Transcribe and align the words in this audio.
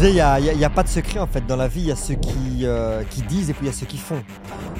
disais, 0.00 0.10
il 0.12 0.56
n'y 0.58 0.64
a, 0.64 0.70
pas 0.70 0.82
de 0.82 0.88
secret 0.88 1.18
en 1.18 1.26
fait. 1.26 1.46
Dans 1.46 1.56
la 1.56 1.68
vie, 1.68 1.80
il 1.82 1.88
y 1.88 1.92
a 1.92 1.96
ceux 1.96 2.14
qui, 2.14 2.60
euh, 2.62 3.02
qui 3.10 3.22
disent 3.22 3.50
et 3.50 3.52
puis 3.52 3.66
il 3.66 3.66
y 3.66 3.70
a 3.70 3.72
ceux 3.72 3.86
qui 3.86 3.98
font. 3.98 4.22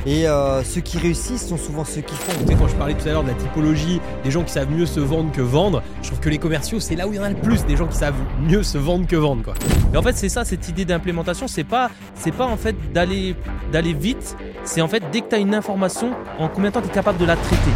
Et 0.06 0.26
euh, 0.26 0.62
ceux 0.64 0.80
qui 0.80 0.98
réussissent 0.98 1.46
sont 1.46 1.58
souvent 1.58 1.84
ceux 1.84 2.00
qui 2.00 2.14
font. 2.14 2.32
Tu 2.40 2.46
sais, 2.46 2.54
quand 2.54 2.68
je 2.68 2.76
parlais 2.76 2.94
tout 2.94 3.06
à 3.06 3.12
l'heure 3.12 3.22
de 3.22 3.28
la 3.28 3.34
typologie, 3.34 4.00
des 4.24 4.30
gens 4.30 4.42
qui 4.42 4.52
savent 4.52 4.70
mieux 4.70 4.86
se 4.86 5.00
vendre 5.00 5.30
que 5.30 5.42
vendre, 5.42 5.82
je 6.02 6.08
trouve 6.08 6.20
que 6.20 6.30
les 6.30 6.38
commerciaux, 6.38 6.80
c'est 6.80 6.96
là 6.96 7.06
où 7.06 7.12
il 7.12 7.16
y 7.16 7.18
en 7.18 7.24
a 7.24 7.30
le 7.30 7.36
plus, 7.36 7.64
des 7.66 7.76
gens 7.76 7.86
qui 7.86 7.96
savent 7.96 8.20
mieux 8.40 8.62
se 8.62 8.78
vendre 8.78 9.06
que 9.06 9.16
vendre, 9.16 9.42
quoi. 9.42 9.54
Et 9.92 9.96
en 9.96 10.02
fait, 10.02 10.16
c'est 10.16 10.28
ça, 10.28 10.44
cette 10.44 10.68
idée 10.68 10.84
d'implémentation, 10.84 11.48
c'est 11.48 11.64
pas, 11.64 11.90
c'est 12.14 12.32
pas 12.32 12.46
en 12.46 12.56
fait 12.56 12.74
d'aller, 12.92 13.36
d'aller 13.72 13.92
vite, 13.92 14.36
c'est 14.64 14.80
en 14.80 14.88
fait 14.88 15.02
dès 15.12 15.20
que 15.20 15.28
tu 15.28 15.34
as 15.34 15.38
une 15.38 15.54
information, 15.54 16.12
en 16.38 16.48
combien 16.48 16.70
de 16.70 16.74
temps 16.74 16.82
tu 16.82 16.88
es 16.88 16.92
capable 16.92 17.18
de 17.18 17.26
la 17.26 17.36
traiter. 17.36 17.72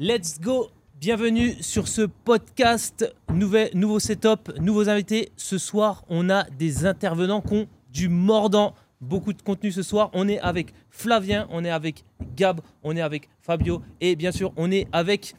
Let's 0.00 0.40
go 0.40 0.68
Bienvenue 1.00 1.54
sur 1.60 1.86
ce 1.86 2.02
podcast, 2.02 3.14
Nouvel, 3.32 3.70
nouveau 3.74 4.00
setup, 4.00 4.52
nouveaux 4.60 4.88
invités. 4.88 5.30
Ce 5.36 5.56
soir, 5.58 6.02
on 6.08 6.28
a 6.28 6.44
des 6.58 6.86
intervenants 6.86 7.40
qui 7.40 7.54
ont 7.54 7.66
du 7.92 8.08
mordant, 8.08 8.74
beaucoup 9.00 9.32
de 9.32 9.40
contenu 9.40 9.70
ce 9.70 9.82
soir. 9.82 10.10
On 10.12 10.28
est 10.28 10.40
avec 10.40 10.74
Flavien, 10.90 11.46
on 11.50 11.64
est 11.64 11.70
avec 11.70 12.04
Gab, 12.36 12.60
on 12.82 12.96
est 12.96 13.00
avec 13.00 13.28
Fabio 13.42 13.80
et 14.00 14.16
bien 14.16 14.32
sûr, 14.32 14.52
on 14.56 14.72
est 14.72 14.88
avec 14.92 15.34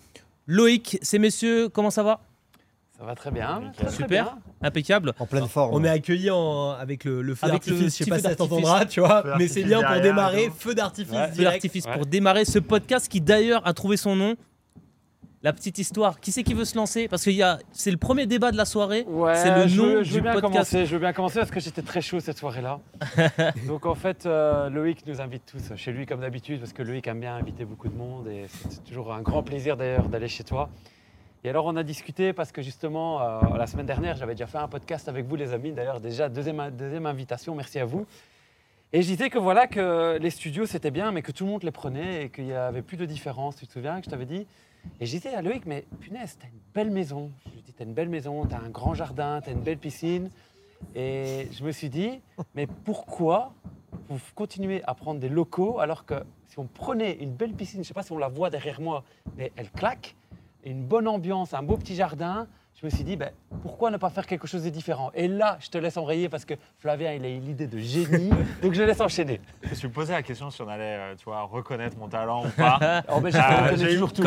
Loïc. 0.47 0.97
Ces 1.01 1.19
messieurs, 1.19 1.67
comment 1.67 1.91
ça 1.91 2.03
va? 2.03 2.21
Ça 2.97 3.05
va 3.05 3.15
très 3.15 3.31
bien. 3.31 3.71
très, 3.75 3.85
très 3.87 3.95
Super, 3.95 4.23
bien. 4.25 4.37
impeccable. 4.61 5.13
En 5.19 5.25
pleine 5.25 5.47
forme. 5.47 5.73
On 5.73 5.83
est 5.85 5.89
accueillis 5.89 6.31
en- 6.31 6.71
avec 6.71 7.03
le, 7.05 7.21
le 7.21 7.35
feu 7.35 7.47
Avec 7.47 7.65
le 7.65 7.71
d'artifice, 7.73 7.97
je 7.97 8.03
sais 8.03 8.09
pas 8.09 8.15
feu 8.15 8.21
si 8.21 8.23
ça 8.23 8.35
d'artifice. 8.35 8.49
t'entendra, 8.63 8.85
tu 8.85 8.99
vois, 9.01 9.23
Feu 9.23 9.33
mais 9.37 9.47
c'est 9.47 9.63
d'artifice 9.63 9.65
bien 9.65 9.83
pour 9.93 10.01
démarrer, 10.01 10.51
feu 10.57 10.75
d'artifice 10.75 11.13
Ouais. 11.13 11.27
Feu 11.27 11.33
direct. 11.33 11.51
d'artifice 11.63 11.85
Ouais. 11.85 11.93
pour 11.93 12.05
démarrer 12.05 12.43
ce 12.45 12.59
podcast 12.59 13.07
qui 13.09 13.19
d'ailleurs 13.21 13.65
a 13.65 13.73
trouvé 13.73 13.95
son 13.97 14.15
nom. 14.17 14.35
La 15.41 15.53
petite 15.53 15.77
histoire. 15.77 16.19
Qui 16.19 16.33
c'est 16.33 16.43
qui 16.43 16.53
veut 16.53 16.65
se 16.65 16.75
lancer? 16.75 17.07
Parce 17.07 17.23
que 17.23 17.31
c'est 17.71 17.91
le 17.91 17.97
premier 17.97 18.25
débat 18.25 18.51
de 18.51 18.57
la 18.57 18.65
soirée. 18.65 19.05
Ouais, 19.07 19.35
c'est 19.35 19.55
le 19.55 19.67
je 19.67 19.77
nom 19.77 19.85
veux, 19.85 20.03
je 20.03 20.09
veux 20.11 20.15
du 20.17 20.21
bien 20.21 20.33
podcast. 20.33 20.53
commencer. 20.53 20.85
Je 20.85 20.91
veux 20.93 20.99
bien 20.99 21.13
commencer 21.13 21.39
parce 21.39 21.51
que 21.51 21.61
j'étais 21.61 21.81
très 21.81 22.01
chaud 22.01 22.19
cette 22.19 22.37
soirée-là. 22.37 22.81
Donc 23.67 23.85
en 23.85 23.95
fait, 23.95 24.25
euh, 24.25 24.69
Loïc 24.69 25.07
nous 25.07 25.21
invite 25.21 25.43
tous 25.45 25.75
chez 25.77 25.93
lui 25.93 26.05
comme 26.05 26.19
d'habitude 26.19 26.59
parce 26.59 26.73
que 26.73 26.83
Loïc 26.83 27.07
aime 27.07 27.21
bien 27.21 27.35
inviter 27.35 27.63
beaucoup 27.63 27.87
de 27.87 27.95
monde 27.95 28.27
et 28.27 28.47
c'est 28.49 28.83
toujours 28.83 29.13
un 29.13 29.21
grand 29.21 29.41
plaisir 29.41 29.77
d'ailleurs 29.77 30.09
d'aller 30.09 30.27
chez 30.27 30.43
toi. 30.43 30.69
Et 31.45 31.49
alors 31.49 31.65
on 31.67 31.77
a 31.77 31.83
discuté 31.83 32.33
parce 32.33 32.51
que 32.51 32.61
justement 32.61 33.21
euh, 33.21 33.57
la 33.57 33.65
semaine 33.65 33.85
dernière 33.85 34.17
j'avais 34.17 34.33
déjà 34.33 34.45
fait 34.47 34.57
un 34.57 34.67
podcast 34.67 35.07
avec 35.07 35.25
vous 35.25 35.37
les 35.37 35.53
amis. 35.53 35.71
D'ailleurs 35.71 36.01
déjà 36.01 36.27
deuxième, 36.27 36.69
deuxième 36.71 37.05
invitation, 37.05 37.55
merci 37.55 37.79
à 37.79 37.85
vous. 37.85 38.05
Et 38.91 39.01
je 39.03 39.07
disais 39.07 39.29
que 39.29 39.37
voilà 39.39 39.67
que 39.67 40.17
les 40.19 40.31
studios 40.31 40.65
c'était 40.65 40.91
bien 40.91 41.13
mais 41.13 41.21
que 41.21 41.31
tout 41.31 41.45
le 41.45 41.51
monde 41.51 41.63
les 41.63 41.71
prenait 41.71 42.25
et 42.25 42.29
qu'il 42.29 42.43
n'y 42.43 42.51
avait 42.53 42.81
plus 42.81 42.97
de 42.97 43.05
différence. 43.05 43.55
Tu 43.55 43.65
te 43.67 43.71
souviens 43.71 43.99
que 43.99 44.05
je 44.05 44.09
t'avais 44.09 44.25
dit? 44.25 44.45
Et 44.99 45.05
je 45.05 45.11
disais 45.11 45.33
à 45.33 45.41
Loïc 45.41 45.65
mais 45.65 45.85
punaise 45.99 46.37
t'as 46.39 46.47
une 46.47 46.59
belle 46.73 46.91
maison. 46.91 47.31
Je 47.45 47.51
lui 47.51 47.61
dis 47.61 47.73
t'as 47.73 47.85
une 47.85 47.93
belle 47.93 48.09
maison, 48.09 48.45
t'as 48.45 48.59
un 48.59 48.69
grand 48.69 48.93
jardin, 48.93 49.41
t'as 49.43 49.51
une 49.51 49.61
belle 49.61 49.77
piscine. 49.77 50.29
Et 50.95 51.47
je 51.51 51.63
me 51.63 51.71
suis 51.71 51.89
dit 51.89 52.21
mais 52.55 52.67
pourquoi 52.67 53.53
vous 54.09 54.19
continuez 54.35 54.83
à 54.85 54.95
prendre 54.95 55.19
des 55.19 55.29
locaux 55.29 55.79
alors 55.79 56.05
que 56.05 56.15
si 56.47 56.57
on 56.59 56.65
prenait 56.65 57.13
une 57.13 57.31
belle 57.31 57.53
piscine, 57.53 57.77
je 57.77 57.79
ne 57.79 57.83
sais 57.83 57.93
pas 57.93 58.03
si 58.03 58.11
on 58.11 58.17
la 58.17 58.27
voit 58.27 58.49
derrière 58.49 58.81
moi, 58.81 59.03
mais 59.37 59.51
elle 59.55 59.69
claque, 59.69 60.15
et 60.63 60.71
une 60.71 60.83
bonne 60.83 61.07
ambiance, 61.07 61.53
un 61.53 61.61
beau 61.61 61.77
petit 61.77 61.95
jardin, 61.95 62.47
je 62.79 62.85
me 62.85 62.89
suis 62.89 63.03
dit, 63.03 63.17
ben, 63.17 63.31
pourquoi 63.61 63.91
ne 63.91 63.97
pas 63.97 64.09
faire 64.09 64.25
quelque 64.25 64.47
chose 64.47 64.63
de 64.63 64.69
différent? 64.69 65.11
Et 65.13 65.27
là, 65.27 65.57
je 65.59 65.69
te 65.69 65.77
laisse 65.77 65.97
embrayer 65.97 66.29
parce 66.29 66.45
que 66.45 66.53
Flavien, 66.77 67.11
il 67.11 67.25
a 67.25 67.29
eu 67.29 67.39
l'idée 67.39 67.67
de 67.67 67.77
génie, 67.77 68.29
donc 68.61 68.73
je 68.73 68.81
laisse 68.83 69.01
enchaîner. 69.01 69.41
Je 69.63 69.69
me 69.71 69.75
suis 69.75 69.89
posé 69.89 70.13
la 70.13 70.23
question 70.23 70.49
si 70.49 70.61
on 70.61 70.67
allait 70.69 70.95
euh, 70.97 71.15
tu 71.17 71.25
vois, 71.25 71.41
reconnaître 71.41 71.97
mon 71.97 72.07
talent 72.07 72.45
ou 72.45 72.49
pas. 72.49 72.79
Oh, 73.09 73.19
ben, 73.19 73.31
reconnaît 73.31 73.77
j'ai 73.77 73.89
toujours 73.93 74.13
tout. 74.13 74.23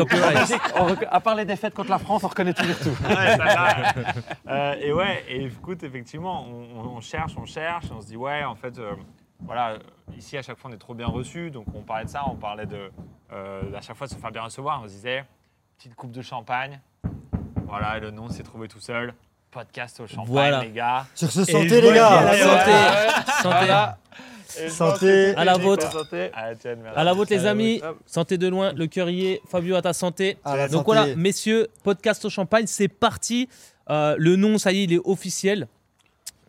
à 1.09 1.19
part 1.19 1.35
les 1.35 1.45
défaites 1.45 1.73
contre 1.73 1.89
la 1.89 1.97
France, 1.97 2.23
on 2.23 2.27
reconnaît 2.27 2.53
toujours 2.53 2.77
tout. 2.77 3.03
Ouais, 3.07 3.37
ça 3.37 3.37
va. 3.37 3.93
Euh, 4.47 4.75
et 4.79 4.93
ouais, 4.93 5.23
et 5.27 5.45
écoute, 5.45 5.81
effectivement, 5.83 6.45
on, 6.47 6.97
on- 6.97 7.01
cherche, 7.01 7.33
on 7.37 7.45
cherche, 7.45 7.85
on 7.91 8.01
se 8.01 8.07
dit, 8.07 8.17
ouais, 8.17 8.43
en 8.43 8.55
fait, 8.55 8.77
euh, 8.77 8.93
voilà, 9.39 9.71
euh, 9.71 9.77
ici, 10.15 10.37
à 10.37 10.41
chaque 10.43 10.57
fois, 10.57 10.69
on 10.69 10.73
est 10.73 10.77
trop 10.77 10.93
bien 10.93 11.07
reçu. 11.07 11.49
Donc, 11.49 11.65
on 11.73 11.81
parlait 11.81 12.05
de 12.05 12.09
ça, 12.09 12.23
on 12.27 12.35
parlait 12.35 12.65
de, 12.67 12.91
euh, 13.31 13.61
à 13.75 13.81
chaque 13.81 13.95
fois 13.97 14.05
de 14.07 14.11
se 14.11 14.17
faire 14.17 14.31
bien 14.31 14.43
recevoir. 14.43 14.79
On 14.83 14.87
se 14.87 14.93
disait, 14.93 15.25
petite 15.77 15.95
coupe 15.95 16.11
de 16.11 16.21
champagne. 16.21 16.79
Voilà, 17.75 17.97
le 17.97 18.11
nom 18.11 18.29
s'est 18.29 18.43
trouvé 18.43 18.67
tout 18.67 18.79
seul. 18.79 19.15
Podcast 19.49 19.99
au 19.99 20.05
champagne, 20.05 20.27
Voilà. 20.27 20.63
les 20.63 20.69
gars. 20.69 21.07
Sur 21.15 21.31
ce, 21.31 21.43
santé 21.43 21.81
les 21.81 21.91
gars 21.91 22.21
la 22.23 22.37
Santé. 22.37 22.71
Santé. 23.41 23.65
Voilà. 23.65 23.97
Santé. 24.69 25.33
À 25.35 25.43
la 25.43 25.57
vôtre. 25.57 25.91
Santé. 25.91 26.29
À 26.95 27.03
la 27.03 27.13
vôtre, 27.13 27.31
les 27.33 27.47
amis. 27.47 27.81
Santé 28.05 28.37
de 28.37 28.47
loin, 28.47 28.73
le 28.73 28.85
cœur 28.85 29.09
y 29.09 29.25
est. 29.25 29.41
Fabio, 29.49 29.75
à 29.75 29.81
ta 29.81 29.91
santé. 29.93 30.37
À 30.45 30.55
la 30.55 30.67
Donc 30.67 30.85
santé. 30.85 30.85
voilà, 30.85 31.15
messieurs, 31.15 31.67
podcast 31.81 32.23
au 32.25 32.29
champagne, 32.29 32.67
c'est 32.67 32.87
parti. 32.87 33.49
Euh, 33.89 34.13
le 34.19 34.35
nom, 34.35 34.59
ça 34.59 34.71
y 34.71 34.81
est, 34.81 34.83
il 34.83 34.93
est 34.93 35.01
officiel. 35.03 35.67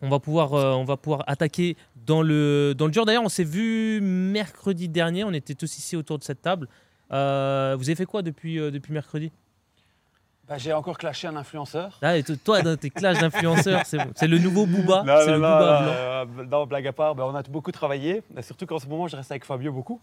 On 0.03 0.09
va 0.09 0.19
pouvoir, 0.19 0.53
euh, 0.53 0.73
on 0.73 0.83
va 0.85 0.95
pouvoir 0.95 1.23
attaquer 1.25 1.75
dans 2.05 2.21
le, 2.21 2.75
dans 2.77 2.85
le 2.85 2.91
dur. 2.91 3.03
D'ailleurs, 3.03 3.23
on 3.23 3.29
s'est 3.29 3.43
vu 3.43 3.99
mercredi 3.99 4.89
dernier. 4.89 5.23
On 5.23 5.33
était 5.33 5.55
tous 5.55 5.75
ici 5.79 5.95
autour 5.95 6.19
de 6.19 6.23
cette 6.23 6.43
table. 6.43 6.67
Euh, 7.11 7.75
vous 7.79 7.89
avez 7.89 7.95
fait 7.95 8.05
quoi 8.05 8.21
depuis, 8.21 8.59
euh, 8.59 8.69
depuis 8.69 8.93
mercredi? 8.93 9.31
Bah, 10.47 10.57
j'ai 10.59 10.73
encore 10.73 10.97
clashé 10.97 11.27
un 11.27 11.35
influenceur. 11.35 11.97
ah, 12.03 12.17
et 12.17 12.23
Toi, 12.23 12.61
dans 12.61 12.77
tes 12.77 12.91
clashs 12.91 13.19
d'influenceurs, 13.19 13.81
c'est 13.85 13.97
bon. 13.97 14.11
C'est 14.15 14.27
le 14.27 14.37
nouveau 14.37 14.65
Booba. 14.67 15.03
Non, 15.03 15.15
C'est 15.21 15.27
non, 15.27 15.33
le 15.33 15.39
non, 15.39 15.47
Booba 15.49 15.81
blanc. 15.81 15.91
euh, 15.93 16.25
non, 16.45 16.65
blague 16.67 16.87
à 16.87 16.93
part, 16.93 17.15
ben, 17.15 17.23
on 17.23 17.33
a 17.33 17.41
beaucoup 17.43 17.71
travaillé. 17.71 18.21
Surtout 18.41 18.65
qu'en 18.67 18.77
ce 18.79 18.85
moment, 18.87 19.07
je 19.07 19.15
reste 19.17 19.31
avec 19.31 19.43
Fabio 19.43 19.71
beaucoup. 19.71 19.99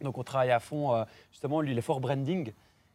Donc, 0.00 0.16
on 0.16 0.22
travaille 0.22 0.50
à 0.50 0.60
fond. 0.60 0.94
euh, 0.94 1.04
justement, 1.30 1.60
lui, 1.60 1.72
il 1.72 1.78
est 1.78 1.82
fort 1.82 2.00
branding. 2.00 2.52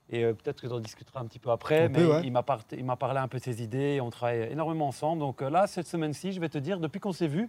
Et 0.09 0.23
euh, 0.25 0.33
peut-être 0.33 0.59
que 0.61 0.67
j'en 0.67 0.79
discutera 0.79 1.19
un 1.21 1.25
petit 1.25 1.39
peu 1.39 1.51
après. 1.51 1.81
On 1.85 1.89
mais 1.89 1.99
peut, 1.99 2.11
ouais. 2.13 2.21
il 2.23 2.31
m'a 2.31 2.41
par- 2.43 2.61
il 2.71 2.83
m'a 2.83 2.95
parlé 2.95 3.19
un 3.19 3.27
peu 3.27 3.37
de 3.37 3.43
ses 3.43 3.61
idées. 3.61 3.95
Et 3.95 4.01
on 4.01 4.09
travaille 4.09 4.51
énormément 4.51 4.87
ensemble. 4.87 5.19
Donc, 5.19 5.41
euh, 5.41 5.49
là, 5.51 5.67
cette 5.67 5.87
semaine-ci, 5.87 6.31
je 6.33 6.39
vais 6.41 6.49
te 6.49 6.57
dire, 6.57 6.79
depuis 6.79 6.99
qu'on 6.99 7.13
s'est 7.13 7.27
vu, 7.27 7.47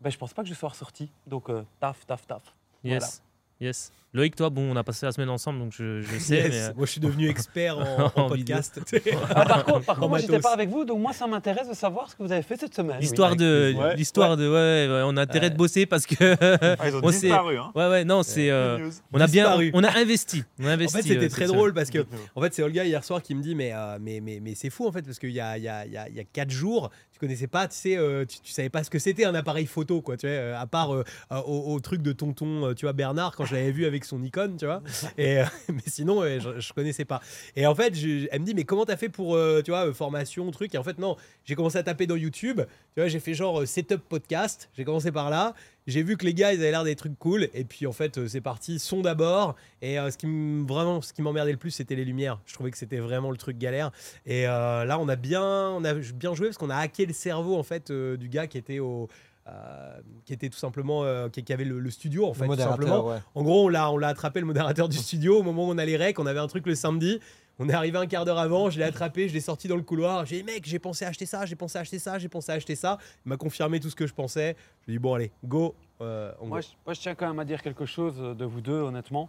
ben, 0.00 0.10
je 0.10 0.16
pense 0.18 0.32
pas 0.32 0.42
que 0.42 0.48
je 0.48 0.54
sois 0.54 0.70
ressorti. 0.70 1.10
Donc, 1.26 1.50
euh, 1.50 1.62
taf, 1.78 2.06
taf, 2.06 2.26
taf. 2.26 2.42
Yes. 2.82 3.22
Yes. 3.62 3.92
Loïc, 4.14 4.36
toi, 4.36 4.50
bon, 4.50 4.70
on 4.70 4.76
a 4.76 4.84
passé 4.84 5.06
la 5.06 5.12
semaine 5.12 5.30
ensemble, 5.30 5.58
donc 5.60 5.72
je, 5.72 6.02
je 6.02 6.18
sais. 6.18 6.34
Yes. 6.36 6.48
mais, 6.50 6.60
euh, 6.64 6.72
Moi, 6.76 6.84
je 6.84 6.90
suis 6.92 7.00
devenu 7.00 7.30
expert 7.30 7.78
en, 7.78 8.12
en 8.14 8.24
En 8.24 8.28
podcast. 8.28 8.78
Ah, 9.34 9.46
par 9.46 9.64
contre, 9.64 9.86
par 9.86 9.96
contre 9.96 10.08
moi, 10.10 10.18
j'étais 10.18 10.38
pas 10.38 10.52
avec 10.52 10.68
vous. 10.68 10.84
Donc, 10.84 10.98
moi, 11.00 11.14
ça 11.14 11.26
m'intéresse 11.26 11.66
de 11.68 11.72
savoir 11.74 12.10
ce 12.10 12.16
que 12.16 12.22
vous 12.22 12.30
avez 12.30 12.42
fait 12.42 12.58
cette 12.60 12.74
semaine. 12.74 12.98
L'histoire 13.00 13.30
Oui. 13.30 13.36
de, 13.38 13.74
Ouais, 13.74 13.96
l'histoire 13.96 14.36
de, 14.36 14.46
ouais, 14.46 14.92
ouais, 14.94 15.02
on 15.06 15.16
a 15.16 15.22
intérêt 15.22 15.48
de 15.48 15.56
bosser 15.56 15.86
parce 15.86 16.04
que, 16.04 16.36
Ah, 16.78 16.88
ils 16.88 16.96
ont 16.96 17.00
On 17.04 17.10
s'est- 17.10 17.20
disparu. 17.28 17.56
Hein. 17.56 17.72
ouais, 17.74 17.88
ouais, 17.88 18.04
non, 18.04 18.22
c'est, 18.22 18.50
euh, 18.50 18.90
on 19.14 19.20
a 19.20 19.26
bien, 19.28 19.44
Disparu. 19.44 19.70
on 19.72 19.82
a 19.84 19.96
investi, 19.96 20.44
on 20.58 20.66
a 20.66 20.74
En 20.74 20.78
fait, 20.78 20.88
c'était 21.02 21.24
euh, 21.24 21.28
très 21.30 21.46
drôle 21.46 21.72
parce 21.72 21.88
que, 21.88 22.04
en 22.34 22.40
fait, 22.42 22.52
c'est 22.52 22.62
Olga 22.62 22.84
hier 22.84 23.02
soir 23.04 23.22
qui 23.22 23.34
me 23.34 23.42
dit, 23.42 23.54
mais, 23.54 23.72
euh, 23.72 23.96
mais, 23.98 24.20
mais, 24.20 24.40
mais 24.42 24.54
c'est 24.54 24.68
fou 24.70 24.86
en 24.86 24.92
fait, 24.92 25.02
parce 25.02 25.18
qu'il 25.18 25.30
y 25.30 25.40
a, 25.40 25.56
il 25.56 25.64
y, 25.64 25.68
a, 25.68 25.86
il 25.86 25.92
y, 25.92 25.96
a, 25.96 26.08
il 26.10 26.14
y 26.16 26.20
a 26.20 26.24
quatre 26.24 26.50
jours, 26.50 26.90
tu 27.11 27.11
connaissais 27.22 27.46
pas, 27.46 27.68
tu 27.68 27.76
sais, 27.76 27.96
euh, 27.96 28.24
tu, 28.26 28.40
tu 28.40 28.52
savais 28.52 28.68
pas 28.68 28.82
ce 28.84 28.90
que 28.90 28.98
c'était 28.98 29.24
un 29.24 29.34
appareil 29.34 29.66
photo, 29.66 30.02
quoi, 30.02 30.16
tu 30.16 30.26
vois, 30.26 30.34
euh, 30.36 30.60
à 30.60 30.66
part 30.66 30.92
euh, 30.94 31.04
au, 31.30 31.72
au 31.74 31.80
truc 31.80 32.02
de 32.02 32.12
tonton, 32.12 32.74
tu 32.74 32.84
vois, 32.84 32.92
Bernard, 32.92 33.36
quand 33.36 33.44
je 33.44 33.54
l'avais 33.54 33.70
vu 33.70 33.86
avec 33.86 34.04
son 34.04 34.18
Nikon, 34.18 34.56
tu 34.58 34.66
vois. 34.66 34.82
Et, 35.18 35.40
mais 35.68 35.82
sinon, 35.86 36.22
je, 36.24 36.60
je 36.60 36.72
connaissais 36.72 37.04
pas. 37.04 37.20
Et 37.56 37.66
en 37.66 37.74
fait, 37.74 37.94
je- 37.94 38.26
elle 38.30 38.40
me 38.40 38.46
dit, 38.46 38.54
mais 38.54 38.64
comment 38.64 38.84
t'as 38.84 38.96
fait 38.96 39.08
pour, 39.08 39.38
tu 39.64 39.70
vois, 39.70 39.92
formation, 39.94 40.50
truc? 40.50 40.74
Et 40.74 40.78
en 40.78 40.82
fait, 40.82 40.98
non, 40.98 41.16
j'ai 41.44 41.54
commencé 41.54 41.78
à 41.78 41.82
taper 41.82 42.06
dans 42.06 42.16
YouTube, 42.16 42.60
tu 42.94 43.00
vois, 43.00 43.08
j'ai 43.08 43.20
fait 43.20 43.34
genre 43.34 43.66
setup 43.66 44.00
podcast, 44.08 44.68
j'ai 44.76 44.84
commencé 44.84 45.12
par 45.12 45.30
là. 45.30 45.54
J'ai 45.86 46.02
vu 46.02 46.16
que 46.16 46.24
les 46.24 46.34
gars, 46.34 46.52
ils 46.52 46.60
avaient 46.60 46.70
l'air 46.70 46.84
des 46.84 46.96
trucs 46.96 47.18
cool. 47.18 47.48
Et 47.54 47.64
puis, 47.64 47.86
en 47.86 47.92
fait, 47.92 48.18
euh, 48.18 48.28
c'est 48.28 48.40
parti, 48.40 48.78
son 48.78 49.00
d'abord. 49.00 49.56
Et 49.80 49.98
euh, 49.98 50.10
ce 50.10 50.16
qui 50.18 50.26
vraiment, 50.66 51.00
ce 51.02 51.12
qui 51.12 51.22
m'emmerdait 51.22 51.52
le 51.52 51.58
plus, 51.58 51.70
c'était 51.72 51.96
les 51.96 52.04
lumières. 52.04 52.38
Je 52.46 52.54
trouvais 52.54 52.70
que 52.70 52.78
c'était 52.78 52.98
vraiment 52.98 53.30
le 53.30 53.36
truc 53.36 53.58
galère. 53.58 53.90
Et 54.26 54.46
euh, 54.46 54.84
là, 54.84 54.98
on 55.00 55.08
a 55.08 55.16
bien, 55.16 55.42
on 55.42 55.84
a 55.84 55.94
bien 55.94 56.34
joué 56.34 56.46
parce 56.48 56.58
qu'on 56.58 56.70
a 56.70 56.76
hacké 56.76 57.06
le 57.06 57.12
cerveau, 57.12 57.56
en 57.56 57.62
fait, 57.64 57.90
euh, 57.90 58.16
du 58.16 58.28
gars 58.28 58.46
qui 58.46 58.58
était 58.58 58.78
au. 58.78 59.08
euh, 59.48 59.98
qui 60.24 60.32
était 60.32 60.48
tout 60.48 60.58
simplement 60.58 61.02
euh, 61.02 61.28
qui, 61.28 61.42
qui 61.42 61.52
avait 61.52 61.64
le, 61.64 61.80
le 61.80 61.90
studio 61.90 62.26
en 62.26 62.32
fait 62.32 62.46
tout 62.46 62.54
simplement 62.56 63.08
ouais. 63.08 63.16
en 63.34 63.42
gros 63.42 63.64
on 63.64 63.68
l'a 63.68 63.90
on 63.90 63.98
l'a 63.98 64.06
attrapé 64.06 64.38
le 64.38 64.46
modérateur 64.46 64.88
du 64.88 64.96
studio 64.96 65.40
au 65.40 65.42
moment 65.42 65.66
où 65.66 65.72
on 65.72 65.78
allait 65.78 65.96
rec 65.96 66.20
on 66.20 66.26
avait 66.26 66.38
un 66.38 66.46
truc 66.46 66.64
le 66.64 66.76
samedi 66.76 67.18
on 67.58 67.68
est 67.68 67.74
arrivé 67.74 67.98
un 67.98 68.06
quart 68.06 68.24
d'heure 68.24 68.38
avant, 68.38 68.70
je 68.70 68.78
l'ai 68.78 68.84
attrapé, 68.84 69.28
je 69.28 69.34
l'ai 69.34 69.40
sorti 69.40 69.68
dans 69.68 69.76
le 69.76 69.82
couloir. 69.82 70.24
J'ai 70.26 70.38
dit, 70.38 70.42
mec, 70.44 70.64
j'ai 70.66 70.78
pensé 70.78 71.04
à 71.04 71.08
acheter 71.08 71.26
ça, 71.26 71.46
j'ai 71.46 71.54
pensé 71.56 71.78
à 71.78 71.82
acheter 71.82 71.98
ça, 71.98 72.18
j'ai 72.18 72.28
pensé 72.28 72.50
à 72.50 72.54
acheter 72.56 72.74
ça. 72.74 72.98
Il 73.24 73.28
m'a 73.28 73.36
confirmé 73.36 73.78
tout 73.80 73.90
ce 73.90 73.96
que 73.96 74.06
je 74.06 74.14
pensais. 74.14 74.56
Je 74.82 74.86
lui 74.86 74.94
ai 74.94 74.98
dit, 74.98 75.02
bon, 75.02 75.14
allez, 75.14 75.30
go. 75.44 75.74
euh, 76.00 76.32
on 76.40 76.46
Moi 76.46 76.60
go. 76.60 76.66
je, 76.66 76.76
moi, 76.86 76.94
je 76.94 77.00
tiens 77.00 77.14
quand 77.14 77.28
même 77.28 77.38
à 77.38 77.44
dire 77.44 77.62
quelque 77.62 77.86
chose 77.86 78.16
de 78.18 78.44
vous 78.44 78.60
deux, 78.60 78.80
honnêtement. 78.80 79.28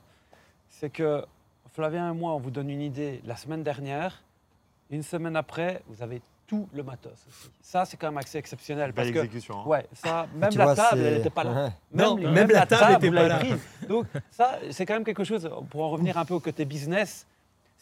C'est 0.69 0.89
que 0.89 1.23
Flavien 1.73 2.11
et 2.11 2.15
moi, 2.15 2.33
on 2.33 2.39
vous 2.39 2.51
donne 2.51 2.69
une 2.69 2.81
idée 2.81 3.21
la 3.25 3.35
semaine 3.35 3.63
dernière. 3.63 4.23
Une 4.89 5.03
semaine 5.03 5.35
après, 5.35 5.81
vous 5.87 6.01
avez 6.03 6.21
tout 6.45 6.67
le 6.73 6.83
matos 6.83 7.13
aussi. 7.27 7.49
Ça, 7.61 7.85
c'est 7.85 7.97
quand 7.97 8.07
même 8.07 8.17
assez 8.17 8.37
exceptionnel. 8.37 8.91
Belle 8.91 9.13
Parce 9.13 9.27
que, 9.27 9.51
hein. 9.53 9.63
ouais, 9.65 9.87
ça, 9.93 10.27
même 10.35 10.49
Tu 10.51 10.57
la 10.57 10.65
vois, 10.65 10.75
table, 10.75 11.01
elle 11.01 11.17
n'était 11.17 11.29
pas 11.29 11.43
là. 11.43 11.65
Ouais. 11.65 11.71
Non, 11.93 12.15
même 12.15 12.49
la 12.49 12.65
table 12.65 12.93
était 12.97 13.07
vous 13.09 13.15
pas 13.15 13.27
là. 13.27 13.37
prise. 13.39 13.59
Donc, 13.87 14.05
ça, 14.29 14.59
c'est 14.71 14.85
quand 14.85 14.93
même 14.93 15.03
quelque 15.05 15.23
chose, 15.23 15.49
pour 15.69 15.83
en 15.83 15.89
revenir 15.89 16.17
un 16.17 16.25
peu 16.25 16.33
au 16.33 16.39
côté 16.39 16.65
business, 16.65 17.25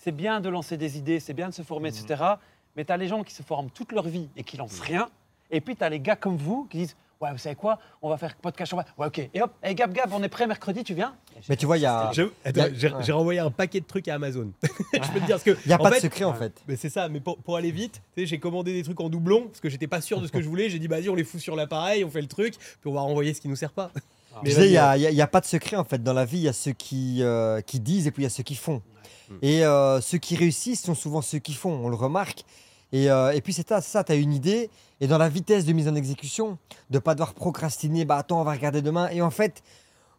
c'est 0.03 0.12
bien 0.12 0.39
de 0.42 0.50
lancer 0.50 0.77
des 0.77 0.98
idées, 0.98 1.19
c'est 1.19 1.33
bien 1.33 1.50
de 1.50 1.53
se 1.53 1.62
former, 1.62 1.89
etc. 1.89 2.24
Mais 2.75 2.86
tu 2.86 2.92
as 2.92 2.98
les 2.98 3.07
gens 3.07 3.24
qui 3.24 3.33
se 3.33 3.44
forment 3.44 3.69
toute 3.69 3.92
leur 3.92 4.07
vie 4.07 4.30
et 4.36 4.44
qui 4.44 4.57
lancent 4.57 4.80
rien. 4.80 5.09
Et 5.51 5.62
puis, 5.62 5.75
tu 5.75 5.83
as 5.83 5.89
les 5.89 6.00
gars 6.00 6.15
comme 6.15 6.38
vous 6.38 6.68
qui 6.69 6.77
disent 6.77 6.95
Ouais, 7.19 7.31
vous 7.31 7.38
savez 7.38 7.53
quoi 7.56 7.77
On 8.01 8.09
va 8.09 8.18
faire 8.18 8.33
podcast. 8.36 8.74
on 8.74 8.77
va- 8.77 8.86
Ouais, 8.98 9.06
ok. 9.06 9.30
Et 9.31 9.42
hop, 9.44 9.51
hey, 9.62 9.75
Gab, 9.75 9.94
Gab, 9.94 10.12
on 10.12 10.24
est 10.24 10.27
prêt 10.30 10.48
mercredi, 10.48 10.83
tu 10.83 10.95
viens? 10.95 11.13
Mais 11.50 11.56
tu 11.56 11.68
vois, 11.68 11.77
il 11.77 11.81
y 11.81 11.86
a, 11.86 12.09
J'ai 12.12 12.24
ouais. 12.24 13.12
renvoyé 13.12 13.39
un 13.39 13.51
paquet 13.51 13.80
de 13.80 13.86
trucs 13.86 14.07
à 14.07 14.15
Amazon. 14.15 14.51
je 14.63 15.12
peux 15.12 15.19
te 15.19 15.25
dire 15.27 15.38
ce 15.39 15.45
que. 15.45 15.56
il 15.65 15.69
y 15.69 15.74
a 15.74 15.80
en 15.80 15.83
pas 15.83 15.92
fait, 15.92 15.98
de 15.98 16.01
secret 16.01 16.24
en 16.24 16.33
fait. 16.33 16.51
Mais 16.68 16.75
c'est 16.77 16.89
ça, 16.89 17.09
mais 17.09 17.19
pour, 17.19 17.38
pour 17.38 17.57
aller 17.57 17.69
vite, 17.71 18.01
tu 18.15 18.21
sais, 18.21 18.25
j'ai 18.25 18.39
commandé 18.39 18.74
des 18.74 18.81
trucs 18.81 19.00
en 19.01 19.07
doublon 19.09 19.44
parce 19.44 19.59
que 19.59 19.69
j'étais 19.69 19.86
pas 19.86 20.01
sûr 20.01 20.19
de 20.19 20.25
ce 20.25 20.31
que 20.31 20.42
je 20.42 20.50
voulais. 20.50 20.71
J'ai 20.71 20.80
dit, 20.80 20.88
vas-y, 20.88 21.09
on 21.09 21.15
les 21.15 21.24
fout 21.24 21.39
sur 21.39 21.56
l'appareil, 21.56 22.03
on 22.03 22.09
fait 22.09 22.21
le 22.24 22.27
truc, 22.27 22.56
puis 22.57 22.89
on 22.89 22.94
va 22.94 23.01
renvoyer 23.01 23.36
ce 23.36 23.42
qui 23.42 23.50
nous 23.50 23.56
sert 23.56 23.71
pas. 23.71 23.92
Je 24.31 24.37
Mais 24.43 24.49
disais, 24.49 24.67
il 24.67 24.71
n'y 24.71 24.77
a, 24.77 24.97
y 24.97 25.05
a- 25.05 25.11
il 25.11 25.15
y 25.15 25.21
a 25.21 25.27
pas 25.27 25.41
de 25.41 25.45
secret 25.45 25.75
en 25.75 25.83
fait. 25.83 26.01
Dans 26.01 26.13
la 26.13 26.25
vie, 26.25 26.37
il 26.37 26.43
y 26.43 26.47
a 26.47 26.53
ceux 26.53 26.71
qui, 26.71 27.21
euh, 27.21 27.61
qui 27.61 27.79
disent 27.79 28.07
et 28.07 28.11
puis 28.11 28.23
il 28.23 28.25
y 28.25 28.27
a 28.27 28.29
ceux 28.31 28.43
qui 28.43 28.55
font. 28.55 28.81
Et 29.41 29.63
euh, 29.63 30.01
ceux 30.01 30.17
qui 30.17 30.35
réussissent 30.35 30.81
sont 30.83 30.95
souvent 30.95 31.21
ceux 31.21 31.39
qui 31.39 31.53
font, 31.53 31.71
on 31.71 31.87
le 31.89 31.95
remarque. 31.95 32.43
Et, 32.91 33.09
euh, 33.09 33.31
et 33.31 33.39
puis 33.39 33.53
c'est 33.53 33.67
ça, 33.79 34.03
tu 34.03 34.11
as 34.11 34.15
une 34.15 34.33
idée. 34.33 34.69
Et 34.99 35.07
dans 35.07 35.17
la 35.17 35.29
vitesse 35.29 35.63
de 35.65 35.71
mise 35.71 35.87
en 35.87 35.95
exécution, 35.95 36.57
de 36.89 36.99
pas 36.99 37.15
devoir 37.15 37.33
procrastiner, 37.33 38.03
bah 38.03 38.17
attends, 38.17 38.41
on 38.41 38.43
va 38.43 38.51
regarder 38.51 38.81
demain. 38.81 39.09
Et 39.09 39.21
en 39.21 39.31
fait, 39.31 39.63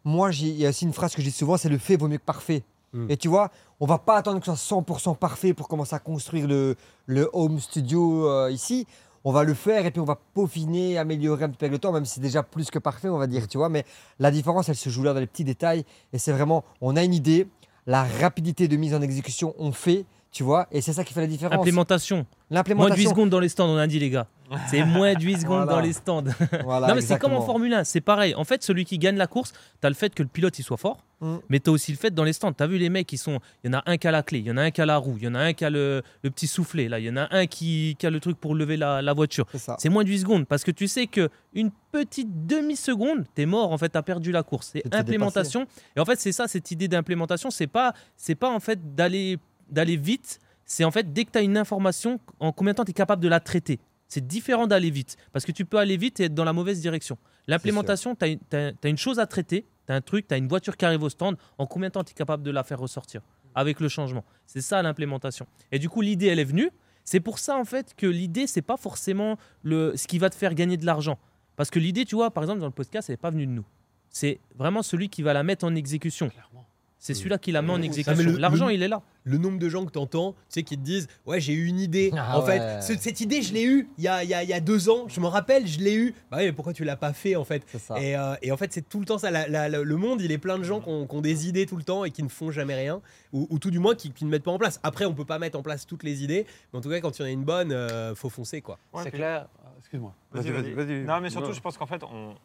moi, 0.03 0.31
il 0.31 0.55
y 0.57 0.65
a 0.65 0.69
aussi 0.69 0.85
une 0.85 0.93
phrase 0.93 1.13
que 1.13 1.21
je 1.21 1.27
dis 1.27 1.33
souvent, 1.33 1.57
c'est 1.57 1.69
le 1.69 1.77
fait 1.77 1.95
vaut 1.95 2.07
mieux 2.07 2.17
que 2.17 2.23
parfait. 2.23 2.63
Mm. 2.93 3.05
Et 3.11 3.17
tu 3.17 3.27
vois, 3.27 3.51
on 3.79 3.85
va 3.85 3.99
pas 3.99 4.17
attendre 4.17 4.39
que 4.39 4.45
ce 4.47 4.55
soit 4.55 4.79
100% 4.81 5.15
parfait 5.15 5.53
pour 5.53 5.67
commencer 5.67 5.95
à 5.95 5.99
construire 5.99 6.47
le, 6.47 6.75
le 7.05 7.29
home 7.33 7.59
studio 7.59 8.27
euh, 8.27 8.51
ici. 8.51 8.87
On 9.25 9.31
va 9.31 9.43
le 9.43 9.53
faire 9.53 9.85
et 9.85 9.91
puis 9.91 10.01
on 10.01 10.05
va 10.05 10.19
peaufiner, 10.33 10.97
améliorer 10.97 11.45
un 11.45 11.49
petit 11.49 11.57
peu 11.57 11.65
avec 11.65 11.73
le 11.73 11.79
temps, 11.79 11.91
même 11.93 12.05
si 12.05 12.15
c'est 12.15 12.21
déjà 12.21 12.43
plus 12.43 12.69
que 12.69 12.79
parfait, 12.79 13.07
on 13.07 13.17
va 13.17 13.27
dire, 13.27 13.47
tu 13.47 13.57
vois. 13.57 13.69
Mais 13.69 13.85
la 14.19 14.31
différence, 14.31 14.67
elle 14.69 14.75
se 14.75 14.89
joue 14.89 15.03
là 15.03 15.13
dans 15.13 15.19
les 15.19 15.27
petits 15.27 15.45
détails. 15.45 15.85
Et 16.11 16.17
c'est 16.17 16.33
vraiment, 16.33 16.63
on 16.81 16.95
a 16.95 17.03
une 17.03 17.13
idée, 17.13 17.47
la 17.87 18.03
rapidité 18.03 18.67
de 18.67 18.75
mise 18.75 18.93
en 18.93 19.01
exécution, 19.01 19.55
on 19.57 19.71
fait, 19.71 20.05
tu 20.31 20.43
vois. 20.43 20.67
Et 20.71 20.81
c'est 20.81 20.93
ça 20.93 21.03
qui 21.03 21.13
fait 21.13 21.21
la 21.21 21.27
différence. 21.27 21.57
Implémentation. 21.57 22.15
Moins 22.17 22.23
de 22.23 22.27
8 22.27 22.55
L'implémentation. 22.55 23.09
secondes 23.09 23.29
dans 23.29 23.39
les 23.39 23.49
stands, 23.49 23.69
on 23.69 23.77
a 23.77 23.87
dit 23.87 23.99
les 23.99 24.09
gars. 24.09 24.27
C'est 24.69 24.83
moins 24.85 25.13
de 25.13 25.21
8 25.23 25.41
secondes 25.41 25.63
Voilà. 25.63 25.71
dans 25.73 25.79
les 25.79 25.93
stands. 25.93 26.23
Voilà, 26.63 26.87
non 26.87 26.95
mais 26.95 27.01
c'est 27.01 27.17
comme 27.19 27.33
en. 27.33 27.41
Formule 27.41 27.73
1, 27.73 27.83
c'est 27.83 28.01
pareil. 28.01 28.35
En 28.35 28.43
fait, 28.43 28.61
celui 28.63 28.85
qui 28.85 28.97
gagne 28.97 29.15
la 29.17 29.27
course, 29.27 29.51
tu 29.81 29.85
as 29.85 29.89
le 29.89 29.95
fait 29.95 30.13
que 30.13 30.21
le 30.23 30.29
pilote 30.29 30.57
il 30.59 30.63
soit 30.63 30.77
fort, 30.77 31.03
Mm. 31.21 31.37
mais 31.47 31.59
tu 31.61 31.69
as 31.69 31.73
aussi 31.73 31.91
le 31.93 31.97
fait 31.97 32.11
dans 32.13 32.25
les 32.25 32.33
stands. 32.33 32.51
Tu 32.51 32.61
as 32.63 32.67
vu 32.67 32.77
les 32.77 32.89
mecs, 32.89 33.09
sont 33.17 33.39
il 33.63 33.71
y 33.71 33.75
en 33.75 33.79
a 33.79 33.83
un 33.85 33.97
qui 33.97 34.07
a 34.07 34.11
la 34.11 34.23
clé, 34.23 34.39
il 34.39 34.45
y 34.47 34.51
en 34.51 34.57
a 34.57 34.63
un 34.63 34.71
qui 34.71 34.81
a 34.81 34.85
la 34.85 34.97
roue, 34.97 35.15
il 35.17 35.23
y 35.23 35.27
en 35.27 35.35
a 35.35 35.39
un 35.39 35.53
qui 35.53 35.63
a 35.63 35.69
le, 35.69 36.01
le 36.21 36.29
petit 36.29 36.47
soufflet 36.47 36.89
là, 36.89 36.99
il 36.99 37.05
y 37.05 37.09
en 37.09 37.15
a 37.15 37.27
un 37.33 37.45
qui, 37.47 37.95
qui 37.97 38.05
a 38.05 38.09
le 38.09 38.19
truc 38.19 38.37
pour 38.37 38.55
lever 38.55 38.75
la, 38.75 39.01
la 39.01 39.13
voiture. 39.13 39.45
C'est 39.77 39.87
moins 39.89 40.03
de 40.03 40.09
8 40.09 40.19
secondes 40.19 40.45
parce 40.47 40.63
que 40.65 40.71
tu 40.71 40.87
sais 40.89 41.07
que 41.07 41.29
une 41.53 41.71
petite 41.93 42.45
demi-seconde, 42.45 43.23
t'es 43.35 43.45
mort 43.45 43.71
en 43.71 43.77
fait, 43.77 43.89
t'as 43.89 44.01
perdu 44.01 44.31
la 44.33 44.43
course. 44.43 44.71
C'est 44.73 44.81
Tu 44.89 44.97
implémentation. 44.97 45.65
Et 45.95 45.99
en 46.01 46.05
fait, 46.05 46.19
c'est 46.19 46.31
ça 46.33 46.47
cette 46.49 46.69
idée 46.71 46.87
d'implémentation, 46.89 47.49
c'est 47.51 47.67
pas 47.67 47.93
c'est 48.17 48.35
pas 48.35 48.49
en 48.49 48.59
fait 48.59 48.93
d'aller 48.95 49.39
d'aller 49.69 49.95
vite, 49.95 50.39
c'est 50.65 50.83
en 50.83 50.91
fait 50.91 51.13
dès 51.13 51.23
que 51.25 51.31
tu 51.31 51.37
as 51.39 51.41
une 51.41 51.57
information, 51.57 52.19
en 52.41 52.51
combien 52.51 52.73
de 52.73 52.77
temps 52.77 52.85
tu 52.85 52.91
es 52.91 52.93
capable 52.93 53.21
de 53.23 53.29
la 53.29 53.39
traiter? 53.39 53.79
C'est 54.13 54.27
différent 54.27 54.67
d'aller 54.67 54.91
vite 54.91 55.17
parce 55.31 55.43
que 55.43 55.51
tu 55.51 55.65
peux 55.65 55.77
aller 55.77 55.97
vite 55.97 56.19
et 56.19 56.25
être 56.25 56.35
dans 56.35 56.43
la 56.43 56.53
mauvaise 56.53 56.79
direction. 56.79 57.17
L'implémentation, 57.47 58.15
tu 58.15 58.37
as, 58.55 58.87
une 58.87 58.97
chose 58.97 59.17
à 59.17 59.25
traiter, 59.25 59.65
tu 59.87 59.91
as 59.91 59.95
un 59.95 60.01
truc, 60.01 60.27
tu 60.27 60.35
as 60.35 60.37
une 60.37 60.47
voiture 60.47 60.77
qui 60.77 60.85
arrive 60.85 61.01
au 61.01 61.09
stand, 61.09 61.35
en 61.57 61.65
combien 61.65 61.89
de 61.89 61.93
temps 61.93 62.03
tu 62.03 62.11
es 62.11 62.13
capable 62.13 62.43
de 62.43 62.51
la 62.51 62.63
faire 62.63 62.77
ressortir 62.77 63.21
avec 63.55 63.79
le 63.79 63.89
changement? 63.89 64.23
C'est 64.45 64.61
ça 64.61 64.83
l'implémentation. 64.83 65.47
Et 65.71 65.79
du 65.79 65.89
coup, 65.89 66.01
l'idée, 66.01 66.27
elle 66.27 66.37
est 66.37 66.43
venue. 66.43 66.69
C'est 67.03 67.21
pour 67.21 67.39
ça, 67.39 67.57
en 67.57 67.65
fait, 67.65 67.95
que 67.97 68.05
l'idée, 68.05 68.45
c'est 68.45 68.61
pas 68.61 68.77
forcément 68.77 69.37
le, 69.63 69.97
ce 69.97 70.07
qui 70.07 70.19
va 70.19 70.29
te 70.29 70.35
faire 70.35 70.53
gagner 70.53 70.77
de 70.77 70.85
l'argent. 70.85 71.17
Parce 71.55 71.71
que 71.71 71.79
l'idée, 71.79 72.05
tu 72.05 72.13
vois, 72.13 72.29
par 72.29 72.43
exemple, 72.43 72.59
dans 72.59 72.67
le 72.67 72.71
podcast, 72.71 73.09
elle 73.09 73.13
n'est 73.13 73.17
pas 73.17 73.31
venue 73.31 73.47
de 73.47 73.51
nous. 73.51 73.65
C'est 74.11 74.39
vraiment 74.55 74.83
celui 74.83 75.09
qui 75.09 75.23
va 75.23 75.33
la 75.33 75.41
mettre 75.41 75.65
en 75.65 75.73
exécution. 75.73 76.29
Clairement. 76.29 76.67
C'est 77.05 77.13
celui-là 77.15 77.37
qui 77.37 77.51
la 77.51 77.61
met 77.61 77.73
en 77.73 77.81
exécution. 77.81 78.33
L'argent, 78.37 78.69
il 78.69 78.81
est 78.81 78.87
là. 78.87 79.01
Le 79.25 79.37
nombre 79.37 79.59
de 79.59 79.67
gens 79.67 79.85
que 79.85 79.91
tu 79.91 79.99
entends, 79.99 80.31
tu 80.33 80.37
sais, 80.49 80.63
qui 80.63 80.77
te 80.77 80.83
disent 80.83 81.07
Ouais, 81.25 81.41
j'ai 81.41 81.51
eu 81.53 81.65
une 81.65 81.79
idée. 81.79 82.11
Ah 82.17 82.39
en 82.39 82.41
fait, 82.45 82.81
ce- 82.81 82.97
cette 82.97 83.19
idée, 83.19 83.41
je 83.41 83.53
l'ai 83.53 83.63
eue 83.65 83.89
il 83.97 84.03
y 84.05 84.07
a, 84.07 84.23
il 84.23 84.29
y, 84.29 84.33
a, 84.33 84.41
il 84.43 84.49
y 84.49 84.53
a 84.53 84.59
deux 84.61 84.89
ans. 84.89 85.05
Je 85.09 85.19
me 85.19 85.27
rappelle, 85.27 85.67
je 85.67 85.79
l'ai 85.79 85.95
eue. 85.95 86.13
Bah 86.31 86.37
oui, 86.39 86.45
mais 86.45 86.51
pourquoi 86.53 86.71
tu 86.73 86.83
l'as 86.85 86.95
pas 86.95 87.11
fait 87.13 87.35
en 87.35 87.43
fait? 87.43 87.63
C'est 87.67 87.79
ça. 87.79 87.99
et, 88.01 88.15
euh, 88.15 88.35
et 88.41 88.51
en 88.53 88.57
fait, 88.57 88.71
c'est 88.73 88.87
tout 88.87 88.99
le 89.01 89.05
temps 89.05 89.17
ça. 89.17 89.31
La- 89.31 89.47
la- 89.49 89.67
la- 89.67 89.81
le 89.83 89.95
monde, 89.97 90.21
il 90.21 90.31
est 90.31 90.37
plein 90.37 90.57
de 90.57 90.63
gens 90.63 90.79
qui 90.79 90.89
ont, 90.89 91.05
qui 91.07 91.15
ont 91.15 91.21
des 91.21 91.47
idées 91.47 91.65
tout 91.65 91.75
le 91.77 91.83
temps 91.83 92.05
et 92.05 92.11
qui 92.11 92.23
ne 92.23 92.29
font 92.29 92.51
jamais 92.51 92.75
rien, 92.75 93.01
ou, 93.33 93.47
ou 93.49 93.59
tout 93.59 93.71
du 93.71 93.79
moins 93.79 93.95
qui, 93.95 94.11
qui 94.11 94.23
ne 94.25 94.29
mettent 94.29 94.43
pas 94.43 94.51
en 94.51 94.57
place. 94.57 94.79
Après, 94.83 95.03
on 95.05 95.13
peut 95.13 95.25
pas 95.25 95.39
mettre 95.39 95.57
en 95.59 95.61
place 95.61 95.85
toutes 95.85 96.03
les 96.03 96.23
idées, 96.23 96.45
mais 96.71 96.79
en 96.79 96.81
tout 96.81 96.89
cas, 96.89 97.01
quand 97.01 97.17
il 97.19 97.21
y 97.21 97.25
en 97.25 97.27
a 97.27 97.31
une 97.31 97.43
bonne, 97.43 97.71
euh, 97.73 98.15
faut 98.15 98.29
foncer 98.29 98.61
quoi. 98.61 98.77
Ouais, 98.93 99.03
c'est 99.03 99.11
clair. 99.11 99.47
Ah, 99.63 99.69
Excuse-moi. 99.79 100.13
Vas-y, 100.31 100.51
vas-y. 100.51 100.71
vas-y. 100.71 101.03
Non, 101.03 101.19
mais 101.21 101.29
surtout, 101.29 101.51
je 101.53 101.59
pense 101.59 101.77
qu'en 101.77 101.85
fait, 101.85 102.01
on, 102.03 102.29
on- 102.29 102.35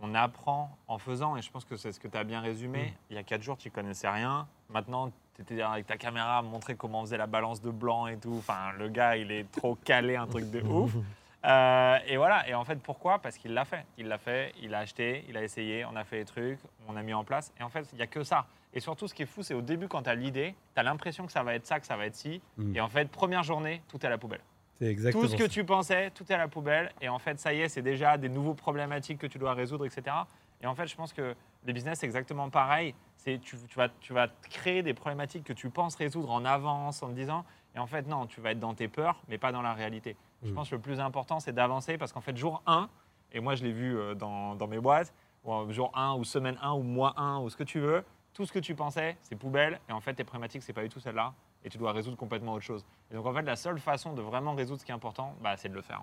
on 0.00 0.14
apprend 0.14 0.76
en 0.88 0.98
faisant, 0.98 1.36
et 1.36 1.42
je 1.42 1.50
pense 1.50 1.64
que 1.64 1.76
c'est 1.76 1.92
ce 1.92 2.00
que 2.00 2.08
tu 2.08 2.16
as 2.16 2.24
bien 2.24 2.40
résumé. 2.40 2.94
Il 3.10 3.16
y 3.16 3.18
a 3.18 3.22
quatre 3.22 3.42
jours, 3.42 3.56
tu 3.56 3.70
connaissais 3.70 4.08
rien. 4.08 4.46
Maintenant, 4.68 5.10
tu 5.34 5.42
étais 5.42 5.60
avec 5.60 5.86
ta 5.86 5.96
caméra 5.96 6.38
à 6.38 6.42
montrer 6.42 6.74
comment 6.74 7.00
on 7.00 7.04
faisait 7.04 7.18
la 7.18 7.26
balance 7.26 7.60
de 7.60 7.70
blanc 7.70 8.06
et 8.06 8.16
tout. 8.16 8.36
Enfin, 8.38 8.72
le 8.78 8.88
gars, 8.88 9.16
il 9.16 9.30
est 9.30 9.50
trop 9.50 9.74
calé, 9.84 10.16
un 10.16 10.26
truc 10.26 10.50
de 10.50 10.60
ouf. 10.62 10.94
Euh, 11.42 11.98
et 12.06 12.18
voilà, 12.18 12.46
et 12.46 12.54
en 12.54 12.66
fait, 12.66 12.76
pourquoi? 12.76 13.18
Parce 13.18 13.38
qu'il 13.38 13.54
l'a 13.54 13.64
fait. 13.64 13.86
Il 13.96 14.08
l'a 14.08 14.18
fait, 14.18 14.52
il 14.60 14.74
a 14.74 14.80
acheté, 14.80 15.24
il 15.26 15.38
a 15.38 15.42
essayé, 15.42 15.86
on 15.86 15.96
a 15.96 16.04
fait 16.04 16.18
les 16.18 16.24
trucs, 16.26 16.58
on 16.86 16.96
a 16.96 17.02
mis 17.02 17.14
en 17.14 17.24
place. 17.24 17.50
Et 17.58 17.62
en 17.62 17.70
fait, 17.70 17.88
il 17.92 17.96
n'y 17.96 18.02
a 18.02 18.06
que 18.06 18.22
ça. 18.22 18.44
Et 18.74 18.80
surtout, 18.80 19.08
ce 19.08 19.14
qui 19.14 19.22
est 19.22 19.26
fou, 19.26 19.42
c'est 19.42 19.54
au 19.54 19.62
début, 19.62 19.88
quand 19.88 20.02
tu 20.02 20.10
as 20.10 20.14
l'idée, 20.14 20.54
tu 20.74 20.80
as 20.80 20.82
l'impression 20.82 21.24
que 21.24 21.32
ça 21.32 21.42
va 21.42 21.54
être 21.54 21.66
ça, 21.66 21.80
que 21.80 21.86
ça 21.86 21.96
va 21.96 22.06
être 22.06 22.14
ci. 22.14 22.42
Mm. 22.58 22.76
Et 22.76 22.80
en 22.82 22.88
fait, 22.88 23.10
première 23.10 23.42
journée, 23.42 23.82
tout 23.88 23.98
est 24.02 24.06
à 24.06 24.10
la 24.10 24.18
poubelle. 24.18 24.42
Exactement. 24.80 25.22
Tout 25.24 25.28
ce 25.30 25.36
que 25.36 25.44
tu 25.48 25.64
pensais, 25.64 26.10
tout 26.10 26.24
est 26.30 26.34
à 26.34 26.38
la 26.38 26.48
poubelle. 26.48 26.90
Et 27.00 27.08
en 27.08 27.18
fait, 27.18 27.38
ça 27.38 27.52
y 27.52 27.60
est, 27.60 27.68
c'est 27.68 27.82
déjà 27.82 28.16
des 28.18 28.28
nouveaux 28.28 28.54
problématiques 28.54 29.18
que 29.18 29.26
tu 29.26 29.38
dois 29.38 29.54
résoudre, 29.54 29.84
etc. 29.86 30.16
Et 30.62 30.66
en 30.66 30.74
fait, 30.74 30.86
je 30.86 30.96
pense 30.96 31.12
que 31.12 31.34
les 31.64 31.72
business, 31.72 31.98
c'est 32.00 32.06
exactement 32.06 32.48
pareil. 32.50 32.94
C'est 33.16 33.38
tu, 33.38 33.56
tu 33.68 33.76
vas, 33.76 33.88
tu 34.00 34.12
vas 34.12 34.28
créer 34.50 34.82
des 34.82 34.94
problématiques 34.94 35.44
que 35.44 35.52
tu 35.52 35.68
penses 35.70 35.94
résoudre 35.96 36.30
en 36.30 36.44
avance, 36.44 37.02
en 37.02 37.08
te 37.08 37.14
disant. 37.14 37.44
Et 37.74 37.78
en 37.78 37.86
fait, 37.86 38.06
non, 38.06 38.26
tu 38.26 38.40
vas 38.40 38.52
être 38.52 38.58
dans 38.60 38.74
tes 38.74 38.88
peurs, 38.88 39.20
mais 39.28 39.38
pas 39.38 39.52
dans 39.52 39.62
la 39.62 39.74
réalité. 39.74 40.16
Je 40.42 40.50
Mm. 40.50 40.54
pense 40.54 40.70
que 40.70 40.74
le 40.74 40.80
plus 40.80 40.98
important, 41.00 41.38
c'est 41.40 41.52
d'avancer 41.52 41.98
parce 41.98 42.12
qu'en 42.12 42.20
fait, 42.22 42.36
jour 42.36 42.62
1, 42.66 42.88
et 43.32 43.40
moi, 43.40 43.54
je 43.54 43.62
l'ai 43.62 43.72
vu 43.72 43.96
euh, 43.96 44.14
dans, 44.14 44.54
dans 44.54 44.66
mes 44.66 44.80
boîtes, 44.80 45.12
ou, 45.44 45.70
jour 45.70 45.92
1 45.94 46.14
ou 46.14 46.24
semaine 46.24 46.58
1 46.62 46.72
ou 46.72 46.82
mois 46.82 47.14
1 47.16 47.38
ou 47.40 47.48
ce 47.50 47.56
que 47.56 47.62
tu 47.64 47.78
veux, 47.80 48.04
tout 48.32 48.46
ce 48.46 48.52
que 48.52 48.58
tu 48.58 48.74
pensais, 48.74 49.16
c'est 49.22 49.36
poubelle. 49.36 49.80
Et 49.88 49.92
en 49.92 50.00
fait, 50.00 50.14
tes 50.14 50.24
problématiques, 50.24 50.62
c'est 50.62 50.72
pas 50.72 50.82
du 50.82 50.88
tout 50.88 51.00
celle-là. 51.00 51.34
Et 51.64 51.68
tu 51.68 51.78
dois 51.78 51.92
résoudre 51.92 52.16
complètement 52.16 52.54
autre 52.54 52.64
chose. 52.64 52.84
Et 53.10 53.14
donc, 53.14 53.26
en 53.26 53.34
fait, 53.34 53.42
la 53.42 53.56
seule 53.56 53.78
façon 53.78 54.14
de 54.14 54.22
vraiment 54.22 54.54
résoudre 54.54 54.80
ce 54.80 54.84
qui 54.84 54.92
est 54.92 54.94
important, 54.94 55.34
bah, 55.42 55.56
c'est 55.56 55.68
de 55.68 55.74
le 55.74 55.82
faire. 55.82 56.02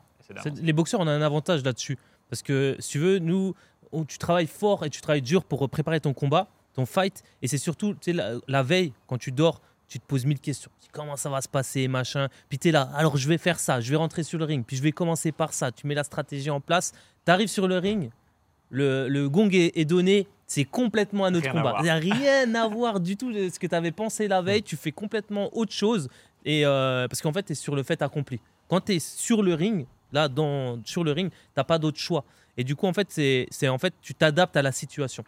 Les 0.61 0.73
boxeurs, 0.73 0.99
on 0.99 1.07
a 1.07 1.11
un 1.11 1.21
avantage 1.21 1.63
là-dessus. 1.63 1.97
Parce 2.29 2.43
que 2.43 2.75
si 2.79 2.91
tu 2.91 2.99
veux, 2.99 3.19
nous, 3.19 3.55
tu 4.07 4.17
travailles 4.17 4.47
fort 4.47 4.85
et 4.85 4.89
tu 4.89 5.01
travailles 5.01 5.21
dur 5.21 5.43
pour 5.43 5.67
préparer 5.69 5.99
ton 5.99 6.13
combat, 6.13 6.47
ton 6.73 6.85
fight. 6.85 7.23
Et 7.41 7.47
c'est 7.47 7.57
surtout, 7.57 7.95
la, 8.05 8.33
la 8.47 8.63
veille, 8.63 8.93
quand 9.07 9.17
tu 9.17 9.31
dors, 9.31 9.61
tu 9.87 9.99
te 9.99 10.05
poses 10.05 10.25
mille 10.25 10.39
questions. 10.39 10.69
Comment 10.91 11.15
ça 11.15 11.29
va 11.29 11.41
se 11.41 11.49
passer, 11.49 11.87
machin? 11.87 12.27
Puis 12.49 12.59
tu 12.59 12.69
es 12.69 12.71
là, 12.71 12.89
alors 12.95 13.17
je 13.17 13.27
vais 13.27 13.37
faire 13.37 13.59
ça, 13.59 13.81
je 13.81 13.89
vais 13.91 13.97
rentrer 13.97 14.23
sur 14.23 14.39
le 14.39 14.45
ring, 14.45 14.65
puis 14.65 14.75
je 14.75 14.81
vais 14.81 14.91
commencer 14.91 15.31
par 15.31 15.53
ça. 15.53 15.71
Tu 15.71 15.85
mets 15.85 15.93
la 15.93 16.03
stratégie 16.03 16.49
en 16.49 16.59
place. 16.59 16.91
Tu 17.25 17.31
arrives 17.31 17.49
sur 17.49 17.67
le 17.67 17.77
ring, 17.77 18.09
le, 18.69 19.27
gong 19.27 19.49
est 19.51 19.85
donné, 19.85 20.27
c'est 20.47 20.63
complètement 20.63 21.25
un 21.25 21.35
autre 21.35 21.43
Rien 21.43 21.51
combat. 21.51 21.75
Il 21.79 21.83
n'y 21.83 21.89
a 21.89 21.95
rien 21.95 22.55
à 22.55 22.67
voir 22.67 22.99
du 22.99 23.17
tout 23.17 23.31
de 23.33 23.49
ce 23.49 23.59
que 23.59 23.67
tu 23.67 23.75
avais 23.75 23.91
pensé 23.91 24.27
la 24.27 24.41
veille. 24.41 24.63
Tu 24.63 24.77
fais 24.77 24.91
complètement 24.93 25.55
autre 25.55 25.73
chose. 25.73 26.07
Et 26.45 26.65
euh, 26.65 27.07
parce 27.09 27.21
qu'en 27.21 27.33
fait, 27.33 27.43
tu 27.43 27.51
es 27.51 27.55
sur 27.55 27.75
le 27.75 27.83
fait 27.83 28.01
accompli. 28.01 28.39
Quand 28.69 28.79
tu 28.79 28.95
es 28.95 28.99
sur 28.99 29.43
le 29.43 29.53
ring, 29.53 29.85
là, 30.13 30.27
dans, 30.29 30.79
sur 30.85 31.03
le 31.03 31.11
ring, 31.11 31.29
tu 31.55 31.63
pas 31.63 31.77
d'autre 31.77 31.99
choix. 31.99 32.23
Et 32.55 32.63
du 32.63 32.75
coup, 32.75 32.87
en 32.87 32.93
fait, 32.93 33.07
c'est 33.11 33.47
c'est- 33.51 33.67
en 33.67 33.77
fait, 33.77 33.93
tu 34.01 34.13
t'adaptes 34.13 34.55
à 34.55 34.61
la 34.61 34.71
situation. 34.71 35.23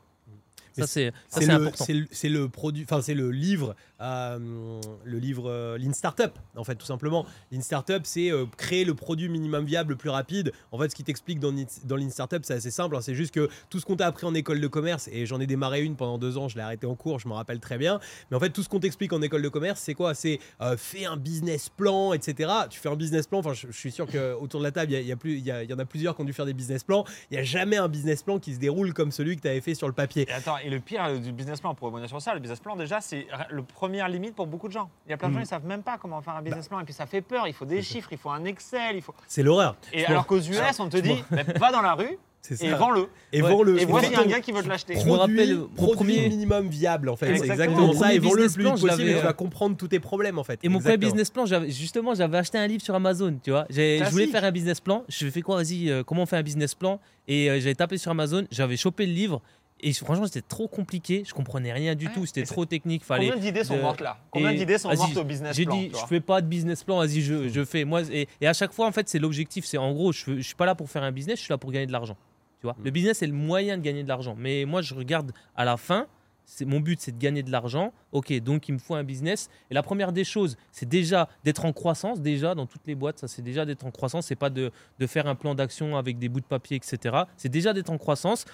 Ça, 0.78 0.88
c'est 0.88 1.12
ça, 1.28 1.42
C'est 1.42 1.46
le, 1.48 1.54
important. 1.54 1.84
c'est 1.86 1.94
le- 1.94 2.08
c'est 2.12 2.30
le 2.30 2.48
produit, 2.48 2.84
enfin 2.90 3.02
c'est 3.02 3.14
le 3.14 3.32
livre, 3.32 3.76
euh, 4.02 4.80
le 5.04 5.20
livre 5.20 5.50
euh, 5.50 5.78
Lean 5.78 5.94
Startup 5.94 6.32
en 6.56 6.64
fait 6.64 6.76
tout 6.76 6.86
simplement. 6.86 7.26
Lean 7.52 7.62
Startup, 7.62 8.02
c'est 8.04 8.32
euh, 8.32 8.46
créer 8.58 8.86
le 8.86 8.94
produit 8.94 9.30
minimum 9.30 9.66
viable 9.66 9.92
le 9.92 9.96
plus 9.96 10.10
rapide. 10.10 10.52
En 10.72 10.78
fait, 10.78 10.90
ce 10.90 10.96
qui 10.96 11.04
t'explique 11.04 11.40
dans, 11.40 11.54
dans 11.86 11.96
Lean 11.96 12.10
Startup, 12.10 12.44
c'est 12.44 12.54
assez 12.54 12.72
simple. 12.72 12.96
hein. 12.96 13.02
c'est 13.02 13.16
juste 13.16 13.34
que 13.34 13.50
tout 13.70 13.80
ce 13.80 13.86
qu'on 13.86 13.96
t'a 13.96 14.08
appris 14.08 14.26
en 14.26 14.34
école 14.34 14.62
de 14.62 14.68
commerce 14.68 15.10
et 15.12 15.26
j'en 15.26 15.40
ai 15.40 15.48
démarré 15.48 15.84
une 15.84 15.96
pendant 15.96 16.18
deux 16.18 16.38
ans, 16.38 16.48
je 16.48 16.56
l'ai 16.56 16.62
arrêté 16.62 16.86
en 16.86 16.96
cours, 16.96 17.20
je 17.20 17.28
me 17.28 17.34
rappelle 17.34 17.60
très 17.60 17.78
bien. 17.78 18.00
Mais 18.30 18.38
en 18.38 18.40
fait, 18.40 18.50
tout 18.50 18.64
ce 18.64 18.70
qu'on 18.70 18.80
t'explique 18.80 19.14
en 19.14 19.22
école 19.22 19.42
de 19.42 19.50
commerce, 19.50 19.82
c'est 19.82 19.94
quoi? 19.94 20.14
C'est 20.14 20.40
euh, 20.62 20.78
fais 20.78 21.06
un 21.06 21.18
business 21.18 21.70
plan, 21.70 22.14
etc. 22.14 22.52
Tu 22.70 22.80
fais 22.80 22.90
un 22.90 22.96
business 22.96 23.28
plan. 23.28 23.40
Enfin, 23.40 23.54
je, 23.54 23.72
suis 23.72 23.92
sûr 23.92 24.08
que 24.08 24.34
autour 24.34 24.60
de 24.60 24.66
la 24.66 24.72
table, 24.72 24.92
il 24.92 25.06
y, 25.06 25.74
en 25.74 25.80
a 25.80 25.86
plusieurs 25.86 26.16
qui 26.16 26.22
ont 26.22 26.26
dû 26.26 26.34
faire 26.34 26.46
des 26.46 26.54
business 26.54 26.84
plans. 26.84 27.06
Il 27.32 27.36
n'y 27.36 27.40
a 27.40 27.44
jamais 27.44 27.78
un 27.78 27.88
business 27.88 28.24
plan 28.24 28.40
qui 28.40 28.54
se 28.54 28.60
déroule 28.60 28.94
comme 28.94 29.12
celui 29.12 29.36
que 29.36 29.42
tu 29.42 29.48
avais 29.48 29.62
fait 29.62 29.76
sur 29.76 29.88
le 29.88 29.94
papier. 29.94 30.28
Et 30.30 30.34
attends, 30.34 30.58
et 30.58 30.70
le 30.70 30.80
pire 30.80 31.20
du 31.20 31.32
business 31.32 31.60
plan, 31.60 31.76
pour 31.76 31.88
rebondir 31.88 32.10
sur 32.10 32.22
ça, 32.22 32.34
le 32.34 32.40
business 32.40 32.60
plan, 32.60 32.76
déjà, 32.76 33.02
c'est 33.02 33.28
le 33.50 33.64
première 33.90 34.08
limite 34.08 34.36
pour 34.36 34.46
beaucoup 34.48 34.68
de 34.68 34.74
gens. 34.74 34.90
Il 35.08 35.10
y 35.10 35.14
a 35.14 35.18
plein 35.18 35.30
de 35.30 35.34
gens, 35.34 35.40
Mm. 35.40 35.44
ils 35.44 35.48
savent 35.48 35.66
même 35.66 35.82
pas 35.82 35.98
comment 35.98 36.22
faire 36.22 36.36
un 36.36 36.42
business 36.44 36.68
plan, 36.68 36.80
et 36.80 36.84
puis 36.84 36.94
ça 36.94 37.06
fait 37.08 37.22
peur. 37.22 37.48
Il 37.48 37.54
faut 37.54 37.66
des 37.66 37.82
chiffres, 37.82 38.10
il 38.12 38.18
faut 38.20 38.30
un 38.30 38.46
Excel, 38.46 38.96
il 38.96 39.02
faut. 39.02 39.14
C'est 39.28 39.42
l'horreur. 39.44 39.76
Et 39.94 40.06
alors 40.06 40.26
qu'aux 40.28 40.40
US, 40.40 40.80
on 40.80 40.90
te 40.90 40.98
dit, 40.98 41.24
bah, 41.32 41.42
va 41.60 41.72
dans 41.72 41.82
la 41.82 41.94
rue 41.96 42.18
C'est 42.42 42.54
et 42.64 42.70
ça. 42.70 42.78
vends-le. 42.78 43.10
Et 43.34 43.42
vends-le. 43.42 43.80
Et 43.82 43.84
a 43.84 44.22
un 44.22 44.26
gars 44.26 44.40
qui 44.40 44.54
veut 44.54 44.64
te 44.64 44.70
l'acheter. 44.70 44.94
Je 44.94 45.00
me 45.00 45.14
Produit, 45.14 45.40
rappelle, 45.40 45.60
produit 45.76 45.96
premier- 45.96 46.30
minimum 46.30 46.70
viable 46.70 47.10
en 47.10 47.18
fait. 47.18 47.36
C'est 47.38 47.50
Exactement. 47.50 47.92
ça. 47.94 48.14
Et 48.14 48.20
vends-le 48.20 48.44
le 48.44 48.50
plus 48.50 48.64
plan, 48.64 48.76
vite 48.76 48.82
je 48.84 48.88
possible 48.88 49.10
tu 49.10 49.18
euh, 49.18 49.22
vas 49.22 49.34
comprendre 49.34 49.76
tous 49.76 49.90
tes 49.90 50.00
problèmes 50.00 50.40
en 50.40 50.44
fait. 50.46 50.58
Et 50.64 50.70
mon 50.70 50.80
premier 50.80 50.96
business 50.98 51.30
plan, 51.32 51.46
j'avais- 51.46 51.70
justement, 51.70 52.14
j'avais 52.16 52.38
acheté 52.38 52.58
un 52.58 52.66
livre 52.68 52.82
sur 52.82 52.96
Amazon, 52.96 53.38
tu 53.44 53.52
vois. 53.52 53.66
J'ai- 53.70 54.02
Je 54.06 54.10
voulais 54.12 54.28
faire 54.28 54.46
un 54.46 54.52
business 54.52 54.80
plan. 54.80 55.04
Je 55.10 55.28
fais 55.30 55.42
quoi, 55.42 55.58
vas-y, 55.58 55.90
euh, 55.90 56.02
comment 56.04 56.22
on 56.24 56.26
fait 56.26 56.38
un 56.38 56.42
business 56.44 56.76
plan? 56.76 57.02
Et 57.28 57.50
euh, 57.50 57.60
j'avais 57.60 57.76
tapé 57.76 57.98
sur 57.98 58.10
Amazon, 58.12 58.46
j'avais 58.52 58.78
chopé 58.78 59.06
le 59.06 59.12
livre. 59.14 59.42
Et 59.82 59.94
franchement, 59.94 60.26
c'était 60.26 60.42
trop 60.46 60.68
compliqué. 60.68 61.24
Je 61.26 61.34
comprenais 61.34 61.72
rien 61.72 61.96
du 61.96 62.08
Ouais. 62.08 62.14
tout. 62.14 62.26
C'était 62.26 62.44
trop 62.44 62.66
technique. 62.66 63.04
Fallait. 63.04 63.28
Combien 63.30 63.42
d'idées 63.42 63.64
sont 63.64 63.78
mortes 63.78 64.02
là? 64.02 64.18
Combien 64.32 64.54
d'idées 64.54 64.78
sont 64.78 64.94
mortes 64.94 65.16
au 65.18 65.24
business 65.24 65.56
J'ai 65.56 65.66
plan 65.66 65.76
dit, 65.78 65.90
tu 65.90 65.98
je 66.00 66.06
fais 66.06 66.20
pas 66.20 66.42
de 66.42 66.48
business 66.48 66.84
plan, 66.84 66.98
vas-y, 66.98 67.22
je, 67.22 67.48
je 67.48 67.64
fais. 67.66 67.86
Moi, 67.86 68.02
et, 68.12 68.28
et 68.42 68.48
à 68.48 68.54
chaque 68.54 68.74
fois, 68.74 68.88
en 68.88 68.92
fait, 68.92 69.08
c'est 69.08 69.20
l'objectif. 69.20 69.66
C'est 69.66 69.78
en 69.78 69.94
gros, 69.94 70.12
je, 70.12 70.36
je 70.38 70.42
suis 70.42 70.56
pas 70.56 70.66
là 70.66 70.76
pour 70.76 70.90
faire 70.90 71.04
un 71.04 71.12
business, 71.12 71.38
je 71.40 71.44
suis 71.46 71.52
là 71.52 71.58
pour 71.58 71.72
gagner 71.72 71.86
de 71.88 71.92
l'argent. 71.94 72.18
Tu 72.60 72.68
vois, 72.68 72.76
le 72.84 72.92
business 72.92 73.22
est 73.22 73.28
le 73.28 73.34
moyen 73.34 73.78
de 73.78 73.82
gagner 73.82 74.04
de 74.04 74.10
l'argent. 74.10 74.36
Mais 74.38 74.66
moi, 74.66 74.82
je 74.82 74.94
regarde 74.94 75.32
à 75.56 75.64
la 75.64 75.78
fin. 75.78 76.08
C'est 76.52 76.66
mon 76.66 76.80
but, 76.80 77.00
c'est 77.00 77.12
de 77.12 77.20
gagner 77.20 77.44
de 77.44 77.52
l'argent. 77.52 77.94
Ok, 78.12 78.34
donc 78.42 78.68
il 78.68 78.74
me 78.74 78.80
faut 78.80 78.96
un 78.96 79.04
business. 79.04 79.50
Et 79.70 79.76
la 79.76 79.84
première 79.84 80.12
des 80.12 80.24
choses, 80.24 80.58
c'est 80.72 80.90
déjà 80.90 81.30
d'être 81.44 81.64
en 81.64 81.72
croissance. 81.72 82.20
Déjà 82.22 82.56
dans 82.56 82.66
toutes 82.66 82.82
les 82.88 82.96
boîtes, 82.96 83.20
ça 83.20 83.28
c'est 83.28 83.44
déjà 83.44 83.66
d'être 83.66 83.86
en 83.86 83.92
croissance. 83.92 84.26
C'est 84.26 84.36
pas 84.36 84.50
de, 84.50 84.72
de 84.98 85.08
faire 85.08 85.28
un 85.28 85.36
plan 85.36 85.54
d'action 85.56 85.96
avec 85.96 86.18
des 86.18 86.28
bouts 86.28 86.40
de 86.42 86.46
papier, 86.48 86.76
etc. 86.76 87.18
C'est 87.38 87.50
déjà 87.50 87.72
d'être 87.72 87.92
en 87.92 88.00
croissance. 88.00 88.46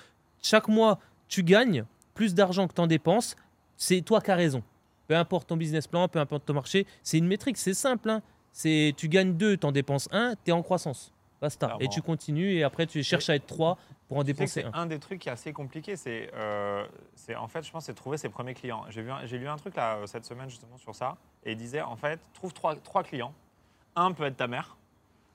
Chaque 0.43 0.67
mois, 0.67 0.99
tu 1.27 1.43
gagnes 1.43 1.85
plus 2.13 2.33
d'argent 2.33 2.67
que 2.67 2.73
tu 2.73 2.81
en 2.81 2.87
dépenses. 2.87 3.35
C'est 3.77 4.01
toi 4.01 4.21
qui 4.21 4.31
as 4.31 4.35
raison. 4.35 4.63
Peu 5.07 5.15
importe 5.15 5.47
ton 5.47 5.57
business 5.57 5.87
plan, 5.87 6.07
peu 6.07 6.19
importe 6.19 6.45
ton 6.45 6.53
marché, 6.53 6.87
c'est 7.03 7.17
une 7.17 7.27
métrique, 7.27 7.57
c'est 7.57 7.73
simple. 7.73 8.09
hein. 8.09 8.21
C'est 8.51 8.93
tu 8.95 9.09
gagnes 9.09 9.33
2, 9.35 9.57
tu 9.57 9.65
en 9.67 9.71
dépenses 9.71 10.07
1, 10.11 10.35
tu 10.43 10.49
es 10.49 10.53
en 10.53 10.61
croissance. 10.63 11.11
Basta. 11.41 11.75
Et 11.81 11.89
tu 11.89 12.01
continues 12.01 12.53
et 12.53 12.63
après 12.63 12.87
tu 12.87 13.03
cherches 13.03 13.29
à 13.29 13.35
être 13.35 13.45
3 13.45 13.77
pour 14.07 14.17
en 14.17 14.21
Tu 14.21 14.27
dépenser 14.27 14.63
1. 14.63 14.71
un 14.73 14.85
des 14.85 14.97
trucs 14.99 15.19
qui 15.19 15.27
est 15.29 15.31
assez 15.31 15.51
compliqué, 15.51 15.95
c'est 15.97 16.31
euh, 16.33 16.85
c'est- 17.15 17.35
en 17.35 17.47
fait, 17.49 17.63
je 17.63 17.71
pense, 17.71 17.85
c'est 17.85 17.93
trouver 17.93 18.17
ses 18.17 18.29
premiers 18.29 18.53
clients. 18.53 18.85
J'ai 18.89 19.01
un- 19.07 19.21
lu 19.25 19.47
un 19.47 19.57
truc 19.57 19.75
là 19.75 19.97
euh, 19.97 20.05
cette 20.07 20.23
semaine 20.25 20.49
justement 20.49 20.77
sur 20.77 20.95
ça, 20.95 21.17
et 21.43 21.51
il 21.51 21.57
disait 21.57 21.81
en 21.81 21.97
fait, 21.97 22.19
trouve 22.33 22.53
trois, 22.53 22.75
trois 22.77 23.03
clients. 23.03 23.33
Un 23.97 24.13
peut 24.13 24.23
être 24.25 24.37
ta 24.37 24.47
mère, 24.47 24.77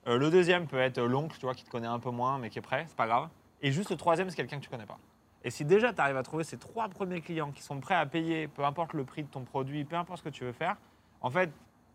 Euh, 0.08 0.16
le 0.16 0.30
deuxième 0.30 0.66
peut 0.66 0.80
être 0.80 0.98
l'oncle, 1.02 1.36
tu 1.38 1.44
vois, 1.44 1.54
qui 1.54 1.62
te 1.62 1.68
connaît 1.70 1.86
un 1.86 1.98
peu 1.98 2.10
moins, 2.10 2.38
mais 2.38 2.48
qui 2.48 2.58
est 2.58 2.62
prêt, 2.62 2.86
c'est 2.88 2.96
pas 2.96 3.06
grave. 3.06 3.28
Et 3.60 3.70
juste 3.70 3.90
le 3.90 3.96
troisième, 3.98 4.30
c'est 4.30 4.36
quelqu'un 4.36 4.56
que 4.56 4.64
tu 4.64 4.70
connais 4.70 4.86
pas. 4.86 4.98
Et 5.42 5.50
si 5.50 5.64
déjà 5.64 5.92
tu 5.92 6.00
arrives 6.00 6.16
à 6.16 6.22
trouver 6.22 6.44
ces 6.44 6.58
trois 6.58 6.88
premiers 6.88 7.20
clients 7.20 7.50
qui 7.50 7.62
sont 7.62 7.80
prêts 7.80 7.94
à 7.94 8.06
payer, 8.06 8.48
peu 8.48 8.64
importe 8.64 8.92
le 8.92 9.04
prix 9.04 9.22
de 9.22 9.28
ton 9.28 9.42
produit, 9.42 9.84
peu 9.84 9.96
importe 9.96 10.18
ce 10.18 10.24
que 10.24 10.28
tu 10.28 10.44
veux 10.44 10.52
faire, 10.52 10.76
en 11.20 11.30
fait, 11.30 11.50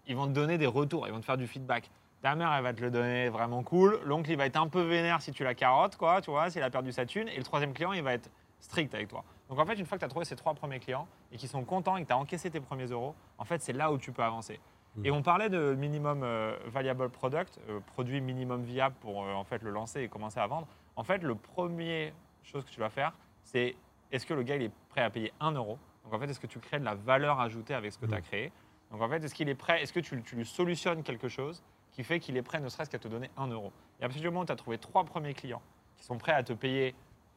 ils 0.07 0.15
vont 0.15 0.27
te 0.27 0.31
donner 0.31 0.57
des 0.57 0.67
retours, 0.67 1.07
ils 1.07 1.13
vont 1.13 1.19
te 1.19 1.25
faire 1.25 1.37
du 1.37 1.47
feedback. 1.47 1.89
Ta 2.21 2.35
mère, 2.35 2.51
elle 2.53 2.63
va 2.63 2.73
te 2.73 2.81
le 2.81 2.89
donner 2.89 3.29
vraiment 3.29 3.61
cool. 3.61 3.99
L'oncle, 4.03 4.31
il 4.31 4.37
va 4.37 4.47
être 4.47 4.57
un 4.57 4.67
peu 4.67 4.81
vénère 4.81 5.21
si 5.21 5.31
tu 5.31 5.43
la 5.43 5.53
carottes, 5.53 5.95
quoi, 5.95 6.21
tu 6.21 6.31
vois, 6.31 6.49
s'il 6.49 6.63
a 6.63 6.69
perdu 6.69 6.91
sa 6.91 7.05
thune. 7.05 7.27
Et 7.27 7.37
le 7.37 7.43
troisième 7.43 7.73
client, 7.73 7.93
il 7.93 8.01
va 8.01 8.13
être 8.13 8.29
strict 8.59 8.93
avec 8.95 9.09
toi. 9.09 9.23
Donc 9.49 9.59
en 9.59 9.65
fait, 9.65 9.75
une 9.75 9.85
fois 9.85 9.97
que 9.97 10.01
tu 10.01 10.05
as 10.05 10.09
trouvé 10.09 10.25
ces 10.25 10.35
trois 10.35 10.55
premiers 10.55 10.79
clients 10.79 11.07
et 11.31 11.37
qu'ils 11.37 11.49
sont 11.49 11.63
contents 11.63 11.97
et 11.97 12.01
que 12.01 12.07
tu 12.07 12.13
as 12.13 12.17
encaissé 12.17 12.49
tes 12.49 12.59
premiers 12.59 12.87
euros, 12.87 13.13
en 13.37 13.45
fait, 13.45 13.61
c'est 13.61 13.73
là 13.73 13.91
où 13.91 13.97
tu 13.97 14.11
peux 14.11 14.23
avancer. 14.23 14.59
Et 15.03 15.11
on 15.11 15.21
parlait 15.21 15.49
de 15.49 15.75
minimum 15.75 16.21
euh, 16.23 16.57
valuable 16.67 17.09
product, 17.09 17.59
euh, 17.69 17.79
produit 17.81 18.21
minimum 18.21 18.63
viable 18.63 18.95
pour 19.01 19.23
euh, 19.23 19.33
en 19.33 19.43
fait 19.43 19.61
le 19.61 19.69
lancer 19.69 20.01
et 20.01 20.07
commencer 20.07 20.39
à 20.39 20.47
vendre. 20.47 20.67
En 20.95 21.03
fait, 21.03 21.21
le 21.21 21.35
premier 21.35 22.13
chose 22.43 22.63
que 22.63 22.69
tu 22.69 22.79
vas 22.79 22.89
faire, 22.89 23.11
c'est 23.45 23.75
est-ce 24.11 24.25
que 24.25 24.33
le 24.33 24.43
gars 24.43 24.57
il 24.57 24.63
est 24.63 24.71
prêt 24.89 25.01
à 25.01 25.09
payer 25.09 25.31
1 25.39 25.53
euro? 25.53 25.79
Donc 26.03 26.13
en 26.13 26.19
fait, 26.19 26.29
est-ce 26.29 26.39
que 26.39 26.47
tu 26.47 26.59
crées 26.59 26.79
de 26.79 26.85
la 26.85 26.95
valeur 26.95 27.39
ajoutée 27.39 27.73
avec 27.73 27.93
ce 27.93 27.97
que 27.97 28.05
tu 28.05 28.13
as 28.13 28.21
créé? 28.21 28.51
Donc 28.91 29.01
en 29.01 29.09
fait, 29.09 29.23
est-ce 29.23 29.33
qu'il 29.33 29.47
est 29.49 29.55
prêt 29.55 29.81
Est-ce 29.81 29.93
que 29.93 30.01
tu, 30.01 30.21
tu 30.21 30.35
lui 30.35 30.45
solutionnes 30.45 31.03
quelque 31.03 31.29
chose 31.29 31.63
qui 31.91 32.03
fait 32.03 32.19
qu'il 32.19 32.35
est 32.35 32.41
prêt 32.41 32.59
ne 32.59 32.67
serait-ce 32.67 32.89
qu'à 32.89 32.99
te 32.99 33.07
donner 33.07 33.29
1 33.37 33.47
euro? 33.47 33.71
Et 33.99 34.03
à 34.03 34.07
partir 34.07 34.21
du 34.21 34.27
moment 34.27 34.41
où 34.41 34.45
tu 34.45 34.51
as 34.51 34.57
trouvé 34.57 34.77
trois 34.77 35.05
premiers 35.05 35.33
clients 35.33 35.61
qui 35.97 36.03
sont 36.03 36.17
prêts 36.17 36.33
à 36.33 36.43
te 36.43 36.53
payer, 36.53 36.93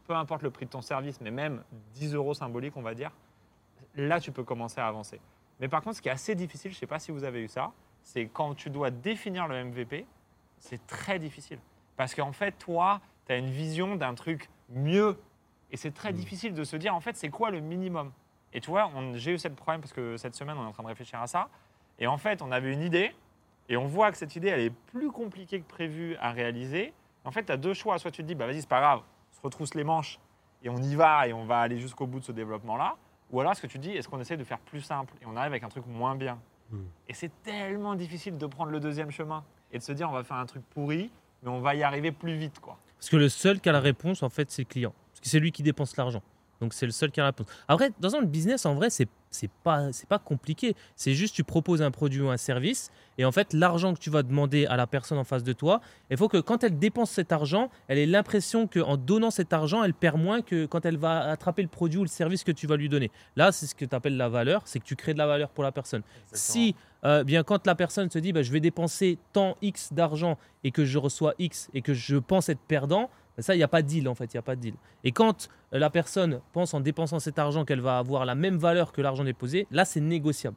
peu 0.06 0.14
importe 0.14 0.42
le 0.42 0.50
prix 0.50 0.66
de 0.66 0.70
ton 0.70 0.82
service, 0.82 1.20
mais 1.20 1.30
même 1.30 1.62
10 1.94 2.14
euros 2.14 2.34
symboliques, 2.34 2.76
on 2.76 2.82
va 2.82 2.94
dire, 2.94 3.12
là 3.94 4.20
tu 4.20 4.32
peux 4.32 4.44
commencer 4.44 4.80
à 4.80 4.88
avancer. 4.88 5.20
Mais 5.60 5.68
par 5.68 5.82
contre, 5.82 5.96
ce 5.96 6.02
qui 6.02 6.08
est 6.08 6.12
assez 6.12 6.34
difficile, 6.34 6.70
je 6.70 6.76
ne 6.76 6.80
sais 6.80 6.86
pas 6.86 6.98
si 6.98 7.12
vous 7.12 7.24
avez 7.24 7.42
eu 7.42 7.48
ça, 7.48 7.72
c'est 8.02 8.26
quand 8.26 8.54
tu 8.54 8.70
dois 8.70 8.90
définir 8.90 9.48
le 9.48 9.64
MVP, 9.64 10.06
c'est 10.58 10.86
très 10.86 11.18
difficile. 11.18 11.58
Parce 11.96 12.14
qu'en 12.14 12.32
fait, 12.32 12.52
toi, 12.52 13.00
tu 13.26 13.32
as 13.32 13.36
une 13.36 13.50
vision 13.50 13.96
d'un 13.96 14.14
truc 14.14 14.48
mieux. 14.70 15.18
Et 15.70 15.76
c'est 15.76 15.90
très 15.90 16.12
difficile 16.12 16.54
de 16.54 16.64
se 16.64 16.76
dire, 16.76 16.94
en 16.94 17.00
fait, 17.00 17.16
c'est 17.16 17.28
quoi 17.28 17.50
le 17.50 17.60
minimum? 17.60 18.12
Et 18.52 18.60
tu 18.60 18.70
vois, 18.70 18.90
j'ai 19.14 19.34
eu 19.34 19.38
ce 19.38 19.48
problème 19.48 19.80
parce 19.80 19.92
que 19.92 20.16
cette 20.16 20.34
semaine, 20.34 20.56
on 20.58 20.64
est 20.64 20.68
en 20.68 20.72
train 20.72 20.82
de 20.82 20.88
réfléchir 20.88 21.20
à 21.20 21.26
ça. 21.26 21.48
Et 21.98 22.06
en 22.06 22.16
fait, 22.16 22.40
on 22.40 22.50
avait 22.50 22.72
une 22.72 22.82
idée, 22.82 23.14
et 23.68 23.76
on 23.76 23.86
voit 23.86 24.10
que 24.10 24.16
cette 24.16 24.34
idée, 24.36 24.48
elle 24.48 24.60
est 24.60 24.74
plus 24.92 25.10
compliquée 25.10 25.60
que 25.60 25.68
prévu 25.68 26.16
à 26.16 26.30
réaliser. 26.32 26.94
En 27.24 27.30
fait, 27.30 27.44
tu 27.44 27.52
as 27.52 27.56
deux 27.56 27.74
choix. 27.74 27.98
Soit 27.98 28.10
tu 28.10 28.22
te 28.22 28.26
dis, 28.26 28.34
bah 28.34 28.46
vas-y, 28.46 28.62
c'est 28.62 28.68
pas 28.68 28.80
grave, 28.80 29.02
on 29.32 29.36
se 29.36 29.42
retrousse 29.42 29.74
les 29.74 29.84
manches, 29.84 30.18
et 30.62 30.70
on 30.70 30.78
y 30.78 30.94
va, 30.94 31.28
et 31.28 31.32
on 31.32 31.44
va 31.44 31.60
aller 31.60 31.78
jusqu'au 31.78 32.06
bout 32.06 32.20
de 32.20 32.24
ce 32.24 32.32
développement-là. 32.32 32.96
Ou 33.30 33.40
alors, 33.40 33.52
est-ce 33.52 33.60
que 33.60 33.66
tu 33.66 33.78
dis, 33.78 33.90
est-ce 33.90 34.08
qu'on 34.08 34.20
essaie 34.20 34.38
de 34.38 34.44
faire 34.44 34.58
plus 34.58 34.80
simple, 34.80 35.12
et 35.20 35.26
on 35.26 35.36
arrive 35.36 35.52
avec 35.52 35.64
un 35.64 35.68
truc 35.68 35.84
moins 35.86 36.14
bien? 36.14 36.38
Hmm. 36.70 36.84
Et 37.08 37.12
c'est 37.12 37.42
tellement 37.42 37.94
difficile 37.94 38.38
de 38.38 38.46
prendre 38.46 38.70
le 38.70 38.80
deuxième 38.80 39.10
chemin, 39.10 39.44
et 39.70 39.78
de 39.78 39.82
se 39.82 39.92
dire, 39.92 40.08
on 40.08 40.14
va 40.14 40.24
faire 40.24 40.38
un 40.38 40.46
truc 40.46 40.62
pourri, 40.70 41.10
mais 41.42 41.50
on 41.50 41.60
va 41.60 41.74
y 41.74 41.82
arriver 41.82 42.10
plus 42.10 42.36
vite, 42.36 42.58
quoi. 42.60 42.78
Parce 42.98 43.10
que 43.10 43.16
le 43.16 43.28
seul 43.28 43.60
qui 43.60 43.68
a 43.68 43.72
la 43.72 43.80
réponse, 43.80 44.22
en 44.22 44.30
fait, 44.30 44.50
c'est 44.50 44.62
le 44.62 44.68
client. 44.68 44.94
Parce 45.18 45.24
que 45.24 45.28
c'est 45.28 45.40
lui 45.40 45.52
qui 45.52 45.62
dépense 45.62 45.96
l'argent. 45.96 46.22
Donc 46.60 46.74
c'est 46.74 46.86
le 46.86 46.92
seul 46.92 47.10
qui 47.10 47.20
a 47.20 47.24
la 47.24 47.28
réponse. 47.28 47.46
Après, 47.68 47.90
dans 48.00 48.16
un 48.16 48.22
business, 48.22 48.66
en 48.66 48.74
vrai, 48.74 48.90
c'est 48.90 49.08
c'est 49.30 49.50
pas 49.62 49.92
c'est 49.92 50.08
pas 50.08 50.18
compliqué. 50.18 50.74
C'est 50.96 51.12
juste 51.12 51.34
tu 51.34 51.44
proposes 51.44 51.82
un 51.82 51.90
produit 51.90 52.22
ou 52.22 52.30
un 52.30 52.38
service 52.38 52.90
et 53.18 53.26
en 53.26 53.32
fait 53.32 53.52
l'argent 53.52 53.92
que 53.92 53.98
tu 53.98 54.08
vas 54.08 54.22
demander 54.22 54.64
à 54.66 54.76
la 54.76 54.86
personne 54.86 55.18
en 55.18 55.24
face 55.24 55.44
de 55.44 55.52
toi, 55.52 55.82
il 56.10 56.16
faut 56.16 56.28
que 56.28 56.38
quand 56.38 56.64
elle 56.64 56.78
dépense 56.78 57.10
cet 57.10 57.30
argent, 57.30 57.68
elle 57.88 57.98
ait 57.98 58.06
l'impression 58.06 58.66
qu'en 58.66 58.96
donnant 58.96 59.30
cet 59.30 59.52
argent, 59.52 59.84
elle 59.84 59.92
perd 59.92 60.18
moins 60.18 60.40
que 60.40 60.64
quand 60.64 60.86
elle 60.86 60.96
va 60.96 61.30
attraper 61.30 61.60
le 61.60 61.68
produit 61.68 61.98
ou 61.98 62.04
le 62.04 62.08
service 62.08 62.42
que 62.42 62.52
tu 62.52 62.66
vas 62.66 62.76
lui 62.76 62.88
donner. 62.88 63.10
Là, 63.36 63.52
c'est 63.52 63.66
ce 63.66 63.74
que 63.74 63.84
tu 63.84 63.94
appelles 63.94 64.16
la 64.16 64.30
valeur, 64.30 64.62
c'est 64.64 64.78
que 64.78 64.84
tu 64.84 64.96
crées 64.96 65.12
de 65.12 65.18
la 65.18 65.26
valeur 65.26 65.50
pour 65.50 65.62
la 65.62 65.72
personne. 65.72 66.02
Si 66.32 66.74
euh, 67.04 67.22
bien 67.22 67.42
quand 67.42 67.66
la 67.66 67.74
personne 67.74 68.10
se 68.10 68.18
dit 68.18 68.32
bah, 68.32 68.42
je 68.42 68.50
vais 68.50 68.60
dépenser 68.60 69.18
tant 69.34 69.56
X 69.60 69.92
d'argent 69.92 70.38
et 70.64 70.70
que 70.70 70.86
je 70.86 70.96
reçois 70.96 71.34
X 71.38 71.68
et 71.74 71.82
que 71.82 71.92
je 71.92 72.16
pense 72.16 72.48
être 72.48 72.60
perdant, 72.66 73.10
ça 73.42 73.54
il 73.54 73.58
n'y 73.58 73.64
a 73.64 73.68
pas 73.68 73.82
de 73.82 73.86
deal 73.88 74.08
en 74.08 74.14
fait, 74.14 74.32
il 74.32 74.36
n'y 74.36 74.40
a 74.40 74.42
pas 74.42 74.56
de 74.56 74.60
deal. 74.60 74.74
Et 75.04 75.12
quand 75.12 75.48
euh, 75.72 75.78
la 75.78 75.90
personne 75.90 76.40
pense 76.52 76.74
en 76.74 76.80
dépensant 76.80 77.18
cet 77.18 77.38
argent 77.38 77.64
qu'elle 77.64 77.80
va 77.80 77.98
avoir 77.98 78.24
la 78.24 78.34
même 78.34 78.56
valeur 78.58 78.92
que 78.92 79.00
l'argent 79.00 79.24
déposé, 79.24 79.66
là 79.70 79.84
c'est 79.84 80.00
négociable. 80.00 80.56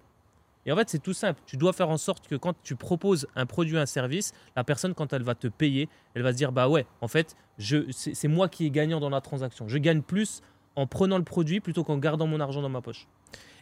Et 0.65 0.71
en 0.71 0.75
fait 0.75 0.89
c'est 0.89 0.99
tout 0.99 1.13
simple, 1.13 1.41
tu 1.45 1.57
dois 1.57 1.73
faire 1.73 1.89
en 1.89 1.97
sorte 1.97 2.27
que 2.27 2.35
quand 2.35 2.53
tu 2.63 2.75
proposes 2.75 3.27
un 3.35 3.45
produit, 3.45 3.77
un 3.77 3.85
service, 3.87 4.31
la 4.55 4.63
personne 4.63 4.93
quand 4.93 5.11
elle 5.13 5.23
va 5.23 5.33
te 5.35 5.47
payer, 5.47 5.89
elle 6.13 6.21
va 6.23 6.31
se 6.31 6.37
dire 6.37 6.51
bah 6.51 6.67
ouais, 6.69 6.85
en 7.01 7.07
fait 7.07 7.35
je- 7.57 7.89
c'est 7.91 8.27
moi 8.27 8.47
qui 8.49 8.65
est 8.65 8.69
gagnant 8.71 8.99
dans 8.99 9.09
la 9.09 9.21
transaction. 9.21 9.67
Je 9.67 9.77
gagne 9.77 10.01
plus 10.01 10.41
en 10.75 10.87
prenant 10.87 11.17
le 11.17 11.23
produit 11.23 11.59
plutôt 11.59 11.83
qu'en 11.83 11.97
gardant 11.97 12.27
mon 12.27 12.39
argent 12.39 12.61
dans 12.61 12.69
ma 12.69 12.81
poche. 12.81 13.07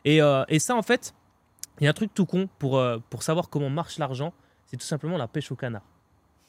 Et, 0.05 0.21
euh, 0.21 0.43
et 0.47 0.59
ça 0.59 0.75
en 0.75 0.81
fait, 0.81 1.13
il 1.79 1.85
y 1.85 1.87
a 1.87 1.89
un 1.89 1.93
truc 1.93 2.13
tout 2.13 2.25
con 2.25 2.47
pour, 2.59 2.77
euh, 2.77 2.99
pour 3.09 3.23
savoir 3.23 3.49
comment 3.49 3.69
marche 3.69 3.97
l'argent, 3.97 4.33
c'est 4.65 4.77
tout 4.77 4.85
simplement 4.85 5.17
la 5.17 5.27
pêche 5.27 5.51
au 5.51 5.55
canard. 5.55 5.81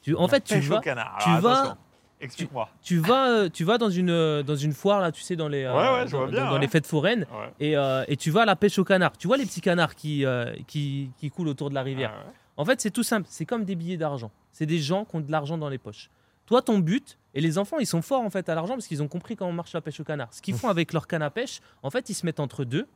Tu, 0.01 0.15
en 0.15 0.27
fait, 0.27 0.41
tu 0.43 0.53
Pêche 0.55 0.67
au 0.69 0.73
vas, 0.75 0.79
canard. 0.81 1.17
tu 1.23 1.29
Alors, 1.29 1.41
vas-. 1.41 1.77
Explique-moi. 2.21 2.69
tu 2.81 2.97
vas, 2.99 3.29
euh, 3.29 3.49
tu 3.49 3.63
vas 3.63 3.77
dans 3.77 3.89
une, 3.89 4.09
euh, 4.11 4.43
dans 4.43 4.55
une 4.55 4.73
foire 4.73 5.01
là, 5.01 5.11
tu 5.11 5.21
sais, 5.21 5.35
dans 5.35 5.47
les, 5.47 5.63
euh, 5.63 5.73
Ouais, 5.73 6.01
ouais, 6.01 6.07
je 6.07 6.11
dans, 6.11 6.17
vois 6.19 6.27
bien, 6.27 6.39
dans- 6.41 6.45
dans 6.49 6.53
ouais. 6.55 6.59
les 6.61 6.67
fêtes 6.67 6.85
foraines, 6.87 7.25
et, 7.59 7.73
et 8.07 8.17
tu 8.17 8.31
vas 8.31 8.41
à 8.43 8.45
la 8.45 8.55
pêche 8.55 8.77
au 8.79 8.83
canard. 8.83 9.17
Tu 9.17 9.27
vois 9.27 9.37
les 9.37 9.45
petits 9.45 9.61
canards 9.61 9.95
qui, 9.95 10.23
qui, 10.67 11.09
qui 11.17 11.29
coulent 11.31 11.47
autour 11.49 11.69
de 11.69 11.75
la 11.75 11.83
rivière. 11.83 12.13
Ah. 12.15 12.31
En 12.57 12.65
fait, 12.65 12.79
c'est 12.81 12.91
tout 12.91 13.03
simple. 13.03 13.27
C'est 13.29 13.45
comme 13.45 13.65
des 13.65 13.75
billets 13.75 13.97
d'argent. 13.97 14.31
C'est 14.51 14.65
des 14.65 14.79
gens 14.79 15.05
qui 15.05 15.15
ont 15.15 15.19
de 15.21 15.31
l'argent 15.31 15.57
dans 15.57 15.69
les 15.69 15.77
poches. 15.79 16.09
Toi, 16.45 16.61
ton 16.61 16.79
but, 16.79 17.17
et 17.33 17.39
les 17.41 17.57
enfants, 17.57 17.79
ils 17.79 17.85
sont 17.87 18.01
forts 18.01 18.21
en 18.21 18.29
fait 18.29 18.49
à 18.49 18.55
l'argent 18.55 18.73
parce 18.73 18.85
qu'ils 18.87 19.01
ont 19.01 19.07
compris 19.07 19.35
comment 19.35 19.53
marche 19.53 19.73
la 19.73 19.81
pêche 19.81 19.99
au 19.99 20.03
canard. 20.03 20.27
Ce 20.33 20.41
qu'ils 20.41 20.55
font 20.55 20.67
avec 20.67 20.91
leur 20.93 21.07
canne 21.07 21.21
à 21.21 21.29
pêche, 21.29 21.61
en 21.81 21.89
fait, 21.89 22.09
ils 22.09 22.13
se 22.13 22.25
mettent 22.25 22.41
entre 22.41 22.65
deux. 22.65 22.87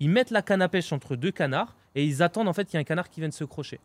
Ils 0.00 0.10
mettent 0.10 0.30
la 0.32 0.42
canne 0.42 0.60
à 0.60 0.68
pêche 0.68 0.92
entre 0.92 1.14
deux 1.16 1.30
canards 1.30 1.74
et 1.94 2.04
ils 2.04 2.22
attendent 2.22 2.48
en 2.48 2.52
fait 2.52 2.64
qu'il 2.64 2.74
y 2.74 2.76
ait 2.78 2.80
un 2.80 2.84
canard 2.84 3.08
qui 3.08 3.20
vienne 3.20 3.32
se 3.32 3.44
crocher. 3.44 3.78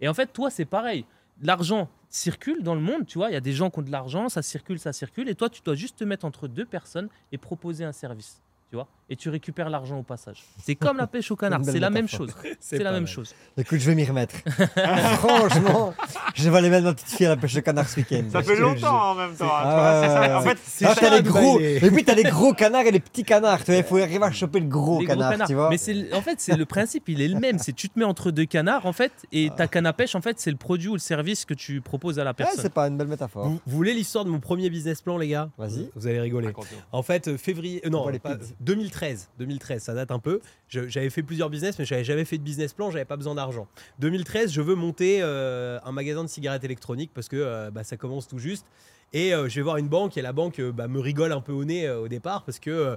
Et 0.00 0.08
en 0.08 0.14
fait, 0.14 0.32
toi, 0.32 0.48
c'est 0.50 0.64
pareil. 0.64 1.04
L'argent 1.42 1.88
circule 2.08 2.62
dans 2.62 2.74
le 2.74 2.80
monde, 2.80 3.06
tu 3.06 3.18
vois. 3.18 3.30
Il 3.30 3.32
y 3.32 3.36
a 3.36 3.40
des 3.40 3.52
gens 3.52 3.70
qui 3.70 3.78
ont 3.78 3.82
de 3.82 3.90
l'argent, 3.90 4.28
ça 4.28 4.42
circule, 4.42 4.78
ça 4.78 4.92
circule. 4.92 5.28
Et 5.28 5.34
toi, 5.34 5.48
tu 5.48 5.62
dois 5.62 5.74
juste 5.74 5.98
te 5.98 6.04
mettre 6.04 6.24
entre 6.24 6.48
deux 6.48 6.66
personnes 6.66 7.08
et 7.32 7.38
proposer 7.38 7.84
un 7.84 7.92
service, 7.92 8.42
tu 8.68 8.76
vois. 8.76 8.88
Et 9.12 9.16
tu 9.16 9.28
récupères 9.28 9.68
l'argent 9.70 9.98
au 9.98 10.02
passage. 10.04 10.44
C'est 10.64 10.76
comme 10.76 10.96
la 10.96 11.08
pêche 11.08 11.30
au 11.32 11.36
canard. 11.36 11.60
C'est 11.64 11.80
la 11.80 11.90
même 11.90 12.08
chose. 12.08 12.30
C'est 12.60 12.78
la 12.78 12.92
même 12.92 13.02
mal. 13.02 13.08
chose. 13.12 13.34
Écoute, 13.58 13.80
je 13.80 13.86
vais 13.86 13.96
m'y 13.96 14.04
remettre. 14.04 14.36
Franchement, 15.18 15.94
je 16.34 16.48
vais 16.48 16.56
aller 16.58 16.70
mettre 16.70 16.84
ma 16.84 16.94
petite 16.94 17.08
fille 17.08 17.26
à 17.26 17.30
la 17.30 17.36
pêche 17.36 17.54
de 17.54 17.60
canard 17.60 17.88
ce 17.88 17.96
week-end. 18.00 18.22
Ça 18.30 18.42
fait 18.42 18.54
te 18.56 18.60
longtemps 18.60 19.10
en 19.10 19.14
même 19.16 19.34
temps. 19.34 19.46
hein, 19.46 19.62
Ah 19.64 20.00
ouais, 20.20 20.32
En 20.34 20.42
ouais. 20.42 20.48
fait, 20.54 20.58
C'est 20.64 20.84
Ah, 20.86 21.16
les 21.16 21.22
gros. 21.22 21.58
Et 21.60 21.80
puis 21.90 22.04
t'as 22.04 22.14
les 22.14 22.22
gros 22.24 22.52
canards 22.54 22.82
et 22.86 22.90
les 22.90 23.00
petits 23.00 23.24
canards. 23.24 23.60
Il 23.68 23.82
faut 23.84 23.96
arriver 23.98 24.24
à 24.24 24.30
choper 24.32 24.60
le 24.60 24.66
gros 24.66 25.00
Les 25.00 25.06
gros 25.06 25.14
canard, 25.16 25.30
canards. 25.32 25.48
tu 25.48 25.54
vois. 25.54 25.70
Mais 25.70 26.14
en 26.14 26.22
fait, 26.22 26.36
c'est 26.40 26.56
le 26.56 26.64
principe, 26.66 27.08
il 27.08 27.20
est 27.20 27.28
le 27.28 27.38
même. 27.38 27.58
C'est 27.58 27.72
tu 27.72 27.88
te 27.88 27.98
mets 27.98 28.04
entre 28.04 28.30
deux 28.30 28.44
canards, 28.46 28.86
en 28.86 28.92
fait, 28.92 29.12
et 29.32 29.50
ta 29.56 29.66
canne 29.66 29.86
à 29.86 29.92
pêche, 29.92 30.14
en 30.14 30.20
fait, 30.20 30.38
c'est 30.38 30.50
le 30.50 30.56
produit 30.56 30.88
ou 30.88 30.92
le 30.94 30.98
service 30.98 31.44
que 31.44 31.54
tu 31.54 31.80
proposes 31.80 32.18
à 32.18 32.24
la 32.24 32.30
Ouais, 32.30 32.34
personne. 32.34 32.60
c'est 32.62 32.72
pas 32.72 32.86
une 32.86 32.96
belle 32.96 33.08
métaphore. 33.08 33.48
Vous, 33.48 33.60
vous 33.66 33.76
voulez 33.76 33.92
l'histoire 33.94 34.24
de 34.24 34.30
mon 34.30 34.40
premier 34.40 34.70
business 34.70 35.02
plan, 35.02 35.18
les 35.18 35.28
gars? 35.28 35.48
Vas-y. 35.58 35.90
Vous 35.96 36.06
allez 36.06 36.20
rigoler. 36.20 36.52
En 36.92 37.02
fait, 37.02 37.28
euh, 37.28 37.36
février, 37.36 37.80
euh, 37.84 37.90
non, 37.90 38.02
voit 38.02 38.12
les 38.12 38.18
pas- 38.18 38.36
pigs. 38.36 38.54
2013, 39.00 39.28
2013, 39.38 39.82
ça 39.82 39.94
date 39.94 40.10
un 40.10 40.18
peu. 40.18 40.40
J'avais 40.68 41.10
fait 41.10 41.22
plusieurs 41.22 41.48
business, 41.48 41.78
mais 41.78 41.84
j'avais 41.84 42.04
jamais 42.04 42.24
fait 42.24 42.38
de 42.38 42.42
business 42.42 42.74
plan, 42.74 42.90
j'avais 42.90 43.04
pas 43.04 43.16
besoin 43.16 43.34
d'argent. 43.34 43.66
2013, 44.00 44.52
je 44.52 44.60
veux 44.60 44.74
monter 44.74 45.20
euh, 45.22 45.78
un 45.84 45.92
magasin 45.92 46.22
de 46.22 46.28
cigarettes 46.28 46.64
électroniques 46.64 47.10
parce 47.14 47.28
que 47.28 47.36
euh, 47.36 47.70
bah, 47.70 47.82
ça 47.82 47.96
commence 47.96 48.28
tout 48.28 48.38
juste. 48.38 48.66
Et 49.12 49.34
euh, 49.34 49.48
je 49.48 49.56
vais 49.56 49.62
voir 49.62 49.76
une 49.76 49.88
banque 49.88 50.16
et 50.16 50.22
la 50.22 50.32
banque 50.32 50.60
euh, 50.60 50.70
bah, 50.70 50.86
me 50.86 51.00
rigole 51.00 51.32
un 51.32 51.40
peu 51.40 51.52
au 51.52 51.64
nez 51.64 51.86
euh, 51.86 52.00
au 52.00 52.08
départ 52.08 52.44
parce 52.44 52.58
que 52.58 52.96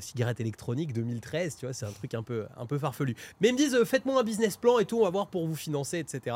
cigarette 0.00 0.40
électronique 0.40 0.94
2013, 0.94 1.56
tu 1.56 1.66
vois, 1.66 1.74
c'est 1.74 1.84
un 1.84 1.92
truc 1.92 2.14
un 2.14 2.22
peu, 2.22 2.46
un 2.56 2.64
peu 2.64 2.78
farfelu. 2.78 3.14
Mais 3.40 3.48
ils 3.48 3.52
me 3.52 3.58
disent 3.58 3.76
faites-moi 3.84 4.18
un 4.18 4.24
business 4.24 4.56
plan 4.56 4.78
et 4.78 4.86
tout, 4.86 5.00
on 5.00 5.04
va 5.04 5.10
voir 5.10 5.26
pour 5.26 5.46
vous 5.46 5.54
financer, 5.54 5.98
etc. 5.98 6.34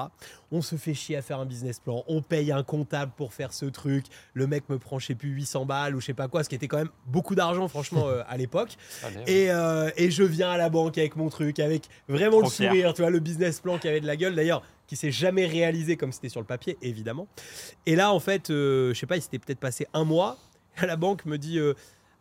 On 0.52 0.60
se 0.60 0.76
fait 0.76 0.92
chier 0.92 1.16
à 1.16 1.22
faire 1.22 1.38
un 1.38 1.46
business 1.46 1.80
plan, 1.80 2.04
on 2.06 2.20
paye 2.20 2.52
un 2.52 2.62
comptable 2.62 3.12
pour 3.16 3.32
faire 3.32 3.54
ce 3.54 3.64
truc. 3.64 4.04
Le 4.34 4.46
mec 4.46 4.68
me 4.68 4.78
prend, 4.78 4.98
je 4.98 5.06
sais 5.06 5.14
plus, 5.14 5.30
800 5.30 5.64
balles 5.64 5.96
ou 5.96 6.00
je 6.00 6.06
sais 6.06 6.12
pas 6.12 6.28
quoi, 6.28 6.44
ce 6.44 6.50
qui 6.50 6.54
était 6.54 6.68
quand 6.68 6.76
même 6.76 6.90
beaucoup 7.06 7.34
d'argent, 7.34 7.66
franchement, 7.66 8.08
à 8.28 8.36
l'époque. 8.36 8.76
Ouais. 9.02 9.32
Et, 9.32 10.04
et 10.04 10.10
je 10.10 10.22
viens 10.22 10.50
à 10.50 10.58
la 10.58 10.68
banque 10.68 10.98
avec 10.98 11.16
mon 11.16 11.30
truc, 11.30 11.60
avec 11.60 11.84
vraiment 12.08 12.40
Trop 12.40 12.42
le 12.42 12.50
fier. 12.50 12.68
sourire, 12.68 12.92
tu 12.92 13.00
vois, 13.00 13.10
le 13.10 13.20
business 13.20 13.60
plan 13.60 13.78
qui 13.78 13.88
avait 13.88 14.02
de 14.02 14.06
la 14.06 14.16
gueule, 14.16 14.34
d'ailleurs, 14.34 14.62
qui 14.90 14.96
s'est 14.96 15.12
jamais 15.12 15.46
réalisé 15.46 15.96
comme 15.96 16.10
c'était 16.10 16.28
sur 16.28 16.40
le 16.40 16.46
papier, 16.46 16.76
évidemment. 16.82 17.28
Et 17.86 17.94
là, 17.94 18.12
en 18.12 18.18
fait, 18.18 18.50
euh, 18.50 18.92
je 18.92 18.98
sais 18.98 19.06
pas, 19.06 19.16
il 19.16 19.22
s'était 19.22 19.38
peut-être 19.38 19.60
passé 19.60 19.86
un 19.94 20.02
mois. 20.02 20.36
la 20.82 20.96
banque 20.96 21.26
me 21.26 21.38
dit 21.38 21.60
euh, 21.60 21.74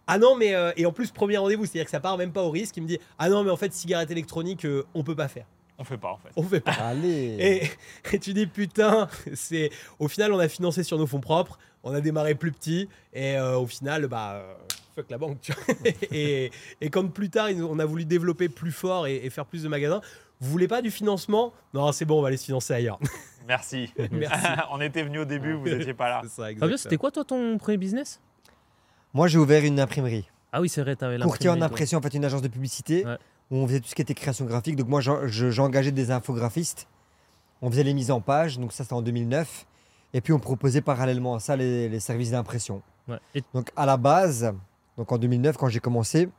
Ah 0.06 0.20
non, 0.20 0.36
mais. 0.36 0.54
euh, 0.54 0.72
et 0.78 0.86
en 0.86 0.92
plus, 0.92 1.10
premier 1.10 1.38
rendez-vous, 1.38 1.66
c'est-à-dire 1.66 1.86
que 1.86 1.90
ça 1.90 2.00
part 2.00 2.16
même 2.16 2.32
pas 2.32 2.44
au 2.44 2.52
risque. 2.52 2.78
Il 2.78 2.84
me 2.84 2.88
dit 2.88 3.00
Ah 3.18 3.28
non, 3.30 3.44
mais 3.44 3.50
en 3.50 3.58
fait, 3.58 3.74
cigarette 3.74 4.12
électronique, 4.12 4.66
euh, 4.66 4.84
on 4.94 5.04
peut 5.04 5.16
pas 5.16 5.28
faire. 5.28 5.48
On 5.80 5.84
fait 5.84 5.98
pas 5.98 6.12
en 6.12 6.18
fait. 6.18 6.30
On 6.36 6.44
fait 6.44 6.60
pas. 6.60 6.74
Allez. 6.74 7.38
Et, 7.40 7.72
et 8.16 8.20
tu 8.20 8.34
dis 8.34 8.46
putain, 8.46 9.08
c'est 9.34 9.72
au 9.98 10.08
final 10.08 10.32
on 10.32 10.38
a 10.40 10.48
financé 10.48 10.84
sur 10.84 11.00
nos 11.00 11.08
fonds 11.08 11.22
propres, 11.22 11.58
on 11.84 11.92
a 11.94 12.02
démarré 12.02 12.36
plus 12.36 12.52
petit 12.52 12.88
et 13.14 13.36
euh, 13.38 13.58
au 13.58 13.66
final 13.66 14.06
bah 14.08 14.34
euh, 14.34 14.54
fuck 14.94 15.10
la 15.10 15.18
banque. 15.18 15.40
Tu 15.42 15.54
vois. 15.54 15.76
et, 16.12 16.52
et 16.82 16.90
quand 16.92 17.08
plus 17.12 17.30
tard 17.32 17.48
on 17.68 17.80
a 17.80 17.86
voulu 17.86 18.04
développer 18.06 18.48
plus 18.50 18.74
fort 18.74 19.08
et, 19.08 19.26
et 19.26 19.30
faire 19.32 19.46
plus 19.46 19.64
de 19.64 19.70
magasins, 19.70 20.02
vous 20.40 20.50
voulez 20.50 20.68
pas 20.68 20.82
du 20.82 20.92
financement? 20.92 21.54
Non 21.74 21.92
c'est 21.92 22.06
bon, 22.06 22.20
on 22.20 22.22
va 22.22 22.28
aller 22.30 22.38
se 22.38 22.46
financer 22.46 22.74
ailleurs. 22.74 23.00
Merci. 23.48 23.92
Merci. 24.12 24.46
on 24.72 24.80
était 24.82 25.04
venu 25.04 25.20
au 25.20 25.26
début, 25.26 25.54
vous 25.54 25.66
n'étiez 25.66 25.94
pas 25.94 26.10
là. 26.10 26.22
Fabien, 26.60 26.78
c'était 26.78 26.98
quoi 26.98 27.12
toi 27.12 27.24
ton 27.26 27.58
premier 27.58 27.78
business? 27.78 28.22
Moi, 29.14 29.28
j'ai 29.28 29.40
ouvert 29.40 29.64
une 29.64 29.80
imprimerie. 29.80 30.30
Ah 30.52 30.62
oui, 30.62 30.70
c'est 30.70 30.82
vrai, 30.82 30.96
t'avais 30.96 31.18
Courtier 31.18 31.50
en 31.50 31.62
impression, 31.64 31.98
en 31.98 32.02
fait, 32.02 32.14
une 32.14 32.26
agence 32.26 32.44
de 32.44 32.48
publicité 32.48 33.06
Ouais. 33.06 33.18
où 33.50 33.58
on 33.58 33.66
faisait 33.68 33.80
tout 33.80 33.88
ce 33.90 33.96
qui 33.96 34.04
était 34.04 34.14
création 34.14 34.46
graphique. 34.46 34.76
Donc, 34.76 34.88
moi, 34.88 35.02
j'en- 35.02 35.26
je- 35.28 35.50
j'engageais 35.50 35.92
des 35.92 36.12
infographistes. 36.12 36.88
On 37.64 37.72
faisait 37.72 37.84
les 37.84 37.96
mises 37.96 38.12
en 38.12 38.22
page. 38.22 38.60
Donc, 38.60 38.72
ça, 38.72 38.84
c'était 38.84 38.94
en 38.94 39.02
2009. 39.02 39.66
Et 40.14 40.22
puis, 40.22 40.32
on 40.32 40.40
proposait 40.40 40.82
parallèlement 40.82 41.34
à 41.36 41.40
ça 41.40 41.56
les, 41.56 41.90
les 41.90 42.00
services 42.00 42.30
d'impression. 42.32 42.84
Ouais. 43.08 43.18
Et 43.34 43.42
Donc, 43.56 43.72
à 43.76 43.88
la 43.88 43.98
base, 43.98 44.54
donc 44.96 45.12
en 45.12 45.18
2009, 45.18 45.58
quand 45.58 45.70
j'ai 45.70 45.80
commencé, 45.80 46.30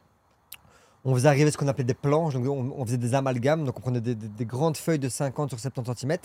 on 1.04 1.14
faisait 1.14 1.28
arriver 1.28 1.50
ce 1.50 1.57
qu'on 1.59 1.69
appelait 1.69 1.85
des 1.85 1.95
planches. 1.95 2.35
Donc, 2.35 2.47
on, 2.47 2.73
on 2.76 2.85
faisait 2.85 2.99
des 2.99 3.14
amalgames. 3.14 3.64
Donc, 3.64 3.78
on 3.78 3.80
prenait 3.80 4.00
des, 4.00 4.14
des- 4.14 4.28
des 4.28 4.45
grandes 4.45 4.76
feuilles 4.76 4.99
de 4.99 5.09
50 5.09 5.50
sur 5.50 5.59
70 5.59 5.99
cm 6.00 6.19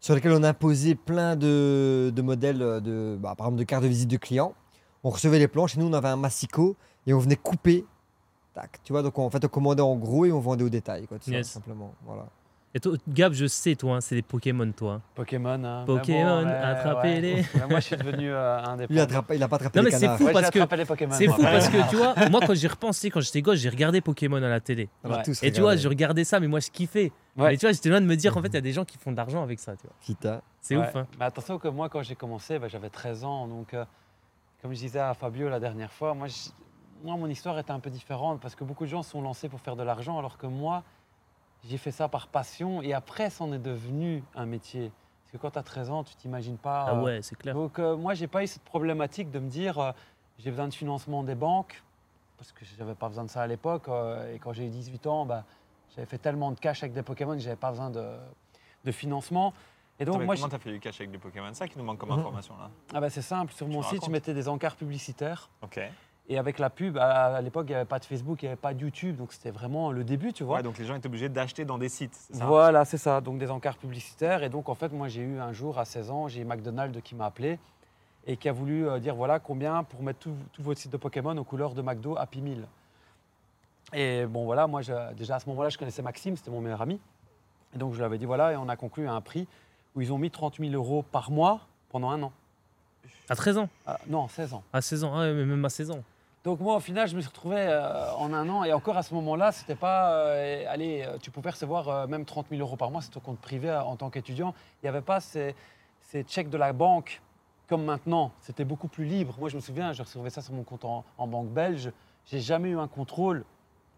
sur 0.00 0.14
lesquelles 0.14 0.32
on 0.32 0.42
imposait 0.42 0.94
plein 0.94 1.34
de, 1.36 2.12
de 2.14 2.22
modèles, 2.22 2.58
de, 2.58 3.16
bah, 3.18 3.34
par 3.36 3.46
exemple, 3.46 3.58
de 3.60 3.64
cartes 3.64 3.82
de 3.84 3.88
visite 3.88 4.08
de 4.10 4.18
clients. 4.18 4.52
On 5.02 5.10
recevait 5.10 5.38
les 5.38 5.48
planches 5.48 5.76
et 5.76 5.80
nous, 5.80 5.86
on 5.86 5.92
avait 5.94 6.08
un 6.08 6.16
massicot 6.16 6.76
et 7.06 7.14
on 7.14 7.18
venait 7.18 7.36
couper. 7.36 7.84
Tac, 8.54 8.80
tu 8.84 8.92
vois, 8.92 9.02
donc 9.02 9.18
on, 9.18 9.24
en 9.24 9.30
fait, 9.30 9.44
on 9.44 9.48
commandait 9.48 9.82
en 9.82 9.96
gros 9.96 10.24
et 10.26 10.32
on 10.32 10.40
vendait 10.40 10.64
au 10.64 10.68
détail, 10.68 11.06
quoi, 11.06 11.16
Yes. 11.26 11.48
simplement. 11.48 11.94
Voilà. 12.06 12.26
Et 12.76 12.80
toi, 12.80 12.94
Gab, 13.08 13.32
je 13.32 13.46
sais, 13.46 13.76
toi, 13.76 13.96
hein, 13.96 14.00
c'est 14.00 14.16
des 14.16 14.22
Pokémon, 14.22 14.70
toi. 14.72 15.00
Pokémon. 15.14 15.62
Hein. 15.64 15.84
Pokémon, 15.86 16.42
bon, 16.42 16.48
ouais, 16.48 16.52
attrapez-les. 16.54 17.34
ouais. 17.34 17.44
Mais 17.54 17.66
moi, 17.68 17.78
je 17.78 17.84
suis 17.84 17.96
devenu 17.96 18.32
euh, 18.32 18.62
un 18.64 18.76
des. 18.76 18.86
Lui, 18.88 18.96
il 18.96 18.98
a, 19.00 19.06
attrapé- 19.06 19.36
il 19.36 19.42
a 19.44 19.46
pas 19.48 19.56
attrapé 19.56 19.78
Non, 19.78 19.84
les 19.84 19.90
mais 19.92 19.96
c'est 19.96 20.00
canards. 20.06 20.18
fou 20.18 20.24
Ouais, 20.24 20.32
parce 20.32 20.50
que- 20.50 20.58
attrapé 20.58 20.76
les 20.78 20.84
Pokémon. 20.84 21.14
C'est 21.14 21.28
fou 21.28 21.40
parce 21.40 21.68
que 21.68 21.88
tu 21.90 21.94
vois, 21.96 22.14
moi 22.30 22.40
quand 22.44 22.54
j'y 22.54 22.66
repensé, 22.66 23.10
quand 23.10 23.20
j'étais 23.20 23.42
gosse, 23.42 23.60
j'ai 23.60 23.68
regardé 23.68 24.00
Pokémon 24.00 24.38
à 24.38 24.48
la 24.48 24.58
télé. 24.58 24.88
On 25.04 25.10
a 25.12 25.18
Ouais. 25.18 25.22
tous 25.22 25.40
Et 25.44 25.52
tu 25.52 25.60
vois, 25.60 25.70
regardé. 25.70 25.82
je 25.82 25.88
regardais 25.88 26.24
ça, 26.24 26.40
mais 26.40 26.48
moi 26.48 26.58
je 26.58 26.70
kiffais. 26.70 27.12
Ouais. 27.36 27.50
Mais 27.50 27.56
tu 27.56 27.64
vois, 27.66 27.72
j'étais 27.72 27.88
loin 27.90 28.00
de 28.00 28.06
me 28.06 28.16
dire 28.16 28.32
qu'en 28.34 28.42
fait, 28.42 28.48
il 28.48 28.54
y 28.54 28.58
a 28.58 28.60
des 28.60 28.72
gens 28.72 28.84
qui 28.84 28.98
font 28.98 29.12
de 29.12 29.16
l'argent 29.16 29.42
avec 29.44 29.60
ça, 29.60 29.76
tu 29.76 29.86
vois. 29.86 29.94
Kita. 30.00 30.42
C'est 30.60 30.76
Ouais. 30.76 30.82
ouf, 30.88 30.96
hein. 30.96 31.06
Mais 31.20 31.26
attention 31.26 31.58
que 31.60 31.68
moi, 31.68 31.88
quand 31.88 32.02
j'ai 32.02 32.16
commencé, 32.16 32.58
bah, 32.58 32.66
j'avais 32.66 32.90
13 32.90 33.22
ans. 33.22 33.46
Donc, 33.46 33.72
euh, 33.74 33.84
comme 34.62 34.72
je 34.74 34.78
disais 34.80 34.98
à 34.98 35.14
Fabio 35.14 35.48
la 35.48 35.60
dernière 35.60 35.92
fois, 35.92 36.12
moi, 36.14 36.26
moi, 37.04 37.16
mon 37.16 37.28
histoire 37.28 37.56
était 37.60 37.70
un 37.70 37.78
peu 37.80 37.90
différente 37.90 38.40
parce 38.40 38.56
que 38.56 38.64
beaucoup 38.64 38.84
de 38.84 38.90
gens 38.90 39.04
sont 39.04 39.22
lancés 39.22 39.48
pour 39.48 39.60
faire 39.60 39.76
de 39.76 39.82
l'argent, 39.84 40.18
alors 40.18 40.38
que 40.38 40.46
moi, 40.48 40.82
j'ai 41.68 41.78
fait 41.78 41.90
ça 41.90 42.08
par 42.08 42.28
passion 42.28 42.82
et 42.82 42.92
après, 42.92 43.30
c'en 43.30 43.52
est 43.52 43.58
devenu 43.58 44.22
un 44.34 44.46
métier. 44.46 44.90
Parce 45.24 45.32
que 45.32 45.36
quand 45.38 45.50
tu 45.52 45.58
as 45.58 45.62
13 45.62 45.90
ans, 45.90 46.04
tu 46.04 46.14
t'imagines 46.16 46.58
pas. 46.58 46.84
Ah 46.88 46.94
euh, 46.94 47.02
ouais, 47.02 47.22
c'est 47.22 47.36
clair. 47.36 47.54
Donc, 47.54 47.78
euh, 47.78 47.96
moi, 47.96 48.14
j'ai 48.14 48.26
pas 48.26 48.42
eu 48.42 48.46
cette 48.46 48.62
problématique 48.64 49.30
de 49.30 49.38
me 49.38 49.48
dire 49.48 49.78
euh, 49.78 49.92
j'ai 50.38 50.50
besoin 50.50 50.68
de 50.68 50.74
financement 50.74 51.22
des 51.22 51.34
banques 51.34 51.82
parce 52.36 52.52
que 52.52 52.64
j'avais 52.76 52.94
pas 52.94 53.08
besoin 53.08 53.24
de 53.24 53.30
ça 53.30 53.42
à 53.42 53.46
l'époque. 53.46 53.88
euh, 53.88 54.34
et 54.34 54.38
quand 54.38 54.52
j'ai 54.52 54.66
eu 54.66 54.70
18 54.70 55.06
ans, 55.06 55.24
bah, 55.26 55.44
j'avais 55.94 56.06
fait 56.06 56.18
tellement 56.18 56.50
de 56.50 56.58
cash 56.60 56.82
avec 56.82 56.92
des 56.92 57.02
Pokémon 57.02 57.32
que 57.32 57.38
j'avais 57.38 57.56
pas 57.56 57.70
besoin 57.70 57.90
de, 57.90 58.16
de 58.84 58.92
financement. 58.92 59.54
Et 60.00 60.04
donc, 60.04 60.16
Attends, 60.16 60.24
moi, 60.24 60.34
comment 60.34 60.48
t'as 60.48 60.58
fait 60.58 60.72
du 60.72 60.80
cash 60.80 60.96
avec 61.00 61.12
des 61.12 61.18
Pokémon 61.18 61.46
C'est 61.50 61.54
ça 61.54 61.68
qui 61.68 61.78
nous 61.78 61.84
manque 61.84 61.98
comme 61.98 62.10
Mhm. 62.10 62.18
information 62.18 62.56
là? 62.58 62.68
ah 62.92 63.00
bah 63.00 63.10
c'est 63.10 63.22
simple, 63.22 63.52
sur 63.54 63.66
Tu 63.66 63.72
mon 63.72 63.82
site, 63.82 64.04
je 64.04 64.10
mettais 64.10 64.34
des 64.34 64.48
encarts 64.48 64.74
publicitaires. 64.76 65.48
Ok. 65.62 65.80
Et 66.28 66.38
avec 66.38 66.58
la 66.58 66.70
pub, 66.70 66.96
à, 66.96 67.38
l'époque, 67.42 67.66
il 67.68 67.72
n'y 67.72 67.76
avait 67.76 67.84
pas 67.84 67.98
de 67.98 68.04
Facebook, 68.06 68.42
il 68.42 68.46
n'y 68.46 68.48
avait 68.52 68.56
pas 68.60 68.72
de 68.72 68.80
YouTube, 68.80 69.16
donc 69.16 69.32
c'était 69.32 69.50
vraiment 69.50 69.92
le 69.92 70.04
début, 70.04 70.32
tu 70.32 70.42
vois. 70.42 70.56
Ouais, 70.56 70.62
donc 70.62 70.78
les 70.78 70.86
gens 70.86 70.94
étaient 70.94 71.06
obligés 71.06 71.28
d'acheter 71.28 71.66
dans 71.66 71.76
des 71.76 71.90
sites. 71.90 72.14
ça 72.14 72.46
Voilà, 72.46 72.86
c'est 72.86 72.96
ça, 72.96 73.20
donc 73.20 73.38
des 73.38 73.50
encarts 73.50 73.76
publicitaires. 73.76 74.42
Et 74.42 74.48
donc, 74.48 74.70
en 74.70 74.74
fait, 74.74 74.90
moi, 74.90 75.08
j'ai 75.08 75.20
eu 75.20 75.38
un 75.38 75.52
jour, 75.52 75.78
à 75.78 75.84
16 75.84 76.10
ans, 76.10 76.28
j'ai 76.28 76.40
eu 76.40 76.44
McDonald's 76.46 76.98
qui 77.02 77.14
m'a 77.14 77.26
appelé 77.26 77.58
et 78.26 78.38
qui 78.38 78.48
a 78.48 78.52
voulu 78.52 78.88
euh, 78.88 78.98
dire 79.00 79.14
voilà 79.14 79.38
combien 79.38 79.82
pour 79.82 80.02
mettre 80.02 80.20
tout, 80.20 80.34
tout 80.54 80.62
votre 80.62 80.80
site 80.80 80.90
de 80.90 80.96
Pokémon 80.96 81.36
aux 81.36 81.44
couleurs 81.44 81.74
de 81.74 81.82
McDo 81.82 82.16
Happy 82.16 82.40
Meal. 82.40 82.66
Et 83.92 84.24
bon, 84.24 84.46
voilà, 84.46 84.66
moi, 84.66 84.80
je- 84.80 85.12
déjà 85.12 85.36
à 85.36 85.40
ce 85.40 85.48
moment-là, 85.50 85.68
je 85.68 85.76
connaissais 85.76 86.00
Maxime, 86.00 86.36
c'était 86.38 86.50
mon 86.50 86.62
meilleur 86.62 86.80
ami. 86.80 86.98
Et 87.74 87.78
donc, 87.78 87.92
je 87.92 87.98
lui 87.98 88.04
avais 88.04 88.16
dit 88.16 88.24
voilà, 88.24 88.52
et 88.52 88.56
on 88.56 88.68
a 88.70 88.76
conclu 88.76 89.06
à 89.06 89.12
un 89.12 89.20
prix 89.20 89.46
où 89.94 90.00
ils 90.00 90.10
ont 90.10 90.16
mis 90.18 90.30
30 90.30 90.56
000 90.58 90.72
euros 90.72 91.02
par 91.02 91.30
mois 91.30 91.60
pendant 91.90 92.08
un 92.08 92.22
an. 92.22 92.32
À 93.28 93.36
13 93.36 93.58
ans, 93.58 93.68
Ah, 93.86 93.98
non, 94.06 94.26
16 94.28 94.54
ans. 94.54 94.62
à 94.72 94.80
16 94.80 95.04
ans, 95.04 95.12
ah 95.14 95.20
ouais, 95.20 95.34
mais 95.34 95.44
même 95.44 95.62
à 95.64 95.68
16 95.68 95.90
ans. 95.90 96.02
Donc 96.44 96.60
moi, 96.60 96.76
au 96.76 96.80
final, 96.80 97.08
je 97.08 97.16
me 97.16 97.20
suis 97.22 97.28
retrouvé 97.28 97.56
euh, 97.58 98.12
en 98.18 98.32
un 98.34 98.46
an. 98.50 98.64
Et 98.64 98.72
encore 98.74 98.98
à 98.98 99.02
ce 99.02 99.14
moment-là, 99.14 99.50
c'était 99.50 99.74
pas... 99.74 100.12
euh, 100.12 100.64
allez, 100.68 101.02
euh, 101.02 101.16
tu 101.20 101.30
pouvais 101.30 101.48
recevoir 101.50 101.88
euh, 101.88 102.06
même 102.06 102.26
30 102.26 102.46
000 102.50 102.60
euros 102.60 102.76
par 102.76 102.90
mois, 102.90 103.00
c'est 103.00 103.10
ton 103.10 103.20
compte 103.20 103.38
privé 103.38 103.70
en 103.72 103.96
tant 103.96 104.10
qu'étudiant. 104.10 104.54
Il 104.82 104.84
n'y 104.84 104.88
avait 104.90 105.00
pas 105.00 105.20
ces, 105.20 105.54
ces 106.02 106.22
chèques 106.28 106.50
de 106.50 106.58
la 106.58 106.74
banque 106.74 107.22
comme 107.66 107.84
maintenant. 107.84 108.30
C'était 108.42 108.64
beaucoup 108.66 108.88
plus 108.88 109.06
libre. 109.06 109.34
Moi, 109.40 109.48
je 109.48 109.56
me 109.56 109.62
souviens, 109.62 109.94
je 109.94 110.02
recevais 110.02 110.28
ça 110.28 110.42
sur 110.42 110.52
mon 110.52 110.64
compte 110.64 110.84
en, 110.84 111.02
en 111.16 111.26
banque 111.26 111.48
belge. 111.48 111.90
J'ai 112.26 112.40
jamais 112.40 112.68
eu 112.70 112.78
un 112.78 112.88
contrôle 112.88 113.44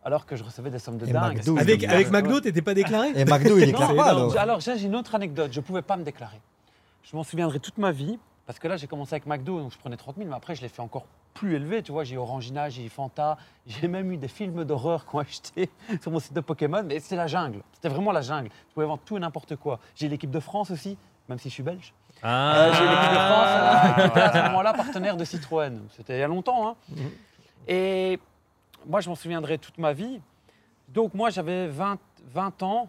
alors 0.05 0.25
que 0.25 0.37
je 0.37 0.45
recevais 0.45 0.71
des 0.71 0.79
sommes 0.79 0.99
de 0.99 1.07
Et 1.09 1.13
dingue. 1.13 1.39
McDo, 1.39 1.59
Avec, 1.59 1.83
avec. 1.83 2.11
McDo, 2.13 2.39
t'étais 2.41 2.63
pas 2.63 2.75
déclaré 2.75 3.09
Et 3.17 3.25
McDo, 3.25 3.59
il 3.59 3.67
déclare 3.67 3.93
pas 3.97 4.11
alors. 4.11 4.37
Alors, 4.39 4.61
j'ai 4.61 4.79
j'ai 4.79 4.87
une 4.87 4.95
autre 4.95 5.17
anecdote. 5.17 5.53
Je 5.53 5.59
ne 5.59 5.65
pouvais 5.65 5.83
pas 5.83 5.97
me 5.97 6.05
déclarer. 6.05 6.41
Je 7.03 7.17
m'en 7.17 7.25
souviendrai 7.25 7.59
toute 7.59 7.79
ma 7.79 7.91
vie. 7.91 8.21
Parce 8.47 8.59
que 8.61 8.69
là, 8.69 8.77
j'ai 8.77 8.87
commencé 8.87 9.13
avec 9.15 9.27
McDo, 9.27 9.59
donc 9.61 9.73
je 9.73 9.79
prenais 9.79 9.97
30 9.97 10.17
000, 10.17 10.29
mais 10.29 10.37
après, 10.37 10.55
je 10.55 10.63
l'ai 10.63 10.69
fait 10.69 10.81
encore 10.83 11.05
plus 11.35 11.55
élevé. 11.57 11.83
Tu 11.83 11.91
vois, 11.91 12.05
j'ai 12.05 12.17
Orangina, 12.17 12.69
j'ai 12.69 12.89
Fanta, 12.89 13.37
j'ai 13.67 13.89
même 13.89 14.13
eu 14.13 14.17
des 14.17 14.29
films 14.29 14.65
d'horreur 14.65 15.05
qu'on 15.05 15.19
a 15.19 15.23
achetés 15.23 15.69
sur 16.01 16.13
mon 16.13 16.21
site 16.21 16.33
de 16.33 16.41
Pokémon. 16.41 16.85
Mais 16.85 17.01
c'était 17.01 17.17
la 17.17 17.27
jungle. 17.27 17.61
C'était 17.73 17.89
vraiment 17.89 18.13
la 18.13 18.21
jungle. 18.21 18.51
Je 18.69 18.75
pouvais 18.75 18.87
vendre 18.87 19.03
tout 19.05 19.17
et 19.17 19.21
n'importe 19.21 19.57
quoi. 19.57 19.81
J'ai 19.97 20.09
l'équipe 20.09 20.31
de 20.31 20.39
France 20.41 20.71
aussi, 20.71 20.97
même 21.29 21.39
si 21.41 21.49
je 21.49 21.55
suis 21.55 21.63
belge. 21.65 21.93
Ah, 22.23 22.55
Euh, 22.57 22.73
j'ai 22.73 22.85
l'équipe 22.85 23.11
de 23.11 23.17
France 23.17 23.49
euh, 23.49 24.03
qui 24.03 24.09
était 24.09 24.21
à 24.21 24.33
ce 24.33 24.49
moment-là 24.49 24.73
partenaire 24.75 25.17
de 25.17 25.25
Citroën. 25.25 25.81
C'était 25.97 26.17
il 26.17 26.21
y 26.21 26.23
a 26.23 26.29
longtemps. 26.29 26.69
hein. 26.69 26.77
Et 27.69 28.19
moi, 28.87 29.01
je 29.01 29.09
m'en 29.09 29.17
souviendrai 29.17 29.59
toute 29.59 29.79
ma 29.79 29.93
vie. 29.93 30.21
Donc, 30.89 31.15
moi, 31.15 31.31
j'avais 31.31 31.67
20, 31.67 31.99
20 32.33 32.63
ans. 32.63 32.89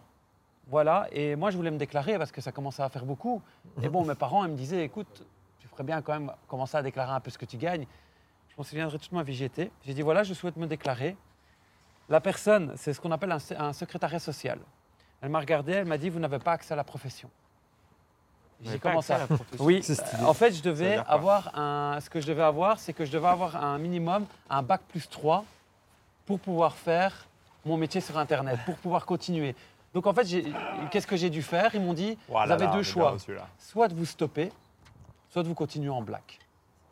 Voilà. 0.69 1.07
Et 1.11 1.35
moi, 1.35 1.49
je 1.49 1.57
voulais 1.57 1.71
me 1.71 1.77
déclarer 1.77 2.17
parce 2.19 2.31
que 2.31 2.41
ça 2.41 2.51
commençait 2.51 2.83
à 2.83 2.89
faire 2.89 3.05
beaucoup. 3.05 3.41
Et 3.81 3.89
bon, 3.89 4.05
mes 4.05 4.13
parents, 4.15 4.45
ils 4.45 4.51
me 4.51 4.55
disaient 4.57 4.83
écoute, 4.83 5.23
bien 5.83 6.01
quand 6.01 6.13
même 6.13 6.31
commencer 6.47 6.77
à 6.77 6.81
déclarer 6.81 7.11
un 7.11 7.19
peu 7.19 7.29
ce 7.31 7.37
que 7.37 7.45
tu 7.45 7.57
gagnes. 7.57 7.85
Je 8.57 8.63
souviendrai 8.63 8.97
toute 8.97 9.11
ma 9.11 9.23
vie, 9.23 9.33
j'y 9.35 9.43
étais. 9.43 9.71
J'ai 9.85 9.93
dit 9.93 10.01
voilà, 10.01 10.23
je 10.23 10.33
souhaite 10.33 10.57
me 10.57 10.65
déclarer. 10.67 11.15
La 12.09 12.21
personne, 12.21 12.73
c'est 12.75 12.93
ce 12.93 12.99
qu'on 13.01 13.11
appelle 13.11 13.31
un, 13.31 13.39
un 13.59 13.73
secrétariat 13.73 14.19
social. 14.19 14.59
Elle 15.21 15.29
m'a 15.29 15.39
regardé, 15.39 15.73
elle 15.73 15.85
m'a 15.85 15.97
dit 15.97 16.09
vous 16.09 16.19
n'avez 16.19 16.39
pas 16.39 16.53
accès 16.53 16.73
à 16.73 16.77
la 16.77 16.83
profession. 16.83 17.29
J'ai 18.63 18.79
commencé 18.79 19.13
à 19.13 19.17
à 19.17 19.19
la 19.19 19.27
profession 19.27 19.65
oui, 19.65 19.83
en 20.25 20.33
fait, 20.33 20.51
je 20.51 20.63
devais 20.63 20.97
avoir 21.07 21.57
un. 21.57 21.99
Ce 22.01 22.09
que 22.09 22.19
je 22.19 22.27
devais 22.27 22.43
avoir, 22.43 22.79
c'est 22.79 22.93
que 22.93 23.05
je 23.05 23.11
devais 23.11 23.27
avoir 23.27 23.63
un 23.63 23.77
minimum, 23.77 24.25
un 24.49 24.61
bac 24.63 24.81
plus 24.89 25.07
3 25.07 25.45
pour 26.25 26.39
pouvoir 26.39 26.75
faire 26.75 27.27
mon 27.65 27.77
métier 27.77 28.01
sur 28.01 28.17
Internet, 28.17 28.59
pour 28.65 28.75
pouvoir 28.75 29.05
continuer. 29.05 29.55
Donc, 29.93 30.07
en 30.07 30.13
fait, 30.13 30.27
qu'est-ce 30.91 31.07
que 31.07 31.15
j'ai 31.17 31.29
dû 31.29 31.41
faire? 31.41 31.73
Ils 31.75 31.81
m'ont 31.81 31.93
dit 31.93 32.17
Ouah 32.29 32.45
vous 32.45 32.51
avez 32.51 32.65
là, 32.65 32.71
deux 32.71 32.83
choix. 32.83 33.15
soit 33.59 33.87
de 33.87 33.93
vous 33.95 34.05
stopper, 34.05 34.51
soit 35.29 35.43
vous 35.43 35.53
continuer 35.55 35.89
en 35.89 36.01
black. 36.01 36.39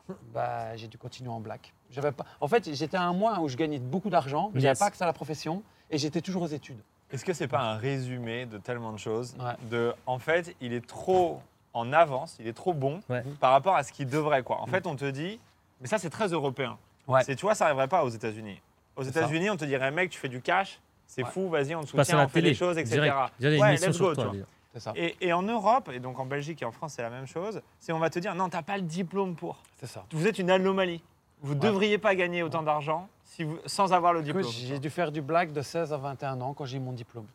Bah, 0.34 0.76
j'ai 0.76 0.88
dû 0.88 0.98
continuer 1.00 1.30
en 1.32 1.39
black. 1.39 1.74
J'avais 1.89 2.12
pas... 2.12 2.26
En 2.39 2.48
fait, 2.48 2.71
j'étais 2.74 2.98
à 2.98 3.02
un 3.04 3.13
mois 3.13 3.39
où 3.39 3.48
je 3.48 3.58
gagnais 3.58 3.80
beaucoup 3.80 4.10
d'argent, 4.12 4.52
mais 4.54 4.60
j'avais 4.60 4.71
Yes. 4.71 4.80
pas 4.80 4.86
accès 4.86 5.04
à 5.04 5.08
la 5.08 5.13
profession 5.13 5.63
et 5.89 5.98
j'étais 5.98 6.21
toujours 6.21 6.43
aux 6.43 6.48
études. 6.48 6.78
Est-ce 7.12 7.26
que 7.26 7.34
c'est 7.34 7.48
pas 7.48 7.60
un 7.62 7.78
résumé 7.78 8.45
de 8.45 8.58
tellement 8.60 8.91
de 8.91 8.98
choses 9.00 9.36
Ouais. 9.39 9.54
De, 9.71 9.93
en 10.06 10.19
fait, 10.19 10.56
il 10.62 10.74
est 10.74 10.86
trop 10.86 11.41
en 11.74 11.91
avance, 11.93 12.36
il 12.39 12.48
est 12.48 12.54
trop 12.54 12.74
bon 12.74 13.02
Ouais. 13.10 13.24
par 13.39 13.52
rapport 13.52 13.76
à 13.76 13.84
ce 13.84 13.91
qu'il 13.91 14.08
devrait 14.08 14.43
quoi. 14.43 14.62
En 14.62 14.67
fait, 14.67 14.86
on 14.88 14.95
te 14.95 15.10
dit, 15.10 15.39
mais 15.82 15.88
ça 15.88 15.98
c'est 15.98 16.10
très 16.12 16.28
européen. 16.28 16.78
Ouais. 17.08 17.24
C'est 17.24 17.36
tu 17.36 17.41
vois, 17.45 17.56
ça 17.56 17.65
arriverait 17.65 17.88
pas 17.88 18.04
aux 18.04 18.10
États-Unis. 18.10 18.62
Aux 18.95 19.04
ça. 19.04 19.10
États-Unis, 19.10 19.50
on 19.50 19.58
te 19.58 19.65
dirait 19.65 19.91
mec, 19.91 20.10
tu 20.12 20.19
fais 20.19 20.30
du 20.30 20.41
cash, 20.41 20.80
c'est 21.08 21.24
Ouais. 21.24 21.30
fou, 21.30 21.50
vas-y, 21.50 21.74
on 21.76 21.82
te 21.82 21.88
soutient, 21.88 22.17
la 22.17 22.26
on 22.26 22.28
fait 22.28 22.41
des 22.41 22.54
choses, 22.54 22.78
etc. 22.78 22.95
Direct. 23.02 23.15
Il 23.39 23.43
y 23.45 23.48
a 23.48 23.56
une 23.56 23.62
Ouais, 23.62 23.76
let's 23.76 23.98
go, 24.00 24.13
toi. 24.15 24.30
tu 24.32 24.38
vois. 24.38 24.48
Ça. 24.80 24.94
Et, 24.96 25.16
et 25.22 25.34
en 25.34 25.42
Europe, 25.44 25.90
et 25.94 26.00
donc 26.00 26.20
en 26.20 26.26
Belgique 26.26 26.62
et 26.62 26.66
en 26.66 26.72
France, 26.72 26.94
c'est 26.94 27.02
la 27.02 27.10
même 27.10 27.28
chose. 27.28 27.62
C'est 27.80 27.92
on 27.94 28.00
va 28.00 28.10
te 28.10 28.20
dire 28.20 28.36
non, 28.36 28.50
t'as 28.50 28.62
pas 28.64 28.78
le 28.78 28.84
diplôme 28.84 29.36
pour. 29.36 29.58
C'est 29.78 29.88
ça. 29.88 30.06
Vous 30.12 30.28
êtes 30.28 30.40
une 30.40 30.50
anomalie. 30.52 31.04
Vous 31.42 31.54
ne 31.54 31.60
devriez 31.60 31.98
pas 31.98 32.16
gagner 32.16 32.44
autant 32.44 32.64
d'argent 32.64 33.08
si 33.26 33.44
vous, 33.44 33.58
sans 33.66 33.92
avoir 33.94 34.14
le 34.14 34.22
diplôme. 34.24 34.44
J'ai 34.50 34.80
dû 34.80 34.90
faire 34.90 35.12
du 35.12 35.22
black 35.22 35.52
de 35.54 35.62
16 35.62 35.92
à 35.94 35.98
21 35.98 36.40
ans 36.42 36.54
quand 36.54 36.66
j'ai 36.66 36.78
eu 36.78 36.80
mon 36.80 36.94
diplôme. 36.94 37.28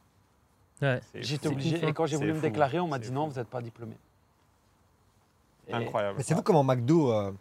Ouais. 0.82 1.00
J'étais 1.14 1.48
obligé. 1.48 1.76
hein. 1.84 1.88
Et 1.88 1.92
quand 1.92 2.06
j'ai 2.06 2.16
voulu 2.16 2.32
me 2.32 2.40
déclarer, 2.40 2.80
on 2.80 2.88
m'a 2.88 2.98
dit 2.98 3.12
non, 3.12 3.28
vous 3.28 3.38
n'êtes 3.38 3.48
pas 3.48 3.60
diplômé. 3.60 3.94
Et- 5.68 5.74
incroyable. 5.74 6.16
Mais 6.18 6.22
c'est 6.24 6.34
vous 6.34 6.42
comment 6.42 6.64
McDo, 6.64 7.12
euh, 7.12 7.32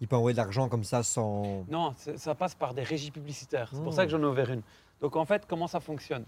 il 0.00 0.06
peut 0.08 0.16
envoyer 0.16 0.34
de 0.34 0.40
l'argent 0.40 0.68
comme 0.68 0.84
ça 0.84 1.02
sans. 1.02 1.64
Non, 1.68 1.94
ça 2.16 2.34
passe 2.34 2.54
par 2.54 2.74
des 2.74 2.82
régies 2.82 3.10
publicitaires. 3.10 3.68
C'est 3.72 3.78
pour 3.78 3.88
Oh. 3.88 3.92
ça 3.92 4.04
que 4.04 4.10
j'en 4.10 4.20
ai 4.20 4.26
ouvert 4.26 4.50
une. 4.50 4.62
Donc 5.00 5.16
en 5.16 5.24
fait, 5.24 5.46
comment 5.46 5.66
ça 5.66 5.80
fonctionne? 5.80 6.24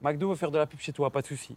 McDo 0.00 0.30
veut 0.30 0.36
faire 0.36 0.50
de 0.50 0.58
la 0.58 0.66
pub 0.66 0.80
chez 0.80 0.92
toi, 0.92 1.10
pas 1.10 1.20
de 1.22 1.26
souci. 1.26 1.56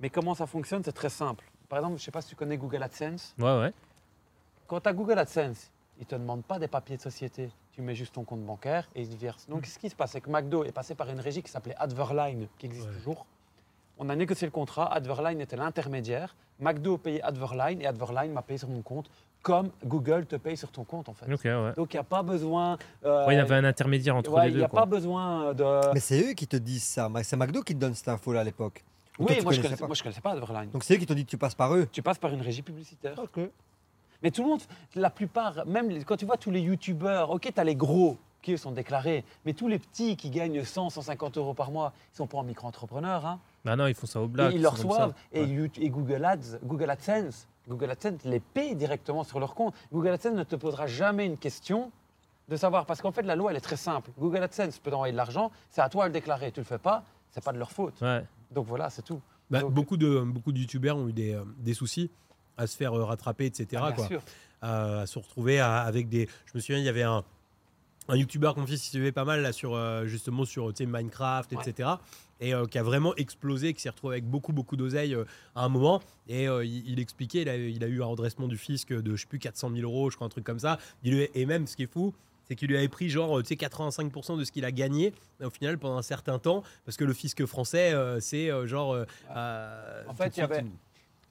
Mais 0.00 0.10
comment 0.10 0.34
ça 0.34 0.46
fonctionne 0.46 0.82
C'est 0.84 0.92
très 0.92 1.08
simple. 1.08 1.44
Par 1.68 1.78
exemple, 1.78 1.96
je 1.96 2.02
ne 2.02 2.04
sais 2.04 2.10
pas 2.10 2.20
si 2.22 2.28
tu 2.28 2.36
connais 2.36 2.56
Google 2.56 2.82
AdSense. 2.82 3.34
Ouais, 3.38 3.58
ouais. 3.58 3.72
Quand 4.66 4.80
tu 4.80 4.88
as 4.88 4.92
Google 4.92 5.18
AdSense, 5.18 5.70
ils 5.98 6.02
ne 6.02 6.06
te 6.06 6.14
demandent 6.14 6.44
pas 6.44 6.58
des 6.58 6.68
papiers 6.68 6.96
de 6.96 7.02
société. 7.02 7.50
Tu 7.72 7.82
mets 7.82 7.94
juste 7.94 8.14
ton 8.14 8.24
compte 8.24 8.42
bancaire 8.42 8.88
et 8.94 9.02
ils 9.02 9.08
te 9.08 9.16
versent. 9.20 9.48
Donc, 9.48 9.66
ce 9.66 9.78
qui 9.78 9.88
se 9.90 9.94
passe, 9.96 10.12
c'est 10.12 10.20
que 10.20 10.30
McDo 10.30 10.64
est 10.64 10.72
passé 10.72 10.94
par 10.94 11.08
une 11.10 11.20
régie 11.20 11.42
qui 11.42 11.50
s'appelait 11.50 11.74
Adverline, 11.78 12.46
qui 12.58 12.66
existe 12.66 12.86
Ouais. 12.88 12.94
toujours. 12.94 13.26
On 13.98 14.08
a 14.10 14.16
négocié 14.16 14.46
le 14.46 14.50
contrat, 14.50 14.92
Adverline 14.92 15.40
était 15.40 15.56
l'intermédiaire. 15.56 16.36
McDo 16.60 16.98
payait 16.98 17.22
Adverline 17.22 17.80
et 17.80 17.86
Adverline 17.86 18.32
m'a 18.32 18.42
payé 18.42 18.58
sur 18.58 18.68
mon 18.68 18.82
compte, 18.82 19.10
comme 19.42 19.70
Google 19.84 20.26
te 20.26 20.36
paye 20.36 20.56
sur 20.56 20.70
ton 20.70 20.84
compte, 20.84 21.08
en 21.08 21.14
fait. 21.14 21.32
Ok, 21.32 21.44
ouais. 21.44 21.72
Donc, 21.76 21.92
il 21.94 21.96
n'y 21.96 22.00
a 22.00 22.04
pas 22.04 22.22
besoin. 22.22 22.76
euh, 23.04 23.26
Ouais, 23.26 23.34
il 23.34 23.38
y 23.38 23.40
avait 23.40 23.54
un 23.54 23.64
intermédiaire 23.64 24.16
entre 24.16 24.30
ouais, 24.32 24.42
les 24.44 24.48
il 24.48 24.52
deux. 24.54 24.58
n'y 24.60 24.64
a 24.64 24.68
quoi. 24.68 24.80
pas 24.80 24.86
besoin 24.86 25.54
de. 25.54 25.92
Mais 25.94 26.00
c'est 26.00 26.30
eux 26.30 26.32
qui 26.34 26.46
te 26.46 26.56
disent 26.56 26.84
ça. 26.84 27.10
C'est 27.22 27.36
McDo 27.36 27.62
qui 27.62 27.74
te 27.74 27.80
donne 27.80 27.94
cette 27.94 28.08
info-là 28.08 28.40
à 28.40 28.44
l'époque. 28.44 28.84
Toi, 29.16 29.26
oui, 29.28 29.34
moi 29.34 29.36
je, 29.36 29.42
connaissais 29.44 29.62
connaissais, 29.62 29.76
pas 29.80 29.86
moi 29.86 29.94
je 29.94 30.02
connaissais 30.02 30.20
pas 30.20 30.32
Adverline. 30.32 30.70
Donc 30.70 30.84
c'est 30.84 30.94
eux 30.94 30.98
qui 30.98 31.06
t'ont 31.06 31.14
dit 31.14 31.24
que 31.24 31.30
tu 31.30 31.38
passes 31.38 31.54
par 31.54 31.74
eux. 31.74 31.88
Tu 31.92 32.02
passes 32.02 32.18
par 32.18 32.32
une 32.32 32.42
régie 32.42 32.62
publicitaire. 32.62 33.14
Mais 34.22 34.30
tout 34.30 34.42
le 34.42 34.48
monde, 34.48 34.62
la 34.94 35.10
plupart, 35.10 35.66
même 35.66 35.90
les- 35.90 36.02
quand 36.04 36.16
tu 36.16 36.24
vois 36.24 36.36
tous 36.36 36.50
les 36.50 36.60
youtubeurs, 36.60 37.30
ok, 37.30 37.50
tu 37.54 37.60
as 37.60 37.64
les 37.64 37.76
gros 37.76 38.16
qui 38.42 38.52
eux 38.52 38.56
sont 38.56 38.70
déclarés, 38.72 39.24
mais 39.44 39.52
tous 39.54 39.68
les 39.68 39.78
petits 39.78 40.16
qui 40.16 40.30
gagnent 40.30 40.62
100, 40.64 40.90
150 40.90 41.36
euros 41.36 41.52
par 41.54 41.70
mois, 41.70 41.92
ils 42.12 42.16
sont 42.16 42.26
pas 42.26 42.38
en 42.38 42.42
micro-entrepreneurs. 42.44 43.26
Hein. 43.26 43.40
Bah 43.64 43.74
non, 43.76 43.86
ils 43.88 43.94
font 43.94 44.06
ça 44.06 44.20
au 44.20 44.26
Et 44.26 44.28
black. 44.28 44.52
ils 44.54 44.62
le 44.62 44.68
reçoivent. 44.68 45.14
et 45.32 45.90
Google 45.90 46.24
Ads, 46.24 46.58
Google 46.62 46.90
AdSense, 46.90 47.48
Google 47.68 47.90
AdSense 47.90 48.22
les 48.24 48.40
paye 48.40 48.74
directement 48.76 49.24
sur 49.24 49.40
leur 49.40 49.54
compte. 49.54 49.74
Google 49.92 50.10
AdSense 50.10 50.34
ne 50.34 50.44
te 50.44 50.54
posera 50.56 50.86
jamais 50.86 51.26
une 51.26 51.36
question 51.36 51.90
de 52.48 52.56
savoir, 52.56 52.86
parce 52.86 53.02
qu'en 53.02 53.10
fait, 53.10 53.22
la 53.22 53.34
loi, 53.34 53.50
elle 53.50 53.56
est 53.56 53.60
très 53.60 53.76
simple. 53.76 54.10
Google 54.18 54.42
AdSense 54.44 54.78
peut 54.78 54.90
t'envoyer 54.92 55.10
de 55.12 55.16
l'argent, 55.16 55.50
c'est 55.70 55.80
à 55.80 55.88
toi 55.88 56.04
de 56.04 56.08
le 56.10 56.12
déclarer. 56.12 56.52
Tu 56.52 56.60
le 56.60 56.64
fais 56.64 56.78
pas, 56.78 57.02
c'est 57.32 57.42
pas 57.44 57.52
de 57.52 57.58
leur 57.58 57.72
faute. 57.72 58.00
Ouais. 58.00 58.24
Donc 58.52 58.66
voilà, 58.66 58.90
c'est 58.90 59.02
tout. 59.02 59.20
Bah, 59.50 59.60
Donc- 59.60 59.72
beaucoup 59.74 59.96
de 59.96 60.20
beaucoup 60.20 60.52
de 60.52 60.58
youtubeurs 60.58 60.96
ont 60.96 61.08
eu 61.08 61.12
des, 61.12 61.34
euh, 61.34 61.44
des 61.58 61.74
soucis 61.74 62.10
à 62.56 62.66
se 62.66 62.76
faire 62.76 62.94
euh, 62.94 63.04
rattraper, 63.04 63.46
etc. 63.46 63.82
Ah, 63.84 63.92
quoi. 63.92 64.08
à, 64.62 65.00
à 65.00 65.06
se 65.06 65.18
retrouver 65.18 65.60
à- 65.60 65.80
avec 65.82 66.08
des. 66.08 66.28
Je 66.46 66.52
me 66.54 66.60
souviens, 66.60 66.78
il 66.78 66.84
y 66.84 66.88
avait 66.88 67.02
un, 67.02 67.22
un 68.08 68.16
youtubeur 68.16 68.54
fils 68.66 68.82
suivait 68.82 69.12
pas 69.12 69.24
mal 69.24 69.42
là 69.42 69.52
sur 69.52 69.74
euh, 69.74 70.06
justement 70.06 70.44
sur 70.44 70.72
Minecraft, 70.90 71.52
Ouais. 71.52 71.58
etc. 71.68 71.90
Et 72.40 72.54
euh, 72.54 72.66
qui 72.66 72.78
a 72.78 72.82
vraiment 72.82 73.14
explosé, 73.16 73.72
qui 73.72 73.80
s'est 73.82 73.88
retrouvé 73.90 74.14
avec 74.16 74.24
beaucoup 74.28 74.52
beaucoup 74.52 74.76
d'oseille 74.76 75.14
euh, 75.14 75.24
à 75.54 75.64
un 75.64 75.68
moment. 75.68 76.02
Et 76.28 76.48
il, 76.64 76.88
il 76.90 77.00
expliquait, 77.00 77.42
il 77.42 77.48
a, 77.48 77.56
il 77.56 77.82
a 77.84 77.88
eu 77.88 78.02
un 78.02 78.06
redressement 78.06 78.48
du 78.48 78.58
fisc 78.58 78.92
de 78.92 79.16
je 79.16 79.22
sais 79.22 79.26
plus 79.28 79.38
400 79.38 79.70
000 79.74 79.82
euros, 79.90 80.10
je 80.10 80.16
crois 80.16 80.26
un 80.26 80.30
truc 80.30 80.44
comme 80.44 80.58
ça. 80.58 80.78
Il 81.02 81.14
et 81.34 81.46
même 81.46 81.66
ce 81.66 81.76
qui 81.76 81.84
est 81.84 81.92
fou. 81.92 82.12
C'est 82.48 82.54
qu'il 82.54 82.68
lui 82.68 82.76
avait 82.76 82.88
pris 82.88 83.08
genre 83.08 83.42
tu 83.42 83.48
sais 83.48 83.54
85% 83.54 84.38
de 84.38 84.44
ce 84.44 84.52
qu'il 84.52 84.64
a 84.64 84.72
gagné 84.72 85.12
au 85.42 85.50
final 85.50 85.78
pendant 85.78 85.96
un 85.98 86.02
certain 86.02 86.38
temps 86.38 86.62
parce 86.84 86.96
que 86.96 87.04
le 87.04 87.12
fisc 87.12 87.44
français 87.44 87.92
euh, 87.92 88.20
c'est 88.20 88.50
euh, 88.50 88.66
genre 88.66 88.92
euh, 88.92 89.04
euh, 89.34 90.04
En 90.08 90.14
fait, 90.14 90.36
il 90.36 90.40
y 90.40 90.42
avait- 90.42 90.64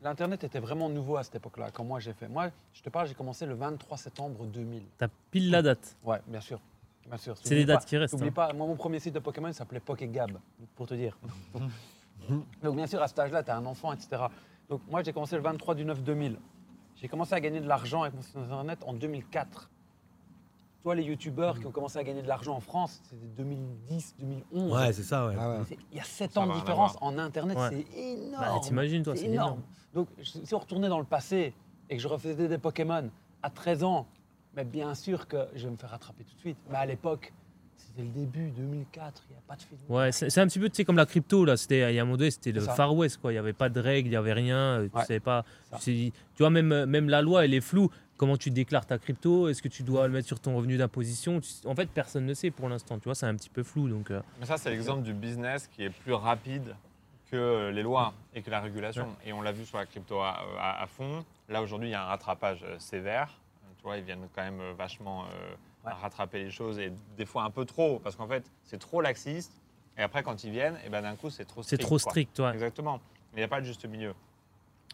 L'Internet 0.04 0.44
était 0.44 0.60
vraiment 0.60 0.88
nouveau 0.88 1.18
à 1.18 1.24
cette 1.24 1.36
époque-là, 1.36 1.72
quand 1.72 1.84
moi 1.84 2.00
j'ai 2.00 2.14
fait. 2.14 2.28
Moi, 2.28 2.50
je 2.74 2.82
te 2.84 2.90
parle, 2.90 3.08
j'ai 3.08 3.16
commencé 3.16 3.46
le 3.48 3.56
23 3.56 3.98
septembre 3.98 4.46
2000. 4.46 4.84
T'as 5.00 5.08
pile 5.32 5.50
la 5.50 5.64
date. 5.64 5.98
Ouais, 6.04 6.20
bien 6.28 6.42
sûr. 6.42 6.60
Bien 7.08 7.18
sûr. 7.18 7.36
C'est 7.42 7.56
les 7.56 7.66
dates 7.66 7.80
pas- 7.80 7.86
qui 7.86 7.98
restent. 7.98 8.14
N'oublie 8.14 8.30
hein. 8.30 8.34
pas, 8.34 8.54
moi, 8.54 8.68
mon 8.68 8.76
premier 8.76 9.00
site 9.00 9.16
de 9.16 9.20
Pokémon 9.20 9.52
s'appelait 9.52 9.80
Pokégab, 9.80 10.38
pour 10.76 10.86
te 10.86 10.94
dire. 10.94 11.18
Donc, 12.64 12.76
bien 12.76 12.86
sûr, 12.86 13.02
à 13.02 13.08
cet 13.08 13.18
âge-là, 13.18 13.42
tu 13.42 13.50
as 13.50 13.58
un 13.58 13.66
enfant, 13.66 13.94
etc. 13.94 14.24
Donc, 14.70 14.82
moi, 14.90 15.02
j'ai 15.02 15.14
commencé 15.14 15.36
le 15.36 15.42
23 15.42 15.74
du 15.74 15.86
9 15.86 16.04
2000. 16.04 16.38
J'ai 16.98 17.08
commencé 17.08 17.34
à 17.34 17.40
gagner 17.40 17.60
de 17.60 17.68
l'argent 17.68 18.04
avec 18.04 18.14
mon 18.14 18.22
site 18.22 18.38
internet 18.38 18.80
en 18.86 18.94
2004. 18.94 19.70
Toi, 20.86 20.94
les 20.94 21.02
youtubeurs 21.02 21.60
qui 21.60 21.66
ont 21.66 21.72
commencé 21.72 21.98
à 21.98 22.04
gagner 22.04 22.22
de 22.22 22.28
l'argent 22.28 22.56
en 22.56 22.60
France, 22.60 23.02
c'était 23.10 23.26
2010, 23.38 24.18
2011. 24.20 24.72
Ouais, 24.72 24.94
c'est 24.94 25.02
ça, 25.02 25.26
ouais. 25.26 25.34
Ah 25.36 25.50
ouais. 25.50 25.78
Il 25.92 25.98
y 25.98 26.00
a 26.00 26.04
7 26.04 26.34
Ça 26.34 26.42
ans 26.42 26.46
de 26.46 26.54
différence 26.54 26.96
en 27.02 27.18
Internet, 27.18 27.58
Ouais. 27.58 27.70
c'est 27.92 27.98
énorme. 28.00 28.36
Bah, 28.40 28.60
T'imagines, 28.62 29.02
toi, 29.02 29.16
c'est 29.16 29.26
énorme. 29.26 29.62
Donc, 29.96 30.10
si 30.22 30.54
on 30.54 30.60
retournait 30.60 30.88
dans 30.88 31.00
le 31.00 31.06
passé 31.06 31.56
et 31.90 31.96
que 31.98 32.04
je 32.04 32.08
refaisais 32.08 32.48
des 32.48 32.60
Pokémon 32.60 33.10
à 33.42 33.50
13 33.50 33.84
ans, 33.84 34.06
mais 34.56 34.64
bien 34.64 34.94
sûr 34.94 35.28
que 35.28 35.48
je 35.56 35.66
vais 35.66 35.72
me 35.72 35.76
faire 35.78 35.90
rattraper 35.90 36.24
tout 36.24 36.36
de 36.36 36.40
suite. 36.40 36.58
Mais 36.70 36.78
à 36.78 36.86
l'époque, 36.86 37.34
c'était 37.76 38.04
le 38.04 38.10
début, 38.10 38.52
2004, 38.52 39.24
il 39.28 39.34
n'y 39.34 39.38
a 39.40 39.42
pas 39.48 39.56
de 39.56 39.64
film. 39.64 39.80
Ouais, 39.90 40.12
c'est 40.12 40.38
un 40.40 40.46
petit 40.46 40.60
peu 40.60 40.70
tu 40.70 40.76
sais, 40.76 40.86
comme 40.86 40.98
la 40.98 41.08
crypto 41.08 41.46
là. 41.46 41.58
C'était 41.58 41.92
il 41.92 41.96
y 41.96 42.00
a 42.00 42.04
un 42.04 42.06
moment 42.06 42.18
donné, 42.18 42.30
c'était 42.30 42.52
le 42.52 42.62
ça. 42.62 42.74
Far 42.76 42.96
West 42.96 43.18
quoi. 43.18 43.32
Il 43.34 43.36
y 43.36 43.40
avait 43.40 43.54
pas 43.54 43.70
de 43.70 43.80
règles, 43.80 44.10
il 44.10 44.14
y 44.14 44.16
avait 44.18 44.34
rien. 44.34 44.58
euh, 44.82 44.88
Tu 44.88 44.96
Ouais, 44.98 45.04
savais 45.06 45.20
pas. 45.20 45.46
Tu, 45.78 45.82
sais- 45.82 46.12
tu 46.36 46.44
vois 46.44 46.52
même 46.52 46.72
euh, 46.72 46.86
même 46.86 47.10
la 47.10 47.24
loi 47.24 47.44
elle 47.44 47.56
est 47.56 47.60
floue. 47.62 47.90
Comment 48.18 48.38
tu 48.38 48.50
déclares 48.50 48.86
ta 48.86 48.98
crypto 48.98 49.50
Est-ce 49.50 49.62
que 49.62 49.68
tu 49.68 49.84
dois 49.84 50.08
le 50.08 50.14
mettre 50.14 50.28
sur 50.28 50.40
ton 50.40 50.56
revenu 50.56 50.78
d'imposition 50.78 51.42
En 51.66 51.76
fait, 51.76 51.90
personne 51.90 52.26
ne 52.26 52.34
sait 52.34 52.50
pour 52.50 52.70
l'instant. 52.70 52.98
Tu 52.98 53.06
vois, 53.06 53.16
c'est 53.16 53.26
un 53.26 53.36
petit 53.36 53.50
peu 53.50 53.62
flou 53.64 53.90
donc. 53.90 54.10
euh, 54.12 54.22
Mais 54.40 54.46
ça, 54.46 54.58
c'est 54.58 54.70
l'exemple 54.70 55.04
du 55.04 55.14
business 55.14 55.68
qui 55.68 55.84
est 55.84 55.90
plus 55.90 56.14
rapide 56.14 56.76
que 57.30 57.72
les 57.74 57.84
lois 57.84 58.14
et 58.34 58.42
que 58.42 58.50
la 58.50 58.62
régulation. 58.62 59.08
Et 59.26 59.34
on 59.34 59.42
l'a 59.42 59.52
vu 59.52 59.66
sur 59.66 59.78
la 59.78 59.86
crypto 59.86 60.20
à, 60.22 60.38
à- 60.60 60.82
à 60.84 60.88
fond. 60.88 61.26
Là, 61.50 61.62
aujourd'hui, 61.62 61.90
il 61.90 61.92
y 61.92 61.96
a 61.96 62.04
un 62.04 62.06
rattrapage 62.06 62.64
euh, 62.64 62.80
sévère. 62.80 63.34
Tu 63.78 63.84
vois, 63.84 63.98
ils 63.98 64.04
viennent 64.04 64.28
quand 64.34 64.44
même 64.44 64.62
euh, 64.62 64.74
vachement 64.78 65.24
euh, 65.26 65.56
Ouais. 65.86 65.92
rattraper 66.02 66.40
les 66.44 66.50
choses 66.50 66.80
et 66.80 66.92
des 67.16 67.26
fois 67.28 67.44
un 67.44 67.52
peu 67.52 67.64
trop, 67.64 68.00
parce 68.00 68.16
qu'en 68.16 68.28
fait, 68.28 68.44
c'est 68.64 68.80
trop 68.80 69.02
laxiste. 69.02 69.52
Et 70.00 70.02
après, 70.02 70.24
quand 70.24 70.44
ils 70.44 70.50
viennent, 70.50 70.80
et 70.84 70.90
ben, 70.90 71.04
d'un 71.04 71.16
coup, 71.16 71.30
c'est 71.30 71.46
trop 71.46 71.62
C'est 71.62 71.76
strict. 71.76 71.82
trop 71.84 72.00
quoi. 72.00 72.10
strict, 72.12 72.40
ouais. 72.40 72.54
Exactement. 72.54 72.96
Mais 73.34 73.36
il 73.36 73.38
n'y 73.42 73.44
a 73.44 73.48
pas 73.48 73.62
de 73.62 73.68
juste 73.68 73.86
milieu. 73.86 74.16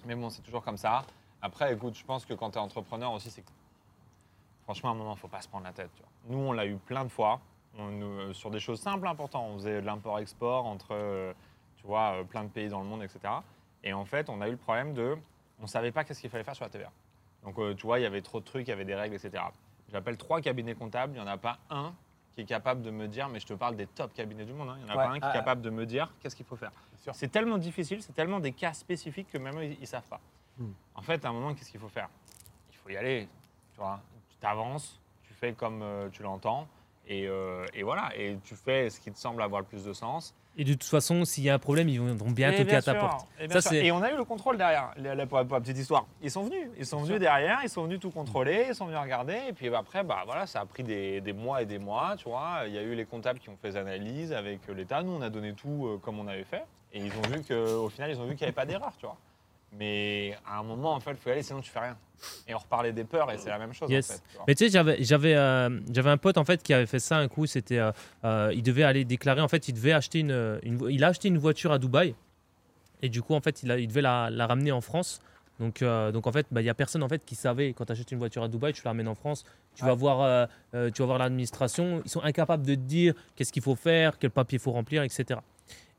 Mais 0.05 0.15
bon, 0.15 0.29
c'est 0.29 0.41
toujours 0.41 0.61
comme 0.61 0.75
ça. 0.75 1.05
Après, 1.41 1.73
écoute, 1.73 1.95
je 1.95 2.05
pense 2.05 2.25
que 2.25 2.33
quand 2.33 2.51
tu 2.51 2.57
es 2.57 2.61
entrepreneur 2.61 3.11
aussi, 3.11 3.31
c'est 3.31 3.41
que 3.41 3.51
franchement, 4.63 4.89
à 4.89 4.91
un 4.93 4.95
moment, 4.95 5.11
il 5.11 5.15
ne 5.15 5.19
faut 5.19 5.27
pas 5.27 5.41
se 5.41 5.47
prendre 5.47 5.65
la 5.65 5.73
tête. 5.73 5.89
tu 5.95 6.01
vois. 6.01 6.11
Nous, 6.27 6.37
on 6.43 6.51
l'a 6.51 6.65
eu 6.65 6.75
plein 6.75 7.03
de 7.03 7.09
fois. 7.09 7.39
On, 7.77 8.01
euh, 8.01 8.33
sur 8.33 8.51
des 8.51 8.59
choses 8.59 8.79
simples, 8.79 9.07
importantes. 9.07 9.45
On 9.49 9.57
faisait 9.57 9.81
de 9.81 9.85
l'import-export 9.85 10.65
entre 10.65 10.89
euh, 10.91 11.33
tu 11.77 11.87
vois, 11.87 12.15
euh, 12.15 12.23
plein 12.23 12.43
de 12.43 12.49
pays 12.49 12.69
dans 12.69 12.79
le 12.79 12.85
monde, 12.85 13.03
etc. 13.03 13.19
Et 13.83 13.93
en 13.93 14.05
fait, 14.05 14.29
on 14.29 14.41
a 14.41 14.47
eu 14.47 14.51
le 14.51 14.57
problème 14.57 14.93
de. 14.93 15.17
On 15.59 15.63
ne 15.63 15.67
savait 15.67 15.91
pas 15.91 16.03
qu'est-ce 16.03 16.21
qu'il 16.21 16.29
fallait 16.29 16.43
faire 16.43 16.55
sur 16.55 16.65
la 16.65 16.69
TVA. 16.69 16.91
Donc, 17.43 17.55
tu 17.75 17.85
vois, 17.87 17.99
il 17.99 18.03
y 18.03 18.05
avait 18.05 18.21
trop 18.21 18.39
de 18.39 18.45
trucs, 18.45 18.67
il 18.67 18.69
y 18.69 18.73
avait 18.73 18.85
des 18.85 18.93
règles, 18.93 19.15
etc. 19.15 19.43
J'appelle 19.91 20.17
trois 20.17 20.41
cabinets 20.41 20.75
comptables, 20.75 21.13
il 21.13 21.21
n'y 21.21 21.27
en 21.27 21.31
a 21.31 21.37
pas 21.37 21.57
un 21.69 21.93
qui 22.33 22.41
est 22.41 22.45
capable 22.45 22.81
de 22.81 22.91
me 22.91 23.07
dire, 23.07 23.27
mais 23.29 23.39
je 23.39 23.45
te 23.45 23.53
parle 23.53 23.75
des 23.75 23.87
top 23.87 24.13
cabinets 24.13 24.45
du 24.45 24.53
monde, 24.53 24.69
hein, 24.69 24.75
il 24.79 24.85
n'y 24.85 24.91
en 24.91 24.93
a 24.93 24.97
Ouais, 24.97 25.03
pas 25.03 25.09
un 25.09 25.19
qui 25.19 25.25
est 25.25 25.29
ah, 25.29 25.33
capable 25.33 25.61
de 25.61 25.69
me 25.69 25.85
dire 25.85 26.13
qu'est-ce 26.19 26.35
qu'il 26.35 26.45
faut 26.45 26.55
faire. 26.55 26.71
C'est 27.13 27.31
tellement 27.31 27.57
difficile, 27.57 28.01
c'est 28.01 28.13
tellement 28.13 28.39
des 28.39 28.53
cas 28.53 28.73
spécifiques 28.73 29.27
que 29.29 29.37
même 29.37 29.57
eux, 29.57 29.65
ils 29.65 29.79
ne 29.79 29.85
savent 29.85 30.07
pas. 30.07 30.21
Hmm. 30.57 30.71
En 30.95 31.01
fait, 31.01 31.23
à 31.25 31.29
un 31.29 31.33
moment, 31.33 31.53
qu'est-ce 31.53 31.71
qu'il 31.71 31.79
faut 31.79 31.87
faire? 31.89 32.09
Il 32.71 32.77
faut 32.77 32.89
y 32.89 32.97
aller. 32.97 33.27
Tu 33.73 33.79
vois, 33.79 33.99
tu 34.29 34.35
t'avances, 34.37 34.99
tu 35.23 35.33
fais 35.33 35.53
comme 35.53 35.81
euh, 35.81 36.09
tu 36.11 36.23
l'entends, 36.23 36.67
et, 37.07 37.27
euh, 37.27 37.65
et 37.73 37.83
voilà, 37.83 38.09
et 38.15 38.37
tu 38.43 38.55
fais 38.55 38.89
ce 38.89 38.99
qui 38.99 39.11
te 39.11 39.17
semble 39.17 39.41
avoir 39.41 39.61
le 39.61 39.67
plus 39.67 39.83
de 39.83 39.93
sens. 39.93 40.35
Et 40.57 40.65
de 40.65 40.73
toute 40.73 40.83
façon, 40.83 41.23
s'il 41.23 41.45
y 41.45 41.49
a 41.49 41.53
un 41.53 41.59
problème, 41.59 41.87
ils 41.87 41.99
vont 42.01 42.29
bien 42.29 42.51
Et 42.51 42.57
toquer 42.57 42.75
à 42.75 42.81
ta 42.81 42.93
porte. 42.95 43.25
Et, 43.39 43.47
bien 43.47 43.61
Ça, 43.61 43.69
c'est- 43.69 43.85
Et 43.85 43.91
on 43.93 44.01
a 44.01 44.11
eu 44.11 44.17
le 44.17 44.25
contrôle 44.25 44.57
derrière, 44.57 44.91
la- 44.97 45.15
la- 45.15 45.25
pour, 45.25 45.37
la- 45.37 45.45
pour 45.45 45.55
la 45.55 45.61
petite 45.61 45.77
histoire. 45.77 46.05
Ils 46.21 46.29
sont 46.29 46.43
venus, 46.43 46.69
ils 46.77 46.85
sont 46.85 47.01
venus 47.01 47.19
derrière, 47.21 47.59
ils 47.63 47.69
sont 47.69 47.83
venus 47.85 48.01
tout 48.01 48.11
contrôler, 48.11 48.65
ils 48.67 48.75
sont 48.75 48.85
venus 48.85 48.99
regarder. 48.99 49.39
Et 49.47 49.53
puis 49.53 49.73
après, 49.73 50.03
bah, 50.03 50.23
voilà, 50.25 50.45
ça 50.47 50.59
a 50.59 50.65
pris 50.65 50.83
des, 50.83 51.21
des 51.21 51.31
mois 51.31 51.61
et 51.61 51.65
des 51.65 51.79
mois, 51.79 52.15
tu 52.17 52.27
vois. 52.27 52.63
Il 52.67 52.73
y 52.73 52.77
a 52.77 52.81
eu 52.81 52.93
les 52.95 53.05
comptables 53.05 53.39
qui 53.39 53.47
ont 53.49 53.55
fait 53.61 53.69
des 53.69 53.77
analyses 53.77 54.33
avec 54.33 54.67
euh, 54.67 54.73
l'État. 54.73 55.01
Nous, 55.01 55.13
on 55.13 55.21
a 55.21 55.29
donné 55.29 55.53
tout 55.53 55.87
euh, 55.87 55.97
comme 55.99 56.19
on 56.19 56.27
avait 56.27 56.43
fait. 56.43 56.65
Et 56.91 56.99
ils 56.99 57.13
ont 57.13 57.21
vu 57.29 57.41
qu'au 57.47 57.87
final, 57.87 58.11
ils 58.11 58.19
ont 58.19 58.25
vu 58.25 58.31
qu'il 58.35 58.39
n'y 58.41 58.47
avait 58.49 58.51
pas 58.51 58.65
d'erreur, 58.65 58.91
tu 58.99 59.05
vois. 59.05 59.15
Mais 59.77 60.35
à 60.45 60.59
un 60.59 60.63
moment, 60.63 60.93
en 60.93 60.99
fait, 60.99 61.11
il 61.11 61.17
faut 61.17 61.29
y 61.29 61.31
aller, 61.33 61.43
sinon 61.43 61.61
tu 61.61 61.69
fais 61.69 61.79
rien. 61.79 61.97
Et 62.47 62.53
on 62.53 62.57
reparlait 62.57 62.91
des 62.91 63.03
peurs, 63.05 63.31
et 63.31 63.37
c'est 63.37 63.49
la 63.49 63.57
même 63.57 63.73
chose, 63.73 63.89
Yes. 63.89 64.09
en 64.09 64.13
fait. 64.13 64.19
tu. 64.19 64.37
Mais 64.47 64.55
tu 64.55 64.65
sais, 64.65 64.69
j'avais, 64.71 65.03
j'avais, 65.03 65.35
euh, 65.35 65.79
j'avais 65.91 66.09
un 66.09 66.17
pote 66.17 66.37
en 66.37 66.43
fait 66.45 66.61
qui 66.61 66.73
avait 66.73 66.85
fait 66.85 66.99
ça 66.99 67.17
un 67.17 67.27
coup. 67.27 67.45
C'était, 67.45 67.79
euh, 67.79 67.91
euh, 68.25 68.51
il 68.53 68.61
devait 68.63 68.83
aller 68.83 69.05
déclarer. 69.05 69.41
En 69.41 69.47
fait, 69.47 69.67
il 69.69 69.73
devait 69.73 69.93
acheter 69.93 70.19
une, 70.19 70.59
il 70.89 71.03
a 71.03 71.07
acheté 71.07 71.29
une 71.29 71.37
voiture 71.37 71.71
à 71.71 71.79
Dubaï. 71.79 72.13
Et 73.01 73.09
du 73.09 73.21
coup, 73.23 73.33
en 73.33 73.41
fait, 73.41 73.63
il, 73.63 73.71
a- 73.71 73.79
il 73.79 73.87
devait 73.87 74.01
la, 74.03 74.29
la 74.29 74.45
ramener 74.45 74.71
en 74.71 74.81
France. 74.81 75.19
Donc, 75.59 75.81
euh, 75.81 76.11
donc 76.11 76.27
en 76.27 76.31
fait, 76.31 76.47
bah, 76.51 76.61
il 76.61 76.65
y 76.65 76.69
a 76.69 76.73
personne 76.73 77.01
en 77.03 77.07
fait 77.09 77.23
qui 77.23 77.35
savait 77.35 77.73
quand 77.73 77.85
tu 77.85 77.91
achètes 77.91 78.11
une 78.11 78.17
voiture 78.19 78.43
à 78.43 78.47
Dubaï, 78.47 78.73
tu 78.73 78.81
la 78.83 78.91
ramènes 78.91 79.07
en 79.07 79.15
France, 79.15 79.43
tu 79.75 79.85
vas 79.85 79.93
voir, 79.93 80.21
euh, 80.21 80.45
euh, 80.73 80.89
tu 80.91 81.01
vas 81.01 81.05
voir 81.07 81.17
l'administration. 81.19 82.01
Ils 82.03 82.09
sont 82.09 82.21
incapables 82.23 82.65
de 82.65 82.73
te 82.75 82.79
dire 82.79 83.13
qu'est-ce 83.35 83.51
qu'il 83.53 83.61
faut 83.61 83.75
faire, 83.75 84.17
quel 84.19 84.31
papier 84.31 84.57
il 84.57 84.61
faut 84.61 84.71
remplir, 84.71 85.03
etc. 85.03 85.39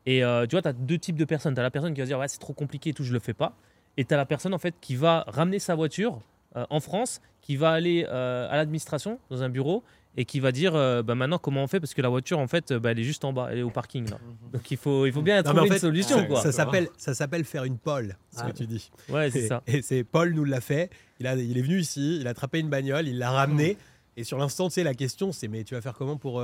Et 0.05 0.23
euh, 0.23 0.45
tu 0.45 0.51
vois, 0.55 0.61
tu 0.61 0.67
as 0.67 0.73
deux 0.73 0.97
types 0.97 1.15
de 1.15 1.25
personnes. 1.25 1.53
Tu 1.53 1.59
as 1.59 1.63
la 1.63 1.71
personne 1.71 1.93
qui 1.93 2.01
va 2.01 2.05
se 2.05 2.09
dire 2.09 2.19
ouais, 2.19 2.27
c'est 2.27 2.39
trop 2.39 2.53
compliqué 2.53 2.89
et 2.89 2.93
tout, 2.93 3.03
je 3.03 3.13
le 3.13 3.19
fais 3.19 3.33
pas. 3.33 3.55
Et 3.97 4.05
tu 4.05 4.13
as 4.13 4.17
la 4.17 4.25
personne 4.25 4.53
en 4.53 4.57
fait 4.59 4.75
qui 4.81 4.95
va 4.95 5.23
ramener 5.27 5.59
sa 5.59 5.75
voiture 5.75 6.19
euh, 6.55 6.65
en 6.69 6.79
France, 6.79 7.21
qui 7.41 7.55
va 7.55 7.71
aller 7.71 8.05
euh, 8.09 8.47
à 8.49 8.57
l'administration 8.57 9.19
dans 9.29 9.43
un 9.43 9.49
bureau 9.49 9.83
et 10.15 10.25
qui 10.25 10.39
va 10.39 10.51
dire 10.51 10.75
euh, 10.75 11.01
bah, 11.01 11.15
maintenant 11.15 11.37
comment 11.39 11.63
on 11.63 11.67
fait? 11.67 11.79
Parce 11.79 11.93
que 11.93 12.01
la 12.01 12.09
voiture 12.09 12.37
en 12.39 12.47
fait 12.47 12.71
euh, 12.71 12.79
bah, 12.79 12.91
elle 12.91 12.99
est 12.99 13.03
juste 13.03 13.23
en 13.25 13.33
bas, 13.33 13.47
elle 13.51 13.59
est 13.59 13.63
au 13.63 13.69
parking 13.71 14.09
là. 14.09 14.17
Donc 14.51 14.69
il 14.69 14.77
faut, 14.77 15.05
il 15.05 15.13
faut 15.13 15.21
bien 15.21 15.37
Non, 15.37 15.43
trouver 15.43 15.61
en 15.61 15.65
une 15.65 15.71
fait, 15.73 15.79
solution 15.79 16.17
ouais, 16.17 16.27
quoi. 16.27 16.41
Ça 16.41 16.51
s'appelle, 16.51 16.87
ça 16.97 17.13
s'appelle 17.13 17.43
faire 17.45 17.63
une 17.63 17.77
pole, 17.77 18.15
ce 18.31 18.41
Ah. 18.43 18.51
que 18.51 18.57
tu 18.57 18.67
dis. 18.67 18.91
Ouais, 19.09 19.31
c'est 19.31 19.39
Et- 19.39 19.47
ça. 19.47 19.63
Et 19.67 19.81
c'est 19.81 20.03
Paul 20.03 20.33
nous 20.33 20.43
l'a 20.43 20.61
fait. 20.61 20.89
Il, 21.19 21.27
a, 21.27 21.35
il 21.35 21.57
est 21.57 21.61
venu 21.61 21.79
ici, 21.79 22.17
il 22.19 22.27
a 22.27 22.31
attrapé 22.31 22.59
une 22.59 22.69
bagnole, 22.69 23.07
il 23.07 23.17
l'a 23.17 23.31
ramenée. 23.31 23.77
Et 24.17 24.23
sur 24.23 24.37
l'instant, 24.37 24.67
tu 24.67 24.75
sais, 24.75 24.83
la 24.83 24.93
question, 24.93 25.31
c'est 25.31 25.47
mais 25.47 25.63
tu 25.63 25.73
vas 25.73 25.81
faire 25.81 25.93
comment 25.95 26.17
pour. 26.17 26.39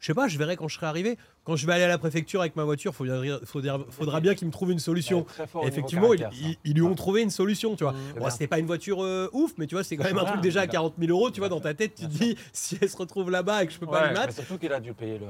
Je 0.00 0.06
sais 0.06 0.14
pas, 0.14 0.28
je 0.28 0.38
verrai 0.38 0.56
quand 0.56 0.66
je 0.66 0.76
serai 0.76 0.86
arrivé. 0.86 1.18
Quand 1.44 1.56
je 1.56 1.66
vais 1.66 1.74
aller 1.74 1.84
à 1.84 1.88
la 1.88 1.98
préfecture 1.98 2.40
avec 2.40 2.56
ma 2.56 2.64
voiture, 2.64 2.92
il 3.00 3.38
faudra, 3.44 3.78
faudra 3.90 4.20
bien 4.20 4.34
qu'il 4.34 4.46
me 4.46 4.52
trouve 4.52 4.72
une 4.72 4.78
solution. 4.78 5.26
Ouais, 5.54 5.68
Effectivement, 5.68 6.12
ils, 6.14 6.74
lui 6.74 6.82
ont 6.82 6.94
trouvé 6.94 7.22
une 7.22 7.30
solution, 7.30 7.76
tu 7.76 7.84
vois. 7.84 7.92
Mmh. 7.92 8.12
Bon, 8.14 8.20
bien. 8.20 8.30
c'était 8.30 8.46
pas 8.46 8.58
une 8.58 8.66
voiture 8.66 9.02
euh, 9.04 9.28
ouf, 9.32 9.52
mais 9.58 9.66
tu 9.66 9.74
vois, 9.74 9.84
c'est 9.84 9.96
quand 9.96 10.04
même 10.04 10.18
un 10.18 10.24
truc 10.24 10.40
déjà 10.40 10.62
à 10.62 10.66
bien. 10.66 10.72
40 10.72 10.94
000 10.98 11.10
euros, 11.12 11.30
tu 11.30 11.40
vois, 11.40 11.48
Bien 11.48 11.56
dans 11.56 11.62
ta 11.62 11.74
tête, 11.74 11.94
tu 11.94 12.06
te 12.06 12.08
Bien 12.08 12.28
dis, 12.28 12.36
si 12.52 12.78
elle 12.80 12.88
se 12.88 12.96
retrouve 12.96 13.30
là-bas 13.30 13.62
et 13.62 13.66
que 13.66 13.72
je 13.72 13.78
peux 13.78 13.86
pas 13.86 14.00
Ouais, 14.02 14.08
lui 14.08 14.14
Mais 14.14 14.20
mettre. 14.20 14.32
surtout 14.34 14.58
qu'il 14.58 14.72
a 14.72 14.80
dû 14.80 14.94
payer 14.94 15.18
le, 15.18 15.26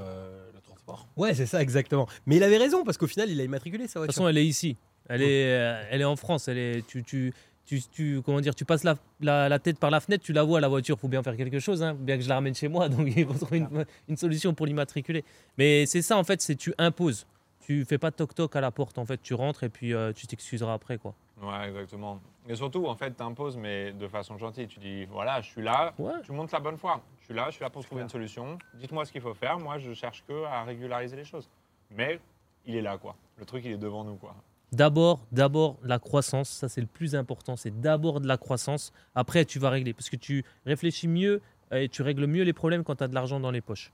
le 0.55 0.61
transport. 0.61 1.09
Ouais, 1.17 1.35
c'est 1.35 1.47
ça, 1.47 1.61
exactement. 1.61 2.07
Mais 2.27 2.37
il 2.37 2.43
avait 2.45 2.59
raison, 2.59 2.85
parce 2.85 2.97
qu'au 2.97 3.07
final, 3.09 3.29
il 3.29 3.41
a 3.41 3.45
immatriculé 3.45 3.89
sa 3.89 4.01
De 4.01 4.07
toute 4.07 4.15
voiture. 4.15 4.15
façon, 4.15 4.29
elle 4.29 4.39
est 4.39 4.47
ici. 4.47 4.77
Elle 5.09 5.23
est, 5.23 5.47
euh, 5.47 5.83
elle 5.91 6.01
est 6.03 6.05
en 6.05 6.15
France. 6.17 6.47
Elle 6.47 6.59
est, 6.59 6.87
tu, 6.87 7.03
tu, 7.03 7.33
tu, 7.67 7.81
tu- 7.83 8.21
comment 8.25 8.41
dire, 8.41 8.55
tu 8.55 8.65
passes 8.65 8.85
la, 8.85 8.97
la- 9.21 9.49
la 9.49 9.59
tête 9.59 9.79
par 9.79 9.91
la 9.91 10.01
fenêtre, 10.01 10.25
tu 10.25 10.33
la 10.33 10.43
vois 10.43 10.61
la 10.61 10.69
voiture, 10.69 10.99
faut 10.99 11.09
bien 11.09 11.23
faire 11.23 11.37
quelque 11.37 11.61
chose, 11.61 11.83
hein, 11.83 11.95
bien 11.95 12.17
que 12.17 12.23
je 12.25 12.29
la 12.29 12.35
ramène 12.37 12.55
chez 12.55 12.69
moi, 12.69 12.89
donc 12.89 13.07
il 13.15 13.27
faut 13.27 13.35
trouver 13.35 13.59
une, 13.59 13.85
une 14.09 14.17
solution 14.17 14.55
pour 14.55 14.67
l'immatriculer. 14.67 15.25
Mais 15.59 15.87
c'est 15.87 16.03
ça 16.03 16.17
en 16.17 16.25
fait, 16.25 16.41
c'est 16.43 16.57
tu 16.57 16.75
imposes. 16.79 17.27
Tu 17.61 17.85
fais 17.85 17.99
pas 17.99 18.11
toc 18.11 18.35
toc 18.35 18.57
à 18.57 18.61
la 18.61 18.71
porte 18.73 18.99
en 18.99 19.05
fait, 19.05 19.23
tu 19.23 19.35
rentres 19.35 19.63
et 19.63 19.69
puis 19.69 19.95
euh, 19.95 20.13
tu 20.13 20.27
t'excuseras 20.27 20.73
après 20.75 20.99
quoi. 20.99 21.15
Ouais, 21.41 21.69
exactement. 21.69 22.21
Et 22.49 22.55
surtout, 22.57 22.85
en 22.87 22.95
fait, 22.97 23.17
tu 23.17 23.23
imposes, 23.23 23.57
mais 23.57 23.93
de 23.93 24.09
façon 24.09 24.37
gentille. 24.37 24.67
Tu 24.67 24.79
dis, 24.81 25.05
voilà, 25.07 25.41
je 25.41 25.49
suis 25.51 25.63
là, 25.63 25.95
Ouais. 25.99 26.13
tu 26.25 26.33
montes 26.33 26.53
la 26.53 26.59
bonne 26.61 26.77
foi. 26.77 27.01
Je 27.21 27.27
suis 27.27 27.35
là, 27.35 27.47
je 27.49 27.53
suis 27.55 27.63
là 27.63 27.71
pour 27.71 27.83
trouver 27.85 28.03
une 28.03 28.09
solution. 28.11 28.59
Dites-moi 28.75 29.05
ce 29.07 29.13
qu'il 29.13 29.21
faut 29.23 29.33
faire. 29.35 29.59
Moi, 29.59 29.79
je 29.79 29.95
cherche 29.95 30.23
que 30.29 30.45
à 30.45 30.65
régulariser 30.65 31.17
les 31.17 31.25
choses. 31.25 31.49
Mais 31.91 32.19
il 32.67 32.77
est 32.77 32.83
là, 32.83 32.99
quoi. 32.99 33.15
Le 33.39 33.45
truc, 33.47 33.65
il 33.65 33.73
est 33.73 33.77
devant 33.79 34.05
nous, 34.05 34.17
quoi. 34.17 34.35
D'abord, 34.73 35.27
d'abord 35.33 35.79
la 35.83 35.99
croissance, 35.99 36.49
ça 36.49 36.69
c'est 36.69 36.81
le 36.81 36.87
plus 36.87 37.17
important, 37.17 37.57
c'est 37.57 37.81
d'abord 37.81 38.21
de 38.21 38.29
la 38.29 38.37
croissance. 38.37 38.93
Après 39.15 39.45
tu 39.45 39.59
vas 39.59 39.71
régler 39.71 39.93
parce 39.93 40.09
que 40.09 40.17
tu 40.17 40.45
réfléchis 40.65 41.09
mieux 41.09 41.43
et 41.73 41.89
tu 41.89 42.03
règles 42.03 42.27
mieux 42.27 42.45
les 42.45 42.53
problèmes 42.53 42.85
quand 42.85 42.97
tu 42.97 43.05
as 43.05 43.09
de 43.09 43.15
l'argent 43.15 43.41
dans 43.41 43.51
les 43.51 43.61
poches. 43.61 43.93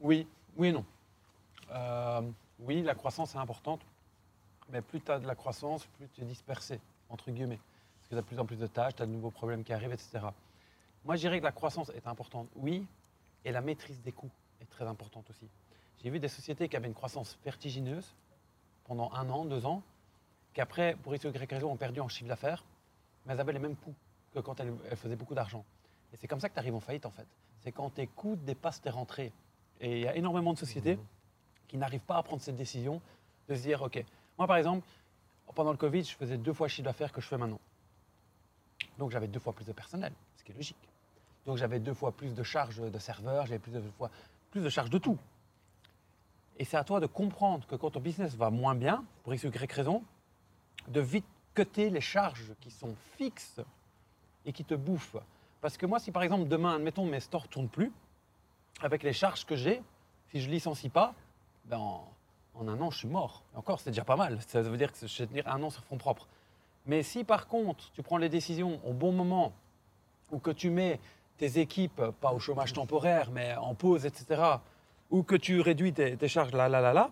Oui, 0.00 0.26
oui 0.56 0.68
et 0.68 0.72
non. 0.72 0.84
Euh, 1.72 2.22
oui, 2.60 2.82
la 2.82 2.94
croissance 2.94 3.34
est 3.34 3.38
importante, 3.38 3.80
mais 4.70 4.82
plus 4.82 5.00
tu 5.00 5.10
as 5.10 5.18
de 5.18 5.26
la 5.26 5.34
croissance, 5.34 5.86
plus 5.96 6.08
tu 6.14 6.22
es 6.22 6.24
dispersé, 6.24 6.80
entre 7.08 7.30
guillemets. 7.30 7.58
Parce 7.98 8.08
que 8.08 8.14
tu 8.14 8.18
as 8.18 8.22
de 8.22 8.26
plus 8.26 8.38
en 8.38 8.46
plus 8.46 8.58
de 8.58 8.66
tâches, 8.66 8.94
tu 8.96 9.02
as 9.02 9.06
de 9.06 9.12
nouveaux 9.12 9.30
problèmes 9.30 9.64
qui 9.64 9.72
arrivent, 9.72 9.92
etc. 9.92 10.20
Moi, 11.04 11.16
je 11.16 11.20
dirais 11.20 11.40
que 11.40 11.44
la 11.44 11.52
croissance 11.52 11.90
est 11.90 12.06
importante, 12.06 12.48
oui, 12.56 12.86
et 13.44 13.52
la 13.52 13.60
maîtrise 13.60 14.00
des 14.02 14.12
coûts 14.12 14.30
est 14.60 14.70
très 14.70 14.84
importante 14.84 15.28
aussi. 15.30 15.48
J'ai 16.02 16.10
vu 16.10 16.20
des 16.20 16.28
sociétés 16.28 16.68
qui 16.68 16.76
avaient 16.76 16.88
une 16.88 16.94
croissance 16.94 17.38
vertigineuse 17.44 18.14
pendant 18.88 19.12
un 19.12 19.28
an, 19.30 19.44
deux 19.44 19.66
ans, 19.66 19.82
qui 20.54 20.60
après, 20.60 20.96
pour 21.02 21.14
X 21.14 21.24
ou 21.24 21.28
Y 21.28 21.52
raison, 21.52 21.70
ont 21.70 21.76
perdu 21.76 22.00
en 22.00 22.08
chiffre 22.08 22.28
d'affaires, 22.28 22.64
mais 23.24 23.34
elles 23.34 23.40
avaient 23.40 23.52
les 23.52 23.58
mêmes 23.58 23.76
coûts 23.76 23.94
que 24.34 24.40
quand 24.40 24.58
elles, 24.58 24.74
elles 24.90 24.96
faisaient 24.96 25.16
beaucoup 25.16 25.34
d'argent. 25.34 25.64
Et 26.12 26.16
c'est 26.16 26.26
comme 26.26 26.40
ça 26.40 26.48
que 26.48 26.54
tu 26.54 26.58
arrives 26.58 26.74
en 26.74 26.80
faillite, 26.80 27.06
en 27.06 27.10
fait. 27.10 27.26
C'est 27.60 27.70
quand 27.70 27.90
tes 27.90 28.06
coûts 28.06 28.36
dépassent 28.36 28.80
tes 28.80 28.90
rentrées. 28.90 29.32
Et 29.80 29.98
il 29.98 30.04
y 30.04 30.08
a 30.08 30.16
énormément 30.16 30.52
de 30.52 30.58
sociétés 30.58 30.98
qui 31.68 31.76
n'arrivent 31.76 32.00
pas 32.00 32.16
à 32.16 32.22
prendre 32.22 32.42
cette 32.42 32.56
décision 32.56 33.00
de 33.48 33.54
se 33.54 33.62
dire, 33.62 33.82
OK, 33.82 34.02
moi 34.38 34.46
par 34.46 34.56
exemple, 34.56 34.86
pendant 35.54 35.70
le 35.70 35.76
Covid, 35.76 36.04
je 36.04 36.14
faisais 36.14 36.38
deux 36.38 36.52
fois 36.52 36.66
le 36.66 36.70
chiffre 36.70 36.84
d'affaires 36.84 37.12
que 37.12 37.20
je 37.20 37.26
fais 37.26 37.38
maintenant. 37.38 37.60
Donc 38.98 39.10
j'avais 39.10 39.28
deux 39.28 39.38
fois 39.38 39.52
plus 39.52 39.66
de 39.66 39.72
personnel, 39.72 40.12
ce 40.36 40.44
qui 40.44 40.52
est 40.52 40.54
logique. 40.54 40.88
Donc 41.46 41.56
j'avais 41.56 41.78
deux 41.78 41.94
fois 41.94 42.12
plus 42.12 42.34
de 42.34 42.42
charges 42.42 42.80
de 42.80 42.98
serveurs, 42.98 43.46
j'avais 43.46 43.58
plus 43.58 43.72
de 43.72 43.80
fois 43.96 44.10
plus 44.50 44.60
de 44.60 44.68
charges 44.68 44.90
de 44.90 44.98
tout. 44.98 45.18
Et 46.58 46.64
c'est 46.64 46.76
à 46.76 46.84
toi 46.84 47.00
de 47.00 47.06
comprendre 47.06 47.66
que 47.66 47.76
quand 47.76 47.90
ton 47.90 48.00
business 48.00 48.34
va 48.34 48.50
moins 48.50 48.74
bien, 48.74 49.04
pour 49.22 49.32
X 49.32 49.44
ou 49.44 49.48
Y 49.48 49.72
raison, 49.72 50.02
de 50.88 51.00
vite 51.00 51.26
cutter 51.54 51.90
les 51.90 52.00
charges 52.00 52.52
qui 52.60 52.70
sont 52.70 52.94
fixes 53.16 53.60
et 54.44 54.52
qui 54.52 54.64
te 54.64 54.74
bouffent. 54.74 55.16
Parce 55.60 55.76
que 55.76 55.86
moi, 55.86 55.98
si 55.98 56.10
par 56.10 56.22
exemple 56.22 56.48
demain, 56.48 56.76
admettons, 56.76 57.04
mes 57.04 57.20
stores 57.20 57.44
ne 57.44 57.48
tournent 57.48 57.68
plus, 57.68 57.92
avec 58.80 59.02
les 59.02 59.12
charges 59.12 59.44
que 59.44 59.56
j'ai, 59.56 59.82
si 60.30 60.40
je 60.40 60.50
licencie 60.50 60.88
pas, 60.88 61.14
ben 61.64 61.78
en, 61.78 62.08
en 62.54 62.68
un 62.68 62.80
an, 62.80 62.90
je 62.90 62.98
suis 62.98 63.08
mort. 63.08 63.42
Encore, 63.54 63.80
c'est 63.80 63.90
déjà 63.90 64.04
pas 64.04 64.16
mal. 64.16 64.38
Ça 64.46 64.62
veut 64.62 64.76
dire 64.76 64.92
que 64.92 65.06
je 65.06 65.18
vais 65.18 65.26
tenir 65.26 65.48
un 65.48 65.62
an 65.62 65.70
sur 65.70 65.84
fonds 65.84 65.98
propres. 65.98 66.26
Mais 66.86 67.02
si 67.02 67.24
par 67.24 67.46
contre, 67.46 67.90
tu 67.92 68.02
prends 68.02 68.18
les 68.18 68.28
décisions 68.28 68.80
au 68.84 68.92
bon 68.92 69.12
moment, 69.12 69.52
ou 70.30 70.38
que 70.38 70.50
tu 70.50 70.70
mets 70.70 71.00
tes 71.38 71.60
équipes, 71.60 72.02
pas 72.20 72.32
au 72.32 72.38
chômage 72.38 72.72
temporaire, 72.72 73.30
mais 73.30 73.54
en 73.56 73.74
pause, 73.74 74.06
etc., 74.06 74.58
ou 75.10 75.22
que 75.22 75.36
tu 75.36 75.60
réduis 75.60 75.92
tes, 75.92 76.16
tes 76.16 76.28
charges 76.28 76.52
là, 76.52 76.68
là, 76.68 76.80
là, 76.80 76.92
là, 76.92 77.10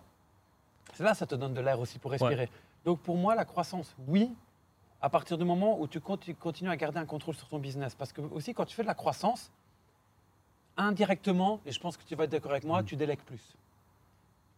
là 0.98 1.14
ça 1.14 1.26
te 1.26 1.34
donne 1.34 1.54
de 1.54 1.60
l'air 1.60 1.80
aussi 1.80 1.98
pour 1.98 2.10
respirer. 2.10 2.50
Donc 2.84 3.00
pour 3.00 3.16
moi, 3.16 3.34
la 3.34 3.44
croissance, 3.44 3.94
oui, 4.06 4.34
à 5.00 5.10
partir 5.10 5.38
du 5.38 5.44
moment 5.44 5.80
où 5.80 5.86
tu 5.88 5.98
conti- 6.00 6.34
continues 6.34 6.70
à 6.70 6.76
garder 6.76 6.98
un 6.98 7.06
contrôle 7.06 7.34
sur 7.34 7.48
ton 7.48 7.58
business. 7.58 7.94
Parce 7.94 8.12
que 8.12 8.20
aussi, 8.20 8.54
quand 8.54 8.64
tu 8.64 8.74
fais 8.74 8.82
de 8.82 8.86
la 8.88 8.94
croissance, 8.94 9.50
indirectement, 10.76 11.60
et 11.66 11.72
je 11.72 11.80
pense 11.80 11.96
que 11.96 12.04
tu 12.04 12.14
vas 12.14 12.24
être 12.24 12.30
d'accord 12.30 12.52
avec 12.52 12.64
moi, 12.64 12.82
tu 12.82 12.96
délègues 12.96 13.20
plus. 13.22 13.56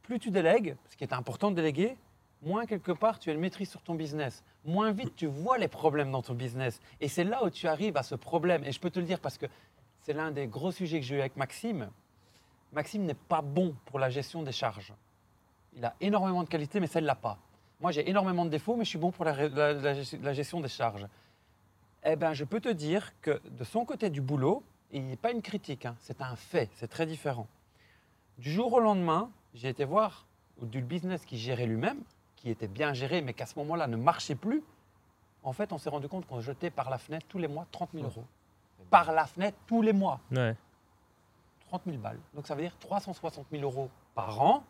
Plus 0.03 0.19
tu 0.19 0.31
délègues, 0.31 0.77
ce 0.89 0.97
qui 0.97 1.05
est 1.05 1.13
important 1.13 1.51
de 1.51 1.57
déléguer, 1.57 1.97
moins 2.43 2.67
quelque 2.67 2.93
part 2.93 3.19
tu 3.19 3.31
as 3.31 3.35
une 3.35 3.41
maîtrise 3.41 3.69
sur 3.71 3.83
ton 3.83 3.95
business. 3.95 4.43
Moins 4.65 4.91
vite 4.93 5.15
tu 5.17 5.27
vois 5.27 5.59
les 5.59 5.69
problèmes 5.69 6.11
dans 6.11 6.23
ton 6.23 6.35
business. 6.35 6.81
Et 7.01 7.09
c'est 7.09 7.25
là 7.25 7.45
où 7.45 7.51
tu 7.51 7.67
arrives 7.69 7.97
à 7.97 8.03
ce 8.03 8.15
problème. 8.15 8.65
Et 8.65 8.73
je 8.73 8.81
peux 8.81 8.91
te 8.91 8.99
le 8.99 9.07
dire 9.07 9.21
parce 9.21 9.39
que 9.39 9.47
c'est 10.03 10.13
l'un 10.13 10.31
des 10.31 10.47
gros 10.47 10.73
sujets 10.73 11.01
que 11.01 11.07
j'ai 11.07 11.17
eu 11.17 11.21
avec 11.21 11.37
Maxime. 11.37 11.91
Maxime 12.73 13.05
n'est 13.05 13.15
pas 13.15 13.43
bon 13.43 13.75
pour 13.87 13.99
la 13.99 14.11
gestion 14.11 14.43
des 14.43 14.53
charges. 14.53 14.93
Il 15.75 15.85
a 15.85 15.95
énormément 16.01 16.43
de 16.43 16.49
qualités, 16.49 16.81
mais 16.81 16.89
l'a 17.01 17.15
pas. 17.15 17.39
Moi, 17.81 17.93
j'ai 17.93 18.09
énormément 18.09 18.45
de 18.45 18.51
défauts, 18.51 18.77
mais 18.77 18.85
je 18.85 18.91
suis 18.91 18.99
bon 18.99 19.11
pour 19.13 19.25
la, 19.25 19.33
ré- 19.33 19.49
la- 19.49 19.73
la 19.73 19.95
gesti- 19.95 20.21
la 20.21 20.33
gestion 20.33 20.61
des 20.61 20.69
charges. 20.69 21.07
Eh 22.05 22.17
bien, 22.17 22.33
je 22.35 22.45
peux 22.45 22.61
te 22.61 22.69
dire 22.69 23.13
que 23.21 23.41
de 23.51 23.65
son 23.65 23.85
côté 23.85 24.11
du 24.11 24.21
boulot, 24.21 24.63
il 24.91 25.07
n'est 25.07 25.17
pas 25.17 25.31
une 25.31 25.43
critique, 25.43 25.87
hein, 25.87 25.95
c'est 26.01 26.21
un 26.21 26.35
fait, 26.37 26.71
c'est 26.75 26.89
très 26.89 27.07
différent. 27.07 27.47
Du 28.39 28.51
jour 28.51 28.73
au 28.73 28.81
lendemain, 28.81 29.31
j'ai 29.55 29.69
été 29.69 29.85
voir 29.85 30.27
du 30.63 30.81
business 30.81 31.25
qui 31.25 31.39
gérait 31.39 31.67
lui-même, 31.67 32.01
qui 32.37 32.51
était 32.51 32.69
bien 32.69 32.93
géré, 32.95 33.21
mais 33.21 33.33
qu'à 33.35 33.47
ce 33.47 33.59
moment-là 33.59 33.87
ne 33.87 33.97
marchait 33.97 34.35
plus. 34.35 34.63
En 35.43 35.53
fait, 35.53 35.73
on 35.73 35.79
s'est 35.79 35.91
rendu 35.91 36.09
compte 36.09 36.27
qu'on 36.27 36.41
jetait 36.41 36.71
par 36.71 36.91
la 36.91 36.99
fenêtre 36.99 37.27
tous 37.29 37.39
les 37.39 37.49
mois 37.49 37.67
30 37.71 37.91
000 37.95 38.05
euros. 38.07 38.25
Par 38.91 39.13
la 39.13 39.27
fenêtre 39.27 39.57
tous 39.67 39.83
les 39.83 39.93
mois. 39.93 40.21
Ouais. 40.33 40.57
30 41.69 41.83
000 41.87 41.99
balles. 41.99 42.19
Donc 42.35 42.47
ça 42.47 42.55
veut 42.55 42.63
dire 42.63 42.77
360 42.81 43.47
000 43.53 43.63
euros 43.63 43.89
par 44.15 44.41
an 44.43 44.65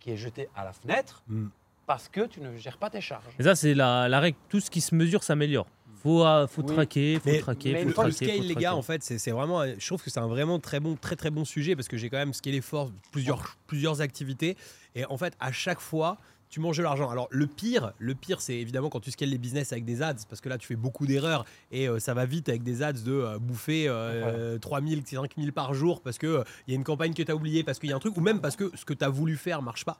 qui 0.00 0.10
est 0.10 0.16
jeté 0.16 0.48
à 0.56 0.64
la 0.64 0.72
fenêtre 0.72 1.22
Mm. 1.28 1.48
parce 1.86 2.08
que 2.08 2.26
tu 2.26 2.40
ne 2.40 2.56
gères 2.56 2.78
pas 2.78 2.90
tes 2.90 3.00
charges. 3.00 3.24
Et 3.38 3.42
ça 3.42 3.54
c'est 3.54 3.74
la, 3.74 4.08
la 4.08 4.20
règle, 4.20 4.36
tout 4.48 4.60
ce 4.60 4.70
qui 4.70 4.80
se 4.80 4.94
mesure 4.94 5.22
s'améliore. 5.22 5.66
Faut, 6.02 6.24
euh, 6.24 6.46
faut 6.46 6.62
Oui. 6.62 6.74
traquer, 6.74 7.18
faut 7.18 7.28
Mais- 7.28 7.40
traquer, 7.40 7.72
mais 7.72 7.80
faut 7.82 7.88
Le, 7.88 7.92
traquer. 7.94 8.08
le 8.08 8.12
scale, 8.14 8.28
faut 8.36 8.42
les 8.42 8.48
traquer. 8.50 8.60
gars, 8.62 8.76
en 8.76 8.82
fait, 8.82 9.02
c'est 9.02 9.18
c'est 9.18 9.32
vraiment. 9.32 9.64
Je 9.66 9.84
trouve 9.84 10.00
que 10.00 10.10
c'est 10.10 10.20
un 10.20 10.28
vraiment 10.28 10.60
très 10.60 10.78
bon, 10.78 10.94
très 10.94 11.16
très 11.16 11.30
bon 11.30 11.44
sujet 11.44 11.74
parce 11.74 11.88
que 11.88 11.96
j'ai 11.96 12.08
quand 12.08 12.18
même 12.18 12.32
scalé 12.34 12.60
fort 12.60 12.92
plusieurs, 13.10 13.56
plusieurs 13.66 14.00
activités 14.00 14.56
et 14.94 15.04
en 15.06 15.16
fait, 15.18 15.34
à 15.40 15.50
chaque 15.50 15.80
fois. 15.80 16.16
Tu 16.50 16.60
manges 16.60 16.78
de 16.78 16.82
l'argent. 16.82 17.10
Alors 17.10 17.28
le 17.30 17.46
pire, 17.46 17.92
le 17.98 18.14
pire, 18.14 18.40
c'est 18.40 18.56
évidemment 18.56 18.88
quand 18.88 19.00
tu 19.00 19.10
scales 19.10 19.28
les 19.28 19.38
business 19.38 19.72
avec 19.72 19.84
des 19.84 20.02
ads, 20.02 20.14
parce 20.28 20.40
que 20.40 20.48
là 20.48 20.58
tu 20.58 20.66
fais 20.66 20.76
beaucoup 20.76 21.06
d'erreurs 21.06 21.44
et 21.70 21.88
euh, 21.88 21.98
ça 21.98 22.14
va 22.14 22.26
vite 22.26 22.48
avec 22.48 22.62
des 22.62 22.82
ads 22.82 22.92
de 22.92 23.12
euh, 23.12 23.38
bouffer 23.38 23.86
euh, 23.88 24.58
3000, 24.58 25.02
5000 25.06 25.52
par 25.52 25.74
jour 25.74 26.00
parce 26.00 26.18
que 26.18 26.44
il 26.66 26.72
y 26.72 26.74
a 26.74 26.76
une 26.76 26.84
campagne 26.84 27.14
que 27.14 27.22
tu 27.22 27.30
as 27.30 27.36
oubliée, 27.36 27.62
parce 27.62 27.78
qu'il 27.78 27.90
y 27.90 27.92
a 27.92 27.96
un 27.96 28.00
truc, 28.00 28.16
ou 28.16 28.20
même 28.20 28.40
parce 28.40 28.56
que 28.56 28.70
ce 28.74 28.84
que 28.84 28.94
tu 28.94 29.04
as 29.04 29.08
voulu 29.08 29.36
faire 29.36 29.62
marche 29.62 29.84
pas. 29.84 29.98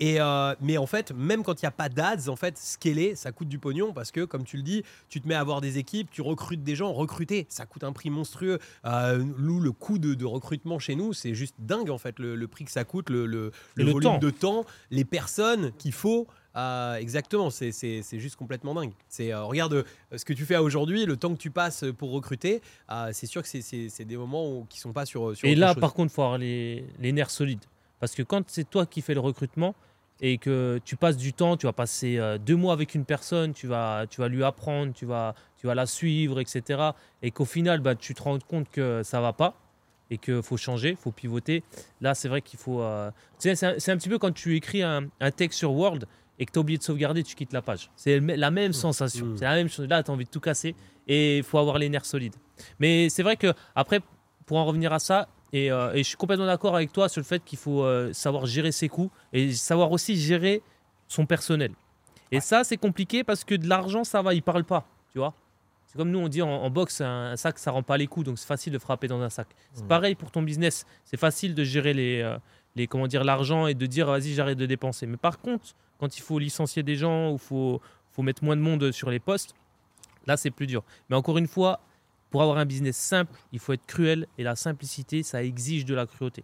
Et 0.00 0.20
euh, 0.20 0.54
mais 0.60 0.78
en 0.78 0.86
fait, 0.86 1.12
même 1.12 1.42
quand 1.42 1.60
il 1.62 1.64
n'y 1.64 1.68
a 1.68 1.72
pas 1.72 1.88
d'ads, 1.88 2.28
en 2.28 2.36
fait, 2.36 2.58
scaler, 2.58 3.14
ça 3.14 3.32
coûte 3.32 3.48
du 3.48 3.58
pognon 3.58 3.92
parce 3.92 4.10
que, 4.10 4.24
comme 4.24 4.44
tu 4.44 4.56
le 4.56 4.62
dis, 4.62 4.82
tu 5.08 5.20
te 5.20 5.28
mets 5.28 5.34
à 5.34 5.40
avoir 5.40 5.60
des 5.60 5.78
équipes, 5.78 6.10
tu 6.10 6.22
recrutes 6.22 6.62
des 6.62 6.76
gens, 6.76 6.92
recruter, 6.92 7.46
ça 7.48 7.66
coûte 7.66 7.84
un 7.84 7.92
prix 7.92 8.10
monstrueux. 8.10 8.58
Euh, 8.84 9.22
nous, 9.38 9.60
le 9.60 9.72
coût 9.72 9.98
de, 9.98 10.14
de 10.14 10.24
recrutement 10.24 10.78
chez 10.78 10.94
nous, 10.94 11.12
c'est 11.12 11.34
juste 11.34 11.56
dingue 11.58 11.90
en 11.90 11.98
fait, 11.98 12.18
le, 12.18 12.34
le 12.34 12.48
prix 12.48 12.64
que 12.64 12.70
ça 12.70 12.84
coûte, 12.84 13.10
le, 13.10 13.26
le, 13.26 13.52
volume 13.78 14.00
temps. 14.00 14.18
de 14.18 14.30
temps, 14.30 14.64
les 14.90 15.04
personnes 15.04 15.72
qu'il 15.84 15.92
faut. 15.92 16.26
euh, 16.56 16.94
exactement, 16.96 17.50
c'est- 17.50 17.72
juste 18.18 18.36
complètement 18.36 18.74
dingue. 18.74 18.92
C'est 19.08 19.32
euh, 19.34 19.42
regarde 19.44 19.72
euh, 19.74 19.82
ce 20.16 20.24
que 20.24 20.32
tu 20.32 20.44
fais 20.46 20.56
aujourd'hui, 20.56 21.04
le 21.04 21.16
temps 21.16 21.32
que 21.34 21.38
tu 21.40 21.50
passes 21.50 21.84
pour 21.98 22.12
recruter, 22.12 22.62
euh, 22.92 23.10
c'est 23.12 23.26
sûr 23.26 23.42
que 23.42 23.48
c'est- 23.48 24.04
des 24.04 24.16
moments 24.16 24.48
où, 24.50 24.64
qui 24.70 24.78
sont 24.78 24.92
pas 24.92 25.04
sur. 25.04 25.36
sur 25.36 25.46
Et 25.48 25.54
là, 25.56 25.72
chose. 25.74 25.80
par 25.80 25.92
contre, 25.92 26.12
il 26.12 26.14
faut 26.14 26.22
avoir 26.22 26.38
les, 26.38 26.84
les 27.00 27.12
nerfs 27.12 27.30
solides. 27.30 27.64
Parce 28.00 28.14
que 28.14 28.22
quand 28.22 28.44
c'est 28.48 28.68
toi 28.70 28.86
qui 28.86 29.02
fais 29.02 29.14
le 29.14 29.20
recrutement 29.20 29.74
et 30.20 30.38
que 30.38 30.80
tu 30.84 30.94
passes 30.96 31.16
du 31.16 31.32
temps, 31.32 31.56
tu 31.56 31.66
vas 31.66 31.72
passer 31.72 32.20
deux 32.46 32.56
mois 32.56 32.72
avec 32.72 32.94
une 32.94 33.04
personne, 33.04 33.52
tu 33.52 33.66
vas, 33.66 34.06
tu 34.08 34.20
vas 34.20 34.28
lui 34.28 34.44
apprendre, 34.44 34.92
tu 34.94 35.06
vas, 35.06 35.34
tu 35.58 35.66
vas 35.66 35.74
la 35.74 35.86
suivre, 35.86 36.38
etc. 36.40 36.62
Et 37.22 37.30
qu'au 37.32 37.44
final, 37.44 37.80
bah, 37.80 37.94
tu 37.96 38.14
te 38.14 38.22
rends 38.22 38.38
compte 38.38 38.70
que 38.70 39.02
ça 39.02 39.20
va 39.20 39.32
pas 39.32 39.54
et 40.14 40.18
qu'il 40.18 40.42
faut 40.42 40.56
changer, 40.56 40.90
il 40.90 40.96
faut 40.96 41.12
pivoter. 41.12 41.62
Là, 42.00 42.14
c'est 42.14 42.28
vrai 42.28 42.40
qu'il 42.40 42.58
faut. 42.58 42.80
euh, 42.80 43.10
c'est 43.38 43.64
un, 43.64 43.96
petit 43.96 44.08
peu 44.08 44.18
quand 44.18 44.32
tu 44.32 44.56
écris 44.56 44.82
un, 44.82 45.08
un 45.20 45.30
texte 45.30 45.58
sur 45.58 45.72
Word 45.72 46.00
et 46.38 46.46
que 46.46 46.52
tu 46.52 46.58
as 46.58 46.62
oublié 46.62 46.78
de 46.78 46.82
sauvegarder, 46.82 47.22
tu 47.22 47.34
quittes 47.34 47.52
la 47.52 47.62
page. 47.62 47.90
C'est 47.96 48.20
la 48.20 48.50
même 48.50 48.72
sensation. 48.72 49.26
Mmh. 49.26 49.36
C'est 49.38 49.44
la 49.44 49.54
même 49.54 49.68
chose. 49.68 49.88
Là, 49.88 50.02
tu 50.02 50.10
as 50.10 50.14
envie 50.14 50.24
de 50.24 50.30
tout 50.30 50.40
casser 50.40 50.74
et 51.06 51.38
il 51.38 51.42
faut 51.44 51.58
avoir 51.58 51.78
les 51.78 51.88
nerfs 51.88 52.06
solides. 52.06 52.34
Mais 52.78 53.08
c'est 53.08 53.22
vrai 53.22 53.36
que 53.36 53.52
après, 53.74 54.00
pour 54.46 54.56
en 54.56 54.64
revenir 54.64 54.92
à 54.92 54.98
ça, 54.98 55.28
et, 55.52 55.70
euh, 55.70 55.92
et 55.92 55.98
je 55.98 56.08
suis 56.08 56.16
complètement 56.16 56.46
d'accord 56.46 56.74
avec 56.74 56.92
toi 56.92 57.08
sur 57.08 57.20
le 57.20 57.24
fait 57.24 57.44
qu'il 57.44 57.58
faut 57.58 57.84
euh, 57.84 58.12
savoir 58.12 58.46
gérer 58.46 58.72
ses 58.72 58.88
coûts 58.88 59.10
et 59.32 59.52
savoir 59.52 59.92
aussi 59.92 60.16
gérer 60.16 60.62
son 61.06 61.26
personnel. 61.26 61.72
Et 62.32 62.40
ça, 62.40 62.64
c'est 62.64 62.76
compliqué 62.76 63.22
parce 63.22 63.44
que 63.44 63.54
de 63.54 63.68
l'argent, 63.68 64.02
ça 64.02 64.20
va, 64.22 64.34
il 64.34 64.42
parle 64.42 64.64
pas, 64.64 64.88
tu 65.12 65.18
vois. 65.18 65.34
C'est 65.94 65.98
comme 65.98 66.10
nous, 66.10 66.18
on 66.18 66.26
dit 66.26 66.42
en, 66.42 66.48
en 66.48 66.70
boxe, 66.70 67.00
un, 67.02 67.30
un 67.30 67.36
sac, 67.36 67.56
ça 67.56 67.70
rend 67.70 67.84
pas 67.84 67.96
les 67.96 68.08
coups, 68.08 68.26
donc 68.26 68.36
c'est 68.36 68.48
facile 68.48 68.72
de 68.72 68.80
frapper 68.80 69.06
dans 69.06 69.20
un 69.20 69.30
sac. 69.30 69.46
C'est 69.74 69.86
pareil 69.86 70.16
pour 70.16 70.32
ton 70.32 70.42
business. 70.42 70.86
C'est 71.04 71.16
facile 71.16 71.54
de 71.54 71.62
gérer 71.62 71.94
les, 71.94 72.20
euh, 72.20 72.36
les 72.74 72.88
comment 72.88 73.06
dire, 73.06 73.22
l'argent 73.22 73.68
et 73.68 73.74
de 73.74 73.86
dire, 73.86 74.08
vas-y, 74.08 74.34
j'arrête 74.34 74.58
de 74.58 74.66
dépenser. 74.66 75.06
Mais 75.06 75.16
par 75.16 75.38
contre, 75.38 75.76
quand 76.00 76.18
il 76.18 76.20
faut 76.20 76.40
licencier 76.40 76.82
des 76.82 76.96
gens 76.96 77.30
ou 77.30 77.38
faut, 77.38 77.80
faut 78.10 78.22
mettre 78.22 78.42
moins 78.42 78.56
de 78.56 78.60
monde 78.60 78.90
sur 78.90 79.08
les 79.08 79.20
postes, 79.20 79.54
là, 80.26 80.36
c'est 80.36 80.50
plus 80.50 80.66
dur. 80.66 80.82
Mais 81.08 81.14
encore 81.14 81.38
une 81.38 81.46
fois, 81.46 81.78
pour 82.30 82.42
avoir 82.42 82.58
un 82.58 82.64
business 82.64 82.96
simple, 82.96 83.32
il 83.52 83.60
faut 83.60 83.72
être 83.72 83.86
cruel 83.86 84.26
et 84.36 84.42
la 84.42 84.56
simplicité, 84.56 85.22
ça 85.22 85.44
exige 85.44 85.84
de 85.84 85.94
la 85.94 86.06
cruauté. 86.06 86.42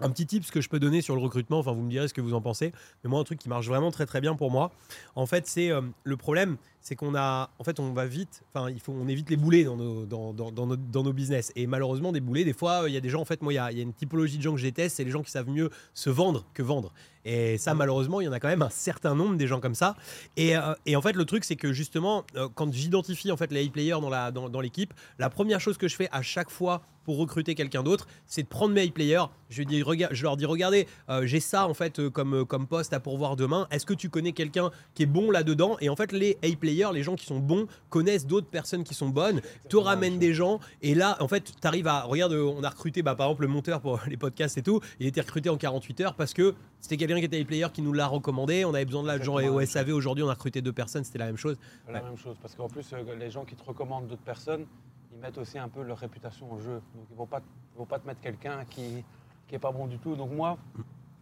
Un 0.00 0.10
petit 0.10 0.26
tip 0.26 0.50
que 0.50 0.60
je 0.60 0.68
peux 0.68 0.78
donner 0.78 1.00
sur 1.00 1.16
le 1.16 1.22
recrutement, 1.22 1.58
enfin 1.58 1.72
vous 1.72 1.80
me 1.80 1.88
direz 1.88 2.06
ce 2.06 2.12
que 2.12 2.20
vous 2.20 2.34
en 2.34 2.42
pensez, 2.42 2.72
mais 3.02 3.08
moi 3.08 3.18
un 3.18 3.24
truc 3.24 3.38
qui 3.38 3.48
marche 3.48 3.66
vraiment 3.66 3.90
très 3.90 4.04
très 4.04 4.20
bien 4.20 4.34
pour 4.36 4.50
moi, 4.50 4.70
en 5.14 5.24
fait 5.24 5.46
c'est 5.46 5.70
euh, 5.70 5.80
le 6.04 6.16
problème, 6.18 6.58
c'est 6.82 6.96
qu'on 6.96 7.14
a, 7.14 7.48
en 7.58 7.64
fait 7.64 7.80
on 7.80 7.92
va 7.94 8.04
vite, 8.06 8.42
enfin 8.52 8.68
il 8.70 8.78
faut, 8.78 8.92
on 8.92 9.08
évite 9.08 9.30
les 9.30 9.38
boulets 9.38 9.64
dans 9.64 9.76
nos, 9.76 10.04
dans, 10.04 10.34
dans, 10.34 10.52
dans 10.52 10.66
nos, 10.66 10.76
dans 10.76 11.02
nos 11.02 11.14
business, 11.14 11.50
et 11.56 11.66
malheureusement 11.66 12.12
des 12.12 12.20
boulets, 12.20 12.44
des 12.44 12.52
fois 12.52 12.84
il 12.88 12.92
y 12.92 12.96
a 12.98 13.00
des 13.00 13.08
gens, 13.08 13.22
en 13.22 13.24
fait 13.24 13.40
moi 13.40 13.54
il 13.54 13.56
y 13.56 13.76
y 13.76 13.80
a 13.80 13.82
une 13.82 13.94
typologie 13.94 14.36
de 14.36 14.42
gens 14.42 14.52
que 14.52 14.58
je 14.58 14.66
déteste, 14.66 14.96
c'est 14.96 15.04
les 15.04 15.10
gens 15.10 15.22
qui 15.22 15.30
savent 15.30 15.48
mieux 15.48 15.70
se 15.94 16.10
vendre 16.10 16.44
que 16.52 16.62
vendre, 16.62 16.92
et 17.26 17.58
ça 17.58 17.74
malheureusement 17.74 18.22
il 18.22 18.24
y 18.24 18.28
en 18.28 18.32
a 18.32 18.40
quand 18.40 18.48
même 18.48 18.62
un 18.62 18.70
certain 18.70 19.14
nombre 19.14 19.36
des 19.36 19.46
gens 19.46 19.60
comme 19.60 19.74
ça, 19.74 19.96
et, 20.36 20.56
euh, 20.56 20.72
et 20.86 20.96
en 20.96 21.02
fait 21.02 21.12
le 21.12 21.26
truc 21.26 21.44
c'est 21.44 21.56
que 21.56 21.72
justement 21.72 22.24
euh, 22.36 22.48
quand 22.54 22.72
j'identifie 22.72 23.30
en 23.30 23.36
fait 23.36 23.52
les 23.52 23.68
players 23.68 24.00
dans 24.00 24.08
la 24.08 24.30
dans, 24.30 24.48
dans 24.48 24.60
l'équipe, 24.60 24.94
la 25.18 25.28
première 25.28 25.60
chose 25.60 25.76
que 25.76 25.88
je 25.88 25.96
fais 25.96 26.08
à 26.12 26.22
chaque 26.22 26.50
fois 26.50 26.82
pour 27.06 27.18
recruter 27.18 27.54
quelqu'un 27.54 27.84
d'autre, 27.84 28.08
c'est 28.26 28.42
de 28.42 28.48
prendre 28.48 28.74
mes 28.74 28.82
high 28.82 28.92
players. 28.92 29.26
Je, 29.48 29.62
dis, 29.62 29.80
je 30.10 30.22
leur 30.24 30.36
dis 30.36 30.44
regardez, 30.44 30.88
euh, 31.08 31.24
j'ai 31.24 31.38
ça 31.38 31.68
en 31.68 31.72
fait 31.72 32.08
comme, 32.08 32.44
comme 32.44 32.66
poste 32.66 32.92
à 32.92 32.98
pourvoir 32.98 33.36
demain. 33.36 33.68
Est-ce 33.70 33.86
que 33.86 33.94
tu 33.94 34.08
connais 34.08 34.32
quelqu'un 34.32 34.72
qui 34.92 35.04
est 35.04 35.06
bon 35.06 35.30
là-dedans? 35.30 35.76
Et 35.80 35.88
en 35.88 35.94
fait, 35.94 36.10
les 36.10 36.36
high 36.42 36.58
players, 36.58 36.88
les 36.92 37.04
gens 37.04 37.14
qui 37.14 37.24
sont 37.24 37.38
bons, 37.38 37.68
connaissent 37.90 38.26
d'autres 38.26 38.48
personnes 38.48 38.82
qui 38.82 38.94
sont 38.94 39.08
bonnes, 39.08 39.40
te 39.68 39.76
ramènent 39.76 40.18
des 40.18 40.34
gens. 40.34 40.58
Et 40.82 40.96
là, 40.96 41.16
en 41.20 41.28
fait, 41.28 41.44
tu 41.60 41.66
arrives 41.68 41.86
à. 41.86 42.02
Regarde, 42.02 42.32
on 42.32 42.64
a 42.64 42.70
recruté 42.70 43.02
bah, 43.02 43.14
par 43.14 43.28
exemple 43.28 43.42
le 43.42 43.48
monteur 43.48 43.80
pour 43.80 44.00
les 44.08 44.16
podcasts 44.16 44.58
et 44.58 44.62
tout. 44.62 44.80
Il 44.98 45.06
était 45.06 45.20
recruté 45.20 45.48
en 45.48 45.56
48 45.56 46.00
heures 46.00 46.14
parce 46.14 46.34
que 46.34 46.56
c'était 46.80 46.96
quelqu'un 46.96 47.15
qui 47.20 47.26
était 47.26 47.44
player 47.44 47.66
qui 47.72 47.82
nous 47.82 47.92
l'a 47.92 48.06
recommandé. 48.06 48.64
On 48.64 48.74
avait 48.74 48.84
besoin 48.84 49.02
de 49.02 49.08
l'argent 49.08 49.38
Exactement 49.38 49.62
au 49.62 49.66
SAV. 49.66 49.90
Aujourd'hui, 49.94 50.24
on 50.24 50.28
a 50.28 50.34
recruté 50.34 50.62
deux 50.62 50.72
personnes. 50.72 51.04
C'était 51.04 51.18
la 51.18 51.26
même 51.26 51.36
chose. 51.36 51.56
La 51.88 51.94
Ouais. 51.94 52.02
même 52.02 52.16
chose, 52.16 52.36
parce 52.40 52.54
qu'en 52.54 52.68
plus, 52.68 52.86
euh, 52.92 53.14
les 53.18 53.30
gens 53.30 53.44
qui 53.44 53.54
te 53.56 53.64
recommandent 53.64 54.06
d'autres 54.06 54.22
personnes, 54.22 54.66
ils 55.12 55.18
mettent 55.20 55.38
aussi 55.38 55.58
un 55.58 55.68
peu 55.68 55.82
leur 55.82 55.98
réputation 55.98 56.52
en 56.52 56.58
jeu. 56.58 56.80
Donc 56.94 57.04
ils 57.10 57.12
ne 57.14 57.18
vont, 57.18 57.26
pas 57.26 57.40
ils 57.74 57.78
vont 57.78 57.86
pas 57.86 57.98
te 57.98 58.06
mettre 58.06 58.20
quelqu'un 58.20 58.64
qui 58.68 59.04
n'est 59.52 59.58
pas 59.58 59.72
bon 59.72 59.86
du 59.86 59.98
tout. 59.98 60.14
Donc 60.16 60.30
moi, 60.32 60.58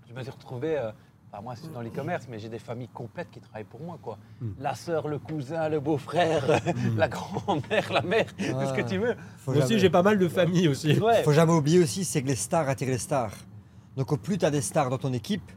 je 0.09 0.13
me 0.15 0.23
suis 0.23 0.31
retrouvé, 0.31 0.77
euh, 0.79 0.91
moi 1.43 1.55
c'est 1.57 1.73
dans 1.73 1.81
l'e-commerce, 1.81 2.27
mais 2.31 2.39
j'ai 2.39 2.49
des 2.49 2.59
familles 2.61 2.89
complètes 2.95 3.29
qui 3.31 3.41
travaillent 3.41 3.65
pour 3.65 3.81
moi. 3.81 3.99
Quoi. 4.01 4.19
Mm. 4.41 4.51
La 4.61 4.75
sœur, 4.75 5.09
le 5.09 5.19
cousin, 5.19 5.69
le 5.69 5.81
beau-frère, 5.81 6.45
la 6.97 7.09
grand-mère, 7.09 7.93
la 7.93 8.03
mère, 8.03 8.27
tout 8.37 8.43
ce 8.45 8.73
que 8.73 8.83
Ouais. 8.83 8.85
tu 8.87 8.99
veux. 8.99 9.15
Faut 9.39 9.53
Moi 9.53 9.61
aussi, 9.63 9.71
jamais- 9.71 9.81
j'ai 9.81 9.91
pas 9.91 10.03
mal 10.03 10.19
de 10.19 10.29
familles 10.29 10.69
aussi. 10.69 10.99
Ouais. 10.99 11.23
faut 11.25 11.33
jamais 11.33 11.53
oublier 11.53 11.81
aussi, 11.81 12.05
c'est 12.05 12.23
que 12.23 12.29
les 12.29 12.37
stars 12.37 12.69
attirent 12.69 12.89
les 12.89 12.99
stars. 12.99 13.33
Donc 13.97 14.11
au 14.13 14.17
plus 14.17 14.39
tu 14.39 14.45
as 14.45 14.51
des 14.51 14.61
stars 14.61 14.91
dans 14.91 14.99
ton 14.99 15.13
équipe, 15.13 15.51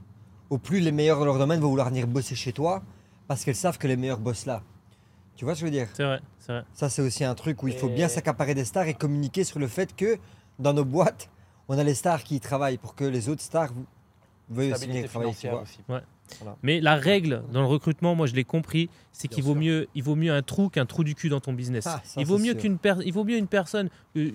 au 0.49 0.57
plus 0.57 0.79
les 0.79 0.91
meilleurs 0.91 1.19
dans 1.19 1.25
leur 1.25 1.37
domaine 1.37 1.59
vont 1.59 1.69
vouloir 1.69 1.89
venir 1.89 2.07
bosser 2.07 2.35
chez 2.35 2.53
toi 2.53 2.81
parce 3.27 3.43
qu'elles 3.43 3.55
savent 3.55 3.77
que 3.77 3.87
les 3.87 3.97
meilleurs 3.97 4.19
bossent 4.19 4.45
là. 4.45 4.61
Tu 5.35 5.45
vois 5.45 5.53
ce 5.53 5.61
que 5.61 5.67
je 5.67 5.71
veux 5.71 5.77
dire? 5.77 5.87
C'est 5.93 6.03
vrai, 6.03 6.19
c'est 6.39 6.51
vrai. 6.51 6.63
Ça 6.73 6.89
c'est 6.89 7.01
aussi 7.01 7.23
un 7.23 7.35
truc 7.35 7.61
où 7.63 7.67
il 7.67 7.73
faut 7.75 7.89
Et- 7.89 7.93
bien 7.93 8.07
s'accaparer 8.07 8.55
des 8.55 8.65
stars 8.65 8.87
et 8.87 8.93
communiquer 8.93 9.43
sur 9.43 9.59
le 9.59 9.67
fait 9.67 9.95
que 9.95 10.17
dans 10.59 10.73
nos 10.73 10.85
boîtes, 10.85 11.29
on 11.67 11.77
a 11.77 11.83
les 11.83 11.93
stars 11.93 12.23
qui 12.23 12.35
y 12.35 12.39
travaillent 12.39 12.77
pour 12.77 12.95
que 12.95 13.03
les 13.03 13.29
autres 13.29 13.41
stars 13.43 13.71
veuillent 14.49 14.71
aussi 14.73 14.87
venir 14.87 15.07
travailler. 15.09 15.31
Tu 15.33 15.37
financière 15.39 15.53
vois. 15.53 15.61
aussi. 15.63 15.79
Mais 16.63 16.81
la 16.81 16.95
règle 16.95 17.43
dans 17.51 17.61
le 17.61 17.67
recrutement, 17.67 18.15
moi 18.15 18.27
je 18.27 18.33
l'ai 18.33 18.43
compris, 18.43 18.89
c'est 19.11 19.27
qu'il 19.27 19.43
vaut 19.43 19.55
mieux, 19.55 19.87
il 19.95 20.03
vaut 20.03 20.15
mieux 20.15 20.33
un 20.33 20.41
trou 20.41 20.69
qu'un 20.69 20.85
trou 20.85 21.03
du 21.03 21.15
cul 21.15 21.29
dans 21.29 21.39
ton 21.39 21.53
business. 21.53 21.85
Ah, 21.87 22.01
ça, 22.03 22.19
il 22.19 22.25
vaut 22.27 22.37
mieux 22.37 22.53
qu'une 22.53 22.77
per- 22.77 22.95
il 23.05 23.13
vaut 23.13 23.23
mieux 23.23 23.37
une 23.37 23.47
personne, 23.47 23.89
euh, 24.17 24.31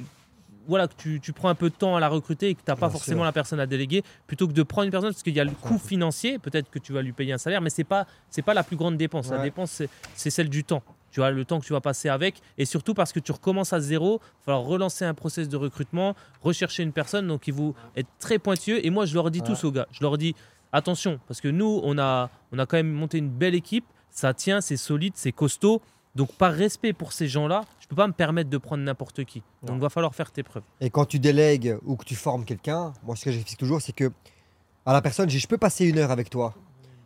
voilà, 0.66 0.88
que 0.88 0.94
tu, 0.96 1.20
tu 1.20 1.32
prends 1.32 1.48
un 1.48 1.54
peu 1.54 1.70
de 1.70 1.74
temps 1.74 1.96
à 1.96 2.00
la 2.00 2.08
recruter 2.08 2.48
et 2.50 2.54
que 2.54 2.60
tu 2.60 2.64
n'as 2.68 2.76
pas 2.76 2.86
Bien 2.88 2.92
forcément 2.92 3.18
sûr. 3.20 3.24
la 3.24 3.32
personne 3.32 3.60
à 3.60 3.66
déléguer, 3.66 4.02
plutôt 4.26 4.46
que 4.46 4.52
de 4.52 4.62
prendre 4.62 4.84
une 4.86 4.90
personne 4.90 5.10
parce 5.10 5.22
qu'il 5.22 5.34
y 5.36 5.40
a 5.40 5.44
le 5.44 5.50
coût 5.50 5.78
financier. 5.78 6.38
Peut-être 6.38 6.70
que 6.70 6.78
tu 6.78 6.92
vas 6.92 7.02
lui 7.02 7.12
payer 7.12 7.32
un 7.32 7.38
salaire, 7.38 7.60
mais 7.60 7.70
c'est 7.70 7.84
pas 7.84 8.06
c'est 8.30 8.42
pas 8.42 8.54
la 8.54 8.62
plus 8.62 8.76
grande 8.76 8.96
dépense. 8.96 9.30
La 9.30 9.42
dépense 9.42 9.82
c'est- 10.14 10.30
celle 10.30 10.48
du 10.48 10.64
temps. 10.64 10.82
Tu 11.10 11.20
vois, 11.20 11.30
le 11.30 11.44
temps 11.44 11.60
que 11.60 11.66
tu 11.66 11.74
vas 11.74 11.80
passer 11.82 12.08
avec, 12.08 12.40
et 12.56 12.64
surtout 12.64 12.94
parce 12.94 13.12
que 13.12 13.20
tu 13.20 13.32
recommences 13.32 13.74
à 13.74 13.80
zéro, 13.80 14.20
il 14.22 14.28
va 14.38 14.44
falloir 14.46 14.62
relancer 14.62 15.04
un 15.04 15.12
process 15.12 15.46
de 15.46 15.58
recrutement, 15.58 16.14
rechercher 16.42 16.82
une 16.84 16.92
personne, 16.92 17.26
donc 17.28 17.46
il 17.48 17.52
faut 17.54 17.74
être 17.96 18.08
très 18.18 18.38
pointueux. 18.38 18.84
Et 18.86 18.88
moi, 18.88 19.04
je 19.04 19.12
leur 19.14 19.30
dis 19.30 19.40
Ouais. 19.40 19.46
tous 19.46 19.62
aux 19.64 19.72
gars, 19.72 19.86
je 19.92 19.98
leur 20.00 20.16
dis, 20.16 20.34
attention, 20.72 21.20
parce 21.28 21.42
que 21.42 21.48
nous, 21.48 21.80
on 21.84 21.98
a, 21.98 22.30
on 22.50 22.58
a 22.58 22.64
quand 22.64 22.78
même 22.78 22.90
monté 22.90 23.18
une 23.18 23.28
belle 23.28 23.54
équipe, 23.54 23.84
ça 24.08 24.32
tient, 24.32 24.62
c'est 24.62 24.78
solide, 24.78 25.12
c'est 25.16 25.32
costaud. 25.32 25.82
Donc, 26.14 26.32
par 26.34 26.52
respect 26.52 26.92
pour 26.92 27.12
ces 27.12 27.26
gens-là, 27.26 27.62
je 27.80 27.86
peux 27.86 27.96
pas 27.96 28.06
me 28.06 28.12
permettre 28.12 28.50
de 28.50 28.58
prendre 28.58 28.82
n'importe 28.82 29.24
qui. 29.24 29.42
Donc, 29.62 29.76
il 29.76 29.80
va 29.80 29.88
falloir 29.88 30.14
faire 30.14 30.30
tes 30.30 30.42
preuves. 30.42 30.62
Et 30.80 30.90
quand 30.90 31.06
tu 31.06 31.18
délègues 31.18 31.76
ou 31.84 31.96
que 31.96 32.04
tu 32.04 32.14
formes 32.14 32.44
quelqu'un, 32.44 32.92
moi 33.02 33.16
ce 33.16 33.24
que 33.24 33.32
j'explique 33.32 33.58
toujours, 33.58 33.80
c'est 33.80 33.94
que 33.94 34.12
à 34.84 34.92
la 34.92 35.00
personne, 35.00 35.28
je 35.30 35.36
dis, 35.36 35.40
je 35.40 35.48
peux 35.48 35.58
passer 35.58 35.86
une 35.86 35.98
heure 35.98 36.10
avec 36.10 36.28
toi. 36.28 36.54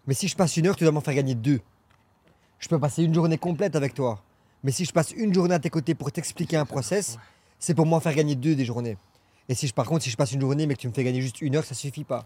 Mais 0.07 0.15
si 0.15 0.29
je 0.29 0.37
passe 0.37 0.57
une 0.57 0.67
heure, 0.67 0.77
tu 0.77 0.85
dois 0.85 0.93
m'en 0.93 1.01
faire 1.01 1.15
gagner 1.15 1.35
deux. 1.35 1.61
Je 2.59 2.69
peux 2.69 2.79
passer 2.79 3.03
une 3.03 3.15
journée 3.15 3.39
complète 3.39 3.77
avec 3.77 3.95
toi. 3.95 4.23
Mais 4.65 4.73
si 4.73 4.85
je 4.85 4.93
passe 4.93 5.13
une 5.13 5.33
journée 5.33 5.55
à 5.55 5.59
tes 5.59 5.71
côtés 5.71 5.95
pour 5.95 6.11
t'expliquer 6.11 6.57
un 6.57 6.65
process, 6.65 7.19
c'est 7.59 7.75
pour 7.75 7.87
m'en 7.87 8.01
faire 8.01 8.15
gagner 8.15 8.35
deux 8.35 8.55
des 8.55 8.65
journées. 8.65 8.97
Et 9.49 9.55
si 9.55 9.67
je, 9.67 9.75
par 9.75 9.87
contre, 9.87 10.03
si 10.03 10.11
je 10.11 10.17
passe 10.17 10.33
une 10.33 10.41
journée 10.41 10.67
mais 10.67 10.75
que 10.75 10.81
tu 10.81 10.89
me 10.89 10.93
fais 10.93 11.05
gagner 11.05 11.21
juste 11.21 11.41
une 11.41 11.55
heure, 11.55 11.65
ça 11.65 11.75
suffit 11.75 12.05
pas. 12.05 12.25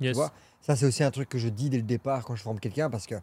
Yes. 0.00 0.16
vois? 0.16 0.32
Ça, 0.60 0.76
c'est 0.76 0.86
aussi 0.86 1.02
un 1.02 1.10
truc 1.10 1.28
que 1.28 1.38
je 1.38 1.48
dis 1.48 1.70
dès 1.70 1.78
le 1.78 1.82
départ 1.82 2.24
quand 2.24 2.36
je 2.36 2.42
forme 2.42 2.60
quelqu'un 2.60 2.90
parce 2.90 3.06
que 3.06 3.14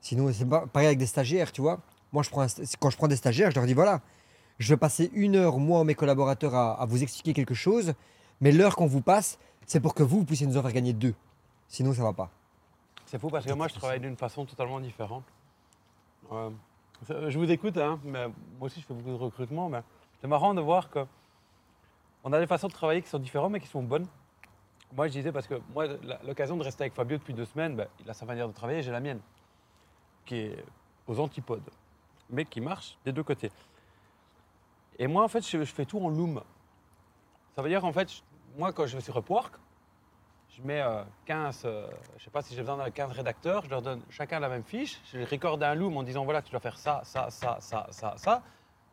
sinon, 0.00 0.32
c'est 0.32 0.44
pas 0.44 0.66
pareil 0.66 0.88
avec 0.88 0.98
des 0.98 1.06
stagiaires, 1.06 1.52
tu 1.52 1.60
vois. 1.60 1.80
Moi, 2.12 2.22
je 2.22 2.30
prends 2.30 2.42
un 2.42 2.48
quand 2.80 2.90
je 2.90 2.96
prends 2.96 3.08
des 3.08 3.16
stagiaires, 3.16 3.50
je 3.50 3.56
leur 3.56 3.66
dis 3.66 3.74
voilà, 3.74 4.00
je 4.58 4.72
vais 4.72 4.78
passer 4.78 5.10
une 5.14 5.36
heure, 5.36 5.58
moi, 5.58 5.84
mes 5.84 5.94
collaborateurs, 5.94 6.54
à, 6.54 6.80
à 6.80 6.86
vous 6.86 7.02
expliquer 7.02 7.32
quelque 7.32 7.54
chose, 7.54 7.94
mais 8.40 8.52
l'heure 8.52 8.76
qu'on 8.76 8.86
vous 8.86 9.02
passe, 9.02 9.38
c'est 9.66 9.80
pour 9.80 9.94
que 9.94 10.02
vous, 10.02 10.18
vous 10.18 10.24
puissiez 10.24 10.46
nous 10.46 10.56
en 10.56 10.62
faire 10.62 10.72
gagner 10.72 10.92
deux. 10.92 11.14
Sinon, 11.68 11.94
ça 11.94 12.02
va 12.02 12.12
pas. 12.12 12.30
C'est 13.06 13.18
fou 13.18 13.28
parce 13.28 13.44
que 13.44 13.52
moi, 13.52 13.68
je 13.68 13.74
travaille 13.74 14.00
d'une 14.00 14.16
façon 14.16 14.44
totalement 14.44 14.80
différente. 14.80 15.24
Euh, 16.32 16.50
je 17.28 17.38
vous 17.38 17.50
écoute, 17.50 17.76
hein, 17.76 17.98
mais 18.04 18.26
moi 18.26 18.66
aussi, 18.66 18.80
je 18.80 18.86
fais 18.86 18.94
beaucoup 18.94 19.10
de 19.10 19.14
recrutement. 19.14 19.68
Mais 19.68 19.82
c'est 20.20 20.26
marrant 20.26 20.54
de 20.54 20.60
voir 20.60 20.90
que 20.90 21.00
on 22.22 22.32
a 22.32 22.38
des 22.38 22.46
façons 22.46 22.68
de 22.68 22.72
travailler 22.72 23.02
qui 23.02 23.08
sont 23.08 23.18
différentes, 23.18 23.52
mais 23.52 23.60
qui 23.60 23.68
sont 23.68 23.82
bonnes. 23.82 24.06
Moi, 24.94 25.06
je 25.06 25.12
disais 25.12 25.32
parce 25.32 25.46
que 25.46 25.54
moi, 25.72 25.86
l'occasion 26.26 26.56
de 26.56 26.62
rester 26.62 26.84
avec 26.84 26.94
Fabio 26.94 27.16
depuis 27.16 27.34
deux 27.34 27.44
semaines, 27.44 27.76
ben, 27.76 27.86
il 28.00 28.10
a 28.10 28.14
sa 28.14 28.26
manière 28.26 28.48
de 28.48 28.52
travailler, 28.52 28.82
j'ai 28.82 28.90
la 28.90 29.00
mienne, 29.00 29.20
qui 30.26 30.36
est 30.36 30.64
aux 31.06 31.18
antipodes, 31.20 31.70
mais 32.30 32.44
qui 32.44 32.60
marche 32.60 32.96
des 33.04 33.12
deux 33.12 33.22
côtés. 33.22 33.50
Et 34.98 35.06
moi, 35.06 35.24
en 35.24 35.28
fait, 35.28 35.46
je, 35.46 35.58
je 35.64 35.72
fais 35.72 35.84
tout 35.84 35.98
en 36.04 36.08
loom. 36.08 36.42
Ça 37.54 37.62
veut 37.62 37.68
dire, 37.68 37.84
en 37.84 37.92
fait, 37.92 38.10
je- 38.12 38.20
moi, 38.58 38.72
quand 38.72 38.86
je 38.86 38.96
vais 38.96 39.02
sur 39.02 39.16
Upwork, 39.18 39.54
je 40.56 40.62
mets 40.62 40.80
euh, 40.80 41.02
15, 41.26 41.62
euh, 41.64 41.86
je 42.18 42.24
sais 42.24 42.30
pas 42.30 42.42
si 42.42 42.54
j'ai 42.54 42.60
besoin 42.60 42.76
d'un 42.76 42.90
15 42.90 43.12
rédacteurs, 43.12 43.64
je 43.64 43.70
leur 43.70 43.82
donne 43.82 44.02
chacun 44.10 44.40
la 44.40 44.48
même 44.48 44.64
fiche, 44.64 45.00
je 45.12 45.20
recorde 45.20 45.62
un 45.62 45.74
loom 45.74 45.96
en 45.96 46.02
disant 46.02 46.24
voilà, 46.24 46.42
tu 46.42 46.50
dois 46.50 46.60
faire 46.60 46.76
ça, 46.76 47.00
ça, 47.04 47.30
ça, 47.30 47.56
ça, 47.60 47.86
ça, 47.90 48.14
ça. 48.16 48.42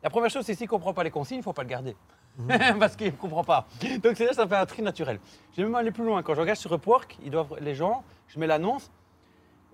La 0.02 0.10
première 0.10 0.30
chose, 0.30 0.44
c'est 0.44 0.54
s'il 0.54 0.66
ne 0.66 0.70
comprend 0.70 0.94
pas 0.94 1.02
les 1.02 1.10
consignes, 1.10 1.38
il 1.38 1.40
ne 1.40 1.44
faut 1.44 1.52
pas 1.52 1.64
le 1.64 1.68
garder. 1.68 1.96
Parce 2.78 2.94
qu'il 2.94 3.08
ne 3.08 3.16
comprend 3.16 3.42
pas. 3.42 3.66
Donc 4.02 4.16
c'est 4.16 4.26
là, 4.26 4.32
ça 4.32 4.46
fait 4.46 4.54
un 4.56 4.64
tri 4.66 4.80
naturel. 4.82 5.18
J'ai 5.56 5.64
même 5.64 5.74
allé 5.74 5.90
plus 5.90 6.04
loin. 6.04 6.22
Quand 6.22 6.34
je 6.34 6.40
regarde 6.40 6.58
sur 6.58 6.72
Upwork, 6.72 7.18
ils 7.24 7.30
doivent, 7.32 7.56
les 7.60 7.74
gens, 7.74 8.04
je 8.28 8.38
mets 8.38 8.46
l'annonce, 8.46 8.92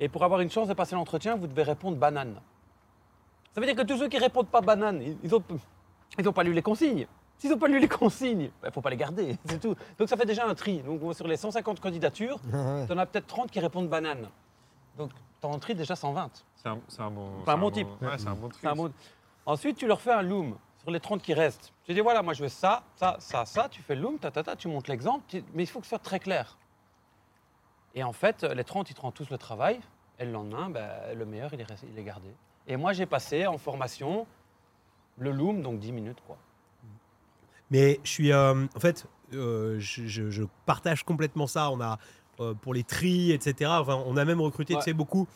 et 0.01 0.09
pour 0.09 0.25
avoir 0.25 0.41
une 0.41 0.51
chance 0.51 0.67
de 0.67 0.73
passer 0.75 0.95
l'entretien, 0.95 1.37
vous 1.37 1.47
devez 1.47 1.63
répondre 1.63 1.99
banane. 1.99 2.41
Ça 3.55 3.61
veut 3.61 3.67
dire 3.67 3.77
que 3.77 3.83
tous 3.83 3.99
ceux 3.99 4.09
qui 4.09 4.19
répondent 4.19 4.49
pas 4.49 4.61
banane, 4.61 5.01
ils- 5.23 5.31
n'ont 5.31 5.43
ils 6.19 6.29
ont 6.29 6.33
pas 6.33 6.43
lu 6.43 6.53
les 6.53 6.63
consignes. 6.63 7.07
S'ils 7.39 7.51
n'ont 7.51 7.59
pas 7.59 7.69
lu 7.69 7.79
les 7.79 7.89
consignes, 7.89 8.51
il 8.63 8.67
ne 8.67 8.71
faut 8.71 8.81
pas 8.81 8.91
les 8.91 8.97
garder, 8.97 9.37
c'est 9.47 9.61
tout. 9.61 9.75
Donc 9.99 10.09
ça 10.09 10.17
fait 10.17 10.27
déjà 10.27 10.47
un 10.47 10.55
tri. 10.55 10.81
Donc 10.83 11.15
sur 11.15 11.27
les 11.27 11.37
150 11.37 11.81
candidatures, 11.81 12.39
Ouais. 12.53 12.87
tu 12.87 12.93
en 12.93 12.99
as 12.99 13.07
peut-être 13.07 13.27
30 13.27 13.51
qui 13.51 13.61
répondent 13.61 13.89
banane. 13.89 14.29
Donc 14.99 15.11
tu 15.41 15.47
en 15.47 15.59
tries 15.59 15.75
déjà 15.75 15.95
120. 15.97 16.31
C'est 16.57 16.69
un, 16.69 16.79
c'est 16.89 17.01
un 17.03 17.11
bon. 17.11 17.31
C'est 17.45 17.51
un 17.51 17.55
bon 17.57 17.61
bon- 17.67 17.71
type. 17.71 17.89
Ouais, 18.01 18.19
c'est 18.19 18.29
un 18.29 18.35
bon 18.35 18.49
C'est 18.61 18.67
un 18.67 18.71
tri. 18.73 18.79
bon- 18.79 18.93
Ensuite, 19.47 19.77
tu 19.77 19.87
leur 19.87 20.01
fais 20.01 20.13
un 20.13 20.23
loom 20.23 20.57
sur 20.79 20.91
les 20.91 21.01
30 21.01 21.21
qui 21.23 21.35
restent. 21.35 21.73
Tu 21.85 21.93
dis 21.95 22.01
voilà, 22.01 22.23
moi 22.23 22.33
je 22.33 22.43
veux 22.43 22.49
ça, 22.49 22.83
ça, 22.97 23.17
ça, 23.19 23.45
ça, 23.45 23.69
tu 23.69 23.83
fais 23.83 23.95
le 23.95 24.03
loom, 24.03 24.19
ta, 24.19 24.31
ta, 24.31 24.43
ta, 24.43 24.57
tu 24.57 24.69
montes 24.69 24.89
l'exemple, 24.89 25.23
tu- 25.29 25.45
mais 25.53 25.65
il 25.65 25.67
faut 25.67 25.81
que 25.81 25.87
ce 25.87 25.91
soit 25.91 25.99
très 25.99 26.19
clair. 26.21 26.57
Et 27.95 28.03
en 28.03 28.13
fait, 28.13 28.43
les 28.43 28.65
30, 28.65 28.91
ils 28.91 28.95
te 28.95 29.01
rendent 29.01 29.15
tous 29.15 29.31
le 29.31 29.39
travail, 29.39 29.81
et 30.19 30.25
le 30.25 30.33
lendemain, 30.33 30.71
ben, 30.71 30.89
le 31.15 31.25
meilleur, 31.27 31.53
il 31.53 31.61
est, 31.61 31.65
resté- 31.65 31.87
il 31.93 31.99
est 31.99 32.03
gardé. 32.05 32.29
Et 32.67 32.77
moi, 32.77 32.93
j'ai 32.93 33.07
passé 33.07 33.47
en 33.47 33.59
formation 33.59 34.27
le 35.19 35.31
loom, 35.31 35.63
donc 35.63 35.79
10 35.79 35.93
minutes, 35.93 36.19
quoi. 36.27 36.37
Mais 37.71 38.01
je 38.05 38.11
suis, 38.11 38.33
euh, 38.33 38.67
en 38.75 38.81
fait, 38.81 39.07
euh, 39.33 39.77
je, 39.79 40.07
je- 40.07 40.31
je 40.31 40.43
partage 40.67 41.03
complètement 41.05 41.47
ça. 41.47 41.71
On 41.71 41.81
a 41.81 41.99
euh, 42.41 42.53
pour 42.53 42.75
les 42.75 42.83
tris, 42.83 43.31
etc. 43.31 43.71
Enfin, 43.75 44.03
on 44.07 44.17
a 44.17 44.25
même 44.25 44.41
recruté, 44.41 44.75
Ouais. 44.75 44.81
tu 44.81 44.87
sais, 44.87 44.93
beaucoup 44.93 45.29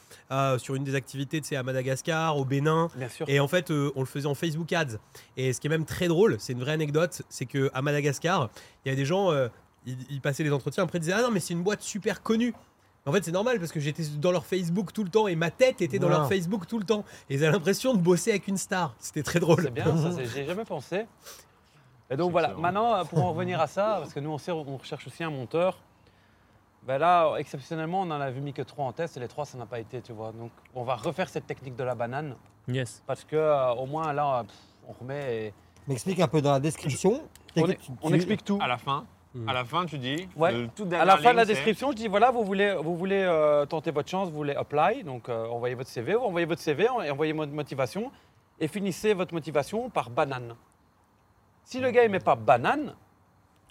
sur 0.58 0.74
une 0.74 0.82
des 0.82 0.96
activités, 0.96 1.40
tu 1.40 1.46
sais, 1.48 1.56
à 1.56 1.62
Madagascar, 1.62 2.36
au 2.36 2.44
Bénin. 2.44 2.88
Bien 2.96 3.08
sûr. 3.08 3.24
Et 3.28 3.38
en 3.38 3.46
fait, 3.46 3.70
on 3.70 4.00
le 4.00 4.04
faisait 4.06 4.26
en 4.26 4.34
Facebook 4.34 4.72
Ads. 4.72 4.98
Et 5.36 5.52
ce 5.52 5.60
qui 5.60 5.68
est 5.68 5.70
même 5.70 5.84
très 5.84 6.08
drôle, 6.08 6.36
c'est 6.40 6.54
une 6.54 6.60
vraie 6.60 6.72
anecdote, 6.72 7.22
c'est 7.28 7.46
que 7.46 7.70
à 7.72 7.82
Madagascar, 7.82 8.50
il 8.84 8.88
y 8.88 8.92
a 8.92 8.96
des 8.96 9.04
gens, 9.04 9.30
ils, 9.86 9.96
ils 10.10 10.20
passaient 10.20 10.42
les 10.42 10.52
entretiens, 10.52 10.82
après 10.84 10.98
ils 10.98 11.02
disaient 11.02 11.12
ah 11.12 11.22
non 11.22 11.30
mais 11.30 11.38
c'est 11.40 11.54
une 11.54 11.62
boîte 11.62 11.82
super 11.82 12.20
connue. 12.20 12.52
En 13.06 13.12
fait, 13.12 13.24
c'est 13.24 13.32
normal 13.32 13.58
parce 13.58 13.72
que 13.72 13.80
j'étais 13.80 14.02
dans 14.18 14.32
leur 14.32 14.44
Facebook 14.44 14.92
tout 14.92 15.02
le 15.02 15.08
temps 15.10 15.28
et 15.28 15.34
ma 15.36 15.50
tête 15.50 15.80
était 15.80 15.98
dans 15.98 16.08
Wow. 16.08 16.12
leur 16.14 16.28
Facebook 16.28 16.66
tout 16.66 16.78
le 16.78 16.84
temps. 16.84 17.04
Et 17.30 17.34
ils 17.36 17.44
avaient 17.44 17.52
l'impression 17.54 17.94
de 17.94 17.98
bosser 18.00 18.30
avec 18.30 18.48
une 18.48 18.58
star. 18.58 18.94
C'était 18.98 19.22
très 19.22 19.40
drôle. 19.40 19.62
C'est 19.62 19.70
bien, 19.70 19.96
ça, 19.96 20.10
j'y 20.24 20.40
ai 20.40 20.44
jamais 20.46 20.64
pensé. 20.66 21.06
Et 22.10 22.16
donc 22.16 22.32
voilà, 22.32 22.48
excellent. 22.48 22.62
maintenant, 22.62 23.04
pour 23.06 23.24
en 23.24 23.30
revenir 23.32 23.60
à 23.60 23.66
ça, 23.66 23.96
parce 24.00 24.12
que 24.12 24.20
nous, 24.20 24.30
on, 24.30 24.38
sait, 24.38 24.52
on 24.52 24.76
recherche 24.76 25.06
aussi 25.06 25.24
un 25.24 25.30
monteur. 25.30 25.78
Ben 26.86 26.98
là, 26.98 27.34
exceptionnellement, 27.36 28.02
on 28.02 28.06
n'en 28.06 28.20
a 28.20 28.30
vu 28.30 28.40
mis 28.40 28.52
que 28.52 28.62
trois 28.62 28.86
en 28.86 28.92
test 28.92 29.16
et 29.16 29.20
les 29.20 29.28
trois, 29.28 29.44
ça 29.44 29.58
n'a 29.58 29.66
pas 29.66 29.78
été, 29.78 30.00
tu 30.00 30.12
vois. 30.12 30.32
Donc, 30.32 30.50
on 30.74 30.84
va 30.84 30.96
refaire 30.96 31.28
cette 31.28 31.46
technique 31.46 31.76
de 31.76 31.84
la 31.84 31.94
banane 31.94 32.34
Yes. 32.66 33.02
parce 33.06 33.24
que 33.24 33.36
euh, 33.36 33.70
au 33.72 33.86
moins 33.86 34.12
là, 34.12 34.44
on 34.88 34.92
remet. 34.92 35.46
et- 35.48 35.54
Mais 35.86 35.94
explique 35.94 36.20
un 36.20 36.28
peu 36.28 36.40
dans 36.42 36.52
la 36.52 36.60
description. 36.60 37.22
On, 37.56 37.64
Tu- 37.64 37.70
est- 37.72 37.78
on 38.02 38.08
tu- 38.08 38.14
explique 38.16 38.44
tout. 38.44 38.58
À 38.62 38.68
la 38.68 38.78
fin, 38.78 39.04
À 39.46 39.52
la 39.52 39.64
fin, 39.64 39.84
tu 39.84 39.98
dis. 39.98 40.28
Ouais. 40.36 40.52
le 40.52 40.68
tout 40.68 40.88
À 40.90 41.04
la 41.04 41.16
fin 41.18 41.32
de 41.32 41.36
la 41.36 41.44
description, 41.44 41.90
je 41.90 41.96
dis 41.96 42.08
voilà, 42.08 42.30
vous 42.30 42.44
voulez, 42.44 42.74
vous 42.82 42.96
voulez 42.96 43.22
euh, 43.22 43.66
tenter 43.66 43.90
votre 43.90 44.08
chance, 44.08 44.28
vous 44.30 44.36
voulez 44.36 44.54
apply, 44.54 45.04
donc 45.04 45.28
euh, 45.28 45.46
envoyez 45.46 45.74
votre 45.74 45.90
CV, 45.90 46.14
vous 46.14 46.24
envoyez 46.24 46.46
votre 46.46 46.62
CV 46.62 46.84
et 47.04 47.10
envoyez 47.10 47.32
votre 47.32 47.52
motivation 47.52 48.10
et 48.58 48.68
finissez 48.68 49.12
votre 49.14 49.34
motivation 49.34 49.90
par 49.90 50.10
banane. 50.10 50.54
Si 51.64 51.78
le 51.78 51.90
gars 51.90 52.04
il 52.04 52.10
met 52.10 52.20
pas 52.20 52.36
banane, 52.36 52.94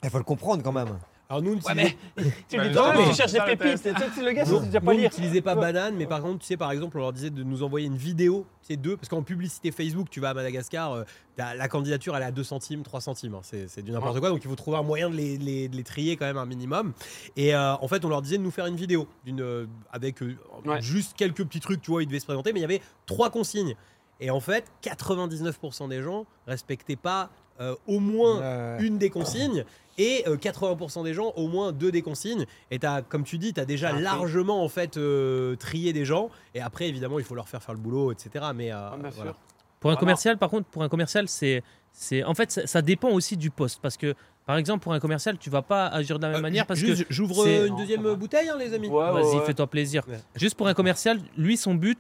Il 0.03 0.09
faut 0.09 0.19
le 0.19 0.23
comprendre 0.23 0.61
quand 0.63 0.71
même. 0.71 0.99
Alors 1.29 1.41
nous, 1.43 1.51
on 1.51 1.53
ouais, 1.55 1.59
utilisait- 1.73 1.97
mais 2.15 2.23
tu 2.49 2.57
Bah, 2.57 2.63
lui 2.63 2.73
non, 2.73 2.81
donnes, 2.83 2.95
mais- 2.99 3.09
tu 3.09 3.15
cherches 3.15 3.31
des 3.33 3.39
pépites. 3.41 3.83
Tu 3.83 3.89
sais, 4.15 4.23
Le 4.23 4.31
gars, 4.31 4.45
Nous, 4.45 4.53
il 4.55 4.59
sait 4.59 4.65
déjà 4.67 4.79
nous, 4.79 4.85
pas 4.85 4.91
on 4.93 4.95
lire. 4.95 5.09
n'utilisait 5.09 5.41
pas 5.41 5.55
banane, 5.55 5.95
mais 5.97 6.05
par 6.05 6.21
contre, 6.21 6.39
tu 6.39 6.45
sais, 6.45 6.55
par 6.57 6.71
exemple, 6.71 6.97
on 6.97 7.01
leur 7.01 7.11
disait 7.11 7.29
de 7.29 7.43
nous 7.43 7.63
envoyer 7.63 7.85
une 7.87 7.97
vidéo, 7.97 8.45
c'est 8.61 8.77
deux, 8.77 8.95
parce 8.95 9.09
qu'en 9.09 9.23
publicité 9.23 9.71
Facebook, 9.71 10.09
tu 10.09 10.21
vas 10.21 10.29
à 10.29 10.33
Madagascar, 10.33 10.93
euh, 10.93 11.03
t'as- 11.35 11.53
la 11.55 11.67
candidature, 11.67 12.15
elle 12.15 12.23
est 12.23 12.27
à 12.27 12.31
2 12.31 12.43
centimes, 12.45 12.81
3 12.83 13.01
centimes, 13.01 13.35
hein, 13.35 13.41
c'est 13.43 13.67
c'est 13.67 13.81
du 13.81 13.91
n'importe 13.91 14.19
quoi, 14.21 14.29
donc 14.29 14.39
il 14.43 14.47
faut 14.49 14.55
trouver 14.55 14.77
un 14.77 14.83
moyen 14.83 15.09
de 15.09 15.15
les, 15.15 15.37
les- 15.37 15.67
de 15.67 15.75
les 15.75 15.83
trier 15.83 16.15
quand 16.15 16.25
même 16.25 16.37
un 16.37 16.45
minimum. 16.45 16.93
Et 17.35 17.53
euh, 17.53 17.73
en 17.75 17.87
fait, 17.89 18.05
on 18.05 18.09
leur 18.09 18.21
disait 18.21 18.37
de 18.37 18.43
nous 18.43 18.51
faire 18.51 18.65
une 18.67 18.77
vidéo, 18.77 19.07
d'une, 19.25 19.41
euh, 19.41 19.65
avec 19.91 20.21
euh, 20.23 20.37
Ouais. 20.65 20.81
juste 20.81 21.13
quelques 21.17 21.43
petits 21.43 21.59
trucs, 21.59 21.81
tu 21.81 21.91
vois, 21.91 22.03
ils 22.03 22.07
devaient 22.07 22.19
se 22.21 22.25
présenter, 22.25 22.53
mais 22.53 22.59
il 22.59 22.63
y 22.63 22.65
avait 22.65 22.81
trois 23.05 23.29
consignes. 23.29 23.75
Et 24.21 24.31
en 24.31 24.39
fait, 24.39 24.63
99% 24.81 25.87
des 25.89 26.01
gens 26.01 26.25
respectaient 26.47 26.95
pas 26.95 27.29
euh, 27.59 27.75
au 27.87 27.99
moins 27.99 28.39
Euh, 28.41 28.77
une 28.79 28.97
des 28.99 29.09
consignes 29.09 29.65
et 29.97 30.23
euh, 30.27 30.37
80% 30.37 31.03
des 31.03 31.13
gens 31.13 31.33
au 31.35 31.47
moins 31.47 31.71
deux 31.71 31.91
des 31.91 32.01
consignes 32.01 32.45
et 32.71 32.79
as, 32.85 33.01
comme 33.01 33.23
tu 33.23 33.37
dis 33.37 33.53
tu 33.53 33.59
as 33.59 33.65
déjà 33.65 33.91
Ah, 33.95 33.99
largement 33.99 34.63
en 34.63 34.69
fait 34.69 34.97
euh, 34.97 35.55
trié 35.55 35.93
des 35.93 36.05
gens 36.05 36.29
et 36.53 36.61
après 36.61 36.87
évidemment 36.87 37.19
il 37.19 37.25
faut 37.25 37.35
leur 37.35 37.49
faire 37.49 37.61
faire 37.63 37.73
le 37.75 37.81
boulot 37.81 38.11
etc 38.11 38.45
mais 38.55 38.71
euh, 38.71 38.75
Ah, 38.91 38.97
voilà. 39.15 39.33
Pour 39.79 39.91
un 39.91 39.93
Ah, 39.93 39.97
commercial, 39.97 40.37
par 40.39 40.49
contre, 40.49 40.67
pour 40.69 40.81
un 40.81 40.89
commercial, 40.89 41.27
c'est, 41.27 41.61
c'est, 41.91 42.23
en 42.23 42.33
fait, 42.33 42.51
ça, 42.51 42.65
ça 42.65 42.81
dépend 42.81 43.09
aussi 43.09 43.37
du 43.37 43.51
poste, 43.51 43.79
parce 43.79 43.95
que, 43.95 44.15
par 44.47 44.57
exemple, 44.57 44.81
pour 44.81 44.91
un 44.91 44.99
commercial, 44.99 45.37
tu 45.37 45.51
vas 45.51 45.61
pas 45.61 45.85
agir 45.85 46.17
de 46.17 46.23
la 46.23 46.29
même 46.29 46.39
Euh, 46.39 46.41
manière, 46.41 46.65
parce 46.65 46.79
juste, 46.79 47.03
que, 47.07 47.13
j'ouvre 47.13 47.45
euh, 47.45 47.67
une 47.67 47.75
deuxième 47.75 48.11
bouteille 48.15 48.49
hein, 48.49 48.55
les 48.57 48.73
amis 48.73 48.87
Ouais, 48.87 49.11
vas-y, 49.11 49.35
ouais. 49.37 49.45
fais-toi 49.45 49.67
plaisir. 49.67 50.01
Ouais. 50.07 50.17
Juste 50.35 50.55
pour 50.55 50.67
un 50.67 50.73
commercial, 50.73 51.19
lui, 51.37 51.57
son 51.57 51.75
but, 51.75 51.99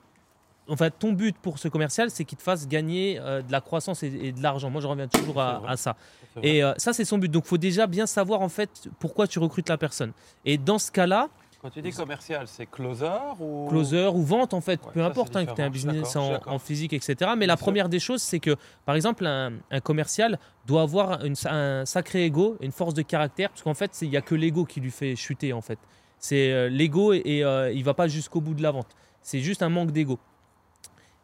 enfin, 0.69 0.89
ton 0.89 1.11
but 1.13 1.35
pour 1.37 1.59
ce 1.59 1.67
commercial, 1.67 2.09
c'est 2.11 2.23
qu'il 2.25 2.37
te 2.37 2.43
fasse 2.43 2.67
gagner 2.67 3.19
euh, 3.19 3.41
de 3.41 3.51
la 3.51 3.61
croissance 3.61 4.03
et, 4.03 4.07
et 4.07 4.31
de 4.31 4.41
l'argent. 4.43 4.69
Moi, 4.69 4.81
je 4.81 4.87
reviens 4.87 5.07
toujours 5.07 5.41
à, 5.41 5.77
ça. 5.77 5.95
Et 6.43 6.63
euh, 6.63 6.73
ça, 6.77 6.93
c'est 6.93 7.05
son 7.05 7.17
but. 7.17 7.29
Donc, 7.29 7.45
il 7.45 7.49
faut 7.49 7.57
déjà 7.57 7.87
bien 7.87 8.05
savoir, 8.05 8.41
en 8.41 8.49
fait, 8.49 8.87
pourquoi 8.99 9.27
tu 9.27 9.39
recrutes 9.39 9.69
la 9.69 9.77
personne. 9.77 10.11
Et 10.45 10.57
dans 10.57 10.77
ce 10.79 10.91
cas-là, 10.91 11.29
Quand 11.61 11.71
tu 11.71 11.81
dis 11.81 11.91
commercial, 11.91 12.47
c'est 12.47 12.67
closer 12.67 13.09
ou 13.39 13.67
closer 13.69 14.05
ou 14.13 14.21
vente 14.21 14.53
en 14.53 14.61
fait, 14.61 14.79
Ouais, 14.85 14.91
peu 14.93 14.99
ça, 14.99 15.07
importe 15.07 15.35
hein, 15.35 15.45
que 15.45 15.53
tu 15.53 15.61
aies 15.61 15.63
un 15.65 15.69
business 15.71 16.15
en, 16.15 16.59
physique, 16.59 16.93
etc. 16.93 17.15
Mais 17.31 17.37
Bien 17.39 17.47
la 17.47 17.57
sûr. 17.57 17.63
première 17.65 17.89
des 17.89 17.99
choses, 17.99 18.21
c'est 18.21 18.39
que 18.39 18.55
par 18.85 18.95
exemple, 18.95 19.25
un, 19.25 19.53
un 19.71 19.79
commercial 19.79 20.37
doit 20.67 20.83
avoir 20.83 21.25
une- 21.25 21.33
un 21.49 21.83
sacré 21.85 22.25
ego, 22.25 22.57
une 22.61 22.71
force 22.71 22.93
de 22.93 23.01
caractère, 23.01 23.49
parce 23.49 23.63
qu'en 23.63 23.73
fait, 23.73 23.91
il 24.03 24.09
n'y 24.11 24.17
a 24.17 24.21
que 24.21 24.35
l'ego 24.35 24.65
qui 24.65 24.79
lui 24.81 24.91
fait 24.91 25.15
chuter 25.15 25.51
en 25.51 25.61
fait. 25.61 25.79
C'est 26.19 26.51
euh, 26.51 26.69
l'ego 26.69 27.13
et, 27.13 27.21
et, 27.25 27.43
euh, 27.43 27.71
il 27.71 27.83
va 27.83 27.95
pas 27.95 28.07
jusqu'au 28.07 28.39
bout 28.39 28.53
de 28.53 28.61
la 28.61 28.69
vente. 28.71 28.89
C'est 29.23 29.39
juste 29.39 29.63
un 29.63 29.69
manque 29.69 29.91
d'ego. 29.91 30.19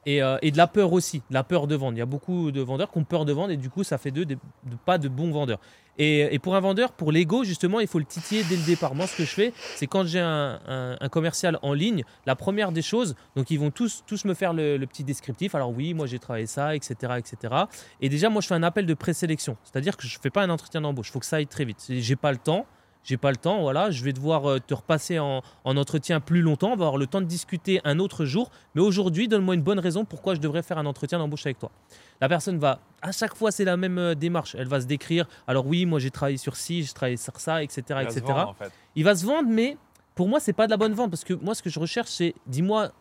Et, 0.05 0.21
euh, 0.21 0.37
et 0.41 0.51
de 0.51 0.57
la 0.57 0.67
peur 0.67 0.91
aussi, 0.93 1.21
la 1.29 1.43
peur 1.43 1.67
de 1.67 1.75
vendre. 1.75 1.95
Il 1.95 1.99
y 1.99 2.01
a 2.01 2.05
beaucoup 2.05 2.51
de 2.51 2.61
vendeurs 2.61 2.91
qui 2.91 2.97
ont 2.97 3.03
peur 3.03 3.25
de 3.25 3.33
vendre 3.33 3.51
et 3.51 3.57
du 3.57 3.69
coup, 3.69 3.83
ça 3.83 3.97
fait 3.97 4.11
d'eux 4.11 4.25
pas 4.85 4.97
de 4.97 5.07
bons 5.07 5.31
vendeurs. 5.31 5.59
Et, 5.99 6.39
pour 6.39 6.55
un 6.55 6.59
vendeur, 6.59 6.91
pour 6.91 7.11
l'ego, 7.11 7.43
justement, 7.43 7.79
il 7.79 7.87
faut 7.87 7.99
le 7.99 8.05
titiller 8.05 8.43
dès 8.49 8.55
le 8.55 8.63
départ. 8.63 8.95
Moi, 8.95 9.05
ce 9.05 9.15
que 9.15 9.23
je 9.23 9.29
fais, 9.29 9.53
c'est 9.75 9.85
quand 9.85 10.05
j'ai 10.05 10.19
un, 10.19 10.97
commercial 11.11 11.59
en 11.61 11.73
ligne, 11.73 12.03
la 12.25 12.35
première 12.35 12.71
des 12.71 12.81
choses, 12.81 13.15
donc 13.35 13.51
ils 13.51 13.59
vont 13.59 13.69
tous, 13.69 14.03
tous 14.07 14.25
me 14.25 14.33
faire 14.33 14.53
le, 14.53 14.83
petit 14.85 15.03
descriptif. 15.03 15.55
Alors 15.55 15.71
oui, 15.71 15.93
moi 15.93 16.07
j'ai 16.07 16.19
travaillé 16.19 16.45
ça, 16.47 16.75
etc., 16.75 17.13
etc. 17.17 17.53
Et 18.01 18.09
déjà, 18.09 18.29
moi, 18.29 18.41
je 18.41 18.47
fais 18.47 18.55
un 18.55 18.63
appel 18.63 18.85
de 18.85 18.93
présélection. 18.93 19.55
C'est-à-dire 19.63 19.95
que 19.95 20.07
je 20.07 20.19
fais 20.19 20.29
pas 20.31 20.41
un 20.41 20.49
entretien 20.49 20.81
d'embauche. 20.81 21.09
Il 21.09 21.11
faut 21.11 21.19
que 21.19 21.25
ça 21.25 21.35
aille 21.35 21.47
très 21.47 21.65
vite. 21.65 21.85
J'ai 21.89 22.15
pas 22.15 22.31
le 22.31 22.37
temps. 22.39 22.65
J'ai 23.03 23.17
pas 23.17 23.31
le 23.31 23.37
temps, 23.37 23.61
voilà, 23.61 23.91
je 23.91 24.03
vais 24.03 24.13
devoir 24.13 24.49
euh, 24.49 24.59
te 24.59 24.73
repasser 24.73 25.19
en, 25.19 25.41
en 25.65 25.77
entretien 25.77 26.19
plus 26.19 26.41
longtemps, 26.41 26.71
on 26.71 26.75
va 26.75 26.85
avoir 26.85 26.97
le 26.97 27.07
temps 27.07 27.19
de 27.19 27.25
discuter 27.25 27.81
un 27.83 27.99
autre 27.99 28.25
jour, 28.25 28.49
mais 28.75 28.81
aujourd'hui, 28.81 29.27
donne-moi 29.27 29.55
une 29.55 29.61
bonne 29.61 29.79
raison 29.79 30.05
pourquoi 30.05 30.35
je 30.35 30.39
devrais 30.39 30.63
faire 30.63 30.77
un 30.77 30.85
entretien 30.85 31.19
d'embauche 31.19 31.45
avec 31.45 31.59
toi. 31.59 31.71
La 32.21 32.29
personne 32.29 32.59
va, 32.59 32.79
à 33.01 33.11
chaque 33.11 33.35
fois, 33.35 33.51
c'est 33.51 33.65
la 33.65 33.75
même 33.75 33.97
euh, 33.97 34.15
démarche, 34.15 34.55
elle 34.57 34.67
va 34.67 34.79
se 34.79 34.85
décrire, 34.85 35.27
alors 35.47 35.67
oui, 35.67 35.85
moi 35.85 35.99
j'ai 35.99 36.11
travaillé 36.11 36.37
sur 36.37 36.55
ci, 36.55 36.83
j'ai 36.83 36.93
travaillé 36.93 37.17
sur 37.17 37.39
ça, 37.39 37.61
etc., 37.61 37.83
Il 37.89 37.93
va 37.93 38.03
se 38.03 38.19
etc. 38.19 38.21
vendre, 38.27 38.49
en 38.49 38.53
fait. 38.53 38.71
Il 38.95 39.03
va 39.03 39.15
se 39.15 39.25
vendre, 39.25 39.49
mais 39.49 39.77
pour 40.15 40.27
moi, 40.27 40.39
c'est 40.39 40.53
pas 40.53 40.67
de 40.67 40.71
la 40.71 40.77
bonne 40.77 40.93
vente 40.93 41.09
parce 41.09 41.23
que 41.23 41.33
moi, 41.33 41.55
ce 41.55 41.63
que 41.63 41.69
je 41.69 41.79
recherche, 41.79 42.09
c'est 42.09 42.35
dis-moi 42.47 42.91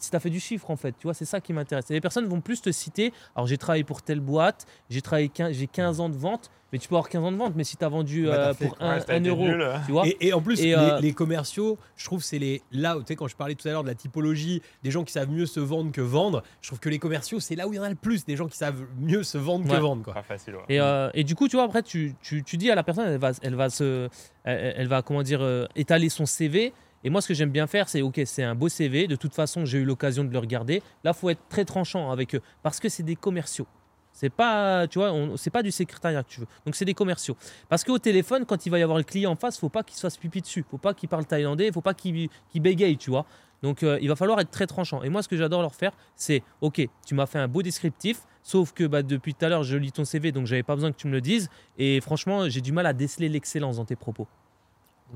si 0.00 0.10
tu 0.10 0.16
as 0.16 0.20
fait 0.20 0.30
du 0.30 0.40
chiffre 0.40 0.70
en 0.70 0.76
fait. 0.76 0.92
Tu 0.98 1.06
vois, 1.06 1.14
c'est 1.14 1.24
ça 1.24 1.40
qui 1.40 1.52
m'intéresse. 1.52 1.90
Et 1.90 1.94
les 1.94 2.00
personnes 2.00 2.26
vont 2.26 2.40
plus 2.40 2.60
te 2.62 2.70
citer 2.72 3.12
alors 3.36 3.46
j'ai 3.46 3.58
travaillé 3.58 3.84
pour 3.84 4.02
telle 4.02 4.20
boîte, 4.20 4.66
j'ai 4.90 5.02
travaillé 5.02 5.28
15, 5.28 5.52
j'ai 5.56 5.66
15 5.66 6.00
ans 6.00 6.08
de 6.08 6.16
vente, 6.16 6.50
mais 6.72 6.78
tu 6.78 6.88
peux 6.88 6.94
avoir 6.94 7.08
15 7.10 7.22
ans 7.24 7.32
de 7.32 7.36
vente, 7.36 7.52
mais 7.54 7.64
si 7.64 7.76
tu 7.76 7.84
as 7.84 7.88
vendu 7.88 8.24
Bah, 8.26 8.32
euh, 8.32 8.54
pour 8.54 8.76
quoi. 8.78 8.86
1 8.86 8.94
Ouais, 8.94 9.00
ça 9.00 9.12
a 9.12 9.16
été 9.16 9.28
euro, 9.28 9.44
nul. 9.44 9.66
tu 9.86 9.92
vois. 9.92 10.06
Et, 10.06 10.16
et 10.20 10.32
en 10.32 10.40
plus, 10.40 10.58
Et, 10.60 10.66
les, 10.68 10.74
euh, 10.74 11.00
les 11.00 11.12
commerciaux, 11.12 11.78
je 11.96 12.04
trouve, 12.06 12.22
c'est 12.22 12.38
les 12.38 12.62
là 12.72 12.96
où 12.96 13.00
tu 13.00 13.08
sais 13.08 13.16
quand 13.16 13.28
je 13.28 13.36
parlais 13.36 13.54
tout 13.54 13.68
à 13.68 13.70
l'heure 13.72 13.82
de 13.82 13.88
la 13.88 13.94
typologie 13.94 14.62
des 14.82 14.90
gens 14.90 15.04
qui 15.04 15.12
savent 15.12 15.30
mieux 15.30 15.46
se 15.46 15.60
vendre 15.60 15.92
que 15.92 16.00
vendre. 16.00 16.42
Je 16.62 16.68
trouve 16.68 16.80
que 16.80 16.88
les 16.88 16.98
commerciaux, 16.98 17.40
c'est 17.40 17.54
là 17.56 17.68
où 17.68 17.72
il 17.72 17.76
y 17.76 17.78
en 17.78 17.82
a 17.82 17.90
le 17.90 17.94
plus, 17.94 18.24
des 18.24 18.36
gens 18.36 18.46
qui 18.48 18.56
savent 18.56 18.84
mieux 18.98 19.22
se 19.22 19.36
vendre 19.36 19.68
que 19.68 19.76
vendre, 19.80 20.02
quoi. 20.02 20.14
Pas 20.14 20.22
facile, 20.22 20.54
ouais. 20.54 20.62
Et, 20.70 20.80
euh, 20.80 21.10
et 21.12 21.24
du 21.24 21.34
coup, 21.34 21.48
tu 21.48 21.56
vois, 21.56 21.64
après, 21.66 21.82
tu, 21.82 22.14
tu, 22.22 22.42
tu 22.42 22.56
dis 22.56 22.70
à 22.70 22.74
la 22.74 22.82
personne, 22.82 23.06
elle 23.06 23.18
va, 23.20 23.32
elle 23.42 23.54
va, 23.54 23.68
se, 23.68 24.08
elle, 24.44 24.74
elle 24.78 24.88
va 24.88 25.02
comment 25.02 25.22
dire, 25.22 25.42
euh, 25.42 25.66
étaler 25.76 26.08
son 26.08 26.24
CV. 26.26 26.72
Et 27.04 27.10
moi, 27.10 27.20
ce 27.20 27.28
que 27.28 27.34
j'aime 27.34 27.50
bien 27.50 27.66
faire, 27.66 27.88
c'est 27.88 28.02
OK, 28.02 28.20
c'est 28.24 28.42
un 28.42 28.54
beau 28.54 28.68
CV. 28.68 29.06
De 29.06 29.16
toute 29.16 29.34
façon, 29.34 29.64
j'ai 29.64 29.78
eu 29.78 29.84
l'occasion 29.84 30.24
de 30.24 30.32
le 30.32 30.38
regarder. 30.38 30.82
Là, 31.04 31.12
faut 31.12 31.30
être 31.30 31.42
très 31.48 31.64
tranchant 31.64 32.10
avec 32.10 32.34
eux 32.34 32.42
parce 32.62 32.80
que 32.80 32.88
c'est 32.88 33.02
des 33.02 33.16
commerciaux. 33.16 33.66
C'est 34.12 34.30
pas, 34.30 34.86
tu 34.88 34.98
vois, 34.98 35.12
c'est 35.36 35.50
pas 35.50 35.62
du 35.62 35.70
secrétariat 35.70 36.22
que 36.22 36.28
tu 36.28 36.40
veux. 36.40 36.46
Donc 36.66 36.76
c'est 36.76 36.84
des 36.84 36.94
commerciaux. 36.94 37.36
Parce 37.68 37.82
qu'au 37.82 37.98
téléphone, 37.98 38.44
quand 38.44 38.66
il 38.66 38.70
va 38.70 38.78
y 38.78 38.82
avoir 38.82 38.98
le 38.98 39.04
client 39.04 39.32
en 39.32 39.36
face, 39.36 39.58
faut 39.58 39.70
pas 39.70 39.82
qu'il 39.82 39.96
se 39.96 40.02
fasse 40.02 40.18
pipi 40.18 40.42
dessus. 40.42 40.64
Faut 40.70 40.78
pas 40.78 40.92
qu'il 40.92 41.08
parle 41.08 41.24
thaïlandais. 41.24 41.72
Faut 41.72 41.80
pas 41.80 41.94
qu'il 41.94 42.28
qu'il 42.50 42.62
bégaye, 42.62 42.96
tu 42.98 43.10
vois. 43.10 43.24
Donc 43.62 43.82
euh, 43.82 43.98
il 44.02 44.08
va 44.08 44.16
falloir 44.16 44.38
être 44.40 44.50
très 44.50 44.66
tranchant. 44.66 45.02
Et 45.02 45.08
moi, 45.08 45.22
ce 45.22 45.28
que 45.28 45.36
j'adore 45.36 45.62
leur 45.62 45.74
faire, 45.74 45.92
c'est 46.14 46.42
OK, 46.60 46.86
tu 47.06 47.14
m'as 47.14 47.26
fait 47.26 47.38
un 47.38 47.48
beau 47.48 47.62
descriptif. 47.62 48.22
Sauf 48.42 48.72
que 48.72 48.84
bah, 48.84 49.02
depuis 49.02 49.34
tout 49.34 49.44
à 49.44 49.48
l'heure, 49.48 49.62
je 49.62 49.76
lis 49.76 49.92
ton 49.92 50.04
CV, 50.04 50.32
donc 50.32 50.46
j'avais 50.46 50.64
pas 50.64 50.74
besoin 50.74 50.92
que 50.92 50.96
tu 50.96 51.06
me 51.06 51.12
le 51.12 51.20
dises. 51.20 51.48
Et 51.78 52.00
franchement, 52.00 52.48
j'ai 52.48 52.60
du 52.60 52.72
mal 52.72 52.86
à 52.86 52.92
déceler 52.92 53.28
l'excellence 53.28 53.76
dans 53.76 53.84
tes 53.84 53.96
propos. 53.96 54.26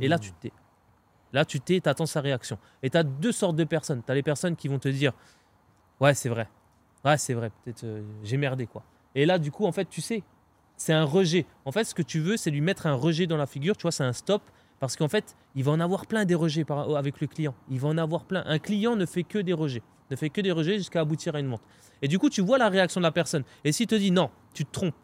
Et 0.01 0.09
là, 0.09 0.19
tu 0.19 0.31
te 0.31 0.43
tais. 0.43 0.53
Là, 1.33 1.45
tu 1.45 1.61
te 1.61 1.65
tais, 1.67 1.81
tu 1.81 1.89
attends 1.89 2.07
sa 2.07 2.21
réaction. 2.21 2.59
Et 2.83 2.91
tu 2.91 2.97
as 2.97 3.03
deux 3.03 3.33
sortes 3.33 3.57
de 3.57 3.65
personnes. 3.65 4.03
Tu 4.05 4.11
as 4.13 4.15
les 4.15 4.23
personnes 4.23 4.57
qui 4.57 4.69
vont 4.69 4.79
te 4.79 4.89
dire 4.89 5.13
Ouais, 6.01 6.15
c'est 6.15 6.29
vrai. 6.29 6.49
Ouais, 7.05 7.17
c'est 7.19 7.35
vrai. 7.35 7.51
Peut-être 7.65 7.85
euh, 7.85 8.03
j'ai 8.23 8.37
merdé, 8.37 8.67
quoi. 8.67 8.83
Et 9.15 9.27
là, 9.27 9.39
du 9.39 9.51
coup, 9.51 9.67
en 9.67 9.73
fait, 9.73 9.87
tu 9.89 10.01
sais, 10.01 10.23
c'est 10.77 10.93
un 10.93 11.05
rejet. 11.05 11.47
En 11.65 11.73
fait, 11.73 11.85
ce 11.85 11.95
que 11.95 12.03
tu 12.03 12.21
veux, 12.21 12.37
c'est 12.37 12.51
lui 12.51 12.61
mettre 12.61 12.87
un 12.87 12.95
rejet 12.95 13.27
dans 13.27 13.37
la 13.37 13.47
figure. 13.47 13.77
Tu 13.77 13.83
vois, 13.83 13.93
c'est 13.93 14.05
un 14.05 14.13
stop. 14.13 14.43
Parce 14.79 14.95
qu'en 14.97 15.09
fait, 15.09 15.35
il 15.55 15.65
va 15.65 15.73
en 15.73 15.81
avoir 15.81 16.07
plein 16.07 16.25
des 16.27 16.35
rejets 16.35 16.65
par- 16.65 16.95
avec 16.97 17.21
le 17.21 17.27
client. 17.27 17.55
Il 17.71 17.81
va 17.81 17.89
en 17.89 17.97
avoir 17.97 18.25
plein. 18.25 18.43
Un 18.47 18.59
client 18.59 18.95
ne 18.95 19.07
fait 19.07 19.23
que 19.23 19.39
des 19.39 19.55
rejets. 19.55 19.83
Ne 20.11 20.17
fait 20.17 20.29
que 20.29 20.41
des 20.43 20.53
rejets 20.53 20.77
jusqu'à 20.77 21.01
aboutir 21.01 21.35
à 21.35 21.41
une 21.41 21.49
vente. 21.49 21.63
Et 22.03 22.09
du 22.09 22.19
coup, 22.19 22.29
tu 22.29 22.43
vois 22.43 22.59
la 22.59 22.69
réaction 22.69 23.01
de 23.01 23.05
la 23.07 23.11
personne. 23.11 23.43
Et 23.65 23.73
s'il 23.73 23.87
te 23.87 23.95
dit 23.95 24.11
non, 24.11 24.31
tu 24.53 24.67
te 24.67 24.71
trompes. 24.71 24.95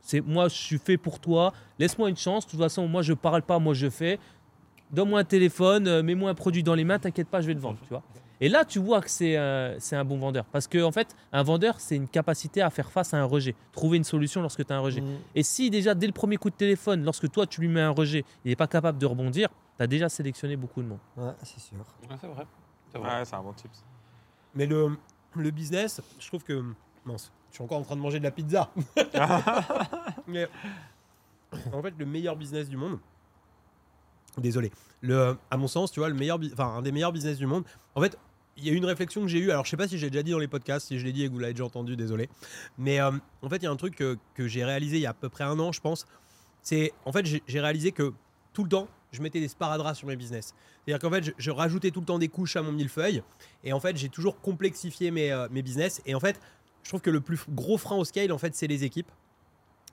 C'est 0.00 0.20
moi, 0.20 0.48
je 0.48 0.54
suis 0.56 0.78
fait 0.78 0.96
pour 0.96 1.20
toi. 1.20 1.52
Laisse-moi 1.78 2.08
une 2.10 2.16
chance. 2.16 2.44
De 2.46 2.50
toute 2.50 2.60
façon, 2.60 2.88
moi, 2.88 3.02
je 3.02 3.12
parle 3.12 3.42
pas, 3.42 3.58
moi, 3.60 3.72
je 3.72 3.88
fais. 3.88 4.18
Donne-moi 4.92 5.20
un 5.20 5.24
téléphone, 5.24 5.86
euh, 5.86 6.02
mets-moi 6.02 6.30
un 6.30 6.34
produit 6.34 6.62
dans 6.62 6.74
les 6.74 6.84
mains, 6.84 6.98
t'inquiète 6.98 7.28
pas, 7.28 7.40
je 7.40 7.46
vais 7.46 7.54
le 7.54 7.60
vendre, 7.60 7.78
tu 7.82 7.88
vois. 7.88 8.02
Et 8.40 8.48
là, 8.48 8.64
tu 8.64 8.78
vois 8.78 9.02
que 9.02 9.10
c'est 9.10 9.36
euh, 9.36 9.78
c'est 9.78 9.96
un 9.96 10.04
bon 10.04 10.18
vendeur. 10.18 10.46
Parce 10.46 10.66
que, 10.66 10.82
en 10.82 10.92
fait, 10.92 11.14
un 11.32 11.42
vendeur, 11.42 11.78
c'est 11.78 11.94
une 11.94 12.08
capacité 12.08 12.62
à 12.62 12.70
faire 12.70 12.90
face 12.90 13.12
à 13.12 13.18
un 13.18 13.24
rejet. 13.24 13.54
Trouver 13.72 13.98
une 13.98 14.04
solution 14.04 14.40
lorsque 14.40 14.64
tu 14.64 14.72
as 14.72 14.76
un 14.76 14.80
rejet. 14.80 15.02
Mm. 15.02 15.18
Et 15.34 15.42
si 15.42 15.68
déjà, 15.68 15.94
dès 15.94 16.06
le 16.06 16.14
premier 16.14 16.38
coup 16.38 16.48
de 16.48 16.54
téléphone, 16.54 17.04
lorsque 17.04 17.30
toi, 17.30 17.46
tu 17.46 17.60
lui 17.60 17.68
mets 17.68 17.82
un 17.82 17.90
rejet, 17.90 18.24
il 18.44 18.48
n'est 18.48 18.56
pas 18.56 18.66
capable 18.66 18.98
de 18.98 19.04
rebondir, 19.04 19.50
tu 19.76 19.82
as 19.82 19.86
déjà 19.86 20.08
sélectionné 20.08 20.56
beaucoup 20.56 20.82
de 20.82 20.88
monde. 20.88 20.98
Ouais, 21.18 21.32
c'est 21.42 21.60
sûr. 21.60 21.78
Ouais, 21.78 22.16
c'est 22.18 22.26
vrai. 22.26 22.46
C'est 22.90 22.98
vrai. 22.98 23.18
Ouais, 23.18 23.24
c'est 23.26 23.36
un 23.36 23.42
bon 23.42 23.52
tips. 23.52 23.84
Mais 24.54 24.64
le, 24.64 24.96
le 25.36 25.50
business, 25.50 26.00
je 26.18 26.26
trouve 26.26 26.42
que. 26.42 26.64
Mince, 27.04 27.30
je 27.50 27.56
suis 27.56 27.64
encore 27.64 27.78
en 27.78 27.82
train 27.82 27.96
de 27.96 28.00
manger 28.00 28.18
de 28.18 28.24
la 28.24 28.30
pizza. 28.30 28.70
Mais 30.26 30.48
en 31.72 31.82
fait, 31.82 31.94
le 31.98 32.06
meilleur 32.06 32.36
business 32.36 32.68
du 32.68 32.76
monde. 32.76 32.98
Désolé. 34.38 34.70
À 35.50 35.56
mon 35.56 35.68
sens, 35.68 35.90
tu 35.90 36.00
vois, 36.00 36.08
le 36.08 36.14
meilleur, 36.14 36.38
enfin, 36.52 36.66
un 36.76 36.82
des 36.82 36.92
meilleurs 36.92 37.12
business 37.12 37.38
du 37.38 37.46
monde. 37.46 37.64
En 37.94 38.00
fait, 38.00 38.16
il 38.56 38.66
y 38.66 38.70
a 38.70 38.72
une 38.72 38.84
réflexion 38.84 39.22
que 39.22 39.28
j'ai 39.28 39.38
eue. 39.38 39.50
Alors, 39.50 39.64
je 39.64 39.70
sais 39.70 39.76
pas 39.76 39.88
si 39.88 39.98
j'ai 39.98 40.10
déjà 40.10 40.22
dit 40.22 40.32
dans 40.32 40.38
les 40.38 40.48
podcasts, 40.48 40.88
si 40.88 40.98
je 40.98 41.04
l'ai 41.04 41.12
dit 41.12 41.24
et 41.24 41.28
que 41.28 41.32
vous 41.32 41.38
l'avez 41.38 41.54
déjà 41.54 41.64
entendu, 41.64 41.96
désolé. 41.96 42.28
Mais 42.78 43.00
euh, 43.00 43.10
en 43.42 43.48
fait, 43.48 43.56
il 43.56 43.64
y 43.64 43.66
a 43.66 43.70
un 43.70 43.76
truc 43.76 43.96
que, 43.96 44.18
j'ai 44.38 44.64
réalisé 44.64 44.96
il 44.96 45.02
y 45.02 45.06
a 45.06 45.10
à 45.10 45.14
peu 45.14 45.28
près 45.28 45.44
un 45.44 45.58
an, 45.58 45.72
je 45.72 45.80
pense. 45.80 46.06
C'est 46.62 46.92
en 47.04 47.12
fait, 47.12 47.24
j'ai 47.24 47.60
réalisé 47.60 47.92
que 47.92 48.12
tout 48.52 48.64
le 48.64 48.68
temps, 48.68 48.88
je 49.12 49.22
mettais 49.22 49.40
des 49.40 49.48
sparadraps 49.48 49.98
sur 49.98 50.06
mes 50.06 50.16
business. 50.16 50.54
C'est-à-dire 50.84 51.00
qu'en 51.00 51.14
fait, 51.14 51.24
je, 51.24 51.30
je 51.36 51.50
rajoutais 51.50 51.90
tout 51.90 52.00
le 52.00 52.06
temps 52.06 52.18
des 52.18 52.28
couches 52.28 52.56
à 52.56 52.62
mon 52.62 52.72
millefeuille. 52.72 53.22
Et 53.64 53.72
en 53.72 53.80
fait, 53.80 53.96
j'ai 53.96 54.08
toujours 54.08 54.40
complexifié 54.40 55.10
mes, 55.10 55.32
euh, 55.32 55.48
mes 55.50 55.62
business. 55.62 56.00
Et 56.06 56.14
en 56.14 56.20
fait, 56.20 56.38
je 56.82 56.88
trouve 56.88 57.00
que 57.00 57.10
le 57.10 57.20
plus 57.20 57.38
gros 57.48 57.78
frein 57.78 57.96
au 57.96 58.04
scale, 58.04 58.32
en 58.32 58.38
fait, 58.38 58.54
c'est 58.54 58.66
les 58.66 58.84
équipes. 58.84 59.10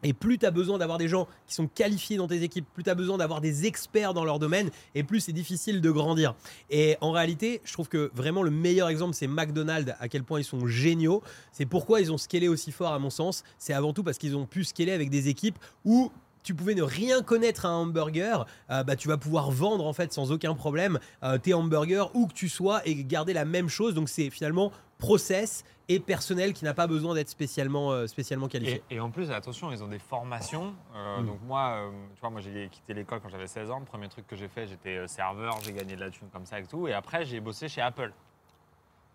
Et 0.03 0.13
plus 0.13 0.37
tu 0.37 0.45
as 0.45 0.51
besoin 0.51 0.77
d'avoir 0.77 0.97
des 0.97 1.07
gens 1.07 1.27
qui 1.47 1.55
sont 1.55 1.67
qualifiés 1.67 2.17
dans 2.17 2.27
tes 2.27 2.43
équipes, 2.43 2.65
plus 2.73 2.83
tu 2.83 2.89
as 2.89 2.95
besoin 2.95 3.17
d'avoir 3.17 3.41
des 3.41 3.65
experts 3.65 4.13
dans 4.13 4.23
leur 4.23 4.39
domaine, 4.39 4.69
et 4.95 5.03
plus 5.03 5.21
c'est 5.21 5.33
difficile 5.33 5.81
de 5.81 5.91
grandir. 5.91 6.35
Et 6.69 6.97
en 7.01 7.11
réalité, 7.11 7.61
je 7.63 7.73
trouve 7.73 7.89
que 7.89 8.11
vraiment 8.13 8.43
le 8.43 8.51
meilleur 8.51 8.89
exemple, 8.89 9.15
c'est 9.15 9.27
McDonald's, 9.27 9.95
à 9.99 10.07
quel 10.07 10.23
point 10.23 10.39
ils 10.39 10.43
sont 10.43 10.67
géniaux. 10.67 11.23
C'est 11.51 11.65
pourquoi 11.65 12.01
ils 12.01 12.11
ont 12.11 12.17
scalé 12.17 12.47
aussi 12.47 12.71
fort, 12.71 12.93
à 12.93 12.99
mon 12.99 13.09
sens. 13.09 13.43
C'est 13.57 13.73
avant 13.73 13.93
tout 13.93 14.03
parce 14.03 14.17
qu'ils 14.17 14.35
ont 14.35 14.45
pu 14.45 14.63
scaler 14.63 14.91
avec 14.91 15.09
des 15.09 15.29
équipes 15.29 15.57
où 15.83 16.11
tu 16.47 16.55
pouvais 16.55 16.75
ne 16.75 16.81
rien 16.81 17.21
connaître 17.21 17.65
à 17.65 17.69
un 17.69 17.75
hamburger, 17.81 18.45
euh, 18.71 18.83
bah, 18.83 18.95
tu 18.95 19.09
vas 19.09 19.17
pouvoir 19.17 19.51
vendre 19.51 19.85
en 19.85 19.91
fait 19.91 20.13
sans 20.13 20.31
aucun 20.31 20.53
problème 20.53 20.97
euh, 21.23 21.37
tes 21.37 21.53
hamburgers 21.53 22.05
où 22.13 22.25
que 22.25 22.33
tu 22.33 22.47
sois 22.47 22.81
et 22.87 22.95
garder 23.03 23.33
la 23.33 23.43
même 23.43 23.67
chose. 23.67 23.93
Donc 23.93 24.07
c'est 24.07 24.29
finalement 24.29 24.71
process 24.97 25.65
et 25.89 25.99
personnel 25.99 26.53
qui 26.53 26.63
n'a 26.63 26.73
pas 26.73 26.87
besoin 26.87 27.15
d'être 27.15 27.27
spécialement, 27.27 27.91
euh, 27.91 28.07
spécialement 28.07 28.47
qualifié. 28.47 28.81
Et, 28.89 28.95
et 28.95 28.99
en 29.01 29.09
plus, 29.09 29.29
attention, 29.29 29.73
ils 29.73 29.83
ont 29.83 29.89
des 29.89 29.99
formations. 29.99 30.73
Euh, 30.95 31.21
Mm. 31.21 31.25
Donc 31.25 31.41
moi, 31.43 31.69
euh, 31.69 31.91
tu 32.15 32.21
vois, 32.21 32.29
moi 32.29 32.39
j'ai 32.39 32.69
quitté 32.69 32.93
l'école 32.93 33.19
quand 33.19 33.29
j'avais 33.29 33.47
16 33.47 33.69
ans. 33.69 33.79
Le 33.79 33.85
premier 33.85 34.07
truc 34.07 34.25
que 34.25 34.37
j'ai 34.37 34.47
fait, 34.47 34.67
j'étais 34.67 35.05
serveur, 35.07 35.59
j'ai 35.63 35.73
gagné 35.73 35.95
de 35.95 36.01
la 36.01 36.09
thune 36.09 36.29
comme 36.31 36.45
ça 36.45 36.59
et 36.59 36.65
tout. 36.65 36.87
Et 36.87 36.93
après, 36.93 37.25
j'ai 37.25 37.41
bossé 37.41 37.67
chez 37.67 37.81
Apple. 37.81 38.13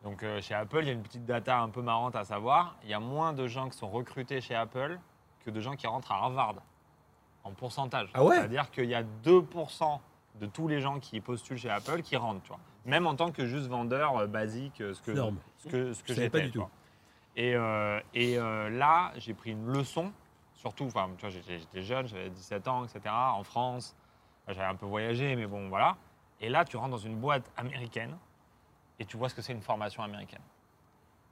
Donc 0.04 0.24
chez 0.40 0.54
Apple, 0.54 0.80
il 0.82 0.86
y 0.86 0.90
a 0.90 0.94
une 0.94 1.02
petite 1.02 1.24
data 1.24 1.60
un 1.60 1.68
peu 1.68 1.80
marrante 1.80 2.16
à 2.16 2.24
savoir. 2.24 2.76
Il 2.82 2.90
y 2.90 2.94
a 2.94 3.00
moins 3.00 3.32
de 3.32 3.46
gens 3.46 3.68
qui 3.68 3.78
sont 3.78 3.88
recrutés 3.88 4.40
chez 4.40 4.54
Apple 4.54 4.98
que 5.44 5.50
de 5.50 5.60
gens 5.60 5.76
qui 5.76 5.86
rentrent 5.86 6.10
à 6.10 6.16
Harvard 6.16 6.56
en 7.44 7.52
pourcentage. 7.52 8.10
Ah 8.14 8.24
ouais 8.24 8.36
C'est-à-dire 8.36 8.70
qu'il 8.70 8.88
y 8.88 8.94
a 8.94 9.02
2% 9.02 9.98
de 10.40 10.46
tous 10.46 10.68
les 10.68 10.80
gens 10.80 10.98
qui 10.98 11.20
postulent 11.20 11.58
chez 11.58 11.70
Apple 11.70 12.02
qui 12.02 12.16
rentrent, 12.16 12.42
tu 12.42 12.48
vois. 12.48 12.60
Même 12.84 13.06
en 13.06 13.14
tant 13.14 13.30
que 13.30 13.46
juste 13.46 13.66
vendeur 13.66 14.16
euh, 14.16 14.26
basique, 14.26 14.80
euh, 14.80 14.94
ce 14.94 15.02
que, 15.02 15.14
ce 15.58 15.68
que, 15.68 15.92
ce 15.92 16.02
que 16.02 16.08
Je 16.08 16.14
savais 16.14 16.30
pas 16.30 16.38
j'étais, 16.38 16.50
du 16.50 16.58
tout. 16.58 16.66
Et, 17.36 17.54
euh, 17.54 18.00
et 18.14 18.38
euh, 18.38 18.68
là, 18.70 19.12
j'ai 19.16 19.34
pris 19.34 19.52
une 19.52 19.66
leçon, 19.66 20.12
surtout, 20.54 20.84
enfin, 20.84 21.08
tu 21.16 21.22
vois, 21.22 21.30
j'étais 21.30 21.58
j'étais 21.58 21.82
jeune, 21.82 22.06
j'avais 22.06 22.30
17 22.30 22.68
ans, 22.68 22.84
etc., 22.84 23.00
en 23.08 23.42
France. 23.44 23.96
J'avais 24.48 24.64
un 24.64 24.74
peu 24.74 24.86
voyagé, 24.86 25.36
mais 25.36 25.46
bon, 25.46 25.68
voilà. 25.68 25.96
Et 26.40 26.48
là, 26.48 26.64
tu 26.64 26.76
rentres 26.76 26.90
dans 26.90 26.96
une 26.98 27.16
boîte 27.16 27.50
américaine 27.56 28.16
et 28.98 29.04
tu 29.04 29.16
vois 29.16 29.28
ce 29.28 29.34
que 29.34 29.42
c'est 29.42 29.52
une 29.52 29.62
formation 29.62 30.02
américaine. 30.02 30.42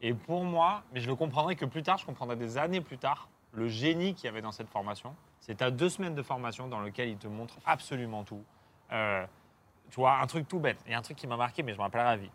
Et 0.01 0.15
pour 0.15 0.45
moi, 0.45 0.83
mais 0.93 1.01
je 1.01 1.09
le 1.09 1.17
comprendrai 1.17 1.57
que 1.57 1.65
plus 1.65 1.83
tard, 1.83 1.99
je 1.99 2.07
comprendrai 2.07 2.37
des 2.37 2.57
années 2.57 2.81
plus 2.81 2.97
tard, 2.97 3.29
le 3.53 3.69
génie 3.69 4.15
qu'il 4.15 4.27
y 4.27 4.29
avait 4.29 4.41
dans 4.41 4.53
cette 4.53 4.69
formation. 4.69 5.15
C'est 5.41 5.63
à 5.63 5.71
deux 5.71 5.89
semaines 5.89 6.15
de 6.15 6.23
formation 6.23 6.69
dans 6.69 6.81
lequel 6.81 7.09
ils 7.09 7.17
te 7.17 7.27
montrent 7.27 7.59
absolument 7.65 8.25
tout. 8.25 8.45
Euh, 8.93 9.27
tu 9.91 9.97
vois, 9.97 10.19
un 10.19 10.27
truc 10.27 10.47
tout 10.47 10.61
bête. 10.61 10.79
Et 10.87 10.95
un 10.95 11.03
truc 11.03 11.17
qui 11.17 11.27
m'a 11.27 11.37
marqué, 11.37 11.63
mais 11.63 11.73
je 11.73 11.79
me 11.79 11.83
rappellerai 11.83 12.09
à 12.09 12.11
la 12.13 12.17
vie. 12.19 12.31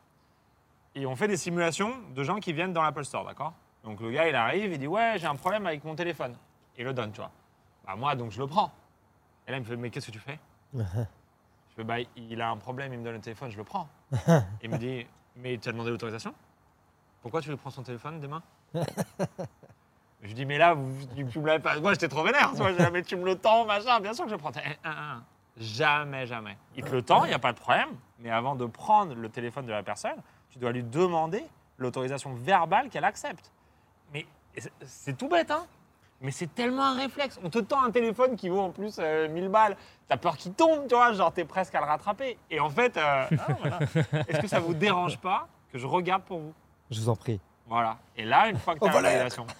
Et 0.95 1.05
on 1.05 1.15
fait 1.15 1.27
des 1.27 1.37
simulations 1.37 1.93
de 2.13 2.23
gens 2.23 2.39
qui 2.39 2.51
viennent 2.53 2.73
dans 2.73 2.81
l'Apple 2.81 3.05
Store, 3.05 3.25
d'accord? 3.25 3.53
Donc 3.83 3.99
le 4.01 4.11
gars, 4.11 4.27
il 4.27 4.35
arrive, 4.35 4.71
il 4.71 4.79
dit 4.79 4.87
Ouais, 4.87 5.15
j'ai 5.17 5.27
un 5.27 5.35
problème 5.35 5.67
avec 5.67 5.83
mon 5.83 5.95
téléphone. 5.95 6.35
Il 6.77 6.85
le 6.85 6.93
donne, 6.93 7.11
tu 7.11 7.19
vois. 7.19 7.31
Bah, 7.85 7.95
moi, 7.95 8.15
donc 8.15 8.31
je 8.31 8.39
le 8.39 8.47
prends. 8.47 8.71
Et 9.47 9.51
là, 9.51 9.57
il 9.57 9.59
me 9.61 9.65
fait 9.65 9.75
Mais 9.75 9.89
qu'est-ce 9.89 10.07
que 10.07 10.11
tu 10.11 10.19
fais? 10.19 10.39
Je 10.73 11.81
fais 11.81 11.83
Bah, 11.83 11.97
il 12.15 12.41
a 12.41 12.49
un 12.49 12.57
problème, 12.57 12.93
il 12.93 12.99
me 12.99 13.03
donne 13.03 13.15
le 13.15 13.21
téléphone, 13.21 13.51
je 13.51 13.57
le 13.57 13.65
prends. 13.65 13.89
il 14.63 14.69
me 14.69 14.77
dit 14.77 15.05
Mais 15.35 15.57
tu 15.57 15.67
as 15.67 15.73
demandé 15.73 15.89
l'autorisation? 15.89 16.33
Pourquoi 17.21 17.41
tu 17.41 17.49
lui 17.49 17.57
prends 17.57 17.69
son 17.69 17.83
téléphone 17.83 18.19
demain? 18.19 18.41
Je 20.23 20.33
dis 20.33 20.45
Mais 20.45 20.57
là, 20.57 20.75
tu, 21.31 21.39
me 21.39 21.45
l'avais 21.45 21.59
pas. 21.59 21.79
Moi, 21.79 21.93
j'étais 21.93 22.07
trop 22.07 22.23
vénère. 22.23 22.51
Tu 22.51 22.57
vois, 22.57 22.71
j'ai 22.71 22.77
dit, 22.83 22.91
mais 22.91 23.03
tu 23.03 23.15
me 23.15 23.25
le 23.25 23.35
tends, 23.35 23.65
machin. 23.65 23.99
Bien 23.99 24.13
sûr 24.13 24.25
que 24.25 24.31
je 24.31 24.35
prends. 24.35 24.51
Eh, 24.55 24.87
un, 24.87 24.91
un. 24.91 25.23
Jamais, 25.57 26.25
jamais. 26.25 26.57
Il 26.75 26.83
te 26.83 26.91
le 26.91 27.01
tend, 27.01 27.23
il 27.23 27.29
n'y 27.29 27.33
a 27.33 27.39
pas 27.39 27.53
de 27.53 27.59
problème. 27.59 27.89
Mais 28.19 28.29
avant 28.29 28.55
de 28.55 28.65
prendre 28.65 29.13
le 29.15 29.29
téléphone 29.29 29.65
de 29.65 29.71
la 29.71 29.83
personne, 29.83 30.21
tu 30.49 30.59
dois 30.59 30.71
lui 30.71 30.83
demander 30.83 31.43
l'autorisation 31.77 32.33
verbale 32.33 32.89
qu'elle 32.89 33.05
accepte. 33.05 33.51
Mais 34.13 34.25
c'est- 34.85 35.13
tout 35.17 35.27
bête, 35.27 35.51
hein 35.51 35.65
mais 36.21 36.31
c'est 36.31 36.53
tellement 36.55 36.85
un 36.85 36.95
réflexe. 36.97 37.39
On 37.43 37.49
te 37.49 37.59
tend 37.59 37.83
un 37.83 37.91
téléphone 37.91 38.35
qui 38.37 38.47
vaut 38.49 38.61
en 38.61 38.71
plus 38.71 38.95
euh, 38.99 39.27
1000 39.27 39.49
balles. 39.49 39.75
T'as 40.07 40.17
peur 40.17 40.37
qu'il 40.37 40.53
tombe, 40.53 40.87
tu 40.87 40.95
vois, 40.95 41.11
genre 41.13 41.31
t'es 41.31 41.43
presque 41.43 41.75
à 41.75 41.81
le 41.81 41.85
rattraper. 41.85 42.37
Et 42.49 42.59
en 42.59 42.69
fait, 42.69 42.95
euh, 42.97 43.25
ah, 43.37 43.79
est-ce 44.27 44.39
que 44.39 44.47
ça 44.47 44.59
vous 44.59 44.73
dérange 44.73 45.17
pas 45.19 45.47
que 45.71 45.77
je 45.77 45.85
regarde 45.85 46.23
pour 46.23 46.39
vous? 46.39 46.53
Je 46.89 47.01
vous 47.01 47.09
en 47.09 47.15
prie. 47.15 47.39
Voilà. 47.67 47.97
Et 48.15 48.25
là, 48.25 48.47
une 48.49 48.57
fois 48.57 48.75
que 48.75 48.79
tu 48.79 48.85
as 48.85 48.91
Oh, 48.95 49.01
la 49.01 49.09
validation. 49.09 49.45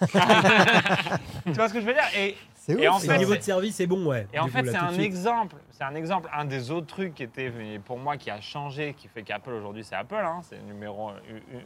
tu 1.44 1.52
vois 1.52 1.68
ce 1.68 1.74
que 1.74 1.80
je 1.80 1.86
veux 1.86 1.92
dire 1.92 2.04
Et, 2.16 2.36
C'est 2.54 2.72
Et 2.80 2.88
ouf. 2.88 2.94
en 2.94 2.98
Le 2.98 3.04
ça. 3.04 3.12
fait, 3.12 3.18
niveau 3.18 3.32
c'est- 3.32 3.38
de 3.38 3.42
service 3.44 3.80
est 3.80 3.86
bon, 3.86 4.06
ouais. 4.06 4.26
et 4.32 4.38
en 4.38 4.44
du 4.46 4.50
fait, 4.52 4.60
coup, 4.60 4.66
là, 4.66 4.72
c'est 4.72 4.78
tout 4.78 4.84
de 4.84 4.90
un 4.90 4.92
suite. 4.94 5.04
exemple. 5.06 5.56
C'est 5.70 5.84
un 5.84 5.94
exemple. 5.94 6.30
Un 6.32 6.44
des 6.44 6.70
autres 6.70 6.86
trucs 6.86 7.14
qui 7.14 7.22
était 7.24 7.50
mais 7.50 7.78
pour 7.78 7.98
moi 7.98 8.16
qui 8.16 8.30
a 8.30 8.40
changé, 8.40 8.94
qui 8.94 9.08
fait 9.08 9.22
qu'Apple 9.22 9.50
aujourd'hui 9.50 9.84
c'est 9.84 9.94
Apple. 9.96 10.14
Hein, 10.14 10.40
c'est 10.42 10.58
numéro 10.62 11.10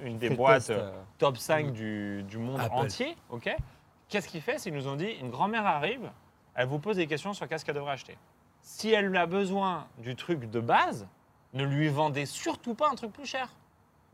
une, 0.03 0.07
une 0.09 0.19
des 0.19 0.31
le 0.31 0.37
boîtes 0.37 0.67
test, 0.67 0.71
euh, 0.71 0.81
euh, 0.91 1.01
top 1.19 1.37
5 1.37 1.73
du, 1.73 2.23
du 2.25 2.39
monde 2.39 2.61
Apple. 2.61 2.75
entier. 2.75 3.17
Ok. 3.31 3.55
Qu'est-ce 4.09 4.27
qu'ils 4.29 4.41
fait? 4.43 4.59
C'est 4.59 4.71
qu'ils 4.71 4.79
nous 4.79 4.89
ont 4.89 4.97
dit 4.97 5.11
une 5.21 5.31
grand-mère 5.31 5.67
arrive, 5.67 6.11
elle 6.55 6.67
vous 6.67 6.79
pose 6.79 6.97
des 6.97 7.07
questions 7.07 7.33
sur 7.35 7.47
qu'est-ce 7.49 7.65
qu'elle 7.65 7.77
devrait 7.77 7.93
acheter. 7.93 8.17
Si 8.63 8.91
elle 8.93 9.15
a 9.17 9.27
besoin 9.27 9.87
du 9.99 10.17
truc 10.17 10.51
de 10.51 10.61
base, 10.61 11.07
ne 11.55 11.65
lui 11.65 11.89
vendez 11.89 12.27
surtout 12.27 12.75
pas 12.75 12.89
un 12.91 12.95
truc 12.95 13.13
plus 13.13 13.27
cher. 13.27 13.49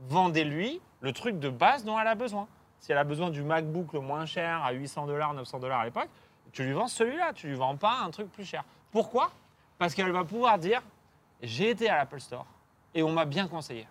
Vendez-lui 0.01 0.81
le 1.01 1.13
truc 1.13 1.39
de 1.39 1.49
base 1.49 1.85
dont 1.85 1.99
elle 1.99 2.07
a 2.07 2.15
besoin. 2.15 2.49
Si 2.81 2.93
elle 2.93 2.99
a 2.99 3.05
besoin 3.05 3.31
du 3.31 3.43
MacBook 3.43 3.93
le 3.93 4.01
moins 4.01 4.27
cher 4.27 4.63
à 4.63 4.73
800 4.73 5.07
dollars, 5.07 5.35
900 5.35 5.59
dollars 5.59 5.81
à 5.81 5.85
l'époque, 5.85 6.09
tu 6.53 6.65
lui 6.65 6.73
vends 6.73 6.89
celui-là. 6.89 7.33
Tu 7.35 7.49
lui 7.49 7.55
vends 7.55 7.77
pas 7.77 8.01
un 8.05 8.11
truc 8.11 8.31
plus 8.31 8.45
cher. 8.45 8.65
Pourquoi? 8.93 9.31
Parce 9.79 9.95
qu'elle 9.95 10.13
va 10.13 10.25
pouvoir 10.25 10.59
dire 10.59 10.83
j'ai 11.43 11.71
été 11.71 11.89
à 11.89 11.97
l'Apple 11.97 12.21
Store 12.21 12.47
et 12.95 13.03
on 13.03 13.13
m'a 13.13 13.25
bien 13.25 13.49
conseillé. 13.49 13.87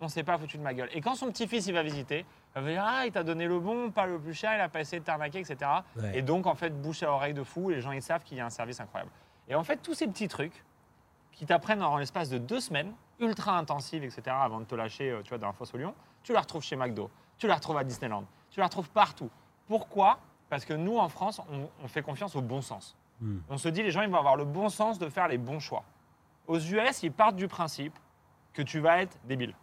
On 0.00 0.08
s'est 0.08 0.22
pas 0.22 0.36
foutu 0.38 0.58
de 0.58 0.62
ma 0.62 0.74
gueule. 0.74 0.90
Et 0.92 1.00
quand 1.00 1.14
son 1.14 1.30
petit-fils 1.30 1.66
il 1.66 1.72
va 1.74 1.82
visiter, 1.82 2.24
elle 2.54 2.62
va 2.62 2.70
dire 2.70 2.84
ah 2.86 3.06
il 3.06 3.12
t'a 3.12 3.22
donné 3.22 3.46
le 3.46 3.58
bon, 3.58 3.90
pas 3.90 4.06
le 4.06 4.18
plus 4.18 4.34
cher, 4.34 4.54
il 4.54 4.60
a 4.60 4.68
pas 4.68 4.80
essayé 4.80 5.00
de 5.00 5.04
t'arnaquer, 5.04 5.40
etc. 5.40 5.56
Ouais. 5.96 6.18
Et 6.18 6.22
donc 6.22 6.46
en 6.46 6.54
fait 6.54 6.70
bouche 6.70 7.02
à 7.02 7.10
oreille 7.10 7.34
de 7.34 7.42
fou, 7.42 7.70
les 7.70 7.80
gens 7.80 7.92
ils 7.92 8.02
savent 8.02 8.22
qu'il 8.22 8.38
y 8.38 8.40
a 8.40 8.46
un 8.46 8.50
service 8.50 8.80
incroyable. 8.80 9.10
Et 9.48 9.54
en 9.54 9.64
fait 9.64 9.78
tous 9.78 9.94
ces 9.94 10.06
petits 10.06 10.28
trucs 10.28 10.64
qui 11.36 11.46
t'apprennent 11.46 11.82
en 11.82 11.98
l'espace 11.98 12.28
de 12.28 12.38
deux 12.38 12.60
semaines, 12.60 12.92
ultra 13.20 13.56
intensives, 13.56 14.02
etc. 14.02 14.22
avant 14.28 14.58
de 14.58 14.64
te 14.64 14.74
lâcher, 14.74 15.10
euh, 15.10 15.22
tu 15.22 15.28
vois, 15.28 15.38
dans 15.38 15.46
la 15.46 15.52
fosse 15.52 15.72
au 15.74 15.78
lion, 15.78 15.94
tu 16.22 16.32
la 16.32 16.40
retrouves 16.40 16.62
chez 16.62 16.76
McDo, 16.76 17.10
tu 17.38 17.46
la 17.46 17.54
retrouves 17.54 17.76
à 17.76 17.84
Disneyland, 17.84 18.24
tu 18.50 18.58
la 18.58 18.66
retrouves 18.66 18.90
partout. 18.90 19.30
Pourquoi? 19.68 20.18
Parce 20.48 20.64
que 20.64 20.72
nous 20.72 20.98
en 20.98 21.08
France 21.08 21.40
on, 21.50 21.68
on 21.84 21.88
fait 21.88 22.02
confiance 22.02 22.34
au 22.34 22.42
bon 22.42 22.62
sens. 22.62 22.96
Hmm. 23.20 23.38
On 23.48 23.58
se 23.58 23.68
dit 23.68 23.82
les 23.82 23.90
gens 23.90 24.02
ils 24.02 24.10
vont 24.10 24.18
avoir 24.18 24.36
le 24.36 24.44
bon 24.44 24.68
sens 24.68 24.98
de 24.98 25.08
faire 25.08 25.28
les 25.28 25.38
bons 25.38 25.60
choix. 25.60 25.84
Aux 26.46 26.58
US 26.58 27.02
ils 27.02 27.12
partent 27.12 27.36
du 27.36 27.48
principe 27.48 27.96
que 28.52 28.62
tu 28.62 28.80
vas 28.80 29.02
être 29.02 29.18
débile, 29.24 29.54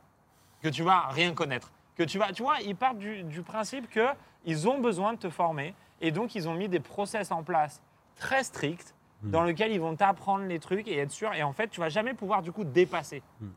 que 0.62 0.70
tu 0.70 0.84
vas 0.84 1.08
rien 1.08 1.34
connaître, 1.34 1.72
que 1.96 2.04
tu 2.04 2.20
vas, 2.20 2.32
tu 2.32 2.44
vois, 2.44 2.60
ils 2.62 2.76
partent 2.76 3.00
du, 3.00 3.24
du 3.24 3.42
principe 3.42 3.90
que 3.90 4.08
ils 4.46 4.68
ont 4.68 4.80
besoin 4.80 5.14
de 5.14 5.18
te 5.18 5.30
former 5.30 5.74
et 6.02 6.12
donc 6.12 6.36
ils 6.36 6.48
ont 6.48 6.54
mis 6.54 6.70
des 6.70 6.80
process 6.80 7.32
en 7.32 7.44
place 7.44 7.82
très 8.16 8.44
stricts 8.44 8.94
Hmm. 9.24 9.32
dans 9.32 9.44
lesquels 9.44 9.72
ils 9.72 9.80
vont 9.80 9.96
t'apprendre 9.96 10.46
les 10.46 10.60
trucs 10.60 10.88
et 10.88 10.98
être 11.00 11.12
sûr. 11.12 11.34
Et 11.34 11.44
en 11.44 11.54
fait, 11.54 11.70
tu 11.70 11.80
vas 11.80 11.90
jamais 11.90 12.14
pouvoir 12.14 12.42
du 12.42 12.52
coup 12.52 12.64
dépasser. 12.64 13.22
Hmm. 13.42 13.48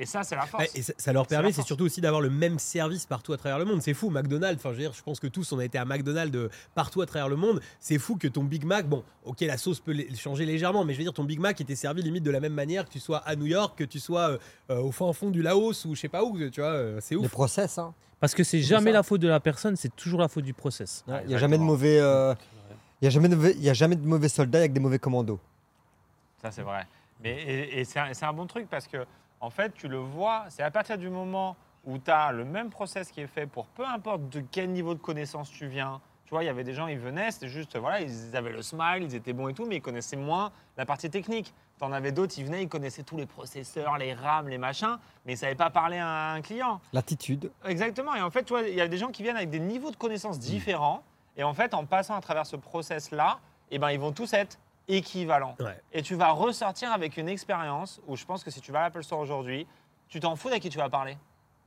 Et 0.00 0.06
ça, 0.06 0.22
c'est 0.22 0.36
la 0.36 0.46
force. 0.46 0.64
Et 0.76 0.82
ça, 0.82 0.92
ça 0.96 1.12
leur 1.12 1.26
permet, 1.26 1.50
c'est 1.50 1.62
surtout 1.62 1.84
aussi 1.84 2.00
d'avoir 2.00 2.20
le 2.20 2.30
même 2.30 2.60
service 2.60 3.04
partout 3.04 3.32
à 3.32 3.36
travers 3.36 3.58
le 3.58 3.64
monde. 3.64 3.82
C'est 3.82 3.94
fou, 3.94 4.10
McDonald's. 4.10 4.60
Enfin, 4.60 4.68
je 4.70 4.76
veux 4.76 4.82
dire, 4.82 4.92
je 4.92 5.02
pense 5.02 5.18
que 5.18 5.26
tous 5.26 5.50
on 5.50 5.58
a 5.58 5.64
été 5.64 5.76
à 5.76 5.84
McDonald's 5.84 6.36
euh, 6.36 6.48
partout 6.76 7.00
à 7.02 7.06
travers 7.06 7.28
le 7.28 7.34
monde. 7.34 7.60
C'est 7.80 7.98
fou 7.98 8.14
que 8.14 8.28
ton 8.28 8.44
Big 8.44 8.62
Mac, 8.64 8.86
bon, 8.88 9.02
ok, 9.24 9.40
la 9.40 9.56
sauce 9.58 9.80
peut 9.80 9.96
changer 10.16 10.46
légèrement, 10.46 10.84
mais 10.84 10.92
je 10.92 10.98
veux 10.98 11.04
dire, 11.04 11.12
ton 11.12 11.24
Big 11.24 11.40
Mac 11.40 11.60
était 11.60 11.74
servi 11.74 12.02
limite 12.02 12.22
de 12.22 12.30
la 12.30 12.38
même 12.38 12.54
manière 12.54 12.84
que 12.84 12.90
tu 12.92 13.00
sois 13.00 13.18
à 13.18 13.34
New 13.34 13.46
York, 13.46 13.76
que 13.76 13.82
tu 13.82 13.98
sois 13.98 14.28
euh, 14.30 14.38
euh, 14.70 14.78
au 14.80 14.92
fin 14.92 15.12
fond 15.12 15.30
du 15.30 15.42
Laos 15.42 15.84
ou 15.84 15.96
je 15.96 16.00
sais 16.00 16.08
pas 16.08 16.22
où. 16.22 16.38
Tu 16.48 16.60
vois, 16.60 16.70
euh, 16.70 16.98
c'est 17.00 17.16
ouf. 17.16 17.28
process, 17.32 17.76
hein. 17.78 17.92
Parce 18.20 18.34
que 18.36 18.44
c'est 18.44 18.60
jamais 18.62 18.90
ça. 18.92 18.98
la 18.98 19.02
faute 19.02 19.20
de 19.20 19.28
la 19.28 19.40
personne, 19.40 19.74
c'est 19.74 19.94
toujours 19.96 20.20
la 20.20 20.28
faute 20.28 20.44
du 20.44 20.54
process. 20.54 21.04
Il 21.08 21.12
Ouais, 21.12 21.24
n'y 21.26 21.34
a 21.34 21.38
jamais 21.38 21.58
de 21.58 21.62
mauvais. 21.64 21.98
euh, 22.00 22.34
Il 23.00 23.04
y 23.04 23.08
a 23.08 23.10
jamais 23.10 23.28
de 23.28 23.52
y 23.58 23.70
a 23.70 23.74
jamais 23.74 23.96
de 23.96 24.06
mauvais 24.06 24.28
soldats 24.28 24.58
avec 24.58 24.72
des 24.72 24.80
mauvais 24.80 24.98
commandos. 24.98 25.38
Ça, 26.42 26.50
c'est 26.50 26.62
vrai. 26.62 26.86
Mais, 27.22 27.30
et 27.42 27.80
et 27.80 27.84
c'est 27.84 27.98
un, 27.98 28.12
c'est 28.14 28.24
un 28.24 28.32
bon 28.32 28.46
truc 28.46 28.68
parce 28.68 28.86
que, 28.86 29.06
en 29.40 29.50
fait, 29.50 29.72
tu 29.74 29.88
le 29.88 29.98
vois, 29.98 30.44
c'est 30.48 30.62
à 30.62 30.70
partir 30.70 30.98
du 30.98 31.08
moment 31.08 31.56
où 31.84 31.98
tu 31.98 32.10
as 32.10 32.32
le 32.32 32.44
même 32.44 32.70
process 32.70 33.10
qui 33.10 33.20
est 33.20 33.26
fait 33.26 33.46
pour 33.46 33.66
peu 33.66 33.84
importe 33.84 34.28
de 34.28 34.42
quel 34.50 34.70
niveau 34.70 34.94
de 34.94 35.00
connaissance 35.00 35.50
tu 35.50 35.66
viens. 35.66 36.00
Tu 36.26 36.34
vois, 36.34 36.42
il 36.42 36.46
y 36.46 36.50
avait 36.50 36.64
des 36.64 36.74
gens, 36.74 36.88
ils 36.88 36.98
venaient, 36.98 37.30
c'était 37.30 37.48
juste, 37.48 37.78
voilà, 37.78 38.02
ils 38.02 38.36
avaient 38.36 38.52
le 38.52 38.60
smile, 38.60 39.02
ils 39.02 39.14
étaient 39.14 39.32
bons 39.32 39.48
et 39.48 39.54
tout, 39.54 39.64
mais 39.64 39.76
ils 39.76 39.80
connaissaient 39.80 40.16
moins 40.16 40.52
la 40.76 40.84
partie 40.84 41.08
technique. 41.08 41.54
T'en 41.78 41.90
avais 41.90 42.12
d'autres, 42.12 42.34
ils 42.36 42.44
venaient, 42.44 42.64
ils 42.64 42.68
connaissaient 42.68 43.04
tous 43.04 43.16
les 43.16 43.24
processeurs, 43.24 43.96
les 43.96 44.12
RAM, 44.12 44.48
les 44.48 44.58
machins, 44.58 44.98
mais 45.24 45.32
ils 45.32 45.36
ne 45.36 45.40
savaient 45.40 45.54
pas 45.54 45.70
parler 45.70 45.96
à 45.96 46.32
un 46.32 46.42
client. 46.42 46.82
L'attitude. 46.92 47.50
Exactement. 47.64 48.14
Et 48.14 48.20
en 48.20 48.30
fait, 48.30 48.42
tu 48.42 48.52
vois, 48.52 48.62
il 48.62 48.74
y 48.74 48.80
a 48.82 48.88
des 48.88 48.98
gens 48.98 49.08
qui 49.08 49.22
viennent 49.22 49.36
avec 49.36 49.48
des 49.48 49.60
niveaux 49.60 49.90
de 49.90 49.96
connaissances 49.96 50.38
différents. 50.38 51.02
Et 51.38 51.44
en 51.44 51.54
fait, 51.54 51.72
en 51.72 51.86
passant 51.86 52.16
à 52.16 52.20
travers 52.20 52.44
ce 52.44 52.56
process-là, 52.56 53.38
eh 53.70 53.78
ben, 53.78 53.90
ils 53.90 54.00
vont 54.00 54.12
tous 54.12 54.32
être 54.34 54.58
équivalents. 54.88 55.54
Ouais. 55.60 55.80
Et 55.92 56.02
tu 56.02 56.14
vas 56.16 56.30
ressortir 56.30 56.92
avec 56.92 57.16
une 57.16 57.28
expérience 57.28 58.00
où 58.06 58.16
je 58.16 58.24
pense 58.24 58.42
que 58.42 58.50
si 58.50 58.60
tu 58.60 58.72
vas 58.72 58.80
à 58.80 58.82
l'Apple 58.84 59.02
Store 59.04 59.20
aujourd'hui, 59.20 59.66
tu 60.08 60.20
t'en 60.20 60.36
fous 60.36 60.50
d'à 60.50 60.58
qui 60.58 60.68
tu 60.68 60.78
vas 60.78 60.88
parler. 60.88 61.16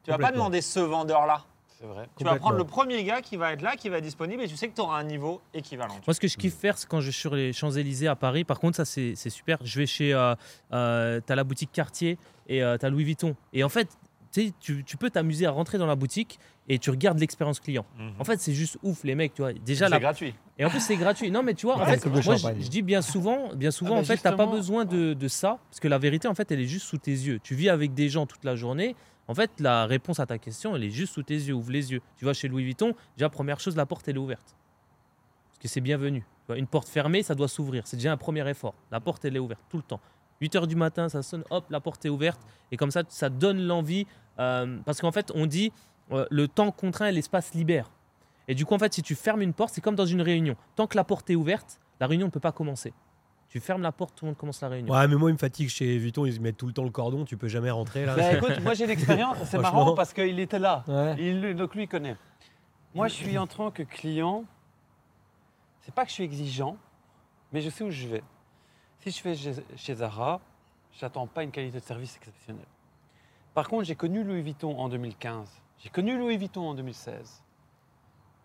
Tu 0.03 0.11
vas 0.11 0.17
pas 0.17 0.31
demander 0.31 0.61
ce 0.61 0.79
vendeur-là. 0.79 1.43
C'est 1.79 1.87
vrai. 1.87 2.07
Tu 2.15 2.23
vas 2.23 2.35
prendre 2.35 2.57
le 2.57 2.63
premier 2.63 3.03
gars 3.03 3.21
qui 3.21 3.37
va 3.37 3.53
être 3.53 3.61
là, 3.61 3.75
qui 3.75 3.89
va 3.89 3.97
être 3.97 4.03
disponible, 4.03 4.43
et 4.43 4.47
tu 4.47 4.55
sais 4.55 4.67
que 4.67 4.75
tu 4.75 4.81
auras 4.81 4.99
un 4.99 5.03
niveau 5.03 5.41
équivalent. 5.51 5.95
Moi, 6.05 6.13
ce 6.13 6.19
que 6.19 6.27
je 6.27 6.37
kiffe 6.37 6.55
faire, 6.55 6.77
c'est 6.77 6.87
quand 6.87 7.01
je 7.01 7.09
suis 7.09 7.21
sur 7.21 7.33
les 7.33 7.53
Champs-Élysées 7.53 8.07
à 8.07 8.15
Paris. 8.15 8.43
Par 8.43 8.59
contre, 8.59 8.77
ça, 8.77 8.85
c'est 8.85 9.13
c'est 9.15 9.31
super. 9.31 9.57
Je 9.63 9.79
vais 9.79 9.87
chez. 9.87 10.13
Euh, 10.13 10.35
euh, 10.73 11.21
t'as 11.25 11.35
la 11.35 11.43
boutique 11.43 11.71
Cartier 11.71 12.19
et 12.47 12.61
euh, 12.61 12.77
t'as 12.77 12.89
Louis 12.89 13.03
Vuitton. 13.03 13.35
Et 13.51 13.63
en 13.63 13.69
fait, 13.69 13.87
tu 14.31 14.83
tu, 14.83 14.97
peux 14.97 15.09
t'amuser 15.09 15.45
à 15.45 15.51
rentrer 15.51 15.77
dans 15.77 15.85
la 15.85 15.95
boutique 15.95 16.39
et 16.67 16.79
tu 16.79 16.89
regardes 16.89 17.19
l'expérience 17.19 17.59
client. 17.59 17.85
Mhm. 17.97 18.13
En 18.19 18.23
fait, 18.23 18.39
c'est 18.39 18.53
juste 18.53 18.77
ouf, 18.83 19.03
les 19.03 19.15
mecs, 19.15 19.33
tu 19.33 19.41
vois. 19.41 19.53
Déjà, 19.53 19.85
c'est 19.85 19.91
la... 19.91 19.99
gratuit. 19.99 20.33
Et 20.57 20.65
en 20.65 20.69
plus, 20.69 20.79
c'est 20.79 20.95
gratuit. 20.95 21.31
Non, 21.31 21.43
mais 21.43 21.53
tu 21.53 21.65
vois, 21.65 21.77
en 21.77 21.85
fait, 21.85 22.05
moi, 22.05 22.21
je, 22.21 22.69
dis 22.69 22.81
bien 22.81 23.01
souvent, 23.01 23.53
bien 23.55 23.71
souvent, 23.71 23.93
Ah 23.93 23.95
bah 23.95 24.01
en 24.01 24.05
fait, 24.05 24.17
t'as 24.17 24.31
pas 24.33 24.45
besoin 24.45 24.85
de, 24.85 25.13
de 25.13 25.27
ça. 25.27 25.59
Parce 25.69 25.79
que 25.79 25.87
la 25.87 25.97
vérité, 25.97 26.27
en 26.27 26.35
fait, 26.35 26.51
elle 26.51 26.61
est 26.61 26.67
juste 26.67 26.85
sous 26.85 26.97
tes 26.97 27.11
yeux. 27.11 27.39
Tu 27.43 27.55
vis 27.55 27.69
avec 27.69 27.93
des 27.93 28.09
gens 28.09 28.25
toute 28.25 28.43
la 28.43 28.55
journée. 28.55 28.95
En 29.27 29.33
fait, 29.33 29.51
la 29.59 29.85
réponse 29.85 30.19
à 30.19 30.25
ta 30.25 30.37
question, 30.37 30.75
elle 30.75 30.83
est 30.83 30.89
juste 30.89 31.13
sous 31.13 31.23
tes 31.23 31.35
yeux. 31.35 31.53
Ouvre 31.53 31.71
les 31.71 31.91
yeux. 31.91 32.01
Tu 32.17 32.25
vas 32.25 32.33
chez 32.33 32.47
Louis 32.47 32.63
Vuitton, 32.63 32.93
déjà, 33.17 33.29
première 33.29 33.59
chose, 33.59 33.75
la 33.75 33.85
porte, 33.85 34.07
elle 34.07 34.15
est 34.15 34.19
ouverte. 34.19 34.55
que 35.59 35.67
c'est 35.67 35.81
bienvenu. 35.81 36.25
Une 36.55 36.67
porte 36.67 36.89
fermée, 36.89 37.23
ça 37.23 37.35
doit 37.35 37.47
s'ouvrir. 37.47 37.83
C'est 37.85 37.97
déjà 37.97 38.11
un 38.11 38.17
premier 38.17 38.47
effort. 38.49 38.73
La 38.91 38.99
porte, 38.99 39.23
elle 39.25 39.35
est 39.35 39.39
ouverte 39.39 39.61
tout 39.69 39.77
le 39.77 39.83
temps. 39.83 40.01
8 40.41 40.55
heures 40.55 40.67
du 40.67 40.75
matin, 40.75 41.07
ça 41.07 41.21
sonne, 41.21 41.43
hop, 41.51 41.65
la 41.69 41.79
porte 41.79 42.03
est 42.05 42.09
ouverte. 42.09 42.41
Et 42.71 42.77
comme 42.77 42.91
ça, 42.91 43.03
ça 43.07 43.29
donne 43.29 43.61
l'envie. 43.61 44.07
Euh, 44.39 44.77
parce 44.85 45.01
qu'en 45.01 45.11
fait, 45.11 45.31
on 45.35 45.45
dit 45.45 45.71
euh, 46.11 46.25
le 46.29 46.47
temps 46.47 46.71
contraint 46.71 47.07
et 47.07 47.11
l'espace 47.11 47.53
libère. 47.53 47.91
Et 48.47 48.55
du 48.55 48.65
coup, 48.65 48.73
en 48.73 48.79
fait, 48.79 48.93
si 48.93 49.01
tu 49.01 49.15
fermes 49.15 49.41
une 49.41 49.53
porte, 49.53 49.73
c'est 49.73 49.81
comme 49.81 49.95
dans 49.95 50.05
une 50.05 50.21
réunion. 50.21 50.55
Tant 50.75 50.87
que 50.87 50.97
la 50.97 51.03
porte 51.03 51.29
est 51.29 51.35
ouverte, 51.35 51.79
la 51.99 52.07
réunion 52.07 52.27
ne 52.27 52.31
peut 52.31 52.39
pas 52.39 52.51
commencer. 52.51 52.93
Tu 53.49 53.59
fermes 53.59 53.81
la 53.81 53.91
porte, 53.91 54.15
tout 54.15 54.25
le 54.25 54.29
monde 54.29 54.37
commence 54.37 54.61
la 54.61 54.69
réunion. 54.69 54.93
Ouais, 54.93 55.07
mais 55.07 55.15
moi, 55.15 55.29
il 55.29 55.33
me 55.33 55.37
fatigue 55.37 55.67
chez 55.67 55.97
Vuitton. 55.97 56.25
Ils 56.25 56.39
mettent 56.39 56.57
tout 56.57 56.67
le 56.67 56.73
temps 56.73 56.85
le 56.85 56.89
cordon. 56.89 57.25
Tu 57.25 57.35
peux 57.35 57.49
jamais 57.49 57.69
rentrer 57.69 58.05
là. 58.05 58.15
Bah, 58.15 58.33
écoute, 58.33 58.61
moi 58.61 58.73
j'ai 58.73 58.85
une 58.85 58.91
expérience, 58.91 59.37
c'est 59.43 59.57
marrant 59.59 59.93
parce 59.93 60.13
qu'il 60.13 60.39
était 60.39 60.57
là. 60.59 60.85
Ouais. 60.87 61.15
Il, 61.19 61.55
donc 61.55 61.75
lui, 61.75 61.83
il 61.83 61.87
connaît. 61.87 62.15
Moi, 62.95 63.07
je 63.09 63.13
suis 63.13 63.37
en 63.37 63.47
tant 63.47 63.71
que 63.71 63.83
client, 63.83 64.45
c'est 65.81 65.93
pas 65.93 66.03
que 66.03 66.09
je 66.09 66.15
suis 66.15 66.23
exigeant, 66.23 66.77
mais 67.51 67.61
je 67.61 67.69
sais 67.69 67.83
où 67.83 67.91
je 67.91 68.07
vais. 68.07 68.23
Si 68.99 69.11
je 69.11 69.23
vais 69.23 69.35
chez, 69.35 69.53
chez 69.75 69.95
Zara, 69.95 70.39
j'attends 70.99 71.27
pas 71.27 71.43
une 71.43 71.51
qualité 71.51 71.79
de 71.79 71.83
service 71.83 72.15
exceptionnelle. 72.17 72.65
Par 73.53 73.67
contre, 73.67 73.83
j'ai 73.83 73.95
connu 73.95 74.23
Louis 74.23 74.41
Vuitton 74.41 74.77
en 74.79 74.87
2015. 74.87 75.61
J'ai 75.79 75.89
connu 75.89 76.17
Louis 76.17 76.37
Vuitton 76.37 76.69
en 76.69 76.73
2016. 76.73 77.43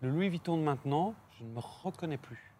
Le 0.01 0.09
Louis 0.09 0.27
Vuitton 0.27 0.57
de 0.57 0.63
maintenant, 0.63 1.13
je 1.39 1.45
ne 1.45 1.49
me 1.49 1.59
reconnais 1.59 2.17
plus. 2.17 2.51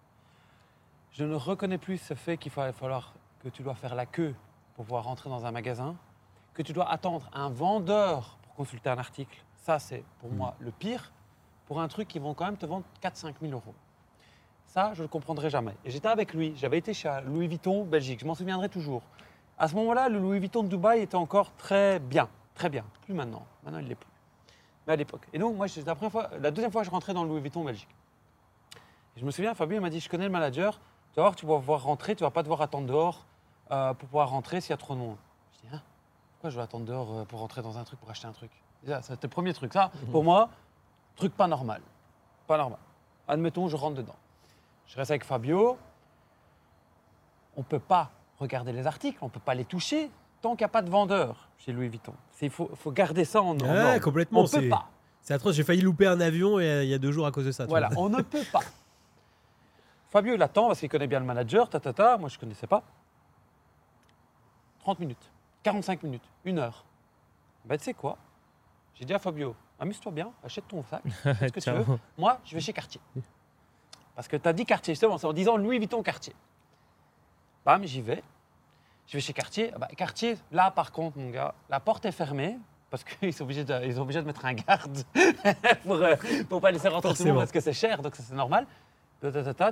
Je 1.11 1.25
ne 1.25 1.35
reconnais 1.35 1.77
plus 1.77 1.97
ce 1.97 2.13
fait 2.13 2.37
qu'il 2.37 2.53
va 2.53 2.71
falloir 2.71 3.13
que 3.43 3.49
tu 3.49 3.63
dois 3.63 3.75
faire 3.75 3.95
la 3.95 4.05
queue 4.05 4.33
pour 4.75 4.85
pouvoir 4.85 5.03
rentrer 5.03 5.29
dans 5.29 5.45
un 5.45 5.51
magasin, 5.51 5.97
que 6.53 6.61
tu 6.61 6.71
dois 6.71 6.89
attendre 6.89 7.29
un 7.33 7.49
vendeur 7.49 8.37
pour 8.43 8.53
consulter 8.53 8.89
un 8.89 8.97
article. 8.97 9.43
Ça, 9.57 9.77
c'est 9.77 10.05
pour 10.19 10.31
moi 10.31 10.55
le 10.59 10.71
pire 10.71 11.11
pour 11.65 11.81
un 11.81 11.89
truc 11.89 12.07
qui 12.07 12.19
vont 12.19 12.33
quand 12.33 12.45
même 12.45 12.55
te 12.55 12.65
vendre 12.65 12.85
4-5 13.03 13.33
000 13.41 13.51
euros. 13.51 13.75
Ça, 14.67 14.93
je 14.93 14.99
ne 14.99 15.03
le 15.03 15.09
comprendrai 15.09 15.49
jamais. 15.49 15.75
Et 15.83 15.91
j'étais 15.91 16.07
avec 16.07 16.33
lui. 16.33 16.53
J'avais 16.55 16.77
été 16.77 16.93
chez 16.93 17.11
Louis 17.25 17.49
Vuitton, 17.49 17.83
Belgique. 17.83 18.21
Je 18.21 18.25
m'en 18.25 18.35
souviendrai 18.35 18.69
toujours. 18.69 19.01
À 19.57 19.67
ce 19.67 19.75
moment-là, 19.75 20.07
le 20.07 20.19
Louis 20.19 20.39
Vuitton 20.39 20.63
de 20.63 20.69
Dubaï 20.69 21.01
était 21.01 21.15
encore 21.15 21.53
très 21.57 21.99
bien. 21.99 22.29
Très 22.57 22.69
bien. 22.69 22.83
Plus 23.05 23.13
maintenant. 23.13 23.45
Maintenant, 23.63 23.79
il 23.79 23.83
ne 23.83 23.89
l'est 23.89 23.95
plus. 23.95 24.09
Mais 24.87 24.93
à 24.93 24.95
l'époque. 24.95 25.27
Et 25.31 25.37
donc, 25.37 25.55
moi, 25.55 25.67
c'est 25.67 25.85
la, 25.85 25.93
première 25.93 26.11
fois, 26.11 26.29
la 26.39 26.49
deuxième 26.49 26.71
fois 26.71 26.81
que 26.81 26.87
je 26.87 26.91
rentrais 26.91 27.13
dans 27.13 27.23
le 27.23 27.29
Louis 27.29 27.41
Vuitton 27.41 27.63
Belgique. 27.63 27.87
Et 29.15 29.19
je 29.19 29.25
me 29.25 29.31
souviens, 29.31 29.53
Fabien 29.53 29.79
m'a 29.79 29.91
dit 29.91 29.99
Je 29.99 30.09
connais 30.09 30.25
le 30.25 30.31
manager. 30.31 30.79
Tu 31.13 31.17
vas 31.17 31.23
voir, 31.23 31.35
tu 31.35 31.45
vas 31.45 31.57
pouvoir 31.57 31.83
rentrer. 31.83 32.15
Tu 32.15 32.23
vas 32.23 32.31
pas 32.31 32.41
devoir 32.41 32.61
attendre 32.61 32.87
dehors 32.87 33.25
euh, 33.71 33.93
pour 33.93 34.09
pouvoir 34.09 34.29
rentrer 34.29 34.59
s'il 34.59 34.71
y 34.71 34.73
a 34.73 34.77
trop 34.77 34.95
de 34.95 34.99
monde. 34.99 35.17
Je 35.53 35.67
dis 35.67 35.75
Hein 35.75 35.81
Pourquoi 36.33 36.49
je 36.49 36.55
vais 36.55 36.63
attendre 36.63 36.85
dehors 36.85 37.13
euh, 37.13 37.25
pour 37.25 37.39
rentrer 37.39 37.61
dans 37.61 37.77
un 37.77 37.83
truc, 37.83 37.99
pour 37.99 38.09
acheter 38.09 38.27
un 38.27 38.33
truc? 38.33 38.51
Déjà, 38.83 39.03
C'était 39.03 39.27
le 39.27 39.31
premier 39.31 39.53
truc. 39.53 39.71
Ça, 39.71 39.91
pour 40.11 40.23
moi, 40.23 40.49
truc 41.15 41.35
pas 41.35 41.47
normal. 41.47 41.81
Pas 42.47 42.57
normal. 42.57 42.79
Admettons, 43.27 43.67
je 43.67 43.75
rentre 43.75 43.97
dedans. 43.97 44.15
Je 44.87 44.95
reste 44.95 45.11
avec 45.11 45.25
Fabio. 45.25 45.77
On 47.55 47.61
ne 47.61 47.65
peut 47.65 47.79
pas 47.79 48.09
regarder 48.39 48.71
les 48.71 48.87
articles, 48.87 49.17
on 49.21 49.25
ne 49.25 49.31
peut 49.31 49.39
pas 49.39 49.55
les 49.55 49.65
toucher 49.65 50.09
tant 50.41 50.51
qu'il 50.55 50.63
n'y 50.63 50.65
a 50.65 50.69
pas 50.69 50.81
de 50.81 50.89
vendeur 50.89 51.49
chez 51.57 51.71
Louis 51.71 51.89
Vuitton. 51.89 52.13
Il 52.41 52.49
faut, 52.49 52.69
faut 52.75 52.91
garder 52.91 53.25
ça 53.25 53.41
en, 53.41 53.55
en 53.55 53.59
Ouais, 53.59 53.81
ordre. 53.83 54.01
complètement. 54.01 54.39
On 54.41 54.43
ne 54.43 54.47
peut 54.49 54.69
pas. 54.69 54.89
C'est 55.21 55.33
atroce. 55.33 55.55
J'ai 55.55 55.63
failli 55.63 55.81
louper 55.81 56.07
un 56.07 56.19
avion 56.21 56.59
et, 56.59 56.83
il 56.83 56.89
y 56.89 56.93
a 56.93 56.97
deux 56.99 57.11
jours 57.11 57.25
à 57.25 57.31
cause 57.31 57.45
de 57.45 57.51
ça. 57.51 57.65
Voilà, 57.65 57.89
on 57.97 58.09
ne 58.09 58.21
peut 58.21 58.43
pas. 58.51 58.61
Fabio, 60.09 60.35
il 60.35 60.41
attend 60.41 60.67
parce 60.67 60.79
qu'il 60.79 60.89
connaît 60.89 61.07
bien 61.07 61.19
le 61.19 61.25
manager, 61.25 61.69
ta, 61.69 61.79
ta, 61.79 61.91
ta. 61.91 62.17
Moi, 62.17 62.29
je 62.29 62.35
ne 62.35 62.39
connaissais 62.39 62.67
pas. 62.67 62.81
30 64.81 64.99
minutes, 64.99 65.31
45 65.63 66.03
minutes, 66.03 66.23
une 66.45 66.59
heure. 66.59 66.85
Ben, 67.65 67.77
tu 67.77 67.83
sais 67.83 67.93
quoi? 67.93 68.17
J'ai 68.95 69.03
dit 69.03 69.13
à 69.13 69.19
Fabio, 69.19 69.53
amuse-toi 69.79 70.11
bien, 70.13 70.31
achète 70.43 70.65
ton 70.67 70.81
sac, 70.83 71.01
ce 71.23 71.51
que 71.51 71.59
tu 71.59 71.71
veux. 71.71 71.99
Moi, 72.17 72.39
je 72.45 72.53
vais 72.55 72.61
chez 72.61 72.71
Cartier. 72.71 73.01
Parce 74.15 74.29
que 74.29 74.37
tu 74.37 74.47
as 74.47 74.53
dit 74.53 74.65
Cartier, 74.65 74.93
justement, 74.93 75.17
c'est 75.17 75.27
en 75.27 75.33
disant 75.33 75.57
Louis 75.57 75.77
Vuitton 75.77 76.01
Cartier. 76.01 76.33
Bam, 77.65 77.83
j'y 77.83 78.01
vais. 78.01 78.23
Je 79.07 79.13
vais 79.13 79.21
chez 79.21 79.33
Cartier. 79.33 79.71
Ah 79.73 79.79
bah, 79.79 79.87
Cartier, 79.95 80.37
là, 80.51 80.69
par 80.69 80.91
contre, 80.91 81.17
mon 81.17 81.29
gars, 81.29 81.55
la 81.69 81.79
porte 81.79 82.05
est 82.05 82.11
fermée. 82.11 82.57
Parce 82.89 83.03
qu'ils 83.03 83.33
sont 83.33 83.43
obligés 83.43 83.63
de, 83.63 83.85
ils 83.85 83.95
sont 83.95 84.01
obligés 84.01 84.21
de 84.21 84.25
mettre 84.25 84.45
un 84.45 84.53
garde 84.53 85.03
pour 85.83 85.97
ne 85.97 86.59
pas 86.59 86.71
laisser 86.71 86.87
rentrer 86.87 87.13
tout 87.13 87.23
le 87.23 87.31
monde 87.31 87.39
parce 87.39 87.51
que 87.51 87.59
c'est 87.59 87.73
cher, 87.73 88.01
donc 88.01 88.15
c'est 88.15 88.33
normal. 88.33 88.65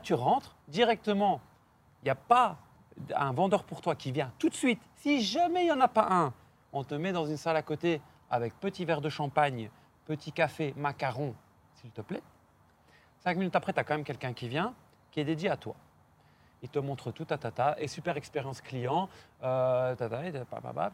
Tu 0.03 0.13
rentres 0.13 0.55
directement. 0.67 1.39
Il 2.01 2.05
n'y 2.05 2.11
a 2.11 2.15
pas 2.15 2.57
un 3.15 3.31
vendeur 3.31 3.63
pour 3.63 3.81
toi 3.81 3.95
qui 3.95 4.11
vient 4.11 4.31
tout 4.37 4.49
de 4.49 4.53
suite. 4.53 4.81
Si 4.97 5.21
jamais 5.21 5.61
il 5.61 5.65
n'y 5.65 5.71
en 5.71 5.81
a 5.81 5.87
pas 5.87 6.07
un, 6.09 6.33
on 6.73 6.83
te 6.83 6.95
met 6.95 7.11
dans 7.11 7.25
une 7.25 7.37
salle 7.37 7.55
à 7.55 7.61
côté 7.61 8.01
avec 8.29 8.59
petit 8.59 8.85
verre 8.85 9.01
de 9.01 9.09
champagne, 9.09 9.69
petit 10.05 10.31
café, 10.31 10.73
macaron, 10.75 11.33
s'il 11.75 11.91
te 11.91 12.01
plaît. 12.01 12.21
Cinq 13.19 13.37
minutes 13.37 13.55
après, 13.55 13.71
tu 13.73 13.79
as 13.79 13.83
quand 13.83 13.95
même 13.95 14.03
quelqu'un 14.03 14.33
qui 14.33 14.47
vient, 14.47 14.73
qui 15.11 15.19
est 15.19 15.25
dédié 15.25 15.49
à 15.49 15.57
toi. 15.57 15.75
Il 16.63 16.69
te 16.69 16.79
montre 16.79 17.11
tout, 17.11 17.25
ta, 17.25 17.75
et 17.79 17.87
super 17.87 18.17
expérience 18.17 18.61
client. 18.61 19.07
Euh, 19.43 19.95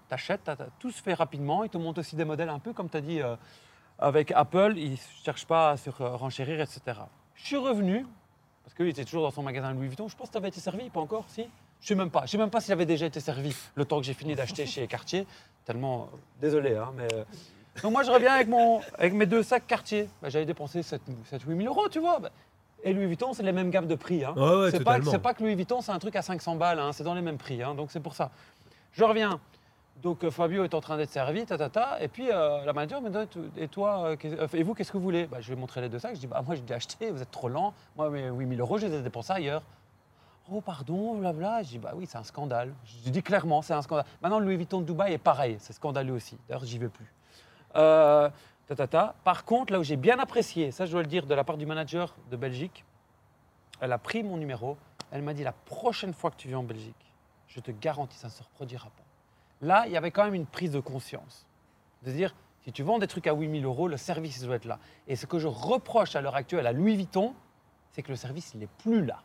t'achètes, 0.09 0.43
ta, 0.43 0.55
ta, 0.55 0.65
tout 0.79 0.91
se 0.91 1.01
fait 1.01 1.13
rapidement. 1.13 1.63
Il 1.63 1.69
te 1.69 1.77
montre 1.77 1.99
aussi 1.99 2.15
des 2.15 2.25
modèles 2.25 2.49
un 2.49 2.59
peu 2.59 2.73
comme 2.73 2.89
tu 2.89 2.97
as 2.97 3.01
dit 3.01 3.21
euh, 3.21 3.35
avec 3.99 4.31
Apple. 4.31 4.73
Il 4.77 4.91
ne 4.91 4.97
cherche 5.23 5.45
pas 5.45 5.71
à 5.71 5.77
se 5.77 5.89
re- 5.89 6.15
renchérir, 6.15 6.59
etc. 6.59 6.81
Je 7.35 7.45
suis 7.45 7.57
revenu, 7.57 8.05
parce 8.63 8.73
qu'il 8.75 8.87
était 8.87 9.05
toujours 9.05 9.23
dans 9.23 9.31
son 9.31 9.43
magasin 9.43 9.71
Louis 9.73 9.87
Vuitton. 9.87 10.07
Je 10.07 10.15
pense 10.15 10.27
que 10.27 10.33
tu 10.33 10.37
avais 10.37 10.49
été 10.49 10.59
servi, 10.59 10.89
pas 10.89 10.99
encore, 10.99 11.25
si? 11.27 11.47
Je 11.79 11.87
sais 11.87 11.95
même 11.95 12.11
pas. 12.11 12.25
Je 12.25 12.31
sais 12.31 12.37
même 12.37 12.49
pas 12.49 12.59
s'il 12.59 12.73
avait 12.73 12.85
déjà 12.85 13.05
été 13.05 13.19
servi 13.19 13.55
le 13.75 13.85
temps 13.85 13.97
que 13.99 14.05
j'ai 14.05 14.13
fini 14.13 14.35
d'acheter 14.35 14.65
chez 14.65 14.85
Cartier. 14.87 15.25
Tellement 15.65 16.03
euh, 16.13 16.17
désolé, 16.41 16.75
hein, 16.75 16.91
mais. 16.95 17.07
euh, 17.13 17.23
Donc 17.81 17.91
moi 17.93 18.03
je 18.03 18.11
reviens 18.11 18.33
avec, 18.33 18.47
mon, 18.49 18.81
avec 18.97 19.13
mes 19.13 19.25
deux 19.25 19.41
sacs 19.43 19.65
Cartier. 19.67 20.09
Bah, 20.21 20.29
J'avais 20.29 20.45
dépensé 20.45 20.83
7 20.83 21.01
8 21.31 21.57
000 21.57 21.59
euros, 21.73 21.87
tu 21.89 21.99
vois. 21.99 22.19
Bah, 22.19 22.29
et 22.83 22.93
Louis 22.93 23.05
Vuitton, 23.07 23.33
c'est 23.33 23.43
les 23.43 23.51
mêmes 23.51 23.69
gammes 23.69 23.87
de 23.87 23.95
prix. 23.95 24.23
Hein. 24.23 24.33
Ouais, 24.35 24.41
ouais, 24.63 24.71
c'est 24.71 24.79
pas, 24.83 24.93
totalement. 24.95 25.11
c'est 25.11 25.19
pas 25.19 25.33
que 25.33 25.43
Louis 25.43 25.55
Vuitton, 25.55 25.81
c'est 25.81 25.91
un 25.91 25.99
truc 25.99 26.15
à 26.15 26.21
500 26.21 26.55
balles, 26.55 26.79
hein, 26.79 26.91
c'est 26.93 27.03
dans 27.03 27.13
les 27.13 27.21
mêmes 27.21 27.37
prix. 27.37 27.61
hein, 27.61 27.75
donc 27.75 27.91
c'est 27.91 27.99
pour 27.99 28.15
ça. 28.15 28.31
Je 28.93 29.03
reviens. 29.03 29.39
Donc 30.01 30.23
euh, 30.23 30.31
Fabio 30.31 30.63
est 30.63 30.73
en 30.73 30.81
train 30.81 30.97
d'être 30.97 31.11
servi, 31.11 31.45
ta, 31.45 31.57
ta, 31.59 31.69
ta, 31.69 32.01
et 32.01 32.07
puis 32.07 32.29
euh, 32.31 32.65
la 32.65 32.73
manager 32.73 33.01
me 33.01 33.09
dit 33.09 33.51
Et 33.57 33.67
toi, 33.67 34.15
euh, 34.23 34.47
et 34.53 34.63
vous, 34.63 34.73
qu'est-ce 34.73 34.91
que 34.91 34.97
vous 34.97 35.03
voulez? 35.03 35.27
Bah, 35.27 35.37
Je 35.41 35.47
lui 35.47 35.53
ai 35.53 35.55
montré 35.59 35.79
les 35.79 35.89
deux 35.89 35.99
sacs. 35.99 36.15
Je 36.15 36.19
dis 36.21 36.27
bah, 36.27 36.41
Moi, 36.43 36.55
j'ai 36.55 36.61
déjà 36.61 36.75
acheté, 36.75 37.11
vous 37.11 37.21
êtes 37.21 37.29
trop 37.29 37.49
lent. 37.49 37.73
Moi, 37.95 38.09
mes 38.09 38.29
8000 38.29 38.59
euros, 38.61 38.77
je 38.79 38.87
les 38.87 38.95
ai 38.95 39.01
dépensés 39.01 39.33
ailleurs. 39.33 39.61
Oh, 40.51 40.59
pardon, 40.59 41.15
blabla. 41.15 41.61
Je 41.61 41.69
dis 41.69 41.77
Bah 41.77 41.91
oui, 41.95 42.07
c'est 42.09 42.17
un 42.17 42.23
scandale. 42.23 42.73
Je 43.05 43.11
dis 43.11 43.21
clairement, 43.21 43.61
c'est 43.61 43.73
un 43.73 43.81
scandale. 43.83 44.05
Maintenant, 44.23 44.39
Louis 44.39 44.57
Vuitton 44.57 44.79
de 44.81 44.85
Dubaï 44.85 45.13
est 45.13 45.17
pareil, 45.19 45.57
c'est 45.59 45.73
scandaleux 45.73 46.13
aussi. 46.13 46.35
D'ailleurs, 46.49 46.65
j'y 46.65 46.79
vais 46.79 46.89
plus. 46.89 47.13
Euh, 47.75 48.27
ta, 48.75 48.87
ta, 48.87 48.87
ta. 48.87 49.15
Par 49.23 49.45
contre, 49.45 49.73
là 49.73 49.79
où 49.79 49.83
j'ai 49.83 49.97
bien 49.97 50.19
apprécié, 50.19 50.71
ça 50.71 50.85
je 50.85 50.91
dois 50.91 51.01
le 51.01 51.07
dire 51.07 51.25
de 51.25 51.33
la 51.33 51.43
part 51.43 51.57
du 51.57 51.65
manager 51.65 52.15
de 52.29 52.37
Belgique, 52.37 52.85
elle 53.79 53.91
a 53.91 53.97
pris 53.97 54.23
mon 54.23 54.37
numéro, 54.37 54.77
elle 55.11 55.21
m'a 55.21 55.33
dit 55.33 55.43
la 55.43 55.51
prochaine 55.51 56.13
fois 56.13 56.31
que 56.31 56.37
tu 56.37 56.47
viens 56.47 56.59
en 56.59 56.63
Belgique, 56.63 57.13
je 57.47 57.59
te 57.59 57.71
garantis, 57.71 58.17
ça 58.17 58.27
ne 58.27 58.31
se 58.31 58.43
reproduira 58.43 58.89
pas. 58.89 59.03
Là, 59.61 59.83
il 59.87 59.91
y 59.91 59.97
avait 59.97 60.11
quand 60.11 60.23
même 60.23 60.33
une 60.33 60.45
prise 60.45 60.71
de 60.71 60.79
conscience. 60.79 61.45
De 62.03 62.11
dire, 62.11 62.33
si 62.63 62.71
tu 62.71 62.83
vends 62.83 62.97
des 62.97 63.07
trucs 63.07 63.27
à 63.27 63.33
8000 63.33 63.65
euros, 63.65 63.87
le 63.87 63.97
service 63.97 64.41
doit 64.41 64.55
être 64.55 64.65
là. 64.65 64.79
Et 65.07 65.15
ce 65.15 65.25
que 65.25 65.37
je 65.37 65.47
reproche 65.47 66.15
à 66.15 66.21
l'heure 66.21 66.35
actuelle 66.35 66.65
à 66.65 66.71
Louis 66.71 66.95
Vuitton, 66.95 67.33
c'est 67.91 68.01
que 68.01 68.09
le 68.09 68.15
service, 68.15 68.55
n'est 68.55 68.69
plus 68.79 69.05
là. 69.05 69.21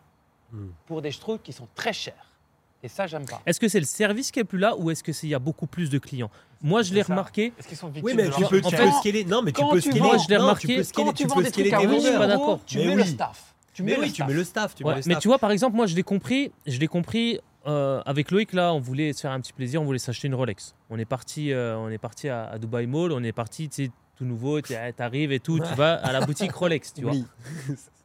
Hmm. 0.53 0.70
Pour 0.86 1.03
des 1.03 1.12
trucs 1.12 1.42
qui 1.42 1.53
sont 1.53 1.68
très 1.74 1.92
chers. 1.92 2.36
Et 2.82 2.88
ça, 2.88 3.06
j'aime 3.06 3.24
pas. 3.24 3.40
Est-ce 3.46 3.58
que 3.58 3.68
c'est 3.68 3.80
le 3.80 3.86
service 3.86 4.30
qui 4.30 4.38
est 4.40 4.44
plus 4.44 4.58
là 4.58 4.76
ou 4.76 4.90
est-ce 4.90 5.02
qu'il 5.02 5.28
y 5.28 5.34
a 5.34 5.38
beaucoup 5.38 5.66
plus 5.66 5.90
de 5.90 5.98
clients? 5.98 6.30
Moi, 6.62 6.82
je 6.82 6.94
l'ai 6.94 7.02
remarqué. 7.02 7.52
Est-ce 7.58 7.68
qu'ils 7.68 7.76
sont 7.76 7.88
victimes 7.88 8.04
Oui, 8.04 8.14
mais 8.14 8.24
de 8.24 8.30
tu 8.32 8.40
leur 8.40 8.50
peux, 8.50 8.60
tu 8.60 8.76
peux 8.76 8.90
scaler. 9.00 9.24
Non, 9.24 9.42
mais 9.42 9.52
tu 9.52 9.62
peux 9.70 9.80
scaler. 9.80 10.00
Moi, 10.00 10.16
je 10.18 10.28
l'ai 10.28 10.36
remarqué. 10.36 10.82
Tu 10.82 10.92
Quand 10.94 11.04
vends 11.04 11.12
peux 11.36 11.42
des 11.42 11.48
scaler 11.48 11.70
trucs 11.70 11.84
à 11.84 11.86
des 11.86 11.92
8000 11.92 12.00
je 12.00 12.06
suis 12.06 12.12
pas 12.12 12.18
vendeurs. 12.18 12.28
d'accord. 12.28 12.48
euros, 12.48 12.60
tu 12.66 12.78
mets 12.78 12.94
le 12.94 13.04
staff. 13.04 13.54
Tu 13.72 13.82
mets 13.82 13.90
Mais 13.92 13.96
le 13.96 14.02
oui, 14.04 14.12
tu 14.12 14.24
mets 14.24 14.32
le 14.34 14.44
staff. 14.44 14.74
Mais 15.06 15.16
tu 15.16 15.28
vois, 15.28 15.38
par 15.38 15.50
exemple, 15.50 15.76
moi, 15.76 15.86
je 15.86 15.94
l'ai 15.94 16.02
compris. 16.02 16.52
Je 16.66 16.78
l'ai 16.78 16.86
compris 16.86 17.40
euh, 17.66 18.00
avec 18.06 18.30
Loïc. 18.30 18.52
Là, 18.52 18.72
on 18.72 18.80
voulait 18.80 19.12
se 19.12 19.20
faire 19.22 19.32
un 19.32 19.40
petit 19.40 19.52
plaisir. 19.52 19.82
On 19.82 19.84
voulait 19.84 19.98
s'acheter 19.98 20.28
une 20.28 20.34
Rolex. 20.34 20.74
On 20.88 20.98
est 20.98 21.04
parti, 21.04 21.52
euh, 21.52 21.76
on 21.76 21.88
est 21.90 21.98
parti 21.98 22.28
à, 22.28 22.44
à 22.44 22.58
Dubai 22.58 22.86
Mall. 22.86 23.12
On 23.12 23.22
est 23.22 23.32
parti, 23.32 23.68
tout 24.16 24.24
nouveau. 24.24 24.60
Tu 24.60 24.74
arrives 24.74 25.32
et 25.32 25.40
tout. 25.40 25.58
Tu 25.58 25.74
vas 25.74 25.94
à 25.94 26.12
la 26.12 26.24
boutique 26.24 26.52
Rolex, 26.52 26.94
tu 26.94 27.02
vois. 27.02 27.12
Oui. 27.12 27.24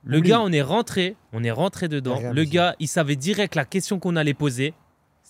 Le 0.03 0.19
gars, 0.19 0.41
on 0.41 0.51
est 0.51 0.61
rentré, 0.61 1.15
on 1.31 1.43
est 1.43 1.51
rentré 1.51 1.87
dedans. 1.87 2.17
Rien 2.17 2.33
Le 2.33 2.43
gars, 2.43 2.75
il 2.79 2.87
savait 2.87 3.15
direct 3.15 3.55
la 3.55 3.65
question 3.65 3.99
qu'on 3.99 4.15
allait 4.15 4.33
poser. 4.33 4.73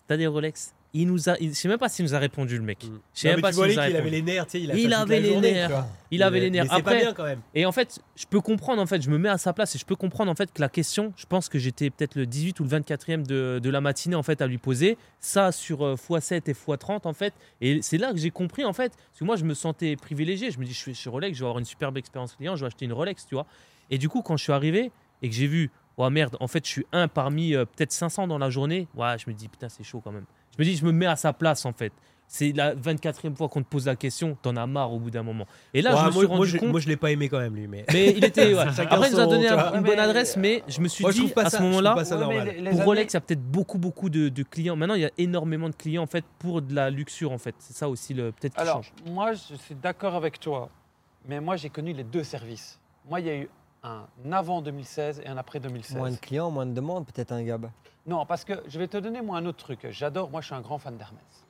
Des 0.10 0.28
Rolex? 0.28 0.74
Il 0.94 1.08
nous 1.08 1.30
a, 1.30 1.38
il- 1.40 1.50
je 1.50 1.54
sais 1.54 1.70
même 1.70 1.78
pas 1.78 1.88
s'il 1.88 2.04
nous 2.04 2.14
a 2.14 2.20
répondu 2.20 2.58
le 2.58 2.64
mec. 2.64 2.84
Mm. 2.84 3.00
Je 3.14 3.20
sais 3.22 3.28
Non, 3.30 3.34
même 3.36 3.42
pas 3.42 3.54
s'il 3.54 3.64
nous 3.64 3.80
a 3.80 3.90
il 3.90 3.96
avait 3.96 4.10
les 4.10 4.22
nerfs, 4.22 4.46
tu 4.46 4.52
sais, 4.52 4.62
il 4.62 4.72
a 4.72 4.76
Il 4.76 4.94
avait 4.94 5.22
les 5.22 5.30
journée, 5.32 5.54
nerfs. 5.54 5.86
Il 6.12 6.22
avait 6.22 6.40
les 6.42 6.50
nerfs. 6.50 6.66
Mais 6.66 6.70
c'est 6.76 6.84
pas 6.84 6.90
Après, 6.92 7.02
bien 7.02 7.14
quand 7.14 7.24
même. 7.24 7.40
et 7.56 7.66
en 7.66 7.72
fait, 7.72 8.00
je 8.18 8.26
peux 8.26 8.42
comprendre 8.42 8.82
en 8.82 8.86
fait, 8.86 9.02
je 9.02 9.10
me 9.10 9.18
mets 9.18 9.30
à 9.30 9.38
sa 9.38 9.54
place 9.54 9.74
et 9.76 9.80
je 9.80 9.86
peux 9.86 9.96
comprendre 9.96 10.30
en 10.30 10.36
fait 10.36 10.52
que 10.52 10.60
la 10.60 10.68
question, 10.68 11.14
je 11.16 11.26
pense 11.26 11.48
que 11.48 11.60
j'étais 11.60 11.90
peut-être 11.90 12.16
le 12.16 12.26
18 12.26 12.60
ou 12.60 12.64
le 12.66 12.70
24e 12.70 13.26
de, 13.26 13.60
de 13.64 13.70
la 13.70 13.80
matinée 13.80 14.16
en 14.16 14.24
fait 14.24 14.42
à 14.42 14.48
lui 14.48 14.58
poser 14.58 14.98
ça 15.22 15.54
sur 15.54 15.86
euh, 15.86 15.96
x7 15.96 16.42
et 16.50 16.54
x30 16.54 17.02
en 17.06 17.14
fait 17.14 17.34
et 17.62 17.82
c'est 17.82 17.98
là 17.98 18.12
que 18.12 18.18
j'ai 18.18 18.32
compris 18.32 18.66
en 18.66 18.74
fait 18.74 18.92
parce 18.92 19.20
que 19.20 19.24
moi 19.24 19.38
je 19.38 19.46
me 19.46 19.54
sentais 19.54 19.96
privilégié, 19.96 20.52
je 20.52 20.60
me 20.60 20.66
dis 20.66 20.74
je 20.74 20.78
suis 20.78 20.94
chez 20.94 21.10
Rolex, 21.10 21.36
je 21.38 21.42
vais 21.42 21.46
avoir 21.48 21.60
une 21.60 21.66
superbe 21.66 21.98
expérience 21.98 22.36
client, 22.36 22.58
je 22.58 22.62
vais 22.62 22.68
acheter 22.68 22.84
une 22.84 22.94
Rolex, 22.94 23.26
tu 23.28 23.36
vois. 23.36 23.46
Et 23.90 23.98
du 23.98 24.10
coup 24.10 24.22
quand 24.22 24.36
je 24.36 24.44
suis 24.44 24.52
arrivé 24.54 24.92
et 25.22 25.30
que 25.30 25.36
j'ai 25.36 25.48
vu 25.48 25.70
oh 25.96 26.10
merde, 26.10 26.36
en 26.42 26.48
fait 26.48 26.66
je 26.66 26.70
suis 26.72 26.86
un 26.92 27.08
parmi 27.08 27.56
euh, 27.56 27.64
peut-être 27.64 27.94
500 27.94 28.28
dans 28.28 28.38
la 28.40 28.50
journée, 28.50 28.88
ouais, 28.96 29.16
je 29.24 29.30
me 29.30 29.34
dis 29.34 29.48
putain, 29.48 29.70
c'est 29.70 29.84
chaud 29.84 30.02
quand 30.04 30.12
même. 30.12 30.26
Je 30.62 30.68
me 30.68 30.72
dis 30.72 30.78
je 30.78 30.86
me 30.86 30.92
mets 30.92 31.08
à 31.08 31.16
sa 31.16 31.34
place 31.34 31.66
en 31.66 31.74
fait. 31.74 31.92
c'est 32.28 32.52
la 32.54 32.76
24e 32.76 33.36
fois 33.36 33.50
qu'on 33.50 33.62
te 33.64 33.68
pose 33.68 33.88
la 33.88 33.96
question, 33.96 34.38
t'en 34.42 34.56
as 34.56 34.68
marre 34.68 34.94
au 34.94 35.00
bout 35.00 35.10
d'un 35.12 35.24
moment. 35.24 35.46
Et 35.74 35.82
là, 35.82 35.92
Ouais, 35.96 35.98
je 35.98 36.06
me 36.06 36.12
moi, 36.12 36.20
suis 36.22 36.28
moi, 36.28 36.38
rendu 36.38 36.50
je, 36.50 36.58
compte. 36.60 36.70
moi, 36.70 36.80
je 36.80 36.88
l'ai 36.88 36.96
pas 36.96 37.12
aimé 37.12 37.28
quand 37.30 37.40
même, 37.40 37.56
lui. 37.56 37.68
Mais... 37.68 37.84
mais 37.92 38.12
il 38.12 38.24
était. 38.24 38.54
ouais. 38.54 38.60
Après, 38.62 39.10
il 39.10 39.14
nous 39.14 39.20
a 39.20 39.26
donné 39.26 39.48
un- 39.50 39.74
une 39.74 39.82
bonne 39.84 40.00
adresse, 40.00 40.38
mais 40.38 40.64
je 40.68 40.80
me 40.80 40.88
suis 40.88 41.02
Moi, 41.04 41.12
dit 41.14 41.34
à 41.36 41.50
ça- 41.50 41.58
ce 41.58 41.64
moment-là, 41.64 41.96
Ouais, 41.96 42.70
pour 42.72 42.84
Rolex, 42.86 43.12
il 43.14 43.16
y 43.16 43.18
a 43.18 43.22
peut-être 43.22 43.42
beaucoup, 43.44 43.78
beaucoup 43.80 44.10
de, 44.10 44.30
de 44.30 44.44
clients. 44.44 44.76
Maintenant, 44.78 44.94
il 44.94 45.02
y 45.02 45.06
a 45.06 45.12
énormément 45.18 45.68
de 45.68 45.76
clients 45.76 46.04
en 46.04 46.08
fait 46.08 46.24
pour 46.40 46.62
de 46.62 46.74
la 46.76 46.90
luxure 46.92 47.32
en 47.34 47.38
fait. 47.38 47.56
C'est 47.60 47.76
ça 47.76 47.90
aussi 47.90 48.14
le 48.14 48.32
peut-être 48.32 48.54
qui 48.54 48.62
Alors, 48.62 48.76
change. 48.84 48.94
moi, 49.08 49.34
je 49.34 49.56
suis 49.56 49.76
d'accord 49.76 50.16
avec 50.16 50.40
toi, 50.40 50.70
mais 51.28 51.42
moi, 51.42 51.58
j'ai 51.58 51.70
connu 51.70 51.92
les 51.92 52.04
deux 52.06 52.24
services. 52.24 52.80
Moi, 53.10 53.20
il 53.20 53.26
y 53.26 53.30
a 53.30 53.36
eu 53.36 53.50
un 53.84 54.06
avant 54.32 54.62
2016 54.62 55.22
et 55.26 55.28
un 55.28 55.36
après 55.38 55.60
2016. 55.60 55.98
Moins 55.98 56.12
de 56.12 56.16
clients, 56.18 56.50
moins 56.52 56.66
de 56.68 56.72
demandes, 56.74 57.06
peut-être 57.08 57.32
un 57.34 57.44
Gab? 57.44 57.68
Non, 58.06 58.26
parce 58.26 58.44
que 58.44 58.54
je 58.68 58.80
vais 58.80 58.88
te 58.88 58.98
donner 58.98 59.22
moi 59.22 59.38
un 59.38 59.46
autre 59.46 59.60
truc. 59.60 59.88
J'adore, 59.92 60.30
moi, 60.30 60.42
je 60.42 60.48
suis 60.48 60.56
un 60.56 60.62
grand 60.62 60.80
fan 60.80 60.98
d'Hermès. 60.98 61.46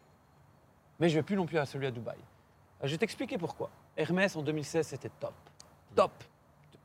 Mais 0.99 1.09
je 1.09 1.15
vais 1.15 1.23
plus 1.23 1.35
non 1.35 1.45
plus 1.45 1.57
à 1.57 1.65
celui 1.65 1.87
à 1.87 1.91
Dubaï. 1.91 2.17
Euh, 2.17 2.87
Je 2.87 2.91
vais 2.91 2.97
t'expliquer 2.97 3.37
pourquoi. 3.37 3.69
Hermès 3.97 4.35
en 4.35 4.41
2016, 4.41 4.87
c'était 4.87 5.09
top. 5.19 5.33
Top. 5.95 6.11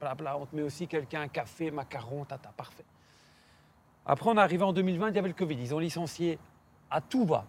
Blabla, 0.01 0.37
on 0.39 0.47
te 0.47 0.55
met 0.55 0.63
aussi 0.63 0.87
quelqu'un, 0.87 1.27
café, 1.29 1.71
macaron, 1.71 2.25
tata, 2.25 2.51
parfait. 2.57 2.85
Après, 4.05 4.31
on 4.31 4.37
est 4.37 4.41
arrivé 4.41 4.63
en 4.63 4.73
2020, 4.73 5.09
il 5.11 5.17
y 5.17 5.19
avait 5.19 5.29
le 5.29 5.35
Covid. 5.35 5.57
Ils 5.59 5.75
ont 5.75 5.79
licencié 5.79 6.39
à 6.91 7.01
tout 7.01 7.25
va. 7.25 7.45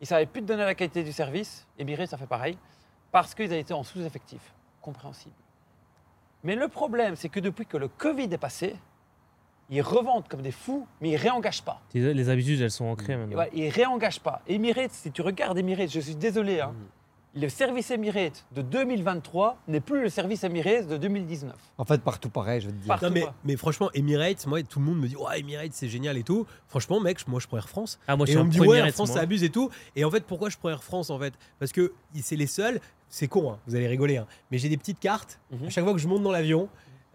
Ils 0.00 0.06
savaient 0.06 0.26
plus 0.26 0.42
te 0.42 0.46
donner 0.46 0.64
la 0.64 0.74
qualité 0.74 1.02
du 1.02 1.12
service. 1.12 1.66
Emirates, 1.78 2.08
ça 2.10 2.18
fait 2.18 2.26
pareil. 2.26 2.58
Parce 3.10 3.34
qu'ils 3.34 3.46
avaient 3.46 3.60
été 3.60 3.72
en 3.72 3.84
sous-effectif. 3.84 4.52
Compréhensible. 4.80 5.34
Mais 6.44 6.56
le 6.56 6.68
problème, 6.68 7.14
c'est 7.16 7.28
que 7.28 7.40
depuis 7.40 7.64
que 7.66 7.76
le 7.76 7.88
Covid 7.88 8.24
est 8.24 8.38
passé, 8.38 8.76
ils 9.74 9.82
revendent 9.82 10.28
comme 10.28 10.42
des 10.42 10.52
fous, 10.52 10.86
mais 11.00 11.10
ils 11.10 11.16
réengagent 11.16 11.62
pas. 11.62 11.80
Les, 11.94 12.28
habitudes, 12.28 12.60
elles 12.60 12.70
sont 12.70 12.84
Mm. 12.86 12.90
ancrées 12.90 13.16
maintenant. 13.16 13.44
ils 13.54 13.68
réengagent 13.68 14.20
pas. 14.20 14.42
Emirates, 14.46 14.92
si 14.92 15.10
tu 15.10 15.22
regardes 15.22 15.58
Emirates, 15.58 15.90
je 15.90 16.00
suis 16.00 16.14
désolé, 16.14 16.60
hein, 16.60 16.72
le 17.34 17.48
service 17.48 17.90
Emirates 17.90 18.44
de 18.54 18.60
2023 18.60 19.56
n'est 19.66 19.80
plus 19.80 20.02
le 20.02 20.10
service 20.10 20.44
Emirates 20.44 20.86
de 20.86 20.98
2019. 20.98 21.54
En 21.78 21.84
fait, 21.86 22.02
partout 22.02 22.28
pareil, 22.28 22.60
je 22.60 22.66
veux 22.66 22.72
te 22.72 22.78
dire. 22.78 22.88
Partout, 22.88 23.06
Non, 23.06 23.26
mais, 23.44 23.56
franchement, 23.56 23.88
Emirates, 23.94 24.46
moi, 24.46 24.62
tout 24.62 24.78
le 24.78 24.84
monde 24.84 24.98
me 24.98 25.08
dit 25.08 25.16
Ouais, 25.16 25.40
Emirates, 25.40 25.72
c'est 25.72 25.88
génial 25.88 26.18
et 26.18 26.22
tout. 26.22 26.46
Franchement, 26.68 27.00
mec, 27.00 27.26
moi, 27.26 27.40
je 27.40 27.46
prends 27.46 27.56
Air 27.56 27.70
France. 27.70 27.98
Ah, 28.06 28.16
moi, 28.16 28.26
je 28.26 28.32
et 28.32 28.34
suis 28.34 28.38
on 28.38 28.42
un 28.42 28.44
me 28.44 28.50
dit 28.50 28.60
Ouais, 28.60 28.78
Air 28.78 28.90
France, 28.92 29.08
moi. 29.08 29.16
ça 29.16 29.22
abuse 29.22 29.42
et 29.44 29.50
tout. 29.50 29.70
Et 29.96 30.04
en 30.04 30.10
fait, 30.10 30.24
pourquoi 30.26 30.50
je 30.50 30.58
prends 30.58 30.68
Air 30.68 30.84
France 30.84 31.08
en 31.08 31.18
fait? 31.18 31.32
Parce 31.58 31.72
que 31.72 31.94
c'est 32.20 32.36
les 32.36 32.46
seuls. 32.46 32.78
C'est 33.08 33.28
con, 33.28 33.52
hein, 33.52 33.58
vous 33.66 33.74
allez 33.76 33.86
rigoler. 33.88 34.16
hein, 34.18 34.26
mais 34.50 34.56
j'ai 34.58 34.68
des 34.70 34.76
petites 34.78 34.98
cartes. 35.00 35.38
Mhm. 35.50 35.66
À 35.66 35.70
chaque 35.70 35.84
fois 35.84 35.92
que 35.94 35.98
je 35.98 36.08
monte 36.08 36.22
dans 36.22 36.32
l'avion, 36.32 36.68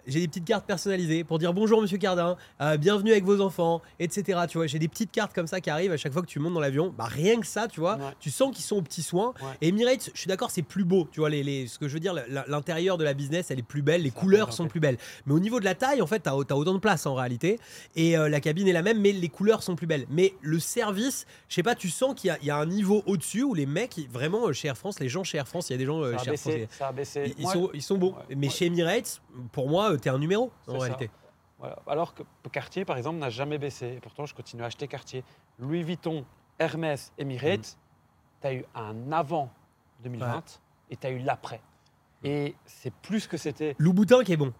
j'ai 0.07 0.19
des 0.21 0.27
petites 0.27 0.45
cartes 0.45 0.65
personnalisées 0.65 1.23
pour 1.23 1.37
dire 1.37 1.53
bonjour 1.53 1.81
Monsieur 1.81 1.97
Cardin, 1.97 2.37
euh, 2.61 2.77
bienvenue 2.77 3.11
avec 3.11 3.23
vos 3.25 3.41
enfants, 3.41 3.81
etc. 3.99 4.39
Tu 4.49 4.57
vois, 4.57 4.65
j'ai 4.67 4.79
des 4.79 4.87
petites 4.87 5.11
cartes 5.11 5.33
comme 5.33 5.47
ça 5.47 5.61
qui 5.61 5.69
arrivent 5.69 5.91
à 5.91 5.97
chaque 5.97 6.13
fois 6.13 6.21
que 6.21 6.27
tu 6.27 6.39
montes 6.39 6.53
dans 6.53 6.59
l'avion. 6.59 6.93
Bah 6.97 7.05
rien 7.05 7.39
que 7.39 7.45
ça, 7.45 7.67
tu 7.67 7.79
vois, 7.79 7.97
Ouais. 7.97 8.03
tu 8.19 8.31
sens 8.31 8.55
qu'ils 8.55 8.63
sont 8.65 8.77
aux 8.77 8.81
petits 8.81 9.03
soins. 9.03 9.33
Ouais. 9.41 9.49
Et 9.61 9.67
Emirates, 9.67 10.09
je 10.13 10.19
suis 10.19 10.27
d'accord, 10.27 10.49
c'est 10.49 10.61
plus 10.61 10.83
beau. 10.85 11.07
Tu 11.11 11.19
vois, 11.19 11.29
les, 11.29 11.43
les- 11.43 11.67
ce 11.67 11.77
que 11.77 11.87
je 11.87 11.93
veux 11.93 11.99
dire, 11.99 12.15
l'intérieur 12.47 12.97
de 12.97 13.03
la 13.03 13.13
business, 13.13 13.51
elle 13.51 13.59
est 13.59 13.63
plus 13.63 13.81
belle, 13.81 14.01
les 14.03 14.09
Ça 14.09 14.19
couleurs 14.19 14.53
sont 14.53 14.67
plus 14.67 14.79
belles. 14.79 14.97
Mais 15.25 15.33
au 15.33 15.39
niveau 15.39 15.59
de 15.59 15.65
la 15.65 15.75
taille, 15.75 16.01
en 16.01 16.07
fait, 16.07 16.19
t'as 16.21 16.31
as 16.31 16.35
autant 16.55 16.73
de 16.73 16.79
place 16.79 17.05
en 17.05 17.13
réalité. 17.15 17.59
Et 17.95 18.17
euh, 18.17 18.29
la 18.29 18.39
cabine 18.39 18.67
est 18.67 18.73
la 18.73 18.81
même, 18.81 19.01
mais 19.01 19.11
les 19.11 19.29
couleurs 19.29 19.61
sont 19.63 19.75
plus 19.75 19.87
belles. 19.87 20.05
Mais 20.09 20.33
le 20.41 20.59
service, 20.59 21.25
je 21.49 21.55
sais 21.55 21.63
pas, 21.63 21.75
tu 21.75 21.89
sens 21.89 22.13
qu'il 22.15 22.29
y 22.29 22.31
a- 22.31 22.37
il 22.41 22.47
y, 22.47 22.51
a 22.51 22.57
un 22.57 22.65
niveau 22.65 23.03
au-dessus 23.05 23.43
où 23.43 23.53
les 23.53 23.65
mecs, 23.65 23.99
vraiment, 24.11 24.47
euh, 24.47 24.53
chez 24.53 24.67
Air 24.69 24.77
France, 24.77 24.99
les 24.99 25.09
gens 25.09 25.23
chez 25.23 25.37
Air 25.37 25.47
France, 25.47 25.69
il 25.69 25.73
y 25.73 25.75
a 25.75 25.77
des 25.79 25.85
gens 25.85 26.01
Ça 26.03 26.07
a 26.07 26.23
chez 26.23 26.29
Air 26.29 26.37
France. 26.39 26.53
baissé, 26.53 26.67
ça 26.71 26.87
a 26.87 26.91
baissé. 26.91 27.35
Ils, 27.37 27.47
sont, 27.47 27.69
ils 27.73 27.81
sont 27.81 27.97
bons. 27.97 28.15
Mais 28.35 28.49
chez 28.49 28.65
Emirates, 28.67 29.21
pour 29.51 29.69
moi, 29.69 29.96
t'es 29.99 30.09
un 30.09 30.19
numéro 30.19 30.51
en 30.67 30.73
ça. 30.73 30.77
réalité. 30.79 31.09
Voilà. 31.59 31.79
Alors 31.87 32.13
que 32.13 32.23
Cartier, 32.51 32.85
par 32.85 32.97
exemple, 32.97 33.17
n'a 33.17 33.29
jamais 33.29 33.57
baissé. 33.57 33.93
Et 33.97 33.99
pourtant, 33.99 34.25
je 34.25 34.35
continue 34.35 34.63
à 34.63 34.67
acheter 34.67 34.87
Cartier. 34.87 35.23
Louis 35.59 35.83
Vuitton, 35.83 36.23
Hermès, 36.59 37.11
Emirates, 37.17 37.77
tu 38.41 38.47
as 38.47 38.53
eu 38.53 38.65
un 38.75 39.11
avant 39.11 39.49
2020 40.03 40.59
et 40.91 40.97
tu 40.97 41.07
as 41.07 41.09
eu 41.09 41.19
l'après. 41.19 41.61
Et 42.23 42.55
c'est 42.65 42.93
plus 42.93 43.27
que 43.27 43.37
c'était. 43.37 43.75
Louboutin 43.79 44.23
qui 44.23 44.33
est 44.33 44.37
bon. 44.37 44.53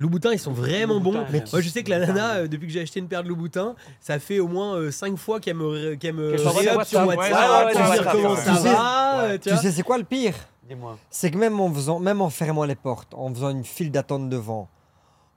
Louboutin, 0.00 0.32
ils 0.32 0.38
sont 0.38 0.52
vraiment 0.52 0.94
Louboutin, 0.94 1.22
bons. 1.22 1.26
j'aime. 1.30 1.44
Moi, 1.52 1.60
je 1.60 1.68
sais 1.68 1.84
que 1.84 1.90
la 1.90 2.00
nana, 2.00 2.34
euh, 2.34 2.48
depuis 2.48 2.66
que 2.66 2.72
j'ai 2.72 2.80
acheté 2.80 2.98
une 2.98 3.06
paire 3.08 3.22
de 3.22 3.28
Louboutin, 3.28 3.76
ça 4.00 4.18
fait 4.18 4.40
au 4.40 4.48
moins 4.48 4.90
5 4.90 5.16
fois 5.16 5.38
qu'elle 5.38 5.56
me, 5.56 5.94
qu'elle 5.94 6.14
me 6.14 6.36
sur 6.36 6.54
WhatsApp. 6.54 7.06
Ouais, 7.06 7.16
ouais, 7.16 7.32
ouais, 7.32 8.04
comment 8.10 8.36
ça 8.36 8.52
va. 8.54 9.20
Euh, 9.20 9.38
tu 9.38 9.50
sais, 9.56 9.70
c'est 9.70 9.82
quoi 9.82 9.98
le 9.98 10.04
pire? 10.04 10.34
Dis-moi. 10.68 10.98
C'est 11.10 11.30
que 11.30 11.38
même 11.38 11.60
en, 11.60 11.72
faisant, 11.72 12.00
même 12.00 12.20
en 12.20 12.30
fermant 12.30 12.64
les 12.64 12.74
portes, 12.74 13.14
en 13.14 13.32
faisant 13.32 13.50
une 13.50 13.64
file 13.64 13.90
d'attente 13.90 14.28
devant, 14.28 14.68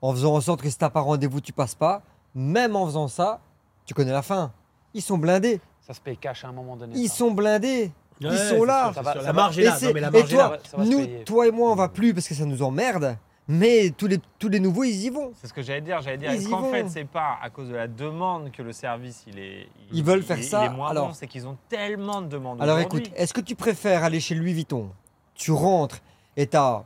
en 0.02 0.12
faisant 0.12 0.34
en 0.34 0.40
sorte 0.40 0.62
que 0.62 0.70
si 0.70 0.78
t'as 0.78 0.90
pas 0.90 1.00
rendez-vous, 1.00 1.40
tu 1.40 1.52
passes 1.52 1.74
pas, 1.74 2.02
même 2.34 2.76
en 2.76 2.86
faisant 2.86 3.08
ça, 3.08 3.40
tu 3.84 3.94
connais 3.94 4.12
la 4.12 4.22
fin. 4.22 4.52
Ils 4.94 5.02
sont 5.02 5.18
blindés. 5.18 5.60
Ça 5.80 5.94
se 5.94 6.00
paye 6.00 6.16
cash 6.16 6.44
à 6.44 6.48
un 6.48 6.52
moment 6.52 6.76
donné. 6.76 6.94
Ils 6.96 7.08
ça. 7.08 7.16
sont 7.16 7.30
blindés. 7.30 7.90
Ouais, 8.20 8.28
Ils 8.32 8.38
sont 8.38 8.64
là. 8.64 8.92
Ça 8.94 9.00
va- 9.02 9.14
ça 9.14 9.22
La 9.22 9.32
marge 9.32 9.58
est 9.58 9.62
Et 9.62 9.64
là. 9.66 9.78
Non, 9.80 9.90
mais 9.94 10.00
la 10.00 10.08
et 10.08 10.10
marge 10.10 10.32
est 10.32 10.34
toi, 10.36 10.48
là. 10.50 10.58
Ça 10.64 10.76
va 10.76 10.84
se 10.84 10.90
nous, 10.90 11.24
toi 11.24 11.46
et 11.46 11.50
moi, 11.50 11.70
on 11.70 11.74
va 11.76 11.88
plus 11.88 12.12
parce 12.14 12.26
que 12.28 12.34
ça 12.34 12.44
nous 12.44 12.62
emmerde. 12.62 13.16
Mais 13.50 13.90
tous 13.96 14.08
les, 14.08 14.18
tous 14.38 14.48
les 14.50 14.60
nouveaux, 14.60 14.84
ils 14.84 15.04
y 15.04 15.08
vont. 15.08 15.32
C'est 15.40 15.46
ce 15.46 15.54
que 15.54 15.62
j'allais 15.62 15.80
dire. 15.80 16.02
J'allais 16.02 16.18
dire, 16.18 16.30
est-ce 16.30 16.48
qu'en 16.50 16.64
fait, 16.70 16.86
c'est 16.90 17.04
pas 17.06 17.38
à 17.42 17.48
cause 17.48 17.68
de 17.70 17.76
la 17.76 17.88
demande 17.88 18.50
que 18.50 18.60
le 18.60 18.72
service, 18.72 19.24
il 19.26 19.38
est. 19.38 19.68
il- 19.90 19.98
Ils 19.98 20.04
veulent 20.04 20.18
il- 20.18 20.24
faire 20.24 20.36
il- 20.38 20.44
ça, 20.44 20.64
Il 20.64 20.72
est 20.72 20.76
moins 20.76 20.90
alors- 20.90 21.08
bon, 21.08 21.14
c'est 21.14 21.26
qu'ils 21.26 21.46
ont 21.46 21.56
tellement 21.70 22.20
de 22.20 22.26
demandes. 22.26 22.60
Alors 22.60 22.78
écoute, 22.78 23.10
est-ce 23.16 23.32
que 23.32 23.40
tu 23.40 23.54
préfères 23.54 24.04
aller 24.04 24.20
chez 24.20 24.34
Louis 24.34 24.52
Vuitton? 24.52 24.90
Tu 25.34 25.50
rentres 25.52 26.00
et 26.36 26.46
t'as 26.46 26.82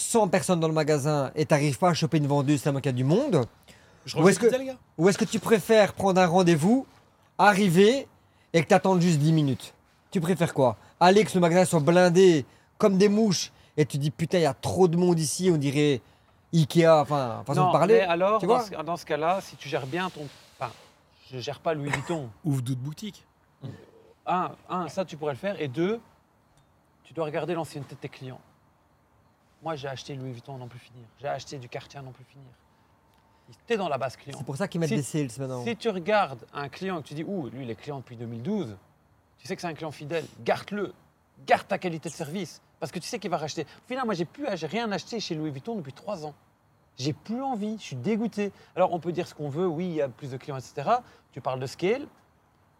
100 0.00 0.28
personnes 0.28 0.60
dans 0.60 0.68
le 0.68 0.74
magasin 0.74 1.30
et 1.34 1.44
t'arrives 1.46 1.78
pas 1.78 1.90
à 1.90 1.94
choper 1.94 2.18
une 2.18 2.26
vendeuse 2.26 2.62
tellement 2.62 2.80
qu'il 2.80 2.90
y 2.90 2.94
a 2.94 2.96
du 2.96 3.04
monde 3.04 3.44
Je 4.06 4.16
Ou 4.18 4.28
est-ce 4.28 4.38
que- 4.38 4.50
ça, 4.50 4.58
les 4.58 4.66
gars 4.66 4.76
Ou 4.98 5.08
est-ce 5.08 5.18
que 5.18 5.24
tu 5.24 5.38
préfères 5.38 5.92
prendre 5.92 6.20
un 6.20 6.26
rendez-vous, 6.26 6.86
arriver 7.38 8.06
et 8.52 8.62
que 8.62 8.68
t'attendes 8.68 9.00
juste 9.00 9.18
10 9.18 9.32
minutes? 9.32 9.74
Tu 10.10 10.20
préfères 10.20 10.54
quoi? 10.54 10.76
Aller 10.98 11.24
que 11.24 11.30
le 11.34 11.40
magasin 11.40 11.64
soit 11.64 11.80
blindé 11.80 12.44
comme 12.78 12.98
des 12.98 13.08
mouches 13.08 13.52
et 13.76 13.84
tu 13.86 13.98
dis 13.98 14.10
putain 14.10 14.38
il 14.38 14.42
y 14.42 14.46
a 14.46 14.54
trop 14.54 14.88
de 14.88 14.96
monde 14.96 15.18
ici, 15.20 15.50
on 15.52 15.56
dirait 15.56 16.00
Ikea, 16.52 16.86
enfin 16.88 17.42
façon 17.46 17.60
non, 17.60 17.66
de 17.68 17.72
parler. 17.72 17.94
mais 17.94 18.00
alors, 18.00 18.40
tu 18.40 18.46
dans 18.46 18.54
vois 18.56 18.64
ce, 18.64 18.70
dans 18.82 18.96
ce 18.96 19.06
cas-là, 19.06 19.40
si 19.40 19.54
tu 19.56 19.68
gères 19.68 19.86
bien 19.86 20.10
ton. 20.10 20.26
Enfin, 20.58 20.72
je 21.32 21.38
gère 21.38 21.60
pas 21.60 21.74
Louis 21.74 21.90
Vuitton. 21.90 22.28
Ouvre 22.44 22.60
d'autres 22.62 22.80
boutiques. 22.80 23.24
un, 24.26 24.50
un, 24.68 24.88
ça 24.88 25.04
tu 25.04 25.16
pourrais 25.16 25.34
le 25.34 25.38
faire. 25.38 25.60
Et 25.60 25.68
deux, 25.68 26.00
tu 27.04 27.12
dois 27.14 27.24
regarder 27.26 27.54
l'ancienneté 27.54 27.94
de 27.94 28.00
tes 28.00 28.08
clients. 28.08 28.40
Moi, 29.62 29.76
j'ai 29.76 29.88
acheté 29.88 30.14
Louis 30.14 30.32
Vuitton 30.32 30.54
à 30.54 30.58
n'en 30.58 30.68
plus 30.68 30.78
finir. 30.78 31.04
J'ai 31.20 31.28
acheté 31.28 31.58
du 31.58 31.68
Cartier 31.68 31.98
à 31.98 32.02
n'en 32.02 32.12
plus 32.12 32.24
finir. 32.24 32.46
T'es 33.66 33.76
dans 33.76 33.88
la 33.88 33.98
base 33.98 34.16
client. 34.16 34.38
C'est 34.38 34.44
pour 34.44 34.56
ça 34.56 34.68
qu'ils 34.68 34.80
mettent 34.80 34.90
Si- 34.90 34.96
des 34.96 35.02
sales 35.02 35.28
maintenant. 35.38 35.64
Si 35.64 35.76
tu 35.76 35.88
regardes 35.88 36.46
un 36.54 36.68
client 36.68 36.98
et 36.98 37.02
que 37.02 37.08
tu 37.08 37.14
dis, 37.14 37.24
ouh, 37.24 37.48
lui, 37.48 37.64
il 37.64 37.70
est 37.70 37.74
client 37.74 37.98
depuis 37.98 38.16
2012, 38.16 38.76
tu 39.38 39.46
sais 39.46 39.56
que 39.56 39.60
c'est 39.60 39.66
un 39.68 39.74
client 39.74 39.90
fidèle, 39.90 40.24
garde-le. 40.44 40.94
Garde 41.46 41.66
ta 41.66 41.78
qualité 41.78 42.08
de 42.08 42.14
service. 42.14 42.62
Parce 42.78 42.92
que 42.92 42.98
tu 42.98 43.08
sais 43.08 43.18
qu'il 43.18 43.30
va 43.30 43.38
racheter. 43.38 43.62
Au 43.62 43.88
final, 43.88 44.04
moi, 44.04 44.14
j'ai 44.14 44.24
plus, 44.24 44.46
j'ai 44.54 44.66
rien 44.66 44.90
acheté 44.92 45.18
chez 45.20 45.34
Louis 45.34 45.50
Vuitton 45.50 45.74
depuis 45.74 45.92
trois 45.92 46.24
ans. 46.24 46.34
J'ai 46.96 47.12
plus 47.12 47.42
envie, 47.42 47.76
je 47.78 47.82
suis 47.82 47.96
dégoûté. 47.96 48.52
Alors, 48.76 48.92
on 48.92 49.00
peut 49.00 49.10
dire 49.12 49.26
ce 49.26 49.34
qu'on 49.34 49.48
veut, 49.48 49.66
oui, 49.66 49.86
il 49.86 49.94
y 49.94 50.02
a 50.02 50.08
plus 50.08 50.30
de 50.30 50.36
clients, 50.36 50.58
etc. 50.58 50.88
Tu 51.32 51.40
parles 51.40 51.60
de 51.60 51.66
scale. 51.66 52.06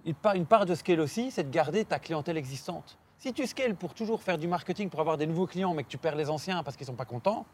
Une 0.05 0.47
part 0.47 0.67
de 0.67 0.75
scale 0.75 1.01
aussi, 1.01 1.31
c'est 1.31 1.45
de 1.45 1.51
garder 1.51 1.85
ta 1.85 1.99
clientèle 1.99 2.37
existante. 2.37 2.97
Si 3.21 3.35
tu 3.35 3.47
scales 3.47 3.77
pour 3.77 3.93
toujours 3.93 4.23
faire 4.23 4.39
du 4.39 4.49
marketing, 4.49 4.89
pour 4.89 4.99
avoir 5.01 5.19
des 5.19 5.27
nouveaux 5.27 5.47
clients, 5.47 5.75
mais 5.75 5.85
que 5.85 5.89
tu 5.89 5.99
perds 5.99 6.17
les 6.17 6.31
anciens 6.31 6.63
parce 6.63 6.75
qu'ils 6.75 6.87
sont 6.87 6.95
pas 6.95 7.05
contents, 7.05 7.45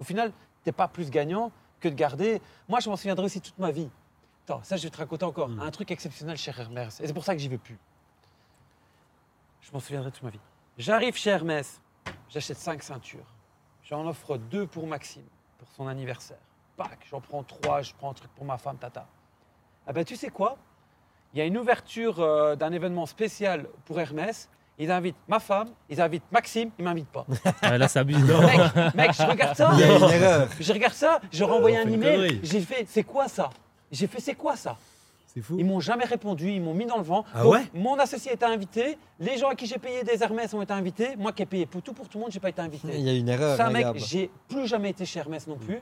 au 0.00 0.04
final, 0.04 0.32
tu 0.32 0.36
n'es 0.68 0.72
pas 0.72 0.88
plus 0.88 1.08
gagnant 1.08 1.52
que 1.78 1.88
de 1.88 1.94
garder. 1.94 2.42
Moi, 2.68 2.80
je 2.80 2.90
m'en 2.90 2.96
souviendrai 2.96 3.24
aussi 3.24 3.40
toute 3.40 3.56
ma 3.60 3.70
vie. 3.70 3.88
Attends, 4.44 4.60
ça, 4.64 4.76
je 4.76 4.82
vais 4.82 4.90
te 4.90 4.96
raconter 4.98 5.24
encore. 5.24 5.48
Un 5.60 5.70
truc 5.70 5.92
exceptionnel 5.92 6.36
chez 6.36 6.50
Hermès. 6.50 6.98
Et 7.00 7.06
c'est 7.06 7.12
pour 7.12 7.24
ça 7.24 7.32
que 7.32 7.40
j'y 7.40 7.46
vais 7.46 7.58
plus. 7.58 7.78
Je 9.60 9.70
m'en 9.72 9.78
souviendrai 9.78 10.10
toute 10.10 10.24
ma 10.24 10.30
vie. 10.30 10.40
J'arrive 10.78 11.14
chez 11.14 11.30
Hermès, 11.30 11.80
j'achète 12.28 12.58
cinq 12.58 12.82
ceintures. 12.82 13.24
J'en 13.84 14.04
offre 14.08 14.36
deux 14.36 14.66
pour 14.66 14.88
Maxime, 14.88 15.22
pour 15.58 15.68
son 15.70 15.86
anniversaire. 15.86 16.38
Pac, 16.76 17.06
j'en 17.08 17.20
prends 17.20 17.44
trois, 17.44 17.82
je 17.82 17.94
prends 17.94 18.10
un 18.10 18.14
truc 18.14 18.32
pour 18.34 18.44
ma 18.44 18.58
femme, 18.58 18.78
tata. 18.78 19.06
Ah 19.86 19.92
ben, 19.92 20.04
tu 20.04 20.16
sais 20.16 20.30
quoi? 20.30 20.58
Il 21.32 21.38
y 21.38 21.40
a 21.40 21.44
une 21.44 21.56
ouverture 21.56 22.18
euh, 22.18 22.56
d'un 22.56 22.72
événement 22.72 23.06
spécial 23.06 23.68
pour 23.84 24.00
Hermès. 24.00 24.50
Ils 24.78 24.90
invitent 24.90 25.16
ma 25.28 25.38
femme, 25.38 25.68
ils 25.88 26.00
invitent 26.00 26.24
Maxime, 26.32 26.70
ils 26.78 26.84
m'invitent 26.84 27.08
pas. 27.12 27.24
Ah, 27.62 27.78
là, 27.78 27.86
ça 27.88 28.00
abuse. 28.00 28.18
mec, 28.24 28.94
mec, 28.94 29.12
je 29.12 29.22
regarde 29.22 29.56
ça. 29.56 29.70
Il 29.74 29.80
y 29.80 29.82
a 29.84 29.96
une 29.96 30.02
erreur. 30.10 30.48
Je 30.58 30.72
regarde 30.72 30.94
ça, 30.94 31.20
je 31.30 31.44
renvoyé 31.44 31.78
on 31.78 31.86
un 31.86 31.88
email. 31.92 32.40
J'ai 32.42 32.60
fait, 32.60 32.84
c'est 32.88 33.04
quoi 33.04 33.28
ça? 33.28 33.50
J'ai 33.92 34.06
fait, 34.08 34.20
c'est 34.20 34.34
quoi 34.34 34.56
ça? 34.56 34.76
C'est 35.26 35.40
fou. 35.40 35.56
Ils 35.58 35.64
m'ont 35.64 35.80
jamais 35.80 36.04
répondu, 36.04 36.50
ils 36.50 36.60
m'ont 36.60 36.74
mis 36.74 36.86
dans 36.86 36.96
le 36.96 37.02
vent. 37.04 37.24
Ah 37.34 37.42
Donc, 37.42 37.52
ouais? 37.52 37.62
Mon 37.74 37.96
associé 37.98 38.32
était 38.32 38.44
invité, 38.46 38.98
les 39.20 39.36
gens 39.38 39.48
à 39.48 39.54
qui 39.54 39.66
j'ai 39.66 39.78
payé 39.78 40.02
des 40.04 40.22
Hermès 40.22 40.52
ont 40.54 40.62
été 40.62 40.72
invités. 40.72 41.14
Moi 41.16 41.32
qui 41.32 41.42
ai 41.42 41.46
payé 41.46 41.66
pour 41.66 41.82
tout 41.82 41.92
pour 41.92 42.08
tout 42.08 42.18
le 42.18 42.22
monde, 42.22 42.32
j'ai 42.32 42.40
pas 42.40 42.48
été 42.50 42.60
Il 42.62 42.64
invité. 42.64 42.98
y 43.00 43.08
a 43.10 43.14
une 43.14 43.28
erreur. 43.28 43.56
Ça, 43.56 43.70
mec, 43.70 43.86
j'ai 43.96 44.30
plus 44.48 44.66
jamais 44.66 44.90
été 44.90 45.04
chez 45.04 45.20
Hermès 45.20 45.46
non 45.46 45.56
plus. 45.56 45.80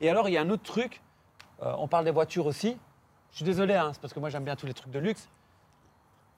Et 0.00 0.08
alors, 0.10 0.28
il 0.28 0.32
y 0.32 0.36
a 0.38 0.42
un 0.42 0.50
autre 0.50 0.62
truc. 0.64 1.00
euh, 1.62 1.72
on 1.78 1.88
parle 1.88 2.04
des 2.04 2.10
voitures 2.12 2.46
aussi. 2.46 2.76
Je 3.32 3.36
suis 3.36 3.44
désolé, 3.44 3.74
hein, 3.74 3.90
c'est 3.92 4.00
parce 4.00 4.12
que 4.14 4.20
moi 4.20 4.30
j'aime 4.30 4.44
bien 4.44 4.56
tous 4.56 4.66
les 4.66 4.74
trucs 4.74 4.90
de 4.92 4.98
luxe. 4.98 5.28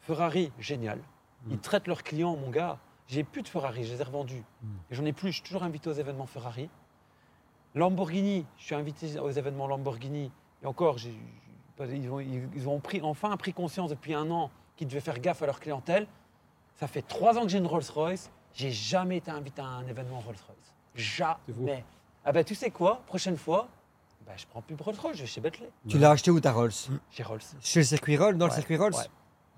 Ferrari, 0.00 0.50
génial. 0.58 0.98
Ils 1.48 1.58
traitent 1.58 1.86
leurs 1.86 2.02
clients, 2.02 2.36
mon 2.36 2.50
gars. 2.50 2.78
J'ai 3.08 3.24
plus 3.24 3.42
de 3.42 3.48
Ferrari, 3.48 3.84
je 3.84 3.92
les 3.94 4.00
ai 4.00 4.04
revendus. 4.04 4.42
Et 4.90 4.94
j'en 4.94 5.04
ai 5.04 5.12
plus, 5.12 5.28
je 5.30 5.36
suis 5.36 5.42
toujours 5.44 5.62
invité 5.62 5.88
aux 5.88 5.94
événements 5.94 6.26
Ferrari. 6.26 6.68
Lamborghini, 7.74 8.46
je 8.58 8.64
suis 8.64 8.74
invité 8.74 9.18
aux 9.18 9.30
événements 9.30 9.66
Lamborghini. 9.66 10.30
Et 10.62 10.66
encore, 10.66 10.96
ils 11.80 12.10
ont, 12.10 12.20
ils- 12.20 12.48
ils 12.54 12.68
ont 12.68 12.80
pris, 12.80 13.00
enfin 13.02 13.36
pris 13.36 13.52
conscience 13.52 13.90
depuis 13.90 14.14
un 14.14 14.30
an 14.30 14.50
qu'ils 14.76 14.88
devaient 14.88 15.00
faire 15.00 15.18
gaffe 15.20 15.42
à 15.42 15.46
leur 15.46 15.60
clientèle. 15.60 16.06
Ça 16.76 16.86
fait 16.86 17.02
trois 17.02 17.38
ans 17.38 17.42
que 17.42 17.48
j'ai 17.48 17.58
une 17.58 17.66
Rolls-Royce. 17.66 18.30
J'ai 18.54 18.70
jamais 18.72 19.18
été 19.18 19.30
invité 19.30 19.62
à 19.62 19.66
un 19.66 19.86
événement 19.86 20.18
Rolls-Royce. 20.20 20.74
Jamais. 20.94 21.84
Ah 22.24 22.32
ben 22.32 22.44
tu 22.44 22.54
sais 22.54 22.70
quoi? 22.70 23.02
Prochaine 23.06 23.36
fois, 23.36 23.68
ben, 24.26 24.32
je 24.36 24.46
prends 24.46 24.60
plus 24.62 24.76
Rolls-Royce, 24.78 25.16
je 25.16 25.22
vais 25.22 25.26
chez 25.28 25.40
Bentley. 25.40 25.70
Tu 25.88 25.98
l'as 25.98 26.10
acheté 26.10 26.30
où 26.30 26.40
ta 26.40 26.52
Rolls? 26.52 26.72
Chez 27.10 27.22
Rolls. 27.22 27.40
Chez 27.60 27.80
le 27.80 27.84
circuit 27.84 28.16
Rolls 28.16 28.36
Dans 28.36 28.46
le 28.46 28.52
circuit 28.52 28.76
Rolls? 28.76 28.94
ouais. 28.94 29.06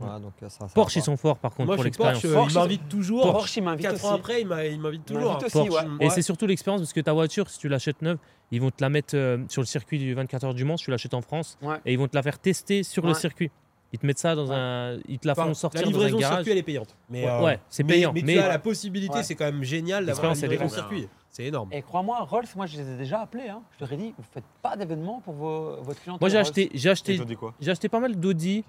Ouais, 0.03 0.21
donc 0.21 0.33
euh, 0.43 0.49
ça, 0.49 0.69
ça 0.69 0.75
Porsche, 0.75 0.97
ils 0.97 1.03
sont 1.03 1.17
forts 1.17 1.39
par 1.39 1.53
contre 1.53 1.67
Moi, 1.67 1.75
pour 1.77 1.85
l'expérience. 1.85 2.21
Porsche, 2.23 2.33
euh, 2.33 2.35
Porsche, 2.39 2.53
il 2.55 2.59
m'invite 2.59 2.89
toujours. 2.89 3.33
Porsche, 3.33 3.57
il 3.57 3.63
m'invite 3.63 3.87
4 3.87 4.05
ans 4.05 4.15
après, 4.15 4.41
il 4.41 4.47
m'invite 4.47 5.05
toujours. 5.05 5.39
aussi, 5.45 5.59
ouais. 5.59 5.69
Et 6.01 6.05
Ouais. 6.05 6.11
c'est 6.11 6.23
surtout 6.23 6.47
l'expérience 6.47 6.81
parce 6.81 6.93
que 6.93 7.01
ta 7.01 7.13
voiture, 7.13 7.49
si 7.51 7.59
tu 7.59 7.69
l'achètes 7.69 8.03
neuve, 8.03 8.19
ils 8.51 8.61
vont 8.61 8.71
te 8.71 8.83
la 8.83 8.89
mettre 8.89 9.17
euh, 9.17 9.39
sur 9.49 9.63
le 9.63 9.67
circuit 9.67 9.99
du 9.99 10.15
24 10.15 10.45
heures 10.45 10.55
du 10.55 10.65
Mans, 10.65 10.77
si 10.77 10.85
tu 10.85 10.91
l'achètes 10.91 11.15
en 11.15 11.23
France, 11.23 11.57
Ouais. 11.63 11.77
et 11.87 11.93
ils 11.93 11.99
vont 11.99 12.09
te 12.09 12.17
la 12.17 12.23
faire 12.23 12.39
tester 12.39 12.83
sur 12.83 13.07
le 13.07 13.15
circuit. 13.15 13.51
Ils 13.95 13.99
te 13.99 14.07
mettent 14.07 14.19
ça 14.19 14.35
dans 14.35 14.47
Ouais. 14.49 14.55
un. 14.57 14.99
Ils 15.07 15.19
te 15.19 15.27
la 15.27 15.33
Enfin, 15.35 15.45
font 15.49 15.55
sortir 15.55 15.83
la 15.83 15.87
dans 15.87 15.91
un 15.91 15.93
livraison 15.99 16.19
garage. 16.19 16.37
circuit, 16.39 16.53
elle 16.53 16.59
est 16.59 16.63
payante. 16.63 16.97
Mais, 17.11 17.25
Ouais, 17.25 17.31
euh, 17.31 17.43
ouais, 17.45 17.61
c'est 17.69 17.85
payant. 17.85 18.11
Mais, 18.15 18.23
Mais, 18.25 18.33
tu 18.35 18.39
as 18.39 18.49
la 18.49 18.59
possibilité, 18.59 19.17
Ouais. 19.17 19.23
c'est 19.23 19.35
quand 19.35 19.45
même 19.45 19.63
génial 19.63 20.07
d'avoir 20.07 20.35
la 20.35 20.41
livraison 20.49 20.69
circuit. 20.75 21.09
C'est 21.35 21.45
énorme. 21.45 21.71
Et 21.73 21.81
crois-moi, 21.81 22.21
Rolls, 22.25 22.45
moi 22.57 22.67
je 22.67 22.77
les 22.77 22.91
ai 22.91 22.97
déjà 22.99 23.23
appelés. 23.23 23.49
Hein. 23.49 23.63
Je 23.79 23.85
leur 23.85 23.93
ai 23.95 23.97
dit, 23.97 24.15
vous 24.19 24.25
faites 24.33 24.45
pas 24.61 24.77
d'événements 24.77 25.21
pour 25.25 25.33
vos, 25.33 25.77
votre 25.83 25.99
clientèle. 26.03 26.21
moi, 26.21 26.29
j'ai 26.29 26.37
acheté, 26.37 26.71
j'ai 26.75 26.91
acheté, 26.91 27.19
j'ai 27.59 27.71
acheté 27.71 27.89
pas 27.89 28.01
mal 28.01 28.15
d'Audi. 28.21 28.65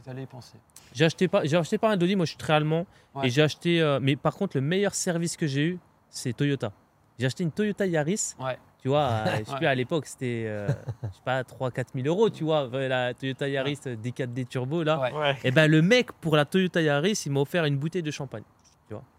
J'ai 0.93 1.03
acheté 1.05 1.27
pas, 1.27 1.43
j'ai 1.43 1.57
acheté 1.57 1.77
pas 1.77 1.89
mal 1.89 1.97
d'Audi. 1.99 2.15
Moi, 2.15 2.25
je 2.25 2.29
suis 2.31 2.37
très 2.37 2.53
allemand 2.53 2.85
Ouais. 3.15 3.27
et 3.27 3.29
j'ai 3.29 3.41
acheté. 3.41 3.81
euh, 3.81 3.99
mais 4.01 4.15
par 4.15 4.33
contre, 4.35 4.55
le 4.57 4.61
meilleur 4.61 4.95
service 4.95 5.35
que 5.37 5.45
j'ai 5.45 5.61
eu, 5.65 5.79
c'est 6.09 6.31
Toyota. 6.33 6.71
J'ai 7.19 7.25
acheté 7.25 7.43
une 7.43 7.51
Toyota 7.51 7.85
Yaris. 7.85 8.33
Ouais. 8.39 8.57
Tu 8.81 8.87
vois, 8.87 9.01
euh, 9.09 9.25
je 9.39 9.43
sais 9.45 9.51
Ouais. 9.51 9.57
plus, 9.57 9.67
à 9.67 9.75
l'époque, 9.75 10.05
c'était, 10.05 10.45
euh, 10.47 10.67
je 11.03 11.07
sais 11.15 11.21
pas, 11.23 11.43
3-4 11.43 11.87
000 11.95 12.07
euros, 12.07 12.29
tu 12.29 12.43
vois, 12.45 12.67
la 12.71 13.13
Toyota 13.13 13.47
Yaris 13.49 13.77
euh, 13.87 13.95
D4D 13.97 14.45
Turbo, 14.47 14.83
là. 14.83 14.99
Ouais. 15.01 15.11
Ouais, 15.13 15.35
Et 15.43 15.51
ben 15.51 15.69
le 15.69 15.81
mec, 15.81 16.11
pour 16.13 16.35
la 16.37 16.45
Toyota 16.45 16.81
Yaris, 16.81 17.21
il 17.25 17.31
m'a 17.33 17.41
offert 17.41 17.65
une 17.65 17.77
bouteille 17.77 18.03
de 18.03 18.11
champagne. 18.11 18.43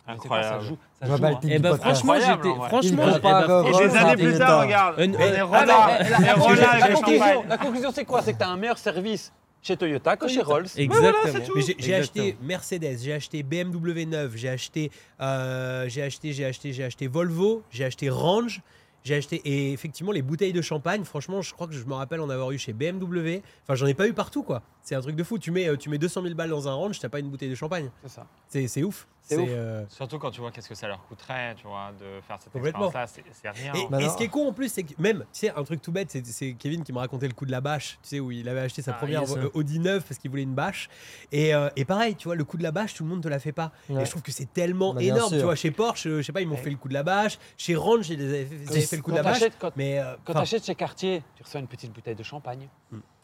Incroyable. 0.07 0.61
ça 0.63 0.69
joue, 0.69 0.77
ça 1.01 1.07
hein. 1.15 1.39
Et 1.45 1.57
du 1.57 1.59
ben 1.61 1.77
franchement, 1.77 2.15
j'étais, 2.17 2.49
vrai. 2.49 2.69
franchement, 2.69 3.03
eh 3.09 3.13
compare, 3.15 3.51
euh, 3.51 3.65
Et 3.65 3.89
des 3.89 3.97
années 3.97 4.13
plus 4.15 4.23
Toyota. 4.25 4.47
tard, 4.47 4.61
regarde. 4.63 5.01
Et 5.01 5.07
la, 5.07 5.17
la- 5.19 6.35
conclusion, 6.35 7.17
champagne. 7.19 7.39
la 7.49 7.59
conclusion, 7.59 7.91
c'est 7.93 8.05
quoi? 8.05 8.21
C'est 8.23 8.33
que 8.35 8.39
tu 8.39 8.45
as 8.45 8.49
un 8.51 8.57
meilleur 8.57 8.77
service 8.79 9.33
chez 9.63 9.77
Toyota 9.79 10.17
que 10.17 10.29
chez 10.29 10.43
Rolls. 10.43 10.67
Exactement. 10.77 11.13
Mais 11.55 11.63
j'ai 11.63 11.77
j'ai 11.79 11.93
Exactement. 11.95 12.25
acheté 12.27 12.37
Mercedes, 12.43 12.99
j'ai 13.01 13.13
acheté 13.15 13.43
BMW 13.43 14.05
9, 14.07 14.33
j'ai 14.37 14.49
acheté, 14.51 14.91
euh, 15.23 15.87
j'ai 15.89 16.03
acheté, 16.03 16.33
j'ai 16.35 16.45
acheté, 16.45 16.73
j'ai 16.75 16.85
acheté 16.85 17.07
Volvo, 17.07 17.63
j'ai 17.71 17.85
acheté 17.87 18.11
Range, 18.11 18.61
j'ai 19.05 19.17
acheté 19.17 19.37
et 19.45 19.73
effectivement 19.73 20.13
les 20.13 20.21
bouteilles 20.23 20.53
de 20.53 20.61
champagne. 20.63 21.05
Franchement, 21.05 21.41
je 21.41 21.55
crois 21.55 21.67
que 21.67 21.73
je 21.73 21.85
me 21.87 21.95
rappelle 21.95 22.21
en 22.21 22.29
avoir 22.29 22.51
eu 22.51 22.59
chez 22.59 22.75
BMW. 22.75 23.41
Enfin, 23.63 23.75
j'en 23.75 23.87
ai 23.87 23.95
pas 23.95 24.07
eu 24.07 24.13
partout 24.13 24.43
quoi. 24.43 24.61
C'est 24.85 24.95
un 24.95 25.01
truc 25.01 25.17
de 25.17 25.25
fou. 25.25 25.39
Tu 25.39 25.51
mets, 25.51 25.67
euh, 25.67 25.77
tu 25.77 25.89
mets 25.89 25.99
200 25.99 26.23
000 26.23 26.35
balles 26.35 26.51
dans 26.51 26.69
un 26.69 26.75
Range, 26.75 26.97
t'as 26.99 27.09
pas 27.09 27.19
une 27.19 27.31
bouteille 27.31 27.49
de 27.51 27.55
champagne. 27.55 27.91
C'est 28.03 28.11
ça. 28.11 28.27
C'est 28.69 28.83
ouf. 28.85 29.09
C'est 29.27 29.39
euh, 29.39 29.83
Surtout 29.89 30.19
quand 30.19 30.31
tu 30.31 30.43
vois 30.43 30.51
qu'est-ce 30.51 30.69
que 30.69 30.75
ça 30.75 30.87
leur 30.87 31.03
coûterait, 31.07 31.55
tu 31.55 31.67
vois, 31.67 31.93
de 31.99 32.21
faire 32.29 32.37
cette 32.43 32.53
Complètement. 32.53 32.89
expérience-là, 32.89 33.07
c'est- 33.07 33.25
c'est 33.33 33.49
rien. 33.49 33.73
Et, 33.73 33.87
Bah 33.89 34.03
et 34.03 34.07
ce 34.11 34.19
qui 34.19 34.25
est 34.25 34.29
con 34.29 34.47
en 34.49 34.53
plus, 34.53 34.71
c'est 34.71 34.83
que 34.83 34.93
même, 35.01 35.21
tu 35.21 35.41
sais, 35.41 35.51
un 35.51 35.65
truc 35.65 35.81
tout 35.81 35.93
bête, 35.93 36.11
c'est- 36.11 36.53
Kevin 36.53 36.85
qui 36.85 36.93
me 36.93 36.99
racontait 36.99 37.27
le 37.27 37.33
coup 37.33 37.47
de 37.47 37.51
la 37.51 37.63
bâche, 37.63 37.99
tu 38.03 38.09
sais, 38.11 38.21
où 38.21 38.31
il 38.31 38.47
avait 38.51 38.61
acheté 38.61 38.83
sa 38.83 38.91
Ah, 38.91 38.99
première 38.99 39.23
yes. 39.23 39.35
euh, 39.39 39.49
Audi 39.55 39.79
9 39.79 40.05
parce 40.07 40.19
qu'il 40.21 40.31
voulait 40.31 40.43
une 40.43 40.55
bâche. 40.55 40.91
Et, 41.33 41.55
euh, 41.55 41.71
et 41.75 41.87
pareil, 41.87 42.17
tu 42.17 42.29
vois, 42.29 42.35
le 42.37 42.45
coup 42.45 42.59
de 42.59 42.63
la 42.63 42.71
bâche, 42.71 42.93
tout 42.93 43.03
le 43.05 43.09
monde 43.09 43.23
te 43.23 43.29
la 43.29 43.39
fait 43.39 43.53
pas. 43.53 43.73
Ouais. 43.89 44.03
Et 44.03 44.05
je 44.05 44.11
trouve 44.11 44.21
que 44.21 44.31
c'est 44.31 44.53
tellement 44.53 44.93
Bah, 44.93 45.03
énorme, 45.03 45.31
sûr. 45.31 45.39
tu 45.39 45.45
vois, 45.45 45.55
chez 45.57 45.71
Porsche, 45.71 46.03
je 46.07 46.21
sais 46.21 46.33
pas, 46.33 46.43
ils 46.43 46.47
m'ont 46.47 46.57
Ouais. 46.57 46.61
fait 46.61 46.69
le 46.71 46.77
coup 46.77 46.89
de 46.89 46.95
la 46.95 47.03
bâche. 47.03 47.39
Chez 47.57 47.77
Range, 47.77 48.07
ils 48.11 48.21
avaient 48.21 48.45
fait, 48.45 48.55
ils 48.65 48.69
avaient 48.69 48.81
fait 48.83 48.97
le 48.97 49.03
coup 49.03 49.11
de 49.11 49.17
la 49.17 49.23
bâche. 49.23 49.39
t'achètes- 49.39 49.57
quand- 49.59 49.73
Mais 49.75 50.01
euh, 50.01 50.17
Quand 50.27 50.33
tu 50.35 50.37
enfin, 50.37 50.41
achètes 50.43 50.67
chez 50.67 50.75
Cartier, 50.75 51.23
tu 51.35 51.43
reçois 51.43 51.61
une 51.61 51.67
petite 51.67 51.95
bouteille 51.95 52.15
de 52.15 52.23
champagne. 52.23 52.69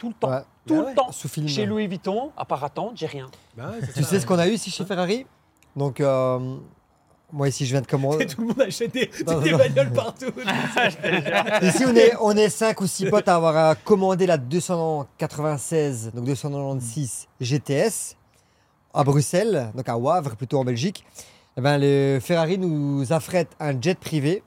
Tout 0.01 0.09
le 0.09 0.15
temps. 0.15 0.31
Ouais. 0.31 0.41
Tout 0.67 0.75
Bah 0.75 0.81
le 0.81 0.87
ouais. 0.89 0.95
temps. 0.95 1.13
Sous 1.13 1.29
film. 1.29 1.47
Chez 1.47 1.65
Louis 1.67 1.87
Vuitton, 1.87 2.33
à 2.37 2.45
part 2.45 2.65
attendre, 2.65 2.93
j'ai 2.97 3.07
rien. 3.07 3.29
bah 3.57 3.71
ouais, 3.71 3.87
Tu 3.95 4.03
ça. 4.03 4.09
sais 4.09 4.19
ce 4.21 4.27
qu'on 4.27 4.39
a 4.39 4.49
eu 4.49 4.53
ici 4.55 4.71
chez 4.71 4.85
Ferrari? 4.85 5.27
Donc, 5.77 6.01
euh, 6.01 6.57
moi 7.33 7.49
ici, 7.49 7.65
je 7.67 7.71
viens 7.73 7.81
de 7.83 7.87
commander. 7.95 8.27
tout 8.27 8.41
le 8.41 8.47
monde 8.49 8.61
achète 8.63 8.93
des, 8.93 9.09
Non, 9.27 9.41
des 9.41 9.53
non. 9.53 9.59
bagnoles 9.59 9.93
partout. 9.93 10.27
Ici, 11.63 11.85
on 11.87 11.95
est, 11.95 12.13
on 12.21 12.33
est 12.33 12.49
5 12.49 12.81
ou 12.81 12.87
6 12.89 13.07
potes 13.11 13.29
à 13.29 13.37
avoir 13.37 13.57
euh, 13.57 13.75
commandé 13.85 14.27
la 14.27 14.37
296, 14.39 16.13
donc 16.15 16.25
296 16.25 17.29
GTS 17.41 18.17
à 18.95 19.05
Bruxelles, 19.05 19.71
donc 19.75 19.89
à 19.89 19.97
Wavre, 19.97 20.35
plutôt 20.37 20.59
en 20.59 20.65
Belgique. 20.65 21.05
Eh 21.57 21.61
ben, 21.61 21.79
le 21.79 22.19
Ferrari 22.21 22.59
nous 22.59 23.13
affrète 23.13 23.51
un 23.61 23.81
jet 23.81 23.99
privé. 23.99 24.43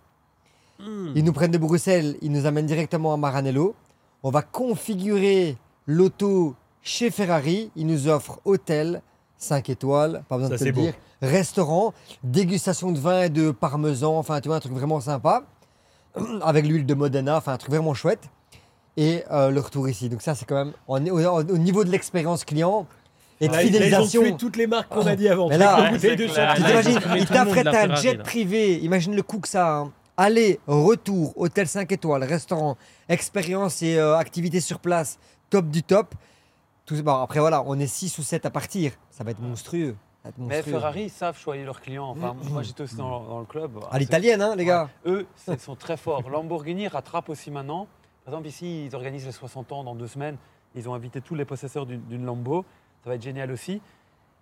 Hmm. 0.80 1.12
Ils 1.16 1.24
nous 1.24 1.32
prennent 1.34 1.52
de 1.52 1.58
Bruxelles, 1.58 2.18
ils 2.22 2.32
nous 2.32 2.46
amènent 2.46 2.66
directement 2.66 3.14
à 3.14 3.18
Maranello. 3.18 3.76
On 4.24 4.30
va 4.32 4.42
configurer 4.42 5.58
l'auto 5.86 6.56
chez 6.82 7.12
Ferrari. 7.12 7.72
Ils 7.76 7.86
nous 7.86 8.08
offrent 8.08 8.40
hôtel, 8.46 9.02
5 9.38 9.70
étoiles, 9.70 10.24
pas 10.30 10.38
besoin 10.38 10.50
Ça, 10.50 10.56
de 10.56 10.60
te 10.60 10.66
le 10.66 10.72
beau. 10.72 10.82
dire. 10.82 10.94
Restaurant, 11.22 11.94
dégustation 12.24 12.92
de 12.92 13.00
vin 13.00 13.24
et 13.24 13.30
de 13.30 13.52
parmesan, 13.52 14.18
enfin 14.18 14.42
tu 14.42 14.48
vois, 14.50 14.58
un 14.58 14.60
truc 14.60 14.74
vraiment 14.74 15.00
sympa. 15.00 15.44
Avec 16.42 16.66
l'huile 16.66 16.86
de 16.86 16.94
Modena, 16.94 17.38
enfin 17.38 17.54
un 17.54 17.58
truc 17.58 17.72
vraiment 17.72 17.94
chouette. 17.94 18.30
Et 18.98 19.24
euh, 19.32 19.50
le 19.50 19.60
retour 19.60 19.90
ici. 19.90 20.10
Donc 20.10 20.22
ça, 20.22 20.36
c'est 20.36 20.46
quand 20.46 20.56
même 20.66 20.74
au, 20.88 21.20
au 21.30 21.58
niveau 21.58 21.84
de 21.84 21.90
l'expérience 21.90 22.46
client 22.46 22.86
et 23.42 23.48
de 23.48 23.54
Là, 23.54 23.64
ils- 23.64 23.72
là, 23.74 23.80
ils 23.80 23.82
ont 23.82 23.88
fidélisation. 24.06 24.22
tué 24.22 24.36
toutes 24.38 24.56
les 24.58 24.68
marques 24.68 24.90
qu'on 24.94 25.08
a 25.08 25.16
dit 25.16 25.28
avant. 25.28 25.50
Mais 25.50 25.58
là- 25.58 25.92
de 25.92 25.98
clair. 25.98 26.54
Tu 26.56 26.62
t'imagines, 26.64 27.00
ils 27.18 27.26
la 27.64 27.94
un 27.94 27.96
jet 27.96 28.14
là. 28.16 28.24
privé. 28.24 28.76
Imagine 28.84 29.16
le 29.16 29.24
coût 29.24 29.40
que 29.40 29.48
ça. 29.48 29.78
hein. 29.78 29.92
Aller, 30.16 30.60
retour, 30.68 31.34
hôtel 31.38 31.68
5 31.68 31.92
étoiles, 31.92 32.24
restaurant, 32.24 32.78
expérience 33.10 33.82
et 33.82 33.98
euh, 33.98 34.16
activités 34.18 34.62
sur 34.62 34.80
place, 34.80 35.18
top 35.50 35.68
du 35.70 35.82
top. 35.82 36.14
Tout, 36.86 37.02
bon, 37.02 37.16
après 37.16 37.40
voilà, 37.40 37.64
on 37.66 37.80
est 37.80 37.88
6 37.88 38.18
ou 38.20 38.24
7 38.24 38.46
à 38.46 38.52
partir. 38.52 38.92
Ça 39.10 39.24
va 39.24 39.32
être 39.32 39.40
monstrueux. 39.40 39.96
Ça 40.22 40.26
va 40.26 40.30
être 40.30 40.38
Mais. 40.38 40.62
Ferrari, 40.62 41.04
ils 41.06 41.10
savent 41.10 41.38
choyer 41.38 41.64
leurs 41.66 41.82
clients. 41.82 42.10
Enfin, 42.10 42.36
moi, 42.52 42.62
j'étais 42.62 42.84
aussi 42.84 42.96
dans, 42.96 43.24
dans 43.24 43.40
le 43.40 43.46
club. 43.46 43.80
À 43.90 43.98
l'italienne, 43.98 44.42
hein, 44.42 44.56
les 44.56 44.66
gars. 44.66 44.90
Ouais. 45.06 45.12
Eux, 45.12 45.28
c'est- 45.36 45.54
ils 45.56 45.60
sont 45.60 45.76
très 45.76 45.98
forts. 45.98 46.30
Lamborghini 46.30 46.88
rattrape 46.88 47.30
aussi 47.30 47.50
maintenant. 47.50 47.88
Par 48.24 48.34
exemple, 48.36 48.48
ici, 48.48 48.86
ils 48.86 48.96
organisent 48.96 49.26
les 49.26 49.32
60 49.32 49.72
ans 49.72 49.84
dans 49.84 49.96
deux 49.96 50.08
semaines. 50.08 50.38
Ils 50.76 50.88
ont 50.88 50.94
invité 50.94 51.22
tous 51.22 51.36
les 51.36 51.46
possesseurs 51.46 51.86
d'une 51.86 52.26
Lambo. 52.26 52.66
Ça 53.04 53.10
va 53.10 53.16
être 53.16 53.22
génial 53.22 53.52
aussi. 53.52 53.82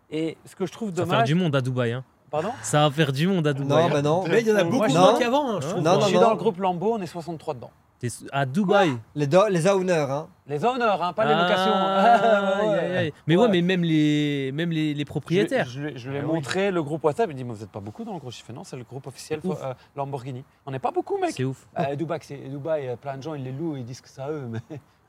Et 0.09 0.37
ce 0.45 0.55
que 0.55 0.65
je 0.65 0.71
trouve 0.71 0.89
Ça 0.89 1.01
va 1.01 1.05
faire 1.05 1.11
dommage. 1.13 1.27
du 1.27 1.35
monde 1.35 1.55
à 1.55 1.61
Dubaï. 1.61 1.93
Hein. 1.93 2.03
Pardon 2.31 2.49
Ça 2.63 2.87
va 2.87 2.91
faire 2.95 3.11
du 3.11 3.27
monde 3.27 3.45
à 3.45 3.53
Dubaï. 3.53 3.83
Non, 3.87 3.89
bah 3.93 4.01
non. 4.01 4.23
Mais 4.27 4.41
il 4.41 4.47
y 4.47 4.51
en 4.51 4.55
a 4.55 4.63
Moi, 4.63 4.71
beaucoup 4.87 4.97
moins 4.97 5.19
qu'avant, 5.19 5.49
hein, 5.51 5.59
je 5.61 5.67
trouve. 5.67 5.81
Non, 5.83 5.95
je 5.95 5.99
non, 5.99 6.05
suis 6.05 6.15
non. 6.15 6.21
dans 6.21 6.29
le 6.31 6.37
groupe 6.37 6.57
Lambo, 6.59 6.93
on 6.93 7.01
est 7.01 7.05
63 7.07 7.53
dedans. 7.55 7.71
T'es 7.99 8.07
à 8.31 8.47
Dubaï. 8.47 8.93
Les, 9.13 9.27
do- 9.27 9.47
les 9.49 9.67
owners, 9.67 9.93
hein. 10.09 10.27
Les 10.47 10.65
honneurs, 10.65 11.03
hein, 11.03 11.13
pas 11.13 11.23
les 11.25 11.33
Ah, 11.33 11.41
locations. 11.43 11.71
aïe, 11.71 12.79
aïe, 12.79 12.97
aïe. 12.97 13.13
Mais 13.27 13.35
ouais. 13.35 13.43
Ouais. 13.43 13.49
mais 13.49 13.61
même 13.61 13.83
les, 13.83 14.51
même 14.53 14.71
les, 14.71 14.93
les 14.95 15.05
propriétaires. 15.05 15.65
Je, 15.67 15.71
je 15.71 15.79
lui 15.81 15.89
ai- 15.91 15.97
je 15.97 16.09
lui 16.09 16.15
ai 16.17 16.19
Ah 16.21 16.23
oui. 16.25 16.33
montré 16.33 16.71
le 16.71 16.81
groupe 16.81 17.03
WhatsApp. 17.03 17.29
Il 17.29 17.35
dit 17.35 17.43
Mais 17.43 17.53
vous 17.53 17.59
n'êtes 17.59 17.69
pas 17.69 17.79
beaucoup 17.79 18.03
dans 18.03 18.13
le 18.13 18.19
groupe. 18.19 18.31
Je 18.33 18.41
fais 18.43 18.53
Non, 18.53 18.63
c'est 18.63 18.75
le 18.75 18.83
groupe 18.85 19.05
officiel 19.05 19.39
Ouf. 19.43 19.59
euh, 19.63 19.73
Lamborghini. 19.95 20.43
On 20.65 20.71
n'est 20.71 20.79
pas 20.79 20.89
beaucoup, 20.91 21.19
mec. 21.19 21.31
C'est 21.35 21.43
ouf. 21.43 21.67
Euh, 21.77 21.95
Dubaï, 21.95 22.19
c'est 22.23 22.37
Dubaï, 22.37 22.87
euh, 22.87 22.95
plein 22.95 23.17
de 23.17 23.21
gens 23.23 23.35
ils 23.35 23.43
les 23.43 23.51
louent, 23.51 23.75
ils 23.77 23.85
disent 23.85 24.01
que 24.01 24.09
c'est 24.09 24.21
à 24.21 24.31
eux, 24.31 24.47
mais, 24.49 24.59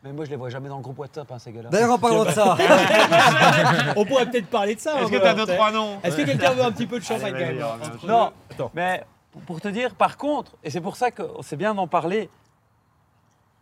mais 0.02 0.12
moi 0.12 0.24
je 0.24 0.30
les 0.30 0.36
vois 0.36 0.48
jamais 0.50 0.68
dans 0.68 0.76
le 0.76 0.82
groupe 0.82 0.98
WhatsApp, 0.98 1.30
hein, 1.30 1.38
ces 1.38 1.52
gars-là. 1.52 1.68
D'ailleurs, 1.70 1.92
en 1.92 1.98
parlant 1.98 2.24
de 2.24 2.30
ça, 2.30 2.56
On 3.96 4.04
pourrait 4.04 4.28
peut-être 4.30 4.48
parler 4.48 4.74
de 4.74 4.80
ça. 4.80 4.96
Est-ce 5.00 5.06
un 5.06 5.10
que 5.10 5.16
t'as 5.22 5.30
hein, 5.32 5.34
deux, 5.34 5.46
trois 5.46 5.70
noms 5.72 5.98
Est-ce 6.02 6.16
que 6.16 6.22
quelqu'un 6.22 6.50
veut 6.52 6.64
un 6.64 6.72
petit 6.72 6.86
peu 6.86 6.98
de 6.98 7.04
champagne 7.04 7.34
Allez, 7.34 7.58
quand 7.58 7.78
même 7.78 7.90
Non, 8.04 8.32
Attends. 8.50 8.70
mais 8.74 9.04
pour- 9.46 9.60
te 9.60 9.68
dire, 9.68 9.94
par 9.94 10.16
contre, 10.16 10.52
et 10.64 10.70
c'est 10.70 10.80
pour 10.80 10.96
ça 10.96 11.10
que 11.10 11.22
c'est 11.42 11.56
bien 11.56 11.74
d'en 11.74 11.86
parler, 11.86 12.28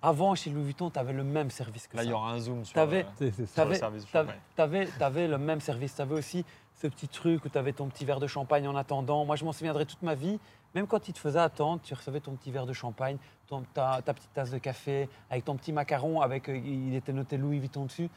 avant 0.02 0.34
chez 0.34 0.48
Louis 0.50 0.64
Vuitton, 0.64 0.88
tu 0.90 0.98
avais 0.98 1.12
le 1.12 1.22
même 1.24 1.50
service 1.50 1.86
que 1.86 1.96
Là, 1.96 2.02
ça. 2.02 2.08
il 2.08 2.10
y 2.10 2.14
aura 2.14 2.30
un 2.32 2.40
zoom 2.40 2.64
sur, 2.64 2.74
T'avais- 2.74 3.04
euh, 3.20 3.30
le 3.38 3.46
T'avais 3.46 3.74
service 3.76 4.06
champagne. 4.06 4.34
t'avais- 4.56 4.86
t'avais 4.98 5.28
le 5.28 5.36
même 5.38 5.60
service, 5.60 5.94
tu 5.94 6.00
avais 6.02 6.14
aussi 6.14 6.44
ce 6.80 6.86
petit 6.86 7.06
truc 7.08 7.44
où 7.44 7.50
tu 7.50 7.58
avais 7.58 7.72
ton 7.74 7.86
petit 7.88 8.06
verre 8.06 8.20
de 8.20 8.26
champagne 8.26 8.66
en 8.66 8.74
attendant. 8.76 9.26
Moi, 9.26 9.36
je 9.36 9.44
m'en 9.44 9.52
souviendrai 9.52 9.84
toute 9.84 10.00
ma 10.02 10.14
vie. 10.14 10.40
Même 10.74 10.86
quand 10.86 11.06
ils 11.08 11.12
te 11.12 11.18
faisaient 11.18 11.38
attendre, 11.38 11.80
tu 11.82 11.92
recevais 11.92 12.20
ton 12.20 12.32
petit 12.32 12.50
verre 12.50 12.64
de 12.64 12.72
champagne, 12.72 13.18
ton- 13.50 13.64
ta, 13.74 14.00
ta 14.02 14.14
petite 14.14 14.32
tasse 14.32 14.50
de 14.50 14.58
café, 14.58 15.08
avec 15.28 15.44
ton 15.44 15.56
petit 15.56 15.72
macaron, 15.72 16.20
avec 16.22 16.48
euh, 16.48 16.56
il 16.56 16.94
était 16.94 17.12
noté 17.12 17.36
Louis 17.36 17.58
Vuitton 17.58 17.84
dessus. 17.84 18.08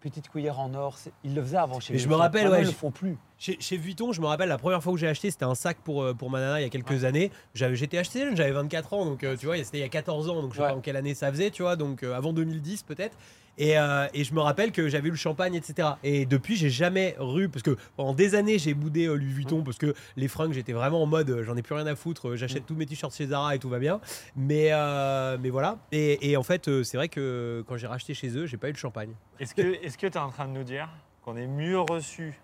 Petite 0.00 0.28
cuillère 0.28 0.60
en 0.60 0.72
or. 0.74 0.96
Ils 1.24 1.34
le 1.34 1.42
faisaient 1.42 1.56
avant 1.56 1.80
chez 1.80 1.92
Mais 1.92 1.98
Louis 1.98 2.04
je 2.04 2.08
me 2.08 2.12
Vuitton. 2.14 2.22
rappelle, 2.22 2.48
ouais, 2.48 2.60
ils 2.60 2.66
le 2.66 2.72
font 2.72 2.90
plus. 2.92 3.16
Chez, 3.36 3.56
chez 3.60 3.76
Vuitton, 3.76 4.12
je 4.12 4.20
me 4.20 4.26
rappelle 4.26 4.48
la 4.48 4.58
première 4.58 4.80
fois 4.82 4.92
où 4.92 4.96
j'ai 4.96 5.08
acheté, 5.08 5.30
c'était 5.30 5.44
un 5.44 5.56
sac 5.56 5.78
pour, 5.82 6.02
euh, 6.02 6.14
pour 6.14 6.30
ma 6.30 6.38
nana 6.40 6.60
il 6.60 6.62
y 6.62 6.66
a 6.66 6.68
quelques 6.68 7.02
années. 7.04 7.32
J'avais, 7.54 7.74
j'étais 7.74 7.98
acheté 7.98 8.20
jeune, 8.20 8.36
j'avais 8.36 8.52
24 8.52 8.92
ans, 8.94 9.04
donc 9.04 9.24
euh, 9.24 9.36
tu 9.36 9.46
vois, 9.46 9.56
c'était 9.64 9.78
il 9.78 9.80
y 9.80 9.84
a 9.84 9.88
14 9.88 10.28
ans, 10.28 10.40
donc 10.42 10.52
je 10.52 10.56
sais 10.58 10.62
Ouais. 10.62 10.68
pas 10.70 10.76
en 10.76 10.80
quelle 10.80 10.96
année 10.96 11.14
ça 11.14 11.30
faisait, 11.32 11.50
tu 11.50 11.62
vois, 11.62 11.74
donc 11.74 12.02
euh, 12.04 12.14
avant 12.14 12.32
2010 12.32 12.82
peut-être. 12.84 13.16
Et, 13.58 13.76
euh, 13.78 14.06
et 14.14 14.24
je 14.24 14.32
me 14.32 14.40
rappelle 14.40 14.72
que 14.72 14.88
j'avais 14.88 15.08
eu 15.08 15.10
le 15.10 15.16
champagne, 15.16 15.54
etc. 15.54 15.88
Et 16.04 16.24
depuis, 16.26 16.56
j'ai 16.56 16.70
jamais 16.70 17.16
ru, 17.18 17.48
parce 17.48 17.62
que 17.62 17.76
pendant 17.96 18.14
des 18.14 18.34
années, 18.34 18.58
j'ai 18.58 18.72
boudé 18.72 19.06
euh, 19.06 19.14
Louis 19.14 19.32
Vuitton, 19.32 19.62
parce 19.62 19.78
que 19.78 19.94
les 20.16 20.28
fringues, 20.28 20.52
j'étais 20.52 20.72
vraiment 20.72 21.02
en 21.02 21.06
mode, 21.06 21.28
euh, 21.30 21.42
j'en 21.42 21.56
ai 21.56 21.62
plus 21.62 21.74
rien 21.74 21.86
à 21.86 21.96
foutre, 21.96 22.30
euh, 22.30 22.36
j'achète 22.36 22.66
tous 22.66 22.74
mes 22.74 22.86
t-shirts 22.86 23.14
chez 23.14 23.26
Zara 23.26 23.54
et 23.54 23.58
tout 23.58 23.68
va 23.68 23.80
bien. 23.80 24.00
Mais, 24.36 24.68
euh, 24.72 25.36
mais 25.40 25.50
voilà. 25.50 25.78
Et, 25.92 26.30
et 26.30 26.36
en 26.36 26.42
fait, 26.42 26.82
c'est 26.84 26.96
vrai 26.96 27.08
que 27.08 27.64
quand 27.66 27.76
j'ai 27.76 27.86
racheté 27.88 28.14
chez 28.14 28.28
eux, 28.36 28.46
j'ai 28.46 28.56
pas 28.56 28.68
eu 28.68 28.72
le 28.72 28.78
champagne. 28.78 29.10
Est-ce 29.40 29.54
que 29.54 30.06
tu 30.06 30.06
es 30.06 30.16
en 30.18 30.30
train 30.30 30.46
de 30.46 30.52
nous 30.52 30.64
dire 30.64 30.88
qu'on 31.22 31.36
est 31.36 31.46
mieux 31.46 31.80
reçu 31.80 32.38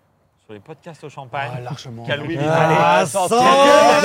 sur 0.45 0.53
les 0.53 0.59
podcasts 0.59 1.03
au 1.03 1.09
champagne 1.09 1.51
Ah, 1.55 1.59
largement. 1.61 2.03
qu'à 2.05 2.15
Louis 2.17 2.35
Vuitton 2.37 2.43
Ah, 2.47 2.97
Allez, 2.99 3.09
santé 3.09 3.29
santé. 3.35 3.45
Ah, 3.45 4.01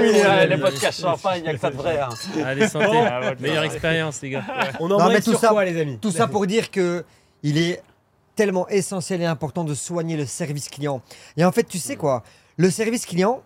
oui, 0.00 0.12
euh, 0.24 0.46
les 0.46 0.56
podcasts 0.58 1.00
champagne, 1.00 1.40
il 1.40 1.42
n'y 1.44 1.48
a 1.50 1.54
que 1.54 1.60
ça 1.60 1.70
de 1.70 1.76
vrai. 1.76 2.00
hein. 2.00 2.08
Allez, 2.44 2.68
santé. 2.68 2.86
Ah, 2.98 3.34
Meilleure 3.38 3.64
expérience, 3.64 4.20
les 4.22 4.30
gars. 4.30 4.44
On 4.80 4.88
Non, 4.88 4.96
en 5.00 5.08
mais 5.08 5.14
met 5.14 5.20
tout 5.20 5.30
sur 5.32 5.40
ça- 5.40 5.48
quoi, 5.50 5.64
les 5.64 5.80
amis? 5.80 5.98
tout 6.00 6.10
ça 6.10 6.26
pour 6.26 6.46
dire 6.46 6.70
que 6.70 7.04
il 7.42 7.58
est 7.58 7.82
tellement 8.34 8.68
essentiel 8.68 9.20
et 9.22 9.26
important 9.26 9.64
de 9.64 9.74
soigner 9.74 10.16
le 10.16 10.26
service 10.26 10.68
client. 10.68 11.00
Et 11.36 11.44
en 11.44 11.52
fait, 11.52 11.64
tu 11.64 11.78
sais 11.78 11.96
quoi? 11.96 12.22
Le 12.56 12.70
service 12.70 13.06
client, 13.06 13.42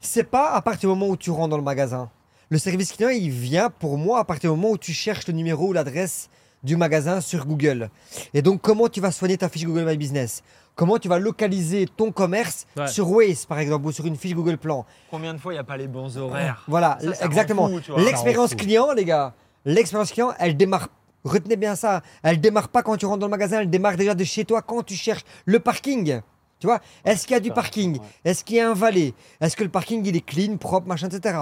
c'est 0.00 0.24
pas 0.24 0.50
à 0.52 0.62
partir 0.62 0.90
du 0.90 0.96
moment 0.96 1.10
où 1.10 1.16
tu 1.16 1.30
rentres 1.30 1.50
dans 1.50 1.56
le 1.56 1.62
magasin. 1.62 2.10
Le 2.50 2.58
service 2.58 2.92
client, 2.92 3.08
il 3.10 3.30
vient 3.30 3.70
pour 3.70 3.96
moi 3.98 4.20
à 4.20 4.24
partir 4.24 4.52
du 4.52 4.56
moment 4.60 4.72
où 4.72 4.78
tu 4.78 4.92
cherches 4.92 5.26
le 5.26 5.34
numéro 5.34 5.68
ou 5.68 5.72
l'adresse 5.72 6.28
du 6.62 6.76
magasin 6.76 7.20
sur 7.20 7.46
Google. 7.46 7.90
Et 8.32 8.42
donc, 8.42 8.60
comment 8.62 8.88
tu 8.88 9.00
vas 9.00 9.10
soigner 9.12 9.36
ta 9.36 9.48
fiche 9.48 9.64
Google 9.64 9.84
My 9.84 9.96
Business? 9.96 10.42
Comment 10.76 10.98
tu 10.98 11.08
vas 11.08 11.18
localiser 11.18 11.86
ton 11.86 12.10
commerce 12.10 12.66
Ouais. 12.76 12.88
sur 12.88 13.08
Waze, 13.10 13.46
par 13.46 13.58
exemple, 13.60 13.86
ou 13.86 13.92
sur 13.92 14.06
une 14.06 14.16
fiche 14.16 14.34
Google 14.34 14.56
Plan 14.58 14.84
Combien 15.10 15.32
de 15.34 15.38
fois 15.38 15.52
il 15.52 15.56
n'y 15.56 15.60
a 15.60 15.64
pas 15.64 15.76
les 15.76 15.86
bons 15.86 16.16
horaires? 16.18 16.64
Voilà, 16.66 16.98
Ça, 17.00 17.14
ça 17.14 17.20
rend 17.24 17.30
exactement. 17.30 17.70
L'expérience 17.96 18.54
client, 18.54 18.92
les 18.92 19.04
gars, 19.04 19.34
l'expérience 19.64 20.10
client, 20.10 20.32
elle 20.38 20.56
démarre. 20.56 20.88
Retenez 21.24 21.56
bien 21.56 21.74
ça. 21.76 22.02
Elle 22.22 22.40
démarre 22.40 22.68
pas 22.68 22.82
quand 22.82 22.96
tu 22.96 23.06
rentres 23.06 23.20
dans 23.20 23.26
le 23.26 23.30
magasin, 23.30 23.60
elle 23.60 23.70
démarre 23.70 23.96
déjà 23.96 24.14
de 24.14 24.24
chez 24.24 24.44
toi 24.44 24.62
quand 24.62 24.82
tu 24.82 24.94
cherches 24.94 25.24
le 25.46 25.58
parking. 25.60 26.20
Tu 26.58 26.66
vois 26.66 26.80
Est-ce 27.04 27.26
qu'il 27.26 27.34
y 27.34 27.36
a 27.36 27.40
du 27.40 27.50
parking? 27.50 27.98
Est-ce 28.24 28.42
qu'il 28.44 28.56
y 28.56 28.60
a 28.60 28.68
un 28.70 28.74
valet? 28.74 29.14
Est-ce 29.40 29.56
que 29.56 29.62
le 29.64 29.70
parking 29.70 30.04
il 30.04 30.16
est 30.16 30.20
clean, 30.24 30.56
propre, 30.56 30.86
machin, 30.88 31.08
etc. 31.08 31.38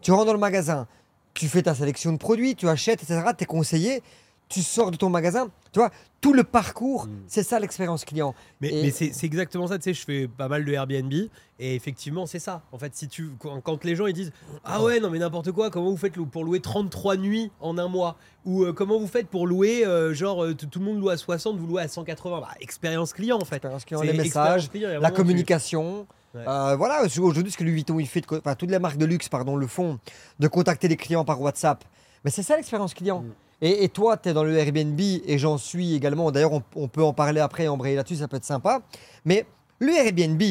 Tu 0.00 0.12
rentres 0.12 0.26
dans 0.26 0.32
le 0.32 0.38
magasin, 0.38 0.86
tu 1.34 1.48
fais 1.48 1.62
ta 1.62 1.74
sélection 1.74 2.12
de 2.12 2.18
produits, 2.18 2.54
tu 2.54 2.68
achètes, 2.68 3.02
etc. 3.02 3.20
Tu 3.36 3.44
es 3.44 3.46
conseillé, 3.46 4.02
tu 4.48 4.62
sors 4.62 4.90
de 4.90 4.96
ton 4.96 5.08
magasin. 5.10 5.48
Tu 5.72 5.80
vois 5.80 5.90
Tout 6.20 6.32
le 6.32 6.44
parcours, 6.44 7.06
Mm. 7.06 7.10
c'est 7.26 7.42
ça 7.42 7.58
l'expérience 7.60 8.04
client. 8.04 8.34
Mais, 8.60 8.90
c'est 8.90 9.12
exactement 9.24 9.66
ça, 9.66 9.76
tu 9.78 9.84
sais, 9.84 9.94
je 9.94 10.04
fais 10.04 10.28
pas 10.28 10.48
mal 10.48 10.64
de 10.64 10.72
Airbnb 10.72 11.12
et 11.58 11.74
effectivement 11.74 12.26
c'est 12.26 12.38
ça. 12.38 12.62
En 12.72 12.78
fait, 12.78 12.94
si 12.94 13.08
tu 13.08 13.30
quand, 13.38 13.60
quand 13.60 13.84
les 13.84 13.94
gens 13.96 14.06
ils 14.06 14.12
disent 14.12 14.32
ah 14.64 14.82
ouais 14.82 15.00
non 15.00 15.10
mais 15.10 15.18
n'importe 15.18 15.52
quoi, 15.52 15.70
comment 15.70 15.90
vous 15.90 15.96
faites 15.96 16.14
pour 16.14 16.44
louer 16.44 16.60
33 16.60 17.16
nuits 17.16 17.50
en 17.60 17.76
un 17.78 17.88
mois? 17.88 18.16
Ou 18.44 18.62
euh, 18.64 18.72
comment 18.72 18.98
vous 18.98 19.06
faites 19.06 19.28
pour 19.28 19.46
louer 19.46 19.84
euh, 19.84 20.14
genre 20.14 20.44
euh, 20.44 20.54
tout 20.54 20.78
le 20.78 20.84
monde 20.84 21.00
loue 21.00 21.08
à 21.10 21.16
60, 21.16 21.56
vous 21.58 21.66
louez 21.66 21.82
à 21.82 21.88
180, 21.88 22.40
bah, 22.40 22.48
expérience 22.60 23.12
client 23.12 23.36
en 23.40 23.44
fait. 23.44 23.56
Expérience 23.56 23.84
client, 23.84 24.00
C'est 24.00 24.06
les 24.12 24.18
messages, 24.18 24.70
client, 24.70 25.00
la 25.00 25.10
tu- 25.10 25.16
communication. 25.16 26.06
Ouais. 26.34 26.44
Euh, 26.46 26.76
voilà, 26.76 27.02
aujourd'hui, 27.04 27.50
ce 27.50 27.56
que 27.56 27.64
Louis 27.64 27.72
Vuitton 27.74 27.98
il 27.98 28.06
fait, 28.06 28.20
de 28.20 28.26
enfin, 28.38 28.54
toutes 28.54 28.70
les 28.70 28.78
marques 28.78 28.98
de 28.98 29.06
luxe 29.06 29.28
pardon, 29.28 29.56
le 29.56 29.66
font, 29.66 29.98
de 30.38 30.48
contacter 30.48 30.86
les 30.88 30.96
clients 30.96 31.24
par 31.24 31.40
WhatsApp. 31.40 31.82
Mais 32.24 32.30
c'est 32.30 32.42
ça 32.42 32.56
l'expérience 32.56 32.92
client. 32.94 33.20
Mm. 33.22 33.32
Et, 33.62 33.84
et 33.84 33.88
toi, 33.88 34.16
tu 34.16 34.28
es 34.28 34.32
dans 34.32 34.44
le 34.44 34.56
Airbnb 34.56 35.00
et 35.00 35.38
j'en 35.38 35.56
suis 35.58 35.94
également. 35.94 36.30
D'ailleurs, 36.30 36.52
on, 36.52 36.62
on 36.74 36.88
peut 36.88 37.02
en 37.02 37.12
parler 37.12 37.40
après 37.40 37.64
et 37.64 37.68
embrayer 37.68 37.96
là-dessus, 37.96 38.16
ça 38.16 38.28
peut 38.28 38.36
être 38.36 38.44
sympa. 38.44 38.82
Mais 39.24 39.46
le 39.78 39.92
Airbnb, 39.94 40.42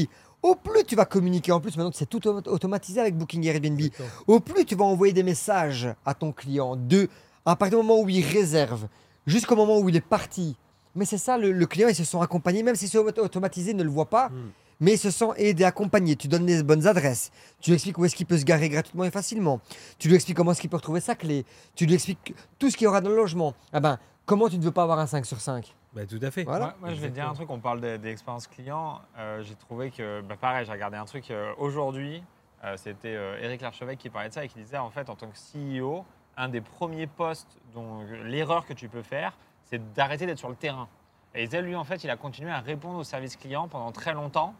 au 0.42 0.56
plus 0.56 0.84
tu 0.84 0.96
vas 0.96 1.06
communiquer, 1.06 1.52
en 1.52 1.60
plus 1.60 1.76
maintenant 1.78 1.92
que 1.92 1.98
c'est 1.98 2.06
tout 2.10 2.28
auto- 2.28 2.52
automatisé 2.52 3.00
avec 3.02 3.16
Booking 3.18 3.44
Airbnb, 3.46 3.82
au 4.28 4.40
plus 4.40 4.66
tu 4.66 4.76
vas 4.76 4.86
envoyer 4.86 5.14
des 5.14 5.24
messages 5.24 5.88
à 6.06 6.14
ton 6.14 6.32
client 6.32 6.76
de 6.76 7.08
à 7.46 7.56
partir 7.56 7.80
du 7.80 7.86
moment 7.86 8.02
où 8.02 8.10
il 8.10 8.26
réserve 8.26 8.88
jusqu'au 9.28 9.56
moment 9.56 9.78
où 9.80 9.88
il 9.90 9.96
est 9.96 10.02
parti. 10.02 10.56
Mais 10.96 11.06
c'est 11.06 11.18
ça, 11.18 11.38
le, 11.38 11.52
le 11.52 11.66
client, 11.66 11.88
ils 11.90 11.96
se 11.96 12.04
sont 12.06 12.22
accompagnés, 12.22 12.64
même 12.64 12.76
si 12.76 12.88
c'est 12.88 12.98
auto- 12.98 13.22
automatisé, 13.24 13.74
ne 13.74 13.84
le 13.84 13.90
voit 13.90 14.10
pas, 14.10 14.30
Mm. 14.30 14.34
Mais 14.80 14.94
ils 14.94 14.98
se 14.98 15.12
sont 15.12 15.34
aidés, 15.36 15.64
accompagnés. 15.64 16.16
Tu 16.16 16.28
donnes 16.28 16.46
les 16.46 16.64
bonnes 16.64 16.88
adresses, 16.88 17.32
tu 17.62 17.70
lui 17.72 17.76
expliques 17.76 17.98
où 17.98 18.06
est-ce 18.06 18.16
qu'il 18.16 18.26
peut 18.26 18.38
se 18.38 18.46
garer 18.46 18.70
gratuitement 18.70 19.04
et 19.04 19.12
facilement, 19.12 19.60
tu 20.00 20.08
lui 20.10 20.16
expliques 20.16 20.38
comment 20.38 20.52
est-ce 20.52 20.62
qu'il 20.62 20.70
peut 20.70 20.78
retrouver 20.78 21.00
sa 21.02 21.16
clé, 21.16 21.46
tu 21.76 21.86
lui 21.86 21.94
expliques 21.96 22.34
tout 22.60 22.70
ce 22.70 22.78
qu'il 22.78 22.86
y 22.86 22.88
aura 22.88 23.02
dans 23.02 23.10
le 23.10 23.16
logement. 23.16 23.54
Ah 23.74 23.80
ben, 23.80 23.98
comment 24.26 24.50
tu 24.50 24.58
ne 24.58 24.64
veux 24.64 24.72
pas 24.72 24.84
avoir 24.84 25.00
un 25.00 25.08
5 25.08 25.26
sur 25.26 25.40
5 25.40 25.74
Bah, 25.94 26.06
tout 26.06 26.20
à 26.22 26.32
fait. 26.32 26.44
Voilà. 26.44 26.66
Moi, 26.66 26.76
moi, 26.82 26.90
je 26.94 27.02
vais 27.02 27.10
te 27.10 27.14
dire 27.14 27.30
un 27.30 27.34
truc, 27.34 27.50
on 27.50 27.60
parle 27.60 27.80
des, 27.82 27.98
des 27.98 28.10
expériences 28.10 28.48
clients. 28.48 29.00
Euh, 29.18 29.44
j'ai 29.44 29.56
trouvé 29.56 29.92
que, 29.92 30.22
bah, 30.22 30.36
pareil, 30.40 30.66
j'ai 30.66 30.72
regardé 30.72 30.98
un 30.98 31.06
truc 31.06 31.30
euh, 31.32 31.54
aujourd'hui. 31.58 32.24
euh, 32.64 32.76
C'était 32.78 33.16
euh, 33.16 33.40
Eric 33.42 33.62
Larchevêque 33.62 34.00
qui 34.00 34.10
parlait 34.10 34.30
de 34.30 34.34
ça 34.34 34.44
et 34.44 34.48
qui 34.50 34.60
disait 34.60 34.78
en 34.78 34.90
fait, 34.90 35.10
en 35.10 35.16
tant 35.16 35.28
que 35.28 35.38
CEO, 35.80 36.04
un 36.38 36.50
des 36.50 36.60
premiers 36.62 37.08
postes 37.08 37.58
dont 37.74 38.02
l'erreur 38.26 38.66
que 38.66 38.74
tu 38.74 38.90
peux 38.90 39.04
faire, 39.04 39.38
c'est 39.66 39.94
d'arrêter 39.94 40.26
d'être 40.26 40.38
sur 40.40 40.50
le 40.50 40.56
terrain. 40.56 40.88
Et 41.34 41.44
il 41.44 41.46
disait, 41.48 41.62
lui, 41.62 41.76
en 41.76 41.84
fait, 41.84 42.04
il 42.04 42.10
a 42.10 42.18
continué 42.18 42.50
à 42.52 42.60
répondre 42.60 42.98
au 42.98 43.04
service 43.04 43.36
client 43.36 43.68
pendant 43.68 43.92
très 43.92 44.14
longtemps. 44.14 44.54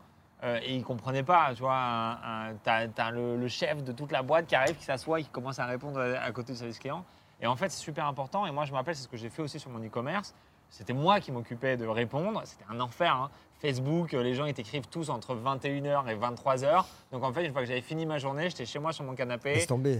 Euh, 0.44 0.60
et 0.64 0.76
il 0.76 0.84
comprenait 0.84 1.24
pas, 1.24 1.54
tu 1.56 1.62
vois, 1.62 2.18
t'as, 2.64 3.12
le, 3.12 3.38
le 3.38 3.48
chef 3.48 3.84
de 3.84 3.92
toute 3.92 4.12
la 4.12 4.22
boîte 4.22 4.48
qui 4.48 4.56
arrive, 4.56 4.76
qui 4.76 4.84
s'assoit, 4.84 5.22
qui 5.22 5.30
commence 5.30 5.60
à 5.60 5.66
répondre 5.66 6.00
à, 6.00 6.22
à 6.24 6.32
côté 6.32 6.54
du 6.54 6.58
service 6.60 6.80
client. 6.80 7.04
Et 7.42 7.48
en 7.48 7.56
fait, 7.56 7.70
c'est 7.70 7.82
super 7.84 8.06
important. 8.06 8.46
Et 8.46 8.52
moi, 8.52 8.66
je 8.66 8.72
me 8.72 8.78
rappelle, 8.78 8.96
c'est 8.96 9.04
ce 9.04 9.08
que 9.08 9.18
j'ai 9.18 9.30
fait 9.30 9.42
aussi 9.42 9.60
sur 9.60 9.70
mon 9.70 9.80
e-commerce. 9.86 10.34
C'était 10.70 10.94
moi 10.94 11.20
qui 11.20 11.32
m'occupais 11.32 11.78
de 11.78 11.86
répondre. 11.86 12.42
C'était 12.46 12.66
un 12.70 12.80
enfer. 12.80 13.14
hein. 13.16 13.30
Facebook, 13.62 14.14
euh, 14.14 14.22
les 14.22 14.36
gens 14.36 14.46
ils 14.46 14.54
t'écrivent 14.54 14.88
tous 14.90 15.10
entre 15.10 15.34
21h 15.34 16.08
et 16.10 16.16
23h. 16.16 16.84
Donc 17.12 17.24
en 17.24 17.32
fait, 17.32 17.46
une 17.46 17.52
fois 17.54 17.62
que 17.62 17.68
j'avais 17.68 17.82
fini 17.82 18.06
ma 18.06 18.18
journée, 18.18 18.50
j'étais 18.50 18.66
chez 18.66 18.80
moi 18.80 18.92
sur 18.92 19.06
mon 19.06 19.16
canapé 19.16 19.56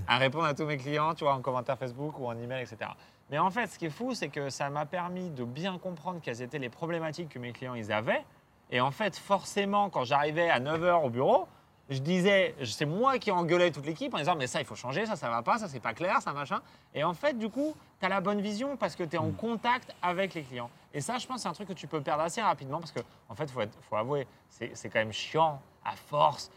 à 0.08 0.18
répondre 0.18 0.44
à 0.46 0.54
tous 0.54 0.66
mes 0.66 0.78
clients, 0.78 1.16
tu 1.16 1.24
vois, 1.24 1.34
en 1.34 1.42
commentaire 1.42 1.78
Facebook 1.78 2.20
ou 2.20 2.28
en 2.28 2.38
email, 2.38 2.62
etc. 2.64 2.92
Mais 3.32 3.40
en 3.40 3.50
fait, 3.50 3.68
ce 3.68 3.80
qui 3.80 3.86
est 3.86 3.90
fou, 3.90 4.14
c'est 4.14 4.28
que 4.28 4.50
ça 4.50 4.70
m'a 4.70 4.86
permis 4.86 5.30
de 5.30 5.46
bien 5.46 5.78
comprendre 5.80 6.20
quelles 6.22 6.42
étaient 6.42 6.60
les 6.60 6.70
problématiques 6.70 7.30
que 7.30 7.40
mes 7.40 7.54
clients 7.54 7.76
ils 7.76 7.92
avaient. 7.92 8.24
Et 8.72 8.82
en 8.82 8.92
fait, 8.92 9.18
forcément, 9.18 9.90
quand 9.90 10.04
j'arrivais 10.04 10.50
à 10.50 10.60
9h 10.60 11.04
au 11.06 11.10
bureau, 11.10 11.48
je 11.90 12.00
disais, 12.00 12.56
c'est 12.64 12.86
moi 12.88 13.20
qui 13.20 13.30
engueulais 13.30 13.70
toute 13.70 13.86
l'équipe 13.86 14.12
en 14.14 14.18
disant, 14.18 14.36
mais 14.36 14.48
ça, 14.48 14.60
il 14.60 14.66
faut 14.66 14.74
changer, 14.76 15.06
ça, 15.06 15.16
ça 15.16 15.30
va 15.30 15.44
pas, 15.44 15.60
ça, 15.60 15.68
c'est 15.68 15.80
pas 15.80 15.94
clair, 15.94 16.20
ça, 16.22 16.34
machin. 16.34 16.62
Et 16.96 17.04
en 17.04 17.14
fait, 17.14 17.38
du 17.38 17.48
coup, 17.50 17.76
tu 18.00 18.06
as 18.06 18.10
la 18.10 18.22
bonne 18.22 18.42
vision 18.42 18.76
parce 18.76 18.96
que 18.96 19.04
tu 19.04 19.16
es 19.16 19.20
en 19.20 19.30
contact 19.32 19.94
avec 20.02 20.34
les 20.34 20.42
clients. 20.42 20.72
Et 20.96 21.02
ça, 21.02 21.20
je 21.20 21.28
pense, 21.28 21.42
c'est 21.42 21.48
un 21.48 21.54
truc 21.54 21.68
que 21.68 21.74
tu 21.74 21.86
peux 21.86 22.02
perdre 22.02 22.24
assez 22.24 22.42
rapidement 22.42 22.80
parce 22.80 22.92
que, 22.92 23.02
en 23.30 23.36
fait, 23.36 23.44
il 23.44 23.52
faut, 23.52 23.62
être- 23.62 23.78
faut 23.88 23.98
avouer, 23.98 24.26
c'est 24.50 24.72
c'est 24.76 24.90
quand 24.90 25.00
même 25.00 25.14
chiant 25.14 25.62
à 25.84 25.92
force 25.96 26.50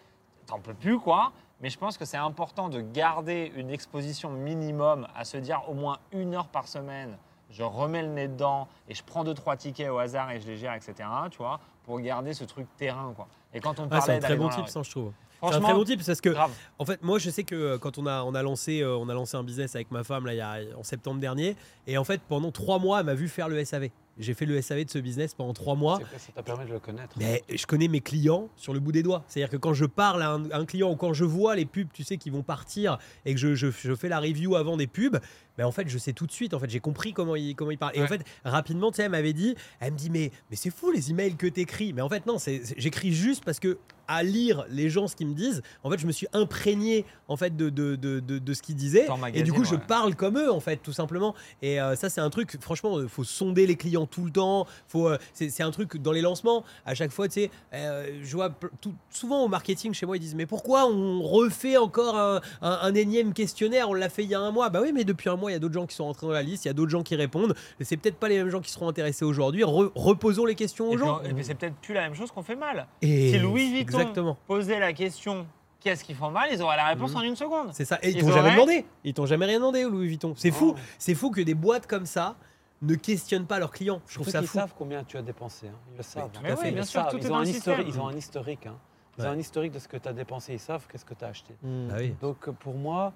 t'en 0.47 0.61
peux 0.61 0.73
plus, 0.73 0.99
quoi. 0.99 1.33
Mais 1.61 1.69
je 1.69 1.79
pense 1.79 1.99
que 1.99 2.07
c'est 2.07 2.17
important 2.17 2.71
de 2.71 2.81
garder 2.81 3.53
une 3.55 3.69
exposition 3.69 4.31
minimum 4.31 5.07
à 5.15 5.25
se 5.25 5.37
dire 5.37 5.61
au 5.69 5.75
moins 5.75 5.99
une 6.13 6.35
heure 6.35 6.49
par 6.49 6.69
semaine, 6.69 7.19
je 7.51 7.63
remets 7.65 8.01
le 8.03 8.09
nez 8.09 8.29
dedans 8.29 8.67
et 8.89 8.95
je 8.95 9.03
prends 9.05 9.25
deux, 9.25 9.35
trois 9.35 9.57
tickets 9.57 9.91
au 9.91 9.99
hasard 9.99 10.31
et 10.31 10.41
je 10.41 10.47
les 10.47 10.57
gère, 10.57 10.73
etc. 10.73 10.95
Tu 11.31 11.37
vois, 11.39 11.61
pour 11.89 11.99
garder 12.01 12.35
ce 12.35 12.45
truc 12.45 12.67
terrain, 12.77 13.15
quoi. 13.17 13.27
Et 13.55 13.61
quand 13.61 13.81
on 13.81 13.85
Ah, 13.85 13.89
parlait 13.89 14.03
c'est 14.05 14.13
un 14.17 14.19
très 14.21 14.37
bon 14.37 14.49
rue- 14.49 14.69
ça, 14.69 14.83
je 14.83 14.91
trouve. 14.91 15.11
C'est 15.41 15.55
un 15.55 15.61
très 15.61 15.73
bon 15.73 15.85
tip 15.85 16.05
parce 16.05 16.21
que 16.21 16.29
grave. 16.31 16.51
En 16.79 16.85
fait, 16.85 17.03
moi, 17.03 17.19
je 17.19 17.31
sais 17.31 17.45
que 17.45 17.55
euh, 17.55 17.79
quand 17.79 17.97
on 17.97 18.05
a, 18.07 18.23
on 18.25 18.35
a, 18.35 18.43
lancé, 18.43 18.83
euh, 18.83 18.95
on 18.99 19.09
a 19.09 19.15
lancé 19.15 19.37
un 19.39 19.43
business 19.45 19.75
avec 19.75 19.91
ma 19.91 20.05
femme 20.05 20.27
là, 20.27 20.35
il 20.35 20.37
y 20.37 20.41
a, 20.43 20.59
en 20.77 20.83
septembre 20.83 21.19
dernier, 21.21 21.57
et 21.87 21.97
en 21.97 22.05
fait, 22.05 22.21
pendant 22.29 22.51
trois 22.53 22.79
mois, 22.79 23.01
elle 23.01 23.07
m'a 23.07 23.15
vu 23.15 23.27
faire 23.29 23.49
le 23.49 23.65
SAV. 23.65 23.89
J'ai 24.19 24.35
fait 24.35 24.45
le 24.47 24.61
SAV 24.61 24.85
de 24.85 24.91
ce 24.91 24.99
business 24.99 25.33
pendant 25.33 25.55
trois 25.55 25.77
mois. 25.77 25.99
Que 26.01 26.05
Ça 26.19 26.33
t'a 26.35 26.43
permis 26.43 26.67
de 26.67 26.73
le 26.73 26.81
connaître. 26.81 27.15
Mais 27.17 27.43
je 27.49 27.65
connais 27.67 27.87
mes 27.89 28.01
clients 28.01 28.49
sur 28.57 28.75
le 28.75 28.81
bout 28.81 28.91
des 28.93 29.05
doigts. 29.05 29.23
C'est-à-dire 29.29 29.49
que 29.49 29.57
quand 29.57 29.73
je 29.75 29.85
parle 29.87 30.23
à 30.23 30.33
un, 30.33 30.51
un 30.51 30.67
client 30.67 30.91
ou 30.91 30.97
quand 30.97 31.13
je 31.15 31.25
vois 31.25 31.55
les 31.57 31.65
pubs, 31.67 31.89
tu 31.95 32.03
sais, 32.03 32.17
qui 32.19 32.29
vont 32.29 32.43
partir 32.43 32.99
et 33.25 33.33
que 33.33 33.39
je, 33.41 33.55
je- 33.55 33.71
je 33.71 33.95
fais 33.95 34.09
la 34.09 34.19
review 34.19 34.57
avant 34.57 34.77
des 34.77 34.89
pubs, 34.89 35.19
ben 35.59 35.67
en 35.67 35.73
fait, 35.73 35.89
je 35.89 35.99
sais 35.99 36.13
tout 36.15 36.27
de 36.27 36.33
suite. 36.33 36.55
En 36.55 36.59
fait, 36.61 36.71
j'ai 36.71 36.81
compris 36.81 37.13
comment 37.13 37.37
il, 37.37 37.55
comment 37.55 37.71
il 37.73 37.79
parle. 37.79 37.93
Et 37.97 38.03
en 38.03 38.07
fait, 38.07 38.23
rapidement, 38.45 38.91
tu 38.91 38.97
sais, 38.97 39.03
elle 39.03 39.11
m'avait 39.11 39.33
dit, 39.35 39.55
elle 39.81 39.93
me 39.93 39.99
dit, 39.99 40.09
mais, 40.09 40.31
mais 40.51 40.57
c'est 40.57 40.71
fou 40.71 40.91
les 40.91 41.11
emails 41.11 41.35
que 41.37 41.47
t'écris. 41.49 41.93
Mais 41.93 42.01
en 42.01 42.09
fait, 42.09 42.25
non, 42.25 42.37
j'écris 42.77 43.13
juste 43.13 43.45
parce 43.45 43.59
que 43.61 43.77
à 44.11 44.23
lire 44.23 44.65
les 44.71 44.89
gens 44.89 45.07
ce 45.07 45.15
qu'ils 45.15 45.27
me 45.27 45.35
disent, 45.35 45.61
en 45.85 45.91
fait, 45.91 45.99
je 45.99 46.07
me 46.07 46.13
suis 46.13 46.27
imprégné 46.33 47.05
en 47.29 47.37
fait 47.37 47.55
de, 47.55 47.69
de, 47.69 47.95
de, 47.95 48.21
de, 48.21 48.39
de 48.39 48.55
ce 48.55 48.63
qu'ils 48.63 48.75
disaient. 48.75 49.05
Et 49.35 49.43
du 49.43 49.53
coup, 49.53 49.65
je 49.65 49.77
parle 49.87 50.15
comme 50.17 50.39
eux, 50.39 50.51
en 50.51 50.61
fait, 50.61 50.79
tout 50.79 50.95
simplement. 50.95 51.35
Et 51.61 51.79
euh, 51.79 51.95
ça, 51.95 52.09
c'est 52.09 52.23
un 52.23 52.31
truc, 52.31 52.57
franchement, 52.63 53.03
il 53.03 53.09
faut 53.09 53.25
sonder 53.25 53.67
les 53.67 53.77
clients 53.77 54.07
tout 54.07 54.25
le 54.25 54.31
temps. 54.31 54.67
Faut, 54.89 55.09
euh, 55.09 55.19
c'est, 55.35 55.63
un 55.63 55.71
truc 55.71 55.99
dans 56.01 56.13
les 56.13 56.23
lancements. 56.23 56.65
À 56.87 56.95
chaque 56.95 57.11
fois, 57.11 57.29
tu 57.29 57.35
sais, 57.35 57.51
euh, 57.75 58.21
je 58.23 58.35
vois 58.35 58.49
tout- 58.81 58.95
souvent 59.11 59.45
au 59.45 59.49
marketing 59.49 59.93
chez 59.93 60.07
moi, 60.07 60.17
ils 60.17 60.21
disent 60.21 60.35
Mais 60.35 60.47
pourquoi 60.47 60.87
on 60.87 61.21
refait 61.23 61.77
encore 61.77 62.17
un, 62.17 62.41
un- 62.63 62.79
un 62.81 62.95
énième 62.95 63.35
questionnaire? 63.35 63.91
On 63.91 63.95
l'a 63.95 64.09
fait 64.09 64.25
il 64.25 64.31
y 64.31 64.35
a 64.35 64.41
un 64.41 64.53
mois. 64.53 64.71
Bah 64.71 64.81
oui, 64.83 64.93
mais 64.95 65.05
depuis 65.05 65.29
un 65.29 65.37
mois, 65.37 65.48
il 65.51 65.55
y 65.55 65.57
a 65.57 65.59
d'autres 65.59 65.75
gens 65.75 65.87
qui 65.87 65.95
sont 65.95 66.05
rentrés 66.05 66.27
dans 66.27 66.33
la 66.33 66.43
liste, 66.43 66.65
il 66.65 66.69
y 66.69 66.71
a 66.71 66.75
d'autres 66.75 66.91
gens 66.91 67.03
qui 67.03 67.17
répondent. 67.17 67.55
C'est 67.81 67.97
peut-être 67.97 68.17
pas 68.17 68.29
les 68.29 68.39
mêmes 68.39 68.49
gens 68.51 68.61
qui 68.61 68.71
seront 68.71 68.89
intéressés 68.89 69.25
aujourd'hui. 69.25 69.63
Re- 69.63 69.91
reposons 69.95 70.45
les 70.45 70.55
questions 70.55 70.89
aux 70.89 70.95
Et 70.95 70.99
gens. 70.99 71.21
puis, 71.23 71.45
c'est 71.45 71.55
peut-être 71.55 71.77
plus 71.77 71.95
la 71.95 72.03
même 72.03 72.15
chose 72.15 72.31
qu'on 72.31 72.43
fait 72.43 72.57
mal. 72.57 72.87
Et 73.03 73.33
Si 73.33 73.39
Louis 73.39 73.71
Vuitton 73.73 73.99
Exactement. 73.99 74.37
posait 74.47 74.79
la 74.81 74.93
question 74.93 75.47
qu'est-ce 75.81 76.03
qu'ils 76.05 76.17
font 76.17 76.31
mal, 76.31 76.49
ils 76.53 76.61
auraient 76.63 76.77
la 76.77 76.87
réponse 76.87 77.13
Mhm. 77.13 77.17
en 77.17 77.23
une 77.23 77.37
seconde. 77.37 77.69
C'est 77.73 77.85
ça. 77.85 77.99
Et 78.03 78.11
ils 78.11 78.17
Ils 78.17 78.21
t'ont 78.23 78.33
jamais 78.33 78.51
demandé. 78.53 78.85
Ils 79.05 79.15
t'ont 79.15 79.27
jamais 79.27 79.47
rien 79.47 79.59
demandé, 79.59 79.85
Louis 79.85 80.09
Vuitton. 80.09 80.35
C'est 80.37 80.51
fou. 80.51 80.75
C'est 80.99 81.15
fou 81.15 81.31
que 81.31 81.41
des 81.41 81.55
boîtes 81.55 81.87
comme 81.87 82.07
ça 82.07 82.37
ne 82.83 82.95
questionnent 82.95 83.47
pas 83.47 83.59
leurs 83.59 83.71
clients. 83.73 84.01
Je 84.07 84.15
trouve 84.15 84.29
ça 84.29 84.39
qu'ils 84.41 84.49
fou. 84.49 84.59
savent 84.59 84.75
combien 84.79 85.03
tu 85.05 85.17
as 85.17 85.23
dépensé. 85.23 85.67
hein. 85.69 85.73
Ils 85.93 85.97
le 85.97 86.03
savent. 86.03 86.31
tout 86.33 86.41
à 86.45 86.57
fait. 86.57 86.69
Ils 86.69 86.75
bien 86.75 86.85
sûr, 86.85 87.01
est 87.01 87.17
ils, 87.19 87.27
ont 87.27 87.29
dans 87.31 87.37
un 87.41 87.45
système. 87.45 87.85
ils 87.87 88.01
ont 88.01 88.09
un 88.09 88.15
historique. 88.17 88.67
hein. 88.67 88.77
Ils 89.19 89.23
Ouais. 89.23 89.29
ont 89.31 89.33
un 89.33 89.39
historique 89.39 89.73
de 89.73 89.81
ce 89.81 89.89
que 89.89 89.97
tu 89.97 90.09
as 90.09 90.13
dépensé. 90.13 90.53
Ils 90.53 90.59
savent 90.61 90.87
qu'est-ce 90.91 91.05
que 91.05 91.15
tu 91.15 91.25
as 91.25 91.29
acheté. 91.29 91.55
Mm. 91.63 91.89
Ah 91.91 91.95
oui. 91.99 92.15
Donc 92.21 92.51
pour 92.51 92.75
moi, 92.75 93.13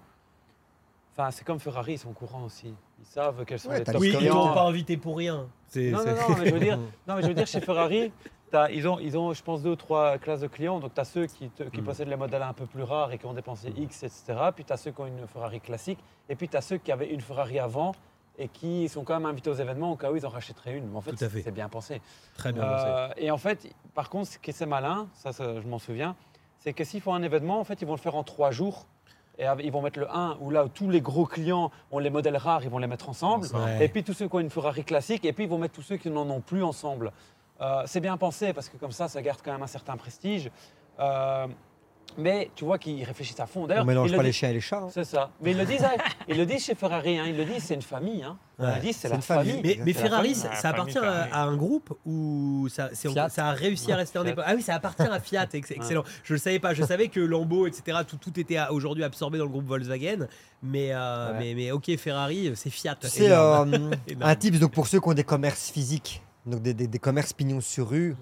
enfin 1.13 1.31
c'est 1.31 1.45
comme 1.45 1.59
Ferrari, 1.61 1.95
ils 1.95 1.99
sont 1.99 2.11
au 2.11 2.15
courant 2.15 2.45
aussi. 2.45 2.75
Ils 3.01 3.07
savent 3.07 3.45
quels 3.45 3.59
sont 3.59 3.69
Ouais, 3.71 3.79
les 3.79 3.85
top 3.85 3.97
Oui, 3.99 4.15
ils 4.21 4.29
t'ont 4.29 4.53
pas 4.55 4.63
invité 4.65 4.97
pour 4.97 5.17
rien. 5.17 5.49
C'est- 5.69 5.91
Non, 5.91 5.99
non, 5.99 6.05
non, 6.29 6.37
mais 6.39 6.47
je 6.47 6.55
veux 6.55 6.61
dire, 6.61 6.79
non, 7.09 7.15
mais 7.17 7.23
je 7.23 7.27
veux 7.29 7.35
dire 7.35 7.47
chez 7.47 7.61
Ferrari, 7.61 8.13
t'as- 8.51 8.71
ils, 8.71 8.87
ont, 8.87 8.99
ils 9.01 9.17
ont, 9.19 9.33
je 9.33 9.43
pense, 9.43 9.63
deux 9.63 9.71
ou 9.71 9.77
trois 9.77 10.19
classes 10.19 10.41
de 10.41 10.47
clients. 10.47 10.79
Donc, 10.79 10.95
tu 10.95 11.01
as 11.01 11.05
ceux 11.05 11.27
qui, 11.27 11.49
te- 11.51 11.65
qui 11.65 11.81
Mm. 11.81 11.85
possèdent 11.85 12.09
les 12.09 12.17
modèles 12.17 12.43
un 12.43 12.53
peu 12.53 12.67
plus 12.67 12.83
rares 12.85 13.11
et 13.13 13.19
qui 13.19 13.27
ont 13.27 13.33
dépensé 13.35 13.73
X, 13.77 14.03
etc. 14.05 14.35
Puis, 14.55 14.65
tu 14.65 14.73
as 14.73 14.77
ceux 14.77 14.91
qui 14.93 15.01
ont 15.01 15.07
une 15.07 15.27
Ferrari 15.27 15.61
classique. 15.61 15.99
Et 16.29 16.37
puis, 16.37 16.49
tu 16.49 16.57
as 16.57 16.61
ceux 16.61 16.77
qui 16.79 16.93
avaient 16.93 17.09
une 17.11 17.21
Ferrari 17.21 17.59
avant 17.59 17.93
et 18.39 18.49
qui 18.49 18.89
sont 18.89 19.03
quand 19.05 19.15
même 19.15 19.27
invités 19.27 19.51
aux 19.51 19.55
événements 19.55 19.93
au 19.93 19.97
cas 19.97 20.11
où 20.13 20.17
ils 20.17 20.25
en 20.25 20.31
rachèteraient 20.31 20.77
une. 20.79 20.87
Mais 20.89 20.97
en 20.97 21.01
fait, 21.01 21.13
Tout 21.13 21.25
à 21.25 21.29
fait. 21.29 21.43
c'est 21.43 21.51
bien 21.51 21.69
pensé. 21.69 22.01
Très 22.37 22.53
bien 22.53 22.63
pensé. 22.63 22.85
Euh, 22.87 23.09
et 23.17 23.31
en 23.31 23.39
fait, 23.39 23.67
par 23.95 24.09
contre, 24.09 24.29
ce 24.31 24.39
qui 24.39 24.51
est 24.51 24.67
malin, 24.67 25.09
ça, 25.15 25.33
ça, 25.33 25.61
je 25.61 25.67
m'en 25.67 25.79
souviens, 25.79 26.15
c'est 26.59 26.73
que 26.73 26.85
s'ils 26.85 27.01
font 27.01 27.13
un 27.15 27.23
événement, 27.23 27.59
en 27.59 27.65
fait, 27.65 27.83
ils 27.83 27.87
vont 27.87 27.95
le 27.95 27.99
faire 27.99 28.15
en 28.15 28.23
trois 28.23 28.51
jours. 28.53 28.87
Et 29.39 29.47
ils 29.65 29.73
vont 29.73 29.83
mettre 29.83 29.99
le 29.99 30.11
1 30.11 30.39
où 30.41 30.51
là 30.51 30.65
où 30.65 30.69
tous 30.69 30.91
les 30.91 31.01
gros 31.01 31.25
clients 31.25 31.71
ont 31.91 31.99
les 31.99 32.11
modèles 32.11 32.37
rares, 32.37 32.63
ils 32.65 32.71
vont 32.71 32.79
les 32.79 32.87
mettre 32.87 33.09
ensemble. 33.09 33.47
Ouais. 33.55 33.85
Et 33.85 33.89
puis 33.89 34.05
tous 34.05 34.13
ceux 34.13 34.29
qui 34.29 34.37
ont 34.37 34.41
une 34.41 34.51
Ferrari 34.51 34.85
classique, 34.85 35.25
et 35.25 35.33
puis 35.33 35.45
ils 35.45 35.51
vont 35.51 35.59
mettre 35.59 35.75
tous 35.75 35.83
ceux 35.83 35.97
qui 35.97 36.11
n'en 36.11 36.29
ont 36.29 36.41
plus 36.41 36.63
ensemble. 36.63 37.13
Euh, 37.61 37.83
c'est 37.87 38.01
bien 38.01 38.17
pensé 38.17 38.53
parce 38.53 38.69
que 38.69 38.77
comme 38.77 38.93
ça, 38.93 39.09
ça 39.09 39.23
garde 39.23 39.41
quand 39.43 39.53
même 39.53 39.63
un 39.63 39.69
certain 39.69 39.97
prestige. 39.97 40.51
Euh, 40.99 41.47
mais 42.19 42.51
tu 42.55 42.65
vois 42.65 42.79
qu'ils 42.79 43.03
réfléchissent 43.05 43.41
à 43.41 43.47
fond. 43.47 43.65
On 43.65 43.67
D'ailleurs, 43.67 43.85
mélange 43.85 44.09
ils 44.09 44.13
le 44.13 44.17
pas 44.19 44.23
les 44.23 44.33
chiens 44.33 44.51
et 44.51 44.55
les 44.55 44.61
chats. 44.61 44.79
hein. 44.83 44.89
C'est 44.93 45.05
ça. 45.05 45.31
Mais 45.41 45.53
ils 45.53 45.57
le 45.59 45.65
disent, 45.65 45.85
ils 46.29 46.37
le 46.37 46.47
disent 46.47 46.65
chez 46.65 46.75
Ferrari. 46.75 47.19
hein, 47.19 47.25
ils 47.27 47.37
le 47.37 47.45
disent, 47.45 47.65
c'est 47.65 47.75
une 47.75 47.83
famille. 47.83 48.23
Hein. 48.23 48.37
Ils 48.59 48.65
Ouais, 48.65 48.75
le 48.77 48.81
disent, 48.81 48.97
c'est 48.97 49.03
c'est 49.03 49.09
la 49.11 49.17
une 49.17 49.23
famille. 49.23 49.53
famille. 49.57 49.81
Mais, 49.85 49.93
C'est 49.93 49.99
Ferrari, 50.01 50.35
famille. 50.35 50.57
ça, 50.57 50.69
appartient 50.69 50.99
à, 50.99 51.43
un 51.43 51.57
groupe 51.57 51.97
ou 52.07 52.69
ça, 52.71 52.91
c'est- 52.93 53.09
ça 53.29 53.47
a 53.49 53.53
réussi 53.53 53.91
à 53.93 53.97
rester 53.97 54.13
Fiat. 54.13 54.21
indépendant 54.23 54.47
Ah 54.49 54.55
oui, 54.55 54.63
ça 54.63 54.75
appartient 54.75 55.03
à 55.03 55.21
Fiat, 55.21 55.47
ex- 55.53 55.71
excellent. 55.71 56.05
Je 56.23 56.33
le 56.35 56.39
savais 56.39 56.59
pas, 56.59 56.75
je 56.75 56.85
savais 56.85 57.09
que 57.09 57.21
Lambeau, 57.21 57.67
etc., 57.67 57.99
tout, 58.07 58.17
tout 58.17 58.39
était 58.39 58.59
aujourd'hui 58.71 59.05
absorbé 59.05 59.39
dans 59.39 59.45
le 59.45 59.51
groupe 59.51 59.67
Volkswagen, 59.67 60.27
mais, 60.63 60.91
euh, 60.93 61.33
Ouais. 61.33 61.39
mais, 61.39 61.55
mais 61.55 61.71
ok, 61.73 61.97
Ferrari, 61.97 62.53
c'est 62.55 62.71
Fiat. 62.71 62.97
Énorme. 63.17 63.75
euh, 63.75 63.91
un 64.21 64.35
tips 64.37 64.59
donc 64.61 64.73
pour 64.73 64.87
ceux 64.87 65.01
qui 65.01 65.09
ont 65.09 65.15
des 65.15 65.25
commerces 65.25 65.71
physiques, 65.71 66.23
donc 66.47 66.63
des, 66.63 66.75
des- 66.75 66.87
des 66.87 66.99
commerces 66.99 67.33
pignons 67.33 67.61
sur 67.61 67.89
rue, 67.89 68.15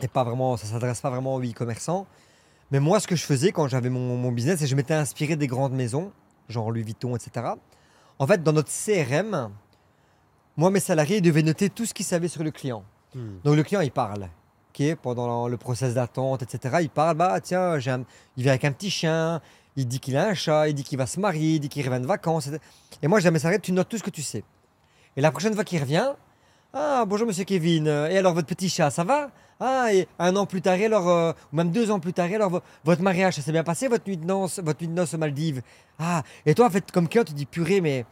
et 0.00 0.08
pas 0.08 0.24
vraiment, 0.24 0.56
ça 0.56 0.66
s'adresse 0.66 1.00
pas 1.00 1.10
vraiment 1.10 1.34
aux 1.34 1.42
e-commerçants. 1.42 2.06
Mais 2.72 2.80
moi, 2.80 2.98
ce 3.00 3.06
que 3.06 3.14
je 3.14 3.24
faisais 3.24 3.52
quand 3.52 3.68
j'avais 3.68 3.90
mon, 3.90 4.16
mon 4.16 4.32
business, 4.32 4.58
c'est 4.58 4.64
que 4.64 4.70
je 4.70 4.74
m'étais 4.74 4.94
inspiré 4.94 5.36
des 5.36 5.46
grandes 5.46 5.74
maisons, 5.74 6.10
genre 6.48 6.70
Louis 6.70 6.82
Vuitton, 6.82 7.14
etc. 7.14 7.46
En 8.18 8.26
fait, 8.26 8.42
dans 8.42 8.52
notre 8.52 8.70
CRM, 8.70 9.50
moi, 10.56 10.70
mes 10.70 10.80
salariés 10.80 11.18
ils 11.18 11.22
devaient 11.22 11.42
noter 11.42 11.68
tout 11.70 11.84
ce 11.86 11.92
qu'ils 11.94 12.06
savaient 12.06 12.28
sur 12.28 12.42
le 12.42 12.50
client. 12.50 12.82
Hmm. 13.14 13.38
Donc 13.44 13.56
le 13.56 13.62
client, 13.62 13.82
il 13.82 13.92
parle. 13.92 14.28
ok, 14.74 14.94
pendant 15.02 15.48
le 15.48 15.56
process 15.58 15.92
d'attente, 15.94 16.42
etc. 16.42 16.78
Il 16.80 16.88
parle, 16.88 17.14
bah 17.16 17.38
tiens, 17.42 17.78
j'ai 17.78 17.90
un- 17.90 18.04
il 18.38 18.42
vient 18.42 18.52
avec 18.52 18.64
un 18.64 18.72
petit 18.72 18.88
chien, 18.90 19.42
il 19.76 19.86
dit 19.86 20.00
qu'il 20.00 20.16
a 20.16 20.28
un 20.28 20.34
chat, 20.34 20.68
il 20.68 20.74
dit 20.74 20.82
qu'il 20.82 20.96
va 20.96 21.06
se 21.06 21.20
marier, 21.20 21.56
il 21.56 21.60
dit 21.60 21.68
qu'il 21.68 21.86
revient 21.86 22.00
de 22.00 22.06
vacances. 22.06 22.46
etc. 22.46 22.62
Et 23.02 23.06
moi, 23.08 23.20
jamais 23.20 23.38
ça 23.38 23.56
tu 23.58 23.72
notes 23.72 23.90
tout 23.90 23.98
ce 23.98 24.02
que 24.02 24.08
tu 24.10 24.22
sais. 24.22 24.44
Et 25.16 25.20
la 25.20 25.30
prochaine 25.30 25.52
fois 25.54 25.64
qu'il 25.64 25.78
revient, 25.78 26.12
ah 26.72 27.04
bonjour 27.06 27.26
monsieur 27.26 27.44
Kevin, 27.44 27.86
et 27.86 28.18
alors 28.18 28.34
votre 28.34 28.46
petit 28.46 28.68
chat, 28.68 28.90
ça 28.90 29.04
va? 29.04 29.30
Ah, 29.60 29.92
et 29.92 30.08
un 30.18 30.34
an 30.36 30.46
plus 30.46 30.60
tard, 30.62 30.78
alors, 30.80 31.08
euh, 31.08 31.32
ou 31.52 31.56
même 31.56 31.70
deux 31.70 31.90
ans 31.90 32.00
plus 32.00 32.12
tard, 32.12 32.26
alors 32.32 32.50
vo- 32.50 32.60
votre 32.84 33.02
mariage, 33.02 33.34
ça 33.34 33.42
s'est 33.42 33.52
bien 33.52 33.62
passé, 33.62 33.88
votre 33.88 34.08
nuit 34.08 34.16
de 34.16 34.24
noces, 34.24 34.58
votre 34.58 34.80
nuit 34.80 34.88
de 34.88 34.94
noces 34.94 35.14
aux 35.14 35.18
Maldives? 35.18 35.62
Ah, 35.98 36.22
et 36.46 36.54
toi, 36.54 36.66
en 36.66 36.70
fait, 36.70 36.90
comme 36.90 37.08
client, 37.08 37.24
tu 37.24 37.32
dis 37.34 37.46
purée, 37.46 37.80
mais 37.80 38.04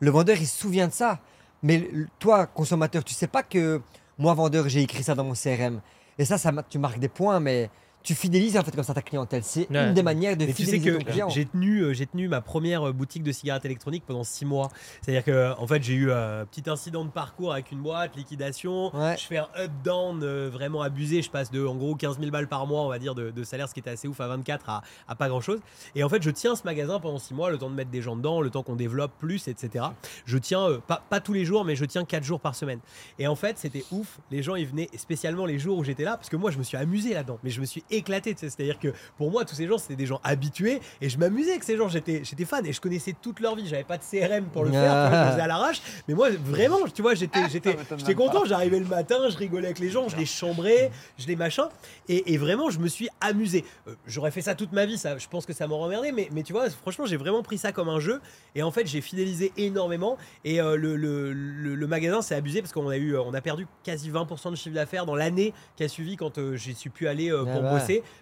le 0.00 0.10
vendeur, 0.10 0.36
il 0.38 0.46
se 0.46 0.58
souvient 0.58 0.88
de 0.88 0.92
ça. 0.92 1.20
Mais 1.62 1.88
toi, 2.18 2.46
consommateur, 2.46 3.04
tu 3.04 3.14
sais 3.14 3.28
pas 3.28 3.42
que 3.42 3.80
moi, 4.18 4.34
vendeur, 4.34 4.68
j'ai 4.68 4.82
écrit 4.82 5.02
ça 5.02 5.14
dans 5.14 5.24
mon 5.24 5.34
CRM. 5.34 5.80
Et 6.18 6.24
ça, 6.24 6.38
ça 6.38 6.52
tu 6.68 6.78
marques 6.78 6.98
des 6.98 7.08
points, 7.08 7.38
mais 7.40 7.70
tu 8.06 8.14
fidélises 8.14 8.56
en 8.56 8.62
fait 8.62 8.74
comme 8.74 8.84
ça 8.84 8.94
ta 8.94 9.02
clientèle. 9.02 9.42
C'est 9.44 9.68
Ouais. 9.70 9.88
une 9.88 9.94
des 9.94 10.02
manières 10.04 10.36
de 10.36 10.46
Mais 10.46 10.52
tu 10.52 10.64
sais 10.64 10.72
fidéliser 10.78 10.98
que 10.98 11.04
ton 11.04 11.10
client. 11.10 11.28
j'ai 11.28 11.44
tenu, 11.44 11.80
euh, 11.80 11.92
j'ai 11.92 12.06
tenu 12.06 12.28
ma 12.28 12.40
première 12.40 12.86
euh, 12.88 12.92
boutique 12.92 13.24
de 13.24 13.32
cigarettes 13.32 13.64
électroniques 13.64 14.04
pendant 14.06 14.22
six 14.22 14.44
mois. 14.44 14.68
C'est-à-dire 15.02 15.24
que, 15.24 15.52
en 15.58 15.66
fait, 15.66 15.82
j'ai 15.82 15.94
eu 15.94 16.12
un 16.12 16.46
petit 16.46 16.70
incident 16.70 17.04
de 17.04 17.10
parcours 17.10 17.52
avec 17.52 17.72
une 17.72 17.80
boîte, 17.82 18.14
liquidation. 18.16 18.94
Ouais. 18.96 19.16
Je 19.18 19.24
fais 19.24 19.38
un 19.38 19.48
up-down 19.58 20.20
euh, 20.22 20.48
vraiment 20.52 20.82
abusé. 20.82 21.20
Je 21.20 21.30
passe 21.30 21.50
de, 21.50 21.66
en 21.66 21.74
gros, 21.74 21.96
15 21.96 22.18
000 22.20 22.30
balles 22.30 22.46
par 22.48 22.66
mois, 22.66 22.82
on 22.82 22.88
va 22.88 22.98
dire, 23.00 23.14
de, 23.16 23.30
de 23.32 23.44
salaire, 23.44 23.68
ce 23.68 23.74
qui 23.74 23.80
était 23.80 23.90
assez 23.90 24.06
ouf 24.06 24.20
à 24.20 24.28
24 24.28 24.70
à, 24.70 24.82
à 25.08 25.14
pas 25.16 25.28
grand-chose. 25.28 25.58
Et 25.96 26.04
en 26.04 26.08
fait, 26.08 26.22
je 26.22 26.30
tiens 26.30 26.54
ce 26.54 26.62
magasin 26.64 27.00
pendant 27.00 27.18
six 27.18 27.34
mois, 27.34 27.50
le 27.50 27.58
temps 27.58 27.70
de 27.70 27.74
mettre 27.74 27.90
des 27.90 28.02
gens 28.02 28.14
dedans, 28.14 28.40
le 28.40 28.50
temps 28.50 28.62
qu'on 28.62 28.76
développe 28.76 29.12
plus, 29.18 29.48
etc. 29.48 29.86
Je 30.26 30.38
tiens, 30.38 30.62
euh, 30.68 30.78
pas, 30.78 31.02
pas 31.10 31.18
tous 31.20 31.32
les 31.32 31.44
jours, 31.44 31.64
mais 31.64 31.74
je 31.74 31.84
tiens 31.84 32.04
quatre 32.04 32.24
jours 32.24 32.40
par 32.40 32.54
semaine. 32.54 32.78
Et 33.18 33.26
en 33.26 33.34
fait, 33.34 33.58
c'était 33.58 33.84
ouf. 33.90 34.20
Les 34.30 34.42
gens, 34.44 34.54
ils 34.54 34.66
venaient 34.66 34.88
spécialement 34.96 35.44
les 35.46 35.58
jours 35.58 35.78
où 35.78 35.82
j'étais 35.84 36.04
là, 36.04 36.16
parce 36.16 36.28
que 36.28 36.36
moi, 36.36 36.52
je 36.52 36.58
me 36.58 36.62
suis 36.62 36.76
amusé 36.76 37.14
là-dedans. 37.14 37.38
Mais 37.42 37.50
je 37.50 37.60
me 37.60 37.66
suis 37.66 37.82
éclaté. 37.96 38.34
tu 38.34 38.40
sais. 38.40 38.50
C'est-à-dire 38.50 38.78
que 38.78 38.92
pour 39.18 39.30
moi, 39.30 39.44
tous 39.44 39.54
ces 39.54 39.66
gens, 39.66 39.78
c'était 39.78 39.96
des 39.96 40.06
gens 40.06 40.20
habitués. 40.24 40.80
Et 41.00 41.08
je 41.08 41.18
m'amusais 41.18 41.50
avec 41.50 41.64
ces 41.64 41.76
gens. 41.76 41.88
J'étais, 41.88 42.22
j'étais 42.24 42.44
fan 42.44 42.64
et 42.66 42.72
je 42.72 42.80
connaissais 42.80 43.14
toute 43.20 43.40
leur 43.40 43.56
vie. 43.56 43.66
J'avais 43.66 43.84
pas 43.84 43.98
de 43.98 44.02
CRM 44.02 44.44
pour 44.46 44.64
le 44.64 44.72
faire. 44.72 44.82
tu 44.82 45.10
vois, 45.10 45.18
je 45.20 45.24
le 45.26 45.30
faisais 45.32 45.40
à 45.42 45.46
l'arrache. 45.46 45.82
Mais 46.08 46.14
moi, 46.14 46.28
vraiment, 46.30 46.78
tu 46.94 47.02
vois, 47.02 47.14
j'étais, 47.14 47.48
j'étais, 47.50 47.74
m'étonne 47.76 47.98
j'étais 47.98 48.14
pas. 48.14 48.22
content. 48.26 48.44
J'arrivais 48.44 48.78
le 48.78 48.86
matin, 48.86 49.16
je 49.28 49.36
rigolais 49.36 49.66
avec 49.66 49.78
les 49.78 49.90
gens, 49.90 50.08
je 50.08 50.16
les 50.16 50.26
chambrais, 50.26 50.90
je 51.18 51.26
les 51.26 51.36
machin. 51.36 51.68
Et, 52.08 52.32
et 52.34 52.38
vraiment, 52.38 52.70
je 52.70 52.78
me 52.78 52.88
suis 52.88 53.08
amusé. 53.20 53.64
Euh, 53.88 53.94
j'aurais 54.06 54.30
fait 54.30 54.42
ça 54.42 54.54
toute 54.54 54.72
ma 54.72 54.86
vie. 54.86 54.98
Ça, 54.98 55.18
je 55.18 55.26
pense 55.28 55.46
que 55.46 55.52
ça 55.52 55.66
m'aurait 55.66 55.86
emmerdé. 55.86 56.12
Mais, 56.12 56.28
mais 56.32 56.42
tu 56.42 56.52
vois, 56.52 56.68
franchement, 56.70 57.06
j'ai 57.06 57.16
vraiment 57.16 57.42
pris 57.42 57.58
ça 57.58 57.72
comme 57.72 57.88
un 57.88 58.00
jeu. 58.00 58.20
Et 58.54 58.62
en 58.62 58.70
fait, 58.70 58.86
j'ai 58.86 59.00
fidélisé 59.00 59.52
énormément. 59.56 60.16
Et 60.44 60.60
euh, 60.60 60.76
le, 60.76 60.96
le, 60.96 61.32
le- 61.32 61.74
le 61.74 61.86
magasin 61.86 62.22
s'est 62.22 62.34
abusé 62.34 62.60
parce 62.62 62.72
qu'on 62.72 62.88
a 62.88 62.96
eu, 62.96 63.14
euh, 63.14 63.22
on 63.22 63.34
a 63.34 63.40
perdu 63.40 63.66
quasi 63.84 64.10
20% 64.10 64.50
de 64.50 64.56
chiffre 64.56 64.74
d'affaires 64.74 65.06
dans 65.06 65.14
l'année 65.16 65.52
qui 65.76 65.84
a 65.84 65.88
suivi 65.88 66.16
quand 66.16 66.38
euh, 66.38 66.56
j'ai 66.56 66.74
su 66.74 66.90
plus 66.90 67.06
aller 67.08 67.30
Ah 67.30 67.44
pour 67.44 67.62
ouais. 67.62 67.70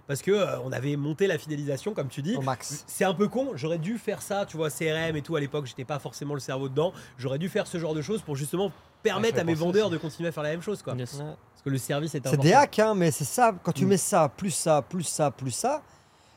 Parce 0.07 0.23
que 0.23 0.31
euh, 0.31 0.59
on 0.65 0.73
avait 0.73 0.97
monté 0.97 1.27
la 1.27 1.39
fidélisation, 1.39 1.95
comme 1.95 2.09
tu 2.09 2.23
dis. 2.23 2.37
Au 2.37 2.43
max. 2.43 2.85
C'est 2.87 3.05
un 3.05 3.15
peu 3.15 3.29
con, 3.29 3.51
j'aurais 3.55 3.79
dû 3.79 3.99
faire 3.99 4.23
ça, 4.23 4.47
tu 4.47 4.57
vois, 4.57 4.71
CRM 4.71 5.17
et 5.17 5.23
tout 5.23 5.37
à 5.37 5.41
l'époque, 5.41 5.67
j'étais 5.67 5.85
pas 5.85 5.99
forcément 5.99 6.35
le 6.35 6.41
cerveau 6.41 6.69
dedans. 6.69 6.93
J'aurais 7.19 7.39
dû 7.39 7.49
faire 7.49 7.67
ce 7.67 7.79
genre 7.79 7.95
de 7.95 8.03
choses 8.03 8.23
pour 8.23 8.37
justement 8.37 8.71
permettre 9.03 9.37
je 9.37 9.41
à 9.41 9.45
mes 9.45 9.55
vendeurs 9.55 9.87
aussi. 9.89 9.93
de 9.95 9.99
continuer 9.99 10.29
à 10.29 10.33
faire 10.33 10.43
la 10.43 10.51
même 10.51 10.63
chose, 10.63 10.83
quoi. 10.83 10.95
Yes. 10.95 11.15
Ouais. 11.15 11.21
Parce 11.21 11.63
que 11.65 11.71
le 11.71 11.79
service 11.79 12.15
est 12.15 12.27
C'est 12.27 12.37
des 12.41 12.53
hacks, 12.53 12.79
hein, 12.79 12.95
mais 12.95 13.11
c'est 13.11 13.25
ça. 13.25 13.55
Quand 13.63 13.73
tu 13.73 13.85
Mm. 13.85 13.89
mets 13.89 13.97
ça, 13.97 14.31
plus 14.35 14.51
ça, 14.51 14.83
plus 14.83 15.03
ça, 15.05 15.31
plus 15.31 15.51
ça, 15.51 15.83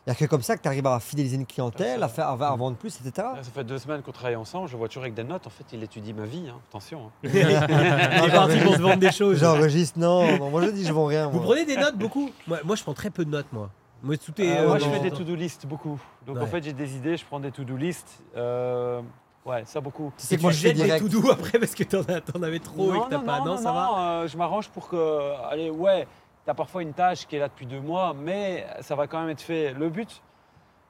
il 0.07 0.11
n'y 0.11 0.15
a 0.15 0.15
que 0.15 0.23
comme 0.23 0.41
ça 0.41 0.55
que 0.55 0.61
tu 0.61 0.69
arrives 0.69 0.87
à 0.87 1.01
fidéliser 1.01 1.35
une 1.35 1.45
clientèle, 1.45 2.01
à, 2.01 2.07
faire, 2.07 2.27
à, 2.27 2.31
à 2.31 2.55
vendre 2.55 2.77
plus, 2.77 2.97
etc. 3.05 3.27
Ça 3.41 3.51
fait 3.53 3.65
deux 3.65 3.77
semaines 3.77 4.01
qu'on 4.01 4.13
travaille 4.13 4.37
ensemble, 4.37 4.69
je 4.69 4.77
vois 4.77 4.87
toujours 4.87 5.03
avec 5.03 5.13
des 5.13 5.25
notes. 5.25 5.45
En 5.45 5.49
fait, 5.49 5.65
il 5.73 5.83
étudie 5.83 6.13
ma 6.13 6.23
vie, 6.23 6.45
hein. 6.49 6.55
attention. 6.69 7.07
hein. 7.07 7.11
Il 7.29 7.35
est 7.37 8.31
parti 8.31 8.57
pour 8.59 8.75
se 8.75 8.81
vendre 8.81 8.95
des 8.99 9.11
choses. 9.11 9.37
J'enregistre, 9.39 9.99
non, 9.99 10.37
non, 10.37 10.49
moi 10.49 10.61
je 10.61 10.69
dis 10.69 10.85
je 10.85 10.93
vends 10.93 11.07
rien. 11.07 11.27
Vous 11.27 11.41
prenez 11.41 11.65
des 11.65 11.75
notes 11.75 11.97
beaucoup? 11.97 12.29
Moi, 12.47 12.59
moi, 12.63 12.77
je 12.77 12.83
prends 12.83 12.93
très 12.93 13.09
peu 13.09 13.25
de 13.25 13.29
notes, 13.31 13.51
moi. 13.51 13.69
Moi, 14.01 14.15
tout 14.15 14.31
est. 14.41 14.47
Euh, 14.49 14.61
euh, 14.61 14.67
moi, 14.69 14.79
je 14.79 14.85
fais 14.85 14.99
des 15.01 15.11
to-do 15.11 15.35
list 15.35 15.65
beaucoup. 15.65 15.99
Donc, 16.25 16.37
en 16.37 16.45
fait, 16.45 16.63
j'ai 16.63 16.71
des 16.71 16.95
idées, 16.95 17.17
je 17.17 17.25
prends 17.25 17.41
des 17.41 17.51
to-do 17.51 17.75
list. 17.75 18.07
Euh, 18.37 19.01
ouais, 19.45 19.63
ça 19.65 19.81
beaucoup. 19.81 20.13
Tu 20.17 20.25
sais 20.25 20.35
Et 20.35 20.37
que 20.37 20.43
moi 20.43 20.51
je 20.51 20.59
jettes 20.59 20.99
tout 20.99 21.09
doux 21.09 21.29
après 21.29 21.59
parce 21.59 21.75
que 21.75 21.83
t'en, 21.83 22.41
avais 22.43 22.59
trop 22.59 22.95
et 22.95 22.99
que 23.01 23.09
t'as 23.09 23.19
pas. 23.19 23.41
Non, 23.41 23.57
ça 23.57 23.73
va? 23.73 23.89
euh, 24.21 24.27
je 24.27 24.37
m'arrange 24.37 24.69
pour 24.69 24.87
que. 24.87 25.33
Allez, 25.51 25.69
ouais, 25.69 26.07
tu 26.47 26.51
as 26.51 26.53
parfois 26.53 26.81
une 26.81 26.93
tâche 26.93 27.27
qui 27.27 27.35
est 27.35 27.39
là 27.39 27.49
depuis 27.49 27.65
deux 27.65 27.81
mois, 27.81 28.13
mais 28.13 28.65
ça 28.79 28.95
va 28.95 29.05
quand 29.07 29.19
même 29.19 29.29
être 29.29 29.41
fait. 29.41 29.73
Le 29.73 29.89
but, 29.89 30.21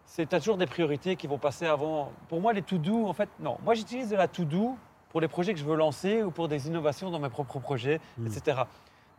c'est 0.05 0.25
que 0.25 0.29
tu 0.29 0.35
as 0.35 0.39
toujours 0.39 0.57
des 0.57 0.67
priorités 0.67 1.15
qui 1.15 1.25
vont 1.25 1.39
passer 1.39 1.65
avant. 1.65 2.11
Pour 2.29 2.41
moi, 2.41 2.53
les 2.53 2.61
to-do, 2.61 3.07
en 3.07 3.13
fait, 3.13 3.27
non. 3.39 3.57
Moi, 3.65 3.73
j'utilise 3.73 4.11
de 4.11 4.15
la 4.15 4.27
to-do 4.27 4.77
pour 5.09 5.19
les 5.19 5.27
projets 5.27 5.55
que 5.55 5.59
je 5.59 5.65
veux 5.65 5.75
lancer 5.75 6.21
ou 6.21 6.29
pour 6.29 6.47
des 6.47 6.67
innovations 6.67 7.09
dans 7.09 7.17
mes 7.17 7.29
propres 7.29 7.57
projets, 7.57 7.99
Mm. 8.19 8.27
etc. 8.27 8.61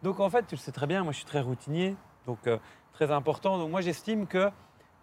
Donc, 0.04 0.20
en 0.20 0.30
fait, 0.30 0.46
tu 0.46 0.54
le 0.54 0.60
sais 0.60 0.70
très 0.70 0.86
bien, 0.86 1.02
moi, 1.02 1.10
je 1.10 1.16
suis 1.16 1.26
très 1.26 1.40
routinier, 1.40 1.96
donc 2.24 2.38
euh, 2.46 2.58
très 2.92 3.10
important. 3.10 3.58
Donc, 3.58 3.70
moi, 3.72 3.80
j'estime 3.80 4.28
que 4.28 4.48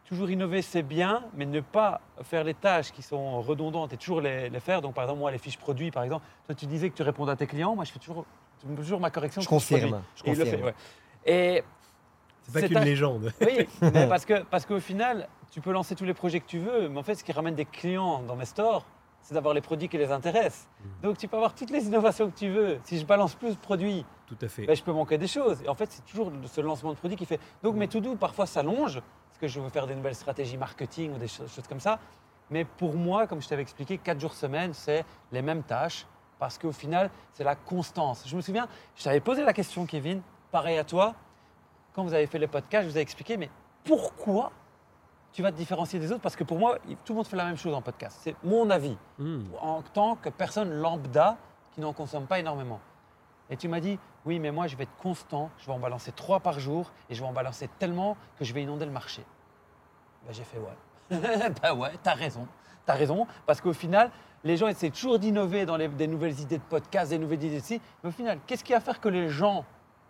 toujours 0.06 0.30
innover, 0.30 0.62
c'est 0.62 0.84
bien, 0.84 1.22
mais 1.34 1.46
ne 1.46 1.60
pas 1.60 2.00
faire 2.24 2.46
les 2.46 2.54
tâches 2.54 2.94
qui 2.94 3.02
sont 3.02 3.42
redondantes 3.42 3.92
et 3.92 3.98
toujours 3.98 4.22
les, 4.22 4.50
les 4.50 4.60
faire. 4.62 4.82
Donc, 4.82 4.94
par 4.94 5.04
exemple, 5.04 5.20
moi, 5.20 5.32
les 5.32 5.38
fiches 5.38 5.58
produits, 5.58 5.92
par 5.92 6.04
exemple, 6.04 6.26
toi, 6.46 6.56
tu 6.56 6.66
disais 6.66 6.90
que 6.90 6.96
tu 6.96 7.04
réponds 7.04 7.28
à 7.28 7.36
tes 7.36 7.46
clients. 7.46 7.76
Moi, 7.76 7.84
je 7.84 7.92
fais 7.92 8.00
toujours, 8.00 8.24
toujours 8.78 9.02
ma 9.02 9.10
correction. 9.10 9.42
Je 9.42 9.50
confirme. 9.50 10.02
Je 10.16 10.24
Et 10.24 10.32
il 10.32 10.38
le 10.38 10.46
fait, 10.46 10.52
confirme. 10.52 10.68
ouais. 10.68 10.76
Et 11.26 11.64
C'est 12.44 12.62
pas 12.62 12.68
qu'une 12.68 12.78
un- 12.78 12.84
légende. 12.84 13.34
oui, 13.42 13.68
mais 13.82 14.08
parce 14.08 14.26
que 14.26 14.44
parce 14.44 14.66
qu'au 14.66 14.80
final, 14.80 15.28
tu 15.52 15.62
peux 15.62 15.72
lancer 15.72 15.96
tous 15.96 16.06
les 16.06 16.14
projets 16.14 16.40
que 16.40 16.46
tu 16.48 16.60
veux, 16.60 16.90
mais 16.90 17.00
en 17.00 17.04
fait, 17.04 17.16
ce 17.16 17.24
qui 17.24 17.32
ramène 17.32 17.56
des 17.56 17.66
clients 17.66 18.22
dans 18.22 18.36
mes 18.36 18.46
stores, 18.46 18.86
c'est 19.22 19.34
d'avoir 19.34 19.56
les 19.56 19.62
produits 19.62 19.90
qui 19.90 19.98
les 19.98 20.12
intéressent. 20.12 20.68
Donc, 21.02 21.18
tu 21.18 21.28
peux 21.28 21.36
avoir 21.38 21.56
toutes 21.56 21.72
les 21.72 21.88
innovations 21.88 22.30
que 22.30 22.38
tu 22.38 22.50
veux. 22.50 22.78
Si 22.84 23.00
je 23.00 23.06
balance 23.08 23.34
plus 23.34 23.56
de 23.56 23.60
produits, 23.60 24.06
Tout 24.28 24.38
à 24.40 24.48
fait. 24.48 24.68
ben, 24.68 24.76
je 24.76 24.84
peux 24.84 24.92
manquer 24.92 25.18
des 25.18 25.26
choses. 25.28 25.64
Et 25.64 25.68
en 25.70 25.74
fait, 25.74 25.92
c'est 25.92 26.06
toujours 26.06 26.32
ce 26.46 26.62
lancement 26.62 26.92
de 26.92 26.98
produit 26.98 27.18
qui 27.18 27.26
fait. 27.26 27.40
Donc, 27.64 27.76
mes 27.76 27.88
to-do 27.88 28.16
parfois 28.16 28.46
s'allongent 28.46 29.02
parce 29.30 29.40
que 29.42 29.48
je 29.48 29.60
veux 29.60 29.70
faire 29.70 29.88
des 29.88 29.96
nouvelles 29.96 30.14
stratégies 30.14 30.58
marketing 30.58 31.16
ou 31.16 31.18
des 31.18 31.28
cho- 31.28 31.48
choses 31.48 31.68
comme 31.68 31.80
ça. 31.80 31.98
Mais 32.52 32.66
pour 32.66 32.94
moi, 32.94 33.26
comme 33.26 33.42
je 33.42 33.48
t'avais 33.48 33.64
expliqué, 33.64 33.98
4 33.98 34.20
jours 34.20 34.36
semaine, 34.36 34.76
c'est 34.76 35.04
les 35.32 35.42
mêmes 35.42 35.64
tâches 35.64 36.06
parce 36.38 36.60
qu'au 36.60 36.72
final, 36.72 37.10
c'est 37.34 37.44
la 37.44 37.56
constance. 37.56 38.26
Je 38.28 38.36
me 38.36 38.42
souviens, 38.42 38.68
je 38.96 39.04
t'avais 39.06 39.22
posé 39.22 39.44
la 39.44 39.54
question, 39.54 39.88
Kevin, 39.88 40.22
pareil 40.56 40.78
à 40.78 40.86
toi, 40.86 41.14
quand 41.94 42.06
vous 42.06 42.14
avez 42.14 42.28
fait 42.28 42.40
les 42.40 42.48
podcasts, 42.48 42.86
je 42.88 42.92
vous 42.94 42.98
ai 42.98 43.02
expliqué, 43.02 43.36
mais 43.36 43.50
pourquoi 43.84 44.54
tu 45.34 45.42
vas 45.42 45.52
te 45.52 45.58
différencier 45.58 46.00
des 46.00 46.14
autres? 46.14 46.22
Parce 46.22 46.38
que 46.38 46.46
pour 46.46 46.58
moi, 46.58 46.78
tout 47.04 47.12
le 47.12 47.16
monde 47.18 47.28
fait 47.28 47.36
la 47.36 47.44
même 47.44 47.58
chose 47.58 47.74
en 47.74 47.82
podcast. 47.82 48.18
C'est 48.22 48.38
mon 48.42 48.70
avis, 48.70 48.98
Hmm. 49.20 49.42
en 49.60 49.82
tant 49.82 50.16
que 50.16 50.30
personne 50.30 50.72
lambda 50.72 51.36
qui 51.74 51.82
n'en 51.82 51.92
consomme 51.92 52.26
pas 52.26 52.40
énormément. 52.40 52.80
Et 53.50 53.58
tu 53.58 53.68
m'as 53.68 53.82
dit, 53.82 54.00
oui, 54.26 54.40
mais 54.40 54.50
moi, 54.52 54.68
je 54.68 54.78
vais 54.78 54.84
être 54.84 54.96
constant, 54.98 55.50
je 55.58 55.66
vais 55.66 55.74
en 55.74 55.80
balancer 55.80 56.14
trois 56.14 56.40
par 56.40 56.58
jour, 56.58 56.90
et 57.10 57.16
je 57.16 57.22
vais 57.22 57.28
en 57.28 57.34
balancer 57.34 57.68
tellement 57.78 58.16
que 58.40 58.46
je 58.46 58.54
vais 58.54 58.64
inonder 58.64 58.86
le 58.86 58.92
marché. 58.92 59.26
Ben, 60.26 60.34
j'ai 60.34 60.46
fait, 60.46 60.58
ouais. 60.58 61.20
ben 61.62 61.74
ouais, 61.76 61.92
t'as 62.02 62.14
raison. 62.14 62.48
T'as 62.86 62.94
raison, 62.94 63.28
parce 63.46 63.60
qu'au 63.60 63.74
final, 63.74 64.10
les 64.46 64.56
gens 64.56 64.68
essaient 64.70 64.90
toujours 64.90 65.20
d'innover 65.20 65.66
dans 65.66 65.76
les- 65.76 65.90
des 65.90 66.08
nouvelles 66.08 66.40
idées 66.40 66.60
de 66.60 66.64
podcast, 66.64 67.10
des 67.10 67.18
nouvelles 67.20 67.44
idées 67.44 67.58
ici. 67.58 67.82
Mais 68.02 68.08
au 68.10 68.14
final, 68.14 68.40
qu'est-ce 68.48 68.64
qui 68.64 68.72
va 68.72 68.80
faire 68.80 69.02
que 69.02 69.10
les 69.10 69.28
gens 69.28 69.66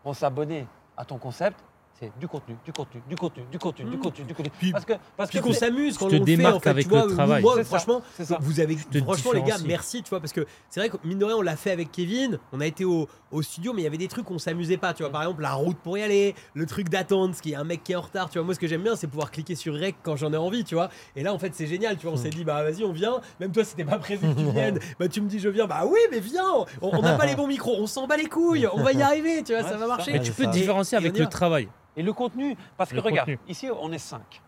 vont 0.05 0.13
s'abonner 0.13 0.67
à 0.95 1.03
ton 1.03 1.17
concept 1.17 1.59
c'est 1.99 2.11
du 2.19 2.27
contenu, 2.27 2.55
du 2.65 2.73
contenu, 2.73 3.01
du 3.07 3.15
contenu, 3.15 3.43
du 3.49 3.57
contenu, 3.57 3.85
du 3.89 3.95
Mm. 3.97 3.99
contenu, 4.01 4.25
du 4.25 4.33
contenu. 4.35 4.51
Puis- 4.59 4.71
parce 4.73 4.83
que, 4.85 4.93
parce 5.15 5.29
Puis 5.29 5.39
que 5.39 5.43
qu'on 5.45 5.53
s'amuse 5.53 5.97
quand 5.97 6.09
te 6.09 6.15
on 6.15 6.19
le 6.19 6.25
fait. 6.25 6.45
En 6.45 6.59
fait, 6.59 6.69
avec 6.69 6.83
tu 6.85 6.89
vois, 6.89 7.05
le 7.05 7.13
travail. 7.13 7.41
Moi, 7.41 7.63
franchement, 7.63 8.01
ça. 8.21 8.37
vous 8.41 8.59
avez, 8.59 8.75
te 8.75 8.97
franchement, 8.99 9.31
les 9.31 9.41
gars, 9.43 9.55
merci, 9.65 10.03
tu 10.03 10.09
vois, 10.09 10.19
parce 10.19 10.33
que 10.33 10.45
c'est 10.69 10.81
vrai 10.81 10.89
que 10.89 10.97
mine 11.05 11.17
de 11.19 11.25
rien, 11.25 11.35
on 11.37 11.41
l'a 11.41 11.55
fait 11.55 11.71
avec 11.71 11.91
Kevin. 11.93 12.37
On 12.51 12.59
a 12.59 12.65
été 12.65 12.83
au, 12.83 13.07
au 13.31 13.41
studio, 13.41 13.71
mais 13.73 13.81
il 13.81 13.83
y 13.85 13.87
avait 13.87 13.97
des 13.97 14.09
trucs 14.09 14.25
qu'on 14.25 14.39
s'amusait 14.39 14.75
pas. 14.77 14.93
Tu 14.93 15.03
vois, 15.03 15.11
par 15.11 15.21
exemple, 15.23 15.41
la 15.41 15.53
route 15.53 15.77
pour 15.77 15.97
y 15.97 16.01
aller, 16.03 16.35
le 16.53 16.65
truc 16.65 16.89
d'attendre, 16.89 17.33
ce 17.33 17.41
qui 17.41 17.53
est 17.53 17.55
un 17.55 17.63
mec 17.63 17.83
qui 17.83 17.93
est 17.93 17.95
en 17.95 18.01
retard. 18.01 18.29
Tu 18.29 18.37
vois, 18.39 18.45
moi, 18.45 18.53
ce 18.53 18.59
que 18.59 18.67
j'aime 18.67 18.83
bien, 18.83 18.95
c'est 18.97 19.07
pouvoir 19.07 19.31
cliquer 19.31 19.55
sur 19.55 19.73
rec 19.73 19.95
quand 20.03 20.17
j'en 20.17 20.33
ai 20.33 20.37
envie, 20.37 20.65
tu 20.65 20.75
vois. 20.75 20.89
Et 21.15 21.23
là, 21.23 21.33
en 21.33 21.39
fait, 21.39 21.55
c'est 21.55 21.67
génial. 21.67 21.95
Tu 21.97 22.03
vois, 22.07 22.13
on 22.13 22.17
s'est 22.17 22.29
dit, 22.29 22.43
bah 22.43 22.61
vas-y, 22.61 22.83
on 22.83 22.91
vient. 22.91 23.21
Même 23.39 23.53
toi, 23.53 23.63
c'était 23.63 23.85
pas 23.85 23.99
prévu 23.99 24.27
que 24.27 24.33
tu 24.39 24.43
viennes. 24.51 24.79
Bah 24.99 25.07
tu 25.07 25.21
me 25.21 25.29
dis, 25.29 25.39
je 25.39 25.47
viens. 25.49 25.65
Bah 25.65 25.83
oui, 25.87 25.99
mais 26.11 26.19
viens. 26.19 26.43
On 26.81 26.89
on 26.95 27.01
n'a 27.01 27.15
pas 27.17 27.25
les 27.25 27.35
bons 27.35 27.47
micros. 27.47 27.75
On 27.79 27.87
s'en 27.87 28.05
bat 28.05 28.17
les 28.17 28.25
couilles. 28.27 28.67
On 28.73 28.83
va 28.83 28.91
y 28.91 29.01
arriver. 29.01 29.43
Tu 29.43 29.53
vois, 29.53 29.63
Ouais, 29.63 29.69
ça 29.69 29.77
va 29.77 29.87
marcher. 29.87 30.11
Mais 30.11 30.19
tu 30.19 30.33
peux 30.33 30.45
différencier 30.47 30.97
avec 30.97 31.13
on 31.15 31.19
le 31.19 31.23
va. 31.23 31.29
travail. 31.29 31.69
Et 31.97 32.03
le 32.03 32.13
contenu, 32.13 32.55
parce 32.77 32.89
que 32.89 32.95
Le 32.95 33.01
regarde, 33.01 33.29
contenu. 33.29 33.39
ici 33.47 33.69
on 33.71 33.91
est 33.91 33.97
cinq. 33.97 34.41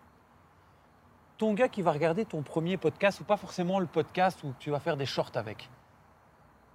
Ton 1.36 1.54
gars 1.54 1.68
qui 1.68 1.82
va 1.82 1.92
regarder 1.92 2.24
ton 2.24 2.42
premier 2.42 2.76
podcast, 2.76 3.20
ou 3.20 3.24
pas 3.24 3.36
forcément 3.36 3.78
le 3.78 3.86
podcast 3.86 4.42
où 4.44 4.52
tu 4.58 4.70
vas 4.70 4.80
faire 4.80 4.96
des 4.96 5.06
shorts 5.06 5.30
avec, 5.36 5.68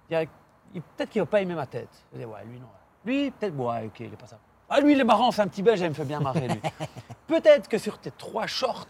peut-être 0.08 1.10
qu'il 1.10 1.20
va 1.20 1.26
pas 1.26 1.40
aimer 1.42 1.54
ma 1.54 1.66
tête. 1.66 1.88
Il 2.12 2.18
va 2.18 2.24
dire, 2.24 2.34
ouais, 2.34 2.44
lui 2.46 2.58
non. 2.58 2.66
Lui, 3.04 3.30
peut-être, 3.30 3.54
ouais, 3.56 3.86
ok, 3.86 4.00
il 4.00 4.06
est 4.06 4.16
pas 4.16 4.26
ça. 4.26 4.38
Ah, 4.68 4.80
lui, 4.80 4.92
il 4.92 5.00
est 5.00 5.04
marrant, 5.04 5.30
c'est 5.30 5.42
un 5.42 5.48
petit 5.48 5.62
belge, 5.62 5.80
il 5.80 5.88
me 5.88 5.94
fait 5.94 6.04
bien 6.06 6.20
marrer, 6.20 6.48
lui. 6.48 6.60
peut-être 7.26 7.68
que 7.68 7.76
sur 7.76 7.98
tes 7.98 8.10
trois 8.10 8.46
shorts, 8.46 8.88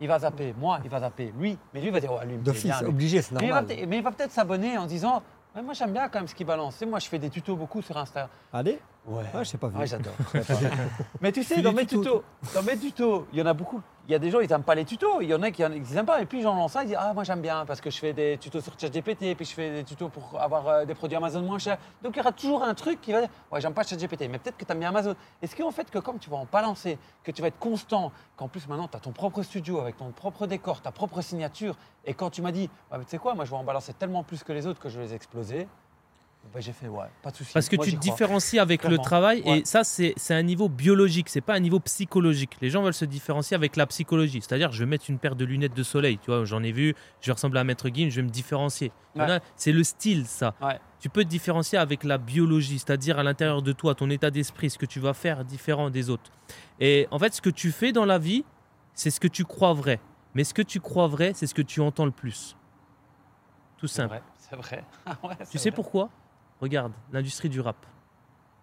il 0.00 0.06
va 0.06 0.20
zapper. 0.20 0.54
Moi, 0.56 0.78
il 0.84 0.90
va 0.90 1.00
zapper. 1.00 1.32
Lui, 1.36 1.58
mais 1.74 1.80
lui 1.80 1.90
va 1.90 1.98
dire, 1.98 2.12
ouais, 2.12 2.24
lui, 2.24 2.34
il 2.34 2.38
me 2.38 2.52
bien. 2.52 2.80
lui. 2.80 2.86
obligé, 2.86 3.20
c'est 3.20 3.34
normal. 3.34 3.66
mais 3.88 3.96
il 3.96 4.02
va 4.02 4.12
peut-être 4.12 4.30
s'abonner 4.30 4.78
en 4.78 4.86
disant, 4.86 5.22
Ouais, 5.54 5.62
moi 5.62 5.72
j'aime 5.74 5.92
bien 5.92 6.08
quand 6.08 6.18
même 6.18 6.28
ce 6.28 6.34
qu'il 6.34 6.46
balance. 6.46 6.76
Sais, 6.76 6.86
moi 6.86 6.98
je 6.98 7.08
fais 7.08 7.18
des 7.18 7.30
tutos 7.30 7.56
beaucoup 7.56 7.80
sur 7.82 7.96
Insta. 7.96 8.28
Allez 8.52 8.78
Ouais. 9.08 9.24
Ah, 9.32 9.42
je 9.42 9.48
sais 9.48 9.58
pas 9.58 9.68
vu. 9.68 9.76
Ouais, 9.78 9.86
j'adore. 9.86 10.12
mais 11.20 11.32
tu 11.32 11.42
sais, 11.42 11.62
dans 11.62 11.72
mes, 11.72 11.86
tutos, 11.86 12.22
dans 12.54 12.62
mes 12.62 12.76
tutos, 12.76 13.26
il 13.32 13.38
y 13.38 13.42
en 13.42 13.46
a 13.46 13.54
beaucoup. 13.54 13.80
Il 14.06 14.12
y 14.12 14.14
a 14.14 14.18
des 14.18 14.30
gens, 14.30 14.40
ils 14.40 14.48
n'aiment 14.48 14.62
pas 14.62 14.74
les 14.74 14.84
tutos. 14.84 15.20
Il 15.20 15.28
y 15.28 15.34
en 15.34 15.42
a 15.42 15.50
qui 15.50 15.62
n'aiment 15.62 16.06
pas. 16.06 16.20
Et 16.20 16.26
puis 16.26 16.42
j'en 16.42 16.54
lance 16.54 16.76
un, 16.76 16.82
ils 16.82 16.88
disent 16.88 16.96
Ah, 16.98 17.12
moi 17.14 17.24
j'aime 17.24 17.40
bien 17.40 17.64
parce 17.66 17.80
que 17.80 17.90
je 17.90 17.98
fais 17.98 18.12
des 18.12 18.38
tutos 18.38 18.60
sur 18.60 18.78
ChatGPT, 18.78 19.34
puis 19.34 19.44
je 19.44 19.52
fais 19.52 19.70
des 19.70 19.84
tutos 19.84 20.08
pour 20.08 20.40
avoir 20.40 20.68
euh, 20.68 20.84
des 20.84 20.94
produits 20.94 21.16
Amazon 21.16 21.42
moins 21.42 21.58
chers. 21.58 21.78
Donc 22.02 22.16
il 22.16 22.18
y 22.18 22.20
aura 22.20 22.32
toujours 22.32 22.62
un 22.62 22.74
truc 22.74 23.00
qui 23.00 23.12
va 23.12 23.20
dire 23.20 23.30
Ouais, 23.50 23.60
j'aime 23.60 23.74
pas 23.74 23.82
ChatGPT, 23.82 24.28
mais 24.30 24.38
peut-être 24.38 24.56
que 24.56 24.64
tu 24.64 24.72
aimes 24.72 24.80
bien 24.80 24.88
Amazon. 24.88 25.14
Est-ce 25.42 25.56
qu'en 25.56 25.70
fait, 25.70 25.90
que 25.90 25.98
comme 25.98 26.18
tu 26.18 26.30
vas 26.30 26.38
en 26.38 26.46
balancer, 26.50 26.98
que 27.22 27.30
tu 27.30 27.42
vas 27.42 27.48
être 27.48 27.58
constant, 27.58 28.12
qu'en 28.36 28.48
plus 28.48 28.66
maintenant 28.68 28.88
tu 28.88 28.96
as 28.96 29.00
ton 29.00 29.12
propre 29.12 29.42
studio 29.42 29.80
avec 29.80 29.96
ton 29.96 30.10
propre 30.10 30.46
décor, 30.46 30.80
ta 30.80 30.90
propre 30.92 31.20
signature, 31.20 31.76
et 32.04 32.14
quand 32.14 32.30
tu 32.30 32.42
m'as 32.42 32.52
dit 32.52 32.70
Ouais, 32.90 32.98
mais 32.98 33.04
tu 33.04 33.10
sais 33.10 33.18
quoi, 33.18 33.34
moi 33.34 33.44
je 33.44 33.50
vais 33.50 33.56
en 33.56 33.64
balancer 33.64 33.92
tellement 33.92 34.22
plus 34.22 34.42
que 34.42 34.52
les 34.52 34.66
autres 34.66 34.80
que 34.80 34.88
je 34.88 34.98
vais 34.98 35.06
les 35.06 35.14
exploser, 35.14 35.68
bah, 36.52 36.60
j'ai 36.60 36.72
fait 36.72 36.88
Ouais, 36.88 37.06
pas 37.22 37.30
de 37.30 37.36
souci. 37.36 37.52
Parce 37.52 37.68
que 37.68 37.76
Moi, 37.76 37.84
tu 37.84 37.92
te 37.92 37.98
différencies 37.98 38.58
avec 38.58 38.84
le 38.84 38.98
travail 38.98 39.42
Ouais. 39.44 39.58
et 39.60 39.64
ça 39.64 39.84
c'est 39.84 40.14
c'est 40.16 40.34
un 40.34 40.42
niveau 40.42 40.68
biologique, 40.68 41.28
c'est 41.28 41.40
pas 41.40 41.54
un 41.54 41.60
niveau 41.60 41.80
psychologique. 41.80 42.56
Les 42.60 42.70
gens 42.70 42.82
veulent 42.82 42.94
se 42.94 43.04
différencier 43.04 43.54
avec 43.54 43.76
la 43.76 43.86
psychologie, 43.86 44.40
c'est-à-dire 44.40 44.72
je 44.72 44.80
vais 44.80 44.86
mettre 44.88 45.06
une 45.08 45.18
paire 45.18 45.36
de 45.36 45.44
lunettes 45.44 45.74
de 45.74 45.82
soleil, 45.82 46.18
tu 46.18 46.30
vois, 46.30 46.44
j'en 46.44 46.62
ai 46.62 46.72
vu, 46.72 46.94
je 47.20 47.26
vais 47.26 47.32
ressembler 47.32 47.60
à 47.60 47.64
Maître 47.64 47.88
Gims, 47.92 48.10
je 48.10 48.16
vais 48.16 48.22
me 48.26 48.30
différencier. 48.30 48.92
Ouais. 49.14 49.40
C'est 49.56 49.72
le 49.72 49.82
style 49.84 50.26
ça. 50.26 50.54
Ouais. 50.60 50.78
Tu 51.00 51.08
peux 51.08 51.22
te 51.24 51.28
différencier 51.28 51.78
avec 51.78 52.02
la 52.04 52.18
biologie, 52.18 52.78
c'est-à-dire 52.78 53.18
à 53.18 53.22
l'intérieur 53.22 53.62
de 53.62 53.72
toi, 53.72 53.94
ton 53.94 54.10
état 54.10 54.30
d'esprit, 54.30 54.70
ce 54.70 54.78
que 54.78 54.86
tu 54.86 54.98
vas 55.00 55.14
faire 55.14 55.44
différent 55.44 55.90
des 55.90 56.10
autres. 56.10 56.30
Et 56.80 57.06
en 57.10 57.18
fait, 57.18 57.32
ce 57.34 57.40
que 57.40 57.50
tu 57.50 57.70
fais 57.70 57.92
dans 57.92 58.04
la 58.04 58.18
vie, 58.18 58.44
c'est 58.94 59.10
ce 59.10 59.20
que 59.20 59.28
tu 59.28 59.44
crois 59.44 59.74
vrai. 59.74 60.00
Mais 60.34 60.42
ce 60.44 60.52
que 60.54 60.62
tu 60.62 60.80
crois 60.80 61.06
vrai, 61.06 61.32
c'est 61.34 61.46
ce 61.46 61.54
que 61.54 61.62
tu 61.62 61.80
entends 61.80 62.04
le 62.04 62.10
plus. 62.10 62.56
Tout 63.76 63.86
simple. 63.86 64.20
c'est 64.36 64.56
vrai. 64.56 64.84
Ouais, 65.22 65.36
Tu 65.50 65.58
sais 65.58 65.70
vrai. 65.70 65.76
pourquoi? 65.76 66.10
Regarde, 66.60 66.92
l'industrie 67.12 67.48
du 67.48 67.60
rap. 67.60 67.76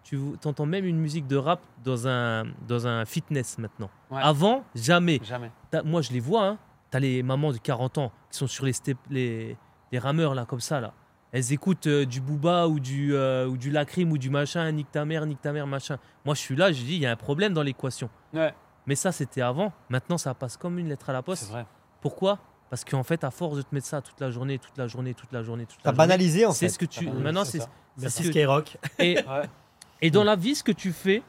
Tu 0.02 0.18
entends 0.44 0.66
même 0.66 0.84
une 0.84 0.98
musique 0.98 1.26
de 1.26 1.36
rap 1.36 1.60
dans 1.82 2.06
un, 2.06 2.44
dans 2.68 2.86
un 2.86 3.04
fitness 3.04 3.58
maintenant. 3.58 3.90
Ouais. 4.10 4.20
Avant, 4.22 4.62
jamais. 4.74 5.18
Jamais. 5.24 5.50
T'as- 5.70 5.82
Moi, 5.82 6.00
je 6.02 6.12
les 6.12 6.20
vois. 6.20 6.46
Hein. 6.46 6.58
Tu 6.92 6.96
as 6.96 7.00
les 7.00 7.22
mamans 7.24 7.52
de 7.52 7.58
40 7.58 7.98
ans 7.98 8.12
qui 8.30 8.38
sont 8.38 8.46
sur 8.46 8.64
les, 8.66 8.72
step- 8.72 8.98
les, 9.10 9.56
les 9.90 9.98
rameurs, 9.98 10.34
là, 10.34 10.44
comme 10.44 10.60
ça. 10.60 10.80
Là. 10.80 10.92
Elles 11.32 11.52
écoutent 11.52 11.88
euh, 11.88 12.06
du 12.06 12.20
Booba 12.20 12.68
ou 12.68 12.78
du, 12.78 13.14
euh, 13.14 13.48
ou 13.48 13.56
du 13.56 13.72
Lacrim 13.72 14.12
ou 14.12 14.18
du 14.18 14.30
machin, 14.30 14.70
nique 14.70 14.92
ta 14.92 15.04
mère, 15.04 15.26
nique 15.26 15.40
ta 15.42 15.52
mère, 15.52 15.66
machin. 15.66 15.98
Moi, 16.24 16.36
je 16.36 16.40
suis 16.40 16.54
là, 16.54 16.70
je 16.70 16.82
dis, 16.84 16.94
il 16.94 17.00
y 17.02 17.06
a 17.06 17.10
un 17.10 17.16
problème 17.16 17.52
dans 17.52 17.64
l'équation. 17.64 18.08
Ouais, 18.32 18.54
Mais 18.86 18.94
ça, 18.94 19.10
c'était 19.10 19.42
avant. 19.42 19.72
Maintenant, 19.88 20.18
ça 20.18 20.34
passe 20.34 20.56
comme 20.56 20.78
une 20.78 20.88
lettre 20.88 21.10
à 21.10 21.12
la 21.14 21.18
c'est 21.18 21.24
poste. 21.24 21.50
vrai. 21.50 21.66
Pourquoi? 22.00 22.38
Parce 22.70 22.84
qu'en 22.84 23.02
fait, 23.04 23.22
à 23.24 23.30
force 23.30 23.56
de 23.56 23.62
te 23.62 23.74
mettre 23.74 23.86
ça 23.86 24.00
toute 24.02 24.20
la 24.20 24.30
journée, 24.30 24.58
toute 24.58 24.76
la 24.76 24.86
journée, 24.88 25.14
toute 25.14 25.32
la 25.32 25.42
journée, 25.42 25.66
toute 25.66 25.78
T'as 25.82 25.90
la 25.90 25.94
journée, 25.96 26.08
banalisé 26.08 26.46
en 26.46 26.52
c'est 26.52 26.66
fait. 26.66 26.72
ce 26.72 26.78
que 26.78 26.84
tu. 26.84 27.06
T'as 27.06 27.12
Maintenant, 27.12 27.44
c'est 27.44 27.60
c'est 27.60 27.68
c'est 27.96 28.10
ce 28.10 28.22
que- 28.24 28.28
Skyrock. 28.32 28.76
et, 28.98 29.16
Ouais. 29.26 29.48
et 30.02 30.10
dans 30.10 30.24
la 30.24 30.34
vie, 30.36 30.54
ce 30.56 30.64
que 30.64 30.72
tu 30.72 30.92
fais, 30.92 31.22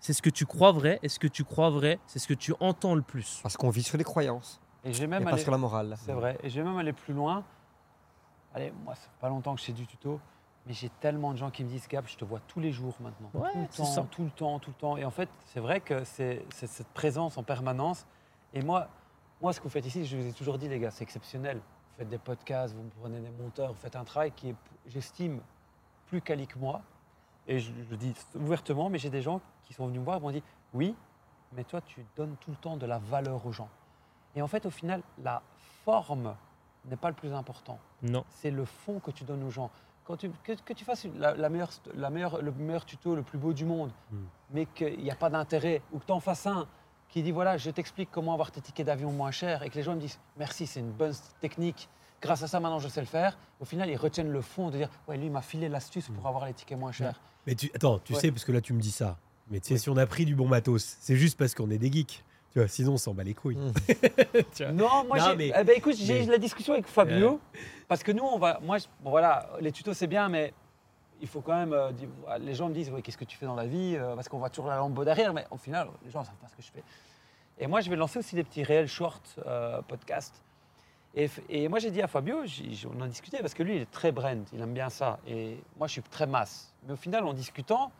c'est 0.00 0.12
ce 0.12 0.20
que 0.20 0.30
tu 0.30 0.46
crois 0.46 0.72
vrai. 0.72 0.98
Et 1.02 1.08
ce 1.08 1.18
que 1.18 1.28
tu 1.28 1.44
crois 1.44 1.70
vrai, 1.70 1.98
c'est 2.06 2.18
ce 2.18 2.26
que 2.26 2.34
tu 2.34 2.52
entends 2.60 2.94
le 2.94 3.02
plus. 3.02 3.38
Parce 3.42 3.56
qu'on 3.56 3.70
vit 3.70 3.82
sur 3.84 3.96
les 3.98 4.04
croyances 4.04 4.60
Et 4.84 4.92
j'ai 4.92 5.04
et 5.04 5.06
même 5.06 5.24
pas 5.24 5.38
sur 5.38 5.50
la 5.52 5.58
morale. 5.58 5.94
C'est 6.04 6.12
vrai. 6.12 6.38
Et 6.42 6.50
je 6.50 6.60
vais 6.60 6.66
même 6.68 6.76
aller 6.76 6.92
plus 6.92 7.14
loin. 7.14 7.44
Allez, 8.54 8.72
moi, 8.84 8.94
ça 8.94 9.02
fait 9.02 9.20
pas 9.20 9.28
longtemps 9.28 9.54
que 9.54 9.60
je 9.60 9.66
fais 9.66 9.72
du 9.72 9.86
tuto, 9.86 10.20
mais 10.66 10.72
j'ai 10.74 10.88
tellement 11.00 11.32
de 11.32 11.38
gens 11.38 11.50
qui 11.50 11.64
me 11.64 11.68
disent 11.68 11.86
Gab, 11.88 12.04
je 12.06 12.16
te 12.16 12.24
vois 12.24 12.40
tous 12.48 12.60
les 12.60 12.72
jours 12.72 12.94
maintenant. 13.00 13.30
Ouais, 13.34 13.50
tout 13.52 13.58
le 13.58 13.66
c'est 13.70 13.76
temps, 13.78 13.84
ça. 13.84 14.06
tout 14.10 14.24
le 14.24 14.30
temps, 14.30 14.58
tout 14.58 14.70
le 14.70 14.76
temps. 14.80 14.96
Et 14.96 15.04
en 15.04 15.10
fait, 15.10 15.28
c'est 15.46 15.60
vrai 15.60 15.80
que 15.80 16.04
c'est 16.04 16.44
c'est 16.50 16.66
cette 16.66 16.88
présence 16.88 17.38
en 17.38 17.42
permanence. 17.44 18.06
Et 18.52 18.62
moi, 18.62 18.88
moi, 19.40 19.52
ce 19.52 19.58
que 19.58 19.64
vous 19.64 19.70
faites 19.70 19.86
ici, 19.86 20.04
je 20.06 20.16
vous 20.16 20.26
ai 20.26 20.32
toujours 20.32 20.58
dit, 20.58 20.68
les 20.68 20.78
gars, 20.78 20.90
c'est 20.90 21.02
exceptionnel. 21.04 21.56
Vous 21.58 21.98
faites 21.98 22.08
des 22.08 22.18
podcasts, 22.18 22.74
vous 22.74 22.82
prenez 23.00 23.20
des 23.20 23.30
monteurs, 23.30 23.72
vous 23.72 23.78
faites 23.78 23.96
un 23.96 24.04
travail 24.04 24.32
qui 24.32 24.50
est, 24.50 24.54
j'estime, 24.86 25.40
plus 26.06 26.20
quali 26.20 26.46
que 26.46 26.58
moi. 26.58 26.80
Et 27.46 27.58
je 27.58 27.72
le 27.90 27.96
dis 27.96 28.14
ouvertement, 28.34 28.88
mais 28.88 28.98
j'ai 28.98 29.10
des 29.10 29.22
gens 29.22 29.40
qui 29.64 29.74
sont 29.74 29.86
venus 29.86 30.00
me 30.00 30.04
voir 30.04 30.16
et 30.16 30.20
m'ont 30.20 30.30
dit 30.30 30.42
Oui, 30.72 30.94
mais 31.52 31.64
toi, 31.64 31.80
tu 31.82 32.04
donnes 32.16 32.36
tout 32.40 32.50
le 32.50 32.56
temps 32.56 32.76
de 32.76 32.86
la 32.86 32.98
valeur 32.98 33.44
aux 33.46 33.52
gens. 33.52 33.68
Et 34.34 34.42
en 34.42 34.48
fait, 34.48 34.64
au 34.66 34.70
final, 34.70 35.02
la 35.22 35.42
forme 35.84 36.34
n'est 36.86 36.96
pas 36.96 37.08
le 37.08 37.14
plus 37.14 37.32
important. 37.32 37.78
Non. 38.02 38.24
C'est 38.28 38.50
le 38.50 38.64
fond 38.64 38.98
que 38.98 39.10
tu 39.10 39.24
donnes 39.24 39.42
aux 39.44 39.50
gens. 39.50 39.70
Quand 40.04 40.16
tu, 40.16 40.30
que, 40.42 40.52
que 40.52 40.72
tu 40.72 40.84
fasses 40.84 41.06
la, 41.16 41.34
la 41.34 41.48
meilleure, 41.48 41.70
la 41.94 42.10
meilleure, 42.10 42.42
le 42.42 42.52
meilleur 42.52 42.84
tuto, 42.84 43.14
le 43.14 43.22
plus 43.22 43.38
beau 43.38 43.52
du 43.52 43.64
monde, 43.64 43.90
Mm. 44.10 44.16
mais 44.50 44.66
qu'il 44.66 44.98
n'y 45.02 45.10
a 45.10 45.14
pas 45.16 45.30
d'intérêt, 45.30 45.80
ou 45.92 45.98
que 45.98 46.04
tu 46.06 46.12
en 46.12 46.20
fasses 46.20 46.46
un 46.46 46.66
qui 47.14 47.22
dit 47.22 47.30
voilà, 47.30 47.56
je 47.56 47.70
t'explique 47.70 48.08
comment 48.10 48.32
avoir 48.32 48.50
tes 48.50 48.60
tickets 48.60 48.86
d'avion 48.86 49.12
moins 49.12 49.30
chers, 49.30 49.62
et 49.62 49.70
que 49.70 49.76
les 49.76 49.84
gens 49.84 49.94
me 49.94 50.00
disent 50.00 50.18
merci, 50.36 50.66
c'est 50.66 50.80
une 50.80 50.90
bonne 50.90 51.14
technique, 51.40 51.88
grâce 52.20 52.42
à 52.42 52.48
ça 52.48 52.58
maintenant 52.58 52.80
je 52.80 52.88
sais 52.88 52.98
le 53.00 53.06
faire, 53.06 53.38
au 53.60 53.64
final 53.64 53.88
ils 53.88 53.96
retiennent 53.96 54.32
le 54.32 54.40
fond 54.42 54.70
de 54.70 54.78
dire 54.78 54.88
ouais, 55.06 55.16
lui 55.16 55.26
il 55.26 55.30
m'a 55.30 55.40
filé 55.40 55.68
l'astuce 55.68 56.08
pour 56.08 56.26
avoir 56.26 56.44
les 56.46 56.52
tickets 56.54 56.76
moins 56.76 56.90
chers. 56.90 57.20
Mais 57.46 57.54
tu, 57.54 57.70
attends, 57.72 58.00
tu 58.00 58.14
Ouais. 58.14 58.18
sais, 58.20 58.32
parce 58.32 58.44
que 58.44 58.50
là 58.50 58.60
tu 58.60 58.72
me 58.72 58.80
dis 58.80 58.90
ça. 58.90 59.16
Mais 59.48 59.60
tu 59.60 59.68
sais, 59.68 59.74
Oui. 59.74 59.78
si 59.80 59.90
on 59.90 59.96
a 59.96 60.06
pris 60.06 60.24
du 60.24 60.34
bon 60.34 60.48
matos, 60.48 60.96
c'est 61.00 61.14
juste 61.14 61.38
parce 61.38 61.54
qu'on 61.54 61.70
est 61.70 61.78
des 61.78 61.92
geeks. 61.92 62.24
Tu 62.52 62.58
vois, 62.58 62.66
sinon 62.66 62.94
on 62.94 62.96
s'en 62.96 63.14
bat 63.14 63.22
les 63.22 63.34
couilles. 63.34 63.58
Mm. 63.58 64.72
Non, 64.72 65.04
moi, 65.06 65.18
Non, 65.20 65.36
mais- 65.36 65.52
eh 65.56 65.62
ben, 65.64 65.74
écoute, 65.76 65.94
j'ai 65.96 66.20
mais- 66.20 66.32
la 66.32 66.38
discussion 66.38 66.72
avec 66.72 66.86
Fabio, 66.88 67.38
parce 67.86 68.02
que 68.02 68.10
nous, 68.10 68.24
on 68.24 68.38
va, 68.40 68.58
moi, 68.60 68.78
je- 68.78 68.86
bon, 69.02 69.10
voilà, 69.10 69.48
les 69.60 69.70
tutos 69.70 69.94
c'est 69.94 70.06
bien, 70.08 70.28
mais 70.28 70.52
il 71.24 71.28
faut 71.28 71.40
quand 71.40 71.56
même, 71.56 71.72
euh, 71.72 71.90
dire- 71.90 72.08
les 72.38 72.54
gens 72.54 72.68
me 72.68 72.74
disent, 72.74 72.90
oui, 72.92 73.02
qu'est-ce 73.02 73.16
que 73.16 73.24
tu 73.24 73.38
fais 73.38 73.46
dans 73.46 73.54
la 73.54 73.64
vie, 73.66 73.96
euh, 73.96 74.14
parce 74.14 74.28
qu'on 74.28 74.38
voit 74.38 74.50
toujours 74.50 74.68
la 74.68 74.76
lampe 74.76 75.02
derrière, 75.04 75.32
mais 75.32 75.46
au 75.50 75.56
final, 75.56 75.88
les 76.04 76.10
gens 76.10 76.20
ne 76.20 76.26
savent 76.26 76.34
pas 76.36 76.48
ce 76.48 76.54
que 76.54 76.62
je 76.62 76.70
fais. 76.70 76.82
Et 77.58 77.66
moi, 77.66 77.80
je 77.80 77.88
vais 77.88 77.96
lancer 77.96 78.18
aussi 78.18 78.34
des 78.36 78.44
petits 78.44 78.62
réels 78.62 78.88
short 78.88 79.36
euh, 79.46 79.80
podcasts. 79.82 80.42
Et, 81.48 81.68
moi, 81.68 81.78
j'ai 81.78 81.90
dit 81.92 82.02
à 82.02 82.08
Fabio, 82.08 82.42
on 82.94 83.00
en 83.00 83.06
discutait, 83.06 83.38
parce 83.38 83.54
que 83.54 83.62
lui, 83.62 83.76
il 83.76 83.82
est 83.82 83.90
très 83.90 84.12
brand, 84.12 84.44
il 84.52 84.60
aime 84.60 84.74
bien 84.74 84.90
ça, 84.90 85.18
et 85.26 85.58
moi, 85.78 85.86
je 85.86 85.92
suis 85.92 86.02
très 86.02 86.26
masse. 86.26 86.74
Mais 86.86 86.92
au 86.92 86.96
final, 86.96 87.24
en 87.24 87.32
discutant, 87.32 87.90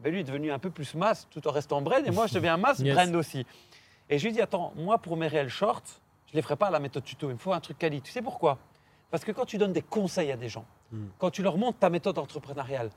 ben, 0.00 0.10
lui 0.12 0.20
est 0.20 0.24
devenu 0.24 0.50
un 0.50 0.58
peu 0.60 0.70
plus 0.70 0.94
masse, 0.94 1.26
tout 1.30 1.46
en 1.46 1.50
restant 1.50 1.82
brand, 1.82 2.06
et 2.06 2.10
moi, 2.10 2.26
je 2.26 2.34
deviens 2.34 2.56
masse, 2.56 2.78
Yes. 2.84 2.94
brand 2.94 3.14
aussi. 3.16 3.44
Et 4.08 4.18
je 4.18 4.22
lui 4.24 4.30
ai 4.30 4.34
dit, 4.34 4.40
attends, 4.40 4.72
moi, 4.76 4.96
pour 4.98 5.16
mes 5.18 5.26
réels 5.26 5.50
shorts, 5.50 5.82
je 6.28 6.32
ne 6.32 6.36
les 6.36 6.42
ferai 6.42 6.56
pas 6.56 6.68
à 6.68 6.70
la 6.70 6.78
méthode 6.80 7.04
tuto. 7.04 7.28
Il 7.28 7.34
me 7.34 7.38
faut 7.38 7.52
un 7.52 7.60
truc 7.60 7.78
quali. 7.78 8.00
Tu 8.00 8.10
sais 8.12 8.22
pourquoi? 8.22 8.58
Parce 9.10 9.24
que 9.24 9.32
quand 9.32 9.44
tu 9.44 9.58
donnes 9.58 9.72
des 9.74 9.82
conseils 9.82 10.30
à 10.32 10.36
des 10.38 10.48
gens, 10.48 10.64
Mm. 10.92 11.06
quand 11.18 11.30
tu 11.30 11.42
leur 11.42 11.56
montres 11.58 11.78
ta 11.78 11.90
méthode 11.90 12.18
entrepreneuriale, 12.18 12.90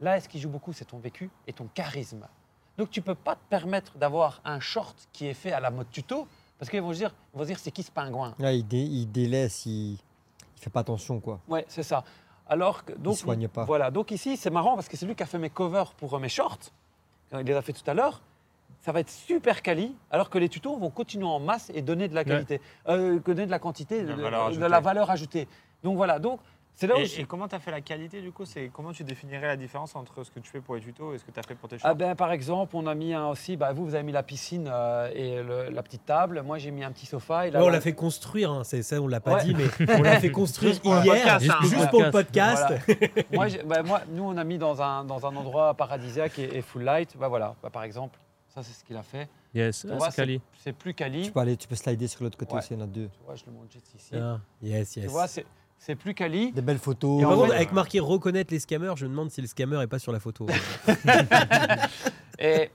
là, 0.00 0.20
ce 0.20 0.28
qui 0.28 0.38
joue 0.38 0.48
beaucoup, 0.50 0.72
c'est 0.72 0.84
ton 0.84 0.98
vécu 0.98 1.30
et 1.46 1.52
ton 1.52 1.66
charisme. 1.74 2.26
Donc, 2.76 2.90
tu 2.90 3.00
ne 3.00 3.04
peux 3.04 3.14
pas 3.14 3.34
te 3.34 3.40
permettre 3.48 3.96
d'avoir 3.98 4.40
un 4.44 4.60
short 4.60 5.08
qui 5.12 5.26
est 5.26 5.34
fait 5.34 5.52
à 5.52 5.58
la 5.60 5.70
mode 5.70 5.90
tuto, 5.90 6.28
parce 6.58 6.70
qu'ils 6.70 6.80
vont 6.82 6.92
se 6.92 6.98
dire, 6.98 7.14
ils 7.34 7.38
vont 7.38 7.42
se 7.44 7.48
dire 7.48 7.58
c'est 7.58 7.70
qui 7.72 7.82
ce 7.82 7.90
pingouin? 7.90 8.34
Là, 8.38 8.52
il, 8.52 8.66
dé- 8.66 8.78
il 8.84 9.06
délaisse, 9.10 9.66
il... 9.66 9.92
il 9.94 9.98
fait 10.60 10.70
pas 10.70 10.80
attention 10.80 11.20
quoi. 11.20 11.40
Ouais, 11.48 11.64
c'est 11.68 11.82
ça. 11.82 12.04
Alors 12.48 12.84
que 12.84 12.92
donc 12.92 13.16
soigne 13.16 13.46
pas. 13.48 13.64
Voilà. 13.64 13.90
Donc 13.90 14.10
ici, 14.10 14.36
c'est 14.36 14.50
marrant 14.50 14.74
parce 14.74 14.88
que 14.88 14.96
c'est 14.96 15.06
lui 15.06 15.14
qui 15.14 15.22
a 15.22 15.26
fait 15.26 15.38
mes 15.38 15.50
covers 15.50 15.92
pour 15.94 16.14
euh, 16.14 16.18
mes 16.18 16.28
shorts. 16.28 16.58
Il 17.32 17.38
les 17.40 17.52
a 17.54 17.62
fait 17.62 17.72
tout 17.74 17.88
à 17.90 17.94
l'heure. 17.94 18.22
Ça 18.80 18.90
va 18.92 19.00
être 19.00 19.10
super 19.10 19.60
quali, 19.62 19.94
alors 20.10 20.30
que 20.30 20.38
les 20.38 20.48
tutos 20.48 20.76
vont 20.76 20.90
continuer 20.90 21.26
en 21.26 21.40
masse 21.40 21.70
et 21.74 21.82
donner 21.82 22.08
de 22.08 22.14
la 22.14 22.24
qualité, 22.24 22.60
euh, 22.88 23.18
donner 23.20 23.44
de 23.44 23.50
la 23.50 23.58
quantité, 23.58 24.02
de, 24.02 24.08
La 24.08 24.16
de- 24.16 24.22
valeur 24.22 24.44
de 24.46 24.50
ajoutée. 24.50 24.68
la 24.68 24.80
valeur 24.80 25.10
ajoutée. 25.10 25.48
Donc 25.82 25.96
voilà. 25.96 26.18
Donc 26.18 26.40
là 26.86 26.96
où 26.96 26.98
Et, 27.00 27.06
je- 27.06 27.20
et 27.20 27.24
comment 27.24 27.48
tu 27.48 27.54
as 27.54 27.58
fait 27.58 27.70
la 27.70 27.80
qualité 27.80 28.20
du 28.20 28.30
coup? 28.32 28.44
C'est 28.44 28.70
comment 28.72 28.92
tu 28.92 29.02
définirais 29.04 29.46
la 29.46 29.56
différence 29.56 29.96
entre 29.96 30.22
ce 30.24 30.30
que 30.30 30.38
tu 30.40 30.48
fais 30.50 30.60
pour 30.60 30.74
les 30.76 30.80
tutos 30.80 31.14
et 31.14 31.18
ce 31.18 31.24
que 31.24 31.30
tu 31.30 31.40
as 31.40 31.42
fait 31.42 31.54
pour 31.54 31.68
tes 31.68 31.78
shorts 31.78 31.90
Ah 31.90 31.94
ben, 31.94 32.14
par 32.14 32.30
exemple, 32.30 32.76
on 32.76 32.86
a 32.86 32.94
mis 32.94 33.12
un 33.14 33.26
aussi. 33.28 33.56
Bah, 33.56 33.72
vous, 33.72 33.84
vous 33.84 33.94
avez 33.94 34.04
mis 34.04 34.12
la 34.12 34.22
piscine 34.22 34.68
euh, 34.70 35.10
et 35.14 35.42
le- 35.42 35.70
la 35.70 35.82
petite 35.82 36.06
table. 36.06 36.42
Moi, 36.42 36.58
j'ai 36.58 36.70
mis 36.70 36.84
un 36.84 36.92
petit 36.92 37.06
sofa. 37.06 37.48
Et 37.48 37.50
Ouais, 37.50 37.58
on 37.60 37.68
l'a 37.68 37.80
fait 37.80 37.94
construire, 37.94 38.50
hein, 38.52 38.64
c'est 38.64 38.82
ça, 38.82 39.00
on 39.00 39.08
l'a 39.08 39.20
pas 39.20 39.34
Ouais. 39.36 39.44
dit, 39.44 39.54
mais 39.54 39.64
on 39.98 40.02
l'a 40.02 40.20
fait 40.20 40.30
construire 40.30 40.72
Juste 40.72 40.82
pour 40.82 40.94
le 40.94 41.00
hier, 41.02 41.14
podcast, 41.14 41.40
juste, 41.44 41.56
hein. 41.58 41.64
juste 41.78 41.90
pour 41.90 42.02
le 42.02 42.10
podcast. 42.10 42.64
Voilà. 42.86 43.22
moi, 43.32 43.48
j'ai- 43.48 43.62
bah, 43.64 43.82
moi, 43.82 44.00
nous, 44.10 44.22
on 44.24 44.36
a 44.36 44.44
mis 44.44 44.58
dans 44.58 44.80
un, 44.80 45.04
dans 45.04 45.26
un 45.26 45.34
endroit 45.34 45.74
paradisiaque 45.74 46.38
et, 46.38 46.58
et 46.58 46.62
full 46.62 46.82
light. 46.84 47.16
Bah, 47.18 47.28
voilà, 47.28 47.54
Bah, 47.62 47.70
par 47.70 47.82
exemple, 47.82 48.18
Ça, 48.54 48.62
c'est 48.62 48.72
ce 48.72 48.82
qu'il 48.84 48.96
a 48.96 49.02
fait. 49.02 49.28
Yes, 49.54 49.86
ah, 49.90 50.10
c'est 50.58 50.72
plus 50.72 50.92
quali. 50.94 51.22
Tu 51.22 51.32
peux 51.32 51.40
aller, 51.40 51.56
tu 51.56 51.66
peux 51.68 51.74
slider 51.74 52.06
sur 52.06 52.22
l'autre 52.24 52.36
côté 52.38 52.52
Ouais. 52.54 52.58
aussi, 52.58 52.74
il 52.74 52.78
y 52.78 52.80
en 52.80 52.84
a 52.84 52.86
deux. 52.86 53.08
Tu 53.08 53.18
vois, 53.24 53.34
je 53.34 53.44
le 53.46 53.52
montre 53.52 53.70
juste 53.72 53.94
ici. 53.94 54.14
Ah, 54.14 54.40
yes, 54.62 54.96
yes. 54.96 55.04
Tu 55.06 55.10
vois, 55.10 55.26
c'est 55.78 55.94
plus 55.94 56.14
quali. 56.14 56.52
Des 56.52 56.60
belles 56.62 56.78
photos. 56.78 57.20
Et 57.22 57.24
en 57.24 57.28
Par 57.28 57.36
fait- 57.38 57.42
contre, 57.44 57.54
avec 57.54 57.72
marqué 57.72 58.00
reconnaître 58.00 58.52
les 58.52 58.58
scammers, 58.60 58.94
je 58.96 59.06
me 59.06 59.10
demande 59.10 59.30
si 59.30 59.40
le 59.40 59.46
scammer 59.46 59.80
est 59.82 59.86
pas 59.86 59.98
sur 59.98 60.12
la 60.12 60.20
photo. 60.20 60.46
Et, 62.38 62.70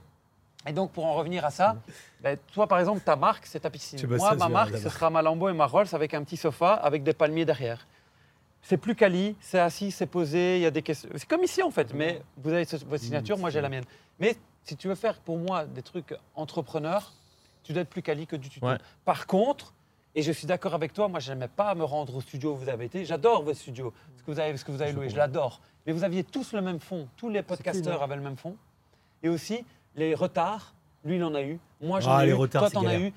et 0.68 0.74
donc, 0.74 0.92
pour 0.92 1.06
en 1.06 1.14
revenir 1.14 1.46
à 1.46 1.52
ça, 1.52 1.78
ben, 2.22 2.38
toi, 2.54 2.68
par 2.68 2.80
exemple, 2.80 3.02
ta 3.02 3.16
marque, 3.16 3.46
c'est 3.46 3.62
ta 3.62 3.70
piscine. 3.70 4.00
Moi, 4.08 4.20
ça, 4.20 4.36
ma 4.36 4.50
marque, 4.50 4.78
ce 4.78 4.90
sera 4.90 5.10
ma 5.10 5.22
Lambo 5.22 5.50
et 5.50 5.54
ma 5.54 5.66
Rolls 5.66 5.88
avec 5.94 6.14
un 6.14 6.24
petit 6.24 6.38
sofa 6.38 6.74
avec 6.74 7.04
des 7.04 7.14
palmiers 7.14 7.46
derrière. 7.46 7.88
C'est 8.62 8.78
plus 8.78 8.96
quali, 8.96 9.36
c'est 9.42 9.60
assis, 9.60 9.92
c'est 9.92 10.06
posé, 10.06 10.58
il 10.58 10.62
y 10.62 10.66
a 10.66 10.72
des 10.72 10.82
questions. 10.82 11.10
C'est 11.16 11.28
comme 11.28 11.44
ici, 11.44 11.62
en 11.62 11.72
fait, 11.72 11.94
mais 11.94 12.22
vous 12.38 12.52
avez 12.52 12.66
votre 12.88 12.98
signature, 13.04 13.38
moi, 13.38 13.50
j'ai 13.50 13.60
la 13.62 13.70
mienne. 13.70 13.84
Mais 14.20 14.38
si 14.64 14.78
tu 14.78 14.88
veux 14.88 14.96
faire, 14.96 15.20
pour 15.20 15.38
moi, 15.38 15.66
des 15.66 15.82
trucs 15.82 16.16
entrepreneurs, 16.36 17.12
tu 17.64 17.74
dois 17.74 17.82
être 17.82 17.90
plus 17.90 18.02
quali 18.02 18.26
que 18.28 18.36
du 18.38 18.50
tuto. 18.50 18.66
Ouais. 18.66 18.78
Par 19.04 19.28
contre, 19.28 19.74
et 20.15 20.22
je 20.22 20.31
suis 20.31 20.45
d'accord 20.48 20.73
avec 20.73 20.94
toi, 20.94 21.07
moi, 21.07 21.19
je 21.19 21.31
n'aimais 21.31 21.48
pas 21.48 21.73
me 21.76 21.84
rendre 21.84 22.15
au 22.15 22.22
studio 22.22 22.53
où 22.53 22.56
vous 22.57 22.69
avez 22.69 22.85
été. 22.85 23.06
J'adore 23.06 23.44
votre 23.44 23.57
studio, 23.57 23.94
ce 24.18 24.23
que 24.23 24.31
vous 24.31 24.40
avez, 24.40 24.56
ce 24.57 24.64
que 24.65 24.72
vous 24.72 24.81
avez 24.81 24.91
loué, 24.91 25.10
je 25.10 25.18
l'adore. 25.18 25.60
Mais 25.85 25.94
vous 25.94 26.03
aviez 26.03 26.23
tous 26.23 26.53
le 26.53 26.61
même 26.61 26.80
fond, 26.80 27.07
tous 27.18 27.30
les 27.30 27.41
podcasteurs 27.41 28.02
avaient 28.03 28.15
le 28.15 28.22
même 28.22 28.38
fond. 28.38 28.56
Et 29.23 29.30
aussi, 29.30 29.65
les 29.95 30.14
retards, 30.15 30.73
lui, 31.03 31.15
il 31.18 31.23
en 31.23 31.34
a 31.35 31.41
eu. 31.41 31.60
Moi, 31.81 31.99
j'en 31.99 32.11
Ah, 32.15 32.26
ai 32.26 32.30
eu. 32.30 32.34
retards, 32.34 32.69
Toi, 32.72 32.81
t'en 32.81 32.88
as 32.88 32.98
eu. 32.99 33.14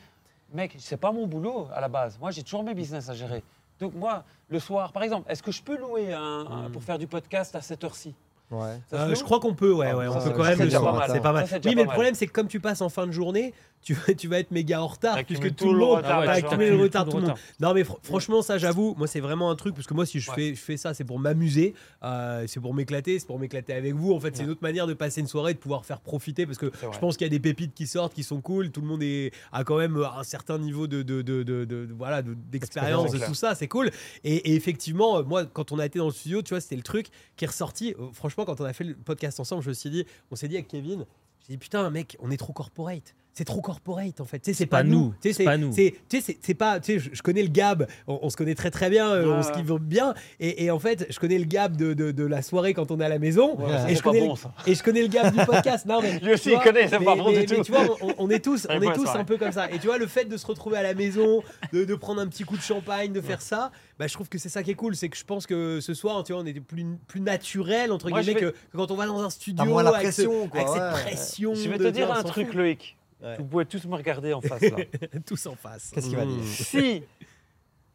Mec, 0.54 0.74
c'est 0.78 0.96
pas 0.96 1.12
mon 1.12 1.26
boulot 1.26 1.68
à 1.74 1.80
la 1.80 1.88
base. 1.88 2.18
Moi, 2.20 2.30
j'ai 2.30 2.42
toujours 2.42 2.62
mes 2.62 2.74
business 2.74 3.08
à 3.08 3.14
gérer. 3.14 3.42
Donc, 3.78 3.94
moi, 3.94 4.24
le 4.48 4.58
soir, 4.58 4.92
par 4.92 5.02
exemple, 5.02 5.30
est-ce 5.30 5.42
que 5.42 5.52
je 5.52 5.62
peux 5.62 5.76
louer 5.76 6.12
un, 6.14 6.44
Hmm. 6.44 6.52
un- 6.66 6.70
pour 6.70 6.82
faire 6.82 6.98
du 6.98 7.06
podcast 7.06 7.54
à 7.56 7.60
cette 7.60 7.84
heure-ci? 7.84 8.14
Ouais. 8.50 8.80
Euh, 8.92 9.12
je 9.14 9.24
crois 9.24 9.40
qu'on 9.40 9.54
peut, 9.54 9.72
ouais, 9.72 9.88
Ah, 9.90 9.96
ouais, 9.96 10.06
on 10.08 10.14
peut 10.22 10.30
quand 10.30 10.44
même 10.44 10.58
le 10.60 10.70
pas 10.70 10.92
mal. 10.92 11.10
c'est 11.12 11.20
pas 11.20 11.32
mal. 11.32 11.48
Ça, 11.48 11.56
Oui, 11.56 11.62
pas 11.62 11.70
mais 11.74 11.82
le 11.82 11.88
problème, 11.90 12.14
c'est 12.14 12.28
que 12.28 12.32
comme 12.32 12.46
tu 12.46 12.60
passes 12.60 12.80
en 12.80 12.88
fin 12.88 13.04
de 13.06 13.10
journée, 13.12 13.52
tu, 13.86 13.94
vas- 13.94 14.14
tu 14.14 14.26
vas 14.26 14.40
être 14.40 14.50
méga 14.50 14.82
en 14.82 14.88
retard 14.88 15.16
puisque 15.24 15.54
tout 15.54 15.72
le 15.72 15.78
monde 15.78 15.98
retard 15.98 16.24
va 16.24 16.32
accumuler 16.32 16.70
le 16.70 16.76
retard 16.82 17.04
Tout 17.04 17.12
tout 17.12 17.16
le 17.18 17.22
monde. 17.28 17.34
Non, 17.60 17.72
mais 17.72 17.82
fr- 17.84 17.98
franchement, 18.02 18.42
ça, 18.42 18.58
j'avoue, 18.58 18.94
moi, 18.98 19.06
c'est 19.06 19.20
vraiment 19.20 19.48
un 19.48 19.54
truc 19.54 19.76
parce 19.76 19.86
que 19.86 19.94
moi, 19.94 20.04
si 20.04 20.18
je 20.18 20.28
Ouais. 20.30 20.34
fais, 20.36 20.54
je 20.56 20.60
fais 20.60 20.76
ça, 20.76 20.92
c'est 20.92 21.04
pour 21.04 21.20
m'amuser, 21.20 21.72
euh, 22.02 22.44
c'est 22.48 22.58
pour 22.58 22.74
m'éclater, 22.74 23.18
c'est 23.20 23.26
pour 23.26 23.38
m'éclater 23.38 23.72
avec 23.74 23.94
vous. 23.94 24.12
En 24.12 24.18
fait, 24.18 24.36
c'est 24.36 24.42
une 24.42 24.50
autre 24.50 24.62
manière 24.62 24.88
de 24.88 24.94
passer 24.94 25.20
une 25.20 25.28
soirée, 25.28 25.54
de 25.54 25.58
pouvoir 25.60 25.84
faire 25.84 26.00
profiter 26.00 26.46
parce 26.46 26.58
que 26.58 26.72
je 26.92 26.98
pense 26.98 27.16
qu'il 27.16 27.24
y 27.26 27.30
a 27.30 27.30
des 27.30 27.38
pépites 27.38 27.74
qui 27.74 27.86
sortent, 27.86 28.12
qui 28.12 28.24
sont 28.24 28.40
cool. 28.40 28.70
Tout 28.72 28.80
le 28.80 28.88
monde 28.88 29.04
est, 29.04 29.32
a 29.52 29.62
quand 29.62 29.78
même 29.78 29.96
un 29.96 30.24
certain 30.24 30.58
niveau 30.58 30.88
de, 30.88 31.02
de, 31.02 31.22
de, 31.22 31.44
de- 31.44 31.64
de- 31.64 31.88
voilà, 31.96 32.22
de- 32.22 32.34
d'expérience, 32.34 33.12
de 33.12 33.18
tout 33.24 33.34
ça, 33.34 33.54
c'est 33.54 33.68
cool. 33.68 33.90
Et, 34.24 34.34
et 34.50 34.54
effectivement, 34.56 35.18
euh, 35.18 35.22
moi, 35.22 35.46
quand 35.46 35.70
on 35.70 35.78
a 35.78 35.86
été 35.86 35.98
dans 36.00 36.06
le 36.06 36.12
studio, 36.12 36.42
tu 36.42 36.50
vois, 36.50 36.60
c'était 36.60 36.76
le 36.76 36.82
truc 36.82 37.06
qui 37.36 37.44
est 37.44 37.48
ressorti. 37.48 37.94
Euh, 38.00 38.06
Franchement, 38.12 38.44
quand 38.44 38.60
on 38.60 38.64
a 38.64 38.72
fait 38.72 38.84
le 38.84 38.94
podcast 38.94 39.38
ensemble, 39.38 39.62
je 39.62 39.68
me 39.68 39.74
suis 39.74 39.90
dit, 39.90 40.04
on 40.32 40.36
s'est 40.36 40.48
dit 40.48 40.56
avec 40.56 40.66
Kevin, 40.68 41.04
j'ai 41.46 41.52
dit 41.54 41.58
putain, 41.58 41.88
mec, 41.90 42.16
on 42.20 42.30
est 42.32 42.36
trop 42.36 42.52
corporate. 42.52 43.14
C'est 43.38 43.44
trop 43.44 43.60
corporate 43.60 44.18
en 44.22 44.24
fait. 44.24 44.38
Tu 44.38 44.50
sais, 44.50 44.54
c'est 44.56 44.64
pas, 44.66 44.78
pas 44.78 44.82
nous. 44.84 45.12
Tu 45.20 45.28
sais, 45.28 45.34
C'est 45.34 45.44
pas 45.44 45.58
nous. 45.58 45.70
c'est- 45.70 45.94
tu 46.08 46.16
sais, 46.16 46.22
c'est- 46.22 46.38
c'est 46.40 46.54
pas. 46.54 46.80
Tu 46.80 46.94
sais, 46.94 46.98
je, 46.98 47.10
je 47.12 47.20
connais 47.22 47.42
le 47.42 47.50
Gab. 47.50 47.86
On, 48.06 48.18
on 48.22 48.30
se 48.30 48.36
connaît 48.36 48.54
très 48.54 48.70
très 48.70 48.88
bien. 48.88 49.10
euh, 49.10 49.26
on 49.26 49.42
se 49.42 49.52
kiffe 49.52 49.70
bien. 49.78 50.14
Et, 50.40 50.64
et 50.64 50.70
en 50.70 50.78
fait, 50.78 51.06
je 51.10 51.18
connais 51.18 51.38
le 51.38 51.44
Gab 51.44 51.76
de, 51.76 51.92
de, 51.92 52.12
de 52.12 52.24
la 52.24 52.40
soirée 52.40 52.72
quand 52.72 52.90
on 52.90 52.98
est 52.98 53.04
à 53.04 53.10
la 53.10 53.18
maison. 53.18 53.54
Ouais, 53.58 53.92
et 53.92 53.94
je 53.94 54.02
connais 54.02 54.20
bon, 54.20 54.30
le- 54.30 54.36
ça. 54.36 54.54
et 54.66 54.74
je 54.74 54.82
connais 54.82 55.02
le 55.02 55.08
Gab 55.08 55.36
du 55.36 55.44
podcast. 55.44 55.84
Non, 55.84 56.00
mais, 56.00 56.18
Lui 56.22 56.32
aussi, 56.32 56.44
tu 56.44 56.50
vois, 56.54 56.60
il 56.60 56.64
connaît, 56.64 56.88
c'est 56.88 56.98
mais- 56.98 57.04
pas 57.04 57.14
bon 57.14 57.30
mais- 57.30 57.44
du 57.44 57.52
mais 57.52 57.58
tout. 57.58 57.62
tu 57.64 57.72
vois, 57.72 57.96
on, 58.00 58.14
on 58.16 58.30
est 58.30 58.42
tous, 58.42 58.66
on 58.70 58.80
est 58.80 58.94
tous 58.94 59.08
un 59.14 59.24
peu 59.24 59.36
comme 59.36 59.52
ça. 59.52 59.70
Et 59.70 59.78
tu 59.80 59.86
vois, 59.86 59.98
le 59.98 60.06
fait 60.06 60.24
de 60.24 60.36
se 60.38 60.46
retrouver 60.46 60.78
à 60.78 60.82
la 60.82 60.94
maison, 60.94 61.42
de, 61.74 61.84
de 61.84 61.94
prendre 61.94 62.22
un 62.22 62.26
petit 62.28 62.44
coup 62.44 62.56
de 62.56 62.62
champagne, 62.62 63.12
de 63.12 63.20
faire 63.20 63.42
ça, 63.42 63.70
bah, 63.98 64.06
je 64.06 64.14
trouve 64.14 64.30
que 64.30 64.38
c'est 64.38 64.48
ça 64.48 64.62
qui 64.62 64.70
est 64.70 64.74
cool. 64.74 64.96
C'est 64.96 65.10
que 65.10 65.16
je 65.18 65.24
pense 65.24 65.46
que 65.46 65.80
ce 65.82 65.92
soir, 65.92 66.24
tu 66.24 66.32
vois, 66.32 66.40
on 66.40 66.46
était 66.46 66.60
plus, 66.60 66.86
plus 67.06 67.20
naturel, 67.20 67.92
entre 67.92 68.08
Moi, 68.08 68.22
guillemets, 68.22 68.40
vais- 68.40 68.46
que, 68.52 68.56
que 68.72 68.76
quand 68.78 68.90
on 68.90 68.96
va 68.96 69.04
dans 69.06 69.20
un 69.20 69.28
studio 69.28 69.78
avec, 69.78 69.92
pression, 69.92 70.48
avec 70.54 70.68
cette 70.68 70.90
pression. 71.04 71.54
Je 71.54 71.68
vais 71.68 71.76
te 71.76 71.88
dire 71.88 72.10
un 72.10 72.22
truc. 72.22 72.54
Loïc. 72.54 72.96
Ouais. 73.22 73.36
Vous 73.38 73.44
pouvez 73.44 73.64
tous 73.64 73.84
me 73.86 73.94
regarder 73.96 74.32
en 74.34 74.40
face 74.40 74.60
là. 74.62 74.76
tous 75.26 75.46
en 75.46 75.54
face. 75.54 75.90
Qu'est-ce 75.94 76.08
qu'il 76.08 76.16
va 76.16 76.26
dire 76.26 76.44
si 76.44 77.02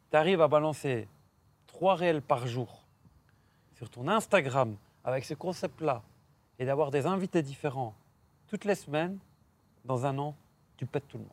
tu 0.10 0.18
arrives 0.18 0.42
à 0.42 0.48
balancer 0.48 1.08
trois 1.68 1.96
réels 1.96 2.22
par 2.22 2.48
jour 2.48 2.84
sur 3.78 3.90
ton 3.90 4.08
Instagram 4.08 4.76
avec 5.04 5.26
ce 5.26 5.34
concept-là 5.36 6.02
et 6.60 6.66
d'avoir 6.66 6.92
des 6.92 7.06
invités 7.06 7.42
différents 7.42 7.94
toutes 8.48 8.66
les 8.66 8.76
semaines, 8.76 9.18
dans 9.86 10.06
un 10.06 10.18
an, 10.18 10.36
tu 10.78 10.86
pètes 10.86 11.08
tout 11.08 11.18
le 11.18 11.24
monde. 11.24 11.32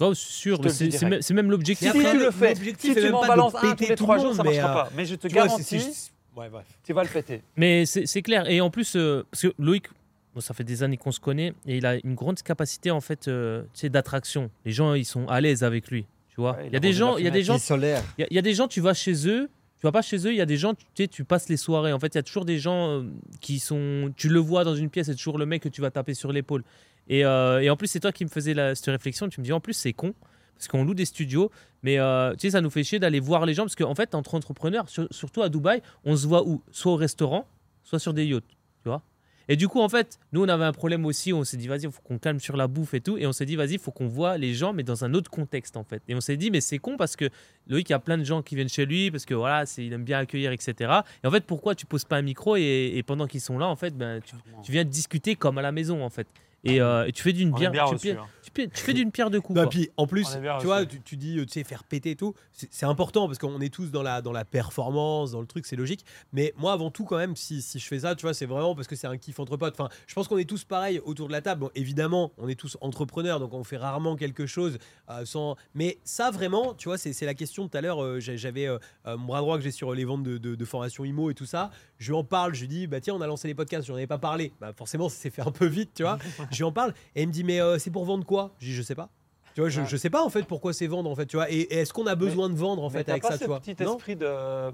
Non, 0.00 0.14
c'est 0.14 0.32
sûr, 0.32 0.58
c'est 0.70 1.30
même, 1.34 1.50
l'objectif. 1.50 1.88
Après, 1.88 2.00
si 2.02 2.10
tu 2.10 2.18
le- 2.18 2.24
le 2.24 2.30
fais, 2.30 2.54
l'objectif 2.54 2.94
si 2.94 3.00
tu 3.00 3.10
m'en 3.10 3.20
balances 3.26 3.54
un 3.56 3.76
tous 3.76 3.88
les 3.88 3.94
trois 3.94 4.16
le 4.16 4.22
jours, 4.22 4.34
ça 4.34 4.42
mais, 4.42 4.56
marchera 4.56 4.70
euh, 4.80 4.84
pas. 4.84 4.90
Mais 4.96 5.04
je 5.04 5.14
te 5.14 5.28
Tu 5.28 5.34
vois, 5.34 5.48
c'est- 5.48 5.76
garantis, 5.76 6.10
Ouais, 6.36 6.48
bref. 6.48 6.66
tu 6.82 6.92
vas 6.92 7.02
le 7.04 7.08
péter. 7.10 7.42
Mais 7.56 7.86
c'est 7.86 8.06
c'est 8.06 8.22
clair. 8.22 8.48
Et 8.48 8.60
en 8.60 8.70
plus, 8.70 8.96
euh, 8.96 9.24
parce 9.30 9.42
que 9.42 9.54
Loïc, 9.58 9.86
bon, 10.34 10.40
ça 10.40 10.54
fait 10.54 10.64
des 10.64 10.82
années 10.82 10.96
qu'on 10.96 11.12
se 11.12 11.20
connaît, 11.20 11.54
et 11.66 11.76
il 11.78 11.86
a 11.86 11.96
une 12.04 12.14
grande 12.14 12.40
capacité 12.42 12.90
en 12.90 13.00
fait, 13.00 13.28
euh, 13.28 13.62
tu 13.74 13.80
sais, 13.80 13.88
d'attraction. 13.88 14.50
Les 14.64 14.72
gens, 14.72 14.94
ils 14.94 15.04
sont 15.04 15.26
à 15.28 15.40
l'aise 15.40 15.62
avec 15.64 15.88
lui. 15.90 16.06
Tu 16.28 16.36
vois. 16.40 16.56
Ouais, 16.56 16.66
il 16.66 16.72
y 16.72 16.74
a 16.74 16.78
a 16.78 16.80
des 16.80 16.92
gens, 16.92 17.16
il 17.16 17.24
y 17.24 17.28
a 17.28 17.30
des 17.30 17.42
gens, 17.44 17.54
est 17.56 17.58
solaire. 17.60 18.02
il 18.18 18.22
y 18.22 18.24
a- 18.24 18.26
il 18.30 18.34
y 18.34 18.38
a 18.38 18.42
des 18.42 18.54
gens, 18.54 18.66
tu 18.68 18.80
vas 18.80 18.94
chez 18.94 19.28
eux. 19.28 19.48
Tu 19.78 19.86
vas 19.86 19.92
pas 19.92 20.02
chez 20.02 20.16
eux, 20.26 20.30
il 20.32 20.36
y 20.36 20.40
a 20.40 20.46
des 20.46 20.56
gens, 20.56 20.72
tu 20.74 20.84
sais, 20.96 21.08
tu 21.08 21.24
passes 21.24 21.48
les 21.50 21.58
soirées. 21.58 21.92
En 21.92 21.98
fait, 22.00 22.14
il 22.14 22.16
y 22.16 22.18
a 22.18 22.22
toujours 22.22 22.46
des 22.46 22.58
gens 22.58 22.88
euh, 22.88 23.02
qui 23.40 23.58
sont. 23.58 24.12
Tu 24.16 24.28
le 24.30 24.38
vois 24.40 24.64
dans 24.64 24.74
une 24.74 24.88
pièce, 24.88 25.06
c'est 25.06 25.14
toujours 25.14 25.36
le 25.38 25.44
mec 25.46 25.62
que 25.62 25.68
tu 25.68 25.80
vas 25.82 25.90
taper 25.90 26.14
sur 26.14 26.32
l'épaule. 26.32 26.64
Et, 27.06 27.24
euh, 27.24 27.60
et 27.60 27.68
en 27.68 27.76
plus, 27.76 27.86
c'est 27.88 28.00
toi 28.00 28.10
qui 28.10 28.24
me 28.24 28.30
faisais 28.30 28.54
la, 28.54 28.74
cette 28.74 28.86
réflexion. 28.86 29.28
Tu 29.28 29.40
me 29.40 29.44
dis, 29.44 29.52
en 29.52 29.60
plus, 29.60 29.74
c'est 29.74 29.92
con, 29.92 30.14
parce 30.54 30.68
qu'on 30.68 30.84
loue 30.84 30.94
des 30.94 31.04
studios, 31.04 31.50
mais 31.82 31.98
euh, 31.98 32.32
tu 32.32 32.46
sais, 32.46 32.50
ça 32.52 32.62
nous 32.62 32.70
fait 32.70 32.82
chier 32.82 32.98
d'aller 32.98 33.20
voir 33.20 33.44
les 33.44 33.52
gens, 33.52 33.64
parce 33.64 33.76
qu'en 33.76 33.94
fait, 33.94 34.14
entre 34.14 34.34
entrepreneurs, 34.34 34.88
sur- 34.88 35.06
surtout 35.10 35.42
à 35.42 35.50
Dubaï, 35.50 35.82
on 36.04 36.16
se 36.16 36.26
voit 36.26 36.46
où? 36.46 36.62
Soit 36.72 36.92
au 36.92 36.96
restaurant, 36.96 37.46
soit 37.82 37.98
sur 37.98 38.14
des 38.14 38.24
yachts, 38.24 38.42
tu 38.82 38.88
vois. 38.88 39.02
Et 39.48 39.56
du 39.56 39.68
coup, 39.68 39.80
en 39.80 39.88
fait, 39.88 40.18
nous, 40.32 40.42
on 40.42 40.48
avait 40.48 40.64
un 40.64 40.72
problème 40.72 41.04
aussi. 41.04 41.32
On 41.32 41.44
s'est 41.44 41.56
dit, 41.56 41.68
vas-y, 41.68 41.82
il 41.82 41.90
faut 41.90 42.02
qu'on 42.02 42.18
calme 42.18 42.40
sur 42.40 42.56
la 42.56 42.66
bouffe 42.66 42.94
et 42.94 43.00
tout. 43.00 43.18
Et 43.18 43.26
on 43.26 43.32
s'est 43.32 43.46
dit, 43.46 43.56
vas-y, 43.56 43.74
il 43.74 43.78
faut 43.78 43.90
qu'on 43.90 44.08
voit 44.08 44.38
les 44.38 44.54
gens, 44.54 44.72
mais 44.72 44.82
dans 44.82 45.04
un 45.04 45.14
autre 45.14 45.30
contexte, 45.30 45.76
en 45.76 45.84
fait. 45.84 46.02
Et 46.08 46.14
on 46.14 46.20
s'est 46.20 46.36
dit, 46.36 46.50
mais 46.50 46.60
c'est 46.60 46.78
con 46.78 46.96
parce 46.96 47.16
que 47.16 47.28
Loïc, 47.68 47.88
il 47.88 47.92
y 47.92 47.94
a 47.94 47.98
plein 47.98 48.18
de 48.18 48.24
gens 48.24 48.42
qui 48.42 48.54
viennent 48.54 48.68
chez 48.68 48.86
lui 48.86 49.10
parce 49.10 49.24
que 49.24 49.34
voilà, 49.34 49.66
c'est, 49.66 49.84
il 49.84 49.92
aime 49.92 50.04
bien 50.04 50.18
accueillir, 50.18 50.52
etc. 50.52 50.92
Et 51.22 51.26
en 51.26 51.30
fait, 51.30 51.44
pourquoi 51.44 51.74
tu 51.74 51.86
poses 51.86 52.04
pas 52.04 52.16
un 52.16 52.22
micro 52.22 52.56
et, 52.56 52.92
et 52.94 53.02
pendant 53.02 53.26
qu'ils 53.26 53.40
sont 53.40 53.58
là, 53.58 53.66
en 53.66 53.76
fait, 53.76 53.96
ben, 53.96 54.20
tu, 54.20 54.34
tu 54.62 54.72
viens 54.72 54.84
discuter 54.84 55.36
comme 55.36 55.58
à 55.58 55.62
la 55.62 55.72
maison, 55.72 56.02
en 56.02 56.10
fait. 56.10 56.26
Et, 56.64 56.80
euh, 56.80 57.06
et 57.06 57.12
tu 57.12 57.22
fais 57.22 57.32
d'une 57.32 57.50
pierre, 57.54 57.70
tu, 57.88 57.94
hein. 57.94 58.26
tu 58.42 58.50
fais- 58.54 58.68
tu 58.68 58.80
fais 58.82 58.92
d'une 58.94 59.10
pierre 59.12 59.30
deux 59.30 59.40
coups. 59.40 59.56
Non, 59.56 59.62
quoi. 59.64 59.70
puis 59.70 59.90
en 59.96 60.06
plus, 60.06 60.26
tu 60.60 60.66
vois, 60.66 60.86
tu, 60.86 61.00
tu 61.02 61.16
dis, 61.16 61.38
euh, 61.38 61.44
tu 61.46 61.52
sais, 61.52 61.64
faire 61.64 61.84
péter 61.84 62.12
et 62.12 62.16
tout, 62.16 62.34
c'est 62.52 62.86
important 62.86 63.26
parce 63.26 63.38
qu'on 63.38 63.60
est 63.60 63.72
tous 63.72 63.90
dans 63.90 64.02
la, 64.02 64.22
dans 64.22 64.32
la 64.32 64.44
performance, 64.44 65.32
dans 65.32 65.40
le 65.40 65.46
truc, 65.46 65.66
c'est 65.66 65.76
logique. 65.76 66.04
Mais 66.32 66.54
moi, 66.56 66.72
avant 66.72 66.90
tout, 66.90 67.04
quand 67.04 67.16
même, 67.16 67.36
si, 67.36 67.62
si 67.62 67.78
je 67.78 67.86
fais 67.86 68.00
ça, 68.00 68.14
tu 68.14 68.22
vois, 68.22 68.34
c'est 68.34 68.46
vraiment 68.46 68.74
parce 68.74 68.86
que 68.88 68.96
c'est 68.96 69.06
un 69.06 69.16
kiff 69.16 69.38
entre 69.40 69.56
potes. 69.56 69.74
Enfin, 69.78 69.88
je 70.06 70.14
pense 70.14 70.28
qu'on 70.28 70.38
est 70.38 70.48
tous 70.48 70.64
pareils 70.64 71.00
autour 71.04 71.28
de 71.28 71.32
la 71.32 71.40
table. 71.42 71.60
Bon, 71.62 71.70
évidemment, 71.74 72.32
on 72.38 72.48
est 72.48 72.54
tous 72.54 72.76
entrepreneurs, 72.80 73.40
donc 73.40 73.52
on 73.54 73.64
fait 73.64 73.76
rarement 73.76 74.16
quelque 74.16 74.46
chose 74.46 74.78
euh, 75.10 75.24
sans. 75.24 75.56
Mais 75.74 75.98
ça, 76.04 76.30
vraiment, 76.30 76.74
tu 76.74 76.88
vois, 76.88 76.98
c'est 76.98 77.12
c'est 77.12 77.26
la 77.26 77.34
question 77.34 77.64
de 77.64 77.68
tout 77.70 77.76
à 77.78 77.80
l'heure. 77.80 78.02
euh, 78.02 78.20
J'avais 78.20 78.66
euh, 78.66 78.78
euh, 79.06 79.16
mon 79.16 79.26
bras 79.26 79.40
droit 79.40 79.56
que 79.58 79.64
j'ai 79.64 79.70
sur 79.70 79.92
les 79.94 80.04
ventes 80.04 80.22
de, 80.22 80.38
de, 80.38 80.54
de 80.54 80.64
formation 80.64 81.04
IMO 81.04 81.30
et 81.30 81.34
tout 81.34 81.46
ça. 81.46 81.70
Je 81.98 82.10
lui 82.10 82.16
en 82.18 82.24
parle, 82.24 82.54
je 82.54 82.60
lui 82.62 82.68
dis, 82.68 82.86
bah 82.86 83.00
tiens, 83.00 83.14
on 83.14 83.20
a 83.20 83.26
lancé 83.26 83.48
les 83.48 83.54
podcasts, 83.54 83.86
j'en 83.86 83.94
avais 83.94 84.06
pas 84.06 84.18
parlé. 84.18 84.52
Bah, 84.60 84.72
forcément, 84.76 85.08
ça 85.08 85.16
s'est 85.16 85.30
fait 85.30 85.42
un 85.42 85.50
peu 85.52 85.66
vite, 85.66 85.90
tu 85.94 86.02
vois. 86.02 86.18
je 86.54 86.58
lui 86.58 86.64
en 86.64 86.72
parle 86.72 86.94
et 87.14 87.22
il 87.22 87.28
me 87.28 87.32
dit, 87.32 87.44
mais 87.44 87.60
euh, 87.60 87.78
c'est 87.78 87.90
pour 87.90 88.04
vendre 88.04 88.24
quoi? 88.24 88.52
Je 88.58 88.66
dis, 88.66 88.72
je 88.74 88.82
sais 88.82 88.94
pas. 88.94 89.08
Tu 89.54 89.60
vois, 89.60 89.68
je, 89.70 89.82
Ouais. 89.82 89.86
je 89.86 89.96
sais 89.96 90.10
pas 90.10 90.24
en 90.24 90.30
fait 90.30 90.42
pourquoi 90.44 90.72
c'est 90.72 90.86
vendre 90.88 91.08
en 91.10 91.14
fait, 91.14 91.26
tu 91.26 91.36
vois. 91.36 91.48
Et, 91.50 91.58
et 91.60 91.74
est-ce 91.78 91.92
qu'on 91.92 92.06
a 92.06 92.14
besoin 92.16 92.48
de 92.48 92.54
vendre 92.56 92.82
en 92.82 92.90
fait 92.90 93.08
avec 93.08 93.22
pas 93.22 93.28
ça, 93.28 93.34
ce 93.38 93.44
tu 93.44 93.46
vois? 93.48 93.60
petit 93.60 93.80
esprit 93.82 94.16
de. 94.16 94.72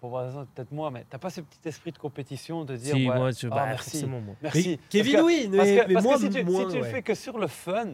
Peut-être 0.00 0.70
moi, 0.70 0.90
mais 0.90 1.06
t'as 1.08 1.16
pas 1.16 1.30
ce 1.30 1.40
petit 1.40 1.66
esprit 1.66 1.90
de 1.90 1.96
compétition 1.98 2.64
de 2.66 2.76
dire. 2.76 2.94
Si, 2.94 3.08
ouais, 3.08 3.16
moi, 3.16 3.30
je, 3.30 3.46
ah, 3.46 3.50
bah, 3.50 3.66
merci. 3.68 4.04
Merci. 4.42 4.68
Mais 4.72 4.78
Kevin, 4.90 5.12
Parce 5.14 5.22
que- 5.22 5.26
oui, 5.26 5.48
mais, 5.50 5.56
Parce 5.56 5.68
que, 5.70 5.88
mais 5.88 5.94
parce 5.94 6.04
moi, 6.04 6.14
que 6.16 6.20
si 6.20 6.28
tu, 6.28 6.38
si 6.40 6.44
moins, 6.44 6.74
le 6.74 6.82
fais 6.82 7.02
que 7.02 7.14
sur 7.14 7.38
le 7.38 7.46
fun, 7.46 7.86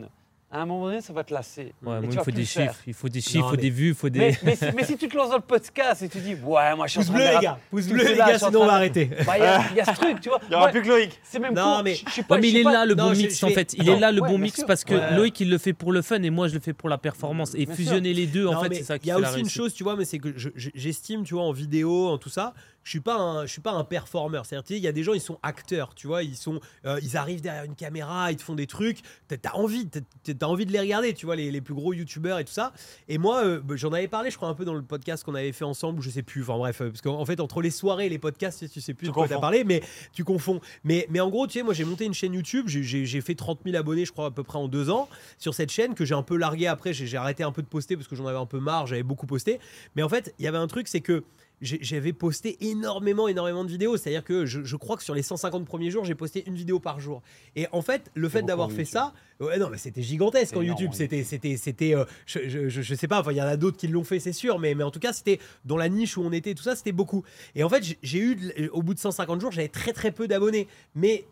à 0.52 0.62
un 0.62 0.66
moment 0.66 0.86
donné, 0.86 1.00
ça 1.00 1.12
va 1.12 1.22
te 1.22 1.32
lasser. 1.32 1.72
Ouais, 1.84 1.98
il 2.02 2.18
faut 2.18 2.30
des 2.32 2.44
chiffres, 2.44 2.74
il 2.86 2.92
faut 2.94 3.08
des 3.08 3.20
chiffres, 3.20 3.36
il 3.36 3.42
faut 3.42 3.50
mais- 3.52 3.56
des 3.62 3.70
vues, 3.70 3.88
il 3.90 3.94
faut 3.94 4.08
des. 4.08 4.18
Mais, 4.18 4.38
mais, 4.42 4.56
si, 4.56 4.64
mais 4.76 4.84
si 4.84 4.96
tu 4.96 5.08
te 5.08 5.16
lances 5.16 5.30
dans 5.30 5.36
le 5.36 5.42
podcast 5.42 6.02
et 6.02 6.08
tu 6.08 6.18
dis, 6.18 6.34
ouais, 6.34 6.74
moi 6.74 6.86
je 6.88 6.90
suis 6.90 7.00
en 7.00 7.04
train 7.04 7.12
bleu 7.14 7.24
de 7.24 7.30
les 7.34 7.38
gars, 7.40 7.58
pouce 7.70 7.86
bleu 7.86 8.04
les 8.04 8.16
gars, 8.16 8.38
sinon 8.38 8.62
on 8.62 8.66
va 8.66 8.72
arrêter. 8.72 9.10
Bah, 9.24 9.38
Il 9.38 9.42
y, 9.42 9.46
a- 9.46 9.72
y 9.76 9.80
a 9.80 9.84
ce 9.84 9.92
truc, 9.92 10.20
tu 10.20 10.28
vois. 10.28 10.40
Il 10.44 10.48
n'y 10.48 10.54
aura 10.56 10.64
Ouais, 10.66 10.70
plus 10.72 10.82
que 10.82 10.88
Loïc. 10.88 11.20
C'est 11.22 11.38
même 11.38 11.54
Non, 11.54 11.76
cool. 11.76 11.84
mais- 11.84 11.94
Je- 11.94 12.04
je 12.06 12.10
suis 12.10 12.22
pas- 12.24 12.34
Ouais, 12.34 12.40
mais 12.40 12.48
il 12.48 12.56
est 12.56 12.62
pas- 12.64 12.72
là 12.72 12.84
le 12.86 12.94
bon 12.96 13.10
mix 13.10 13.38
je 13.38 13.46
en 13.46 13.50
fait. 13.50 13.74
Il 13.74 13.88
est 13.88 13.98
là 13.98 14.10
le 14.10 14.20
ouais, 14.22 14.28
bon 14.28 14.38
mix 14.38 14.56
sûr. 14.56 14.66
parce 14.66 14.82
que 14.84 14.94
Ouais. 14.94 15.16
Loïc 15.16 15.38
il 15.40 15.50
le 15.50 15.58
fait 15.58 15.72
pour 15.72 15.92
le 15.92 16.02
fun 16.02 16.20
et 16.22 16.30
moi 16.30 16.48
je 16.48 16.54
le 16.54 16.60
fais 16.60 16.72
pour 16.72 16.88
la 16.88 16.98
performance. 16.98 17.54
Et 17.54 17.66
fusionner 17.66 18.12
les 18.12 18.26
deux 18.26 18.46
en 18.46 18.60
fait 18.60 18.74
c'est 18.74 18.82
ça 18.82 18.98
qui 18.98 19.06
Il 19.06 19.10
y 19.10 19.12
a 19.12 19.18
aussi 19.18 19.38
une 19.40 19.48
chose, 19.48 19.72
tu 19.72 19.84
vois, 19.84 19.94
mais 19.96 20.04
c'est 20.04 20.18
que 20.18 20.32
je- 20.36 20.48
je- 20.56 20.70
j'estime, 20.74 21.22
tu 21.22 21.34
vois, 21.34 21.44
en 21.44 21.52
vidéo, 21.52 22.08
en 22.08 22.18
tout 22.18 22.28
ça, 22.28 22.54
je 22.82 22.90
suis 22.90 23.00
pas 23.00 23.16
un, 23.16 23.46
je 23.46 23.52
suis 23.52 23.60
pas 23.60 23.72
un 23.72 23.84
performeur. 23.84 24.46
C'est-à-dire, 24.46 24.76
il 24.76 24.82
y 24.82 24.88
a 24.88 24.92
des 24.92 25.02
gens, 25.02 25.12
ils 25.12 25.20
sont 25.20 25.38
acteurs, 25.42 25.94
tu 25.94 26.06
vois, 26.06 26.22
ils 26.22 26.36
sont, 26.36 26.60
euh, 26.86 26.98
ils 27.02 27.16
arrivent 27.16 27.40
derrière 27.42 27.64
une 27.64 27.74
caméra, 27.74 28.32
ils 28.32 28.36
te 28.36 28.42
font 28.42 28.54
des 28.54 28.66
trucs, 28.66 29.00
t'as 29.28 29.36
as 29.50 29.56
envie, 29.56 29.86
t'as 29.88 30.00
as 30.40 30.48
envie 30.48 30.66
de 30.66 30.72
les 30.72 30.80
regarder, 30.80 31.12
tu 31.14 31.26
vois, 31.26 31.36
les, 31.36 31.50
les 31.50 31.60
plus 31.60 31.74
gros 31.74 31.92
youtubeurs 31.92 32.38
et 32.38 32.44
tout 32.44 32.52
ça. 32.52 32.72
Et 33.08 33.18
moi, 33.18 33.44
euh, 33.44 33.60
bah, 33.60 33.74
j'en 33.76 33.92
avais 33.92 34.08
parlé, 34.08 34.30
je 34.30 34.36
crois, 34.36 34.48
un 34.48 34.54
peu 34.54 34.64
dans 34.64 34.74
le 34.74 34.82
podcast 34.82 35.24
qu'on 35.24 35.34
avait 35.34 35.52
fait 35.52 35.64
ensemble, 35.64 36.00
je 36.02 36.10
sais 36.10 36.22
plus. 36.22 36.42
Enfin 36.42 36.56
bref, 36.56 36.80
euh, 36.80 36.88
parce 36.90 37.02
qu'en 37.02 37.20
en 37.20 37.24
fait, 37.26 37.40
entre 37.40 37.60
les 37.62 37.70
soirées 37.70 38.06
et 38.06 38.08
les 38.08 38.18
podcasts, 38.18 38.68
tu 38.70 38.80
sais- 38.80 38.94
plus 38.94 39.06
Tu 39.06 39.10
de 39.10 39.14
quoi 39.14 39.28
t'as 39.28 39.38
parlé, 39.38 39.62
mais 39.64 39.82
tu 40.12 40.24
confonds. 40.24 40.60
Mais, 40.84 41.06
mais 41.10 41.20
en 41.20 41.28
gros, 41.28 41.46
tu 41.46 41.54
sais, 41.58 41.62
moi, 41.62 41.74
j'ai 41.74 41.84
monté 41.84 42.04
une 42.06 42.14
chaîne 42.14 42.32
YouTube, 42.34 42.66
j'ai- 42.68 43.20
fait 43.20 43.34
30 43.34 43.60
000 43.64 43.76
abonnés, 43.76 44.04
je 44.06 44.12
crois, 44.12 44.26
à 44.26 44.30
peu 44.30 44.42
près 44.42 44.58
en 44.58 44.66
deux 44.68 44.88
ans 44.90 45.08
sur 45.38 45.52
cette 45.54 45.70
chaîne 45.70 45.94
que 45.94 46.04
j'ai 46.04 46.14
un 46.14 46.22
peu 46.22 46.36
largué 46.36 46.66
après. 46.66 46.92
J'ai 46.94 47.16
arrêté 47.16 47.42
un 47.42 47.52
peu 47.52 47.60
de 47.62 47.66
poster 47.68 47.96
parce 47.96 48.08
que 48.08 48.16
j'en 48.16 48.26
avais 48.26 48.38
un 48.38 48.46
peu 48.46 48.58
marre, 48.58 48.86
j'avais 48.86 49.02
beaucoup 49.02 49.26
posté. 49.26 49.60
Mais 49.96 50.02
en 50.02 50.08
fait, 50.08 50.34
il 50.38 50.44
y 50.44 50.48
avait 50.48 50.58
un 50.58 50.66
truc, 50.66 50.88
c'est 50.88 51.00
que 51.00 51.22
j'avais 51.60 52.12
posté 52.12 52.56
énormément, 52.60 53.28
énormément 53.28 53.64
de 53.64 53.70
vidéos. 53.70 53.96
C'est-à-dire 53.96 54.24
que 54.24 54.46
je, 54.46 54.64
je 54.64 54.76
crois 54.76 54.96
que 54.96 55.02
sur 55.02 55.14
les 55.14 55.22
150 55.22 55.66
premiers 55.66 55.90
jours, 55.90 56.04
j'ai 56.04 56.14
posté 56.14 56.42
une 56.46 56.54
vidéo 56.54 56.80
par 56.80 57.00
jour. 57.00 57.22
Et 57.56 57.66
en 57.72 57.82
fait, 57.82 58.10
le 58.14 58.28
fait 58.28 58.42
d'avoir 58.42 58.70
fait 58.70 58.78
YouTube. 58.78 58.92
ça, 58.92 59.12
ouais, 59.40 59.58
non, 59.58 59.68
mais 59.70 59.76
c'était 59.78 60.02
gigantesque 60.02 60.56
en 60.56 60.62
YouTube. 60.62 60.90
C'était, 60.94 61.24
c'était, 61.24 61.56
c'était, 61.56 61.94
euh, 61.94 62.04
je, 62.26 62.48
je, 62.48 62.68
je- 62.68 62.94
sais 62.94 63.08
pas. 63.08 63.20
Enfin, 63.20 63.32
il 63.32 63.36
y 63.38 63.42
en 63.42 63.46
a 63.46 63.56
d'autres 63.56 63.76
qui 63.76 63.88
l'ont 63.88 64.04
fait, 64.04 64.20
c'est 64.20 64.32
sûr. 64.32 64.58
Mais, 64.58 64.74
mais 64.74 64.84
en 64.84 64.90
tout 64.90 65.00
cas, 65.00 65.12
c'était 65.12 65.38
dans 65.64 65.76
la 65.76 65.88
niche 65.88 66.16
où 66.16 66.22
on 66.22 66.32
était, 66.32 66.54
tout 66.54 66.62
ça, 66.62 66.76
c'était 66.76 66.92
beaucoup. 66.92 67.24
Et 67.54 67.62
en 67.62 67.68
fait, 67.68 67.84
j'ai- 68.02 68.18
eu, 68.18 68.68
au 68.72 68.82
bout 68.82 68.94
de 68.94 68.98
150 68.98 69.40
jours, 69.40 69.52
j'avais 69.52 69.68
très 69.68 69.92
très 69.92 70.12
peu 70.12 70.26
d'abonnés. 70.28 70.66
Mais 70.94 71.24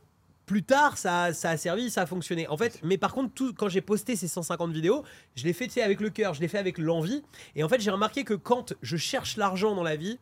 plus 0.49 0.65
tard, 0.65 0.99
ça, 0.99 1.25
a- 1.25 1.33
ça 1.33 1.51
a 1.51 1.57
servi, 1.57 1.91
ça 1.91 2.03
a 2.03 2.07
fonctionné. 2.07 2.49
En 2.49 2.57
fait, 2.57 2.81
mais 2.83 2.99
par 2.99 3.13
contre, 3.13 3.33
tout, 3.35 3.53
quand 3.55 3.69
j'ai 3.69 3.81
posté 3.83 4.17
ces 4.17 4.27
150 4.27 4.73
vidéos, 4.73 5.05
je 5.37 5.45
l'ai 5.45 5.53
fait 5.53 5.69
avec 5.81 6.01
le 6.01 6.11
cœur, 6.11 6.35
je 6.35 6.41
l'ai 6.41 6.49
fait 6.49 6.59
avec 6.59 6.79
l'envie. 6.79 7.23
Et 7.55 7.63
en 7.63 7.69
fait, 7.69 7.81
j'ai 7.81 7.91
remarqué 7.91 8.25
que 8.25 8.35
quand 8.35 8.75
je 8.83 8.97
cherche 8.97 9.37
l'argent 9.37 9.75
dans 9.77 9.83
la 9.85 9.95
vie, 9.97 10.19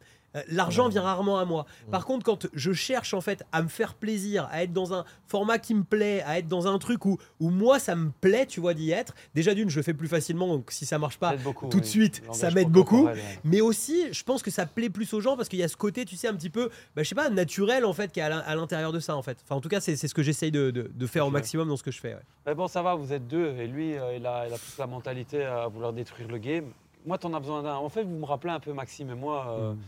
l'argent 0.48 0.88
vient 0.88 1.02
rarement 1.02 1.38
à 1.38 1.44
moi. 1.44 1.66
Par 1.90 2.04
contre, 2.06 2.24
quand 2.24 2.46
je 2.52 2.72
cherche 2.72 3.14
en 3.14 3.20
fait 3.20 3.44
à 3.52 3.62
me 3.62 3.68
faire 3.68 3.94
plaisir, 3.94 4.48
à 4.50 4.62
être 4.62 4.72
dans 4.72 4.92
un 4.94 5.04
format 5.26 5.58
qui 5.58 5.74
me 5.74 5.82
plaît, 5.84 6.22
à 6.26 6.38
être 6.38 6.48
dans 6.48 6.66
un 6.66 6.78
truc 6.78 7.04
où, 7.06 7.18
où 7.40 7.50
moi 7.50 7.78
ça 7.78 7.94
me 7.96 8.10
plaît, 8.20 8.46
tu 8.46 8.60
vois, 8.60 8.74
d'y 8.74 8.90
être. 8.90 9.14
Déjà 9.34 9.54
d'une, 9.54 9.70
je 9.70 9.76
le 9.76 9.82
fais 9.82 9.94
plus 9.94 10.08
facilement, 10.08 10.48
donc 10.48 10.70
si 10.70 10.86
ça 10.86 10.98
marche 10.98 11.18
pas, 11.18 11.36
beaucoup, 11.36 11.66
tout 11.68 11.78
de 11.80 11.84
oui. 11.84 11.88
suite, 11.90 12.22
ça 12.32 12.50
m'aide 12.50 12.70
beaucoup. 12.70 13.06
ouais. 13.06 13.14
Mais 13.44 13.60
aussi, 13.60 14.12
je 14.12 14.22
pense 14.24 14.42
que 14.42 14.50
ça 14.50 14.66
plaît 14.66 14.90
plus 14.90 15.12
aux 15.14 15.20
gens 15.20 15.36
parce 15.36 15.48
qu'il 15.48 15.58
y 15.58 15.62
a 15.62 15.68
ce 15.68 15.76
côté, 15.76 16.04
tu 16.04 16.16
sais, 16.16 16.28
un 16.28 16.34
petit 16.34 16.50
peu, 16.50 16.70
bah, 16.94 17.02
je 17.02 17.08
sais 17.08 17.14
pas, 17.14 17.30
naturel 17.30 17.84
en 17.84 17.92
fait, 17.92 18.12
qui 18.12 18.20
est 18.20 18.24
à 18.24 18.28
l'in- 18.28 18.38
à 18.46 18.54
l'intérieur 18.54 18.92
de 18.92 19.00
ça 19.00 19.16
en 19.16 19.22
fait. 19.22 19.38
Enfin, 19.44 19.56
en 19.56 19.60
tout 19.60 19.68
cas, 19.68 19.80
c'est 19.80 19.96
ce 19.96 20.14
que 20.14 20.22
j'essaye 20.22 20.50
de, 20.50 20.70
de- 20.70 20.90
de 20.94 21.06
faire 21.06 21.26
au 21.26 21.30
maximum 21.30 21.68
dans 21.68 21.76
ce 21.76 21.82
que 21.82 21.90
je 21.90 22.00
fais. 22.00 22.14
ouais. 22.14 22.20
Mais 22.46 22.54
bon, 22.54 22.68
ça 22.68 22.82
va, 22.82 22.94
vous 22.94 23.12
êtes 23.12 23.26
deux, 23.26 23.54
et 23.58 23.66
lui, 23.66 23.96
euh, 23.96 24.16
il, 24.16 24.26
a, 24.26 24.46
il 24.48 24.52
a 24.54 24.58
plus 24.58 24.76
la 24.78 24.86
mentalité 24.86 25.44
à 25.44 25.66
vouloir 25.68 25.92
détruire 25.92 26.28
le 26.28 26.38
game. 26.38 26.64
Moi, 27.04 27.18
t'en 27.18 27.32
as 27.34 27.40
besoin 27.40 27.62
d'un. 27.62 27.74
En 27.76 27.88
fait, 27.88 28.02
vous 28.02 28.16
me 28.16 28.24
rappelez 28.24 28.52
un 28.52 28.58
peu 28.60 28.72
Maxime 28.72 29.10
et 29.10 29.14
moi. 29.14 29.46
euh, 29.50 29.72
Mm. 29.72 29.78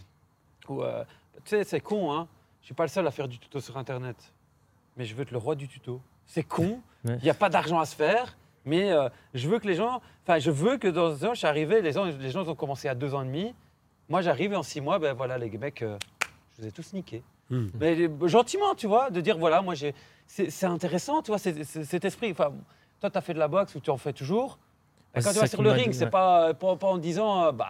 Euh, 0.70 1.04
tu 1.44 1.50
sais, 1.50 1.64
c'est 1.64 1.80
con, 1.80 2.12
hein. 2.12 2.28
Je 2.60 2.66
suis 2.66 2.74
pas 2.74 2.84
le 2.84 2.88
seul 2.88 3.06
à 3.06 3.10
faire 3.10 3.28
du 3.28 3.38
tuto 3.38 3.60
sur 3.60 3.76
Internet. 3.76 4.16
Mais 4.96 5.04
je 5.04 5.14
veux 5.14 5.22
être 5.22 5.30
le 5.30 5.38
roi 5.38 5.54
du 5.54 5.68
tuto. 5.68 6.00
C'est 6.26 6.42
con, 6.42 6.80
il 7.04 7.18
n'y 7.22 7.30
a 7.30 7.34
pas 7.34 7.48
d'argent 7.48 7.78
à 7.78 7.86
se 7.86 7.94
faire. 7.94 8.36
Mais 8.64 8.92
euh, 8.92 9.08
je 9.32 9.48
veux 9.48 9.58
que 9.58 9.66
les 9.66 9.74
gens. 9.74 10.02
Enfin, 10.24 10.38
je 10.38 10.50
veux 10.50 10.76
que 10.76 10.88
dans 10.88 11.24
un 11.24 11.28
an, 11.28 11.34
je 11.34 11.38
suis 11.38 11.46
arrivé, 11.46 11.80
les 11.80 11.92
gens, 11.92 12.04
les 12.04 12.30
gens 12.30 12.46
ont 12.46 12.54
commencé 12.54 12.88
à 12.88 12.94
deux 12.94 13.14
ans 13.14 13.22
et 13.22 13.26
demi. 13.26 13.54
Moi, 14.08 14.20
j'arrive 14.20 14.52
et 14.52 14.56
en 14.56 14.62
six 14.62 14.80
mois, 14.80 14.98
ben 14.98 15.14
voilà, 15.14 15.38
les 15.38 15.50
mecs, 15.56 15.82
euh, 15.82 15.96
je 16.56 16.62
vous 16.62 16.68
ai 16.68 16.72
tous 16.72 16.92
niqués. 16.92 17.22
Mm. 17.48 17.66
Mais 17.80 18.10
gentiment, 18.28 18.74
tu 18.74 18.86
vois, 18.86 19.10
de 19.10 19.20
dire 19.20 19.38
voilà, 19.38 19.62
moi, 19.62 19.74
j'ai. 19.74 19.94
C'est 20.26 20.50
c'est 20.50 20.66
intéressant, 20.66 21.22
tu 21.22 21.30
vois, 21.30 21.38
cet 21.38 22.04
esprit. 22.04 22.32
Enfin, 22.32 22.52
toi, 23.00 23.10
tu 23.10 23.16
as 23.16 23.20
fait 23.22 23.32
de 23.32 23.38
la 23.38 23.48
boxe 23.48 23.74
ou 23.74 23.80
tu 23.80 23.88
en 23.88 23.96
fais 23.96 24.12
toujours. 24.12 24.58
Ah, 25.18 25.20
Et 25.20 25.24
quand 25.24 25.32
tu 25.32 25.38
vas 25.40 25.46
sur 25.46 25.62
le 25.62 25.70
ring, 25.70 25.92
c'est 25.92 26.10
pas, 26.10 26.54
pas, 26.54 26.76
pas 26.76 26.86
en 26.86 26.98
disant 26.98 27.44
euh, 27.44 27.52
bah 27.52 27.66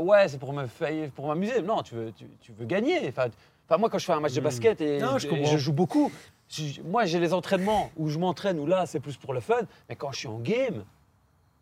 ouais, 0.00 0.28
c'est 0.28 0.38
pour 0.38 0.52
me 0.52 0.66
faire- 0.66 1.10
pour 1.10 1.26
m'amuser. 1.28 1.62
Non, 1.62 1.82
tu 1.82 1.94
veux, 1.94 2.12
tu, 2.12 2.26
tu 2.40 2.52
veux 2.52 2.64
gagner. 2.66 3.08
Enfin, 3.08 3.26
enfin, 3.68 3.78
moi, 3.78 3.88
quand 3.90 3.98
je 3.98 4.04
fais 4.06 4.12
un 4.12 4.20
match 4.20 4.34
de 4.34 4.40
Mm. 4.40 4.44
basket 4.44 4.80
et, 4.80 4.98
Non, 4.98 5.18
je 5.18 5.26
et 5.26 5.30
comprends. 5.30 5.46
je 5.46 5.56
joue 5.58 5.72
beaucoup, 5.72 6.10
je- 6.48 6.80
moi, 6.82 7.04
j'ai 7.04 7.18
les 7.20 7.32
entraînements 7.32 7.90
où 7.96 8.08
je 8.08 8.18
m'entraîne, 8.18 8.58
où 8.58 8.66
là, 8.66 8.86
c'est 8.86 9.00
plus 9.00 9.16
pour 9.16 9.34
le 9.34 9.40
fun. 9.40 9.60
Mais 9.88 9.96
quand 9.96 10.12
je 10.12 10.18
suis 10.18 10.28
en 10.28 10.38
game, 10.38 10.84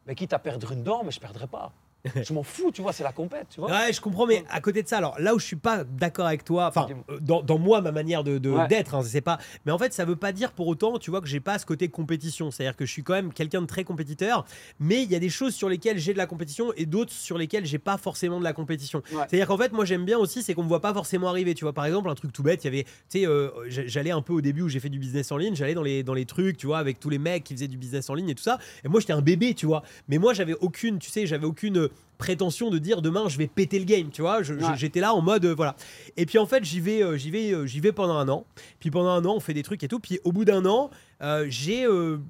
mais 0.06 0.14
quitte 0.14 0.32
à 0.32 0.38
perdre 0.38 0.72
une 0.72 0.82
dent, 0.82 1.02
mais 1.04 1.10
je 1.10 1.20
perdrai 1.20 1.46
pas. 1.46 1.72
Je 2.22 2.32
m'en 2.32 2.42
fous, 2.42 2.70
tu 2.72 2.82
vois, 2.82 2.92
c'est 2.92 3.02
la 3.04 3.12
compète, 3.12 3.46
tu 3.50 3.60
vois. 3.60 3.70
Ouais, 3.70 3.92
je 3.92 4.00
comprends, 4.00 4.26
mais 4.26 4.44
à 4.50 4.60
côté 4.60 4.82
de 4.82 4.88
ça, 4.88 4.98
alors 4.98 5.18
là 5.18 5.34
où 5.34 5.38
je 5.38 5.46
suis 5.46 5.56
pas 5.56 5.84
d'accord 5.84 6.26
avec 6.26 6.44
toi, 6.44 6.66
enfin, 6.68 6.86
euh, 7.10 7.18
dans, 7.20 7.42
dans 7.42 7.58
moi, 7.58 7.80
ma 7.80 7.92
manière 7.92 8.24
de 8.24 8.38
de- 8.38 8.50
Ouais. 8.50 8.68
d'être, 8.68 8.94
hein, 8.94 9.02
c'est 9.02 9.20
pas. 9.20 9.38
Mais 9.64 9.72
en 9.72 9.78
fait, 9.78 9.92
ça 9.92 10.04
veut 10.04 10.16
pas 10.16 10.32
dire 10.32 10.52
pour 10.52 10.66
autant, 10.68 10.98
tu 10.98 11.10
vois, 11.10 11.20
que 11.20 11.26
j'ai 11.26 11.40
pas 11.40 11.58
ce 11.58 11.66
côté 11.66 11.88
compétition. 11.88 12.50
C'est-à-dire 12.50 12.76
que 12.76 12.84
je 12.86 12.92
suis 12.92 13.02
quand 13.02 13.14
même 13.14 13.32
quelqu'un 13.32 13.62
de 13.62 13.66
très 13.66 13.84
compétiteur, 13.84 14.44
mais 14.78 15.02
il 15.02 15.10
y 15.10 15.14
a 15.14 15.18
des 15.18 15.28
choses 15.30 15.54
sur 15.54 15.68
lesquelles 15.68 15.98
j'ai 15.98 16.12
de 16.12 16.18
la 16.18 16.26
compétition 16.26 16.72
et 16.76 16.86
d'autres 16.86 17.12
sur 17.12 17.38
lesquelles 17.38 17.64
j'ai 17.66 17.78
pas 17.78 17.96
forcément 17.96 18.38
de 18.38 18.44
la 18.44 18.52
compétition. 18.52 19.02
Ouais. 19.12 19.22
C'est-à-dire 19.28 19.46
qu'en 19.46 19.56
fait, 19.58 19.72
moi, 19.72 19.84
j'aime 19.84 20.04
bien 20.04 20.18
aussi, 20.18 20.42
c'est 20.42 20.54
qu'on 20.54 20.62
me 20.64 20.68
voit 20.68 20.80
pas 20.80 20.92
forcément 20.92 21.28
arriver. 21.28 21.54
Tu 21.54 21.64
vois, 21.64 21.72
par 21.72 21.86
exemple, 21.86 22.08
un 22.10 22.14
truc 22.14 22.32
tout 22.32 22.42
bête, 22.42 22.62
il 22.64 22.66
y 22.66 22.68
avait, 22.68 22.84
tu 22.84 22.90
sais, 23.20 23.26
euh, 23.26 23.48
j'allais 23.68 24.10
un 24.10 24.22
peu 24.22 24.32
au 24.32 24.40
début 24.40 24.62
où 24.62 24.68
j'ai 24.68 24.80
fait 24.80 24.88
du 24.90 24.98
business 24.98 25.32
en 25.32 25.36
ligne, 25.36 25.54
j'allais 25.54 25.74
dans 25.74 25.82
les, 25.82 26.02
dans 26.02 26.14
les 26.14 26.26
trucs, 26.26 26.56
tu 26.58 26.66
vois, 26.66 26.78
avec 26.78 27.00
tous 27.00 27.08
les 27.10 27.18
mecs 27.18 27.44
qui 27.44 27.54
faisaient 27.54 27.68
du 27.68 27.78
business 27.78 28.10
en 28.10 28.14
ligne 28.14 28.28
et 28.28 28.34
tout 28.34 28.42
ça. 28.42 28.58
Et 28.84 28.88
moi, 28.88 29.00
j'étais 29.00 29.12
un 29.12 29.22
bébé, 29.22 29.54
tu 29.54 29.66
vois. 29.66 29.82
Mais 30.08 30.18
moi, 30.18 30.34
j'avais 30.34 30.54
aucune, 30.60 30.98
tu 30.98 31.10
sais, 31.10 31.26
j'avais 31.26 31.46
aucune 31.46 31.88
prétention 32.18 32.70
de 32.70 32.78
dire 32.78 33.02
demain 33.02 33.28
je 33.28 33.38
vais 33.38 33.46
péter 33.46 33.78
le 33.78 33.84
game, 33.84 34.10
tu 34.10 34.22
vois. 34.22 34.40
Ouais. 34.40 34.76
J'étais 34.76 35.00
là 35.00 35.14
en 35.14 35.22
mode 35.22 35.44
euh, 35.44 35.54
voilà. 35.54 35.76
Et 36.16 36.26
puis 36.26 36.38
en 36.38 36.46
fait, 36.46 36.64
j'y 36.64 36.80
vais, 36.80 37.02
euh, 37.02 37.16
j'y 37.16 37.30
vais, 37.30 37.52
euh, 37.52 37.66
j'y 37.66 37.80
vais 37.80 37.92
pendant 37.92 38.16
un 38.16 38.28
an. 38.28 38.46
Puis 38.80 38.90
pendant 38.90 39.10
un 39.10 39.24
an, 39.24 39.34
on 39.36 39.40
fait 39.40 39.54
des 39.54 39.62
trucs 39.62 39.82
et 39.82 39.88
tout. 39.88 40.00
Puis 40.00 40.20
au 40.24 40.32
bout 40.32 40.44
d'un 40.44 40.64
an, 40.66 40.90
j'ai, 41.46 41.86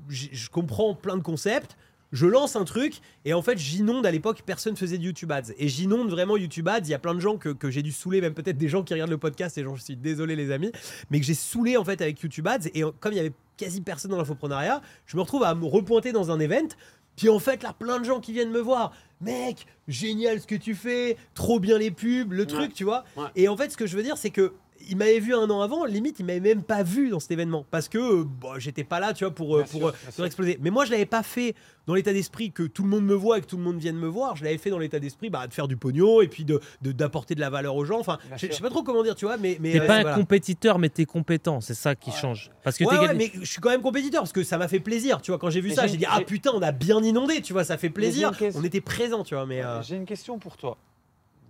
je 0.09 0.51
comprends 0.51 0.94
plein 0.94 1.16
de 1.16 1.23
concepts. 1.23 1.77
Je 2.12 2.27
lance 2.27 2.55
un 2.55 2.65
truc 2.65 3.01
et 3.24 3.35
en 3.35 3.43
fait 3.43 3.59
j'inonde 3.59 4.06
à 4.06 4.12
l'époque 4.12 4.43
personne 4.47 4.77
faisait 4.77 4.98
de 4.98 5.02
YouTube 5.02 5.32
Ads 5.32 5.52
et 5.59 5.66
j'inonde 5.66 6.11
vraiment 6.11 6.36
YouTube 6.36 6.69
Ads 6.69 6.82
il 6.85 6.90
y 6.90 6.94
a 6.94 6.98
plein 7.01 7.12
de 7.12 7.19
gens 7.19 7.39
que, 7.39 7.48
que 7.48 7.73
j'ai 7.73 7.82
dû 7.82 7.90
saouler 7.90 8.20
même 8.20 8.35
peut-être 8.35 8.56
des 8.56 8.69
gens 8.69 8.85
qui 8.85 8.94
regardent 8.94 9.11
le 9.11 9.19
podcast 9.19 9.59
et 9.59 9.65
j'en 9.65 9.77
suis 9.77 9.97
désolé 9.97 10.36
les 10.36 10.52
amis 10.52 10.70
mais 11.11 11.19
que 11.19 11.27
j'ai 11.27 11.35
saoulé 11.35 11.77
en 11.77 11.85
fait 11.85 12.01
avec 12.01 12.20
YouTube 12.23 12.47
Ads 12.47 12.69
et 12.73 12.85
comme 13.01 13.12
il 13.12 13.16
y 13.16 13.19
avait 13.19 13.32
quasi 13.56 13.81
personne 13.81 14.12
dans 14.12 14.16
l'infoprenariat 14.16 14.81
je 15.06 15.16
me 15.16 15.23
retrouve 15.23 15.43
à 15.43 15.56
me 15.56 15.65
repointer 15.65 16.12
dans 16.12 16.31
un 16.31 16.39
event 16.39 16.69
puis 17.16 17.28
en 17.28 17.39
fait 17.39 17.62
là 17.62 17.73
plein 17.73 17.99
de 17.99 18.05
gens 18.05 18.20
qui 18.20 18.32
viennent 18.32 18.51
me 18.51 18.61
voir. 18.61 18.93
Mec 19.20 19.66
génial 19.89 20.41
ce 20.41 20.47
que 20.47 20.55
tu 20.55 20.74
fais 20.74 21.16
trop 21.35 21.61
bien 21.61 21.78
les 21.78 21.91
pubs 21.91 22.32
le 22.32 22.47
truc 22.47 22.74
tu 22.74 22.85
vois. 22.85 23.05
Ouais. 23.16 23.28
et 23.36 23.49
en 23.49 23.57
fait 23.57 23.70
ce 23.70 23.77
que 23.77 23.86
je 23.86 23.97
veux 23.97 24.03
dire 24.03 24.16
c'est 24.19 24.31
que 24.31 24.53
il 24.89 24.97
m'avait 24.97 25.20
vu 25.20 25.35
un 25.35 25.48
an 25.51 25.61
avant, 25.61 25.85
limite 25.85 26.19
il 26.20 26.27
m'avait 26.27 26.40
même 26.40 26.62
pas 26.62 26.82
vu 26.82 27.11
dans 27.11 27.20
cet 27.20 27.31
événement 27.31 27.65
parce 27.70 27.89
que 27.89 27.98
euh, 27.98 28.24
bah, 28.24 28.55
j'étais 28.59 28.85
pas 28.85 29.01
là, 29.01 29.12
tu 29.15 29.24
vois, 29.24 29.35
pour, 29.35 29.56
euh, 29.56 29.62
Bien 29.62 29.70
pour, 29.70 29.81
sûr, 29.81 29.89
euh, 29.89 30.11
pour 30.16 30.24
exploser. 30.27 30.59
Mais 30.61 30.70
moi 30.70 30.85
je 30.85 30.90
l'avais 30.90 31.06
pas 31.06 31.23
fait 31.23 31.55
dans 31.86 31.94
l'état 31.94 32.12
d'esprit 32.12 32.51
que 32.52 32.62
tout 32.62 32.82
le 32.82 32.89
monde 32.89 33.05
me 33.05 33.15
voit 33.15 33.39
et 33.39 33.40
que 33.40 33.47
tout 33.47 33.56
le 33.56 33.62
monde 33.62 33.78
vienne 33.78 33.97
me 33.97 34.06
voir. 34.09 34.36
Je 34.36 34.44
l'avais 34.44 34.59
fait 34.59 34.70
dans 34.70 34.78
l'état 34.78 34.98
d'esprit 34.98 35.28
bah, 35.31 35.47
de 35.47 35.52
faire 35.55 35.69
du 35.69 35.77
pognon 35.77 36.20
et 36.20 36.28
puis 36.28 36.44
de 36.44 36.61
de- 36.82 36.93
d'apporter 36.93 37.35
de, 37.35 37.40
la 37.40 37.51
valeur 37.51 37.77
aux 37.77 37.85
gens. 37.85 37.98
Enfin, 38.01 38.19
je 38.36 38.51
sais 38.51 38.62
pas 38.62 38.70
trop 38.70 38.82
comment 38.82 39.02
dire, 39.02 39.15
tu 39.15 39.24
vois, 39.27 39.36
mais 39.36 39.59
mais 39.61 39.73
T'es 39.73 39.81
euh, 39.81 39.86
pas 39.86 39.97
un 39.97 40.02
voilà. 40.02 40.16
compétiteur, 40.16 40.78
mais 40.78 40.89
t'es 40.89 41.05
compétent. 41.05 41.61
C'est 41.61 41.74
ça 41.74 41.94
qui 41.94 42.11
change. 42.11 42.51
Parce 42.62 42.78
que 42.78 42.85
Ouais, 42.85 43.15
mais 43.15 43.31
je 43.40 43.44
suis 43.51 43.61
quand 43.61 43.70
même 43.70 43.82
compétiteur 43.82 44.23
parce 44.23 44.32
que 44.32 44.43
ça 44.43 44.59
m'a 44.59 44.69
fait 44.69 44.81
plaisir, 44.81 45.20
tu 45.20 45.31
vois. 45.31 45.39
Quand 45.39 45.51
j'ai 45.51 45.61
vu 45.61 45.69
Mais 45.70 45.74
ça, 45.74 45.86
j'ai- 45.86 45.97
dit 45.97 46.06
ah 46.09 46.20
putain, 46.27 46.51
on 46.55 46.62
a 46.62 46.73
bien 46.73 47.02
inondé, 47.02 47.40
tu 47.43 47.52
vois, 47.52 47.65
ça 47.65 47.77
fait 47.78 47.90
plaisir. 47.90 48.36
question. 48.36 48.61
On 48.61 48.65
était 48.65 48.81
présent, 48.81 49.23
tu 49.24 49.35
vois, 49.35 49.47
mais 49.47 49.62
euh, 49.62 49.82
J'ai 49.82 49.97
une 49.97 50.06
question 50.06 50.39
pour 50.39 50.56
toi, 50.56 50.77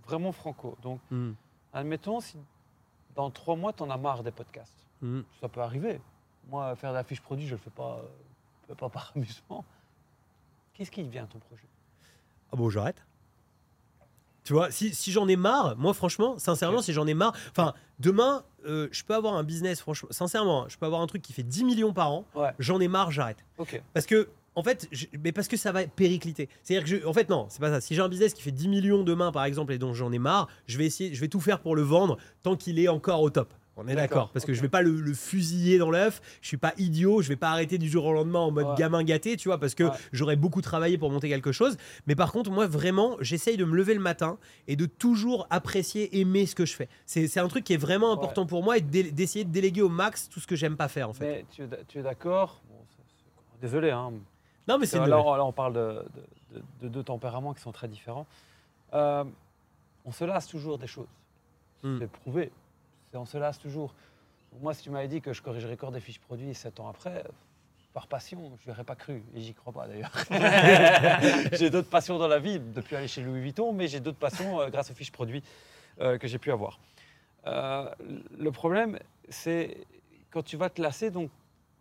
vraiment 0.07 0.31
franco. 0.31 0.77
Donc, 0.83 0.99
hmm, 1.11 1.31
admettons, 1.73 2.19
si 2.19 2.37
dans 3.15 3.29
trois 3.31 3.55
mois, 3.55 3.73
tu 3.73 3.83
en 3.83 3.89
as 3.89 3.97
marre 3.97 4.23
des 4.23 4.31
podcasts. 4.31 4.85
hmm. 5.01 5.21
Ça 5.41 5.47
peut 5.49 5.61
arriver. 5.61 5.99
Moi, 6.49 6.75
faire 6.75 6.91
de 6.91 6.95
la 6.95 7.03
fiche 7.03 7.21
produit, 7.21 7.47
je 7.47 7.53
le 7.55 7.57
fais 7.57 7.69
pas, 7.69 7.97
euh, 7.99 8.07
je 8.63 8.69
le 8.69 8.75
fais 8.75 8.79
pas 8.79 8.89
par 8.89 9.11
amusement. 9.15 9.63
Qu'est-ce 10.73 10.91
qui 10.91 11.03
devient 11.03 11.25
ton 11.29 11.39
projet? 11.39 11.67
Ah 12.51 12.55
bon, 12.55 12.69
j'arrête. 12.69 13.03
Tu 14.43 14.53
vois, 14.53 14.69
si, 14.69 14.93
si 14.93 15.11
j'en 15.11 15.27
ai 15.27 15.35
marre, 15.37 15.75
moi 15.75 15.93
franchement, 15.95 16.37
sincèrement, 16.37 16.81
si 16.83 16.93
j'en 16.93 17.07
ai 17.07 17.15
marre, 17.15 17.33
enfin, 17.49 17.73
demain, 17.97 18.43
euh, 18.67 18.87
je 18.91 19.03
peux 19.03 19.15
avoir 19.15 19.33
un 19.33 19.43
business, 19.43 19.81
franchement, 19.81 20.09
sincèrement, 20.11 20.63
hein, 20.63 20.67
je 20.69 20.77
peux 20.77 20.85
avoir 20.85 21.01
un 21.01 21.07
truc 21.07 21.23
qui 21.23 21.33
fait 21.33 21.41
10 21.41 21.63
millions 21.63 21.93
par 21.93 22.11
an, 22.11 22.25
Ouais. 22.35 22.51
j'en 22.59 22.79
ai 22.79 22.87
marre, 22.87 23.09
j'arrête. 23.09 23.43
Ok. 23.57 23.81
Parce 23.93 24.05
que, 24.05 24.29
en 24.55 24.63
fait, 24.63 24.87
je- 24.91 25.05
mais 25.23 25.31
parce 25.31 25.47
que 25.47 25.57
ça 25.57 25.71
va 25.71 25.85
péricliter. 25.85 26.49
C'est-à-dire 26.63 26.83
que, 26.83 26.89
je- 27.01 27.05
en 27.07 27.13
fait, 27.13 27.29
non, 27.29 27.47
c'est 27.49 27.59
pas 27.59 27.69
ça. 27.71 27.81
Si 27.81 27.93
j'ai 27.95 28.01
un 28.01 28.09
business 28.09 28.33
qui 28.33 28.41
fait 28.41 28.51
10 28.51 28.67
millions 28.67 29.03
demain, 29.03 29.31
par 29.31 29.45
exemple, 29.45 29.73
et 29.73 29.77
dont 29.77 29.93
j'en 29.93 30.11
ai 30.11 30.19
marre, 30.19 30.47
je 30.67 30.77
vais 30.77 30.85
essayer, 30.85 31.13
je 31.13 31.21
vais 31.21 31.27
tout 31.27 31.41
faire 31.41 31.59
pour 31.59 31.75
le 31.75 31.81
vendre 31.81 32.17
tant 32.43 32.55
qu'il 32.55 32.79
est 32.79 32.87
encore 32.87 33.21
au 33.21 33.29
top. 33.29 33.53
On 33.77 33.89
est 33.89 33.95
d'accord, 33.95 34.29
parce 34.31 34.45
que 34.45 34.53
je 34.53 34.61
vais 34.61 34.69
pas 34.69 34.81
le, 34.81 35.01
le 35.01 35.13
fusiller 35.13 35.77
dans 35.77 35.91
l'œuf. 35.91 36.21
Je 36.41 36.47
suis 36.47 36.55
pas 36.55 36.73
idiot, 36.77 37.21
je 37.21 37.27
vais 37.27 37.35
pas 37.35 37.49
arrêter 37.49 37.77
du 37.77 37.89
jour 37.89 38.05
au 38.05 38.13
lendemain 38.13 38.39
en 38.39 38.49
mode 38.49 38.67
Ouais. 38.67 38.75
gamin 38.77 39.03
gâté, 39.03 39.35
tu 39.35 39.49
vois, 39.49 39.59
parce 39.59 39.75
que 39.75 39.83
Ouais. 39.83 39.89
j'aurais 40.13 40.37
beaucoup 40.37 40.61
travaillé 40.61 40.97
pour 40.97 41.11
monter 41.11 41.27
quelque 41.27 41.51
chose. 41.51 41.75
Mais 42.07 42.15
par 42.15 42.31
contre, 42.31 42.49
moi, 42.51 42.67
vraiment, 42.67 43.17
j'essaye 43.19 43.57
de 43.57 43.65
me 43.65 43.75
lever 43.75 43.93
le 43.93 43.99
matin 43.99 44.37
et 44.69 44.77
de 44.77 44.85
toujours 44.85 45.45
apprécier, 45.49 46.17
aimer 46.21 46.45
ce 46.45 46.55
que 46.55 46.65
je 46.65 46.73
fais. 46.73 46.87
C'est 47.05 47.37
un 47.37 47.49
truc 47.49 47.65
qui 47.65 47.73
est 47.73 47.77
vraiment 47.77 48.13
important 48.13 48.45
pour 48.45 48.63
moi 48.63 48.77
et 48.77 48.81
d'essayer 48.81 49.43
de 49.43 49.51
déléguer 49.51 49.81
au 49.81 49.89
max 49.89 50.29
tout 50.29 50.39
ce 50.39 50.47
que 50.47 50.55
j'aime 50.55 50.77
pas 50.77 50.87
faire, 50.87 51.09
en 51.09 51.13
fait. 51.13 51.25
Mais 51.25 51.45
tu, 51.51 51.63
es 51.63 51.67
d- 51.67 51.75
tu 51.89 51.99
es 51.99 52.01
d'accord? 52.01 52.61
Bon, 52.69 52.75
Désolé, 53.61 53.89
hein. 53.89 54.13
Non, 54.67 54.77
mais 54.77 54.85
c'est 54.85 54.97
là, 54.99 55.17
là, 55.37 55.45
on 55.45 55.51
parle 55.51 55.73
de, 55.73 56.05
de- 56.51 56.57
de- 56.59 56.63
de 56.81 56.87
deux 56.87 57.03
tempéraments 57.03 57.53
qui 57.53 57.61
sont 57.61 57.71
très 57.71 57.87
différents. 57.87 58.25
Euh, 58.93 59.23
on 60.05 60.11
se 60.11 60.23
lasse 60.23 60.47
toujours 60.47 60.77
des 60.77 60.87
choses. 60.87 61.07
Hmm. 61.83 61.97
C'est 61.99 62.07
prouvé. 62.09 62.51
On 63.13 63.25
se 63.25 63.37
lasse 63.37 63.59
toujours. 63.59 63.93
Moi, 64.61 64.73
si 64.73 64.83
tu 64.83 64.89
m'avais 64.89 65.07
dit 65.07 65.21
que 65.21 65.33
je 65.33 65.41
corrigerais 65.41 65.73
encore 65.73 65.91
des 65.91 65.99
fiches 65.99 66.19
produits 66.19 66.53
sept 66.53 66.79
ans 66.79 66.87
après, 66.87 67.23
par 67.93 68.07
passion, 68.07 68.57
je 68.59 68.69
n'aurais 68.69 68.83
pas 68.83 68.95
cru. 68.95 69.23
Et 69.33 69.41
j'y 69.41 69.53
crois 69.53 69.71
pas 69.73 69.87
d'ailleurs. 69.87 70.11
j'ai 71.53 71.69
d'autres 71.69 71.89
passions 71.89 72.17
dans 72.17 72.27
la 72.27 72.39
vie, 72.39 72.59
depuis 72.59 72.95
aller 72.95 73.07
chez 73.07 73.21
Louis 73.21 73.39
Vuitton, 73.41 73.71
mais 73.73 73.87
j'ai 73.87 73.99
d'autres 73.99 74.17
passions 74.17 74.59
euh, 74.59 74.69
grâce 74.69 74.91
aux 74.91 74.93
fiches 74.93 75.11
produits 75.11 75.43
euh, 76.01 76.17
que 76.17 76.27
j'ai 76.27 76.37
pu 76.39 76.51
avoir. 76.51 76.79
Le 77.45 78.49
problème, 78.49 78.97
c'est 79.29 79.77
quand 80.31 80.41
tu 80.43 80.57
vas 80.57 80.69
te 80.69 80.81
lasser, 80.81 81.11
donc 81.11 81.29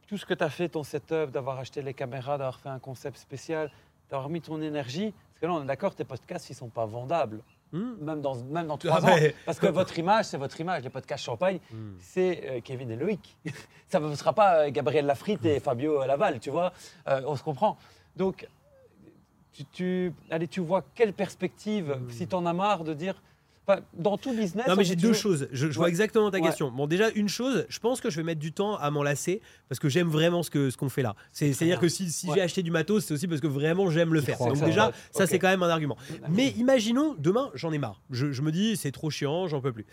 tout 0.07 0.17
ce 0.19 0.27
que 0.27 0.35
tu 0.35 0.45
as 0.45 0.51
fait, 0.51 0.69
ton 0.69 0.83
setup, 0.83 1.31
d'avoir 1.31 1.59
acheté 1.59 1.83
les 1.83 1.95
caméras, 1.95 2.39
d'avoir 2.39 2.59
fait 2.59 2.69
un 2.69 2.79
concept 2.79 3.17
spécial, 3.19 3.71
d'avoir 4.11 4.29
mis 4.29 4.41
ton 4.41 4.61
énergie, 4.61 5.13
parce 5.13 5.41
que 5.41 5.47
là, 5.47 5.53
on 5.55 5.63
est 5.63 5.67
d'accord, 5.67 5.95
tes 5.95 6.05
podcasts, 6.05 6.49
ils 6.51 6.53
ne 6.53 6.59
sont 6.59 6.69
pas 6.69 6.87
vendables, 6.87 7.41
Hmm. 7.73 7.95
même 8.03 8.21
dans, 8.21 8.37
même 8.37 8.69
dans 8.69 8.75
Ah 8.77 8.79
trois 8.79 9.05
ans. 9.05 9.17
Parce 9.47 9.59
que 9.59 9.67
votre 9.81 9.99
image, 9.99 10.27
c'est 10.27 10.37
votre 10.37 10.61
image. 10.61 10.85
Les 10.85 10.91
podcasts 10.91 11.25
champagne, 11.25 11.59
Hmm. 11.73 11.95
c'est 11.99 12.43
euh, 12.49 12.61
Kevin 12.63 12.89
et 12.93 12.97
Loïc. 12.97 13.37
Ça 13.89 13.99
ne 13.99 14.15
sera 14.15 14.33
pas 14.33 14.67
euh, 14.67 14.71
Gabriel 14.71 15.07
Lafritte 15.07 15.45
et 15.45 15.59
Fabio 15.59 16.05
Laval, 16.05 16.39
tu 16.39 16.51
vois. 16.51 16.73
Euh, 17.09 17.23
on 17.27 17.35
se 17.35 17.43
comprend. 17.43 17.77
Donc, 18.15 18.47
tu, 19.53 19.65
tu- 19.67 20.13
allez, 20.31 20.47
tu 20.47 20.61
vois 20.61 20.85
quelle 20.95 21.13
perspective, 21.13 21.97
Hmm. 21.99 22.11
si 22.11 22.29
tu 22.29 22.35
en 22.37 22.47
as 22.47 22.53
marre 22.53 22.85
de 22.85 22.95
dire, 22.95 23.21
dans 23.97 24.19
tout 24.19 24.31
business. 24.33 24.67
Non, 24.67 24.75
on 24.75 24.77
mais 24.77 24.85
j'ai 24.85 24.95
deux 24.97 25.09
toujours- 25.09 25.23
choses. 25.39 25.49
Je, 25.53 25.71
je 25.71 25.77
vois 25.79 25.89
exactement 25.89 26.31
ta 26.31 26.39
Ouais. 26.39 26.43
question. 26.45 26.71
Bon, 26.71 26.87
déjà, 26.87 27.11
une 27.15 27.29
chose, 27.29 27.65
je 27.69 27.79
pense 27.79 28.01
que 28.01 28.11
je 28.11 28.17
vais 28.17 28.23
mettre 28.23 28.41
du 28.41 28.53
temps 28.53 28.77
à 28.77 28.91
m'en 28.91 29.03
lasser 29.03 29.41
parce 29.69 29.79
que 29.79 29.89
j'aime 29.89 30.09
vraiment 30.09 30.43
ce 30.43 30.51
que 30.51 30.69
ce 30.71 30.77
qu'on 30.77 30.89
fait 30.89 31.03
là. 31.03 31.15
C'est- 31.33 31.53
C'est-à-dire 31.53 31.79
que 31.81 31.89
si, 31.89 32.11
si 32.11 32.27
Ouais. 32.29 32.35
j'ai 32.37 32.41
acheté 32.43 32.63
du 32.63 32.71
matos, 32.71 33.05
c'est 33.07 33.15
aussi 33.15 33.27
parce 33.27 33.41
que 33.41 33.47
vraiment 33.47 33.91
j'aime 33.91 34.13
le 34.13 34.21
faire. 34.21 34.39
Donc, 34.39 34.57
ça, 34.57 34.67
déjà, 34.67 34.93
ça, 35.13 35.27
c'est 35.27 35.39
quand 35.39 35.49
même 35.49 35.63
un 35.63 35.69
argument. 35.71 35.97
Mais 36.29 36.51
imaginons, 36.59 37.15
demain, 37.19 37.51
j'en 37.55 37.73
ai 37.73 37.79
marre. 37.79 38.01
Je, 38.11 38.33
je 38.33 38.43
me 38.43 38.53
dis, 38.53 38.77
c'est 38.77 38.93
trop 38.93 39.11
chiant, 39.11 39.49
j'en 39.49 39.61
peux 39.61 39.73
plus. 39.73 39.87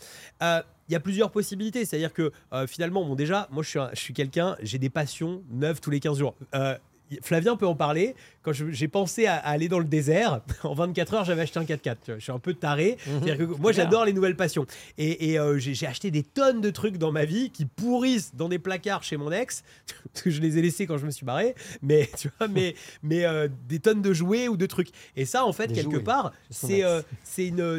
Euh, 0.44 0.62
Il 0.90 0.94
y 0.94 0.96
a 0.98 1.00
plusieurs 1.00 1.32
possibilités. 1.32 1.86
C'est-à-dire 1.86 2.12
que 2.12 2.34
euh, 2.52 2.68
finalement, 2.68 3.06
bon, 3.06 3.16
déjà, 3.16 3.48
moi, 3.52 3.64
je 3.64 3.70
suis, 3.70 3.80
un- 3.80 3.90
je 3.94 4.00
suis 4.00 4.14
quelqu'un, 4.14 4.58
j'ai 4.62 4.78
des 4.78 4.90
passions 4.90 5.42
neuves 5.50 5.80
tous 5.80 5.90
les 5.90 6.02
15 6.02 6.18
jours. 6.20 6.36
Euh, 6.54 6.78
Flavien 7.22 7.56
peut 7.56 7.68
en 7.68 7.76
parler. 7.76 8.16
Quand 8.44 8.52
j'ai 8.54 8.88
pensé 8.88 9.28
à, 9.28 9.36
à 9.36 9.50
aller 9.52 9.68
dans 9.68 9.80
le 9.80 9.86
désert, 9.86 10.42
en 10.64 10.74
24 10.74 11.14
heures, 11.14 11.26
j'avais 11.26 11.44
acheté 11.44 11.60
un 11.60 11.64
4x4. 11.64 11.80
tu 11.82 12.12
vois. 12.12 12.16
Je 12.18 12.24
suis 12.24 12.32
un 12.32 12.40
peu 12.40 12.54
taré. 12.54 12.98
Que 13.06 13.44
moi, 13.44 13.72
j'adore 13.72 14.06
les 14.06 14.14
nouvelles 14.14 14.36
passions. 14.36 14.66
Et, 14.98 15.32
et, 15.32 15.40
euh, 15.40 15.58
j'ai 15.60 15.86
acheté 15.88 16.12
des 16.12 16.24
tonnes 16.24 16.62
de 16.62 16.70
trucs 16.70 16.98
dans 16.98 17.12
ma 17.12 17.26
vie 17.26 17.50
qui 17.52 17.66
pourrissent 17.66 18.36
dans 18.36 18.50
des 18.50 18.60
placards 18.60 19.04
chez 19.04 19.18
mon 19.18 19.32
ex, 19.32 19.64
je 20.26 20.42
les 20.42 20.58
ai 20.58 20.62
laissés 20.62 20.88
quand 20.88 20.98
je 20.98 21.06
me 21.06 21.12
suis 21.12 21.26
barré. 21.26 21.56
Mais 21.82 22.10
tu 22.18 22.30
vois, 22.38 22.48
mais, 22.48 22.76
mais 23.04 23.26
euh, 23.26 23.48
des 23.68 23.80
tonnes 23.80 24.02
de 24.02 24.14
jouets 24.14 24.48
ou 24.48 24.58
de 24.58 24.66
trucs. 24.66 24.90
Et 25.16 25.26
ça, 25.26 25.46
en 25.46 25.54
fait, 25.54 25.68
Des 25.68 25.76
quelque 25.76 25.92
jouets. 25.96 26.04
part, 26.04 26.32
c'est 26.50 26.84
euh, 26.84 27.02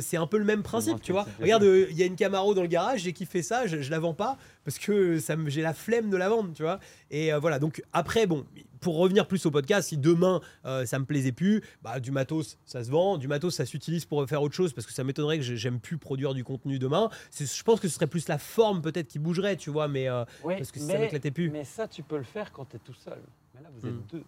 c'est 0.01 0.17
un 0.17 0.27
peu 0.27 0.39
le 0.39 0.45
même 0.45 0.63
principe, 0.63 1.01
tu 1.03 1.13
vois. 1.13 1.27
Regarde, 1.41 1.65
il 1.65 1.97
y 1.97 2.03
a 2.03 2.07
une 2.07 2.17
Camaro 2.17 2.55
dans 2.55 2.63
le 2.63 2.69
garage, 2.69 3.01
j'ai 3.03 3.13
kiffé 3.13 3.43
ça, 3.43 3.67
je, 3.67 3.83
je 3.83 3.91
la 3.91 3.99
vends 3.99 4.15
pas 4.15 4.37
parce 4.65 4.79
que 4.79 5.19
ça 5.19 5.37
me- 5.37 5.51
j'ai 5.51 5.63
la 5.63 5.75
flemme 5.75 6.11
de 6.11 6.17
la 6.17 6.29
vendre, 6.29 6.53
tu 6.55 6.63
vois. 6.63 6.79
Et 7.11 7.33
euh, 7.33 7.39
voilà, 7.39 7.59
donc 7.59 7.83
après, 7.93 8.27
bon, 8.27 8.45
pour 8.81 8.97
revenir 8.99 9.27
plus 9.29 9.45
au 9.47 9.51
podcast, 9.51 9.89
si 9.91 9.97
demain 9.99 10.41
euh, 10.65 10.85
ça 10.87 10.99
me 10.99 11.05
plaisait 11.05 11.31
plus, 11.33 11.63
bah, 11.83 12.01
du 12.01 12.11
matos 12.11 12.59
ça 12.65 12.83
se 12.83 12.91
vend, 12.91 13.17
du 13.19 13.29
matos 13.29 13.55
ça 13.55 13.65
s'utilise 13.67 14.05
pour 14.05 14.29
faire 14.29 14.43
autre 14.43 14.55
chose 14.55 14.73
parce 14.73 14.87
que 14.87 14.93
ça 14.93 15.05
m'étonnerait 15.05 15.37
que 15.39 15.45
j'ai- 15.45 15.57
j'aime 15.57 15.79
plus 15.81 15.99
produire 15.99 16.35
du 16.35 16.43
contenu 16.45 16.79
demain. 16.79 17.09
Je 17.39 17.63
pense 17.63 17.79
que 17.81 17.89
ce 17.89 17.95
serait 17.95 18.07
plus 18.09 18.27
la 18.29 18.39
forme 18.39 18.83
peut-être 18.83 19.09
qui 19.09 19.19
bougerait, 19.19 19.57
tu 19.57 19.71
vois, 19.71 19.87
mais 19.89 20.09
euh, 20.09 20.25
Oui, 20.45 20.55
parce 20.57 20.73
que 20.73 20.81
mais, 20.81 20.93
ça 20.93 20.99
m'éclatait 20.99 21.31
plus. 21.31 21.51
Mais 21.51 21.65
ça, 21.65 21.87
tu 21.87 22.03
peux 22.03 22.17
le 22.19 22.25
faire 22.25 22.51
quand 22.53 22.65
tu 22.65 22.77
es 22.77 22.81
tout 22.81 22.95
seul. 22.95 23.21
Mais 23.55 23.63
là, 23.63 23.69
vous 23.77 23.87
êtes 23.87 23.95
Hmm. 23.95 24.03
deux. 24.11 24.25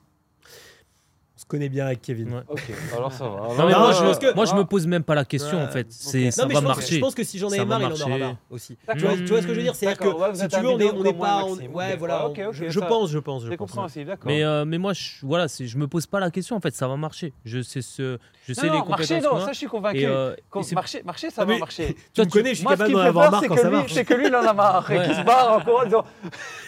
On 1.36 1.40
se 1.40 1.46
connaît 1.46 1.68
bien 1.68 1.86
avec 1.86 2.00
Kevin. 2.00 2.32
Ouais. 2.32 2.42
Ok, 2.48 2.62
alors 2.96 3.12
ça 3.12 3.24
va. 3.24 3.30
Non, 3.30 3.36
Alors, 3.54 3.66
mais 3.66 3.72
Non, 3.72 3.78
moi, 3.80 3.90
je 3.92 3.98
je, 3.98 4.04
pense 4.04 4.18
que- 4.20 4.34
moi, 4.36 4.44
je 4.44 4.54
me 4.54 4.62
pose 4.64 4.86
même 4.86 5.02
pas 5.02 5.16
la 5.16 5.24
question 5.24 5.58
Ouais, 5.58 5.64
en 5.64 5.68
fait. 5.68 5.80
ok. 5.80 5.86
C'est, 5.90 6.30
ça 6.30 6.42
non, 6.42 6.48
mais 6.48 6.54
va 6.54 6.60
je 6.60 6.64
pense, 6.66 6.76
marcher. 6.76 6.94
je 6.94 7.00
pense 7.00 7.14
que 7.16 7.24
si 7.24 7.38
j'en 7.40 7.48
va 7.48 7.64
marre, 7.64 7.80
il 7.80 7.86
en 7.86 7.90
aura 7.90 7.98
marcher. 8.08 8.18
marre 8.24 8.36
aussi. 8.50 8.76
Tu 8.92 8.98
vois, 8.98 9.16
tu 9.16 9.24
vois 9.24 9.42
ce 9.42 9.46
que 9.48 9.52
je 9.52 9.58
veux 9.58 9.62
dire? 9.64 9.74
C'est-à-dire 9.74 10.00
ouais, 10.06 10.12
que 10.28 10.32
vous 10.32 10.40
si 10.40 10.46
tu 10.48 10.60
veux, 10.60 10.68
on 10.68 10.74
est, 10.78 10.78
binôme 10.78 10.96
on 10.98 11.04
est 11.04 11.08
comme 11.08 11.16
moi 11.16 11.26
et 11.26 11.30
pas. 11.32 11.44
on- 11.44 11.74
ouais, 11.76 11.96
voilà. 11.96 12.26
Ok, 12.28 12.36
on- 12.40 12.48
ok, 12.50 12.54
je, 12.54 12.68
je 12.68 12.78
pense, 12.80 13.10
je 13.10 13.18
pense, 13.18 13.42
je 13.44 13.50
C'est 13.50 13.56
pense. 13.56 13.68
compréhensible, 13.68 14.06
d'accord. 14.06 14.26
Mais, 14.28 14.44
euh, 14.44 14.64
mais 14.64 14.78
moi, 14.78 14.92
je, 14.92 15.10
voilà, 15.24 15.46
je 15.48 15.76
me 15.76 15.88
pose 15.88 16.06
pas 16.06 16.20
la 16.20 16.30
question 16.30 16.54
en 16.54 16.60
fait. 16.60 16.72
Ça 16.72 16.86
va 16.86 16.96
marcher. 16.96 17.32
Je 17.44 17.62
sais 17.62 17.82
ce, 17.82 18.16
je 18.46 18.52
sais 18.54 18.68
non, 18.68 18.72
les 18.72 18.78
non, 18.78 18.84
marcher, 18.86 19.14
compétences 19.16 19.40
non, 19.40 19.44
ça, 19.46 19.52
je 19.52 19.58
suis 19.58 19.66
convaincu. 19.66 20.06
Euh, 20.06 20.36
marcher, 20.72 21.02
marcher, 21.02 21.30
ça 21.30 21.42
Ah, 21.42 21.46
va 21.46 21.58
marcher. 21.58 21.96
Tu 22.14 22.20
me 22.20 22.26
connais, 22.26 22.50
je 22.50 22.58
suis 22.60 22.64
capable 22.66 22.92
d'en 22.92 22.98
avoir 23.00 23.32
marre 23.32 23.42
quand 23.48 23.56
que, 23.56 23.60
ça 23.60 23.68
lui, 23.70 23.76
marche. 23.76 23.92
c'est 23.92 24.04
que 24.04 24.14
lui, 24.14 24.28
il 24.28 24.36
en 24.36 24.46
a 24.46 24.52
marre 24.52 24.88
et 24.88 24.98
Ouais. 24.98 25.04
qu'il 25.04 25.16
se 25.16 25.22
barre 25.22 25.56
encore 25.58 25.80
en 25.80 25.84
disant 25.84 26.04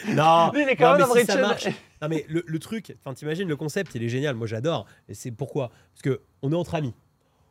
Non, 0.09 0.51
Lui, 0.55 0.63
il 0.63 0.69
est 0.71 0.75
quand 0.77 0.99
même 0.99 1.07
mais 1.15 1.25
Non, 2.03 2.09
mais 2.09 2.25
le, 2.29 2.43
le 2.47 2.59
truc, 2.59 2.95
enfin, 3.01 3.15
t'imagines, 3.15 3.49
le 3.49 3.57
concept, 3.57 3.95
il 3.95 4.03
est 4.03 4.09
génial. 4.09 4.35
Moi, 4.37 4.47
j'adore. 4.47 4.87
Et 5.09 5.15
c'est 5.15 5.31
pourquoi 5.31 5.71
Parce 5.93 6.03
que 6.03 6.21
on 6.43 6.53
est 6.53 6.57
entre 6.57 6.75
amis. 6.75 6.95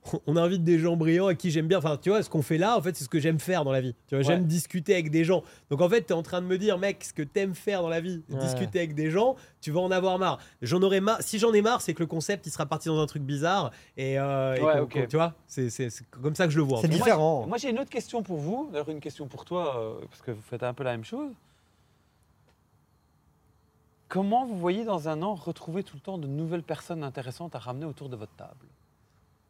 On 0.28 0.38
invite 0.38 0.64
des 0.64 0.78
gens 0.78 0.96
brillants 0.96 1.26
à 1.26 1.34
qui 1.34 1.50
j'aime 1.50 1.66
bien. 1.68 1.80
Enfin, 1.80 1.98
tu 2.00 2.10
vois, 2.10 2.22
ce 2.22 2.30
qu'on 2.30 2.44
fait 2.44 2.60
là, 2.60 2.78
en 2.78 2.82
fait, 2.84 2.96
c'est 2.96 3.04
ce 3.04 3.10
que 3.10 3.20
j'aime 3.20 3.40
faire 3.40 3.64
dans 3.64 3.72
la 3.72 3.82
vie. 3.82 3.96
Tu 4.08 4.14
vois, 4.14 4.22
j'aime 4.24 4.46
discuter 4.46 4.94
avec 4.94 5.10
des 5.10 5.24
gens. 5.24 5.42
Donc, 5.72 5.82
en 5.82 5.90
fait, 5.90 6.04
tu 6.04 6.10
es 6.10 6.16
en 6.16 6.22
train 6.22 6.44
de 6.44 6.46
me 6.46 6.60
dire, 6.60 6.78
mec, 6.78 7.04
ce 7.04 7.12
que 7.12 7.24
t'aimes 7.24 7.56
faire 7.56 7.82
dans 7.82 7.90
la 7.90 8.02
vie, 8.02 8.22
Ouais. 8.30 8.38
discuter 8.38 8.78
avec 8.78 8.94
des 8.94 9.10
gens, 9.10 9.36
tu 9.62 9.72
vas 9.72 9.80
en 9.80 9.90
avoir 9.90 10.20
marre. 10.20 10.38
J'en 10.62 10.80
aurais 10.84 11.02
marre. 11.02 11.24
Si 11.24 11.40
j'en 11.40 11.52
ai 11.54 11.64
marre, 11.64 11.82
c'est 11.82 11.96
que 11.96 12.04
le 12.04 12.06
concept, 12.06 12.46
il 12.46 12.52
sera 12.52 12.68
parti 12.68 12.88
dans 12.88 13.00
un 13.00 13.08
truc 13.08 13.24
bizarre. 13.24 13.72
Et, 13.98 14.20
euh, 14.20 14.54
et 14.58 14.62
Ouais, 14.62 15.08
tu 15.08 15.16
vois, 15.16 15.34
c'est 15.48 15.72
c'est- 15.72 15.90
c'est 15.90 16.06
comme 16.12 16.36
ça 16.36 16.46
que 16.46 16.52
je 16.54 16.58
le 16.58 16.64
vois. 16.66 16.82
C'est 16.82 16.88
différent. 16.88 17.48
Moi, 17.48 17.58
j'ai 17.58 17.72
une 17.72 17.80
autre 17.80 17.90
question 17.90 18.22
pour 18.22 18.38
vous. 18.38 18.70
D'ailleurs, 18.72 18.90
une 18.90 19.00
question 19.00 19.26
pour 19.26 19.44
toi, 19.44 19.76
euh, 19.80 20.06
parce 20.08 20.22
que 20.22 20.30
vous 20.30 20.42
faites 20.48 20.62
un 20.62 20.76
peu 20.76 20.84
la 20.84 20.92
même 20.92 21.04
chose. 21.04 21.32
Comment 24.08 24.46
vous 24.46 24.58
voyez 24.58 24.86
dans 24.86 25.10
un 25.10 25.22
an 25.24 25.34
retrouver 25.36 25.84
tout 25.84 25.96
le 25.96 26.02
temps 26.02 26.18
de 26.18 26.28
nouvelles 26.28 26.64
personnes 26.64 27.04
intéressantes 27.04 27.56
à 27.56 27.60
ramener 27.60 27.86
autour 27.86 28.10
de 28.10 28.16
votre 28.16 28.34
table? 28.36 28.66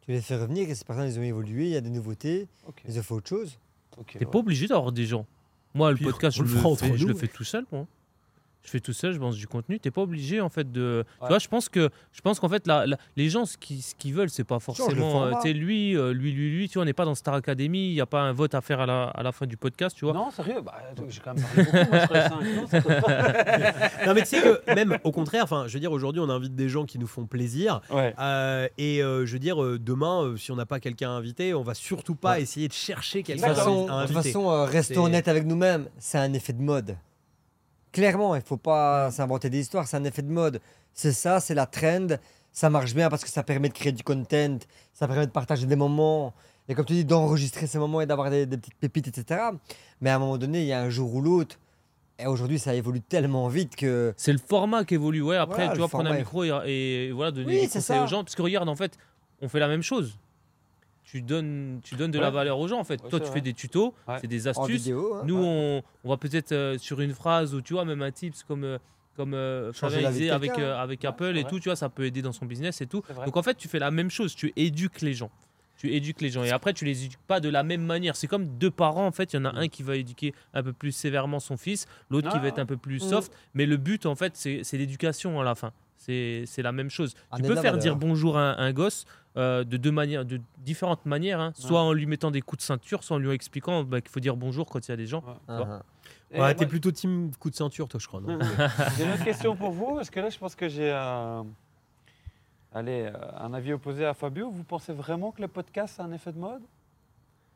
Tu 0.02 0.12
les 0.12 0.20
fais 0.20 0.36
revenir 0.36 0.68
et 0.68 0.74
ces 0.74 0.84
personnes, 0.84 1.06
ils 1.08 1.18
ont 1.18 1.22
évolué, 1.22 1.64
il 1.66 1.70
y 1.72 1.76
a 1.76 1.80
des 1.80 1.90
nouveautés, 1.90 2.48
Ok. 2.66 2.82
ils 2.88 2.98
ont 2.98 3.02
fait 3.02 3.14
autre 3.14 3.28
chose. 3.28 3.58
ok, 3.98 4.12
T'es 4.12 4.24
ouais. 4.24 4.30
pas 4.30 4.38
obligé 4.38 4.66
d'avoir 4.66 4.92
des 4.92 5.04
gens. 5.04 5.26
Moi, 5.74 5.90
le 5.90 5.96
Puis, 5.96 6.04
podcast, 6.06 6.38
on 6.40 6.44
je 6.44 6.48
le 6.48 6.54
le, 6.54 6.58
fera 6.58 6.68
entre 6.70 6.84
fais, 6.86 6.96
je 6.96 7.02
nous. 7.06 7.12
le 7.12 7.18
fais 7.18 7.28
tout 7.28 7.44
seul. 7.44 7.66
Moi. 7.70 7.86
Je 8.66 8.70
fais 8.72 8.80
tout 8.80 8.92
seul, 8.92 9.12
je 9.14 9.18
pense 9.18 9.36
du 9.36 9.46
contenu. 9.46 9.78
T'es 9.80 9.90
pas 9.92 10.02
obligé 10.02 10.40
en 10.40 10.48
fait 10.50 10.70
de. 10.70 11.04
Ouais. 11.06 11.26
Tu 11.26 11.28
vois, 11.28 11.38
je 11.38 11.48
pense 11.48 11.68
que 11.68 11.88
je 12.12 12.20
pense 12.20 12.40
qu'en 12.40 12.48
fait, 12.48 12.66
la- 12.66 12.84
la- 12.84 12.98
les 13.16 13.30
gens, 13.30 13.46
ce 13.46 13.56
qu'ils 13.56 13.80
ce 13.80 13.94
qu'ils 13.94 14.12
veulent, 14.12 14.28
c'est 14.28 14.42
pas 14.44 14.58
forcément. 14.58 15.24
euh, 15.24 15.30
tu 15.36 15.42
sais, 15.48 15.52
lui, 15.52 15.96
euh, 15.96 16.12
lui, 16.12 16.32
lui, 16.32 16.50
lui. 16.50 16.68
Tu 16.68 16.74
vois, 16.74 16.82
on 16.82 16.84
n'est 16.84 16.92
pas 16.92 17.04
dans 17.04 17.14
Star 17.14 17.34
Academy. 17.34 17.88
Il 17.88 17.94
y 17.94 18.00
a 18.00 18.06
pas 18.06 18.20
un 18.22 18.32
vote 18.32 18.54
à 18.54 18.60
faire 18.60 18.80
à 18.80 18.86
la, 18.86 19.04
à 19.04 19.22
la 19.22 19.30
fin 19.32 19.46
du 19.46 19.56
podcast. 19.56 19.96
Tu 19.96 20.04
vois. 20.04 20.12
Non, 20.14 20.30
sérieux 20.30 20.60
bah, 20.62 20.74
J'ai 21.08 21.20
quand 21.20 21.34
même 21.34 21.44
parlé 21.44 21.62
beaucoup. 21.70 21.90
Moi, 21.90 22.06
je. 22.72 22.76
Non. 22.76 22.76
Non, 24.06 24.14
mais 24.14 24.22
tu 24.22 24.26
sais 24.28 24.42
que 24.42 24.74
même 24.74 24.98
au 25.04 25.12
contraire, 25.12 25.44
enfin, 25.44 25.64
je 25.68 25.72
veux 25.74 25.80
dire, 25.80 25.92
aujourd'hui, 25.92 26.20
on 26.20 26.28
invite 26.28 26.54
des 26.54 26.68
gens 26.68 26.84
qui 26.84 26.98
nous 26.98 27.06
font 27.06 27.26
plaisir. 27.26 27.80
Ouais. 27.90 28.14
Euh, 28.18 28.68
et 28.78 29.02
euh, 29.02 29.26
je 29.26 29.32
veux 29.32 29.38
dire, 29.38 29.56
demain, 29.78 30.22
euh, 30.24 30.36
si 30.36 30.50
on 30.52 30.56
n'a 30.56 30.66
pas 30.66 30.80
quelqu'un 30.80 31.10
à 31.10 31.12
inviter, 31.12 31.54
on 31.54 31.62
va 31.62 31.74
surtout 31.74 32.14
pas 32.16 32.32
Ouais. 32.32 32.42
essayer 32.42 32.66
de 32.68 32.72
chercher 32.72 33.22
quelqu'un 33.22 33.52
à 33.52 33.54
de 33.54 33.60
toute 33.60 33.90
inviter. 33.90 34.14
façon, 34.14 34.50
euh, 34.50 34.64
restons 34.64 35.04
honnêtes 35.04 35.28
avec 35.28 35.44
nous-mêmes, 35.46 35.86
c'est 35.98 36.18
un 36.18 36.32
effet 36.32 36.52
de 36.52 36.62
mode. 36.62 36.96
Clairement, 37.96 38.36
il 38.36 38.42
faut 38.42 38.58
pas 38.58 39.10
s'inventer 39.10 39.48
des 39.48 39.60
histoires, 39.60 39.88
c'est 39.88 39.96
un 39.96 40.04
effet 40.04 40.20
de 40.20 40.30
mode. 40.30 40.60
C'est 40.92 41.12
ça, 41.12 41.40
c'est 41.40 41.54
la 41.54 41.64
trend. 41.64 42.08
Ça 42.52 42.68
marche 42.68 42.94
bien 42.94 43.08
parce 43.08 43.24
que 43.24 43.30
ça 43.30 43.42
permet 43.42 43.70
de 43.70 43.72
créer 43.72 43.92
du 43.92 44.02
content, 44.02 44.58
ça 44.92 45.08
permet 45.08 45.24
de 45.24 45.30
partager 45.30 45.64
des 45.64 45.76
moments. 45.76 46.34
Et 46.68 46.74
comme 46.74 46.84
tu 46.84 46.92
dis, 46.92 47.06
d'enregistrer 47.06 47.66
ces 47.66 47.78
moments 47.78 48.02
et 48.02 48.06
d'avoir 48.06 48.28
des, 48.28 48.44
des 48.44 48.58
petites 48.58 48.74
pépites, 48.74 49.08
etc. 49.08 49.40
Mais 50.02 50.10
à 50.10 50.16
un 50.16 50.18
moment 50.18 50.36
donné, 50.36 50.60
il 50.60 50.66
y 50.66 50.74
a 50.74 50.80
un 50.82 50.90
jour 50.90 51.14
ou 51.14 51.22
l'autre. 51.22 51.58
Et 52.18 52.26
aujourd'hui, 52.26 52.58
ça 52.58 52.74
évolue 52.74 53.00
tellement 53.00 53.48
vite 53.48 53.76
que. 53.76 54.12
C'est 54.18 54.32
le 54.32 54.38
format 54.46 54.84
qui 54.84 54.92
évolue. 54.92 55.22
Ouais, 55.22 55.38
après, 55.38 55.62
Voilà, 55.64 55.72
tu 55.72 55.78
vois, 55.78 55.88
prendre 55.88 56.10
un 56.10 56.18
micro 56.18 56.44
et, 56.44 56.50
et 56.66 57.12
voilà, 57.12 57.30
donner 57.30 57.46
Oui, 57.46 57.60
des 57.62 57.66
conseils 57.68 57.80
ça. 57.80 58.04
aux 58.04 58.06
gens. 58.06 58.24
Parce 58.24 58.34
que 58.34 58.42
regarde, 58.42 58.68
en 58.68 58.76
fait, 58.76 58.98
on 59.40 59.48
fait 59.48 59.60
la 59.60 59.68
même 59.68 59.82
chose. 59.82 60.18
Tu 61.06 61.22
donnes, 61.22 61.80
tu 61.84 61.94
donnes 61.94 62.10
de 62.10 62.18
la 62.18 62.30
valeur 62.30 62.58
aux 62.58 62.66
gens. 62.66 62.80
En 62.80 62.84
fait, 62.84 63.00
Ouais, 63.02 63.08
toi, 63.08 63.20
tu 63.20 63.26
vrai. 63.26 63.34
fais 63.36 63.40
des 63.40 63.54
tutos, 63.54 63.94
Ouais. 64.08 64.16
c'est 64.20 64.26
des 64.26 64.48
astuces. 64.48 64.82
vidéo. 64.82 65.14
hein. 65.14 65.22
Nous, 65.24 65.36
on, 65.40 65.80
on 66.04 66.08
va 66.08 66.16
peut-être 66.16 66.50
euh, 66.52 66.76
sur 66.78 67.00
une 67.00 67.14
phrase 67.14 67.54
ou 67.54 67.60
tu 67.62 67.74
vois, 67.74 67.84
même 67.84 68.02
un 68.02 68.10
tips 68.10 68.42
comme, 68.42 68.64
euh, 68.64 68.78
comme 69.16 69.32
euh, 69.32 69.70
avec, 70.32 70.58
euh, 70.58 70.76
avec 70.76 71.04
Apple 71.04 71.36
et 71.38 71.44
tout, 71.44 71.60
tu 71.60 71.68
vois, 71.68 71.76
ça 71.76 71.88
peut 71.88 72.04
aider 72.06 72.22
dans 72.22 72.32
son 72.32 72.44
business 72.44 72.80
et 72.80 72.86
tout. 72.86 73.02
Donc 73.24 73.36
en 73.36 73.42
fait, 73.44 73.54
tu 73.56 73.68
fais 73.68 73.78
la 73.78 73.92
même 73.92 74.10
chose, 74.10 74.34
tu 74.34 74.52
éduques 74.56 75.00
les 75.00 75.14
gens. 75.14 75.30
Tu 75.78 75.94
éduques 75.94 76.22
les 76.22 76.30
gens 76.30 76.42
et 76.42 76.50
après, 76.50 76.72
tu 76.72 76.84
les 76.86 77.04
éduques 77.04 77.20
pas 77.28 77.38
de 77.38 77.50
la 77.50 77.62
même 77.62 77.82
manière. 77.84 78.16
C'est 78.16 78.26
comme 78.26 78.46
deux 78.58 78.70
parents, 78.70 79.06
en 79.06 79.12
fait, 79.12 79.32
il 79.32 79.36
y 79.36 79.38
en 79.38 79.44
a 79.44 79.52
Mm. 79.52 79.56
un 79.58 79.68
qui 79.68 79.82
va 79.84 79.94
éduquer 79.96 80.34
un 80.54 80.62
peu 80.62 80.72
plus 80.72 80.90
sévèrement 80.90 81.38
son 81.38 81.56
fils, 81.58 81.86
l'autre 82.10 82.30
qui 82.30 82.36
Ah. 82.36 82.40
va 82.40 82.48
être 82.48 82.58
un 82.58 82.66
peu 82.66 82.78
plus 82.78 83.04
Mm. 83.04 83.08
soft. 83.10 83.32
Mais 83.54 83.66
le 83.66 83.76
but, 83.76 84.06
en 84.06 84.14
fait, 84.16 84.32
c'est 84.36 84.72
l'éducation 84.72 85.38
à 85.40 85.44
la 85.44 85.54
fin. 85.54 85.72
C'est 85.96 86.44
c'est 86.46 86.62
la 86.62 86.72
même 86.72 86.90
chose. 86.90 87.14
Ah, 87.30 87.36
tu 87.36 87.42
peux 87.42 87.54
faire 87.54 87.62
valeur. 87.62 87.78
dire 87.78 87.96
bonjour 87.96 88.36
à 88.38 88.52
un, 88.60 88.66
un 88.66 88.72
gosse 88.72 89.06
euh, 89.36 89.64
de 89.64 89.76
deux 89.76 89.90
manières, 89.92 90.24
de 90.24 90.40
différentes 90.58 91.04
manières, 91.06 91.40
hein. 91.40 91.52
soit 91.54 91.80
en 91.82 91.92
lui 91.92 92.06
mettant 92.06 92.30
des 92.30 92.40
coups 92.42 92.58
de 92.58 92.66
ceinture, 92.66 93.02
soit 93.04 93.16
en 93.16 93.18
lui 93.18 93.30
expliquant 93.32 93.82
bah, 93.84 94.00
qu'il 94.00 94.10
faut 94.10 94.20
dire 94.20 94.36
bonjour 94.36 94.66
quand 94.66 94.86
il 94.86 94.90
y 94.90 94.94
a 94.94 94.96
des 94.96 95.06
gens. 95.06 95.22
Ah, 95.48 95.56
vois. 95.56 95.82
ah. 96.32 96.40
Ouais, 96.40 96.54
t'es 96.54 96.66
plutôt 96.66 96.90
team 96.90 97.30
coup 97.38 97.50
de 97.50 97.54
ceinture, 97.54 97.88
toi, 97.88 98.00
je 98.00 98.06
crois. 98.08 98.20
J'ai 98.96 99.04
une 99.04 99.12
autre 99.12 99.24
question 99.24 99.56
pour 99.56 99.70
vous, 99.70 99.94
parce 99.96 100.10
que 100.10 100.20
là, 100.20 100.28
je 100.28 100.38
pense 100.38 100.54
que 100.54 100.68
j'ai 100.68 100.90
un, 100.90 101.46
allez, 102.72 103.10
euh, 103.12 103.12
un 103.38 103.54
avis 103.54 103.72
opposé 103.72 104.04
à 104.04 104.12
Fabio. 104.12 104.50
Vous 104.50 104.64
pensez 104.64 104.92
vraiment 104.92 105.30
que 105.32 105.40
le 105.40 105.48
podcast, 105.48 105.94
c'est 105.96 106.02
un 106.02 106.12
effet 106.12 106.32
de 106.32 106.38
mode? 106.38 106.62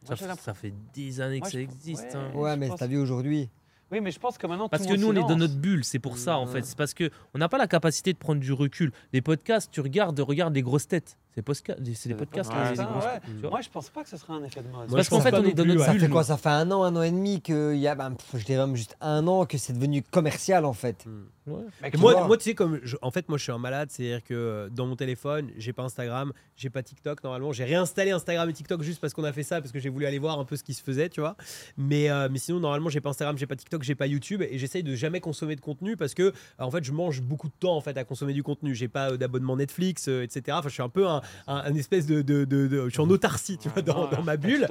Ça, 0.04 0.16
ça 0.16 0.54
fait 0.54 0.72
des 0.94 1.20
années 1.20 1.40
que 1.40 1.44
Moi, 1.44 1.50
ça 1.50 1.60
existe. 1.60 2.04
ouais. 2.04 2.16
hein. 2.16 2.30
Ouais, 2.34 2.56
mais 2.56 2.68
pense- 2.68 2.78
t'as 2.78 2.86
vu 2.86 2.96
aujourd'hui. 2.98 3.50
Oui, 3.92 4.00
mais 4.00 4.10
je 4.12 4.18
pense 4.20 4.38
que 4.38 4.46
maintenant, 4.46 4.68
Parce 4.68 4.84
tout 4.84 4.90
que 4.90 4.94
nous, 4.98 5.08
on 5.08 5.12
est 5.16 5.28
dans 5.28 5.36
notre 5.36 5.56
bulle, 5.56 5.84
c'est 5.84 5.98
pour 5.98 6.16
ça 6.16 6.38
en 6.38 6.46
Ouais. 6.46 6.52
fait. 6.52 6.64
C'est 6.64 6.78
parce 6.78 6.94
que 6.94 7.10
on 7.34 7.38
n'a 7.38 7.48
pas 7.48 7.58
la 7.58 7.66
capacité 7.66 8.12
de 8.12 8.18
prendre 8.18 8.40
du 8.40 8.52
recul. 8.52 8.92
Les 9.12 9.20
podcasts, 9.20 9.70
tu 9.72 9.80
regardes, 9.80 10.18
regarde 10.20 10.52
des 10.54 10.62
grosses 10.62 10.86
têtes. 10.86 11.16
C'est 11.34 12.08
des 12.08 12.14
podcasts. 12.14 12.50
hein, 12.52 12.72
ouais. 12.72 13.20
tu 13.24 13.32
vois. 13.40 13.50
Moi, 13.50 13.60
je 13.60 13.68
pense 13.70 13.88
pas 13.90 14.02
que 14.02 14.08
ce 14.08 14.16
serait 14.16 14.32
un 14.32 14.42
effet 14.44 14.60
de 14.62 14.68
mode. 14.68 14.88
Moi, 14.88 14.96
parce 14.96 15.08
qu'en 15.08 15.20
fait, 15.20 15.32
on 15.34 15.42
est 15.44 15.48
non 15.48 15.54
dans 15.54 15.64
notre 15.64 15.80
ouais. 15.80 15.86
Ça 15.86 15.94
fait 15.94 16.08
quoi? 16.08 16.24
Ça 16.24 16.36
fait 16.36 16.48
un 16.48 16.70
an, 16.70 16.82
un 16.82 16.96
an 16.96 17.02
et 17.02 17.10
demi 17.10 17.40
que 17.40 17.72
il 17.74 17.80
y 17.80 17.88
a, 17.88 17.94
ben, 17.94 18.10
pff, 18.12 18.40
je 18.40 18.44
dirais 18.44 18.66
même 18.66 18.76
juste 18.76 18.96
un 19.00 19.26
an 19.26 19.46
que 19.46 19.58
c'est 19.58 19.72
devenu 19.72 20.02
commercial 20.02 20.64
en 20.64 20.72
fait. 20.72 21.04
Ouais. 21.46 21.62
Et 21.84 21.90
tu 21.90 21.98
moi, 21.98 22.12
vois, 22.12 22.26
moi, 22.26 22.36
tu 22.36 22.44
sais, 22.44 22.54
comme 22.54 22.78
je- 22.82 22.96
en 23.02 23.10
fait, 23.10 23.28
moi, 23.28 23.38
je 23.38 23.42
suis 23.44 23.52
un 23.52 23.58
malade, 23.58 23.88
c'est-à-dire 23.90 24.22
que 24.22 24.34
euh, 24.34 24.68
dans 24.68 24.86
mon 24.86 24.94
téléphone, 24.94 25.50
j'ai 25.56 25.72
pas 25.72 25.82
Instagram, 25.82 26.32
j'ai 26.56 26.70
pas 26.70 26.82
TikTok 26.82 27.24
normalement. 27.24 27.52
J'ai 27.52 27.64
réinstallé 27.64 28.10
Instagram 28.12 28.48
et 28.48 28.52
TikTok 28.52 28.82
juste 28.82 29.00
parce 29.00 29.14
qu'on 29.14 29.24
a 29.24 29.32
fait 29.32 29.42
ça, 29.42 29.60
parce 29.60 29.72
que 29.72 29.78
j'ai 29.80 29.88
voulu 29.88 30.06
aller 30.06 30.18
voir 30.18 30.38
un 30.38 30.44
peu 30.44 30.56
ce 30.56 30.62
qui 30.62 30.74
se 30.74 30.82
faisait, 30.82 31.08
tu 31.08 31.20
vois. 31.20 31.36
Mais, 31.76 32.10
euh, 32.10 32.28
mais 32.30 32.38
sinon, 32.38 32.60
normalement, 32.60 32.88
j'ai 32.88 33.00
pas 33.00 33.08
Instagram, 33.10 33.36
j'ai 33.38 33.46
pas 33.46 33.56
TikTok, 33.56 33.82
j'ai 33.82 33.94
pas 33.94 34.06
YouTube, 34.06 34.42
et 34.42 34.58
j'essaye 34.58 34.82
de 34.82 34.94
jamais 34.94 35.20
consommer 35.20 35.56
de 35.56 35.60
contenu 35.60 35.96
parce 35.96 36.14
que, 36.14 36.32
en 36.58 36.70
fait, 36.70 36.84
je 36.84 36.92
mange 36.92 37.20
beaucoup 37.22 37.48
de 37.48 37.54
temps 37.58 37.74
en 37.76 37.80
fait 37.80 37.96
à 37.96 38.04
consommer 38.04 38.32
du 38.34 38.42
contenu. 38.42 38.74
J'ai 38.74 38.88
pas 38.88 39.10
euh, 39.12 39.16
d'abonnement 39.16 39.56
Netflix, 39.56 40.06
euh, 40.08 40.22
etc. 40.22 40.56
Enfin, 40.58 40.68
je 40.68 40.74
suis 40.74 40.82
un 40.82 40.88
peu 40.88 41.08
un, 41.08 41.19
un- 41.46 41.56
un 41.66 41.74
espèce 41.74 42.06
de, 42.06 42.22
de, 42.22 42.44
de- 42.44 42.66
de- 42.66 42.84
je 42.86 42.90
suis 42.90 43.00
en 43.00 43.10
autarcie, 43.10 43.58
tu 43.58 43.68
vois, 43.68 43.82
dans, 43.82 44.08
ma 44.22 44.36
bulle. 44.36 44.66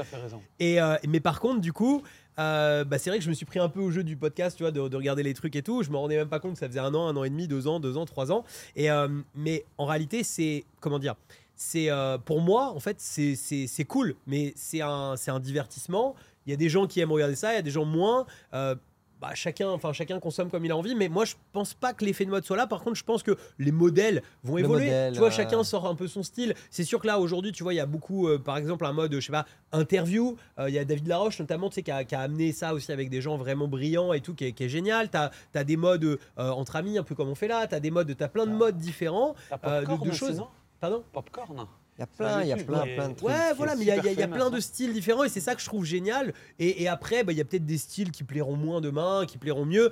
Et, 0.60 0.82
euh, 0.82 0.96
mais 1.08 1.20
par 1.20 1.40
contre, 1.40 1.62
du 1.62 1.74
coup, 1.74 2.04
euh, 2.40 2.84
bah, 2.86 2.98
c'est 2.98 3.10
vrai 3.10 3.20
que 3.20 3.26
je 3.26 3.30
me 3.30 3.34
suis 3.36 3.46
pris 3.46 3.60
un 3.60 3.68
peu 3.70 3.80
au 3.82 3.92
jeu 3.92 4.04
du 4.04 4.16
podcast, 4.16 4.56
tu 4.58 4.64
vois, 4.64 4.72
de, 4.72 4.88
de 4.88 4.96
regarder 4.96 5.24
les 5.24 5.34
trucs 5.34 5.56
et 5.56 5.62
tout. 5.62 5.84
Je 5.84 5.90
me 5.90 5.98
rendais 5.98 6.16
même 6.16 6.30
pas 6.30 6.40
compte 6.40 6.54
que 6.54 6.60
ça 6.60 6.68
faisait 6.68 6.80
un 6.80 6.94
an, 6.96 7.08
un 7.08 7.16
an 7.18 7.24
et 7.24 7.30
demi, 7.30 7.48
deux 7.48 7.68
ans, 7.68 7.80
deux 7.80 7.98
ans, 7.98 8.06
trois 8.06 8.32
ans. 8.32 8.44
Et, 8.76 8.90
euh, 8.90 9.08
mais 9.36 9.66
en 9.78 9.86
réalité, 9.86 10.24
c'est 10.24 10.64
comment 10.80 11.00
dire 11.00 11.16
c'est 11.62 11.90
euh, 11.92 12.18
pour 12.18 12.40
moi, 12.40 12.72
en 12.74 12.80
fait, 12.80 12.96
c'est- 13.02 13.84
cool, 13.86 14.16
mais 14.28 14.54
c'est 14.56 14.80
un, 14.82 15.16
c'est 15.18 15.32
un 15.32 15.42
divertissement. 15.42 16.16
Il 16.46 16.52
y 16.52 16.54
a 16.54 16.56
des 16.56 16.70
gens 16.70 16.88
qui 16.88 17.02
aiment 17.02 17.12
regarder 17.12 17.36
ça, 17.36 17.52
il 17.52 17.56
y 17.56 17.60
a 17.60 17.62
des 17.62 17.70
gens 17.72 17.84
moins. 17.84 18.26
Euh, 18.54 18.76
bah, 19.22 19.32
chacun, 19.36 19.70
enfin, 19.70 19.92
chacun 19.94 20.20
consomme 20.20 20.50
comme 20.50 20.64
il 20.66 20.72
a 20.72 20.78
envie, 20.78 20.96
mais 20.96 21.10
moi 21.10 21.26
je 21.26 21.36
pense 21.52 21.74
pas 21.74 21.94
que 21.94 22.06
l'effet 22.06 22.24
de 22.26 22.30
mode 22.30 22.46
soit 22.46 22.56
là. 22.56 22.68
Par 22.68 22.82
contre, 22.82 22.96
je 22.96 23.04
pense 23.04 23.22
que 23.22 23.38
les 23.58 23.72
modèles 23.72 24.24
vont 24.44 24.56
Le 24.56 24.62
évoluer. 24.64 24.86
modèle, 24.86 25.14
tu 25.14 25.20
vois, 25.20 25.30
chacun 25.32 25.64
sort 25.64 25.86
un 25.88 25.96
peu 25.96 26.08
son 26.08 26.24
style. 26.24 26.54
C'est 26.70 26.84
sûr 26.86 27.00
que 27.00 27.08
là 27.08 27.20
aujourd'hui, 27.20 27.52
tu 27.52 27.64
vois, 27.64 27.74
il 27.74 27.78
y 27.78 27.82
a 27.82 27.86
beaucoup, 27.86 28.28
euh, 28.28 28.38
par 28.40 28.58
exemple, 28.58 28.86
un 28.86 28.94
mode, 28.94 29.14
je 29.14 29.20
sais 29.20 29.32
pas, 29.32 29.46
interview. 29.74 30.38
Euh, 30.58 30.70
Il 30.70 30.76
y 30.76 30.80
a 30.80 30.86
David 30.86 31.08
Laroche 31.08 31.40
notamment, 31.40 31.70
tu 31.70 31.76
sais, 31.76 31.84
qui 31.84 31.92
a, 31.92 32.04
qui 32.06 32.16
a 32.16 32.22
amené 32.22 32.52
ça 32.54 32.74
aussi 32.74 32.92
avec 32.92 33.10
des 33.10 33.22
gens 33.22 33.38
vraiment 33.38 33.68
brillants 33.68 34.14
et 34.14 34.22
tout, 34.22 34.34
qui 34.36 34.46
est, 34.46 34.52
qui 34.54 34.64
est 34.64 34.70
génial. 34.70 35.10
T'as 35.10 35.32
as 35.54 35.64
des 35.64 35.78
modes 35.78 36.04
euh, 36.06 36.18
entre 36.38 36.76
amis, 36.78 36.98
un 36.98 37.04
peu 37.04 37.16
comme 37.16 37.30
on 37.30 37.36
fait 37.36 37.48
là. 37.50 37.68
T'as 37.68 37.80
des 37.80 37.92
modes, 37.92 38.16
t'as 38.18 38.28
plein 38.30 38.46
de 38.46 38.52
modes 38.54 38.78
différents. 38.78 39.36
Euh, 39.66 39.86
de- 39.86 40.06
de 40.10 40.12
choses. 40.14 40.38
non? 40.38 40.48
Pardon? 40.80 41.04
Popcorn? 41.12 41.68
Il 42.00 42.04
y 42.04 42.04
a 42.04 42.08
plein, 42.08 42.42
il 42.44 42.48
y 42.48 42.54
a 42.54 42.56
plein, 42.56 42.84
ouais. 42.84 42.96
plein 42.96 43.10
de 43.10 43.14
trucs. 43.16 43.28
Ouais, 43.28 43.54
voilà, 43.58 43.76
mais 43.76 43.82
il 43.82 43.88
y 43.88 43.92
a, 43.92 43.98
y 43.98 44.08
a- 44.08 44.12
y 44.26 44.28
plein 44.30 44.50
de 44.50 44.60
styles 44.62 44.94
différents 44.94 45.26
et 45.26 45.30
c'est 45.30 45.42
ça 45.42 45.54
que 45.54 45.60
je 45.60 45.66
trouve 45.66 45.84
génial. 45.84 46.34
Et, 46.58 46.82
et 46.84 46.88
après, 46.88 47.26
bah, 47.26 47.34
il 47.34 47.38
y 47.38 47.42
a 47.42 47.44
peut-être 47.44 47.66
des 47.66 47.78
styles 47.78 48.12
qui 48.12 48.24
plairont 48.24 48.56
moins 48.56 48.80
demain, 48.80 49.26
qui 49.28 49.38
plairont 49.38 49.66
mieux. 49.66 49.92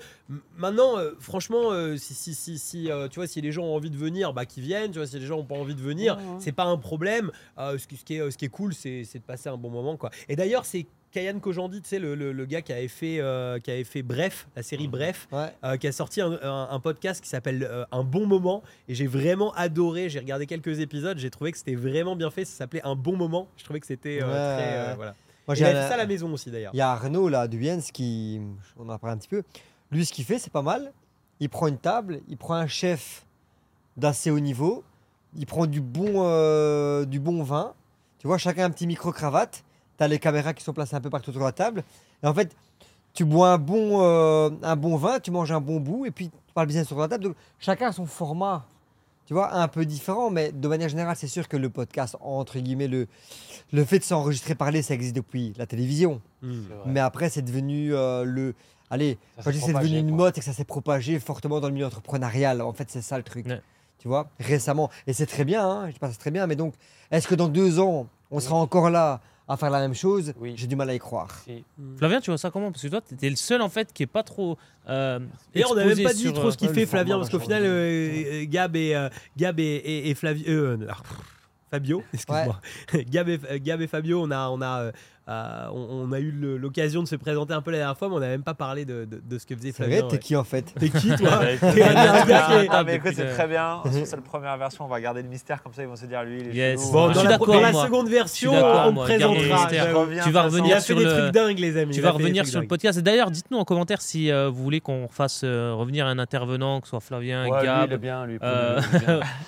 Maintenant, 0.55 0.97
euh, 0.97 1.11
franchement, 1.19 1.71
euh, 1.73 1.97
si, 1.97 2.13
si, 2.13 2.33
si, 2.33 2.57
si, 2.59 2.89
euh, 2.89 3.09
tu 3.09 3.15
vois, 3.19 3.27
si 3.27 3.41
les 3.41 3.51
gens 3.51 3.63
ont 3.63 3.75
envie 3.75 3.89
de 3.89 3.97
venir, 3.97 4.31
bah, 4.31 4.45
qu'ils 4.45 4.63
viennent. 4.63 4.91
Tu 4.91 4.99
vois, 4.99 5.07
si 5.07 5.19
les 5.19 5.25
gens 5.25 5.35
n'ont 5.37 5.43
pas 5.45 5.55
envie 5.55 5.75
de 5.75 5.81
venir, 5.81 6.15
Ouais, 6.15 6.23
ouais. 6.23 6.35
c'est 6.39 6.53
pas 6.53 6.63
un 6.63 6.77
problème. 6.77 7.29
Euh, 7.57 7.77
ce, 7.77 7.87
qui, 7.87 7.97
ce 7.97 8.05
qui 8.05 8.15
est, 8.15 8.31
ce 8.31 8.37
qui 8.37 8.45
est 8.45 8.49
cool, 8.49 8.73
c'est 8.73 9.03
c'est 9.03 9.19
de 9.19 9.23
passer 9.25 9.49
un 9.49 9.57
bon 9.57 9.69
moment, 9.69 9.97
quoi. 9.97 10.09
Et 10.29 10.37
d'ailleurs, 10.37 10.63
c'est 10.65 10.85
Kayan 11.17 11.39
Kojandi, 11.39 11.81
tu 11.81 11.89
sais, 11.89 11.97
le, 11.97 12.13
le- 12.13 12.31
le 12.31 12.45
gars 12.45 12.61
qui 12.61 12.71
avait 12.71 12.87
fait, 12.87 13.17
euh, 13.19 13.57
qui 13.59 13.71
avait 13.71 13.83
fait 13.83 14.03
Bref, 14.03 14.47
la 14.55 14.61
série 14.61 14.87
Bref, 14.87 15.27
Ouais. 15.31 15.51
euh, 15.63 15.75
qui 15.77 15.87
a 15.87 15.91
sorti 15.91 16.21
un, 16.21 16.31
un- 16.43 16.67
un 16.69 16.79
podcast 16.79 17.23
qui 17.23 17.27
s'appelle 17.27 17.67
euh, 17.67 17.85
Un 17.91 18.03
bon 18.03 18.27
moment. 18.27 18.61
Et 18.87 18.93
j'ai 18.93 19.07
vraiment 19.07 19.51
adoré. 19.53 20.09
J'ai 20.09 20.19
regardé 20.19 20.45
quelques 20.45 20.79
épisodes. 20.79 21.17
J'ai 21.17 21.31
trouvé 21.31 21.51
que 21.51 21.57
c'était 21.57 21.73
vraiment 21.73 22.15
bien 22.15 22.29
fait. 22.29 22.45
Ça 22.45 22.55
s'appelait 22.55 22.83
Un 22.83 22.95
bon 22.95 23.17
moment. 23.17 23.47
Je 23.57 23.63
trouvais 23.63 23.79
que 23.79 23.87
c'était 23.87 24.21
Ouais, 24.23 24.93
voilà. 24.95 25.15
Moi, 25.47 25.55
j'ai 25.55 25.63
ça 25.65 25.95
à 25.95 25.97
la 25.97 26.05
maison 26.05 26.31
aussi 26.33 26.51
d'ailleurs. 26.51 26.71
Il 26.75 26.77
y 26.77 26.81
a 26.81 26.91
Arnaud 26.91 27.29
là, 27.29 27.47
du 27.47 27.59
qui. 27.91 28.39
On 28.77 28.83
en 28.87 28.89
a 28.93 28.99
parlé 28.99 29.15
un 29.15 29.17
petit 29.17 29.29
peu. 29.29 29.41
Lui, 29.91 30.05
ce 30.05 30.13
qu'il 30.13 30.23
fait, 30.25 30.37
c'est 30.37 30.53
pas 30.53 30.61
mal. 30.61 30.91
Il 31.39 31.49
prend 31.49 31.65
une 31.67 31.79
table, 31.79 32.21
il 32.27 32.37
prend 32.37 32.53
un 32.53 32.67
chef 32.67 33.25
d'assez 33.95 34.29
haut 34.29 34.39
niveau, 34.39 34.83
il 35.35 35.47
prend 35.47 35.65
du 35.65 35.81
bon, 35.81 37.03
du 37.05 37.19
bon 37.19 37.41
vin. 37.41 37.73
Tu 38.19 38.27
vois, 38.27 38.37
chacun 38.37 38.65
un 38.65 38.69
petit 38.69 38.85
micro-cravate. 38.85 39.63
Tu 39.97 40.03
as 40.03 40.07
les 40.07 40.19
caméras 40.19 40.53
qui 40.53 40.63
sont 40.63 40.73
placées 40.73 40.95
un 40.95 41.01
peu 41.01 41.09
partout 41.09 41.31
sur 41.31 41.43
la 41.43 41.51
table. 41.51 41.83
Et 42.23 42.27
en 42.27 42.33
fait, 42.33 42.55
tu 43.13 43.25
bois 43.25 43.53
un 43.53 43.57
bon, 43.57 44.03
euh, 44.03 44.49
un 44.61 44.75
bon 44.75 44.95
vin, 44.95 45.19
tu 45.19 45.31
manges 45.31 45.51
un 45.51 45.59
bon 45.59 45.79
bout, 45.79 46.05
et 46.05 46.11
puis 46.11 46.29
tu 46.29 46.53
parles 46.53 46.67
bien 46.67 46.83
sur 46.83 46.99
la 46.99 47.07
table. 47.07 47.23
Donc, 47.23 47.35
chacun 47.59 47.87
a 47.87 47.91
son 47.91 48.05
format, 48.05 48.65
tu 49.25 49.33
vois, 49.33 49.55
un 49.55 49.67
peu 49.67 49.85
différent. 49.85 50.29
Mais 50.29 50.51
de 50.51 50.67
manière 50.67 50.89
générale, 50.89 51.15
c'est 51.15 51.27
sûr 51.27 51.47
que 51.47 51.57
le 51.57 51.69
podcast, 51.69 52.15
entre 52.21 52.59
guillemets, 52.59 52.87
le, 52.87 53.07
le 53.73 53.85
fait 53.85 53.99
de 53.99 54.03
s'enregistrer 54.03 54.55
parler, 54.55 54.81
ça 54.81 54.93
existe 54.93 55.15
depuis 55.15 55.53
la 55.57 55.65
télévision. 55.65 56.21
Mm. 56.41 56.51
Vrai. 56.51 56.77
Mais 56.85 56.99
après, 56.99 57.29
c'est 57.29 57.41
devenu 57.41 57.95
euh, 57.95 58.23
le. 58.23 58.53
Allez, 58.89 59.17
quand 59.43 59.51
je 59.51 59.57
c'est 59.57 59.73
devenu 59.73 59.97
une 59.97 60.15
mode, 60.15 60.35
c'est 60.35 60.41
que 60.41 60.45
ça 60.45 60.53
s'est 60.53 60.63
propagé 60.63 61.19
fortement 61.19 61.59
dans 61.59 61.67
le 61.67 61.73
milieu 61.73 61.87
entrepreneurial. 61.87 62.61
En 62.61 62.71
fait, 62.71 62.89
c'est 62.89 63.01
ça 63.01 63.17
le 63.17 63.23
truc. 63.23 63.47
Ouais. 63.47 63.61
Tu 63.99 64.07
vois, 64.07 64.29
récemment. 64.39 64.89
Et 65.07 65.13
c'est 65.13 65.25
très 65.25 65.43
bien, 65.43 65.67
hein, 65.67 65.89
je 65.89 65.95
c'est 65.99 66.19
très 66.19 66.31
bien, 66.31 66.45
mais 66.45 66.55
donc, 66.55 66.75
est-ce 67.09 67.27
que 67.27 67.35
dans 67.35 67.47
deux 67.47 67.79
ans, 67.79 68.07
on 68.29 68.39
sera 68.39 68.55
encore 68.55 68.89
là 68.89 69.21
à 69.47 69.57
faire 69.57 69.69
la 69.69 69.79
même 69.79 69.93
chose 69.95 70.33
Oui. 70.39 70.53
J'ai 70.57 70.67
du 70.67 70.75
mal 70.75 70.89
à 70.89 70.93
y 70.93 70.99
croire. 70.99 71.29
Si. 71.45 71.63
Flavien, 71.97 72.19
tu 72.19 72.29
vois 72.31 72.37
ça 72.37 72.51
comment? 72.51 72.71
Parce 72.71 72.83
que 72.83 72.87
toi, 72.89 73.01
t'étais 73.01 73.29
le 73.29 73.35
seul 73.35 73.61
en 73.61 73.69
fait 73.69 73.93
qui 73.93 74.03
est 74.03 74.07
pas 74.07 74.23
trop. 74.23 74.57
Euh, 74.89 75.19
D'ailleurs, 75.53 75.71
on 75.71 75.75
n'a 75.75 75.85
même 75.85 76.03
pas 76.03 76.13
dit 76.13 76.31
trop 76.33 76.47
euh, 76.47 76.51
ce 76.51 76.57
qu'il 76.57 76.67
ouais, 76.69 76.73
fait 76.73 76.85
Flavien, 76.85 77.17
parce 77.17 77.29
qu'au 77.29 77.39
final, 77.39 77.63
euh, 77.63 78.41
euh, 78.41 78.45
Gab 78.47 78.75
et, 78.75 78.95
euh, 78.95 79.09
Gab 79.37 79.59
et, 79.59 79.63
et, 79.63 80.09
et 80.09 80.15
Flavio. 80.15 80.43
euh, 80.47 80.77
ah, 80.89 80.97
Fabio, 81.71 82.03
excuse-moi. 82.13 82.61
Gab, 83.09 83.29
et, 83.29 83.39
euh, 83.49 83.59
Gab 83.61 83.81
et 83.81 83.87
Fabio, 83.87 84.21
on 84.23 84.31
a, 84.31 84.49
on 84.49 84.61
a, 84.61 84.91
euh, 85.29 85.67
on, 85.73 86.07
on 86.09 86.11
a 86.13 86.19
eu 86.19 86.31
l'occasion 86.31 87.03
de 87.03 87.07
se 87.07 87.15
présenter 87.15 87.53
un 87.53 87.61
peu 87.61 87.71
la 87.71 87.77
dernière 87.79 87.97
fois, 87.97 88.07
mais 88.09 88.15
on 88.15 88.19
n'a 88.19 88.27
même 88.27 88.43
pas 88.43 88.53
parlé 88.53 88.85
de, 88.85 89.05
de, 89.05 89.21
de 89.23 89.37
ce 89.37 89.45
que 89.45 89.55
faisait 89.55 89.69
C'est 89.71 89.83
Flavien. 89.83 89.99
vrai, 89.99 90.07
t'es 90.07 90.13
ouais. 90.13 90.19
qui 90.19 90.35
en 90.35 90.43
fait 90.43 90.73
T'es 90.79 90.89
qui, 90.89 91.09
toi 91.15 91.39
T'es 91.59 91.83
un, 91.83 92.65
Ah, 92.69 92.83
mais 92.85 92.95
écoute, 92.95 93.11
depuis 93.11 93.15
c'est 93.15 93.33
très 93.33 93.47
bien. 93.47 93.81
Sur 93.91 94.05
cette 94.07 94.23
première 94.23 94.57
version, 94.57 94.85
on 94.85 94.87
va 94.87 95.01
garder 95.01 95.21
le 95.21 95.27
mystère, 95.29 95.61
comme 95.61 95.73
ça 95.73 95.81
ils 95.83 95.87
vont 95.87 95.95
se 95.95 96.05
dire 96.05 96.23
lui, 96.23 96.39
il 96.41 96.47
est 96.49 96.53
Yes. 96.53 96.79
chelou. 96.81 96.91
Bon, 96.93 97.09
Je 97.09 97.13
dans 97.13 97.19
suis 97.19 97.27
la, 97.27 97.37
d'accord, 97.37 97.53
dans 97.55 97.61
la 97.61 97.71
moi. 97.71 97.85
seconde 97.85 98.09
version, 98.09 98.53
on 98.53 98.93
te 98.93 98.99
présentera. 99.01 99.67
Tu 100.23 100.31
vas 100.31 100.43
revenir 100.43 100.65
Il 100.67 100.73
a 100.73 100.79
sur 100.81 100.97
fait 100.97 101.03
des 101.03 101.09
le- 101.09 101.17
trucs 101.21 101.33
dingues, 101.33 101.59
les 101.59 101.77
amis. 101.77 101.93
Tu 101.93 102.01
vas 102.01 102.11
revenir 102.11 102.45
sur 102.45 102.61
le 102.61 102.67
podcast. 102.67 102.99
Et 102.99 103.01
d'ailleurs, 103.01 103.31
dites-nous 103.31 103.57
en 103.57 103.65
commentaire 103.65 104.01
si 104.01 104.31
euh, 104.31 104.49
vous 104.49 104.63
voulez 104.63 104.79
qu'on 104.81 105.07
fasse 105.09 105.41
euh, 105.43 105.73
revenir 105.73 106.05
un 106.05 106.19
intervenant, 106.19 106.79
que 106.81 106.87
ce 106.87 106.91
soit 106.91 106.99
Flavien, 106.99 107.47
Ouais, 107.47 107.59
lui, 107.59 107.65
Gab 107.65 107.93
bien, 107.99 108.25
lui. 108.25 108.37
euh, 108.43 108.79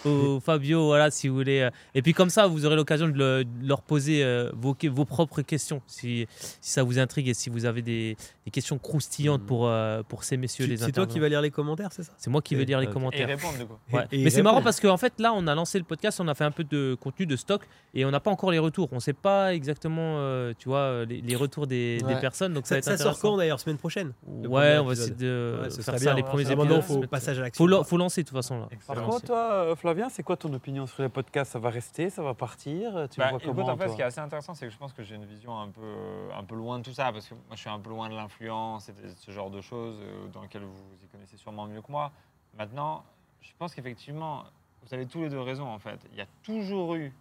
lui, 0.06 0.12
ou 0.12 0.40
Fabio, 0.40 0.86
voilà, 0.86 1.12
si 1.12 1.28
vous 1.28 1.36
voulez. 1.36 1.62
euh. 1.62 1.70
Et 1.96 2.02
puis 2.02 2.14
comme 2.14 2.30
ça, 2.30 2.48
vous 2.48 2.66
aurez 2.66 2.76
l'occasion 2.76 3.08
de, 3.08 3.14
le- 3.18 3.44
de 3.46 3.68
leur 3.68 3.82
poser 3.82 4.24
euh, 4.24 4.50
vos 4.62 5.06
propres 5.06 5.42
questions, 5.42 5.69
si, 5.88 6.28
si 6.62 6.72
ça 6.72 6.84
vous 6.84 7.00
intrigue 7.00 7.28
et 7.30 7.34
si 7.34 7.50
vous 7.50 7.66
avez 7.66 7.82
des, 7.82 8.18
des 8.46 8.52
questions 8.52 8.78
croustillantes 8.78 9.42
Mhm. 9.42 9.48
pour, 9.48 9.68
euh, 9.68 10.02
pour 10.04 10.24
ces 10.24 10.38
messieurs 10.38 10.66
Tu- 10.66 10.72
les 10.72 10.78
C'est 10.78 10.92
toi 10.92 11.06
qui 11.08 11.20
vas 11.20 11.30
lire 11.30 11.42
les 11.42 11.52
commentaires, 11.52 11.90
c'est 11.92 12.04
ça? 12.04 12.12
C'est 12.18 12.30
moi 12.30 12.42
qui 12.42 12.56
vais 12.56 12.66
lire 12.66 12.80
les. 12.80 12.88
Et 12.88 12.90
commentaires. 12.90 13.28
répondre 13.28 13.58
du 13.58 13.66
coup. 13.66 13.78
Ouais. 13.94 14.06
Et- 14.12 14.22
et 14.22 14.24
Mais 14.24 14.30
c'est 14.30 14.42
marrant 14.42 14.62
parce 14.62 14.80
qu'en 14.80 14.98
fait, 14.98 15.14
là, 15.20 15.32
on 15.34 15.46
a 15.48 15.56
lancé 15.56 15.78
le 15.78 15.84
podcast, 15.86 16.20
on 16.20 16.28
a 16.28 16.34
fait 16.36 16.44
un 16.44 16.52
peu 16.52 16.64
de 16.64 16.98
contenu 17.00 17.26
de 17.26 17.36
stock 17.36 17.62
et 17.94 18.04
on 18.06 18.12
n'a 18.12 18.20
pas 18.20 18.32
encore 18.32 18.52
les 18.52 18.60
retours. 18.60 18.90
On 18.92 18.96
ne 18.96 19.00
sait 19.02 19.14
pas 19.14 19.54
exactement, 19.54 20.16
euh, 20.20 20.54
tu 20.58 20.70
vois, 20.70 21.06
les, 21.06 21.22
les 21.22 21.36
retours 21.36 21.68
des, 21.68 22.00
personnes. 22.22 22.54
Donc 22.54 22.66
ça, 22.68 22.82
Ça, 22.82 22.92
va 22.92 22.94
être 22.96 22.98
ça 23.00 23.04
sort 23.14 23.20
quand 23.20 23.38
d'ailleurs 23.38 23.60
Semaine 23.60 23.78
prochaine 23.78 24.14
Ouais, 24.28 24.78
on 24.80 24.86
va 24.86 24.94
essayer 24.94 25.12
de 25.12 25.60
Ouais, 25.64 25.70
faire 25.70 25.84
ça 25.84 25.92
bien. 25.94 26.14
les 26.14 26.24
premiers 26.24 26.46
Alors 26.46 26.64
épisodes. 26.64 26.80
Maintenant, 26.80 26.96
il 26.98 27.02
faut 27.04 27.08
passage 27.08 27.40
à 27.40 27.42
l'action. 27.44 27.68
Faut, 27.68 27.84
faut 27.84 27.98
lancer 27.98 28.24
de 28.24 28.28
toute 28.28 28.38
façon 28.38 28.60
là. 28.60 28.68
Par 28.88 29.04
contre, 29.04 29.26
toi, 29.26 29.52
euh, 29.54 29.76
Flavien, 29.76 30.10
c'est 30.10 30.24
quoi 30.24 30.38
ton 30.38 30.54
opinion 30.54 30.86
sur 30.88 31.04
les 31.04 31.10
podcasts? 31.10 31.52
Ça 31.52 31.60
va 31.60 31.70
rester? 31.70 32.10
Ça 32.10 32.22
va 32.24 32.34
partir? 32.34 33.08
Tu 33.12 33.20
Bah, 33.20 33.30
vois 33.30 33.38
écoute, 33.40 33.44
comment 33.56 33.68
en 33.68 33.76
fait, 33.78 33.84
toi? 33.84 33.92
ce 33.92 33.96
qui 33.96 34.02
est 34.02 34.06
assez 34.06 34.20
intéressant, 34.20 34.54
c'est 34.54 34.66
que 34.68 34.72
je 34.74 34.78
pense 34.78 34.94
que 34.94 35.04
j'ai 35.04 35.16
une 35.16 35.26
vision 35.26 35.59
un 35.62 35.70
peu, 35.70 36.30
un 36.36 36.44
peu 36.44 36.56
loin 36.56 36.80
de 36.80 36.84
tout 36.84 36.94
ça, 36.94 37.12
parce 37.12 37.28
que 37.28 37.34
moi, 37.34 37.56
je 37.56 37.58
suis 37.58 37.70
un 37.70 37.80
peu 37.80 37.90
loin 37.90 38.10
de 38.10 38.16
l'influence 38.16 38.90
et 38.90 38.94
de 38.94 39.10
ce 39.10 39.32
genre 39.32 39.50
de 39.50 39.62
choses 39.62 39.98
euh, 40.02 40.28
dans 40.28 40.42
lesquelles 40.42 40.64
vous 40.64 41.04
y 41.04 41.08
connaissez 41.08 41.38
sûrement 41.38 41.68
mieux 41.68 41.82
que 41.82 41.92
moi. 41.92 42.12
Maintenant, 42.58 43.04
je 43.42 43.52
pense 43.58 43.74
qu'effectivement, 43.74 44.46
vous 44.84 44.94
avez 44.94 45.06
tous 45.06 45.22
les 45.22 45.30
deux 45.30 45.40
raison, 45.40 45.68
en 45.68 45.80
fait. 45.80 46.00
Il 46.12 46.18
y 46.18 46.22
a 46.22 46.28
toujours 46.44 46.96
eu 46.96 47.14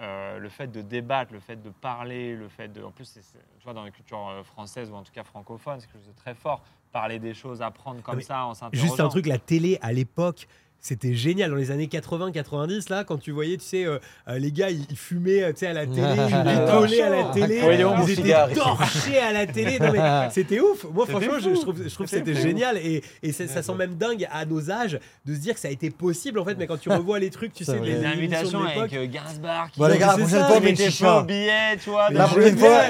euh, 0.00 0.38
le 0.38 0.48
fait 0.48 0.66
de 0.66 0.82
débattre, 0.82 1.32
le 1.32 1.40
fait 1.40 1.56
de 1.56 1.70
parler, 1.70 2.36
le 2.36 2.48
fait 2.48 2.68
de... 2.68 2.82
En 2.82 2.90
plus, 2.90 3.18
tu 3.58 3.64
vois, 3.64 3.72
dans 3.72 3.84
la 3.84 3.90
culture 3.90 4.28
euh, 4.28 4.42
française, 4.42 4.90
ou 4.90 4.94
en 4.94 5.02
tout 5.02 5.12
cas 5.12 5.24
francophone, 5.24 5.80
c'est 5.80 5.86
quelque 5.86 6.04
chose 6.04 6.08
de 6.08 6.18
très 6.18 6.34
fort. 6.34 6.62
Parler 6.92 7.18
des 7.18 7.34
choses, 7.34 7.62
apprendre 7.62 8.02
comme 8.02 8.16
mais 8.16 8.22
ça, 8.22 8.46
en 8.46 8.54
s'interrogeant. 8.54 8.88
Juste 8.88 9.00
un 9.00 9.08
truc, 9.08 9.26
la 9.26 9.38
télé 9.38 9.78
à 9.82 9.92
l'époque. 9.92 10.48
C'était 10.86 11.14
génial. 11.14 11.50
Dans 11.50 11.56
les 11.56 11.72
années 11.72 11.88
80-90 11.88 12.90
là 12.90 13.02
quand 13.02 13.18
tu 13.18 13.32
voyais 13.32 13.56
tu 13.56 13.64
sais 13.64 13.84
euh, 13.84 13.98
euh, 14.28 14.38
les 14.38 14.52
gars 14.52 14.70
ils, 14.70 14.86
ils 14.88 14.96
fumaient 14.96 15.42
euh, 15.42 15.50
tu 15.52 15.58
sais 15.58 15.66
à 15.66 15.72
la 15.72 15.84
télé 15.86 16.00
ils 16.00 16.22
étaient 16.22 16.70
collés 16.70 17.00
à 17.00 17.10
la 17.10 17.24
télé 17.24 17.62
Ouais, 17.62 17.76
ils 17.76 18.10
étaient 18.12 18.22
cigare, 18.22 18.48
torchés 18.52 19.18
à 19.18 19.32
la 19.32 19.46
télé. 19.48 19.78
Mais 19.80 20.28
c'était 20.30 20.60
ouf. 20.60 20.86
Moi 20.94 21.04
franchement 21.06 21.40
je, 21.40 21.50
trouve 21.60 21.82
je 21.82 21.92
trouve 21.92 22.06
que 22.06 22.10
C'était 22.10 22.36
génial 22.36 22.76
et, 22.76 23.02
et 23.20 23.32
ça 23.32 23.62
sent 23.62 23.74
même 23.74 23.96
dingue 23.96 24.28
à 24.30 24.44
nos 24.44 24.70
âges 24.70 25.00
de 25.24 25.34
se 25.34 25.40
dire 25.40 25.54
que 25.54 25.60
ça 25.60 25.66
a 25.66 25.72
été 25.72 25.90
possible 25.90 26.38
en 26.38 26.44
fait. 26.44 26.54
Mais 26.56 26.68
quand 26.68 26.78
tu 26.78 26.88
revois 26.92 27.18
les 27.18 27.30
trucs 27.30 27.52
tu 27.52 27.64
sais 27.64 27.80
les, 27.80 28.04
invitations 28.04 28.60
de 28.62 28.66
avec 28.68 28.92
euh, 28.92 29.06
qui 29.08 29.80
Bon, 29.80 29.86
les 29.88 29.98
gars, 29.98 30.14
la 30.16 30.18
prochaine 30.18 30.28
fois, 30.28 30.56
on 30.56 30.60
met 30.60 30.60
met 30.60 30.70
une 30.70 30.76
chicha. 30.76 31.18
faux 31.18 31.22
billets, 31.24 31.76
tu 31.82 31.90
vois. 31.90 32.10
Mais 32.10 32.18
La 32.18 32.26
de- 32.26 32.30
prochaine 32.30 32.58
fois, 32.58 32.80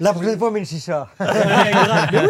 la 0.00 0.12
prochaine 0.14 0.38
fois, 0.38 0.48
on 0.48 0.50
met 0.50 0.60
une 0.60 0.66
chicha. 0.66 1.08
Mais 1.20 2.20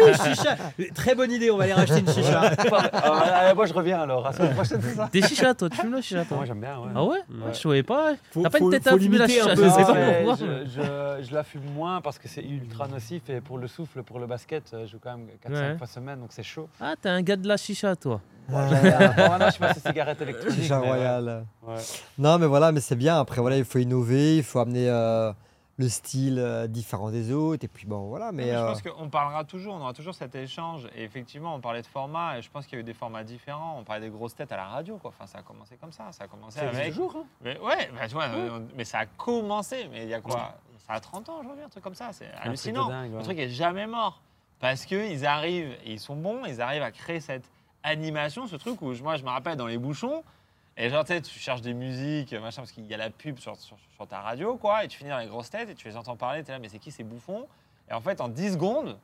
oui 0.77 0.85
très 0.93 1.15
bonne 1.15 1.31
idée 1.31 1.51
on 1.51 1.57
va 1.57 1.63
aller 1.65 1.73
racheter 1.73 1.99
une 1.99 2.09
chicha. 2.09 2.51
Ah, 2.93 3.53
Moi, 3.53 3.65
je 3.65 3.73
reviens 3.73 4.01
alors. 4.01 4.25
À 4.25 4.31
la 4.31 4.37
semaine 4.37 4.53
prochaine, 4.53 4.81
ça 4.95 5.04
Des 5.11 5.21
chichas, 5.21 5.53
toi, 5.53 5.69
tu 5.69 5.77
fumes 5.77 5.91
le 5.93 6.01
chicha, 6.01 6.25
toi 6.25 6.37
Moi, 6.37 6.45
j'aime 6.45 6.59
bien, 6.61 6.77
ouais. 6.79 6.89
Ah 6.95 7.03
ouais, 7.03 7.17
Ouais. 7.29 7.53
Je 7.53 7.57
savais 7.59 7.83
pas. 7.83 8.13
Faut- 8.31 8.41
T'as 8.43 8.49
pas 8.49 8.57
faut- 8.57 8.65
une 8.65 8.71
tête 8.71 8.83
faut 8.89 8.95
à 8.95 8.99
fumer 8.99 9.17
la 9.17 9.25
limiter 9.27 9.41
un 9.41 9.43
chicha, 9.43 9.55
peu, 9.55 9.63
je 9.63 9.69
c'est 9.69 9.75
sais 9.75 9.83
ça. 9.85 9.93
pas 9.93 9.99
mais 9.99 10.23
pourquoi. 10.23 10.35
je, 10.35 10.65
je- 11.21 11.25
je 11.27 11.33
la 11.33 11.43
fume 11.43 11.63
moins 11.75 12.01
parce 12.01 12.19
que 12.19 12.27
c'est 12.27 12.43
ultra 12.43 12.87
nocif 12.87 13.29
et 13.29 13.41
pour 13.41 13.57
le 13.57 13.67
souffle, 13.67 14.03
pour 14.03 14.19
le 14.19 14.27
basket, 14.27 14.63
euh, 14.73 14.85
je 14.85 14.91
joue 14.91 14.99
quand 15.01 15.17
même 15.17 15.27
4-5 15.43 15.51
Ouais. 15.71 15.77
fois 15.77 15.87
semaine, 15.87 16.19
donc 16.19 16.29
c'est 16.31 16.43
chaud. 16.43 16.67
Ah, 16.81 16.93
t'es 17.01 17.09
un 17.09 17.21
gars 17.21 17.35
de 17.37 17.47
la 17.47 17.57
chicha, 17.57 17.95
toi. 17.95 18.21
Bon, 18.47 18.67
j'aime 18.69 18.81
bien. 18.83 18.99
Bon, 19.17 19.29
maintenant, 19.29 19.45
je 19.47 19.51
suis 19.51 19.59
passé 19.59 19.79
cigarette 19.79 20.21
électronique. 20.21 20.61
Chicha 20.61 20.77
mais 20.79 20.83
ouais. 20.83 20.89
royale. 20.89 21.45
Ouais. 21.67 21.75
Non, 22.17 22.37
mais 22.37 22.45
voilà, 22.45 22.71
mais 22.71 22.79
c'est 22.81 22.95
bien. 22.95 23.19
Après, 23.19 23.41
voilà, 23.41 23.57
il 23.57 23.65
faut 23.65 23.79
innover, 23.79 24.37
il 24.37 24.43
faut 24.43 24.59
amener 24.59 24.87
euh, 24.89 25.31
le 25.77 25.89
style 25.89 26.39
euh, 26.39 26.67
différent 26.67 27.11
des 27.11 27.31
autres. 27.31 27.65
Et 27.65 27.67
puis, 27.67 27.85
bon, 27.85 28.07
voilà. 28.07 28.31
Mais, 28.31 28.45
Mais 28.45 28.51
je 28.51 28.57
euh, 28.57 28.67
pense 28.67 28.81
qu'on 28.81 29.09
parlera 29.09 29.43
toujours, 29.43 29.73
on 29.75 29.81
aura 29.81 29.93
toujours 29.93 30.15
cet 30.15 30.33
échange. 30.35 30.87
Et 30.95 31.03
effectivement, 31.03 31.53
on 31.55 31.59
parlait 31.59 31.81
de 31.81 31.87
format, 31.87 32.37
et 32.37 32.41
je 32.41 32.49
pense 32.49 32.65
qu'il 32.65 32.75
y 32.75 32.77
a 32.77 32.81
eu 32.81 32.83
des 32.85 32.93
formats 32.93 33.23
différents. 33.23 33.77
On 33.79 33.83
parlait 33.83 34.01
des 34.01 34.09
grosses 34.09 34.35
têtes 34.35 34.51
à 34.51 34.57
la 34.57 34.65
radio, 34.67 34.97
quoi. 34.97 35.09
Enfin, 35.09 35.25
ça 35.27 35.39
a 35.39 35.41
commencé 35.41 35.75
comme 35.75 35.91
ça. 35.91 36.11
Ça 36.11 36.23
a 36.23 36.27
commencé 36.27 36.59
Ça 36.59 36.69
avec. 36.69 36.89
toujours, 36.93 37.15
hein 37.17 37.25
Mais 37.41 37.59
ouais, 37.59 37.89
bah, 37.93 38.07
tu 38.07 38.13
vois, 38.13 38.27
mais 38.75 38.85
ça 38.85 38.99
a 38.99 39.05
commencé. 39.05 39.87
Mais 39.91 40.03
il 40.03 40.09
y 40.09 40.13
a 40.13 40.21
quoi 40.21 40.55
Ça 40.87 40.93
a 40.93 40.99
30 40.99 41.27
ans 41.29 41.39
aujourd'hui, 41.41 41.63
un 41.63 41.69
truc 41.69 41.83
comme 41.83 41.95
ça. 41.95 42.09
C'est 42.13 42.25
Un 42.25 42.29
truc 42.29 42.41
de 42.43 42.47
hallucinant. 42.47 42.87
dingue, 42.87 43.11
ouais. 43.11 43.17
Le 43.17 43.23
truc 43.23 43.39
est 43.39 43.49
jamais 43.49 43.87
mort. 43.87 44.21
Parce 44.59 44.85
qu'ils 44.85 45.25
arrivent, 45.25 45.75
et 45.83 45.91
ils 45.93 45.99
sont 45.99 46.15
bons, 46.15 46.45
ils 46.45 46.61
arrivent 46.61 46.83
à 46.83 46.91
créer 46.91 47.19
cette 47.19 47.49
animation, 47.83 48.47
ce 48.47 48.55
truc 48.55 48.81
où 48.81 48.93
je- 48.93 49.03
moi 49.03 49.15
je 49.17 49.23
me 49.23 49.29
rappelle 49.29 49.57
dans 49.57 49.67
les 49.67 49.77
bouchons, 49.77 50.23
et 50.77 50.89
genre 50.89 51.03
tu 51.05 51.13
sais, 51.13 51.21
tu 51.21 51.39
cherches 51.39 51.61
des 51.61 51.73
musiques, 51.73 52.33
machin, 52.33 52.61
parce 52.61 52.71
qu'il 52.71 52.85
y 52.85 52.93
a 52.93 52.97
la 52.97 53.09
pub 53.09 53.39
sur, 53.39 53.55
sur- 53.55 53.77
sur 53.95 54.07
ta 54.07 54.21
radio, 54.21 54.57
quoi, 54.57 54.83
et 54.83 54.87
tu 54.87 54.97
finis 54.97 55.09
dans 55.09 55.17
les 55.19 55.27
grosses 55.27 55.49
têtes 55.49 55.69
et 55.69 55.75
tu 55.75 55.87
les 55.87 55.95
entends 55.97 56.15
parler, 56.17 56.43
tu 56.43 56.49
es 56.49 56.53
là, 56.53 56.59
mais 56.59 56.69
c'est 56.69 56.79
qui 56.79 56.91
ces 56.91 57.03
bouffons? 57.03 57.47
Et 57.89 57.93
en 57.93 58.01
fait, 58.01 58.19
en 58.21 58.27
10 58.27 58.53
secondes, 58.53 58.97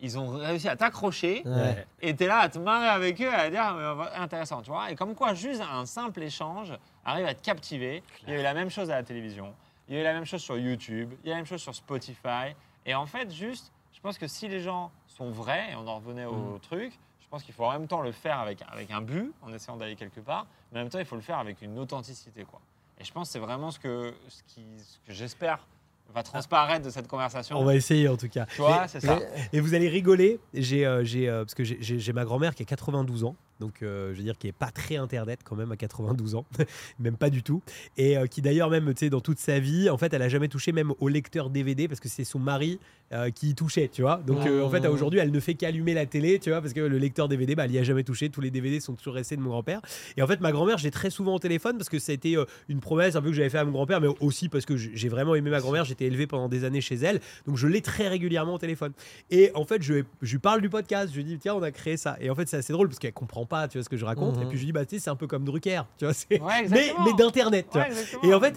ils 0.00 0.18
ont 0.18 0.28
réussi 0.36 0.68
à 0.68 0.76
t'accrocher 0.76 1.42
Ouais. 1.46 1.86
et 2.02 2.14
t'es 2.16 2.26
là 2.26 2.38
à 2.40 2.48
te 2.48 2.58
marrer 2.58 2.88
avec 2.88 3.20
eux, 3.22 3.32
à 3.32 3.48
dire 3.48 3.74
mais, 3.74 4.16
intéressant, 4.16 4.60
tu 4.60 4.70
vois. 4.70 4.90
Et 4.90 4.96
comme 4.96 5.14
quoi, 5.14 5.34
juste 5.34 5.62
un 5.62 5.86
simple 5.86 6.22
échange 6.22 6.74
arrive 7.04 7.26
à 7.26 7.34
te 7.34 7.42
captiver. 7.42 8.02
Il 8.24 8.30
y 8.30 8.36
a 8.36 8.40
eu 8.40 8.42
la 8.42 8.54
même 8.54 8.70
chose 8.70 8.90
à 8.90 8.96
la 8.96 9.02
télévision, 9.04 9.54
il 9.88 9.94
y 9.94 9.98
a 9.98 10.00
eu 10.00 10.04
la 10.04 10.12
même 10.12 10.24
chose 10.24 10.42
sur 10.42 10.58
YouTube, 10.58 11.12
il 11.22 11.28
y 11.28 11.30
a 11.30 11.34
la 11.34 11.38
même 11.38 11.46
chose 11.46 11.62
sur 11.62 11.74
Spotify. 11.74 12.54
Et 12.86 12.94
en 12.94 13.06
fait, 13.06 13.30
juste, 13.32 13.72
je 13.92 14.00
pense 14.00 14.18
que 14.18 14.26
si 14.26 14.48
les 14.48 14.60
gens 14.60 14.90
sont 15.06 15.30
vrais, 15.30 15.70
et 15.72 15.74
on 15.76 15.86
en 15.86 15.96
revenait 15.96 16.24
au 16.26 16.58
truc, 16.60 16.92
je 17.20 17.28
pense 17.28 17.42
qu'il 17.44 17.54
faut 17.54 17.64
en 17.64 17.72
même 17.72 17.86
temps 17.86 18.00
le 18.02 18.12
faire 18.12 18.38
avec, 18.40 18.58
avec 18.70 18.90
un 18.90 19.00
but, 19.00 19.32
en 19.42 19.52
essayant 19.52 19.76
d'aller 19.76 19.96
quelque 19.96 20.20
part, 20.20 20.46
mais 20.74 20.80
en 20.80 20.82
même 20.82 20.90
temps, 20.90 20.98
il 20.98 21.04
faut 21.06 21.16
le 21.16 21.22
faire 21.22 21.38
avec 21.38 21.62
une 21.62 21.78
authenticité, 21.78 22.44
quoi. 22.44 22.60
Et 23.00 23.04
je 23.04 23.12
pense 23.12 23.28
que 23.28 23.32
c'est 23.32 23.38
vraiment 23.38 23.70
ce 23.70 23.78
que, 23.78 24.12
ce 24.28 24.42
qui, 24.52 24.60
ce 24.78 24.98
que 25.06 25.12
j'espère 25.14 25.66
va 26.14 26.22
transparaître 26.22 26.84
de 26.84 26.90
cette 26.90 27.08
conversation. 27.08 27.58
On 27.58 27.64
va 27.64 27.74
essayer 27.74 28.08
en 28.08 28.16
tout 28.16 28.28
cas. 28.28 28.44
Tu 28.46 28.60
vois, 28.60 28.86
c'est 28.88 29.00
ça. 29.00 29.18
Et 29.52 29.60
vous 29.60 29.74
allez 29.74 29.88
rigoler, 29.88 30.38
j'ai, 30.52 30.84
euh, 30.86 31.02
j'ai, 31.02 31.28
euh, 31.28 31.44
parce 31.44 31.54
que 31.54 31.64
j'ai- 31.64 31.78
j'ai 31.80 31.98
j'ai 31.98 32.12
ma 32.12 32.24
grand-mère 32.24 32.54
qui 32.54 32.62
a 32.62 32.66
92 32.66 33.24
ans, 33.24 33.34
donc 33.60 33.82
euh, 33.82 34.12
je 34.12 34.18
veux 34.18 34.24
dire 34.24 34.38
qui 34.38 34.48
est 34.48 34.52
pas 34.52 34.70
très 34.70 34.96
internet 34.96 35.40
quand 35.44 35.56
même 35.56 35.72
à 35.72 35.76
92 35.76 36.34
ans, 36.34 36.46
même 36.98 37.16
pas 37.16 37.30
du 37.30 37.42
tout, 37.42 37.62
et 37.96 38.16
euh, 38.16 38.26
qui 38.26 38.42
d'ailleurs 38.42 38.70
même 38.70 38.92
tu 38.94 39.00
sais 39.00 39.10
dans 39.10 39.20
toute 39.20 39.38
sa 39.38 39.58
vie, 39.58 39.88
en 39.90 39.98
fait, 39.98 40.12
elle 40.12 40.22
a 40.22 40.28
jamais 40.28 40.48
touché 40.48 40.72
même 40.72 40.92
au 41.00 41.08
lecteur 41.08 41.50
DVD 41.50 41.88
parce 41.88 42.00
que 42.00 42.08
c'est 42.08 42.24
son 42.24 42.38
mari 42.38 42.78
euh, 43.12 43.30
qui 43.30 43.50
y 43.50 43.54
touchait, 43.54 43.88
tu 43.92 44.02
vois. 44.02 44.20
Donc 44.26 44.38
en 44.46 44.70
fait, 44.70 44.84
à 44.84 44.90
aujourd'hui, 44.90 45.20
elle 45.20 45.30
ne 45.30 45.40
fait 45.40 45.54
qu'allumer 45.54 45.94
la 45.94 46.06
télé, 46.06 46.38
tu 46.38 46.50
vois, 46.50 46.60
parce 46.60 46.72
que 46.72 46.80
le 46.80 46.98
lecteur 46.98 47.28
DVD, 47.28 47.54
bah, 47.54 47.66
elle 47.66 47.72
y 47.72 47.78
a 47.78 47.82
jamais 47.84 48.02
touché. 48.02 48.30
Tous 48.30 48.40
les 48.40 48.50
DVD 48.50 48.80
sont 48.80 48.94
toujours 48.94 49.14
restés 49.14 49.36
de 49.36 49.40
mon 49.40 49.50
grand-père. 49.50 49.80
Et 50.16 50.22
en 50.22 50.26
fait, 50.26 50.40
ma 50.40 50.52
grand-mère, 50.52 50.78
j'ai 50.78 50.90
très 50.90 51.10
souvent 51.10 51.34
au 51.34 51.38
téléphone 51.38 51.76
parce 51.76 51.88
que 51.88 51.98
ça 51.98 52.12
a 52.12 52.14
été 52.14 52.36
euh, 52.36 52.44
une 52.68 52.80
promesse 52.80 53.14
un 53.14 53.22
peu 53.22 53.28
que 53.28 53.34
j'avais 53.34 53.50
fait 53.50 53.58
à 53.58 53.64
mon 53.64 53.72
grand-père, 53.72 54.00
mais 54.00 54.08
aussi 54.20 54.48
parce 54.48 54.64
que 54.64 54.76
j'ai 54.76 55.08
vraiment 55.08 55.34
aimé 55.34 55.50
ma 55.50 55.60
grand-mère. 55.60 55.84
J'étais 55.84 56.06
élevé 56.06 56.26
pendant 56.26 56.48
des 56.48 56.64
années 56.64 56.80
chez 56.80 56.96
elle, 56.96 57.20
donc 57.46 57.56
je 57.56 57.68
l'ai 57.68 57.82
très 57.82 58.08
régulièrement 58.08 58.54
au 58.54 58.58
téléphone. 58.58 58.92
Et 59.30 59.50
en 59.54 59.64
fait, 59.64 59.82
je, 59.82 60.02
je 60.22 60.32
lui 60.32 60.38
parle 60.38 60.60
du 60.60 60.70
podcast. 60.70 61.10
Je 61.12 61.16
lui 61.16 61.24
dis, 61.24 61.38
tiens, 61.38 61.54
on 61.54 61.62
a 61.62 61.70
créé 61.70 61.96
ça. 61.96 62.16
Et 62.20 62.30
en 62.30 62.34
fait, 62.34 62.48
c'est 62.48 62.56
assez 62.56 62.72
drôle 62.72 62.88
parce 62.88 62.98
qu'elle 62.98 63.12
comprend 63.12 63.43
pas, 63.46 63.68
tu 63.68 63.78
vois, 63.78 63.84
ce 63.84 63.88
que 63.88 63.96
je 63.96 64.04
raconte. 64.04 64.36
Mhm. 64.36 64.42
Et 64.42 64.46
puis 64.46 64.56
je 64.56 64.62
lui 64.62 64.66
dis, 64.66 64.72
bah, 64.72 64.84
tu 64.84 64.96
sais, 64.96 65.04
c'est 65.04 65.10
un 65.10 65.16
peu 65.16 65.26
comme 65.26 65.44
Drucker, 65.44 65.82
tu 65.98 66.04
vois. 66.04 66.14
Ouais, 66.30 66.66
mais 66.70 66.92
mais 67.04 67.12
d'internet, 67.14 67.66
Ouais. 67.74 67.90
Et 68.22 68.34
en 68.34 68.40
fait, 68.40 68.54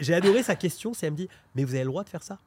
J'ai 0.00 0.14
adoré 0.14 0.42
sa 0.42 0.56
question, 0.56 0.94
c'est 0.94 1.06
elle 1.06 1.12
me 1.12 1.16
dit, 1.16 1.28
mais 1.54 1.64
vous 1.64 1.74
avez 1.74 1.84
le 1.84 1.90
droit 1.90 2.04
de 2.04 2.08
faire 2.08 2.22
ça? 2.22 2.38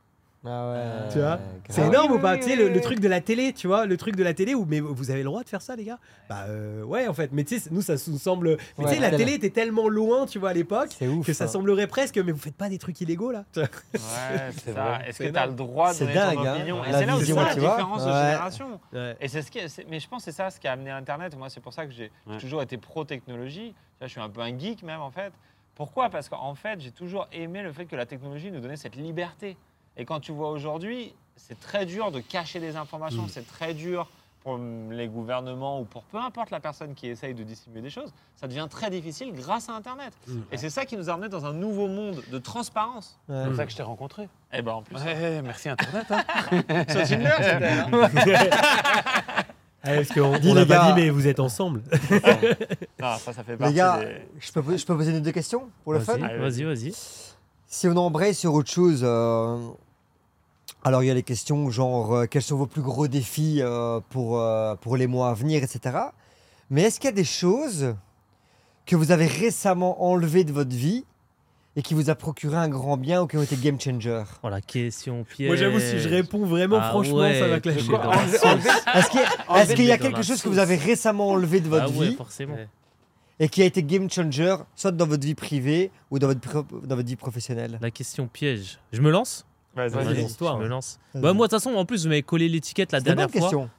Ah 0.45 0.71
ouais. 0.71 1.11
Tu 1.11 1.19
vois, 1.19 1.39
C'est 1.67 1.85
énorme 1.85 2.13
ou 2.13 2.19
pas 2.19 2.37
Tu 2.37 2.43
sais, 2.43 2.55
le, 2.55 2.79
truc 2.81 2.99
de 2.99 3.09
la 3.09 3.19
télé, 3.19 3.51
tu 3.51 3.67
vois, 3.67 3.85
le 3.85 3.97
truc 3.97 4.15
de 4.15 4.23
la 4.23 4.33
télé 4.33 4.55
où 4.55 4.65
mais 4.65 4.79
vous 4.79 5.11
avez 5.11 5.19
le 5.19 5.25
droit 5.25 5.43
de 5.43 5.49
faire 5.49 5.61
ça, 5.61 5.75
les 5.75 5.83
gars 5.83 5.99
Bah 6.29 6.45
euh, 6.47 6.83
ouais, 6.83 7.07
en 7.07 7.13
fait. 7.13 7.31
Mais 7.33 7.43
tu 7.43 7.59
sais, 7.59 7.69
nous 7.71 7.81
ça 7.81 7.95
nous 8.07 8.17
semble. 8.17 8.57
Mais 8.77 8.85
tu 8.85 8.91
sais, 8.91 8.99
la 8.99 9.11
télé 9.11 9.33
était 9.33 9.49
tellement 9.49 9.89
loin, 9.89 10.25
tu 10.25 10.39
vois, 10.39 10.51
à 10.51 10.53
l'époque, 10.53 10.95
que 11.25 11.33
ça 11.33 11.45
ça. 11.45 11.53
semblerait 11.53 11.87
presque. 11.87 12.17
Mais 12.17 12.31
vous 12.31 12.39
faites 12.39 12.55
pas 12.55 12.69
des 12.69 12.77
trucs 12.77 13.01
illégaux 13.01 13.31
là 13.31 13.43
Ouais, 13.55 13.65
C'est 14.63 14.73
ça. 14.73 14.83
vrai. 14.83 15.09
Est-ce 15.09 15.19
que 15.19 15.29
tu 15.29 15.37
as 15.37 15.47
le 15.47 15.53
droit 15.53 15.93
de 15.93 15.99
donner 15.99 16.13
dingue, 16.13 16.35
ton 16.35 16.45
hein. 16.45 16.55
opinion 16.55 16.85
Et 16.85 16.93
c'est 16.93 17.05
là 17.05 17.17
où 17.17 17.21
c'est 17.21 17.33
la 17.33 17.53
différence 17.55 18.05
de 18.05 18.11
génération. 18.11 18.79
Ouais. 18.93 19.17
Et 19.19 19.27
c'est 19.27 19.41
ce 19.41 19.51
qui, 19.51 19.59
mais 19.89 19.99
je 19.99 20.07
pense 20.07 20.23
que 20.23 20.31
c'est 20.31 20.37
ça 20.37 20.49
ce 20.49 20.59
qui 20.59 20.67
a 20.67 20.71
amené 20.71 20.89
Internet. 20.91 21.35
Moi, 21.37 21.49
c'est 21.49 21.61
pour 21.61 21.73
ça 21.73 21.85
que 21.85 21.91
j'ai 21.91 22.11
toujours 22.39 22.61
été 22.61 22.77
pro 22.77 23.03
technologie. 23.03 23.73
Je 24.01 24.07
suis 24.07 24.21
un 24.21 24.29
peu 24.29 24.39
un 24.39 24.57
geek 24.57 24.83
même 24.83 25.01
en 25.01 25.11
fait. 25.11 25.33
Pourquoi? 25.75 26.09
Parce 26.09 26.27
qu'en 26.27 26.55
fait, 26.55 26.81
j'ai 26.81 26.91
toujours 26.91 27.27
aimé 27.31 27.61
le 27.61 27.71
fait 27.71 27.85
que 27.85 27.95
la 27.95 28.05
technologie 28.05 28.51
nous 28.51 28.59
donnait 28.59 28.75
cette 28.75 28.97
liberté. 28.97 29.55
Et 29.97 30.05
quand 30.05 30.19
tu 30.19 30.31
vois 30.31 30.49
aujourd'hui, 30.51 31.13
c'est 31.35 31.59
très 31.59 31.85
dur 31.85 32.11
de 32.11 32.19
cacher 32.19 32.59
des 32.59 32.75
informations. 32.75 33.27
C'est 33.27 33.47
très 33.47 33.73
dur 33.73 34.07
pour 34.43 34.57
les 34.89 35.07
gouvernements 35.09 35.81
ou 35.81 35.83
pour 35.83 36.03
peu 36.03 36.17
importe 36.17 36.49
la 36.51 36.61
personne 36.61 36.93
qui 36.95 37.07
essaye 37.07 37.33
de 37.33 37.43
dissimuler 37.43 37.81
des 37.81 37.89
choses. 37.89 38.13
Ça 38.37 38.47
devient 38.47 38.67
très 38.69 38.89
difficile 38.89 39.33
grâce 39.33 39.67
à 39.67 39.73
Internet. 39.73 40.13
Mm. 40.27 40.39
Et 40.53 40.57
c'est 40.57 40.69
ça 40.69 40.85
qui 40.85 40.95
nous 40.95 41.09
a 41.09 41.13
amené 41.13 41.27
dans 41.27 41.45
un 41.45 41.51
nouveau 41.51 41.87
monde 41.89 42.23
de 42.31 42.37
transparence. 42.37 43.19
Ouais. 43.27 43.35
C'est 43.37 43.43
comme 43.45 43.55
ça 43.57 43.65
que 43.65 43.71
je 43.71 43.77
t'ai 43.77 43.83
rencontré. 43.83 44.29
Et 44.53 44.61
ben 44.61 44.71
en 44.73 44.81
plus, 44.81 44.95
Ouais, 44.95 45.41
merci 45.41 45.67
Internet. 45.67 46.05
hein. 46.09 46.23
sur 46.87 47.03
Tinder, 47.03 47.31
c'était. 47.39 47.67
hein. 47.67 49.43
Ah, 49.81 49.95
parce 49.95 50.09
qu'on 50.09 50.37
Dis, 50.39 50.49
on 50.51 50.55
les 50.55 50.65
pas 50.65 50.73
gars. 50.75 50.91
dit, 50.93 51.01
mais 51.01 51.09
vous 51.09 51.25
êtes 51.25 51.39
ensemble. 51.39 51.81
Non, 52.99 53.15
ça, 53.17 53.31
ça 53.31 53.43
fait 53.45 53.53
Les 53.53 53.57
partie 53.57 53.75
gars, 53.75 53.99
des... 53.99 54.27
je 54.41 54.51
peux, 54.51 54.75
je 54.77 54.85
peux 54.85 54.95
poser 54.97 55.11
une 55.11 55.21
deux 55.21 55.31
questions 55.31 55.69
pour 55.85 55.93
le 55.93 56.01
fun? 56.01 56.17
Vas-y, 56.17 56.37
vas-y, 56.37 56.63
vas-y. 56.63 56.93
Si 57.71 57.87
on 57.87 57.95
embraye 57.97 58.33
sur 58.33 58.53
autre 58.55 58.71
chose, 58.71 59.01
euh, 59.03 59.57
alors 60.83 61.03
il 61.03 61.07
y 61.07 61.11
a 61.11 61.13
les 61.13 61.21
questions 61.23 61.69
genre 61.69 62.15
euh, 62.15 62.25
quels 62.25 62.41
sont 62.41 62.57
vos 62.57 62.65
plus 62.65 62.81
gros 62.81 63.07
défis 63.07 63.59
euh, 63.61 63.99
pour, 64.09 64.39
euh, 64.41 64.73
pour 64.75 64.97
les 64.97 65.05
mois 65.05 65.29
à 65.29 65.33
venir, 65.35 65.61
etc. 65.63 65.95
Mais 66.71 66.81
est-ce 66.83 66.99
qu'il 66.99 67.09
y 67.09 67.13
a 67.13 67.15
des 67.15 67.23
choses 67.23 67.95
que 68.87 68.95
vous 68.95 69.11
avez 69.11 69.27
récemment 69.27 70.03
enlevées 70.03 70.43
de 70.43 70.51
votre 70.51 70.75
vie 70.75 71.05
et 71.75 71.83
qui 71.83 71.93
vous 71.93 72.09
a 72.09 72.15
procuré 72.15 72.57
un 72.57 72.69
grand 72.69 72.97
bien 72.97 73.21
ou 73.21 73.27
qui 73.27 73.37
ont 73.37 73.43
été 73.43 73.55
game 73.55 73.79
changer? 73.79 74.23
Oh, 74.41 74.49
la 74.49 74.61
question 74.61 75.23
piège. 75.23 75.47
Moi, 75.49 75.55
j'avoue, 75.55 75.79
si 75.79 75.99
je 75.99 76.09
réponds 76.09 76.45
vraiment, 76.45 76.79
Ah 76.81 76.89
franchement, 76.89 77.17
ouais, 77.17 77.39
ça 77.39 77.47
va 77.47 77.59
enlever- 77.59 78.69
Est-ce 78.95 79.09
qu'il 79.75 79.85
y 79.85 79.91
a, 79.91 79.95
y 79.95 79.99
quelque 79.99 80.23
chose 80.23 80.41
que 80.41 80.49
vous 80.49 80.57
avez 80.57 80.75
récemment 80.75 81.29
enlevé 81.29 81.59
de 81.59 81.69
votre 81.69 81.85
Ah 81.93 81.99
ouais, 81.99 82.09
vie 82.09 82.15
forcément. 82.15 82.55
Et 83.39 83.47
qui 83.47 83.61
a 83.61 83.65
été 83.65 83.81
game 83.83 84.09
changer, 84.09 84.55
soit 84.75 84.91
dans 84.91 85.07
votre 85.07 85.25
vie 85.25 85.35
privée 85.35 85.91
ou 86.11 86.19
dans 86.19 86.27
votre, 86.27 86.65
dans 86.85 86.95
votre 86.95 87.07
vie 87.07 87.15
professionnelle? 87.15 87.77
La 87.81 87.89
question 87.91 88.27
piège. 88.27 88.79
Je 88.91 89.01
me 89.01 89.09
lance? 89.11 89.45
Vas-y, 89.75 89.91
Vas-y, 89.91 90.05
vas-y. 90.05 90.21
lance-toi. 90.23 90.55
Je 90.57 90.63
me 90.63 90.67
lance. 90.67 90.99
Vas-y. 91.13 91.23
Bah, 91.23 91.33
moi, 91.33 91.47
de 91.47 91.51
toute 91.53 91.61
façon, 91.61 91.75
en 91.77 91.85
plus, 91.85 92.03
vous 92.03 92.09
m'avez 92.09 92.23
collé 92.23 92.49
l'étiquette 92.49 92.91
la 92.91 92.99
dernière 92.99 93.27
bonne 93.27 93.41
fois. 93.41 93.49
question. 93.49 93.69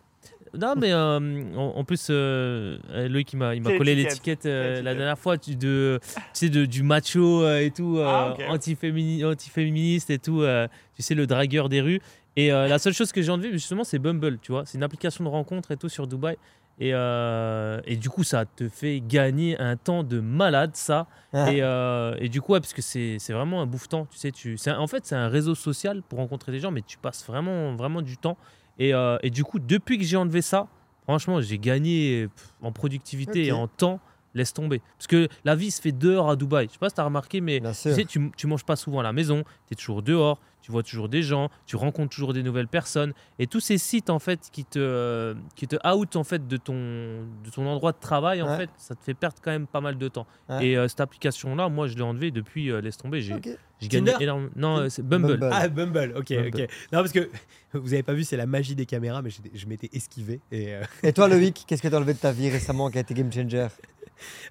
Non, 0.58 0.74
mais 0.76 0.90
euh, 0.92 1.18
en, 1.56 1.76
en 1.76 1.84
plus, 1.84 2.08
euh, 2.10 2.78
euh, 2.90 3.08
Loïc, 3.08 3.32
il 3.34 3.36
m'a, 3.36 3.54
il 3.54 3.62
m'a 3.62 3.68
Quelle 3.70 3.78
collé 3.78 3.92
étiquette 3.92 4.08
l'étiquette 4.44 4.46
euh, 4.46 4.82
la 4.82 4.94
dernière 4.96 5.18
fois 5.18 5.38
tu, 5.38 5.54
de, 5.54 6.00
tu 6.02 6.20
sais, 6.32 6.48
de, 6.48 6.64
du 6.64 6.82
macho 6.82 7.44
euh, 7.44 7.60
et 7.60 7.70
tout, 7.70 7.98
euh, 7.98 8.04
Ah, 8.04 8.32
ok. 8.32 8.40
antifémini- 8.58 9.24
antiféministe 9.24 10.10
et 10.10 10.18
tout, 10.18 10.40
euh, 10.42 10.66
tu 10.96 11.02
sais, 11.02 11.14
le 11.14 11.28
dragueur 11.28 11.68
des 11.68 11.80
rues. 11.80 12.00
Et 12.34 12.50
euh, 12.52 12.66
la 12.66 12.78
seule 12.80 12.94
chose 12.94 13.12
que 13.12 13.22
j'ai 13.22 13.30
enlevé, 13.30 13.52
justement, 13.52 13.84
c'est 13.84 13.98
Bumble, 14.00 14.38
tu 14.40 14.50
vois. 14.50 14.64
C'est 14.66 14.78
une 14.78 14.82
application 14.84 15.22
de 15.22 15.28
rencontre 15.28 15.70
et 15.70 15.76
tout 15.76 15.88
sur 15.88 16.06
Dubaï. 16.08 16.36
Et, 16.80 16.92
euh, 16.94 17.80
et 17.84 17.96
du 17.96 18.08
coup, 18.08 18.24
ça 18.24 18.46
te 18.46 18.68
fait 18.68 19.02
gagner 19.06 19.58
un 19.60 19.76
temps 19.76 20.02
de 20.02 20.18
malade, 20.20 20.70
ça. 20.74 21.06
Ah. 21.34 21.52
Et, 21.52 21.62
euh, 21.62 22.14
et 22.18 22.28
du 22.30 22.40
coup, 22.40 22.52
ouais, 22.52 22.60
parce 22.60 22.72
que 22.72 22.80
c'est 22.82 23.18
vraiment 23.30 23.60
un 23.60 23.66
bouffe-temps. 23.66 24.06
Tu 24.10 24.16
sais, 24.18 24.32
tu, 24.32 24.56
un- 24.66 24.78
en 24.78 24.86
fait, 24.86 25.04
c'est 25.04 25.14
un 25.14 25.28
réseau 25.28 25.54
social 25.54 26.02
pour 26.08 26.18
rencontrer 26.20 26.52
des 26.52 26.58
gens, 26.58 26.70
mais 26.70 26.80
tu 26.80 26.96
passes 26.96 27.24
vraiment, 27.26 27.74
vraiment 27.76 28.00
du 28.00 28.16
temps. 28.16 28.38
Et, 28.78 28.94
euh, 28.94 29.18
et 29.22 29.28
du 29.28 29.44
coup, 29.44 29.58
depuis 29.58 29.98
que 29.98 30.04
j'ai 30.04 30.16
enlevé 30.16 30.40
ça, 30.40 30.68
franchement, 31.02 31.40
j'ai 31.42 31.58
gagné 31.58 32.28
en 32.62 32.72
productivité 32.72 33.46
et 33.46 33.52
en 33.52 33.68
temps. 33.68 34.00
Laisse 34.34 34.52
tomber. 34.52 34.80
Parce 34.96 35.06
que 35.08 35.28
la 35.44 35.56
vie 35.56 35.70
se 35.70 35.80
fait 35.80 35.92
dehors 35.92 36.30
à 36.30 36.36
Dubaï. 36.36 36.66
Je 36.68 36.72
sais 36.74 36.78
pas 36.78 36.88
si 36.88 36.94
tu 36.94 37.00
as 37.00 37.04
remarqué, 37.04 37.40
mais 37.40 37.60
tu 37.60 37.74
sais, 37.74 38.04
tu, 38.04 38.30
tu 38.36 38.46
manges 38.46 38.64
pas 38.64 38.76
souvent 38.76 39.00
à 39.00 39.02
la 39.02 39.12
maison, 39.12 39.42
tu 39.66 39.72
es 39.72 39.76
toujours 39.76 40.02
dehors, 40.02 40.40
tu 40.62 40.70
vois 40.70 40.82
toujours 40.84 41.08
des 41.08 41.22
gens, 41.22 41.48
tu 41.66 41.74
rencontres 41.76 42.14
toujours 42.14 42.32
des 42.32 42.42
nouvelles 42.44 42.68
personnes. 42.68 43.12
Et 43.40 43.46
tous 43.48 43.58
ces 43.60 43.76
sites, 43.78 44.08
en 44.10 44.18
fait, 44.20 44.38
qui 44.52 44.64
te, 44.64 44.78
euh, 44.78 45.34
qui 45.56 45.66
te 45.66 45.74
out, 45.88 46.14
en 46.16 46.22
fait, 46.22 46.46
de 46.46 46.56
ton, 46.58 46.74
de 46.74 47.50
ton 47.52 47.66
endroit 47.66 47.90
de 47.92 47.98
travail, 47.98 48.40
en 48.42 48.56
fait, 48.56 48.70
ça 48.76 48.94
te 48.94 49.02
fait 49.02 49.14
perdre 49.14 49.36
quand 49.42 49.50
même 49.50 49.66
pas 49.66 49.80
mal 49.80 49.98
de 49.98 50.06
temps. 50.08 50.26
Ouais. 50.48 50.66
Et 50.68 50.76
euh, 50.76 50.86
cette 50.86 51.00
application-là, 51.00 51.68
moi, 51.68 51.88
je 51.88 51.96
l'ai 51.96 52.02
enlevée 52.02 52.30
depuis, 52.30 52.70
euh, 52.70 52.80
laisse 52.80 52.98
tomber, 52.98 53.22
j'ai 53.22 53.34
Ok. 53.34 53.48
j'ai 53.80 53.88
gagné 53.88 54.12
énormément. 54.20 54.50
Non, 54.54 54.76
euh, 54.80 54.88
c'est 54.90 55.02
Bumble. 55.02 55.38
Bumble. 55.38 55.50
Ah, 55.52 55.66
Bumble, 55.68 56.14
ok, 56.16 56.28
Bumble. 56.28 56.48
ok. 56.54 56.60
Non, 56.92 56.98
parce 57.00 57.12
que 57.12 57.28
vous 57.72 57.92
avez 57.94 58.02
pas 58.04 58.12
vu, 58.12 58.22
c'est 58.22 58.36
la 58.36 58.46
magie 58.46 58.74
des 58.76 58.86
caméras, 58.86 59.22
mais 59.22 59.30
je 59.30 59.66
m'étais 59.66 59.88
esquivé. 59.94 60.40
Et 60.52 60.74
euh, 60.74 60.82
Et 61.02 61.12
toi, 61.14 61.26
Loïc, 61.28 61.64
qu'est-ce 61.66 61.82
que 61.82 61.88
tu 61.88 61.94
as 61.94 61.96
enlevé 61.96 62.12
de 62.14 62.18
ta 62.18 62.30
vie 62.32 62.50
récemment 62.50 62.90
qui 62.90 62.98
a 62.98 63.00
été 63.00 63.14
game 63.14 63.32
changer? 63.32 63.66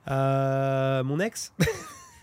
Euh, 0.10 1.04
mon 1.04 1.20
ex. 1.20 1.54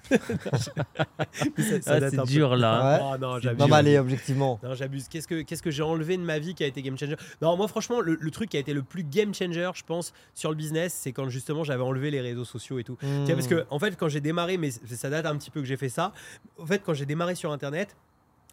Ah, 0.11 1.27
c'est 1.73 1.89
un 1.91 2.11
peu. 2.11 2.25
dur, 2.27 2.55
là. 2.57 2.99
Ouais. 2.99 3.05
Oh, 3.15 3.19
non, 3.21 3.39
j'abuse. 3.41 3.59
Non, 3.59 3.67
mais 3.69 3.75
allez, 3.77 3.99
objectivement. 3.99 4.61
Non, 4.63 4.75
j'abuse. 4.75 5.09
Qu'est-ce 5.09 5.27
que, 5.27 5.43
qu'est-ce 5.43 5.63
que 5.63 5.71
j'ai 5.73 5.83
enlevé 5.83 6.17
de 6.17 6.23
ma 6.23 6.39
vie 6.39 6.55
qui 6.55 6.63
a 6.63 6.67
été 6.69 6.81
game 6.81 6.97
changer? 6.97 7.17
Non, 7.43 7.57
moi, 7.57 7.67
franchement, 7.67 8.01
le, 8.01 8.17
le 8.21 8.31
truc 8.31 8.51
qui 8.51 8.57
a 8.57 8.61
été 8.61 8.73
le 8.73 8.83
plus 8.83 9.03
game 9.03 9.35
changer, 9.35 9.69
je 9.75 9.83
pense, 9.83 10.13
sur 10.33 10.51
le 10.51 10.57
business, 10.57 10.95
c'est 10.95 11.13
quand 11.13 11.29
justement 11.29 11.65
j'avais 11.65 11.83
enlevé 11.83 12.11
les 12.13 12.21
réseaux 12.21 12.45
sociaux 12.45 12.79
et 12.79 12.85
tout. 12.85 12.97
Parce 13.27 13.47
Hmm. 13.47 13.49
que, 13.49 13.67
en 13.71 13.79
fait, 13.81 13.97
quand 13.97 14.09
j'ai 14.09 14.21
démarré, 14.21 14.59
mais 14.59 14.71
ça 14.71 15.11
date 15.11 15.27
un 15.27 15.37
petit 15.37 15.51
peu 15.51 15.61
que 15.61 15.67
j'ai 15.67 15.77
fait 15.77 15.89
ça, 15.89 16.13
en 16.59 16.67
fait, 16.67 16.83
quand 16.85 16.95
j'ai 16.95 17.07
démarré 17.07 17.35
sur 17.35 17.51
Internet, 17.53 17.97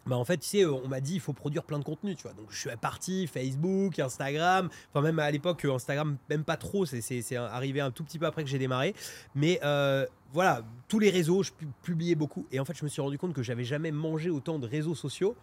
bah 0.06 0.16
en 0.16 0.24
fait, 0.24 0.36
tu 0.38 0.48
sais, 0.48 0.64
on 0.66 0.86
m'a 0.88 1.00
dit 1.00 1.14
il 1.14 1.20
faut 1.20 1.32
produire 1.32 1.62
plein 1.64 1.78
de 1.78 1.84
contenu, 1.84 2.14
tu 2.14 2.22
vois. 2.24 2.32
Donc 2.32 2.46
je 2.50 2.58
suis 2.58 2.70
parti 2.80 3.26
Facebook, 3.26 3.98
Instagram, 3.98 4.68
enfin 4.92 5.02
même 5.02 5.18
à 5.18 5.30
l'époque 5.30 5.64
euh, 5.64 5.74
Instagram 5.74 6.16
même 6.28 6.44
pas 6.44 6.56
trop, 6.56 6.84
c'est, 6.84 7.36
arrivé 7.36 7.80
un 7.80 7.90
tout 7.90 8.04
petit 8.04 8.18
peu 8.18 8.26
après 8.26 8.44
que 8.44 8.50
j'ai 8.50 8.58
démarré, 8.58 8.94
mais 9.34 9.60
euh, 9.64 10.06
voilà, 10.32 10.62
tous 10.88 10.98
les 10.98 11.10
réseaux, 11.10 11.42
je 11.42 11.52
pu- 11.52 11.66
publiais 11.82 12.14
beaucoup. 12.14 12.46
Et 12.52 12.60
en 12.60 12.64
fait 12.64 12.76
je 12.76 12.84
me 12.84 12.88
suis 12.90 13.00
rendu 13.00 13.16
compte 13.18 13.32
que 13.32 13.42
j'avais 13.42 13.64
jamais 13.64 13.92
mangé 13.92 14.30
autant 14.30 14.58
de 14.58 14.66
réseaux 14.66 14.94
sociaux 14.94 15.36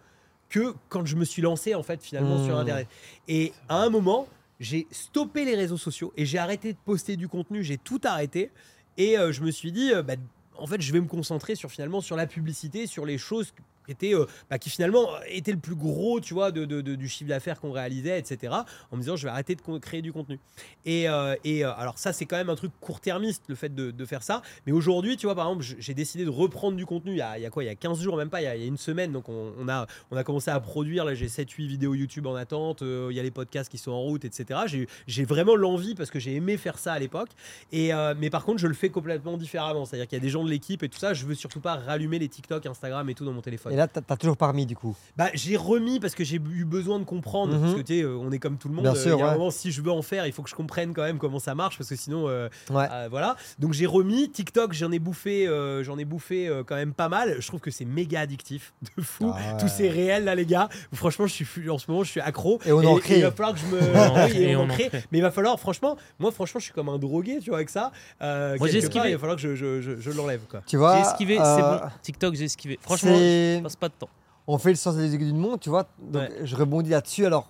que 0.48 0.74
quand 0.88 1.06
je 1.06 1.16
me 1.16 1.24
suis 1.24 1.40
lancé 1.42 1.74
en 1.74 1.82
fait 1.82 2.02
finalement 2.02 2.38
Mmh. 2.38 2.44
sur 2.44 2.56
Internet. 2.58 2.86
Et 3.26 3.52
à 3.68 3.76
un 3.82 3.88
moment, 3.90 4.28
j'ai 4.60 4.86
stoppé 4.90 5.44
les 5.44 5.56
réseaux 5.56 5.78
sociaux 5.78 6.12
et 6.16 6.24
j'ai 6.26 6.38
arrêté 6.38 6.72
de 6.72 6.78
poster 6.84 7.16
du 7.16 7.26
contenu, 7.26 7.64
j'ai 7.64 7.78
tout 7.78 8.00
arrêté. 8.04 8.50
Et 8.98 9.18
euh, 9.18 9.32
je 9.32 9.40
me 9.42 9.50
suis 9.50 9.72
dit, 9.72 9.92
euh, 9.92 10.02
bah, 10.02 10.14
en 10.58 10.66
fait, 10.66 10.80
je 10.82 10.92
vais 10.92 11.00
me 11.00 11.06
concentrer 11.08 11.54
sur 11.54 11.70
finalement 11.70 12.00
sur 12.02 12.14
la 12.14 12.26
publicité, 12.26 12.86
sur 12.86 13.06
les 13.06 13.16
choses 13.18 13.52
était 13.88 14.14
euh, 14.14 14.26
bah, 14.50 14.58
qui 14.58 14.70
finalement 14.70 15.08
était 15.28 15.52
le 15.52 15.58
plus 15.58 15.74
gros 15.74 16.20
tu 16.20 16.34
vois 16.34 16.50
de, 16.52 16.64
du 16.64 17.08
chiffre 17.08 17.28
d'affaires 17.28 17.60
qu'on 17.60 17.72
réalisait 17.72 18.18
etc 18.18 18.54
en 18.90 18.96
me 18.96 19.00
disant 19.00 19.16
je 19.16 19.24
vais 19.24 19.30
arrêter 19.30 19.54
de 19.54 19.78
créer 19.78 20.02
du 20.02 20.12
contenu. 20.12 20.38
Et, 20.84 21.08
euh, 21.08 21.34
et 21.44 21.64
euh, 21.64 21.72
alors 21.76 21.98
ça 21.98 22.12
c'est 22.12 22.26
quand 22.26 22.36
même 22.36 22.50
un 22.50 22.56
truc 22.56 22.72
court-termiste 22.80 23.44
le 23.48 23.54
fait 23.54 23.74
de, 23.74 23.90
de 23.90 24.04
faire 24.04 24.22
ça. 24.22 24.42
Mais 24.66 24.72
aujourd'hui 24.72 25.16
tu 25.16 25.26
vois 25.26 25.34
par 25.34 25.46
exemple 25.48 25.64
j'ai 25.78 25.94
décidé 25.94 26.24
de 26.24 26.30
reprendre 26.30 26.76
du 26.76 26.86
contenu 26.86 27.12
il 27.12 27.18
y 27.18 27.22
a, 27.22 27.50
quoi 27.50 27.64
il 27.64 27.66
y 27.66 27.70
a 27.70 27.74
15 27.74 28.00
jours 28.00 28.16
même 28.16 28.30
pas 28.30 28.40
il 28.40 28.44
y 28.44 28.48
a, 28.48 28.56
une 28.56 28.76
semaine. 28.76 29.12
Donc 29.12 29.28
on, 29.28 29.68
a 29.68 29.86
on 30.10 30.16
a 30.16 30.24
commencé 30.24 30.50
à 30.50 30.60
produire. 30.60 31.04
Là 31.04 31.14
j'ai 31.14 31.26
7-8 31.26 31.66
vidéos 31.66 31.94
YouTube 31.94 32.26
en 32.26 32.34
attente 32.34 32.82
euh, 32.82 33.08
il 33.10 33.16
y 33.16 33.20
a 33.20 33.22
les 33.22 33.30
podcasts 33.30 33.70
qui 33.70 33.78
sont 33.78 33.92
en 33.92 34.00
route 34.00 34.24
etc 34.24 34.60
j'ai 35.06 35.24
vraiment 35.24 35.56
l'envie 35.56 35.94
parce 35.94 36.10
que 36.10 36.18
j'ai 36.18 36.34
aimé 36.34 36.56
faire 36.56 36.78
ça 36.78 36.92
à 36.92 36.98
l'époque. 36.98 37.30
Et 37.70 37.92
euh, 37.92 38.14
mais 38.18 38.30
par 38.30 38.44
contre 38.44 38.58
je 38.58 38.66
le 38.66 38.74
fais 38.74 38.90
complètement 38.90 39.36
différemment. 39.36 39.84
C'est 39.84 39.96
à 39.96 39.98
dire 40.00 40.08
qu'il 40.08 40.16
y 40.16 40.20
a 40.20 40.22
des 40.22 40.30
gens 40.30 40.44
de 40.44 40.50
l'équipe 40.50 40.82
et 40.82 40.88
tout 40.88 40.98
ça. 40.98 41.14
Je 41.14 41.26
veux 41.26 41.34
surtout 41.34 41.60
pas 41.60 41.76
rallumer 41.76 42.18
les 42.18 42.28
TikTok 42.28 42.66
Instagram 42.66 43.08
et 43.10 43.14
tout 43.14 43.24
dans 43.24 43.32
mon 43.32 43.40
téléphone 43.40 43.71
Et 43.72 43.76
là, 43.76 43.88
t'as 43.88 44.16
toujours 44.16 44.36
parmi 44.36 44.66
du 44.66 44.76
coup. 44.76 44.94
bah, 45.16 45.28
j'ai 45.32 45.56
remis 45.56 45.98
parce 45.98 46.14
que 46.14 46.24
j'ai 46.24 46.36
eu 46.36 46.64
besoin 46.66 46.98
de 46.98 47.04
comprendre. 47.04 47.54
Mhm. 47.54 47.60
Parce 47.62 47.74
que 47.74 47.80
tu 47.80 47.94
sais, 47.94 48.02
euh, 48.02 48.18
on 48.20 48.30
est 48.30 48.38
comme 48.38 48.58
tout 48.58 48.68
le 48.68 48.74
monde. 48.74 48.82
Bien 48.84 48.92
euh, 48.92 49.02
sûr, 49.02 49.16
il 49.16 49.20
y 49.20 49.22
a 49.22 49.26
un 49.28 49.32
ouais. 49.32 49.38
moment, 49.38 49.50
si 49.50 49.72
je 49.72 49.80
veux 49.80 49.90
en 49.90 50.02
faire, 50.02 50.26
il 50.26 50.32
faut 50.32 50.42
que 50.42 50.50
je 50.50 50.54
comprenne 50.54 50.92
quand 50.92 51.02
même 51.02 51.16
comment 51.18 51.38
ça 51.38 51.54
marche 51.54 51.78
parce 51.78 51.88
que 51.88 51.96
sinon, 51.96 52.28
euh, 52.28 52.50
Ouais. 52.70 52.86
euh, 52.92 53.08
voilà. 53.10 53.34
Donc 53.58 53.72
j'ai 53.72 53.86
remis 53.86 54.28
TikTok. 54.30 54.74
J'en 54.74 54.92
ai 54.92 54.98
bouffé, 54.98 55.48
euh, 55.48 55.82
j'en 55.84 55.96
ai 55.96 56.04
bouffé 56.04 56.48
euh, 56.48 56.62
quand 56.64 56.74
même 56.74 56.92
pas 56.92 57.08
mal. 57.08 57.36
Je 57.40 57.46
trouve 57.46 57.60
que 57.60 57.70
c'est 57.70 57.86
méga 57.86 58.20
addictif, 58.20 58.74
de 58.98 59.02
fou. 59.02 59.32
Ah 59.34 59.54
ouais. 59.54 59.60
Tous 59.60 59.68
ces 59.68 59.88
réels 59.88 60.24
là, 60.24 60.34
les 60.34 60.44
gars. 60.44 60.68
Franchement, 60.92 61.26
je 61.26 61.32
suis 61.42 61.70
en 61.70 61.78
ce 61.78 61.90
moment, 61.90 62.04
je 62.04 62.10
suis 62.10 62.20
accro. 62.20 62.60
Et 62.66 62.72
on 62.72 62.78
en 62.78 62.96
il 62.98 63.00
crée. 63.00 63.22
va 63.22 63.30
falloir 63.32 63.54
que 63.54 63.60
je 63.60 63.66
me. 63.66 63.80
en 63.96 64.26
Oui, 64.26 64.36
et 64.42 64.54
on 64.54 64.60
en 64.60 64.62
on 64.64 64.70
en 64.70 64.74
crée. 64.74 64.90
Mais 65.10 65.18
il 65.18 65.22
va 65.22 65.30
falloir, 65.30 65.58
franchement, 65.58 65.96
moi, 66.18 66.30
franchement, 66.30 66.60
je 66.60 66.64
suis 66.66 66.74
comme 66.74 66.90
un 66.90 66.98
drogué, 66.98 67.38
tu 67.40 67.48
vois, 67.48 67.56
avec 67.58 67.70
ça. 67.70 67.90
Euh, 68.20 68.56
Moi, 68.58 68.68
j'ai 68.68 68.80
quelque 68.80 68.92
part, 68.92 69.06
esquivé. 69.06 69.08
Il 69.10 69.12
va 69.14 69.18
falloir 69.18 69.36
que 69.36 69.42
je, 69.42 69.54
je, 69.54 69.80
je, 69.80 69.98
je 69.98 70.10
l'enlève, 70.10 70.42
quoi. 70.50 70.60
Tu 70.66 70.76
vois. 70.76 70.96
J'ai 70.96 71.02
esquivé, 71.08 71.36
c'est 71.36 71.42
euh, 71.62 71.78
bon. 71.78 71.84
TikTok, 72.02 72.34
j'ai 72.34 72.44
esquivé. 72.44 72.78
Franchement, 72.82 73.61
je 73.62 73.64
passe 73.64 73.76
pas 73.76 73.88
de 73.88 73.94
temps. 73.94 74.08
on 74.48 74.58
fait 74.58 74.70
le 74.70 74.76
sens 74.76 74.96
des 74.96 75.14
aiguilles 75.14 75.32
du 75.32 75.38
monde, 75.38 75.60
tu 75.60 75.68
vois. 75.70 75.86
Donc, 76.00 76.22
Ouais. 76.28 76.40
je 76.42 76.56
rebondis 76.56 76.90
là-dessus. 76.90 77.24
Alors, 77.26 77.48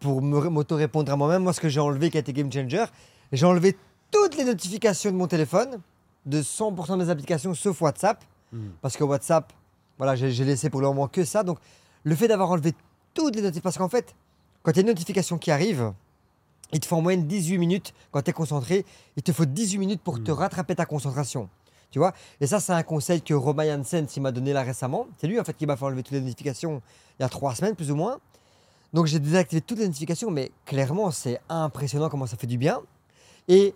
pour 0.00 0.20
me- 0.22 0.48
m'auto-répondre 0.48 1.12
à 1.12 1.16
moi-même, 1.16 1.42
moi, 1.44 1.52
ce 1.52 1.60
que 1.60 1.68
j'ai 1.68 1.78
enlevé 1.78 2.10
qui 2.10 2.16
a 2.16 2.20
été 2.20 2.32
game 2.32 2.50
changer, 2.52 2.84
j'ai 3.30 3.46
enlevé 3.46 3.76
toutes 4.10 4.36
les 4.36 4.44
notifications 4.44 5.12
de 5.12 5.16
mon 5.16 5.28
téléphone, 5.28 5.78
de 6.26 6.42
100% 6.42 6.96
de 6.98 7.04
mes 7.04 7.10
applications, 7.10 7.54
sauf 7.54 7.80
WhatsApp. 7.80 8.24
Mhm. 8.52 8.72
Parce 8.82 8.96
que 8.96 9.04
WhatsApp, 9.04 9.52
voilà, 9.98 10.16
j'ai 10.16 10.44
laissé 10.44 10.68
pour 10.68 10.80
le 10.80 10.88
moment 10.88 11.06
que 11.06 11.24
ça. 11.24 11.44
Donc, 11.44 11.58
le 12.02 12.14
fait 12.16 12.26
d'avoir 12.26 12.50
enlevé 12.50 12.74
toutes 13.14 13.36
les 13.36 13.42
notifications, 13.42 13.62
parce 13.62 13.78
qu'en 13.78 13.88
fait, 13.88 14.14
quand 14.64 14.72
il 14.72 14.76
y 14.76 14.78
a 14.78 14.82
une 14.82 14.88
notification 14.88 15.38
qui 15.38 15.52
arrive, 15.52 15.92
il 16.72 16.80
te 16.80 16.86
faut 16.86 16.96
en 16.96 17.02
moyenne 17.02 17.28
18 17.28 17.58
minutes 17.58 17.94
quand 18.10 18.20
tu 18.22 18.30
es 18.30 18.32
concentré. 18.32 18.84
Il 19.16 19.22
te 19.22 19.30
faut 19.32 19.44
18 19.44 19.78
minutes 19.78 20.00
pour 20.02 20.20
te 20.20 20.32
Mhm. 20.32 20.38
rattraper 20.38 20.74
ta 20.74 20.86
concentration. 20.86 21.48
Tu 21.96 22.00
vois 22.00 22.12
Et 22.42 22.46
ça, 22.46 22.60
c'est 22.60 22.74
un 22.74 22.82
conseil 22.82 23.22
que 23.22 23.32
Romain 23.32 23.64
Janssen 23.64 24.06
m'a 24.20 24.30
donné 24.30 24.52
là 24.52 24.62
récemment. 24.62 25.06
C'est 25.16 25.26
lui, 25.26 25.40
en 25.40 25.44
fait, 25.44 25.56
qui 25.56 25.64
m'a 25.64 25.78
fait 25.78 25.84
enlever 25.86 26.02
toutes 26.02 26.12
les 26.12 26.20
notifications 26.20 26.82
il 27.18 27.22
y 27.22 27.24
a 27.24 27.28
trois 27.30 27.54
semaines, 27.54 27.74
plus 27.74 27.90
ou 27.90 27.96
moins. 27.96 28.18
Donc, 28.92 29.06
j'ai 29.06 29.18
désactivé 29.18 29.62
toutes 29.62 29.78
les 29.78 29.86
notifications, 29.86 30.30
mais 30.30 30.52
clairement, 30.66 31.10
c'est 31.10 31.40
impressionnant 31.48 32.10
comment 32.10 32.26
ça 32.26 32.36
fait 32.36 32.46
du 32.46 32.58
bien. 32.58 32.80
Et 33.48 33.72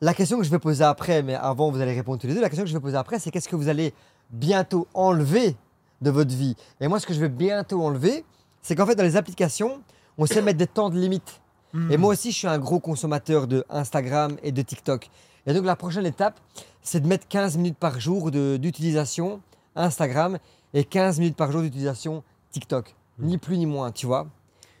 la 0.00 0.14
question 0.14 0.38
que 0.38 0.44
je 0.44 0.50
vais 0.52 0.60
poser 0.60 0.84
après, 0.84 1.24
mais 1.24 1.34
avant, 1.34 1.72
vous 1.72 1.80
allez 1.80 1.92
répondre 1.92 2.20
tous 2.20 2.28
les 2.28 2.34
deux, 2.34 2.40
la 2.40 2.50
question 2.50 2.62
que 2.62 2.70
je 2.70 2.74
vais 2.74 2.80
poser 2.80 2.96
après, 2.96 3.18
c'est 3.18 3.32
qu'est-ce 3.32 3.48
que 3.48 3.56
vous 3.56 3.68
allez 3.68 3.92
bientôt 4.30 4.86
enlever 4.94 5.56
de 6.02 6.10
votre 6.12 6.36
vie? 6.36 6.54
Et 6.80 6.86
moi, 6.86 7.00
ce 7.00 7.06
que 7.08 7.14
je 7.14 7.18
vais 7.18 7.28
bientôt 7.28 7.82
enlever, 7.82 8.24
c'est 8.62 8.76
qu'en 8.76 8.86
fait, 8.86 8.94
dans 8.94 9.02
les 9.02 9.16
applications, 9.16 9.80
on 10.18 10.26
sait 10.26 10.40
mettre 10.40 10.58
des 10.58 10.68
temps 10.68 10.88
de 10.88 11.00
limite. 11.00 11.40
Hmm. 11.72 11.90
Et 11.90 11.96
moi 11.96 12.12
aussi, 12.12 12.30
je 12.30 12.36
suis 12.36 12.46
un 12.46 12.60
gros 12.60 12.78
consommateur 12.78 13.48
de 13.48 13.64
Instagram 13.70 14.36
et 14.44 14.52
de 14.52 14.62
TikTok. 14.62 15.10
Et 15.46 15.52
donc, 15.54 15.64
la 15.64 15.76
prochaine 15.76 16.06
étape, 16.06 16.40
c'est 16.82 17.00
de 17.00 17.06
mettre 17.06 17.26
15 17.28 17.56
minutes 17.56 17.78
par 17.78 18.00
jour 18.00 18.30
d'utilisation 18.30 19.40
Instagram 19.74 20.38
et 20.74 20.84
15 20.84 21.18
minutes 21.20 21.36
par 21.36 21.52
jour 21.52 21.62
d'utilisation 21.62 22.22
TikTok. 22.50 22.94
Ni 23.18 23.38
plus 23.38 23.56
ni 23.58 23.66
moins, 23.66 23.92
tu 23.92 24.06
vois. 24.06 24.26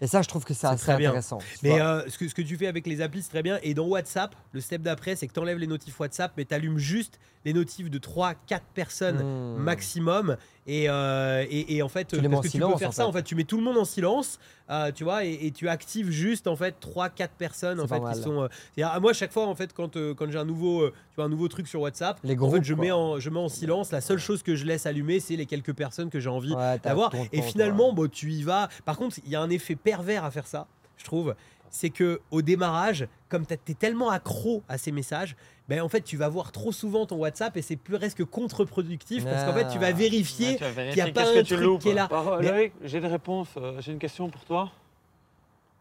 Et 0.02 0.06
ça, 0.06 0.20
je 0.20 0.28
trouve 0.28 0.44
que 0.44 0.52
c'est 0.52 0.66
assez 0.66 0.84
très 0.84 0.96
bien. 0.98 1.08
intéressant. 1.08 1.38
Mais 1.62 1.80
euh, 1.80 2.06
ce, 2.10 2.18
que, 2.18 2.28
ce 2.28 2.34
que 2.34 2.42
tu 2.42 2.58
fais 2.58 2.66
avec 2.66 2.86
les 2.86 3.00
applis, 3.00 3.22
c'est 3.22 3.30
très 3.30 3.42
bien. 3.42 3.58
Et 3.62 3.72
dans 3.72 3.86
WhatsApp, 3.86 4.34
le 4.52 4.60
step 4.60 4.82
d'après, 4.82 5.16
c'est 5.16 5.26
que 5.26 5.32
tu 5.32 5.40
enlèves 5.40 5.56
les 5.56 5.66
notifs 5.66 5.98
WhatsApp, 5.98 6.32
mais 6.36 6.44
tu 6.44 6.52
allumes 6.54 6.76
juste 6.76 7.18
les 7.46 7.54
notifs 7.54 7.88
de 7.88 7.98
3-4 7.98 8.34
personnes 8.74 9.22
Hmm. 9.22 9.56
maximum. 9.62 10.36
Et, 10.68 10.90
euh, 10.90 11.44
et, 11.48 11.76
et 11.76 11.82
en 11.82 11.88
fait, 11.88 12.06
Tu 12.08 12.16
parce 12.28 12.40
que 12.40 12.46
tu 12.46 12.50
silence, 12.50 12.72
peux 12.72 12.78
faire 12.80 12.88
en 12.88 12.92
ça, 12.92 13.02
fait. 13.04 13.08
en 13.08 13.12
fait, 13.12 13.22
tu 13.22 13.34
mets 13.36 13.44
tout 13.44 13.56
le 13.56 13.62
monde 13.62 13.78
en 13.78 13.84
silence, 13.84 14.40
euh, 14.68 14.90
tu 14.92 15.04
vois, 15.04 15.24
et, 15.24 15.38
et 15.46 15.50
tu 15.52 15.68
actives 15.68 16.10
juste 16.10 16.48
en 16.48 16.56
fait 16.56 16.74
3-4 16.80 17.28
personnes 17.38 17.78
en 17.80 17.86
fait 17.86 18.00
qui 18.00 18.20
sont. 18.20 18.42
euh, 18.42 19.00
moi, 19.00 19.10
à 19.12 19.14
chaque 19.14 19.30
fois, 19.32 19.46
en 19.46 19.54
fait, 19.54 19.72
quand, 19.72 19.96
quand 20.14 20.30
j'ai 20.30 20.38
un 20.38 20.44
nouveau, 20.44 20.88
tu 20.88 20.94
vois, 21.14 21.26
un 21.26 21.28
nouveau 21.28 21.46
truc 21.46 21.68
sur 21.68 21.80
WhatsApp, 21.82 22.18
Les 22.24 22.32
en 22.34 22.36
groupes, 22.36 22.56
fait, 22.56 22.64
je 22.64 22.74
mets 22.74 22.90
en, 22.90 23.20
je 23.20 23.30
mets 23.30 23.38
en 23.38 23.48
silence. 23.48 23.92
La 23.92 24.00
seule 24.00 24.18
chose 24.18 24.42
que 24.42 24.56
je 24.56 24.64
laisse 24.64 24.86
allumer, 24.86 25.20
c'est 25.20 25.36
les 25.36 25.46
quelques 25.46 25.72
personnes 25.72 26.10
que 26.10 26.18
j'ai 26.18 26.30
envie 26.30 26.52
Ouais, 26.54 26.78
d'avoir. 26.82 27.12
Et 27.32 27.42
finalement, 27.42 27.92
bon, 27.92 28.08
tu 28.08 28.32
y 28.32 28.42
vas. 28.42 28.68
Par 28.84 28.96
contre, 28.96 29.18
il 29.24 29.30
y 29.30 29.36
a 29.36 29.40
un 29.40 29.50
effet 29.50 29.76
pervers 29.76 30.24
à 30.24 30.30
faire 30.32 30.46
ça, 30.48 30.66
je 30.96 31.04
trouve. 31.04 31.34
C'est 31.70 31.90
que 31.90 32.20
au 32.30 32.42
démarrage, 32.42 33.06
comme 33.28 33.44
tu 33.46 33.54
es 33.54 33.74
tellement 33.74 34.10
accro 34.10 34.62
à 34.68 34.78
ces 34.78 34.92
messages, 34.92 35.36
ben 35.68 35.80
en 35.82 35.88
fait, 35.88 36.02
tu 36.02 36.16
vas 36.16 36.28
voir 36.28 36.52
trop 36.52 36.70
souvent 36.72 37.06
ton 37.06 37.16
WhatsApp 37.16 37.56
et 37.56 37.62
c'est 37.62 37.76
presque 37.76 38.24
contre-productif 38.24 39.24
parce 39.24 39.44
qu'en 39.44 39.52
fait, 39.52 39.68
tu 39.68 39.78
vas 39.78 39.88
Ah. 39.88 39.92
vérifier. 39.92 40.50
Ouais, 40.50 40.56
tu 40.58 40.88
qu'il 40.90 40.98
y 40.98 41.00
a 41.00 41.12
pas 41.12 41.28
un 41.28 41.42
tu 41.42 41.54
truc 41.54 41.60
loupes. 41.60 41.80
qui 41.82 41.88
est 41.90 41.94
là. 41.94 42.08
Euh, 42.12 42.38
Mais- 42.40 42.72
j'ai 42.84 42.98
une 42.98 43.06
réponse. 43.06 43.48
euh, 43.56 43.80
j'ai 43.80 43.92
une 43.92 43.98
question 43.98 44.28
pour 44.30 44.44
toi. 44.44 44.70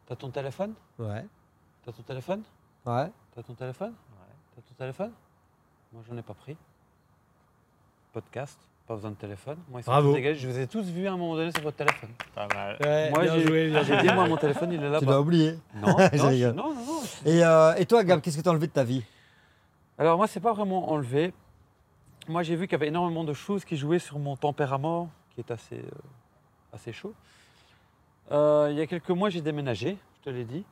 T'as 0.07 0.15
ton 0.15 0.29
téléphone? 0.29 0.73
Ouais. 0.99 1.25
T'as 1.85 1.91
ton 1.91 2.01
téléphone? 2.03 2.41
Ouais. 2.85 3.07
T'as 3.35 3.43
ton 3.43 3.53
téléphone? 3.53 3.93
T'as 4.55 4.61
ton 4.61 4.73
téléphone? 4.77 5.11
Moi, 5.93 6.03
j'en 6.09 6.17
ai 6.17 6.21
pas 6.21 6.33
pris. 6.33 6.55
Podcast, 8.13 8.57
pas 8.87 8.95
besoin 8.95 9.11
de 9.11 9.15
téléphone. 9.15 9.57
Moi, 9.69 9.81
Bravo. 9.85 10.15
Je 10.15 10.47
vous 10.47 10.57
ai 10.59 10.67
tous 10.67 10.85
vus 10.85 11.07
à 11.07 11.13
un 11.13 11.17
moment 11.17 11.35
donné 11.35 11.51
sur 11.51 11.61
votre 11.63 11.75
téléphone. 11.77 12.09
Pas 12.33 12.47
mal. 12.47 12.77
moi, 13.11 13.23
bien 13.23 13.83
j'ai 13.83 13.97
dit, 14.01 14.13
moi, 14.13 14.27
mon 14.27 14.37
téléphone, 14.37 14.71
il 14.71 14.75
est 14.81 14.85
Tu 14.85 14.91
là-bas. 14.91 15.05
dois 15.05 15.19
oublier. 15.21 15.57
Non, 15.75 15.95
Je 15.97 16.17
non, 16.17 16.23
je- 16.23 16.27
rigole. 16.27 16.53
non, 16.55 16.73
non, 16.73 16.85
non. 16.85 17.01
Et, 17.25 17.43
euh, 17.45 17.75
et 17.75 17.85
toi, 17.85 18.03
Gab, 18.03 18.21
qu'est-ce 18.21 18.37
que 18.37 18.41
tu 18.41 18.47
as 18.47 18.51
enlevé 18.51 18.67
de 18.67 18.71
ta 18.71 18.83
vie? 18.83 19.03
Alors 19.97 20.17
moi, 20.17 20.27
c'est 20.27 20.39
pas 20.39 20.53
vraiment 20.53 20.91
enlevé. 20.91 21.33
Moi, 22.27 22.43
j'ai 22.43 22.55
vu 22.55 22.67
qu'il 22.67 22.73
y 22.73 22.75
avait 22.75 22.87
énormément 22.87 23.23
de 23.23 23.33
choses 23.33 23.63
qui 23.63 23.77
jouaient 23.77 23.99
sur 23.99 24.19
mon 24.19 24.35
tempérament, 24.35 25.09
qui 25.33 25.41
est 25.41 25.51
assez, 25.51 25.77
euh, 25.77 26.73
assez 26.73 26.91
chaud. 26.91 27.13
Euh, 28.31 28.69
il 28.71 28.77
y 28.77 28.81
a 28.81 28.87
quelques 28.87 29.11
mois, 29.11 29.29
j'ai 29.29 29.41
déménagé, 29.41 29.97
je 30.17 30.21
te 30.23 30.29
l'ai 30.29 30.43
dit. 30.43 30.65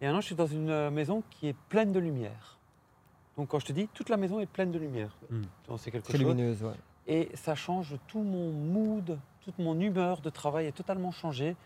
Et 0.00 0.06
maintenant, 0.06 0.20
je 0.20 0.26
suis 0.26 0.34
dans 0.34 0.46
une 0.46 0.70
euh, 0.70 0.90
maison 0.90 1.22
qui 1.30 1.48
est 1.48 1.56
pleine 1.68 1.92
de 1.92 1.98
lumière. 1.98 2.58
Donc, 3.36 3.48
quand 3.48 3.58
je 3.58 3.66
te 3.66 3.72
dis, 3.72 3.88
toute 3.88 4.08
la 4.08 4.16
maison 4.16 4.40
est 4.40 4.46
pleine 4.46 4.70
de 4.70 4.78
lumière. 4.78 5.16
Hmm. 5.28 5.42
C'est 5.76 5.90
quelque 5.90 6.10
chose. 6.10 6.20
lumineuse, 6.20 6.62
ouais. 6.62 6.74
Et 7.06 7.28
ça 7.34 7.54
change 7.54 7.96
tout 8.06 8.22
mon 8.22 8.50
mood, 8.52 9.18
toute 9.40 9.58
mon 9.58 9.78
humeur 9.78 10.20
de 10.20 10.30
travail 10.30 10.66
est 10.66 10.72
totalement 10.72 11.10
changée 11.10 11.56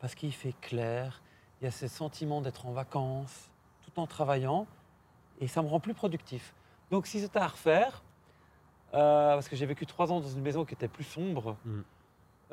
parce 0.00 0.14
qu'il 0.14 0.32
fait 0.32 0.54
clair. 0.60 1.22
Il 1.60 1.64
y 1.64 1.68
a 1.68 1.70
ce 1.70 1.86
sentiment 1.88 2.40
d'être 2.40 2.66
en 2.66 2.72
vacances, 2.72 3.50
tout 3.84 4.00
en 4.00 4.06
travaillant, 4.06 4.66
et 5.40 5.46
ça 5.46 5.62
me 5.62 5.68
rend 5.68 5.80
plus 5.80 5.94
productif. 5.94 6.54
Donc, 6.90 7.06
si 7.06 7.20
c'était 7.20 7.38
à 7.38 7.46
refaire, 7.48 8.02
euh, 8.94 9.34
parce 9.34 9.48
que 9.48 9.56
j'ai 9.56 9.66
vécu 9.66 9.86
trois 9.86 10.10
ans 10.12 10.20
dans 10.20 10.28
une 10.28 10.40
maison 10.42 10.64
qui 10.64 10.74
était 10.74 10.88
plus 10.88 11.04
sombre, 11.04 11.56
Mm. 11.64 11.80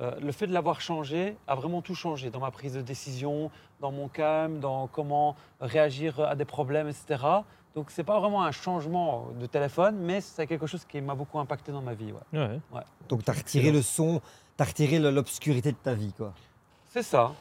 euh, 0.01 0.11
le 0.19 0.31
fait 0.33 0.47
de 0.47 0.53
l'avoir 0.53 0.81
changé 0.81 1.37
a 1.47 1.55
vraiment 1.55 1.81
tout 1.81 1.95
changé 1.95 2.29
dans 2.29 2.39
ma 2.41 2.51
prise 2.51 2.73
de 2.73 2.81
décision, 2.81 3.49
dans 3.79 3.91
mon 3.91 4.07
calme, 4.09 4.59
dans 4.59 4.87
comment 4.87 5.35
réagir 5.61 6.19
à 6.19 6.35
des 6.35 6.45
problèmes, 6.45 6.87
etc. 6.89 7.23
Donc, 7.75 7.91
c'est 7.91 8.03
pas 8.03 8.19
vraiment 8.19 8.43
un 8.43 8.51
changement 8.51 9.27
de 9.39 9.45
téléphone, 9.45 9.97
mais 9.99 10.21
c'est 10.21 10.47
quelque 10.47 10.67
chose 10.67 10.85
qui 10.85 10.99
m'a 11.01 11.15
beaucoup 11.15 11.39
impacté 11.39 11.71
dans 11.71 11.81
ma 11.81 11.93
vie. 11.93 12.11
ouais. 12.33 12.39
Ouais. 12.73 12.81
Donc, 13.09 13.23
tu 13.23 13.29
as 13.31 13.33
retiré 13.33 13.71
le 13.71 13.81
son, 13.81 14.21
tu 14.57 14.63
as 14.63 14.65
retiré 14.65 14.99
l'obscurité 14.99 15.71
de 15.71 15.77
ta 15.77 15.93
vie, 15.93 16.13
quoi. 16.13 16.33
C'est 16.89 17.03
ça. 17.03 17.33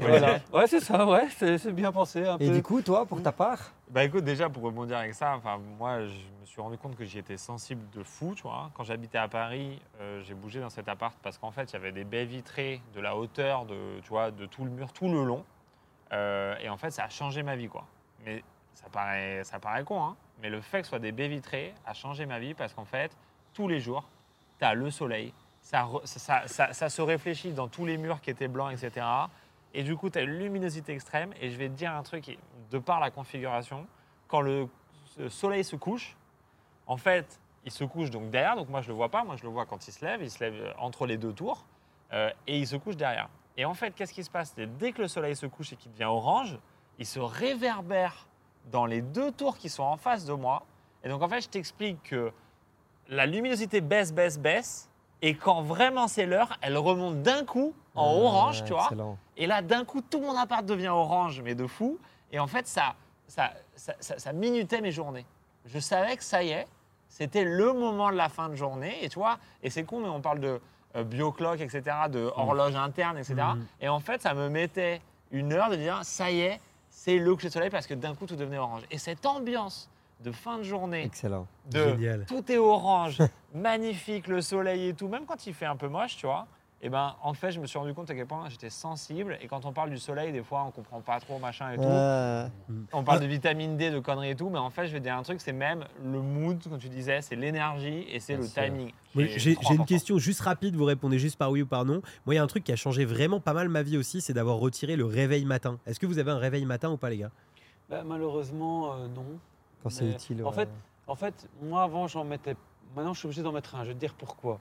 voilà. 0.00 0.38
Ouais, 0.52 0.66
c'est 0.68 0.78
ça, 0.78 1.04
ouais, 1.04 1.26
c'est 1.36 1.58
c'est 1.58 1.72
bien 1.72 1.90
pensé. 1.90 2.24
Un 2.24 2.38
Et 2.38 2.46
peu. 2.48 2.54
du 2.54 2.62
coup, 2.62 2.80
toi, 2.80 3.04
pour 3.06 3.20
ta 3.20 3.32
part 3.32 3.72
Bah 3.94 4.02
écoute, 4.02 4.24
déjà 4.24 4.50
pour 4.50 4.64
rebondir 4.64 4.96
avec 4.98 5.14
ça, 5.14 5.36
enfin 5.36 5.56
moi 5.78 6.00
je 6.04 6.40
me 6.40 6.44
suis 6.46 6.60
rendu 6.60 6.76
compte 6.76 6.96
que 6.96 7.04
j'y 7.04 7.20
étais 7.20 7.36
sensible 7.36 7.88
de 7.90 8.02
fou, 8.02 8.34
tu 8.34 8.42
vois. 8.42 8.72
Quand 8.74 8.82
j'habitais 8.82 9.18
à 9.18 9.28
Paris, 9.28 9.80
euh, 10.00 10.20
j'ai 10.24 10.34
bougé 10.34 10.58
dans 10.58 10.68
cet 10.68 10.88
appart 10.88 11.16
parce 11.22 11.38
qu'en 11.38 11.52
fait 11.52 11.70
il 11.70 11.74
y 11.74 11.76
avait 11.76 11.92
des 11.92 12.02
baies 12.02 12.24
vitrées 12.24 12.82
de 12.92 13.00
la 13.00 13.16
hauteur 13.16 13.66
de, 13.66 14.00
tu 14.02 14.08
vois, 14.08 14.32
de 14.32 14.46
tout 14.46 14.64
le 14.64 14.70
mur, 14.72 14.92
tout 14.92 15.06
le 15.06 15.22
long. 15.22 15.44
Euh, 16.12 16.56
et 16.60 16.68
en 16.68 16.76
fait 16.76 16.90
ça 16.90 17.04
a 17.04 17.08
changé 17.08 17.44
ma 17.44 17.54
vie 17.54 17.68
quoi. 17.68 17.86
Mais 18.26 18.42
ça 18.74 18.88
paraît, 18.90 19.44
ça 19.44 19.60
paraît 19.60 19.84
con, 19.84 20.02
hein. 20.02 20.16
Mais 20.42 20.50
le 20.50 20.60
fait 20.60 20.78
que 20.78 20.86
ce 20.86 20.90
soit 20.90 20.98
des 20.98 21.12
baies 21.12 21.28
vitrées 21.28 21.72
a 21.86 21.94
changé 21.94 22.26
ma 22.26 22.40
vie 22.40 22.54
parce 22.54 22.74
qu'en 22.74 22.84
fait 22.84 23.16
tous 23.52 23.68
les 23.68 23.78
jours, 23.78 24.08
tu 24.58 24.64
as 24.64 24.74
le 24.74 24.90
soleil, 24.90 25.32
ça, 25.62 25.88
ça- 26.04 26.72
ça 26.72 26.88
se 26.88 27.00
réfléchit 27.00 27.52
dans 27.52 27.68
tous 27.68 27.86
les 27.86 27.96
murs 27.96 28.20
qui 28.20 28.30
étaient 28.30 28.48
blancs, 28.48 28.72
etc. 28.72 29.06
Et 29.74 29.82
du 29.82 29.96
coup, 29.96 30.08
tu 30.08 30.18
as 30.18 30.22
une 30.22 30.38
luminosité 30.38 30.92
extrême. 30.92 31.32
Et 31.40 31.50
je 31.50 31.56
vais 31.56 31.68
te 31.68 31.74
dire 31.74 31.92
un 31.92 32.02
truc, 32.02 32.38
de 32.70 32.78
par 32.78 33.00
la 33.00 33.10
configuration, 33.10 33.86
quand 34.28 34.40
le 34.40 34.68
soleil 35.28 35.64
se 35.64 35.76
couche, 35.76 36.16
en 36.86 36.96
fait, 36.96 37.40
il 37.64 37.70
se 37.70 37.84
couche 37.84 38.10
donc 38.10 38.30
derrière. 38.30 38.56
Donc 38.56 38.68
moi, 38.68 38.80
je 38.80 38.88
le 38.88 38.94
vois 38.94 39.10
pas. 39.10 39.24
Moi, 39.24 39.36
je 39.36 39.42
le 39.42 39.48
vois 39.48 39.66
quand 39.66 39.86
il 39.86 39.92
se 39.92 40.04
lève. 40.04 40.22
Il 40.22 40.30
se 40.30 40.42
lève 40.42 40.74
entre 40.78 41.06
les 41.06 41.16
deux 41.16 41.32
tours. 41.32 41.66
euh, 42.12 42.30
et 42.46 42.58
il 42.58 42.66
se 42.66 42.76
couche 42.76 42.96
derrière. 42.96 43.28
Et 43.56 43.64
en 43.64 43.74
fait, 43.74 43.92
qu'est-ce 43.94 44.12
qui 44.12 44.24
se 44.24 44.30
passe? 44.30 44.54
Dès 44.54 44.92
que 44.92 45.02
le 45.02 45.08
soleil 45.08 45.36
se 45.36 45.46
couche 45.46 45.72
et 45.72 45.76
qu'il 45.76 45.92
devient 45.92 46.04
orange, 46.04 46.58
il 46.98 47.06
se 47.06 47.20
réverbère 47.20 48.26
dans 48.70 48.86
les 48.86 49.02
deux 49.02 49.32
tours 49.32 49.58
qui 49.58 49.68
sont 49.68 49.82
en 49.82 49.96
face 49.96 50.24
de 50.24 50.32
moi. 50.32 50.64
Et 51.02 51.08
donc, 51.08 51.22
en 51.22 51.28
fait, 51.28 51.40
je 51.40 51.48
t'explique 51.48 52.02
que 52.04 52.32
la 53.08 53.26
luminosité 53.26 53.80
baisse, 53.80 54.12
baisse, 54.12 54.38
baisse. 54.38 54.90
Et 55.22 55.34
quand 55.36 55.62
vraiment 55.62 56.08
c'est 56.08 56.26
l'heure, 56.26 56.56
elle 56.60 56.76
remonte 56.76 57.22
d'un 57.22 57.44
coup 57.44 57.74
en 57.94 58.04
Ah, 58.06 58.18
orange, 58.24 58.64
tu 58.64 58.72
vois. 58.72 58.82
excellent. 58.84 59.16
Et 59.36 59.46
là, 59.46 59.62
d'un 59.62 59.84
coup, 59.84 60.00
tout 60.02 60.20
mon 60.20 60.36
appart 60.36 60.64
devient 60.64 60.88
orange, 60.88 61.40
mais 61.42 61.54
de 61.54 61.66
fou. 61.66 61.98
Et 62.32 62.38
en 62.38 62.46
fait, 62.46 62.66
ça, 62.66 62.94
ça, 63.26 63.52
ça, 63.74 63.94
ça- 64.00 64.18
ça 64.18 64.32
minutait 64.32 64.80
mes 64.80 64.90
journées. 64.92 65.24
Je 65.66 65.78
savais 65.78 66.16
que 66.16 66.24
ça 66.24 66.42
y 66.42 66.50
est, 66.50 66.66
c'était 67.08 67.44
le 67.44 67.72
moment 67.72 68.10
de 68.10 68.16
la 68.16 68.28
fin 68.28 68.48
de 68.48 68.54
journée. 68.54 68.96
Et 69.02 69.08
tu 69.08 69.18
vois, 69.18 69.38
et 69.62 69.70
c'est 69.70 69.84
con, 69.84 70.00
mais 70.00 70.08
on 70.08 70.20
parle 70.20 70.40
de 70.40 70.60
euh, 70.96 71.04
bioclock, 71.04 71.60
etc., 71.60 71.82
de 72.10 72.30
horloge 72.36 72.76
interne, 72.76 73.16
etc. 73.18 73.34
Mhm. 73.54 73.66
Et 73.80 73.88
en 73.88 73.98
fait, 74.00 74.20
ça 74.22 74.34
me 74.34 74.48
mettait 74.48 75.00
une 75.32 75.52
heure 75.52 75.70
de 75.70 75.76
dire, 75.76 76.00
ça 76.04 76.30
y 76.30 76.40
est, 76.40 76.60
c'est 76.90 77.18
le 77.18 77.34
coucher 77.34 77.48
de 77.48 77.52
soleil 77.52 77.70
parce 77.70 77.86
que 77.88 77.94
d'un 77.94 78.14
coup, 78.14 78.26
tout 78.26 78.36
devenait 78.36 78.58
orange. 78.58 78.82
Et 78.92 78.98
cette 78.98 79.26
ambiance 79.26 79.88
de 80.20 80.32
fin 80.32 80.58
de 80.58 80.62
journée, 80.62 81.04
Excellent. 81.04 81.46
de 81.70 81.78
Génial. 81.78 82.24
tout 82.26 82.50
est 82.50 82.58
orange, 82.58 83.18
magnifique, 83.54 84.26
le 84.28 84.40
soleil 84.40 84.88
et 84.88 84.94
tout, 84.94 85.08
même 85.08 85.26
quand 85.26 85.46
il 85.46 85.54
fait 85.54 85.66
un 85.66 85.76
peu 85.76 85.88
moche, 85.88 86.16
tu 86.16 86.26
vois. 86.26 86.46
Et 86.82 86.90
ben, 86.90 87.16
en 87.22 87.32
fait, 87.32 87.50
je 87.50 87.60
me 87.60 87.66
suis 87.66 87.78
rendu 87.78 87.94
compte 87.94 88.10
à 88.10 88.14
quel 88.14 88.26
point 88.26 88.46
j'étais 88.50 88.68
sensible. 88.68 89.38
Et 89.40 89.46
quand 89.46 89.64
on 89.64 89.72
parle 89.72 89.88
du 89.88 89.96
soleil, 89.96 90.32
des 90.32 90.42
fois, 90.42 90.64
on 90.64 90.70
comprend 90.70 91.00
pas 91.00 91.18
trop, 91.18 91.38
machin 91.38 91.72
et 91.72 91.76
tout. 91.76 91.82
Ah, 91.86 92.50
On 92.92 93.02
parle 93.02 93.20
de 93.20 93.26
vitamine 93.26 93.78
D, 93.78 93.90
de 93.90 94.00
conneries 94.00 94.30
et 94.30 94.36
tout, 94.36 94.50
mais 94.50 94.58
en 94.58 94.68
fait, 94.68 94.86
je 94.86 94.92
vais 94.92 95.00
dire 95.00 95.16
un 95.16 95.22
truc, 95.22 95.40
c'est 95.40 95.54
même 95.54 95.86
le 96.04 96.20
mood, 96.20 96.62
comme 96.62 96.78
tu 96.78 96.90
disais, 96.90 97.22
c'est 97.22 97.36
l'énergie 97.36 98.04
et 98.10 98.20
c'est 98.20 98.36
Bien 98.36 98.42
le 98.44 98.68
timing. 98.68 98.92
J'ai 99.16 99.56
une 99.72 99.86
question 99.86 100.18
juste 100.18 100.42
rapide, 100.42 100.76
vous 100.76 100.84
répondez 100.84 101.18
juste 101.18 101.38
par 101.38 101.50
oui 101.50 101.62
ou 101.62 101.66
par 101.66 101.86
non. 101.86 102.02
Moi, 102.26 102.34
il 102.34 102.36
y 102.36 102.38
a 102.38 102.42
un 102.42 102.46
truc 102.46 102.64
qui 102.64 102.72
a 102.72 102.76
changé 102.76 103.06
vraiment 103.06 103.40
pas 103.40 103.54
mal 103.54 103.70
ma 103.70 103.82
vie 103.82 103.96
aussi, 103.96 104.20
c'est 104.20 104.34
d'avoir 104.34 104.56
retiré 104.58 104.96
le 104.96 105.06
réveil 105.06 105.46
matin. 105.46 105.78
Est-ce 105.86 105.98
que 105.98 106.04
vous 106.06 106.18
avez 106.18 106.32
un 106.32 106.38
réveil 106.38 106.66
matin 106.66 106.90
ou 106.90 106.98
pas, 106.98 107.08
les 107.08 107.16
gars? 107.16 107.30
Bah, 107.88 108.02
malheureusement, 108.04 108.92
euh, 108.92 109.08
non. 109.08 109.24
Quand 109.84 109.90
c'est 109.90 110.10
utile. 110.10 110.42
en 110.42 110.48
ouais. 110.48 110.54
fait, 110.54 110.68
En 111.06 111.14
fait, 111.14 111.48
moi 111.62 111.82
avant, 111.84 112.08
j'en 112.08 112.24
mettais. 112.24 112.56
Maintenant, 112.96 113.12
je 113.12 113.18
suis 113.20 113.26
obligé 113.26 113.42
d'en 113.42 113.52
mettre 113.52 113.74
un. 113.76 113.84
Je 113.84 113.88
vais 113.90 113.94
te 113.94 114.00
dire 114.00 114.14
pourquoi. 114.14 114.58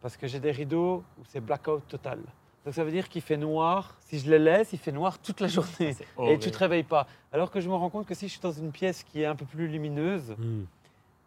Parce 0.00 0.16
que 0.16 0.26
j'ai 0.26 0.40
des 0.40 0.52
rideaux 0.52 1.02
où 1.18 1.22
c'est 1.28 1.40
blackout 1.40 1.86
total. 1.88 2.20
Donc 2.64 2.74
ça 2.74 2.84
veut 2.84 2.90
dire 2.90 3.08
qu'il 3.08 3.22
fait 3.22 3.36
noir. 3.36 3.96
Si 4.00 4.18
je 4.18 4.30
les 4.30 4.38
laisse, 4.38 4.72
il 4.72 4.78
fait 4.78 4.92
noir 4.92 5.18
toute 5.18 5.40
la 5.40 5.48
journée. 5.48 5.90
Et 5.90 5.96
horrible. 6.16 6.42
tu 6.42 6.50
te 6.50 6.58
réveilles 6.58 6.82
pas. 6.84 7.06
Alors 7.32 7.50
que 7.50 7.60
je 7.60 7.68
me 7.68 7.74
rends 7.74 7.90
compte 7.90 8.06
que 8.06 8.14
si 8.14 8.26
je 8.28 8.32
suis 8.32 8.40
dans 8.40 8.52
une 8.52 8.70
pièce 8.70 9.02
qui 9.02 9.22
est 9.22 9.26
un 9.26 9.34
peu 9.36 9.44
plus 9.46 9.66
lumineuse, 9.68 10.34
Hmm. 10.38 10.64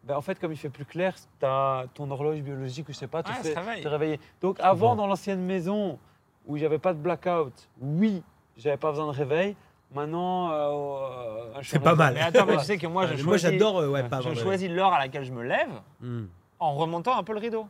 ben 0.04 0.16
en 0.16 0.22
fait, 0.22 0.40
comme 0.40 0.52
il 0.54 0.58
fait 0.58 0.70
plus 0.70 0.86
clair, 0.86 1.16
as 1.42 1.86
ton 1.94 2.10
horloge 2.12 2.42
biologique, 2.42 2.88
ou 2.90 2.94
je 2.94 2.98
sais 2.98 3.08
pas, 3.08 3.24
tu 3.24 3.34
fais 3.34 3.54
réveille. 3.54 3.82
te 3.84 3.88
réveiller. 3.88 4.20
Donc 4.42 4.60
avant, 4.60 4.92
Bon. 4.92 4.96
dans 4.98 5.08
l'ancienne 5.08 5.42
maison 5.42 6.00
où 6.48 6.56
il 6.58 6.62
n'y 6.62 6.66
avait 6.66 6.80
pas 6.80 6.94
de 6.94 7.00
blackout, 7.00 7.54
oui, 7.82 8.24
j'avais 8.58 8.78
pas 8.78 8.92
besoin 8.92 9.08
de 9.08 9.18
réveil. 9.18 9.56
Maintenant, 9.94 10.52
euh, 10.52 11.52
je 11.60 11.68
suis 11.68 11.72
C'est 11.72 11.80
pas 11.80 11.96
mal. 11.96 12.14
Mais 12.14 12.22
attends, 12.22 12.46
mais 12.46 12.58
tu 12.58 12.64
sais 12.66 12.78
que 12.78 12.88
moi, 12.88 13.04
je 13.08 13.14
Euh, 13.14 13.18
choisis, 13.18 13.26
Moi, 13.26 13.38
j'adore, 13.38 13.80
euh, 13.80 13.88
ouais, 13.90 14.04
pas 14.04 14.22
je 14.22 14.34
choisis 14.36 14.70
l'heure 14.70 14.94
à 14.94 15.00
laquelle 15.00 15.24
je 15.26 15.32
me 15.34 15.44
lève. 15.44 15.70
Hmm. 16.00 16.26
en 16.60 16.76
remontant 16.76 17.18
un 17.18 17.24
peu 17.24 17.34
le 17.34 17.40
rideau. 17.40 17.68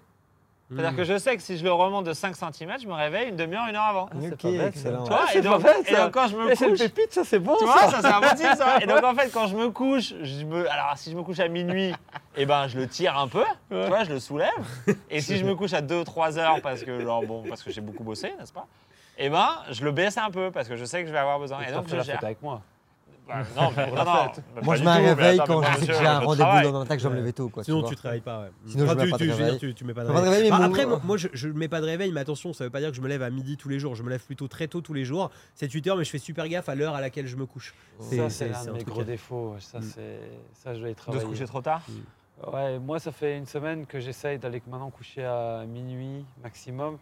C'est-à-dire 0.70 0.92
Hmm. 0.92 0.96
que 0.98 1.04
je 1.06 1.18
sais 1.18 1.36
que 1.36 1.42
si 1.42 1.58
je 1.58 1.64
le 1.64 1.72
remonte 1.72 2.06
de 2.06 2.14
5 2.14 2.36
cm, 2.36 2.74
je 2.82 2.88
me 2.88 2.94
réveille 2.94 3.30
une 3.30 3.36
demi-heure, 3.36 3.66
une 3.70 3.76
heure 3.76 3.84
avant. 3.84 4.10
Ah, 4.12 4.16
c'est 4.22 4.34
Ok, 4.34 4.42
pas 4.42 4.50
bête, 4.50 4.60
ça. 4.62 4.68
excellent. 4.68 5.04
Tu 5.04 5.10
vois, 5.10 5.22
c'est 5.32 5.38
et, 5.40 5.42
donc, 5.42 5.62
pas 5.64 5.74
bête, 5.74 5.92
et 5.92 5.96
donc, 5.96 6.12
quand 6.12 6.28
je 6.28 6.36
me 6.38 6.52
Eh, 6.52 6.56
c'est 6.56 6.66
une 6.66 6.72
couche, 6.72 6.80
pépite, 6.80 7.14
ça 7.14 7.24
c'est 7.26 7.40
bon. 7.40 7.56
tu 7.58 7.66
ça. 7.66 7.72
vois, 7.74 8.02
ça 8.02 8.36
c'est 8.38 8.56
ça. 8.56 8.78
Et 8.82 8.86
donc 8.86 9.04
en 9.04 9.14
fait, 9.20 9.30
quand 9.32 9.48
je 9.48 9.56
me 9.58 9.70
couche, 9.70 10.14
je 10.22 10.46
me, 10.46 10.70
alors 10.72 10.94
si 10.98 11.12
je 11.12 11.18
me 11.18 11.24
couche 11.24 11.40
à 11.40 11.48
minuit, 11.50 11.94
eh 12.38 12.46
ben 12.46 12.68
je 12.68 12.78
le 12.78 12.88
tire 12.88 13.18
un 13.18 13.28
peu, 13.28 13.44
tu 13.70 13.76
vois, 13.88 14.04
je 14.06 14.12
le 14.12 14.20
soulève. 14.20 14.50
Et 15.10 15.20
si 15.22 15.38
je 15.38 15.44
me 15.46 15.56
couche 15.58 15.74
à 15.74 15.82
2-3 15.82 16.38
heures 16.38 16.62
parce 16.62 16.84
que 16.84 17.02
genre 17.02 17.24
bon, 17.26 17.44
parce 17.50 17.64
que 17.64 17.72
j'ai 17.72 17.82
beaucoup 17.82 18.04
bossé, 18.04 18.34
n'est-ce 18.40 18.54
pas? 18.54 18.68
Eh 19.18 19.30
ben 19.30 19.50
je 19.72 19.84
le 19.84 19.92
baisse 19.92 20.18
un 20.18 20.32
peu 20.32 20.52
parce 20.52 20.68
que 20.68 20.76
je 20.76 20.86
sais 20.86 21.02
que 21.02 21.08
je 21.08 21.12
vais 21.14 21.20
avoir 21.20 21.40
besoin. 21.40 21.62
Et 21.62 21.70
Et 21.70 21.72
donc 21.74 21.88
je 21.88 22.00
gère. 22.02 22.24
avec 22.24 22.42
moi. 22.42 22.62
Bah, 23.28 23.36
non, 23.56 23.70
mais- 23.78 23.92
non, 23.92 24.04
non, 24.04 24.32
Moi, 24.64 24.76
je 24.76 24.82
du 24.82 24.86
mets 24.88 24.92
un 24.92 24.96
tout, 24.98 25.02
mais 25.04 25.10
réveil 25.14 25.40
attends, 25.40 25.62
quand 25.62 25.72
je 25.74 25.80
sais 25.80 25.88
que 25.88 25.94
j'ai 25.94 26.06
un 26.08 26.22
je 26.22 26.26
rendez-vous 26.26 26.50
dans 26.64 26.72
le 26.72 26.80
matin 26.80 26.96
que 26.96 27.02
je 27.02 27.04
dois 27.08 27.14
me 27.16 27.20
lever 27.20 27.34
tôt. 27.34 27.50
Quoi, 27.50 27.64
Sinon, 27.64 27.82
tu 27.84 27.90
tu 27.90 27.94
vois. 27.94 27.96
travailles 28.00 28.22
pas. 28.22 28.42
ouais. 28.42 28.52
Sinon, 28.66 28.80
je 28.80 28.84
mets 28.86 28.92
Après, 28.92 29.10
pas 29.12 29.18
tu, 29.20 29.28
de 29.28 29.32
tu- 29.34 29.38
je 29.38 29.44
dire, 29.44 29.58
tu, 29.60 29.74
tu 29.76 29.86
mets 29.86 29.94
pas 29.94 30.04
de 30.04 30.12
Pas 30.12 30.22
de 30.22 30.28
réveil. 30.28 30.50
Ah, 30.52 30.58
mon- 30.58 30.64
après, 30.66 30.86
moi, 30.88 31.00
moi, 31.04 31.18
je, 31.18 31.28
je 31.32 31.48
mets 31.48 31.68
pas 31.68 31.80
de 31.82 31.86
réveil, 31.86 32.12
mais 32.12 32.20
attention, 32.20 32.52
ça 32.52 32.64
veut 32.64 32.70
pas 32.72 32.80
dire 32.80 32.90
que 32.90 32.96
je 32.96 33.02
me 33.02 33.08
lève 33.08 33.22
à 33.22 33.30
midi 33.30 33.58
tous 33.58 33.70
les 33.70 33.80
jours. 33.80 33.96
Je 33.96 34.02
me 34.04 34.10
lève 34.10 34.24
plutôt 34.26 34.48
très 34.48 34.68
tôt 34.68 34.82
tous 34.82 34.94
les 34.94 35.06
jours. 35.06 35.30
C'est 35.54 35.72
8 35.72 35.88
heures, 35.88 35.98
mais 35.98 36.04
je 36.04 36.10
fais 36.10 36.18
super 36.18 36.48
gaffe 36.50 36.68
à 36.68 36.76
l'heure 36.76 36.96
à 36.96 37.00
laquelle 37.00 37.28
je 37.28 37.36
me 37.38 37.46
couche. 37.46 37.74
C'est- 38.00 38.18
Ça, 38.18 38.30
c'est- 38.30 38.30
c'est 38.30 38.50
l'un 38.50 38.58
c'est 38.58 38.66
de 38.66 38.72
un 38.72 38.74
mes 38.74 38.84
gros 38.84 39.04
défauts. 39.04 39.56
Ça, 39.60 39.80
Mm. 39.80 39.84
ça, 40.54 40.74
je 40.74 40.80
dois 40.80 40.90
y 40.90 40.94
De 40.94 40.98
travailler. 40.98 41.24
se 41.24 41.30
coucher 41.30 41.46
trop 41.46 41.62
tard 41.62 41.84
Ouais, 42.52 42.80
moi, 42.80 43.00
ça 43.00 43.12
fait 43.12 43.38
une 43.38 43.46
semaine 43.46 43.86
que 43.86 44.00
j'essaye 44.00 44.40
d'aller 44.40 44.64
maintenant 44.66 44.90
coucher 44.90 45.24
à 45.24 45.64
minuit 45.68 46.26
maximum. 46.44 46.98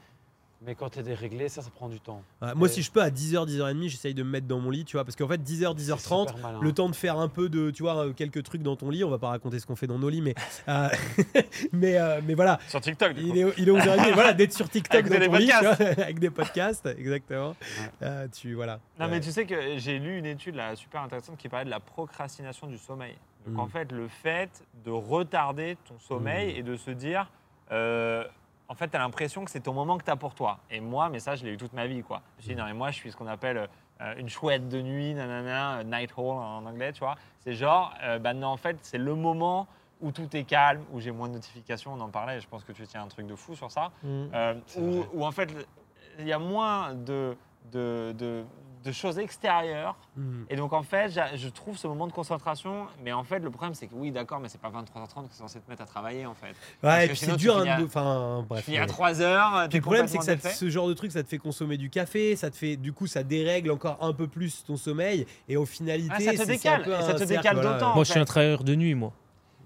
Mais 0.62 0.76
quand 0.76 0.90
tu 0.90 1.00
es 1.00 1.04
déréglé, 1.04 1.48
ça, 1.48 1.62
ça 1.62 1.70
prend 1.70 1.88
du 1.88 2.02
temps. 2.02 2.22
Ouais, 2.42 2.54
moi, 2.54 2.68
si 2.68 2.82
je 2.82 2.92
peux, 2.92 3.02
à 3.02 3.10
10h, 3.10 3.48
10h30, 3.48 3.88
j'essaye 3.88 4.14
de 4.14 4.24
me 4.24 4.30
mettre 4.30 4.46
dans 4.46 4.60
mon 4.60 4.70
lit, 4.70 4.84
tu 4.84 4.98
vois, 4.98 5.06
parce 5.06 5.16
qu'en 5.16 5.28
fait, 5.28 5.38
10h, 5.42 5.74
10h30, 5.74 5.78
C'est 5.78 6.00
super 6.36 6.38
malin. 6.42 6.60
le 6.62 6.74
temps 6.74 6.90
de 6.90 6.96
faire 6.96 7.18
un 7.18 7.30
peu 7.30 7.48
de, 7.48 7.72
tu 7.72 7.82
vois, 7.84 8.08
euh, 8.08 8.12
quelques 8.14 8.44
trucs 8.44 8.62
dans 8.62 8.76
ton 8.76 8.90
lit. 8.90 9.06
On 9.06 9.10
va 9.10 9.18
pas 9.20 9.30
raconter 9.30 9.58
ce 9.60 9.66
qu'on 9.66 9.78
fait 9.78 9.88
dans 9.88 9.98
nos 10.00 10.10
lits, 10.10 10.22
mais, 10.22 10.36
euh, 10.68 10.90
mais, 11.72 11.98
euh, 11.98 12.20
mais 12.26 12.34
voilà, 12.34 12.60
Sur 12.68 12.82
TikTok. 12.82 13.14
du 13.14 13.22
coup. 13.22 13.28
il 13.34 13.38
est, 13.42 13.54
il 13.58 13.70
est 13.70 13.72
11h30, 13.72 14.14
voilà, 14.14 14.34
d'être 14.34 14.52
sur 14.54 14.68
TikTok 14.70 15.00
Avec 15.06 15.14
dans 15.14 15.20
des 15.20 15.28
ton 15.28 15.36
lit, 15.38 15.48
podcasts. 15.48 15.82
vois, 15.82 15.88
avec 16.04 16.20
des 16.20 16.30
podcasts, 16.30 16.86
exactement. 16.88 17.56
Euh, 18.02 18.28
tu, 18.28 18.54
voilà. 18.54 18.80
Non, 19.00 19.08
mais 19.08 19.22
tu 19.22 19.32
sais 19.32 19.46
que 19.46 19.78
j'ai 19.78 19.98
lu 19.98 20.18
une 20.18 20.26
étude 20.26 20.56
là, 20.56 20.76
super 20.76 21.02
intéressante 21.02 21.38
qui 21.38 21.48
parlait 21.48 21.66
de 21.66 21.70
la 21.70 21.80
procrastination 21.80 22.68
du 22.68 22.78
sommeil. 22.78 23.16
Donc 23.48 23.56
Mm. 23.56 23.60
en 23.62 23.68
fait, 23.68 23.92
le 23.94 24.10
fait 24.10 24.50
de 24.84 24.92
retarder 24.92 25.78
ton 25.88 25.98
sommeil 26.00 26.54
Mm. 26.54 26.58
et 26.58 26.64
de 26.64 26.76
se 26.76 26.92
dire, 26.92 27.32
euh, 27.72 28.26
en 28.70 28.76
fait, 28.76 28.88
tu 28.88 28.96
as 28.96 29.00
l'impression 29.00 29.44
que 29.44 29.52
c'est 29.52 29.62
ton 29.62 29.74
moment 29.74 29.98
que 29.98 30.04
tu 30.06 30.12
as 30.12 30.16
pour 30.16 30.36
toi. 30.36 30.60
Et 30.70 30.80
moi, 30.80 31.10
mais 31.10 31.20
ça, 31.20 31.36
je 31.36 31.44
l'ai 31.44 31.52
eu 31.52 31.58
toute 31.58 31.74
ma 31.74 31.88
vie. 31.88 32.04
Quoi. 32.04 32.22
Je 32.38 32.38
me 32.38 32.44
suis 32.44 32.56
dit, 32.56 32.62
non, 32.62 32.68
mais 32.68 32.74
moi, 32.74 32.92
je 32.92 32.96
suis 32.98 33.12
ce 33.12 33.18
qu'on 33.18 33.28
appelle 33.28 33.68
euh, 34.02 34.14
une 34.18 34.30
chouette 34.30 34.70
de 34.70 34.80
nuit, 34.80 35.16
nanana, 35.16 35.80
euh, 35.80 35.84
night 35.84 36.12
owl 36.16 36.38
en 36.38 36.64
anglais, 36.66 36.94
tu 36.94 37.00
vois. 37.00 37.16
C'est 37.40 37.54
genre, 37.54 37.94
euh, 38.04 38.20
bah 38.20 38.34
non, 38.34 38.48
en 38.48 38.58
fait, 38.58 38.78
c'est 38.84 39.00
le 39.00 39.16
moment 39.16 39.68
où 40.02 40.12
tout 40.12 40.34
est 40.36 40.44
calme, 40.44 40.84
où 40.94 41.00
j'ai 41.00 41.12
moins 41.12 41.28
de 41.28 41.34
notifications, 41.34 41.94
on 41.94 42.00
en 42.00 42.10
parlait, 42.10 42.40
je 42.40 42.48
pense 42.48 42.64
que 42.64 42.72
tu 42.72 42.86
tiens 42.88 43.04
un 43.04 43.08
truc 43.08 43.26
de 43.26 43.36
fou 43.36 43.56
sur 43.56 43.72
ça. 43.72 43.92
Mm. 44.04 44.26
Euh, 44.34 44.54
où, 44.78 45.04
où 45.14 45.26
en 45.26 45.32
fait, 45.32 45.50
il 46.20 46.28
y 46.28 46.32
a 46.32 46.40
moins 46.40 46.94
de, 46.94 47.36
de, 47.72 48.14
de- 48.18 48.46
de 48.84 48.92
choses 48.94 49.20
extérieures. 49.20 49.96
Mm. 50.16 50.44
Et 50.50 50.56
donc, 50.56 50.72
en 50.74 50.84
fait, 50.84 51.12
je 51.36 51.50
trouve 51.50 51.78
ce 51.78 51.88
moment 51.88 52.08
de 52.08 52.12
concentration. 52.14 52.88
Mais 53.04 53.12
en 53.12 53.24
fait, 53.24 53.40
le 53.40 53.50
problème, 53.50 53.74
c'est 53.74 53.88
que 53.88 53.94
oui, 53.96 54.12
d'accord, 54.12 54.40
mais 54.40 54.48
c'est 54.50 54.62
pas 54.62 54.70
23h30 54.70 55.24
que 55.28 55.34
c'est 55.34 55.40
censé 55.40 55.60
te 55.60 55.70
mettre 55.70 55.82
à 55.82 55.86
travailler, 55.86 56.26
en 56.26 56.34
fait. 56.34 56.56
Ouais, 56.82 57.06
et 57.06 57.08
puis 57.10 57.18
c'est 57.18 57.36
dur, 57.36 57.56
finis 57.58 57.70
hein, 57.70 57.74
à- 57.76 57.80
de- 57.82 57.86
enfin, 57.86 58.46
bref. 58.48 58.62
Tu 58.62 58.66
finis 58.66 58.78
à 58.78 58.82
ouais. 58.82 58.88
3h. 58.88 59.68
Puis 59.70 59.78
le 59.80 59.82
problème, 59.82 60.08
c'est 60.08 60.18
que 60.18 60.24
ça 60.24 60.36
te- 60.38 60.48
ce 60.48 60.70
genre 60.70 60.88
de 60.88 60.94
truc, 60.94 61.12
ça 61.12 61.24
te 61.24 61.28
fait 61.30 61.38
consommer 61.38 61.78
du 61.78 61.90
café, 61.90 62.36
ça 62.36 62.50
te 62.50 62.56
fait, 62.56 62.78
du 62.78 62.94
coup, 62.94 63.06
ça 63.08 63.24
dérègle 63.24 63.72
encore 63.72 63.98
un 64.02 64.14
peu 64.14 64.28
plus 64.28 64.64
ton 64.66 64.78
sommeil, 64.78 65.26
et 65.48 65.58
au 65.58 65.66
finalité, 65.66 66.14
Ah, 66.30 66.36
ça 66.38 66.44
te 66.46 66.48
décale, 66.50 66.82
un 66.82 66.84
peu 66.86 66.94
et 66.94 67.02
ça 67.02 67.14
te 67.14 67.18
cercle, 67.20 67.28
décale 67.28 67.56
voilà. 67.58 67.74
d'autant. 67.74 67.94
Moi, 67.96 68.04
je 68.06 68.12
suis 68.12 68.20
un 68.20 68.26
travailleur 68.26 68.64
de 68.64 68.76
nuit, 68.76 68.96
moi. 68.96 69.12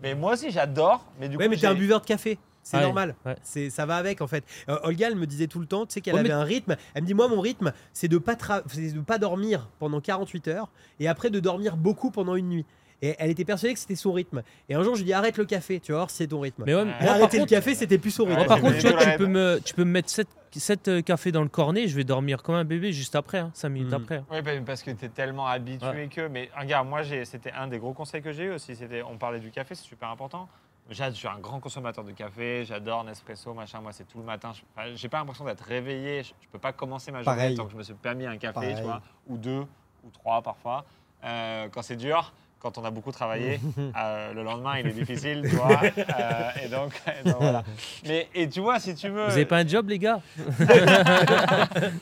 Mais 0.01 0.15
moi 0.15 0.33
aussi, 0.33 0.49
j'adore. 0.51 1.05
Mais 1.19 1.29
du 1.29 1.37
Ouais, 1.37 1.45
coup, 1.45 1.51
mais 1.51 1.57
t'es 1.57 1.67
un 1.67 1.75
buveur 1.75 2.01
de 2.01 2.05
café. 2.05 2.37
C'est 2.63 2.77
Ouais, 2.77 2.83
normal. 2.83 3.15
ouais. 3.25 3.35
C'est, 3.43 3.69
ça 3.69 3.85
va 3.85 3.97
avec 3.97 4.21
en 4.21 4.27
fait. 4.27 4.43
Euh, 4.69 4.77
Olga, 4.83 5.07
elle 5.07 5.15
me 5.15 5.27
disait 5.27 5.47
tout 5.47 5.59
le 5.59 5.65
temps, 5.65 5.85
tu 5.85 5.93
sais 5.93 6.01
qu'elle 6.01 6.13
Ouais, 6.13 6.21
avait 6.21 6.29
mais- 6.29 6.35
un 6.35 6.43
rythme. 6.43 6.75
Elle 6.93 7.01
me 7.03 7.07
dit 7.07 7.13
moi 7.13 7.27
mon 7.27 7.41
rythme, 7.41 7.73
c'est 7.91 8.07
de 8.07 8.17
pas 8.17 8.35
tra- 8.35 8.63
c'est 8.67 8.93
de 8.93 9.01
pas 9.01 9.17
dormir 9.17 9.69
pendant 9.79 9.99
48 9.99 10.47
heures 10.47 10.69
et 10.99 11.07
après 11.07 11.29
de 11.29 11.39
dormir 11.41 11.75
beaucoup 11.77 12.09
pendant 12.09 12.35
une 12.35 12.47
nuit. 12.49 12.65
Et 13.01 13.15
elle 13.19 13.29
était 13.29 13.43
persuadée 13.43 13.73
que 13.73 13.79
c'était 13.81 13.95
son 13.97 14.13
rythme. 14.13 14.43
Et 14.69 14.75
un 14.75 14.81
jour 14.83 14.95
je 14.95 15.01
lui 15.01 15.05
dis 15.07 15.13
arrête 15.13 15.35
le 15.37 15.43
café, 15.43 15.81
tu 15.81 15.91
vas 15.91 15.97
voir 15.99 16.09
si 16.09 16.17
c'est 16.17 16.27
ton 16.27 16.39
rythme. 16.39 16.63
Mais 16.65 16.73
ouais, 16.73 16.79
Ouais. 16.79 16.85
moi, 16.85 16.93
Elle 17.01 17.07
a 17.07 17.11
par 17.11 17.21
arrêté 17.21 17.39
le 17.39 17.45
café, 17.45 17.75
c'était 17.75 17.97
plus 17.97 18.11
son 18.11 18.23
rythme. 18.23 18.39
Ouais, 18.39 18.45
par 18.47 18.61
contre, 18.61 18.77
tu 18.77 18.87
vois, 18.87 19.03
tu 19.05 19.17
peux, 19.17 19.25
me, 19.27 19.59
tu 19.63 19.73
peux 19.73 19.83
me 19.83 19.91
mettre 19.91 20.09
7, 20.09 21.03
cafés 21.03 21.33
dans 21.33 21.41
le 21.43 21.49
cornet, 21.49 21.87
je 21.89 21.95
vais 21.97 22.05
dormir 22.05 22.41
comme 22.43 22.55
un 22.55 22.63
bébé 22.63 22.93
juste 22.93 23.15
après, 23.15 23.43
5 23.53 23.69
minutes 23.69 23.89
Mhm. 23.91 24.01
après. 24.03 24.23
Oui, 24.31 24.41
bah, 24.41 24.51
parce 24.65 24.83
que 24.83 24.91
tu 24.91 25.03
es 25.05 25.09
tellement 25.09 25.47
habitué 25.47 25.85
Ouais. 25.87 26.07
que. 26.09 26.27
Mais 26.29 26.49
regarde, 26.57 26.87
moi, 26.87 27.01
c'était 27.25 27.51
un 27.51 27.67
des 27.67 27.79
gros 27.79 27.91
conseils 27.91 28.21
que 28.21 28.31
j'ai 28.31 28.43
eu 28.45 28.51
aussi. 28.51 28.73
C'était, 28.75 29.01
on 29.03 29.17
parlait 29.17 29.39
du 29.39 29.51
café, 29.51 29.75
c'est 29.75 29.83
super 29.83 30.09
important. 30.09 30.47
Je 30.89 31.11
suis 31.11 31.27
un 31.27 31.39
grand 31.39 31.59
consommateur 31.59 32.03
de 32.03 32.11
café, 32.11 32.65
j'adore 32.65 33.03
Nespresso, 33.05 33.53
machin. 33.53 33.79
Moi, 33.81 33.93
c'est 33.93 34.03
tout 34.03 34.17
le 34.17 34.23
matin. 34.25 34.51
J'ai 34.95 35.07
pas 35.09 35.19
l'impression 35.19 35.45
d'être 35.45 35.63
réveillé. 35.63 36.23
Je, 36.23 36.33
je 36.41 36.47
peux 36.49 36.59
pas 36.59 36.73
commencer 36.73 37.11
ma 37.11 37.23
journée 37.23 37.37
Pareil. 37.37 37.55
tant 37.55 37.65
que 37.65 37.71
je 37.71 37.77
me 37.77 37.83
suis 37.83 37.93
permis 37.93 38.25
un 38.25 38.37
café, 38.37 38.53
Pareil. 38.53 38.75
tu 38.75 38.81
vois, 38.83 39.01
ou 39.27 39.37
deux, 39.37 39.65
ou 40.03 40.09
trois 40.11 40.41
parfois. 40.41 40.85
Euh, 41.23 41.69
quand 41.69 41.81
c'est 41.81 41.95
dur, 41.95 42.33
quand 42.63 42.77
on 42.77 42.85
a 42.85 42.89
beaucoup 42.91 43.11
travaillé, 43.11 43.59
euh, 43.77 44.33
le 44.33 44.41
lendemain, 44.43 44.79
il 44.79 44.87
est 44.87 44.91
difficile, 44.93 45.41
tu 45.47 45.55
vois. 45.55 45.79
Euh, 45.97 46.49
et 46.65 46.69
donc, 46.69 46.91
et 47.19 47.27
donc, 47.29 47.37
voilà. 47.39 47.63
Mais 48.07 48.27
et 48.33 48.47
tu 48.49 48.59
vois, 48.61 48.79
si 48.79 48.95
tu 48.95 49.09
veux. 49.09 49.25
Vous 49.25 49.31
avez 49.33 49.45
pas 49.45 49.57
un 49.57 49.67
job, 49.67 49.89
les 49.89 49.99
gars 49.99 50.19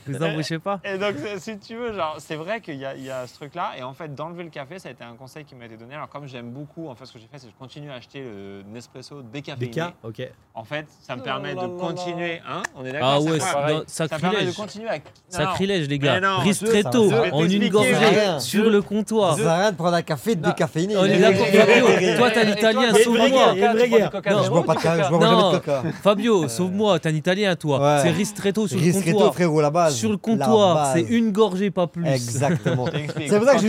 Vous 0.07 0.23
embauchez 0.23 0.59
pas 0.59 0.79
Et 0.83 0.97
donc, 0.97 1.15
c'est- 1.17 1.39
si 1.39 1.57
tu 1.59 1.75
veux, 1.75 1.93
genre, 1.93 2.15
c'est 2.19 2.35
vrai 2.35 2.61
qu'il 2.61 2.75
y, 2.75 2.85
a- 2.85 2.95
il 2.95 3.03
y 3.03 3.09
a 3.11 3.25
ce 3.27 3.33
truc-là. 3.35 3.71
Et 3.77 3.83
en 3.83 3.93
fait, 3.93 4.13
d'enlever 4.13 4.43
le 4.43 4.49
café, 4.49 4.79
ça 4.79 4.89
a 4.89 4.91
été 4.91 5.03
un 5.03 5.15
conseil 5.15 5.45
qui 5.45 5.55
m'a 5.55 5.65
été 5.65 5.77
donné. 5.77 5.95
Alors, 5.95 6.09
comme 6.09 6.27
j'aime 6.27 6.51
beaucoup, 6.51 6.87
en 6.89 6.95
fait, 6.95 7.05
ce 7.05 7.13
que 7.13 7.19
j'ai 7.19 7.27
fait, 7.27 7.37
c'est 7.39 7.47
que 7.47 7.53
je 7.53 7.57
continue 7.57 7.89
à 7.91 7.95
acheter 7.95 8.21
le 8.21 8.63
Nespresso 8.71 9.21
décaféiné. 9.21 9.65
Des 9.67 9.71
cas, 9.71 9.93
ok. 10.03 10.21
En 10.53 10.63
fait, 10.63 10.85
ça 11.01 11.15
me 11.15 11.21
Oh 11.21 11.23
permet 11.23 11.53
là 11.53 11.61
de 11.63 11.67
là 11.67 11.73
continuer. 11.79 12.41
Hein 12.47 12.61
On 12.75 12.85
est 12.85 12.91
d'accord 12.91 13.09
Ah 13.13 13.21
ouais, 13.21 13.39
c'est- 13.39 13.73
non, 13.73 13.83
Ça 13.87 14.03
me 14.03 14.09
permet 14.09 14.45
de 14.45 14.51
sacrilège. 14.51 14.55
continuer 14.55 14.89
à. 14.89 14.95
Non, 14.97 15.01
Sacrilège, 15.29 15.87
les 15.87 15.99
Mais 15.99 16.05
gars. 16.05 16.15
je- 16.15 16.51
je 16.53 16.65
vais 16.65 17.31
en 17.31 17.45
une 17.45 17.69
gorgée 17.69 17.95
rien. 17.95 18.39
sur 18.39 18.69
le 18.69 18.81
comptoir. 18.81 19.35
Ça 19.37 19.43
sert 19.43 19.51
à 19.51 19.57
rien 19.59 19.71
de 19.71 19.77
prendre 19.77 19.95
un 19.95 20.01
café 20.01 20.35
Non, 20.35 20.41
trucs 20.53 20.57
caféinés. 20.57 20.95
On 20.97 21.05
est 21.05 21.17
d'accord, 21.19 21.45
il- 21.51 21.59
Fabio. 21.59 22.17
Toi, 22.17 22.31
t'es 22.31 22.39
un 22.39 22.49
Italien, 22.49 22.93
sauve-moi. 23.03 23.29
Non, 23.29 24.43
je 24.43 24.49
bois 24.49 24.63
pas 24.63 24.75
de 24.75 24.79
ca- 24.79 25.03
je 25.03 25.09
bois 25.09 25.19
jamais 25.27 25.35
de 25.43 25.57
coca. 25.57 25.83
Fabio, 26.03 26.47
sauve-moi, 26.47 26.99
t'es 26.99 27.09
un 27.09 27.15
Italien, 27.15 27.55
toi. 27.55 27.99
C'est 28.03 28.09
ristretto 28.11 28.67
sur 28.67 28.77
le 28.77 28.83
Ristretto, 28.83 29.11
comptoir. 29.17 29.33
frérot, 29.33 29.61
la 29.61 29.69
base. 29.69 29.95
Sur 29.95 30.09
le 30.11 30.17
comptoir, 30.17 30.91
c'est 30.93 31.01
une 31.01 31.31
gorgée, 31.31 31.71
pas 31.71 31.87
plus. 31.87 32.07
Exactement. 32.07 32.85
C'est 33.27 33.37
pour 33.37 33.47
ça 33.47 33.55
que 33.55 33.61
je 33.61 33.65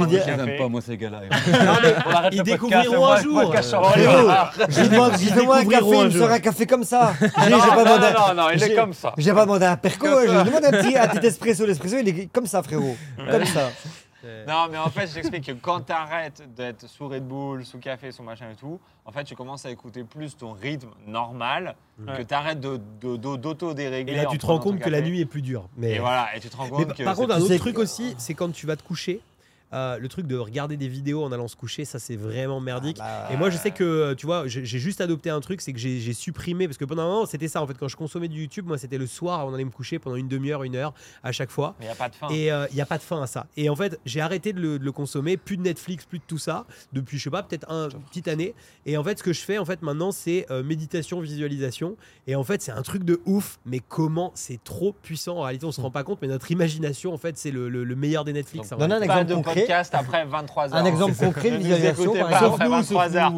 lui 0.00 0.06
dis, 0.06 0.18
je 0.26 0.32
n'aime 0.32 0.56
pas, 0.58 0.68
moi, 0.68 0.80
ces 0.80 0.96
gars-là. 0.96 1.20
Ils 2.32 2.42
découvriront 2.42 3.06
un 3.06 3.22
jour. 3.22 3.52
je 3.54 4.80
lui 4.80 4.88
demande, 4.88 5.12
je 5.18 5.24
lui 5.24 5.30
demande 5.32 5.56
un 5.58 5.64
café, 5.64 5.96
il 5.98 6.04
me 6.04 6.10
sort 6.10 6.30
un 6.30 6.38
café 6.38 6.66
comme 6.66 6.84
ça. 6.84 7.12
J'ai 7.20 7.28
j'ai 7.44 7.50
Non, 7.50 7.56
non, 7.58 7.84
demandé. 7.84 8.06
non, 8.36 8.42
il 8.54 8.62
est 8.62 8.66
j'ai- 8.68 8.74
comme 8.74 8.92
ça. 8.92 9.12
J'ai 9.18 9.32
pas 9.32 9.44
demandé 9.44 9.66
un 9.66 9.76
perco, 9.76 10.06
j'ai 10.22 10.26
demandé 10.28 10.66
un 10.66 10.70
petit, 10.70 10.96
un 10.96 11.08
petit 11.08 11.26
espresso. 11.26 11.66
L'espresso, 11.66 11.96
il 12.00 12.08
est 12.08 12.28
comme 12.32 12.46
ça, 12.46 12.62
frérot. 12.62 12.96
Comme 13.30 13.44
ça. 13.44 13.70
Non, 14.46 14.66
mais 14.70 14.78
en 14.78 14.88
fait, 14.90 15.06
je 15.06 15.14
t'explique 15.14 15.46
que 15.46 15.52
quand 15.52 15.80
tu 15.82 15.92
arrêtes 15.92 16.42
d'être 16.54 16.86
sous 16.88 17.08
Red 17.08 17.26
Bull, 17.26 17.64
sous 17.64 17.78
café, 17.78 18.12
sous 18.12 18.22
machin 18.22 18.50
et 18.52 18.56
tout, 18.56 18.78
en 19.04 19.12
fait, 19.12 19.24
tu 19.24 19.34
commences 19.34 19.64
à 19.66 19.70
écouter 19.70 20.04
plus 20.04 20.36
ton 20.36 20.52
rythme 20.52 20.90
normal, 21.06 21.74
que 22.06 22.22
tu 22.22 22.34
arrêtes 22.34 22.60
de, 22.60 22.80
de- 23.00 23.16
de- 23.16 23.36
d'auto-dérégler. 23.36 24.12
Et 24.12 24.16
là, 24.16 24.26
tu 24.26 24.38
te 24.38 24.46
rends 24.46 24.58
compte 24.58 24.78
que 24.78 24.88
la 24.90 25.00
nuit 25.00 25.20
est 25.20 25.26
plus 25.26 25.42
dure. 25.42 25.68
Mais 25.76 25.92
Et 25.94 25.98
voilà, 25.98 26.34
et 26.36 26.40
tu 26.40 26.48
te 26.48 26.56
rends 26.56 26.64
Mais 26.64 26.70
compte 26.70 26.94
que. 26.94 27.02
par 27.02 27.14
contre, 27.16 27.34
un 27.34 27.40
autre 27.40 27.56
truc 27.56 27.78
aussi, 27.78 28.14
c'est 28.18 28.34
quand 28.34 28.52
tu 28.52 28.66
vas 28.66 28.76
te 28.76 28.82
coucher. 28.82 29.20
Euh, 29.72 29.98
le 29.98 30.08
truc 30.08 30.26
de 30.26 30.36
regarder 30.36 30.76
des 30.76 30.88
vidéos 30.88 31.22
en 31.22 31.32
allant 31.32 31.46
se 31.48 31.56
coucher, 31.56 31.84
ça 31.84 31.98
c'est 31.98 32.16
vraiment 32.16 32.60
merdique. 32.60 32.98
Bah, 32.98 33.28
Et 33.32 33.36
moi, 33.36 33.50
je 33.50 33.56
sais 33.56 33.70
que, 33.70 33.84
euh, 33.84 34.14
tu 34.14 34.26
vois, 34.26 34.46
j'ai 34.46 34.64
juste 34.64 35.00
adopté 35.00 35.30
un 35.30 35.40
truc, 35.40 35.60
c'est 35.60 35.72
que 35.72 35.78
j'ai 35.78 36.12
supprimé, 36.12 36.66
parce 36.66 36.76
que 36.78 36.84
pendant 36.84 37.02
un 37.02 37.06
moment, 37.08 37.26
c'était 37.26 37.48
ça, 37.48 37.62
en 37.62 37.66
fait, 37.66 37.74
quand 37.78 37.88
je 37.88 37.96
consommais 37.96 38.28
du 38.28 38.40
YouTube, 38.40 38.66
moi, 38.66 38.78
c'était 38.78 38.98
le 38.98 39.06
soir, 39.06 39.40
avant 39.40 39.52
d'aller 39.52 39.64
me 39.64 39.70
coucher 39.70 39.98
pendant 39.98 40.16
une 40.16 40.28
demi-heure, 40.28 40.64
une 40.64 40.76
heure, 40.76 40.92
à 41.22 41.32
chaque 41.32 41.50
fois. 41.50 41.74
Il 41.80 41.84
n'y 41.84 41.88
a 41.90 41.94
pas 41.94 42.08
de 42.08 42.14
fin. 42.14 42.28
Et 42.30 42.46
il 42.46 42.74
n'y 42.74 42.80
a 42.80 42.86
pas 42.86 42.98
de 42.98 43.02
fin 43.02 43.22
à 43.22 43.26
ça. 43.26 43.46
Et 43.56 43.68
en 43.68 43.76
fait, 43.76 43.98
j'ai 44.04 44.20
arrêté 44.20 44.52
de 44.52 44.60
le, 44.60 44.78
de 44.78 44.84
le 44.84 44.92
consommer, 44.92 45.36
plus 45.36 45.56
de 45.56 45.62
Netflix, 45.62 46.04
plus 46.04 46.18
de 46.18 46.24
tout 46.26 46.38
ça, 46.38 46.66
depuis, 46.92 47.18
je 47.18 47.24
sais 47.24 47.30
pas, 47.30 47.42
peut-être 47.42 47.70
un- 47.70 47.88
une 47.90 48.00
petite 48.02 48.28
année. 48.28 48.54
Et 48.86 48.96
en 48.96 49.04
fait, 49.04 49.18
ce 49.18 49.22
que 49.22 49.32
je 49.32 49.40
fais, 49.40 49.58
en 49.58 49.64
fait, 49.64 49.82
maintenant, 49.82 50.10
c'est 50.12 50.46
euh, 50.50 50.62
méditation, 50.62 51.20
visualisation. 51.20 51.96
Et 52.26 52.34
en 52.34 52.44
fait, 52.44 52.60
c'est 52.62 52.72
un 52.72 52.82
truc 52.82 53.04
de 53.04 53.20
ouf, 53.24 53.58
mais 53.66 53.80
comment 53.80 54.32
c'est 54.34 54.62
trop 54.62 54.92
puissant. 55.02 55.36
En 55.38 55.42
réalité, 55.42 55.64
on 55.66 55.72
se 55.72 55.80
rend 55.80 55.90
pas 55.90 56.02
compte, 56.04 56.18
mais 56.22 56.28
notre 56.28 56.50
imagination, 56.50 57.12
en 57.12 57.18
fait, 57.18 57.36
c'est 57.38 57.50
le, 57.50 57.68
le- 57.68 57.84
le 57.84 57.96
meilleur 57.96 58.24
des 58.24 58.32
Netflix. 58.32 58.68
Donne 58.78 58.92
un 58.92 59.00
exemple 59.02 59.26
de 59.26 59.34
concret. 59.34 59.59
Podcast 59.60 59.94
après 59.94 60.24
23 60.24 60.74
heures. 60.74 60.80
Un 60.80 60.84
exemple 60.86 61.14
concret 61.24 61.50
de 61.50 61.56
visualisation, 61.56 62.14
par 62.14 62.30
exemple. 62.30 62.44
après 62.44 62.50
Sauf 62.50 62.60
nous, 62.60 62.70
23 62.70 63.04
sauf 63.04 63.16
heures. 63.16 63.32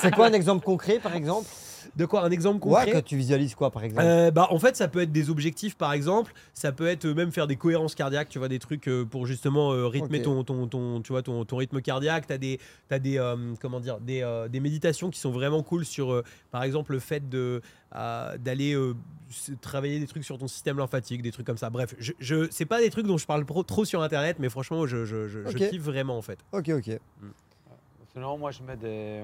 C'est 0.00 0.14
quoi 0.14 0.26
un 0.26 0.32
exemple 0.32 0.64
concret, 0.64 0.98
par 0.98 1.14
exemple? 1.14 1.48
De 1.96 2.06
quoi 2.06 2.24
Un 2.24 2.30
exemple 2.30 2.66
Ouais, 2.66 2.84
concret 2.84 3.02
que 3.02 3.06
tu 3.06 3.16
visualises 3.16 3.54
quoi, 3.54 3.70
par 3.70 3.84
exemple 3.84 4.02
Euh, 4.04 4.30
bah, 4.30 4.48
en 4.50 4.58
fait, 4.58 4.76
ça 4.76 4.88
peut 4.88 5.00
être 5.00 5.12
des 5.12 5.30
objectifs, 5.30 5.76
par 5.76 5.92
exemple. 5.92 6.32
Ça 6.52 6.72
peut 6.72 6.86
être 6.88 7.04
euh, 7.04 7.14
même 7.14 7.30
faire 7.30 7.46
des 7.46 7.56
cohérences 7.56 7.94
cardiaques, 7.94 8.28
tu 8.28 8.38
vois, 8.38 8.48
des 8.48 8.58
trucs 8.58 8.88
euh, 8.88 9.04
pour 9.04 9.26
justement 9.26 9.72
euh, 9.72 9.86
rythmer 9.86 10.20
ton, 10.22 10.42
ton, 10.44 10.66
ton, 10.66 11.00
tu 11.02 11.12
vois, 11.12 11.22
ton, 11.22 11.44
ton 11.44 11.56
rythme 11.56 11.80
cardiaque. 11.80 12.26
Tu 12.26 12.32
as 12.32 12.38
des, 12.38 12.58
t'as 12.88 12.98
des, 12.98 13.18
euh, 13.18 13.54
comment 13.60 13.78
dire, 13.80 14.00
des, 14.00 14.22
euh, 14.22 14.48
des 14.48 14.60
méditations 14.60 15.10
qui 15.10 15.20
sont 15.20 15.30
vraiment 15.30 15.62
cool 15.62 15.84
sur, 15.84 16.12
euh, 16.12 16.24
par 16.50 16.62
exemple, 16.64 16.92
le 16.92 16.98
fait 16.98 17.28
de, 17.28 17.62
d'aller 17.92 18.74
euh, 18.74 18.94
travailler 19.60 20.00
des 20.00 20.06
trucs 20.08 20.24
sur 20.24 20.36
ton 20.38 20.48
système 20.48 20.78
lymphatique, 20.78 21.22
des 21.22 21.30
trucs 21.30 21.46
comme 21.46 21.58
ça. 21.58 21.70
Bref, 21.70 21.94
je, 21.98 22.12
je, 22.18 22.48
c'est 22.50 22.66
pas 22.66 22.80
des 22.80 22.90
trucs 22.90 23.06
dont 23.06 23.18
je 23.18 23.26
parle 23.26 23.44
pro- 23.44 23.62
trop 23.62 23.84
sur 23.84 24.02
Internet, 24.02 24.38
mais 24.40 24.48
franchement, 24.48 24.86
je, 24.86 25.04
je, 25.04 25.28
je, 25.28 25.44
je 25.44 25.48
Ok. 25.48 25.68
kiffe 25.70 25.82
vraiment, 25.82 26.18
en 26.18 26.22
fait. 26.22 26.38
Ok, 26.52 26.70
ok. 26.70 26.98
Sinon, 28.12 28.38
moi, 28.38 28.50
je 28.50 28.62
mets 28.62 28.76
des. 28.76 29.22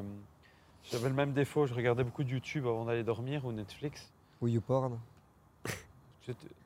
J'avais 0.93 1.09
le 1.09 1.15
même 1.15 1.33
défaut, 1.33 1.67
je 1.67 1.75
regardais 1.75 2.03
beaucoup 2.05 2.25
de 2.25 2.31
YouTube 2.31 2.67
avant 2.67 2.85
d'aller 2.85 3.03
dormir 3.05 3.45
ou 3.45 3.53
Netflix. 3.53 4.09
Ou 4.41 4.49
YouPorn. 4.49 4.99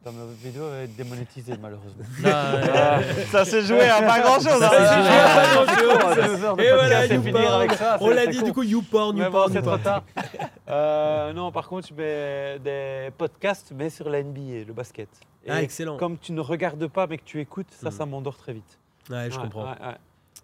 Ma 0.04 0.10
vidéo, 0.42 0.64
elle 0.74 0.84
est 0.84 0.96
démonétisée, 0.96 1.54
malheureusement. 1.60 2.04
Là, 2.22 2.98
euh, 2.98 3.02
Ça 3.30 3.44
s'est 3.46 3.62
joué 3.62 3.88
à 3.88 4.02
pas 4.02 4.20
grand 4.20 4.34
chose. 4.34 4.58
Ça 4.58 4.70
s'est 4.70 5.02
joué 5.02 5.08
à 5.18 5.34
pas 5.34 5.64
grand-chose. 5.64 6.60
Et 6.60 6.70
voilà, 6.72 7.06
YouPorn. 7.06 7.22
finir 7.34 7.54
avec 7.54 7.72
ça. 7.72 7.96
On 8.00 8.08
l'a 8.10 8.26
dit, 8.26 8.38
con. 8.40 8.44
du 8.44 8.52
coup, 8.52 8.62
YouPorn, 8.62 9.16
Mais 9.16 9.22
bon, 9.22 9.26
YouPorn, 9.48 9.52
c'est 9.52 9.62
trop 9.62 9.78
tard. 9.78 10.02
Euh, 10.68 11.32
non, 11.32 11.50
par 11.52 11.68
contre, 11.68 11.88
je 11.88 11.94
mets 11.94 12.58
des 12.58 13.10
podcasts, 13.16 13.72
mais 13.74 13.88
sur 13.90 14.08
la 14.10 14.22
NBA, 14.22 14.64
le 14.66 14.72
basket. 14.74 15.08
Et 15.46 15.50
Ah, 15.50 15.62
excellent. 15.62 15.96
comme 15.96 16.18
tu 16.18 16.32
ne 16.32 16.40
regardes 16.40 16.86
pas, 16.88 17.06
mais 17.06 17.16
que 17.18 17.24
tu 17.24 17.40
écoutes, 17.40 17.70
ça, 17.70 17.88
Mm. 17.88 17.92
ça 17.92 18.06
m'endort 18.06 18.36
très 18.36 18.52
vite. 18.54 18.78
Ouais, 19.10 19.28
je 19.30 19.36
Ouais, 19.36 19.42
comprends. 19.44 19.64
ouais, 19.64 19.78
ouais. 19.86 19.94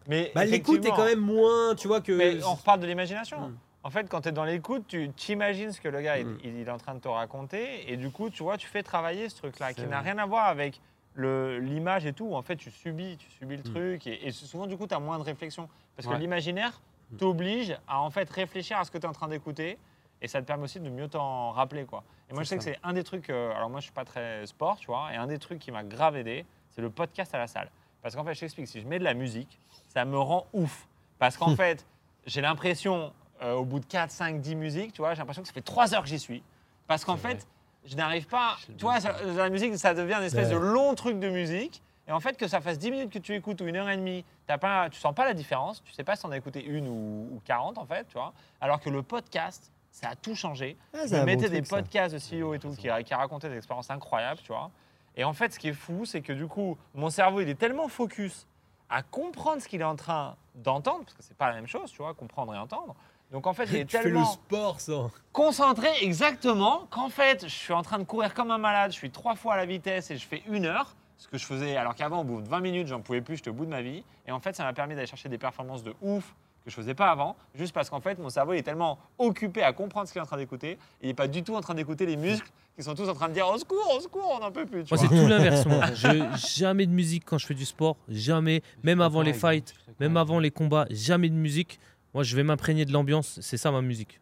Mais 0.08 0.32
Bah, 0.34 0.44
l'écoute 0.46 0.84
est 0.84 0.90
quand 0.90 1.04
même 1.04 1.20
moins, 1.20 1.74
tu 1.74 1.88
vois, 1.88 2.00
que. 2.00 2.12
Mais 2.12 2.42
on 2.44 2.54
reparle 2.54 2.80
de 2.80 2.86
l'imagination. 2.86 3.40
Mm. 3.48 3.56
En 3.82 3.90
fait, 3.90 4.08
quand 4.10 4.20
tu 4.22 4.28
es 4.28 4.32
dans 4.32 4.44
l'écoute, 4.44 4.84
tu 4.88 5.10
t'imagines 5.10 5.72
ce 5.72 5.80
que 5.80 5.88
le 5.88 6.00
gars 6.02 6.22
Mm. 6.22 6.38
il, 6.44 6.56
il 6.58 6.68
est 6.68 6.70
en 6.70 6.76
train 6.78 6.94
de 6.94 7.00
te 7.00 7.08
raconter. 7.08 7.90
Et 7.90 7.96
du 7.96 8.10
coup, 8.10 8.28
tu 8.30 8.42
vois, 8.42 8.56
tu 8.58 8.66
fais 8.66 8.82
travailler 8.82 9.28
ce 9.28 9.36
truc-là 9.36 9.72
qui 9.72 9.86
n'a 9.86 10.00
rien 10.00 10.18
à 10.18 10.26
voir 10.26 10.46
avec 10.46 10.80
l'image 11.16 12.06
et 12.06 12.12
tout. 12.12 12.34
En 12.34 12.42
fait, 12.42 12.56
tu 12.56 12.70
subis, 12.70 13.16
tu 13.18 13.30
subis 13.30 13.56
le 13.56 13.62
Mm. 13.62 13.74
truc. 13.74 14.06
Et, 14.06 14.26
et 14.26 14.32
souvent, 14.32 14.66
du 14.66 14.76
coup, 14.76 14.86
tu 14.86 14.94
as 14.94 14.98
moins 15.00 15.18
de 15.18 15.24
réflexion. 15.24 15.68
Parce 15.96 16.06
que 16.08 16.14
l'imaginaire 16.14 16.80
Mm. 17.12 17.16
t'oblige 17.16 17.76
à 17.88 18.00
en 18.00 18.10
fait 18.10 18.28
réfléchir 18.30 18.78
à 18.78 18.84
ce 18.84 18.90
que 18.90 18.98
tu 18.98 19.04
es 19.04 19.08
en 19.08 19.12
train 19.12 19.28
d'écouter. 19.28 19.78
Et 20.22 20.28
ça 20.28 20.40
te 20.42 20.46
permet 20.46 20.64
aussi 20.64 20.80
de 20.80 20.90
mieux 20.90 21.08
t'en 21.08 21.50
rappeler. 21.52 21.84
Quoi. 21.86 22.04
Et 22.28 22.34
moi, 22.34 22.42
je 22.42 22.48
sais 22.48 22.58
que 22.58 22.62
c'est 22.64 22.78
un 22.82 22.92
des 22.92 23.02
trucs. 23.04 23.30
euh, 23.30 23.52
alors, 23.56 23.70
moi, 23.70 23.80
je 23.80 23.84
suis 23.84 23.92
pas 23.92 24.04
très 24.04 24.44
sport, 24.46 24.76
tu 24.78 24.86
vois. 24.88 25.08
Et 25.12 25.16
un 25.16 25.26
des 25.26 25.38
trucs 25.38 25.58
qui 25.58 25.72
m'a 25.72 25.82
grave 25.82 26.16
aidé, 26.16 26.44
c'est 26.68 26.82
le 26.82 26.90
podcast 26.90 27.34
à 27.34 27.38
la 27.38 27.46
salle. 27.46 27.70
Parce 28.02 28.14
qu'en 28.14 28.24
fait, 28.24 28.34
je 28.34 28.40
t'explique, 28.40 28.68
si 28.68 28.80
je 28.82 28.86
mets 28.86 28.98
de 28.98 29.04
la 29.04 29.14
musique, 29.14 29.58
ça 29.88 30.04
me 30.04 30.18
rend 30.18 30.46
ouf. 30.52 30.86
Parce 31.18 31.36
qu'en 31.38 31.56
fait, 31.56 31.86
j'ai 32.26 32.42
l'impression, 32.42 33.12
euh, 33.42 33.54
au 33.54 33.64
bout 33.64 33.80
de 33.80 33.86
4, 33.86 34.10
5, 34.10 34.40
10 34.40 34.54
musiques, 34.56 34.92
tu 34.92 35.02
vois, 35.02 35.14
j'ai 35.14 35.18
l'impression 35.18 35.42
que 35.42 35.48
ça 35.48 35.54
fait 35.54 35.60
3 35.62 35.94
heures 35.94 36.02
que 36.02 36.08
j'y 36.08 36.18
suis. 36.18 36.42
Parce 36.86 37.04
qu'en 37.04 37.16
fait, 37.16 37.34
vrai. 37.34 37.46
je 37.86 37.96
n'arrive 37.96 38.26
pas. 38.26 38.56
Tu 38.76 38.82
vois, 38.84 39.00
ça- 39.00 39.16
la 39.22 39.48
musique, 39.48 39.76
ça 39.78 39.94
devient 39.94 40.14
une 40.18 40.24
espèce 40.24 40.48
Ouais. 40.48 40.54
de 40.54 40.58
long 40.58 40.94
truc 40.94 41.18
de 41.18 41.28
musique. 41.28 41.82
Et 42.08 42.12
en 42.12 42.18
fait, 42.20 42.36
que 42.36 42.48
ça 42.48 42.60
fasse 42.60 42.78
10 42.78 42.90
minutes 42.90 43.10
que 43.12 43.18
tu 43.20 43.34
écoutes 43.34 43.60
ou 43.60 43.66
une 43.68 43.76
heure 43.76 43.88
et 43.88 43.96
demie, 43.96 44.24
t'as 44.46 44.58
pas, 44.58 44.90
tu 44.90 44.98
sens 44.98 45.14
pas 45.14 45.24
la 45.24 45.34
différence. 45.34 45.82
Tu 45.84 45.92
sais 45.92 46.02
pas 46.02 46.16
si 46.16 46.22
t'en 46.22 46.30
as 46.32 46.36
écouté 46.36 46.64
une 46.64 46.88
ou, 46.88 47.28
ou 47.36 47.40
40, 47.44 47.78
en 47.78 47.86
fait, 47.86 48.04
tu 48.08 48.14
vois. 48.14 48.32
Alors 48.60 48.80
que 48.80 48.90
le 48.90 49.02
podcast, 49.02 49.70
ça 49.92 50.08
a 50.10 50.16
tout 50.16 50.34
changé. 50.34 50.76
Ah, 50.92 51.06
Je 51.06 51.14
bon 51.14 51.24
mettais 51.24 51.46
truc, 51.46 51.60
des 51.60 51.64
ça. 51.64 51.76
podcasts 51.76 52.14
de 52.14 52.18
CEO 52.18 52.54
et 52.54 52.58
tout 52.58 52.70
qui, 52.74 52.88
qui 53.04 53.14
racontaient 53.14 53.48
des 53.48 53.56
expériences 53.58 53.90
incroyables, 53.90 54.40
tu 54.42 54.48
vois. 54.52 54.70
Et 55.16 55.22
en 55.22 55.32
fait, 55.32 55.52
ce 55.52 55.58
qui 55.60 55.68
est 55.68 55.72
fou, 55.72 56.04
c'est 56.04 56.20
que 56.22 56.32
du 56.32 56.46
coup, 56.48 56.76
mon 56.94 57.10
cerveau, 57.10 57.40
il 57.42 57.48
est 57.48 57.54
tellement 57.54 57.86
focus 57.88 58.46
à 58.88 59.02
comprendre 59.02 59.62
ce 59.62 59.68
qu'il 59.68 59.80
est 59.80 59.84
en 59.84 59.94
train 59.96 60.34
d'entendre, 60.56 61.04
parce 61.04 61.14
que 61.14 61.22
c'est 61.22 61.36
pas 61.36 61.48
la 61.48 61.54
même 61.54 61.68
chose, 61.68 61.92
tu 61.92 61.98
vois, 61.98 62.12
comprendre 62.14 62.52
et 62.54 62.58
entendre. 62.58 62.96
Donc 63.32 63.46
en 63.46 63.54
fait, 63.54 63.66
fais 63.66 63.80
le 63.80 63.86
tellement 63.86 64.24
sport, 64.24 64.80
ça. 64.80 65.08
concentré 65.32 65.88
exactement 66.02 66.86
qu'en 66.90 67.08
fait, 67.08 67.44
je 67.44 67.54
suis 67.54 67.72
en 67.72 67.82
train 67.82 67.98
de 67.98 68.04
courir 68.04 68.34
comme 68.34 68.50
un 68.50 68.58
malade, 68.58 68.90
je 68.90 68.96
suis 68.96 69.10
trois 69.10 69.36
fois 69.36 69.54
à 69.54 69.56
la 69.56 69.66
vitesse 69.66 70.10
et 70.10 70.16
je 70.16 70.26
fais 70.26 70.42
une 70.48 70.66
heure, 70.66 70.96
ce 71.16 71.28
que 71.28 71.38
je 71.38 71.46
faisais 71.46 71.76
alors 71.76 71.94
qu'avant, 71.94 72.22
au 72.22 72.24
bout 72.24 72.42
de 72.42 72.48
20 72.48 72.60
minutes, 72.60 72.86
j'en 72.88 73.00
pouvais 73.00 73.20
plus, 73.20 73.36
j'étais 73.36 73.50
au 73.50 73.54
bout 73.54 73.66
de 73.66 73.70
ma 73.70 73.82
vie. 73.82 74.02
Et 74.26 74.32
en 74.32 74.40
fait, 74.40 74.56
ça 74.56 74.64
m'a 74.64 74.72
permis 74.72 74.94
d'aller 74.94 75.06
chercher 75.06 75.28
des 75.28 75.38
performances 75.38 75.84
de 75.84 75.94
ouf 76.02 76.34
que 76.64 76.70
je 76.70 76.74
faisais 76.74 76.94
pas 76.94 77.10
avant, 77.10 77.36
juste 77.54 77.72
parce 77.72 77.88
qu'en 77.88 78.00
fait, 78.00 78.18
mon 78.18 78.28
cerveau 78.28 78.52
il 78.52 78.58
est 78.58 78.62
tellement 78.62 78.98
occupé 79.18 79.62
à 79.62 79.72
comprendre 79.72 80.06
ce 80.06 80.12
qu'il 80.12 80.18
est 80.18 80.22
en 80.22 80.26
train 80.26 80.36
d'écouter, 80.36 80.76
il 81.00 81.08
n'est 81.08 81.14
pas 81.14 81.28
du 81.28 81.42
tout 81.42 81.54
en 81.54 81.60
train 81.60 81.74
d'écouter 81.74 82.04
les 82.04 82.16
muscles 82.16 82.50
qui 82.76 82.82
sont 82.82 82.94
tous 82.94 83.08
en 83.08 83.14
train 83.14 83.28
de 83.28 83.34
dire 83.34 83.48
au 83.48 83.58
secours, 83.58 83.94
au 83.96 84.00
secours, 84.00 84.30
on 84.36 84.40
n'en 84.40 84.50
peut 84.50 84.66
plus. 84.66 84.84
Tu 84.84 84.94
Moi, 84.94 84.98
c'est 84.98 85.08
tout 85.08 85.26
l'inverse. 85.26 85.66
moi. 85.66 85.86
Je, 85.94 86.54
jamais 86.56 86.86
de 86.86 86.92
musique 86.92 87.24
quand 87.24 87.38
je 87.38 87.46
fais 87.46 87.54
du 87.54 87.64
sport. 87.64 87.96
Jamais. 88.08 88.62
Même 88.82 89.00
avant 89.00 89.22
les 89.22 89.34
fights, 89.34 89.74
même 89.98 90.16
avant 90.16 90.38
les 90.38 90.50
combats, 90.50 90.86
jamais 90.90 91.28
de 91.28 91.34
musique. 91.34 91.78
Moi, 92.14 92.22
je 92.22 92.34
vais 92.36 92.42
m'imprégner 92.42 92.84
de 92.84 92.92
l'ambiance. 92.92 93.38
C'est 93.42 93.56
ça 93.56 93.70
ma 93.70 93.80
musique. 93.82 94.20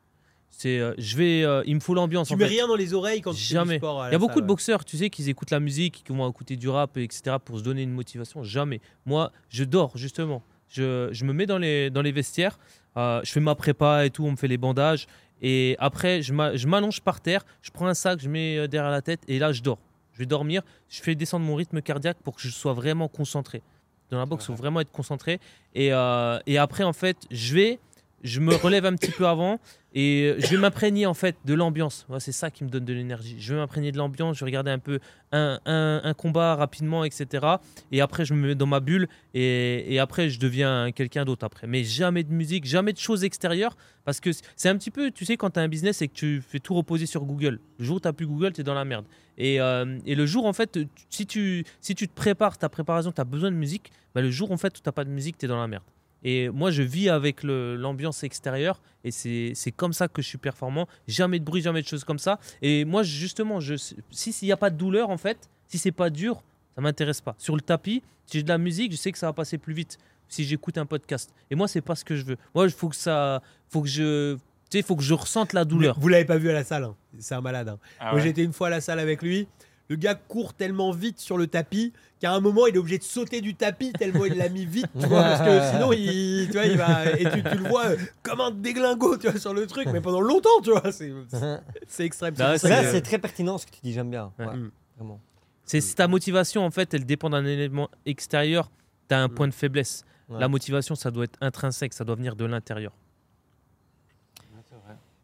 C'est, 0.51 0.78
euh, 0.81 0.93
je 0.98 1.16
vais, 1.16 1.44
euh, 1.44 1.62
il 1.66 1.74
me 1.77 1.81
faut 1.81 1.94
l'ambiance. 1.94 2.28
Tu 2.28 2.35
en 2.35 2.36
mets 2.36 2.44
fait. 2.47 2.51
rien 2.55 2.66
dans 2.66 2.74
les 2.74 2.93
oreilles 2.94 3.20
quand 3.20 3.32
tu 3.32 3.39
fais 3.43 3.55
Jamais. 3.55 3.74
du 3.74 3.78
sport. 3.78 4.06
Il 4.09 4.12
y 4.12 4.15
a 4.15 4.19
beaucoup 4.19 4.35
salle, 4.35 4.43
de 4.43 4.47
boxeurs, 4.47 4.85
tu 4.85 4.97
sais, 4.97 5.09
qu'ils 5.10 5.28
écoutent 5.28 5.51
la 5.52 5.60
musique, 5.60 6.02
qui 6.05 6.12
vont 6.12 6.28
écouter 6.28 6.56
du 6.56 6.69
rap, 6.69 6.97
etc., 6.97 7.36
pour 7.44 7.59
se 7.59 7.62
donner 7.62 7.82
une 7.82 7.93
motivation. 7.93 8.43
Jamais. 8.43 8.81
Moi, 9.06 9.31
je 9.51 9.65
dors, 9.65 9.97
justement. 9.97 10.43
Je, 10.69 11.09
je 11.12 11.24
me 11.24 11.32
mets 11.32 11.47
dans 11.47 11.59
les, 11.59 11.90
dans 11.90 12.02
les 12.02 12.12
vestiaires, 12.12 12.59
euh, 12.97 13.20
je 13.24 13.31
fais 13.32 13.40
ma 13.40 13.55
prépa 13.55 14.05
et 14.05 14.10
tout, 14.10 14.24
on 14.24 14.32
me 14.32 14.36
fait 14.36 14.48
les 14.48 14.59
bandages. 14.59 15.06
Et 15.40 15.77
après, 15.78 16.20
je 16.20 16.32
m'a- 16.35 16.56
je 16.56 16.66
m'allonge 16.66 17.01
par 17.01 17.20
terre, 17.20 17.44
je 17.62 17.70
prends 17.70 17.86
un 17.86 17.94
sac, 17.94 18.19
je 18.20 18.28
mets 18.28 18.66
derrière 18.69 18.90
la 18.90 19.01
tête, 19.01 19.20
et 19.28 19.39
là, 19.39 19.52
je 19.52 19.62
dors. 19.62 19.78
Je 20.12 20.19
vais 20.19 20.27
dormir, 20.27 20.62
je 20.89 21.01
fais 21.01 21.15
descendre 21.15 21.47
mon 21.47 21.55
rythme 21.55 21.81
cardiaque 21.81 22.19
pour 22.24 22.35
que 22.35 22.43
je 22.43 22.48
sois 22.51 22.73
vraiment 22.73 23.06
concentré. 23.09 23.62
Dans 24.10 24.18
la 24.18 24.26
boxe, 24.26 24.44
il 24.44 24.47
faut 24.48 24.55
vraiment 24.55 24.80
être 24.80 24.93
concentré. 24.93 25.40
Et, 25.74 25.93
euh, 25.93 26.39
et 26.47 26.59
après, 26.59 26.85
en 26.85 26.93
fait, 26.93 27.16
je 27.30 27.55
vais, 27.55 27.78
je 28.22 28.40
me 28.40 28.54
relève 28.54 28.86
un 28.86 28.94
petit 28.94 29.10
peu 29.10 29.26
avant 29.26 29.60
et 29.94 30.34
je 30.38 30.48
vais 30.48 30.58
m'imprégner 30.58 31.06
en 31.06 31.14
fait 31.14 31.36
de 31.44 31.54
l'ambiance. 31.54 32.06
C'est 32.18 32.32
ça 32.32 32.50
qui 32.50 32.64
me 32.64 32.68
donne 32.68 32.84
de 32.84 32.92
l'énergie. 32.92 33.36
Je 33.38 33.54
vais 33.54 33.60
m'imprégner 33.60 33.90
de 33.92 33.96
l'ambiance, 33.96 34.36
je 34.36 34.44
vais 34.44 34.50
regarder 34.50 34.70
un 34.70 34.78
peu 34.78 34.98
un, 35.32 36.14
combat 36.16 36.56
rapidement, 36.56 37.04
etc. 37.04 37.46
Et 37.92 38.00
après, 38.00 38.24
je 38.24 38.34
me 38.34 38.48
mets 38.48 38.54
dans 38.54 38.66
ma 38.66 38.80
bulle 38.80 39.08
et, 39.34 39.98
après, 39.98 40.28
je 40.28 40.38
deviens 40.38 40.90
quelqu'un 40.92 41.24
d'autre 41.24 41.44
après. 41.44 41.66
Mais 41.66 41.84
jamais 41.84 42.22
de 42.22 42.32
musique, 42.32 42.64
jamais 42.64 42.92
de 42.92 42.98
choses 42.98 43.24
extérieures 43.24 43.76
parce 44.04 44.20
que 44.20 44.30
c'est 44.56 44.68
un 44.68 44.76
petit 44.76 44.90
peu, 44.90 45.10
tu 45.10 45.24
sais, 45.24 45.36
quand 45.36 45.50
tu 45.50 45.60
as 45.60 45.62
un 45.62 45.68
business 45.68 46.02
et 46.02 46.08
que 46.08 46.14
tu 46.14 46.42
fais 46.46 46.60
tout 46.60 46.74
reposer 46.74 47.06
sur 47.06 47.24
Google. 47.24 47.60
Le 47.78 47.84
jour 47.84 47.96
où 47.96 48.00
tu 48.00 48.12
plus 48.12 48.26
Google, 48.26 48.52
tu 48.52 48.62
es 48.62 48.64
dans 48.64 48.74
la 48.74 48.84
merde. 48.84 49.04
Et, 49.36 49.60
euh, 49.60 49.98
et 50.06 50.14
le 50.14 50.26
jour, 50.26 50.46
en 50.46 50.52
fait, 50.52 50.78
si 51.10 51.26
tu, 51.26 51.64
si 51.80 51.94
tu 51.94 52.08
te 52.08 52.14
prépares, 52.14 52.58
ta 52.58 52.68
préparation, 52.68 53.12
tu 53.12 53.20
as 53.20 53.24
besoin 53.24 53.50
de 53.50 53.56
musique, 53.56 53.92
bah, 54.14 54.22
le 54.22 54.30
jour 54.30 54.50
en 54.50 54.56
fait 54.56 54.76
où 54.76 54.80
tu 54.82 54.92
pas 54.92 55.04
de 55.04 55.10
musique, 55.10 55.38
tu 55.38 55.44
es 55.44 55.48
dans 55.48 55.60
la 55.60 55.68
merde. 55.68 55.84
Et 56.24 56.48
moi, 56.48 56.70
je 56.70 56.82
vis 56.82 57.08
avec 57.08 57.42
l'ambiance 57.42 58.22
extérieure 58.24 58.80
et 59.04 59.10
c'est 59.10 59.52
c'est 59.54 59.70
comme 59.72 59.92
ça 59.92 60.08
que 60.08 60.20
je 60.22 60.26
suis 60.28 60.38
performant. 60.38 60.88
Jamais 61.06 61.38
de 61.38 61.44
bruit, 61.44 61.62
jamais 61.62 61.82
de 61.82 61.86
choses 61.86 62.04
comme 62.04 62.18
ça. 62.18 62.38
Et 62.62 62.84
moi, 62.84 63.02
justement, 63.02 63.60
je, 63.60 63.74
si 63.76 64.32
s'il 64.32 64.46
n'y 64.46 64.52
a 64.52 64.56
pas 64.56 64.70
de 64.70 64.76
douleur, 64.76 65.10
en 65.10 65.16
fait, 65.18 65.48
si 65.68 65.78
c'est 65.78 65.92
pas 65.92 66.10
dur, 66.10 66.42
ça 66.74 66.80
m'intéresse 66.80 67.20
pas. 67.20 67.34
Sur 67.38 67.54
le 67.54 67.60
tapis, 67.62 68.02
si 68.26 68.38
j'ai 68.38 68.42
de 68.42 68.48
la 68.48 68.58
musique, 68.58 68.92
je 68.92 68.96
sais 68.96 69.12
que 69.12 69.18
ça 69.18 69.26
va 69.26 69.32
passer 69.32 69.58
plus 69.58 69.74
vite. 69.74 69.98
si 70.28 70.44
j'écoute 70.44 70.76
un 70.76 70.84
podcast. 70.86 71.32
Et 71.50 71.54
moi, 71.54 71.68
c'est 71.68 71.80
pas 71.80 71.94
ce 71.94 72.04
que 72.04 72.14
je 72.16 72.24
veux. 72.24 72.36
Moi, 72.54 72.66
il 72.66 72.70
faut 72.72 72.88
que 72.90 72.96
ça, 72.96 73.40
faut 73.70 73.80
que 73.80 73.88
je, 73.88 74.34
tu 74.34 74.40
sais, 74.78 74.82
faut 74.82 74.94
que 74.96 75.02
je 75.02 75.14
ressente 75.14 75.54
la 75.54 75.64
douleur. 75.64 75.98
Vous 75.98 76.08
l'avez 76.08 76.26
pas 76.26 76.36
vu 76.36 76.50
à 76.50 76.52
la 76.52 76.64
salle, 76.64 76.84
hein. 76.84 76.94
c'est 77.18 77.34
un 77.34 77.40
malade. 77.40 77.68
hein. 77.70 77.78
Ah 77.98 78.10
Moi 78.12 78.20
j'étais 78.20 78.42
une 78.44 78.52
fois 78.52 78.66
à 78.66 78.70
la 78.70 78.80
salle 78.82 78.98
avec 78.98 79.22
lui. 79.22 79.48
Le 79.89 79.97
gars 79.97 80.15
court 80.15 80.52
tellement 80.55 80.90
vite 80.93 81.19
sur 81.19 81.39
le 81.39 81.47
tapis 81.47 81.93
qu'à 82.20 82.32
un 82.35 82.40
moment 82.40 82.66
il 82.66 82.74
est 82.74 82.78
obligé 82.78 82.98
de 82.98 83.05
sauter 83.05 83.40
du 83.40 83.55
tapis 83.55 83.93
tellement 83.93 84.24
il 84.27 84.35
l'a 84.36 84.48
mis 84.51 84.66
vite, 84.66 84.86
tu 85.01 85.06
vois, 85.06 85.23
parce 85.23 85.40
que 85.40 85.70
sinon 85.73 85.93
il, 85.93 86.47
tu 86.47 86.52
vois, 86.52 86.66
il 86.66 86.77
va 86.77 87.10
et 87.12 87.24
tu, 87.31 87.43
tu 87.43 87.56
le 87.56 87.69
vois 87.69 87.86
euh, 87.86 87.97
comme 88.23 88.40
un 88.40 88.51
déglingo, 88.51 89.16
tu 89.16 89.28
vois, 89.31 89.40
sur 89.40 89.55
le 89.55 89.66
truc, 89.66 89.89
mais 89.93 90.01
pendant 90.02 90.20
longtemps, 90.20 90.60
tu 90.62 90.70
vois, 90.73 90.93
c'est 90.93 91.12
c'est 91.89 92.05
extrême. 92.05 92.35
Bah, 92.35 92.52
Là, 92.52 92.59
que- 92.59 92.90
c'est 92.90 93.01
très 93.01 93.19
pertinent 93.19 93.56
ce 93.56 93.66
que 93.66 93.70
tu 93.73 93.81
dis, 93.82 93.93
j'aime 93.93 94.10
bien. 94.10 94.31
Ouais. 94.39 94.47
Mm. 94.47 94.70
vraiment. 94.97 95.20
C'est 95.65 95.81
si 95.81 95.94
ta 95.94 96.09
motivation, 96.09 96.65
en 96.65 96.70
fait, 96.70 96.93
elle 96.94 97.05
dépend 97.06 97.31
d'un 97.31 97.44
élément 97.44 97.89
extérieur. 98.06 98.70
Tu 99.09 99.15
as 99.15 99.20
un 99.23 99.28
Mm. 99.28 99.35
point 99.35 99.48
de 99.48 99.55
faiblesse. 99.55 100.05
Ouais. 100.28 100.39
La 100.40 100.48
motivation, 100.48 100.94
ça 100.94 101.10
doit 101.10 101.24
être 101.24 101.39
intrinsèque, 101.40 101.93
ça 101.94 102.05
doit 102.05 102.15
venir 102.16 102.36
de 102.36 102.44
l'intérieur. 102.44 102.93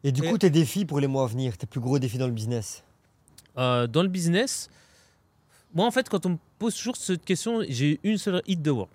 Et 0.03 0.11
du 0.11 0.21
coup, 0.21 0.37
tes 0.37 0.49
défis 0.51 0.85
pour 0.85 0.99
les 0.99 1.07
mois 1.07 1.23
à 1.23 1.27
venir, 1.27 1.57
tes 1.57 1.65
plus 1.65 1.79
gros 1.79 1.97
défis 1.99 2.17
dans 2.19 2.27
le 2.27 2.33
business? 2.33 2.83
Euh, 3.57 3.87
dans 3.87 4.03
le 4.03 4.09
business, 4.09 4.69
moi, 5.73 5.85
en 5.85 5.91
fait, 5.91 6.07
quand 6.09 6.25
on 6.25 6.29
me 6.31 6.37
pose 6.59 6.75
toujours 6.75 6.95
cette 6.95 7.25
question, 7.25 7.61
j'ai 7.67 7.99
une 8.03 8.17
seule 8.17 8.41
hit 8.47 8.61
the 8.63 8.69
world. 8.69 8.91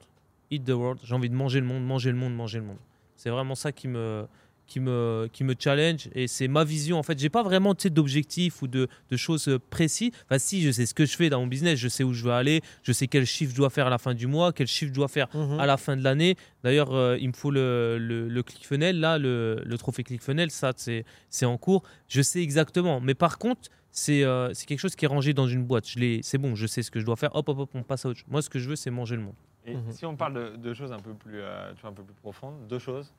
Hit 0.50 0.64
the 0.64 0.70
world. 0.70 0.98
J'ai 1.04 1.14
envie 1.14 1.28
de 1.30 1.34
manger 1.34 1.60
le 1.60 1.66
monde, 1.66 1.84
manger 1.84 2.10
le 2.10 2.16
monde, 2.16 2.34
manger 2.34 2.58
le 2.58 2.64
monde. 2.64 2.78
C'est 3.16 3.30
vraiment 3.30 3.54
ça 3.54 3.70
qui 3.70 3.86
me, 3.86 4.24
qui 4.66 4.80
me, 4.80 5.28
qui 5.30 5.44
me 5.44 5.54
challenge 5.58 6.08
et 6.14 6.26
c'est 6.26 6.48
ma 6.48 6.64
vision. 6.64 6.98
En 6.98 7.02
fait, 7.02 7.18
j'ai 7.18 7.28
pas 7.28 7.42
vraiment 7.42 7.74
d'objectifs 7.74 8.62
ou 8.62 8.66
de, 8.66 8.88
de 9.10 9.16
choses 9.18 9.46
euh, 9.48 9.58
précises. 9.58 10.12
Enfin, 10.24 10.38
si, 10.38 10.62
je 10.62 10.70
sais 10.70 10.86
ce 10.86 10.94
que 10.94 11.04
je 11.04 11.14
fais 11.16 11.28
dans 11.28 11.40
mon 11.40 11.46
business, 11.46 11.78
je 11.78 11.88
sais 11.88 12.02
où 12.02 12.14
je 12.14 12.24
veux 12.24 12.32
aller, 12.32 12.62
je 12.82 12.92
sais 12.92 13.06
quel 13.08 13.26
chiffre 13.26 13.52
je 13.52 13.56
dois 13.58 13.68
faire 13.68 13.88
à 13.88 13.90
la 13.90 13.98
fin 13.98 14.14
du 14.14 14.26
mois, 14.26 14.52
quel 14.54 14.66
chiffre 14.66 14.88
je 14.90 14.94
dois 14.94 15.08
faire 15.08 15.28
Mhm. 15.34 15.60
à 15.60 15.66
la 15.66 15.76
fin 15.76 15.96
de 15.98 16.02
l'année. 16.02 16.36
D'ailleurs, 16.64 16.94
euh, 16.94 17.18
il 17.20 17.28
me 17.28 17.34
faut 17.34 17.50
le, 17.50 17.98
le, 18.00 18.26
le 18.28 18.42
ClickFunnels, 18.42 18.98
là, 18.98 19.18
le, 19.18 19.62
le 19.66 19.76
trophée 19.78 20.02
ClickFunnels, 20.02 20.50
ça, 20.50 20.72
c'est 20.76 21.04
c'est 21.28 21.44
en 21.46 21.58
cours. 21.58 21.82
Je 22.08 22.22
sais 22.22 22.40
exactement. 22.42 23.00
Mais 23.00 23.14
par 23.14 23.36
contre, 23.38 23.68
c'est 23.92 24.22
euh, 24.24 24.52
c'est 24.54 24.66
quelque 24.66 24.78
chose 24.78 24.94
qui 24.96 25.04
est 25.04 25.08
rangé 25.08 25.32
dans 25.34 25.46
une 25.46 25.64
boîte. 25.64 25.88
Je 25.88 25.98
l'ai- 25.98 26.20
C'est 26.22 26.38
bon, 26.38 26.54
je 26.54 26.66
sais 26.66 26.82
ce 26.82 26.90
que 26.90 27.00
je 27.00 27.04
dois 27.06 27.16
faire. 27.16 27.34
Hop, 27.34 27.48
hop, 27.48 27.58
hop, 27.58 27.70
on 27.74 27.82
passe 27.82 28.04
à 28.06 28.08
autre 28.08 28.18
chose. 28.20 28.28
Moi, 28.28 28.42
ce 28.42 28.50
que 28.50 28.58
je 28.58 28.68
veux, 28.68 28.76
c'est 28.76 28.90
manger 28.90 29.16
le 29.16 29.22
monde. 29.22 29.34
Et 29.66 29.74
Mhm. 29.74 29.92
si 29.92 30.06
on 30.06 30.16
parle 30.16 30.34
de, 30.34 30.56
de 30.56 30.74
choses 30.74 30.92
un 30.92 30.98
peu 31.00 31.12
plus, 31.12 31.40
euh, 31.40 31.72
tu 31.74 31.82
vois, 31.82 31.90
un 31.90 31.94
peu 31.94 32.02
plus 32.02 32.14
profondes, 32.14 32.66
deux 32.68 32.78
choses. 32.78 33.12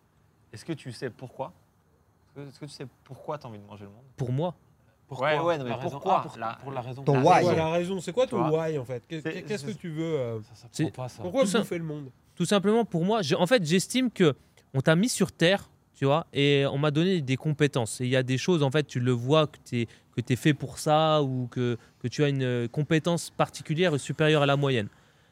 Est-ce 0.54 0.66
que 0.66 0.74
tu 0.74 0.92
sais 0.92 1.10
pourquoi? 1.10 1.54
Est-ce 2.38 2.60
que- 2.60 2.66
tu 2.66 2.72
sais 2.72 2.88
pourquoi 3.04 3.38
tu 3.38 3.46
as 3.46 3.50
envie 3.50 3.60
de 3.60 3.66
manger 3.66 3.84
le 3.84 3.90
monde? 3.92 4.04
Pour 4.18 4.32
moi, 4.32 4.56
Ouais, 5.10 5.38
ouais, 5.40 5.58
non, 5.58 5.66
mais 5.66 5.72
La 5.72 5.76
raison- 5.76 5.90
pourquoi 5.92 6.20
ah, 6.24 6.28
pour, 6.30 6.38
La- 6.40 6.58
pour 6.64 6.72
la 6.72 6.80
raison. 6.80 7.04
Ton 7.04 7.22
why. 7.22 7.44
Ouais. 7.46 7.54
la 7.58 7.70
raison 7.70 8.00
C'est 8.00 8.14
quoi 8.14 8.26
ton 8.28 8.42
Tu 8.50 8.56
why 8.56 8.78
en 8.78 8.86
fait? 8.86 9.04
Qu'est-ce 9.10 9.66
que 9.66 9.72
tu 9.72 9.90
veux 9.90 10.04
euh, 10.18 10.40
Ça, 10.54 10.68
ça 10.72 10.90
pas 10.92 11.10
ça. 11.10 11.22
Pourquoi 11.22 11.42
Tout 11.42 11.48
ça- 11.50 11.60
bouffer 11.60 11.78
le 11.80 11.84
monde? 11.84 12.10
Tout 12.34 12.46
simplement 12.46 12.86
pour 12.86 13.04
moi, 13.04 13.20
en 13.38 13.46
fait, 13.46 13.62
j'estime 13.66 14.10
que 14.10 14.34
on 14.74 14.80
t'a 14.80 14.96
mis 14.96 15.10
sur 15.10 15.34
terre, 15.34 15.70
et 16.34 16.66
on 16.72 16.78
m'a 16.78 16.92
donné 16.92 17.22
des 17.22 17.38
compétences. 17.38 18.02
Et 18.02 18.06
il 18.06 18.10
y 18.10 18.16
a 18.16 18.24
des 18.24 18.38
choses, 18.38 18.64
en 18.64 18.72
fait, 18.72 18.86
tu 18.86 19.00
le 19.00 19.12
vois 19.12 19.48
que 19.48 19.58
tu 19.64 19.82
es, 19.82 19.86
que 19.86 20.34
es 20.34 20.36
fait 20.36 20.54
pour 20.54 20.80
ça 20.80 21.22
ou 21.22 21.48
que, 21.48 21.78
que 22.02 22.08
tu 22.08 22.24
as 22.24 22.30
une 22.30 22.44
euh, 22.44 22.68
compétence 22.68 23.30
particulière 23.30 24.00
supérieure 24.00 24.42
à 24.42 24.46
la 24.46 24.56
moyenne. 24.56 24.88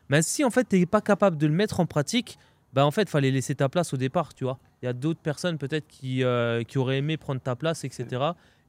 Mais 0.10 0.22
si, 0.22 0.44
en 0.44 0.50
fait, 0.50 0.68
tu 0.70 0.80
n'es 0.80 0.86
pas 0.86 1.02
capable 1.02 1.38
de 1.38 1.48
le 1.48 1.54
mettre 1.54 1.80
en 1.80 1.86
pratique, 1.86 2.38
bah, 2.74 2.86
en 2.86 2.92
fait, 2.92 3.10
fallait 3.10 3.32
laisser 3.32 3.56
ta 3.56 3.70
place 3.70 3.94
au 3.94 3.98
départ, 3.98 4.34
tu 4.34 4.44
vois. 4.44 4.60
Il 4.82 4.86
y 4.86 4.90
a 4.90 4.94
d'autres 4.94 5.20
personnes 5.20 5.58
peut-être 5.58 5.88
qui, 5.88 6.24
euh, 6.24 6.64
qui 6.64 6.78
auraient 6.78 6.98
aimé 6.98 7.18
prendre 7.18 7.42
ta 7.42 7.56
place, 7.56 7.84
etc. 7.84 8.06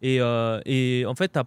Et, 0.03 0.21
euh, 0.21 0.61
et 0.65 1.05
en 1.07 1.15
fait, 1.15 1.33
tu 1.33 1.41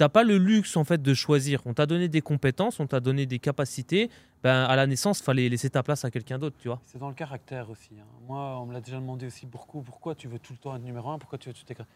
n'as 0.00 0.08
pas 0.08 0.22
le 0.24 0.38
luxe 0.38 0.76
en 0.76 0.84
fait 0.84 1.00
de 1.02 1.14
choisir. 1.14 1.60
On 1.66 1.74
t'a 1.74 1.86
donné 1.86 2.08
des 2.08 2.20
compétences, 2.20 2.80
on 2.80 2.86
t'a 2.86 3.00
donné 3.00 3.26
des 3.26 3.38
capacités. 3.38 4.10
Ben, 4.42 4.64
à 4.64 4.76
la 4.76 4.86
naissance, 4.86 5.20
fallait 5.22 5.48
laisser 5.48 5.70
ta 5.70 5.82
place 5.82 6.04
à 6.04 6.10
quelqu'un 6.10 6.38
d'autre, 6.38 6.56
tu 6.60 6.68
vois. 6.68 6.80
C'est 6.84 6.98
dans 6.98 7.08
le 7.08 7.14
caractère 7.14 7.68
aussi. 7.70 7.90
hein. 7.98 8.04
Moi, 8.28 8.60
on 8.60 8.66
me 8.66 8.72
l'a 8.72 8.80
déjà 8.80 8.96
demandé 8.98 9.26
aussi 9.26 9.46
beaucoup. 9.46 9.80
Pourquoi 9.82 10.14
tu 10.14 10.28
veux 10.28 10.38
tout 10.38 10.52
le 10.52 10.58
temps 10.58 10.76
être 10.76 10.82
numéro 10.84 11.10
un? 11.10 11.18
Pourquoi 11.18 11.38
tu 11.38 11.48
veux 11.48 11.54
tout 11.54 11.64
écrire? 11.68 11.86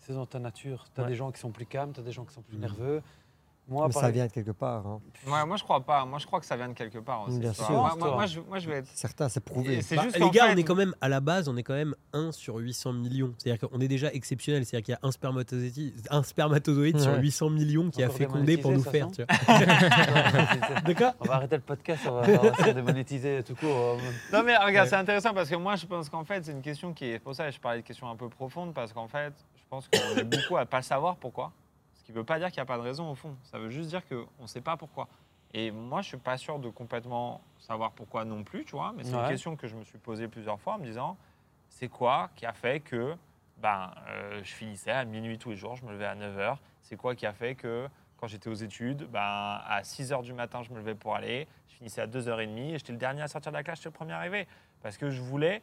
C'est 0.00 0.12
dans 0.12 0.26
ta 0.26 0.38
nature. 0.38 0.84
Tu 0.94 1.00
as 1.00 1.04
Ouais. 1.04 1.10
des 1.10 1.16
gens 1.16 1.32
qui 1.32 1.40
sont 1.40 1.50
plus 1.50 1.66
calmes, 1.66 1.92
tu 1.92 2.00
as 2.00 2.02
des 2.04 2.12
gens 2.12 2.24
qui 2.24 2.34
sont 2.34 2.42
plus 2.42 2.56
Mhm. 2.56 2.60
nerveux. 2.62 3.02
Moi, 3.68 3.90
ça 3.90 4.10
vient 4.10 4.26
de 4.26 4.30
quelque 4.32 4.52
part. 4.52 4.86
hein. 4.86 5.00
Ouais, 5.26 5.44
moi 5.44 5.56
je 5.56 5.64
crois 5.64 5.80
pas. 5.80 6.04
Moi 6.04 6.20
je 6.20 6.26
crois 6.26 6.38
que 6.38 6.46
ça 6.46 6.56
vient 6.56 6.68
de 6.68 6.74
quelque 6.74 6.98
part 6.98 7.22
aussi. 7.26 7.38
Bien 7.40 7.52
sûr. 7.52 7.68
Moi, 7.70 7.90
Toi. 7.90 7.98
moi, 7.98 8.14
moi, 8.14 8.26
je, 8.26 8.40
moi, 8.40 8.58
je 8.60 8.68
vais 8.70 8.76
être. 8.76 8.88
Certains, 8.94 9.28
c'est 9.28 9.40
prouvé. 9.40 9.80
Bah, 9.90 10.02
juste 10.04 10.18
les 10.18 10.30
gars, 10.30 10.46
fait- 10.46 10.54
on 10.54 10.56
est 10.56 10.62
quand 10.62 10.76
même 10.76 10.94
à 11.00 11.08
la 11.08 11.18
base, 11.20 11.48
on 11.48 11.56
est 11.56 11.64
quand 11.64 11.74
même 11.74 11.94
1 12.12 12.30
sur 12.30 12.56
800 12.58 12.92
millions. 12.92 13.34
C'est-à-dire 13.38 13.68
qu'on 13.68 13.80
est 13.80 13.88
déjà 13.88 14.12
exceptionnel. 14.12 14.64
C'est-à-dire 14.64 14.84
qu'il 14.84 14.92
y 14.92 14.94
a 14.94 15.00
un 15.06 15.10
spermatozoïde, 15.10 15.94
un 16.10 16.22
spermatozoïde 16.22 17.00
sur 17.00 17.10
Ouais. 17.12 17.20
800 17.20 17.50
millions 17.50 17.90
qui 17.90 18.02
a 18.04 18.08
fécondé 18.08 18.56
pour 18.56 18.70
nous 18.70 18.82
faire. 18.82 19.08
démonétisé, 19.08 19.26
Tu 19.26 19.52
vois. 19.52 20.80
De 20.86 20.92
quoi 20.92 21.14
On 21.20 21.24
va 21.24 21.34
arrêter 21.34 21.56
le 21.56 21.62
podcast, 21.62 22.02
on 22.06 22.12
va, 22.12 22.22
on 22.22 22.62
va 22.64 22.72
démonétiser 22.72 23.42
tout 23.42 23.54
court. 23.56 23.68
euh, 23.70 23.96
Non 24.32 24.42
mais 24.44 24.56
regarde, 24.56 24.86
Ouais. 24.86 24.90
c'est 24.90 24.96
intéressant 24.96 25.34
parce 25.34 25.48
que 25.50 25.56
moi 25.56 25.74
je 25.76 25.86
pense 25.86 26.08
qu'en 26.08 26.24
fait 26.24 26.44
c'est 26.44 26.52
une 26.52 26.62
question 26.62 26.92
qui 26.92 27.06
est 27.06 27.18
pour 27.18 27.34
ça 27.34 27.46
que 27.46 27.50
je 27.54 27.60
parlais 27.60 27.80
de 27.80 27.86
questions 27.86 28.08
un 28.08 28.16
peu 28.16 28.28
profondes 28.28 28.72
parce 28.74 28.92
qu'en 28.92 29.08
fait 29.08 29.32
je 29.56 29.62
pense 29.68 29.88
qu'on 29.88 30.20
est 30.20 30.24
beaucoup 30.24 30.56
à 30.56 30.66
pas 30.66 30.82
savoir 30.82 31.16
pourquoi. 31.16 31.50
Qui 32.06 32.12
veut 32.12 32.22
pas 32.22 32.38
dire 32.38 32.48
qu'il 32.48 32.58
n'y 32.58 32.62
a 32.62 32.66
pas 32.66 32.76
de 32.76 32.82
raison 32.82 33.10
au 33.10 33.16
fond. 33.16 33.36
Ça 33.42 33.58
veut 33.58 33.68
juste 33.68 33.88
dire 33.88 34.06
qu'on 34.06 34.42
ne 34.42 34.46
sait 34.46 34.60
pas 34.60 34.76
pourquoi. 34.76 35.08
Et 35.52 35.72
moi 35.72 36.02
je 36.02 36.08
suis 36.08 36.16
pas 36.16 36.36
sûr 36.36 36.60
de 36.60 36.68
complètement 36.70 37.40
savoir 37.58 37.90
pourquoi 37.90 38.24
non 38.24 38.44
plus, 38.44 38.64
tu 38.64 38.76
vois. 38.76 38.94
Mais 38.96 39.02
c'est 39.02 39.14
une 39.14 39.26
question 39.26 39.56
que 39.56 39.66
je 39.66 39.74
me 39.74 39.82
suis 39.82 39.98
posée 39.98 40.28
plusieurs 40.28 40.60
fois 40.60 40.74
en 40.74 40.78
me 40.78 40.84
disant 40.84 41.16
c'est 41.68 41.88
quoi 41.88 42.30
qui 42.36 42.46
a 42.46 42.52
fait 42.52 42.78
que 42.78 43.16
ben 43.58 43.90
euh, 44.08 44.40
je 44.44 44.52
finissais 44.52 44.92
à 44.92 45.04
minuit 45.04 45.36
tous 45.36 45.50
les 45.50 45.56
jours, 45.56 45.74
je 45.74 45.84
me 45.84 45.90
levais 45.90 46.06
à 46.06 46.14
9h. 46.14 46.58
C'est 46.82 46.96
quoi 46.96 47.16
qui 47.16 47.26
a 47.26 47.32
fait 47.32 47.56
que 47.56 47.88
quand 48.18 48.28
j'étais 48.28 48.48
aux 48.48 48.54
études, 48.54 49.08
ben, 49.10 49.20
à 49.20 49.82
6h 49.82 50.22
du 50.22 50.32
matin, 50.32 50.62
je 50.62 50.70
me 50.70 50.78
levais 50.78 50.94
pour 50.94 51.16
aller, 51.16 51.48
je 51.68 51.74
finissais 51.74 52.02
à 52.02 52.06
2h30 52.06 52.74
et 52.74 52.78
j'étais 52.78 52.92
le 52.92 52.98
dernier 52.98 53.22
à 53.22 53.28
sortir 53.28 53.52
de 53.52 53.56
la 53.56 53.64
classe, 53.64 53.78
j'étais 53.78 53.88
le 53.88 53.94
premier 53.94 54.12
arrivé. 54.12 54.46
Parce 54.80 54.96
que 54.96 55.10
je 55.10 55.20
voulais, 55.20 55.60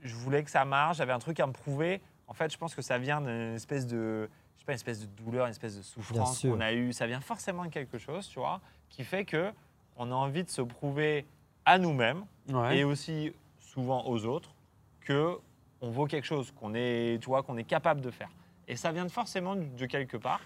je 0.00 0.14
voulais 0.14 0.44
que 0.44 0.50
ça 0.50 0.64
marche, 0.64 0.98
j'avais 0.98 1.12
un 1.12 1.18
truc 1.18 1.40
à 1.40 1.46
me 1.46 1.52
prouver. 1.52 2.00
En 2.28 2.34
fait, 2.34 2.52
je 2.52 2.58
pense 2.58 2.74
que 2.74 2.82
ça 2.82 2.98
vient 2.98 3.20
d'une 3.20 3.54
espèce 3.54 3.86
de, 3.86 4.30
pas, 4.66 4.72
une 4.72 4.76
espèce 4.76 5.00
de 5.00 5.06
douleur, 5.06 5.46
une 5.46 5.50
espèce 5.50 5.76
de 5.76 5.82
souffrance 5.82 6.42
qu'on 6.42 6.60
a 6.60 6.72
eue. 6.72 6.92
Ça 6.92 7.06
vient 7.06 7.20
forcément 7.20 7.64
de 7.64 7.70
quelque 7.70 7.98
chose, 7.98 8.28
tu 8.28 8.38
vois, 8.38 8.60
qui 8.90 9.04
fait 9.04 9.24
que 9.24 9.52
on 9.96 10.10
a 10.10 10.14
envie 10.14 10.44
de 10.44 10.50
se 10.50 10.60
prouver 10.62 11.24
à 11.64 11.78
nous-mêmes 11.78 12.24
Ouais. 12.52 12.78
et 12.78 12.84
aussi 12.84 13.32
souvent 13.58 14.06
aux 14.06 14.24
autres 14.24 14.50
que 15.00 15.36
on 15.80 15.90
vaut 15.90 16.06
quelque 16.06 16.24
chose, 16.24 16.52
qu'on 16.52 16.74
est, 16.74 17.18
tu 17.20 17.26
vois, 17.26 17.42
qu'on 17.42 17.56
est 17.56 17.64
capable 17.64 18.00
de 18.00 18.10
faire. 18.10 18.28
Et 18.68 18.76
ça 18.76 18.92
vient 18.92 19.04
de 19.04 19.10
forcément 19.10 19.56
de 19.56 19.86
quelque 19.86 20.16
part. 20.16 20.40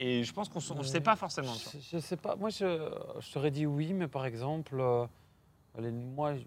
Et 0.00 0.22
je 0.24 0.32
pense 0.32 0.48
qu'on 0.48 0.60
ne 0.76 0.82
sait 0.84 1.00
pas 1.00 1.16
forcément. 1.16 1.52
Je, 1.54 1.78
je 1.80 1.98
sais 1.98 2.16
pas. 2.16 2.36
Moi, 2.36 2.50
je, 2.50 2.90
je 3.20 3.32
t'aurais 3.32 3.50
dit 3.50 3.66
oui, 3.66 3.92
mais 3.92 4.06
par 4.08 4.26
exemple, 4.26 4.76
euh, 4.78 5.06
allez, 5.76 5.90
moi, 5.90 6.34
je 6.36 6.42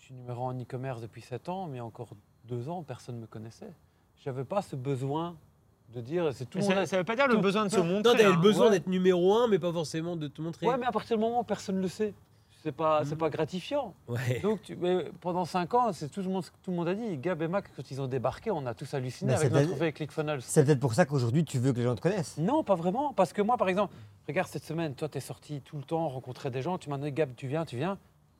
suis 0.00 0.14
numéro 0.14 0.48
un 0.48 0.56
en 0.56 0.60
e-commerce 0.60 1.00
depuis 1.00 1.22
7 1.22 1.48
ans, 1.48 1.66
mais 1.66 1.80
encore 1.80 2.08
deux 2.44 2.68
ans, 2.68 2.82
personne 2.82 3.16
ne 3.16 3.20
me 3.22 3.26
connaissait. 3.26 3.72
Je 4.24 4.28
n'avais 4.28 4.44
pas 4.44 4.62
ce 4.62 4.74
besoin 4.76 5.36
de 5.94 6.00
dire, 6.00 6.30
c'est 6.34 6.44
tout 6.48 6.58
Mais 6.58 6.64
ça 6.64 6.74
ne 6.82 6.98
veut 6.98 7.04
pas 7.04 7.16
dire 7.16 7.28
le 7.28 7.36
besoin 7.38 7.64
de 7.64 7.70
se 7.70 7.76
montrer. 7.80 7.96
Non, 7.96 8.02
t'avais 8.12 8.24
hein. 8.24 8.32
le 8.34 8.40
besoin 8.40 8.66
Ouais. 8.66 8.72
d'être 8.72 8.86
numéro 8.86 9.34
1, 9.34 9.48
mais 9.48 9.58
pas 9.58 9.72
forcément 9.72 10.16
de 10.16 10.28
te 10.28 10.40
montrer. 10.42 10.66
Ouais, 10.66 10.76
mais 10.76 10.86
à 10.86 10.92
partir 10.92 11.16
du 11.16 11.22
moment 11.22 11.40
où 11.40 11.44
personne 11.44 11.76
ne 11.76 11.82
le 11.82 11.88
sait, 11.88 12.12
c'est 12.62 12.72
pas, 12.72 13.02
c'est 13.04 13.14
Mm. 13.14 13.18
pas 13.18 13.30
gratifiant. 13.30 13.94
Ouais. 14.08 14.40
Donc, 14.40 14.60
tu- 14.62 14.76
mais 14.76 15.04
pendant 15.20 15.44
5 15.44 15.72
ans, 15.74 15.92
c'est 15.92 16.08
tout 16.10 16.20
le 16.20 16.28
monde, 16.28 16.44
tout 16.62 16.70
le 16.72 16.76
monde 16.76 16.88
a 16.88 16.94
dit. 16.94 17.16
Gab 17.16 17.40
et 17.40 17.48
Mac, 17.48 17.66
quand 17.76 17.90
ils 17.90 18.00
ont 18.00 18.08
débarqué, 18.08 18.50
on 18.50 18.66
a 18.66 18.74
tous 18.74 18.92
halluciné 18.92 19.28
Mais 19.30 19.36
avec 19.38 19.48
c'est 19.48 19.54
notre 19.54 19.66
peut-être- 19.66 19.76
trophée 19.76 19.92
ClickFunnels. 19.92 20.42
C'est 20.42 20.64
peut-être 20.64 20.80
pour 20.80 20.92
ça 20.94 21.06
qu'aujourd'hui, 21.06 21.44
tu 21.44 21.58
veux 21.58 21.72
que 21.72 21.78
les 21.78 21.84
gens 21.84 21.94
te 21.94 22.00
connaissent. 22.00 22.36
Non, 22.38 22.64
pas 22.64 22.74
vraiment. 22.74 23.12
Parce 23.14 23.32
que 23.32 23.40
moi, 23.40 23.56
par 23.56 23.68
exemple, 23.68 23.94
regarde 24.28 24.48
cette 24.48 24.64
semaine, 24.64 24.94
toi, 24.94 25.08
tu 25.08 25.18
es 25.18 25.20
sorti 25.20 25.60
tout 25.62 25.76
le 25.76 25.84
temps, 25.84 26.08
rencontrer 26.08 26.50
des 26.50 26.60
gens. 26.60 26.76
Tu 26.76 26.90
m'as 26.90 26.98
dit, 26.98 27.12
Gab, 27.12 27.34
tu 27.36 27.46
viens, 27.46 27.64
tu 27.64 27.76
viens. 27.76 27.96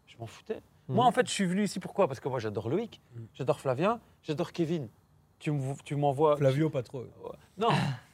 Je 0.08 0.16
m'en 0.18 0.26
foutais. 0.26 0.60
Moi, 0.88 1.04
Mhm. 1.04 1.08
en 1.08 1.12
fait, 1.12 1.26
je 1.26 1.32
suis 1.32 1.46
venu 1.46 1.62
ici 1.64 1.78
pourquoi? 1.80 2.06
Parce 2.06 2.20
que 2.20 2.28
moi, 2.28 2.38
j'adore 2.38 2.68
Loïc, 2.68 3.00
Mhm. 3.14 3.26
j'adore 3.34 3.60
Flavien, 3.60 3.98
j'adore 4.22 4.52
Kevin. 4.52 4.88
Tu 5.38 5.50
me- 5.50 5.74
tu 5.84 5.96
m'envoies. 5.96 6.36
Flavio, 6.36 6.70
pas 6.70 6.82
trop. 6.82 7.04
Non, 7.58 7.68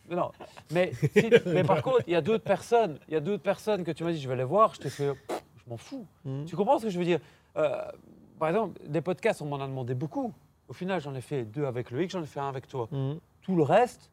mais 0.09 0.17
non. 0.17 0.33
Mais, 0.73 0.93
si- 1.17 1.31
mais 1.47 1.63
par 1.65 1.83
contre, 1.83 2.03
il 2.07 2.13
y 2.13 2.17
a 2.17 2.21
d'autres 2.21 2.45
personnes. 2.45 2.99
Il 3.09 3.15
y 3.15 3.17
a 3.17 3.21
d'autres 3.21 3.43
personnes 3.43 3.85
que 3.85 3.93
tu 3.93 4.03
m'as 4.05 4.13
dit, 4.13 4.21
je 4.21 4.29
vais 4.29 4.37
les 4.37 4.45
voir. 4.45 4.75
Je 4.75 4.81
t'ai 4.81 4.91
fait, 4.91 5.13
pff, 5.15 5.43
je 5.65 5.71
m'en 5.71 5.77
fous. 5.77 6.07
Mhm. 6.25 6.45
Tu 6.47 6.57
comprends 6.57 6.79
ce 6.79 6.85
que 6.85 6.91
je 6.91 6.99
veux 6.99 7.05
dire? 7.05 7.21
Euh, 7.57 7.83
Par 8.39 8.49
exemple, 8.49 8.81
des 8.89 9.01
podcasts, 9.01 9.41
on 9.43 9.47
m'en 9.47 9.61
a 9.63 9.67
demandé 9.69 9.95
beaucoup. 9.95 10.33
Au 10.69 10.73
final, 10.73 11.01
j'en 11.01 11.15
ai 11.15 11.21
fait 11.21 11.45
deux 11.45 11.65
avec 11.65 11.91
Loïc, 11.93 12.11
j'en 12.11 12.23
ai 12.23 12.27
fait 12.27 12.41
un 12.41 12.49
avec 12.49 12.67
toi. 12.67 12.89
Mhm. 12.91 13.21
Tout 13.43 13.55
le 13.57 13.63
reste, 13.63 14.11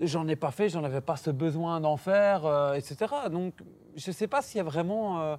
j'en 0.00 0.26
ai 0.28 0.36
pas 0.36 0.50
fait, 0.50 0.68
j'en 0.68 0.84
avais 0.84 1.00
pas 1.00 1.16
ce 1.16 1.30
besoin 1.30 1.80
d'en 1.80 1.96
faire, 1.96 2.44
euh, 2.46 2.74
etc. 2.74 2.96
Donc, 3.30 3.54
je 3.96 4.10
sais 4.10 4.26
pas 4.28 4.42
s'il 4.42 4.58
y 4.58 4.60
a 4.60 4.64
vraiment. 4.64 5.20
euh, 5.20 5.36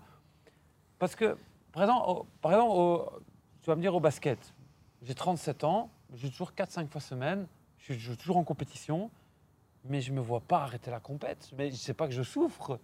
parce 0.99 1.15
que, 1.15 1.37
par 1.71 1.83
exemple, 1.83 2.03
au- 2.09 2.25
par 2.41 2.51
exemple 2.53 2.71
au- 2.71 3.05
tu 3.61 3.69
vas 3.69 3.75
me 3.75 3.81
dire 3.81 3.93
au 3.95 3.99
basket, 3.99 4.53
j'ai 5.05 5.15
37 5.15 5.63
ans, 5.63 5.89
je 6.13 6.21
joue 6.23 6.29
toujours 6.29 6.51
4-5 6.57 6.87
fois 6.89 7.01
semaine, 7.01 7.47
je 7.77 7.93
joue 7.93 8.15
toujours 8.15 8.37
en 8.37 8.43
compétition, 8.43 9.09
mais 9.87 10.01
je 10.01 10.11
me 10.11 10.19
vois 10.19 10.41
pas 10.41 10.59
arrêter 10.63 10.89
la 10.91 10.99
compète. 10.99 11.49
Mais 11.57 11.69
je 11.71 11.75
sais 11.75 11.93
pas 11.93 12.07
que 12.07 12.13
je 12.13 12.23
souffre. 12.23 12.79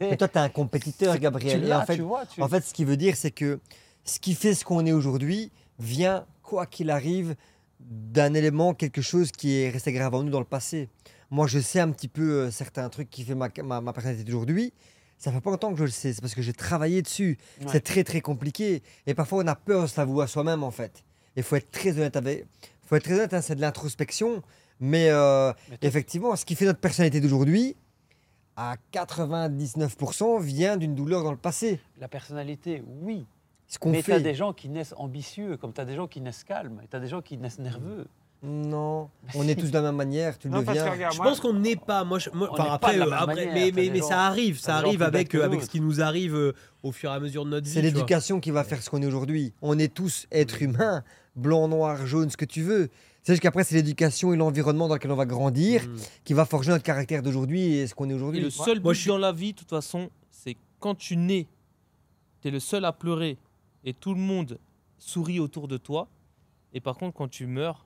Mais 0.00 0.16
toi, 0.16 0.28
tu 0.28 0.34
es 0.34 0.40
un 0.40 0.48
compétiteur, 0.48 1.18
Gabriel. 1.18 1.60
tu 1.62 1.66
Et 1.68 1.74
en 1.74 1.84
fait, 1.86 1.96
tu 1.96 2.02
vois, 2.02 2.26
tu- 2.26 2.42
En 2.42 2.48
fait, 2.48 2.60
ce 2.62 2.74
qui 2.74 2.84
veut 2.84 2.96
dire, 2.96 3.16
c'est 3.16 3.30
que 3.30 3.60
ce 4.04 4.18
qui 4.18 4.34
fait 4.34 4.54
ce 4.54 4.64
qu'on 4.64 4.84
est 4.86 4.92
aujourd'hui 4.92 5.50
vient, 5.78 6.26
quoi 6.42 6.66
qu'il 6.66 6.90
arrive, 6.90 7.36
d'un 7.80 8.34
élément, 8.34 8.74
quelque 8.74 9.02
chose 9.02 9.30
qui 9.30 9.54
est 9.60 9.70
resté 9.70 9.92
grave 9.92 10.14
en 10.14 10.22
nous 10.22 10.30
dans 10.30 10.38
le 10.40 10.46
passé. 10.46 10.88
Moi, 11.30 11.46
je 11.46 11.58
sais 11.58 11.78
un 11.80 11.90
petit 11.90 12.08
peu 12.08 12.22
euh, 12.46 12.50
certains 12.50 12.88
trucs 12.88 13.10
qui 13.10 13.22
fait 13.22 13.34
ma, 13.34 13.48
ma, 13.62 13.80
ma 13.80 13.92
personnalité 13.92 14.24
d'aujourd'hui. 14.24 14.72
Ça 15.18 15.32
fait 15.32 15.40
pas 15.40 15.50
longtemps 15.50 15.72
que 15.72 15.78
je 15.78 15.84
le 15.84 15.90
sais, 15.90 16.12
c'est 16.12 16.20
parce 16.20 16.34
que 16.34 16.42
j'ai 16.42 16.52
travaillé 16.52 17.02
dessus. 17.02 17.38
Ouais. 17.60 17.66
C'est 17.70 17.80
très 17.80 18.04
très 18.04 18.20
compliqué. 18.20 18.82
Et 19.06 19.14
parfois 19.14 19.42
on 19.42 19.46
a 19.46 19.54
peur 19.54 19.82
de 19.82 19.86
se 19.86 19.98
l'avouer 19.98 20.24
à 20.24 20.26
soi-même 20.26 20.62
en 20.62 20.70
fait. 20.70 21.04
Il 21.36 21.42
faut 21.42 21.56
être 21.56 21.70
très 21.70 21.92
honnête 21.92 22.16
avec. 22.16 22.46
faut 22.84 22.96
être 22.96 23.04
très 23.04 23.14
honnête, 23.14 23.34
hein, 23.34 23.40
c'est 23.40 23.54
de 23.54 23.60
l'introspection. 23.60 24.42
Mais 24.78 25.08
euh, 25.10 25.52
Mais 25.70 25.78
effectivement, 25.82 26.36
ce 26.36 26.44
qui 26.44 26.54
fait 26.54 26.66
notre 26.66 26.80
personnalité 26.80 27.20
d'aujourd'hui, 27.20 27.76
à 28.56 28.76
99% 28.92 30.40
vient 30.40 30.76
d'une 30.76 30.94
douleur 30.94 31.22
dans 31.22 31.30
le 31.30 31.36
passé. 31.36 31.80
La 31.98 32.08
personnalité, 32.08 32.82
oui. 33.02 33.26
Ce 33.68 33.78
qu'on 33.78 33.90
Mais 33.90 34.02
tu 34.02 34.12
as 34.12 34.20
des 34.20 34.34
gens 34.34 34.52
qui 34.52 34.68
naissent 34.68 34.94
ambitieux, 34.96 35.56
comme 35.56 35.72
tu 35.72 35.80
as 35.80 35.84
des 35.84 35.96
gens 35.96 36.06
qui 36.06 36.20
naissent 36.20 36.44
calmes, 36.44 36.80
et 36.84 36.88
tu 36.88 36.96
as 36.96 37.00
des 37.00 37.08
gens 37.08 37.20
qui 37.20 37.36
naissent 37.36 37.58
nerveux. 37.58 38.06
Non, 38.42 39.08
on 39.34 39.48
est 39.48 39.54
tous 39.58 39.68
de 39.68 39.72
la 39.72 39.82
même 39.82 39.96
manière, 39.96 40.38
tu 40.38 40.48
Non, 40.48 40.58
le 40.60 40.64
parce 40.64 40.78
que 40.78 40.82
viens. 40.84 40.92
regarde, 40.92 41.12
Je 41.14 41.18
moi- 41.18 41.26
pense 41.30 41.40
qu'on 41.40 41.54
n'est 41.54 41.74
pas. 41.76 42.04
Moi, 42.04 42.18
je- 42.18 42.30
moi- 42.30 42.48
On 42.50 42.54
enfin, 42.54 42.72
après, 42.72 42.96
euh, 42.96 43.00
même 43.04 43.12
après- 43.12 43.26
manière, 43.34 43.54
mais, 43.54 43.72
mais, 43.74 43.90
mais 43.90 43.98
gens- 44.00 44.08
ça 44.08 44.26
arrive, 44.26 44.58
ça 44.60 44.76
arrive 44.76 45.02
avec, 45.02 45.34
euh, 45.34 45.44
avec 45.44 45.62
ce 45.62 45.70
qui 45.70 45.80
nous 45.80 46.00
arrive 46.00 46.34
euh, 46.34 46.52
au 46.82 46.92
fur 46.92 47.10
et 47.10 47.14
à 47.14 47.18
mesure 47.20 47.44
de 47.44 47.50
notre 47.50 47.66
vie. 47.66 47.72
C'est 47.72 47.82
l'éducation 47.82 48.38
qui 48.38 48.50
va 48.50 48.62
faire 48.62 48.82
ce 48.82 48.90
qu'on 48.90 49.00
est 49.02 49.06
aujourd'hui. 49.06 49.52
On 49.62 49.78
est 49.78 49.92
tous 49.92 50.26
êtres 50.30 50.62
humains, 50.62 51.02
blanc, 51.34 51.66
noir, 51.66 52.06
jaune, 52.06 52.30
ce 52.30 52.36
que 52.36 52.44
tu 52.44 52.62
veux. 52.62 52.88
C'est 53.22 53.32
juste 53.32 53.42
qu'après, 53.42 53.64
c'est 53.64 53.74
l'éducation 53.74 54.32
et 54.32 54.36
l'environnement 54.36 54.86
dans 54.86 54.94
lequel 54.94 55.10
on 55.10 55.16
va 55.16 55.26
grandir 55.26 55.82
Mm. 55.88 55.96
qui 56.24 56.32
va 56.34 56.44
forger 56.44 56.70
notre 56.70 56.84
caractère 56.84 57.22
d'aujourd'hui 57.22 57.74
et 57.74 57.86
ce 57.88 57.94
qu'on 57.94 58.08
est 58.10 58.14
aujourd'hui. 58.14 58.40
le 58.40 58.50
seul 58.50 58.80
Moi, 58.80 58.92
but 58.92 58.96
je 58.96 59.00
suis- 59.02 59.08
dans 59.08 59.18
la 59.18 59.32
vie, 59.32 59.52
de 59.54 59.58
toute 59.58 59.70
façon, 59.70 60.10
c'est 60.30 60.56
quand 60.78 60.94
tu 60.94 61.16
nais, 61.16 61.48
tu 62.42 62.48
es 62.48 62.50
le 62.52 62.60
seul 62.60 62.84
à 62.84 62.92
pleurer 62.92 63.38
et 63.84 63.94
tout 63.94 64.14
le 64.14 64.20
monde 64.20 64.58
sourit 64.98 65.40
autour 65.40 65.66
de 65.68 65.78
toi. 65.78 66.06
Et 66.72 66.80
par 66.80 66.96
contre, 66.98 67.16
quand 67.16 67.28
tu 67.28 67.46
meurs, 67.46 67.85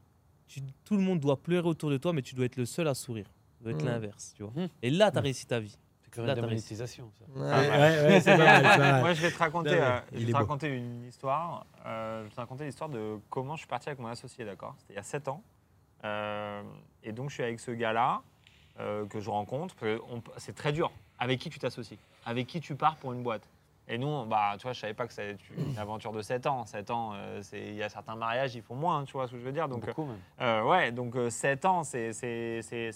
tu- 0.51 0.61
tout 0.85 0.97
le 0.97 1.03
monde 1.03 1.21
doit 1.21 1.37
pleurer 1.37 1.69
autour 1.69 1.91
de 1.91 1.97
toi, 1.97 2.13
mais 2.13 2.23
tu 2.23 2.35
dois 2.35 2.45
être 2.47 2.57
le 2.57 2.67
seul 2.67 2.89
à 2.89 2.95
sourire. 2.95 3.27
Ça 3.59 3.65
doit 3.65 3.73
être 3.73 3.83
Mhm. 3.83 3.89
l'inverse, 3.89 4.33
tu 4.37 4.43
vois. 4.43 4.53
Mhm. 4.57 4.69
Et 4.83 4.91
là, 4.91 5.11
tu 5.11 5.19
as 5.19 5.21
réussi 5.21 5.47
ta 5.47 5.61
vie. 5.61 5.77
C'est 6.03 6.11
quand 6.11 6.23
Là, 6.23 6.29
même 6.29 6.37
de 6.37 6.41
t'as 6.41 6.47
la 6.47 6.51
réussi. 6.51 6.65
monétisation, 6.75 7.11
ça. 7.19 7.25
Ouais. 7.41 7.47
Ouais, 7.49 7.69
ouais, 7.71 8.07
ouais, 8.09 8.21
c'est 8.21 8.37
pas 8.37 8.39
mal, 8.39 8.57
c'est 8.57 8.63
pas 8.69 8.79
mal. 8.79 9.01
Moi, 9.01 9.13
je 9.15 9.23
vais 9.23 9.31
te 9.31 9.39
raconter, 9.39 9.71
euh, 9.81 10.01
il 10.13 10.21
je 10.21 10.27
vais 10.27 10.33
te 10.33 10.37
raconter 10.37 10.69
une 10.77 11.05
histoire. 11.05 11.67
Euh, 11.87 12.23
je 12.23 12.25
vais 12.29 12.35
te 12.35 12.41
raconter 12.41 12.65
l'histoire 12.65 12.91
de 12.91 13.19
comment 13.31 13.55
je 13.55 13.61
suis 13.61 13.69
parti 13.69 13.89
avec 13.89 14.01
mon 14.01 14.09
associé, 14.09 14.45
d'accord? 14.45 14.75
C'était 14.79 14.95
il 14.95 14.97
y 14.97 14.99
a 14.99 15.03
7 15.05 15.29
ans. 15.29 15.43
Euh, 16.05 16.63
et 17.05 17.13
donc, 17.13 17.29
je 17.31 17.35
suis 17.35 17.43
avec 17.45 17.61
ce 17.61 17.71
gars-là 17.71 18.23
euh, 18.81 19.07
que 19.07 19.21
je 19.21 19.29
rencontre. 19.31 19.75
C'est 20.39 20.55
très 20.55 20.73
dur. 20.73 20.91
Avec 21.19 21.39
qui 21.39 21.51
tu 21.51 21.59
t'associes? 21.59 21.99
Avec 22.25 22.47
qui 22.47 22.61
tu 22.61 22.75
pars 22.75 22.97
pour 22.97 23.13
une 23.13 23.23
boîte? 23.23 23.43
Et 23.93 23.99
nous, 23.99 24.07
on- 24.07 24.25
bah, 24.25 24.53
tu 24.57 24.63
vois, 24.63 24.73
je 24.73 24.79
savais 24.81 24.95
pas 24.95 25.07
que 25.09 25.13
ça 25.13 25.23
allait 25.23 25.33
être 25.33 25.43
une 25.59 25.77
aventure 25.77 26.13
de 26.13 26.23
7 26.23 26.47
ans. 26.47 26.65
7 26.65 26.91
ans, 26.93 27.11
euh, 27.15 27.43
c'est- 27.43 27.61
il 27.61 27.75
y 27.75 27.83
a 27.83 27.89
certains 27.89 28.15
mariages, 28.15 28.55
ils 28.55 28.63
font 28.63 28.77
moins, 28.77 29.05
tu 29.05 29.13
vois 29.15 29.27
ce 29.27 29.33
que 29.33 29.39
je 29.39 29.45
veux 29.45 29.51
dire 29.53 29.69
Donc, 29.69 29.85
Beaucoup 29.85 30.05
même. 30.07 30.17
euh, 30.41 30.63
ouais, 30.63 30.93
donc 30.93 31.17
7 31.29 31.65
ans, 31.65 31.83
c'est- 31.83 32.13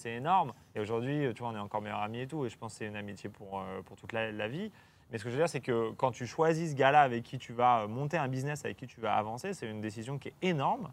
énorme. 0.07 0.53
Et 0.77 0.81
aujourd'hui, 0.81 1.27
euh, 1.27 1.33
tu 1.33 1.43
vois, 1.43 1.51
on 1.53 1.57
est 1.57 1.59
encore 1.59 1.83
meilleurs 1.83 2.01
amis 2.03 2.21
et 2.21 2.27
tout. 2.29 2.47
Et 2.47 2.49
je 2.49 2.57
pense 2.57 2.73
que 2.75 2.79
c'est 2.79 2.87
une 2.87 2.95
amitié 2.97 3.29
pour, 3.29 3.59
euh, 3.61 3.83
pour 3.83 3.97
toute 3.97 4.12
la, 4.12 4.31
la 4.31 4.47
vie. 4.47 4.71
Mais 5.11 5.19
ce 5.19 5.25
que 5.25 5.31
je 5.31 5.35
veux 5.35 5.41
dire, 5.41 5.49
c'est 5.49 5.61
que 5.61 5.91
quand 5.93 6.12
tu 6.12 6.27
choisis 6.27 6.71
ce 6.71 6.77
gars-là 6.77 7.03
avec 7.03 7.25
qui 7.25 7.39
tu 7.39 7.53
vas 7.53 7.81
euh, 7.83 7.89
monter 7.89 8.16
un 8.16 8.29
business, 8.29 8.65
avec 8.65 8.77
qui 8.77 8.87
tu 8.87 9.01
vas 9.01 9.15
avancer, 9.16 9.53
c'est 9.53 9.69
une 9.69 9.81
décision 9.81 10.19
qui 10.19 10.29
est 10.29 10.35
énorme. 10.43 10.93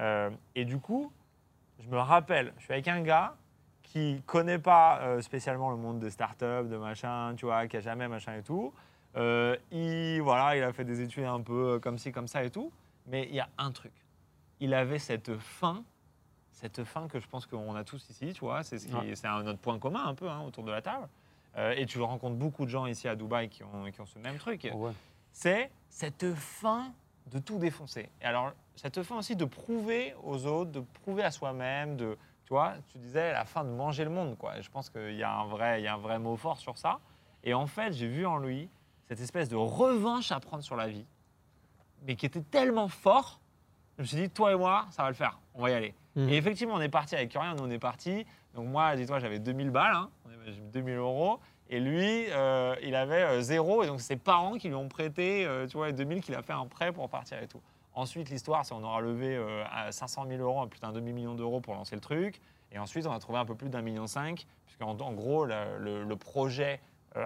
Euh, 0.00 0.30
et 0.56 0.64
du 0.64 0.78
coup, 0.78 1.12
je 1.78 1.88
me 1.88 1.98
rappelle, 1.98 2.52
je 2.58 2.64
suis 2.64 2.72
avec 2.72 2.88
un 2.88 3.00
gars 3.02 3.36
qui 3.82 4.22
connaît 4.26 4.58
pas 4.58 4.98
euh, 5.00 5.22
spécialement 5.22 5.70
le 5.70 5.76
monde 5.76 5.98
des 6.00 6.10
startups, 6.10 6.68
de 6.68 6.76
machin, 6.76 7.34
tu 7.36 7.46
vois, 7.46 7.66
qui 7.68 7.76
a 7.76 7.80
jamais 7.80 8.06
machin 8.08 8.34
et 8.36 8.42
tout. 8.42 8.72
Euh, 9.16 9.56
il, 9.70 10.20
voilà, 10.22 10.56
il 10.56 10.62
a 10.62 10.72
fait 10.72 10.84
des 10.84 11.00
études 11.00 11.24
un 11.24 11.40
peu 11.40 11.74
euh, 11.74 11.78
comme 11.78 11.98
ci, 11.98 12.12
comme 12.12 12.28
ça 12.28 12.44
et 12.44 12.50
tout. 12.50 12.70
Mais 13.06 13.26
il 13.28 13.34
y 13.34 13.40
a 13.40 13.48
un 13.58 13.70
truc. 13.72 13.92
Il 14.60 14.74
avait 14.74 14.98
cette 14.98 15.36
faim, 15.38 15.82
cette 16.52 16.84
faim 16.84 17.08
que 17.08 17.18
je 17.20 17.26
pense 17.26 17.46
qu'on 17.46 17.74
a 17.74 17.84
tous 17.84 18.08
ici, 18.10 18.32
tu 18.32 18.40
vois. 18.40 18.62
C'est 18.62 18.78
ce 18.78 18.88
Ouais. 18.94 19.42
notre 19.42 19.58
point 19.58 19.78
commun 19.78 20.04
un 20.06 20.14
peu 20.14 20.28
hein, 20.28 20.42
autour 20.46 20.64
de 20.64 20.70
la 20.70 20.82
table. 20.82 21.08
Euh, 21.56 21.72
et 21.76 21.86
tu 21.86 22.00
rencontres 22.00 22.36
beaucoup 22.36 22.64
de 22.64 22.70
gens 22.70 22.86
ici 22.86 23.08
à 23.08 23.16
Dubaï 23.16 23.48
qui 23.48 23.64
ont, 23.64 23.90
qui 23.90 24.00
ont 24.00 24.06
ce 24.06 24.18
même 24.18 24.36
truc 24.36 24.68
Ouais. 24.74 24.92
c'est 25.32 25.70
cette 25.88 26.34
faim 26.34 26.92
de 27.32 27.38
tout 27.38 27.58
défoncer. 27.58 28.08
Et 28.20 28.24
alors, 28.24 28.52
cette 28.76 29.02
faim 29.02 29.16
aussi 29.16 29.34
de 29.36 29.44
prouver 29.44 30.14
aux 30.22 30.46
autres, 30.46 30.70
de 30.70 30.80
prouver 31.02 31.22
à 31.24 31.30
soi-même, 31.30 31.96
de, 31.96 32.16
tu 32.44 32.50
vois, 32.50 32.74
tu 32.92 32.98
disais 32.98 33.32
la 33.32 33.44
faim 33.44 33.64
de 33.64 33.70
manger 33.70 34.04
le 34.04 34.10
monde, 34.10 34.36
quoi. 34.38 34.58
Et 34.58 34.62
je 34.62 34.70
pense 34.70 34.90
qu'il 34.90 35.14
y 35.14 35.22
a 35.22 35.32
un 35.34 35.46
vrai, 35.46 35.80
il 35.80 35.84
y 35.84 35.86
a 35.86 35.94
un 35.94 35.98
vrai 35.98 36.18
mot 36.18 36.36
fort 36.36 36.58
sur 36.58 36.76
ça. 36.78 37.00
Et 37.44 37.54
en 37.54 37.66
fait, 37.66 37.92
j'ai 37.92 38.08
vu 38.08 38.24
en 38.26 38.38
lui 38.38 38.68
cette 39.08 39.20
espèce 39.20 39.48
de 39.48 39.56
revanche 39.56 40.30
à 40.32 40.40
prendre 40.40 40.62
sur 40.62 40.76
la 40.76 40.86
vie, 40.88 41.06
mais 42.06 42.14
qui 42.16 42.26
était 42.26 42.42
tellement 42.42 42.88
fort. 42.88 43.40
Je 43.96 44.02
me 44.02 44.06
suis 44.06 44.16
dit, 44.16 44.30
toi 44.30 44.52
et 44.52 44.56
moi, 44.56 44.86
ça 44.90 45.02
va 45.02 45.08
le 45.08 45.14
faire, 45.14 45.40
on 45.54 45.62
va 45.62 45.70
y 45.70 45.74
aller. 45.74 45.94
Mhm. 46.14 46.28
Et 46.28 46.36
effectivement, 46.36 46.74
on 46.74 46.80
est 46.80 46.88
parti 46.88 47.14
avec 47.16 47.32
rien, 47.32 47.54
nous 47.54 47.64
on 47.64 47.70
est 47.70 47.78
parti. 47.78 48.24
Donc 48.54 48.66
moi, 48.68 48.94
dis-toi, 48.96 49.18
j'avais 49.18 49.38
2000 49.38 49.70
balles, 49.70 49.94
hein, 49.94 50.10
j'ai 50.46 50.52
2000 50.60 50.94
euros. 50.96 51.38
Et 51.70 51.80
lui, 51.80 52.26
euh, 52.30 52.74
il 52.82 52.94
avait 52.94 53.22
euh, 53.22 53.40
zéro. 53.42 53.82
Et 53.82 53.86
donc, 53.88 54.00
c'est 54.00 54.14
ses 54.14 54.16
parents 54.16 54.54
qui 54.56 54.68
lui 54.68 54.74
ont 54.74 54.88
prêté, 54.88 55.44
euh, 55.44 55.66
tu 55.66 55.76
vois, 55.76 55.88
les 55.88 55.92
2000 55.92 56.22
qu'il 56.22 56.34
a 56.34 56.42
fait 56.42 56.54
un 56.54 56.66
prêt 56.66 56.92
pour 56.92 57.08
partir 57.10 57.42
et 57.42 57.46
tout. 57.46 57.60
Ensuite, 57.94 58.30
l'histoire, 58.30 58.64
c'est 58.64 58.72
on 58.74 58.82
aura 58.82 59.00
levé 59.00 59.36
euh, 59.36 59.64
à 59.70 59.92
500 59.92 60.26
000 60.28 60.40
euros, 60.40 60.64
plus 60.66 60.80
d'un 60.80 60.92
demi-million 60.92 61.34
d'euros 61.34 61.60
pour 61.60 61.74
lancer 61.74 61.94
le 61.94 62.00
truc. 62.00 62.40
Et 62.72 62.78
ensuite, 62.78 63.06
on 63.06 63.12
a 63.12 63.18
trouvé 63.18 63.38
un 63.38 63.44
peu 63.44 63.54
plus 63.54 63.68
d'un 63.68 63.82
million 63.82 64.06
cinq, 64.06 64.46
puisqu'en 64.64 64.96
en 64.98 65.12
gros, 65.12 65.44
le, 65.44 65.54
le- 65.78 66.04
le 66.04 66.16
projet, 66.16 66.80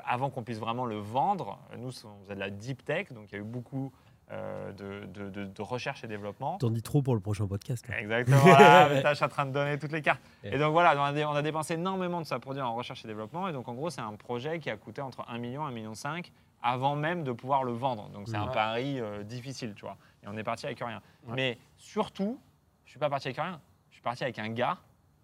avant 0.07 0.31
qu'on 0.31 0.43
puisse 0.43 0.59
vraiment 0.59 0.87
le 0.87 0.97
vendre, 0.99 1.59
euh, 1.73 1.77
nous, 1.77 1.89
on 2.05 2.23
faisait 2.23 2.35
de 2.35 2.41
la 2.41 2.51
deep 2.51 2.85
tech, 2.85 3.13
donc 3.13 3.27
il 3.31 3.35
y 3.35 3.39
a 3.39 3.41
eu 3.41 3.45
beaucoup 3.47 3.93
euh, 4.31 4.73
de, 4.73 5.05
de- 5.07 5.29
de- 5.29 5.45
de 5.45 5.63
recherche 5.63 6.05
et 6.05 6.07
développement. 6.07 6.57
T'en 6.57 6.71
dis 6.71 6.81
trop 6.81 7.03
pour 7.03 7.15
le 7.15 7.21
prochain 7.21 7.47
podcast. 7.47 7.87
là. 7.89 8.01
Exactement, 8.01 8.39
voilà, 8.39 8.89
mais 8.89 9.03
je 9.07 9.15
suis 9.15 9.25
en 9.25 9.29
train 9.29 9.45
de 9.45 9.51
donner 9.53 9.79
toutes 9.79 9.93
les 9.93 10.01
cartes. 10.01 10.23
Et 10.43 10.57
donc 10.59 10.73
voilà, 10.73 10.99
on 10.99 11.05
a, 11.05 11.13
dé- 11.13 11.25
on 11.25 11.33
a 11.33 11.43
dépensé 11.43 11.75
énormément 11.75 12.21
de 12.21 12.27
ça 12.27 12.39
dire 12.39 12.67
en 12.67 12.75
recherche 12.75 13.05
et 13.05 13.09
développement. 13.09 13.49
Et 13.49 13.53
donc 13.53 13.69
en 13.69 13.75
gros, 13.75 13.91
c'est 13.91 14.01
un 14.01 14.15
projet 14.15 14.59
qui 14.59 14.71
a 14.71 14.77
coûté 14.79 15.03
entre 15.03 15.25
1 15.29 15.37
million 15.39 15.65
et 15.67 15.71
1 15.71 15.75
million 15.75 15.95
5 15.95 16.33
avant 16.63 16.95
même 16.97 17.25
de 17.25 17.33
pouvoir 17.33 17.65
le 17.65 17.73
vendre. 17.73 18.09
Donc 18.11 18.29
c'est 18.29 18.37
un 18.37 18.47
pari 18.47 19.01
euh, 19.01 19.23
difficile, 19.23 19.75
tu 19.75 19.83
vois. 19.85 19.97
Et 20.23 20.29
on 20.29 20.37
est 20.39 20.45
parti 20.45 20.65
avec 20.65 20.79
rien. 20.79 21.03
Ouais. 21.27 21.35
Mais 21.35 21.59
surtout, 21.77 22.39
je 22.87 22.91
suis 22.91 23.01
pas 23.01 23.11
parti 23.11 23.29
avec 23.29 23.37
rien. 23.39 23.61
Je 23.91 23.95
suis 23.97 24.03
parti 24.03 24.23
avec 24.25 24.39
un 24.39 24.49
gars 24.49 24.79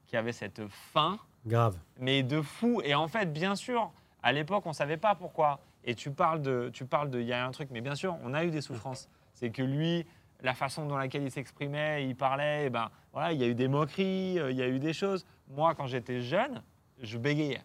qui 0.07 0.16
avait 0.16 0.32
cette 0.32 0.66
faim 0.69 1.19
Grave. 1.47 1.78
mais 1.99 2.23
de 2.23 2.43
fou. 2.43 2.82
Et 2.85 2.95
en 2.95 3.09
fait, 3.09 3.32
bien 3.32 3.55
sûr, 3.55 3.90
à 4.28 4.32
l'époque, 4.32 4.66
on 4.66 4.70
ne 4.70 4.74
savait 4.74 4.98
pas 4.98 5.14
pourquoi. 5.14 5.59
Et 5.84 5.94
tu 5.94 6.10
parles 6.10 6.42
de, 6.42 6.70
tu 6.72 6.84
parles 6.84 7.09
de, 7.09 7.18
il 7.20 7.26
y 7.26 7.32
a 7.32 7.46
un 7.46 7.50
truc, 7.50 7.70
mais 7.72 7.80
bien 7.80 7.94
sûr, 7.94 8.16
on 8.22 8.34
a 8.34 8.44
eu 8.44 8.50
des 8.50 8.60
souffrances. 8.60 9.09
C'est 9.32 9.50
que 9.50 9.62
lui, 9.62 10.05
la 10.42 10.52
façon 10.52 10.84
dans 10.84 10.98
laquelle 10.98 11.22
il 11.22 11.30
s'exprimait, 11.30 12.06
il 12.06 12.14
parlait, 12.14 12.66
eh 12.66 12.70
ben, 12.70 12.90
voilà, 13.12 13.32
il 13.32 13.40
y 13.40 13.44
a 13.44 13.46
eu 13.46 13.55
des 13.55 13.68
moqueries, 13.68 14.38
euh, 14.38 14.50
il 14.50 14.56
y 14.59 14.62
a 14.62 14.68
eu 14.68 14.78
des 14.78 14.92
choses. 14.92 15.24
Moi, 15.48 15.74
quand 15.74 15.86
j'étais 15.86 16.20
jeune, 16.20 16.62
je 17.00 17.16
bégayais. 17.16 17.62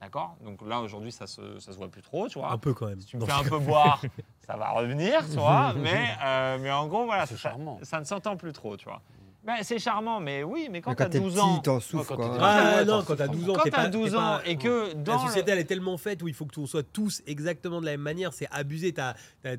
D'accord? 0.00 0.36
Donc 0.42 0.62
là, 0.66 0.80
aujourd'hui, 0.80 1.12
ça 1.12 1.26
se, 1.26 1.58
ça 1.58 1.72
se 1.72 1.76
voit 1.76 1.90
plus 1.90 2.00
trop, 2.00 2.26
tu 2.28 2.38
vois. 2.38 2.50
Un 2.50 2.56
peu 2.56 2.72
quand 2.72 2.86
même. 2.86 3.00
Si 3.00 3.06
tu 3.08 3.18
me 3.18 3.26
fais 3.26 3.32
un 3.32 3.44
peu 3.44 3.58
boire, 3.58 4.00
ça 4.46 4.56
va 4.56 4.70
revenir, 4.70 5.20
tu 5.28 5.36
vois. 5.36 5.74
Mais, 5.76 6.16
euh, 6.24 6.56
mais 6.58 6.70
en 6.70 6.86
gros, 6.86 7.04
voilà, 7.04 7.26
C'est 7.26 7.34
ça, 7.36 7.50
charmant. 7.50 7.78
ça 7.82 8.00
ne 8.00 8.04
s'entend 8.04 8.38
plus 8.38 8.54
trop, 8.54 8.78
tu 8.78 8.86
vois. 8.86 9.02
Ben, 9.42 9.54
c'est 9.62 9.78
charmant, 9.78 10.20
mais 10.20 10.42
oui, 10.42 10.68
mais 10.70 10.82
quand 10.82 10.90
tu 10.90 10.96
Quand 11.02 11.08
t'es 11.08 11.18
12 11.18 11.32
petit, 11.32 11.40
ans, 11.40 11.58
t'en 11.60 11.80
souffres. 11.80 12.04
quand 12.08 12.16
quoi. 12.16 12.28
t'es- 12.28 12.38
Ah 12.42 12.74
Ouais, 12.76 12.84
non, 12.84 13.02
quand 13.02 13.16
t'as 13.16 13.24
souffres. 13.24 13.38
12 13.38 13.48
ans, 13.48 13.52
quand 13.54 13.62
t'es 13.62 13.70
tu 13.70 13.76
pas. 13.76 13.82
as 13.82 13.88
12 13.88 14.10
t'es 14.10 14.16
ans 14.18 14.38
et 14.44 14.56
que 14.58 14.92
dans 14.92 15.16
La 15.16 15.22
le- 15.22 15.28
société, 15.28 15.50
elle 15.52 15.58
est 15.60 15.64
tellement 15.64 15.96
faite 15.96 16.22
où 16.22 16.28
il 16.28 16.34
faut 16.34 16.44
que 16.44 16.60
on 16.60 16.66
soit 16.66 16.82
tous 16.82 17.22
exactement 17.26 17.80
de 17.80 17.86
la 17.86 17.92
même 17.92 18.02
manière. 18.02 18.34
C'est 18.34 18.48
abusé. 18.50 18.92
T'as 18.92 19.14
as, 19.42 19.52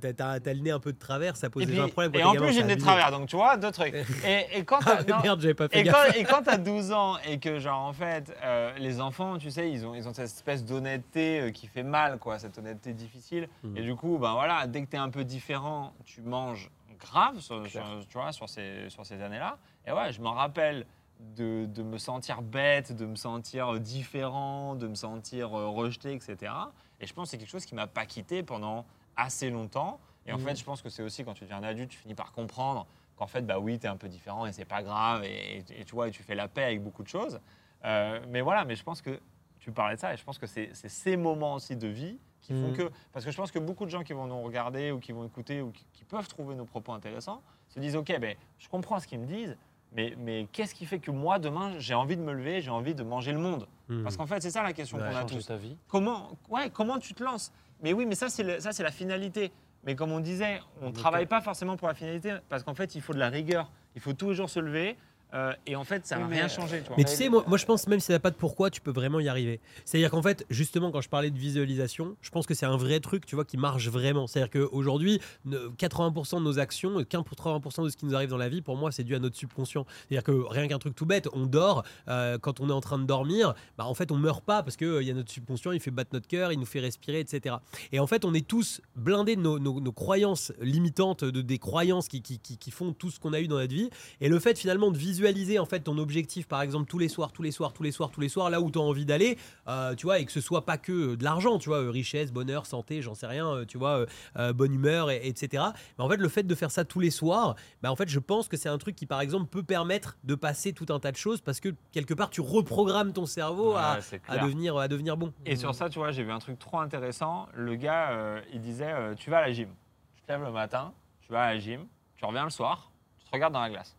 le 0.53 0.59
nez 0.59 0.69
un 0.69 0.79
peu 0.79 0.93
de 0.93 0.99
travers, 0.99 1.35
ça 1.35 1.49
pose 1.49 1.63
Et, 1.63 1.65
déjà 1.65 1.81
puis- 1.81 1.89
un 1.89 1.91
problème. 1.93 2.11
quand 2.11 2.19
et 2.19 2.23
en 2.23 2.33
plus, 2.35 2.53
j'ai 2.53 2.61
le 2.61 2.67
nez 2.67 2.75
de 2.75 2.81
travers, 2.81 3.09
donc 3.09 3.27
tu 3.27 3.35
vois, 3.35 3.57
deux 3.57 3.71
trucs. 3.71 3.93
Et, 4.25 4.59
et 4.59 4.63
quand 4.65 4.77
Ah, 4.85 4.97
t'as 5.03 5.15
non, 5.15 5.21
merde, 5.23 5.41
j'avais 5.41 5.55
pas 5.55 5.67
fait 5.67 5.79
et 5.79 5.83
gaffe. 5.83 5.95
quand, 6.11 6.19
et 6.19 6.23
quand 6.25 6.43
t'as 6.43 6.57
12 6.57 6.91
ans 6.91 7.17
et 7.27 7.39
que, 7.39 7.57
genre, 7.57 7.79
en 7.81 7.93
fait, 7.93 8.31
euh, 8.43 8.71
les 8.77 9.01
enfants, 9.01 9.39
tu 9.39 9.49
sais, 9.49 9.71
ils 9.71 9.83
ont, 9.87 9.95
ils 9.95 10.07
ont 10.07 10.13
cette 10.13 10.25
espèce 10.25 10.63
d'honnêteté 10.63 11.39
euh, 11.41 11.49
qui 11.51 11.65
fait 11.65 11.81
mal, 11.83 12.19
quoi, 12.19 12.37
cette 12.37 12.55
honnêteté 12.59 12.93
difficile. 12.93 13.49
Mhm. 13.63 13.77
Et 13.77 13.81
du 13.81 13.95
coup, 13.95 14.19
ben 14.19 14.33
voilà, 14.33 14.67
dès 14.67 14.81
que 14.83 14.87
t'es 14.91 14.97
un 14.97 15.09
peu 15.09 15.23
différent, 15.23 15.93
tu 16.05 16.21
manges 16.21 16.69
grave, 16.99 17.39
sur, 17.39 17.63
Clair. 17.63 17.83
sur- 17.83 18.07
tu 18.07 18.17
vois, 18.19 18.31
sur 18.31 18.47
ces, 18.47 18.87
sur 18.89 19.03
ces 19.07 19.19
années-là. 19.23 19.57
Et 19.87 19.91
ouais, 19.91 20.11
je 20.11 20.21
m'en 20.21 20.33
rappelle 20.33 20.85
de, 21.19 21.65
de 21.67 21.83
me 21.83 21.97
sentir 21.97 22.41
bête, 22.41 22.91
de 22.95 23.05
me 23.05 23.15
sentir 23.15 23.73
euh, 23.75 23.79
différent, 23.79 24.75
de 24.75 24.87
me 24.87 24.95
sentir 24.95 25.57
euh, 25.57 25.67
rejeté, 25.69 26.13
etc. 26.13 26.53
Et 26.99 27.05
je 27.07 27.13
pense 27.13 27.27
que 27.27 27.31
c'est 27.31 27.37
quelque 27.37 27.49
chose 27.49 27.65
qui 27.65 27.75
m'a 27.75 27.87
pas 27.87 28.05
quitté 28.05 28.43
pendant 28.43 28.85
assez 29.15 29.49
longtemps. 29.49 29.99
Et 30.25 30.33
en 30.33 30.37
Mhm. 30.37 30.43
fait, 30.43 30.55
je 30.55 30.63
pense 30.63 30.81
que 30.81 30.89
c'est 30.89 31.03
aussi 31.03 31.23
quand 31.23 31.33
tu 31.33 31.43
deviens 31.43 31.57
un 31.57 31.63
adulte, 31.63 31.89
tu 31.91 31.97
finis 31.97 32.15
par 32.15 32.31
comprendre 32.31 32.87
qu'en 33.17 33.27
fait, 33.27 33.41
bah 33.41 33.59
oui, 33.59 33.77
tu 33.79 33.85
es 33.85 33.89
un 33.89 33.97
peu 33.97 34.07
différent 34.07 34.45
et 34.45 34.51
c'est 34.51 34.65
pas 34.65 34.81
grave. 34.83 35.23
Et, 35.23 35.57
et- 35.57 35.81
et 35.81 35.85
tu 35.85 35.93
vois, 35.95 36.07
et 36.07 36.11
tu 36.11 36.23
fais 36.23 36.35
la 36.35 36.47
paix 36.47 36.63
avec 36.63 36.81
beaucoup 36.83 37.03
de 37.03 37.07
choses. 37.07 37.39
Euh, 37.85 38.19
mais 38.29 38.41
voilà, 38.41 38.65
mais 38.65 38.75
je 38.75 38.83
pense 38.83 39.01
que 39.01 39.19
tu 39.59 39.71
parlais 39.71 39.95
de 39.95 39.99
ça 39.99 40.13
et 40.13 40.17
je 40.17 40.23
pense 40.23 40.37
que 40.39 40.47
c'est 40.47 40.69
c'est 40.73 40.89
ces 40.89 41.17
moments 41.17 41.53
aussi 41.55 41.75
de 41.75 41.87
vie 41.87 42.19
qui 42.41 42.53
font 42.53 42.67
Mhm. 42.69 42.73
que. 42.77 42.91
Parce 43.11 43.25
que 43.25 43.31
je 43.31 43.37
pense 43.37 43.51
que 43.51 43.59
beaucoup 43.59 43.85
de 43.85 43.91
gens 43.91 44.03
qui 44.03 44.13
vont 44.13 44.25
nous 44.25 44.41
regarder 44.41 44.91
ou 44.91 44.99
qui 44.99 45.11
vont 45.11 45.25
écouter 45.25 45.61
ou 45.61 45.71
qui, 45.71 45.85
qui 45.93 46.03
peuvent 46.03 46.27
trouver 46.27 46.55
nos 46.55 46.65
propos 46.65 46.93
intéressants 46.93 47.43
se 47.69 47.79
disent 47.79 47.95
Ok, 47.95 48.11
ben, 48.19 48.35
je 48.57 48.67
comprends 48.69 48.99
ce 48.99 49.05
qu'ils 49.07 49.19
me 49.19 49.27
disent. 49.27 49.55
Mais, 49.93 50.15
mais 50.17 50.47
qu'est-ce 50.51 50.73
qui 50.73 50.85
fait 50.85 50.99
que 50.99 51.11
moi, 51.11 51.37
demain, 51.37 51.73
j'ai 51.77 51.93
envie 51.93 52.15
de 52.15 52.21
me 52.21 52.31
lever, 52.33 52.61
j'ai 52.61 52.69
envie 52.71 52.95
de 52.95 53.03
manger 53.03 53.33
le 53.33 53.39
monde 53.39 53.67
Mhm. 53.89 54.03
Parce 54.03 54.15
qu'en 54.15 54.25
fait, 54.25 54.41
c'est 54.41 54.51
ça 54.51 54.63
la 54.63 54.71
question 54.71 54.97
qu'on 54.97 55.03
a 55.03 55.25
tous 55.25 55.45
ta 55.47 55.57
vie. 55.57 55.75
comment, 55.89 56.29
ouais, 56.49 56.69
comment 56.69 56.97
tu 56.97 57.13
te 57.13 57.21
lances? 57.23 57.51
Mais 57.83 57.91
oui, 57.91 58.05
mais 58.05 58.15
ça, 58.15 58.29
c'est 58.29 58.43
le- 58.43 58.59
ça, 58.61 58.71
c'est 58.71 58.83
la 58.83 58.91
finalité. 58.91 59.51
Mais 59.83 59.95
comme 59.95 60.11
on 60.13 60.21
disait, 60.21 60.61
on 60.81 60.87
ne 60.87 60.91
travaille 60.93 61.25
pas 61.25 61.41
forcément 61.41 61.75
pour 61.75 61.87
la 61.89 61.93
finalité, 61.93 62.35
parce 62.47 62.63
qu'en 62.63 62.73
fait, 62.75 62.95
il 62.95 63.01
faut 63.01 63.13
de 63.13 63.19
la 63.19 63.27
rigueur. 63.29 63.69
Il 63.95 63.99
faut 64.01 64.13
toujours 64.13 64.49
se 64.49 64.59
lever. 64.61 64.95
Euh, 65.33 65.53
et 65.65 65.75
en 65.75 65.83
fait, 65.83 66.05
ça 66.05 66.17
mais, 66.17 66.35
rien 66.35 66.45
euh, 66.45 66.49
changer. 66.49 66.81
Tu 66.81 66.87
vois. 66.87 66.95
Mais 66.97 67.03
tu 67.05 67.11
sais, 67.15 67.29
moi, 67.29 67.43
moi 67.47 67.57
je 67.57 67.65
pense 67.65 67.87
même 67.87 67.99
si 67.99 68.07
ça 68.07 68.13
n'a 68.13 68.19
pas 68.19 68.31
de 68.31 68.35
pourquoi, 68.35 68.69
tu 68.69 68.81
peux 68.81 68.91
vraiment 68.91 69.19
y 69.19 69.29
arriver. 69.29 69.59
C'est-à-dire 69.85 70.11
qu'en 70.11 70.21
fait, 70.21 70.45
justement, 70.49 70.91
quand 70.91 71.01
je 71.01 71.09
parlais 71.09 71.31
de 71.31 71.37
visualisation, 71.37 72.15
je 72.21 72.29
pense 72.31 72.45
que 72.45 72.53
c'est 72.53 72.65
un 72.65 72.75
vrai 72.77 72.99
truc, 72.99 73.25
tu 73.25 73.35
vois, 73.35 73.45
qui 73.45 73.57
marche 73.57 73.87
vraiment. 73.87 74.27
C'est-à-dire 74.27 74.49
qu'aujourd'hui, 74.51 75.19
ne- 75.45 75.69
80% 75.77 76.39
de 76.39 76.43
nos 76.43 76.59
actions, 76.59 77.01
80% 77.03 77.83
de 77.85 77.89
ce 77.89 77.95
qui 77.97 78.05
nous 78.05 78.13
arrive 78.15 78.29
dans 78.29 78.37
la 78.37 78.49
vie, 78.49 78.61
pour 78.61 78.75
moi, 78.75 78.91
c'est 78.91 79.03
dû 79.03 79.15
à 79.15 79.19
notre 79.19 79.37
subconscient. 79.37 79.85
C'est-à-dire 80.09 80.23
que 80.23 80.31
rien 80.49 80.67
qu'un 80.67 80.79
truc 80.79 80.95
tout 80.95 81.05
bête, 81.05 81.29
on 81.33 81.45
dort, 81.45 81.83
euh, 82.09 82.37
quand 82.37 82.59
on 82.59 82.69
est 82.69 82.73
en 82.73 82.81
train 82.81 82.99
de 82.99 83.05
dormir, 83.05 83.53
bah, 83.77 83.85
en 83.85 83.93
fait, 83.93 84.11
on 84.11 84.17
meurt 84.17 84.43
pas 84.43 84.63
parce 84.63 84.75
qu'il 84.75 85.01
y 85.03 85.11
a 85.11 85.13
notre 85.13 85.31
subconscient, 85.31 85.71
il 85.71 85.79
fait 85.79 85.91
battre 85.91 86.09
notre 86.13 86.27
cœur, 86.27 86.51
il 86.51 86.59
nous 86.59 86.65
fait 86.65 86.81
respirer, 86.81 87.21
etc. 87.21 87.55
Et 87.93 87.99
en 87.99 88.07
fait, 88.07 88.25
on 88.25 88.33
est 88.33 88.45
tous 88.45 88.81
blindés 88.97 89.37
de 89.37 89.41
nos, 89.41 89.59
nos- 89.59 89.79
nos 89.79 89.91
croyances 89.93 90.51
limitantes, 90.59 91.23
de, 91.23 91.41
des 91.41 91.57
croyances 91.57 92.09
qui, 92.09 92.21
qui, 92.21 92.37
qui- 92.39 92.57
qui 92.57 92.71
font 92.71 92.91
tout 92.91 93.09
ce 93.11 93.19
qu'on 93.19 93.31
a 93.31 93.39
eu 93.39 93.47
dans 93.47 93.57
notre 93.57 93.73
vie. 93.73 93.89
Et 94.19 94.27
le 94.27 94.37
fait 94.39 94.57
finalement 94.57 94.91
de 94.91 94.97
visualiser 94.97 95.20
en 95.59 95.65
fait 95.65 95.79
ton 95.81 95.97
objectif, 95.97 96.47
par 96.47 96.61
exemple, 96.61 96.89
tous 96.89 96.97
les 96.99 97.09
soirs, 97.09 97.31
tous 97.31 97.43
les 97.43 97.51
soirs, 97.51 97.73
tous 97.73 97.83
les 97.83 97.91
soirs, 97.91 98.11
tous 98.11 98.21
les 98.21 98.29
soirs, 98.29 98.49
là 98.49 98.61
où 98.61 98.69
tu 98.71 98.79
as 98.79 98.81
envie 98.81 99.05
d'aller, 99.05 99.37
euh, 99.67 99.95
tu 99.95 100.05
vois, 100.05 100.19
et 100.19 100.25
que 100.25 100.31
ce 100.31 100.41
soit 100.41 100.65
pas 100.65 100.77
que 100.77 100.91
euh, 100.91 101.17
de 101.17 101.23
l'argent, 101.23 101.57
tu 101.59 101.69
vois, 101.69 101.79
euh, 101.83 101.89
richesse, 101.89 102.31
bonheur, 102.31 102.65
santé, 102.65 103.01
j'en 103.01 103.13
sais 103.15 103.27
rien, 103.27 103.63
tu 103.67 103.77
vois, 103.77 104.05
euh, 104.37 104.53
bonne 104.53 104.73
humeur, 104.73 105.09
et- 105.11 105.27
etc. 105.27 105.63
Mais 105.97 106.03
en 106.03 106.09
fait, 106.09 106.17
le 106.17 106.29
fait 106.29 106.43
de 106.43 106.55
faire 106.55 106.71
ça 106.71 106.85
tous 106.85 106.99
les 106.99 107.11
soirs, 107.11 107.55
bah, 107.81 107.91
en 107.91 107.95
fait, 107.95 108.09
je 108.09 108.19
pense 108.19 108.47
que 108.47 108.57
c'est 108.57 108.69
un 108.69 108.77
truc 108.77 108.95
qui, 108.95 109.05
par 109.05 109.21
exemple, 109.21 109.45
peut 109.47 109.63
permettre 109.63 110.17
de 110.23 110.35
passer 110.35 110.73
tout 110.73 110.85
un 110.89 110.99
tas 110.99 111.11
de 111.11 111.17
choses 111.17 111.41
parce 111.41 111.59
que 111.59 111.69
quelque 111.91 112.13
part, 112.13 112.29
tu 112.29 112.41
reprogrammes 112.41 113.13
ton 113.13 113.25
cerveau 113.25 113.75
à, 113.75 113.95
Ouais, 113.95 114.01
devenir, 114.41 114.77
à 114.77 114.87
devenir 114.87 115.17
bon. 115.17 115.33
Et 115.45 115.55
sur 115.55 115.73
ça, 115.75 115.89
tu 115.89 115.99
vois, 115.99 116.11
j'ai 116.11 116.23
vu 116.23 116.31
un 116.31 116.39
truc 116.39 116.57
trop 116.59 116.79
intéressant. 116.79 117.47
Le 117.53 117.75
gars, 117.75 118.11
euh, 118.11 118.41
il 118.53 118.61
disait 118.61 118.93
Tu 119.17 119.29
vas 119.29 119.37
à 119.39 119.41
la 119.41 119.51
gym. 119.53 119.69
Tu 120.15 120.23
te 120.23 120.31
lèves 120.31 120.43
le 120.43 120.51
matin, 120.51 120.93
tu 121.21 121.31
vas 121.31 121.43
à 121.43 121.53
la 121.53 121.59
gym, 121.59 121.85
tu 122.15 122.25
reviens 122.25 122.43
le 122.43 122.49
soir, 122.49 122.91
tu 123.19 123.25
te 123.25 123.31
regardes 123.31 123.53
dans 123.53 123.61
la 123.61 123.69
glace. 123.69 123.95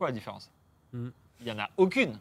Quoi 0.00 0.08
la 0.08 0.12
différence 0.14 0.50
Mm. 0.92 1.08
Il 1.40 1.44
n'y 1.44 1.52
en 1.52 1.58
a 1.58 1.68
aucune. 1.76 2.18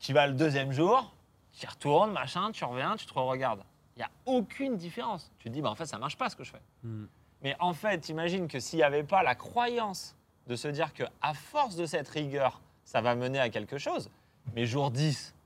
Tu 0.00 0.12
vas 0.12 0.26
le 0.26 0.34
deuxième 0.34 0.72
jour, 0.72 1.14
tu 1.52 1.64
y 1.64 1.68
retournes, 1.68 2.12
machin, 2.12 2.50
tu 2.50 2.64
reviens, 2.64 2.96
tu 2.96 3.06
te 3.06 3.14
regardes. 3.14 3.62
Il 3.96 4.00
n'y 4.00 4.04
a 4.04 4.10
aucune 4.26 4.76
différence. 4.76 5.30
Tu 5.38 5.48
te 5.48 5.54
dis 5.54 5.62
bah, 5.62 5.70
En 5.70 5.76
fait, 5.76 5.86
ça 5.86 5.96
marche 5.96 6.16
pas 6.18 6.28
ce 6.28 6.34
que 6.34 6.42
je 6.42 6.50
fais. 6.50 6.62
Mm. 6.82 7.04
Mais 7.42 7.56
en 7.60 7.72
fait, 7.72 8.08
imagine 8.08 8.48
que 8.48 8.58
s'il 8.58 8.78
n'y 8.78 8.82
avait 8.82 9.04
pas 9.04 9.22
la 9.22 9.36
croyance 9.36 10.16
de 10.48 10.56
se 10.56 10.66
dire 10.66 10.92
que 10.92 11.04
à 11.20 11.34
force 11.34 11.76
de 11.76 11.86
cette 11.86 12.08
rigueur, 12.08 12.60
ça 12.84 13.00
va 13.00 13.14
mener 13.14 13.38
à 13.38 13.48
quelque 13.48 13.78
chose, 13.78 14.10
mais 14.56 14.66
jour 14.66 14.90
10, 14.90 15.36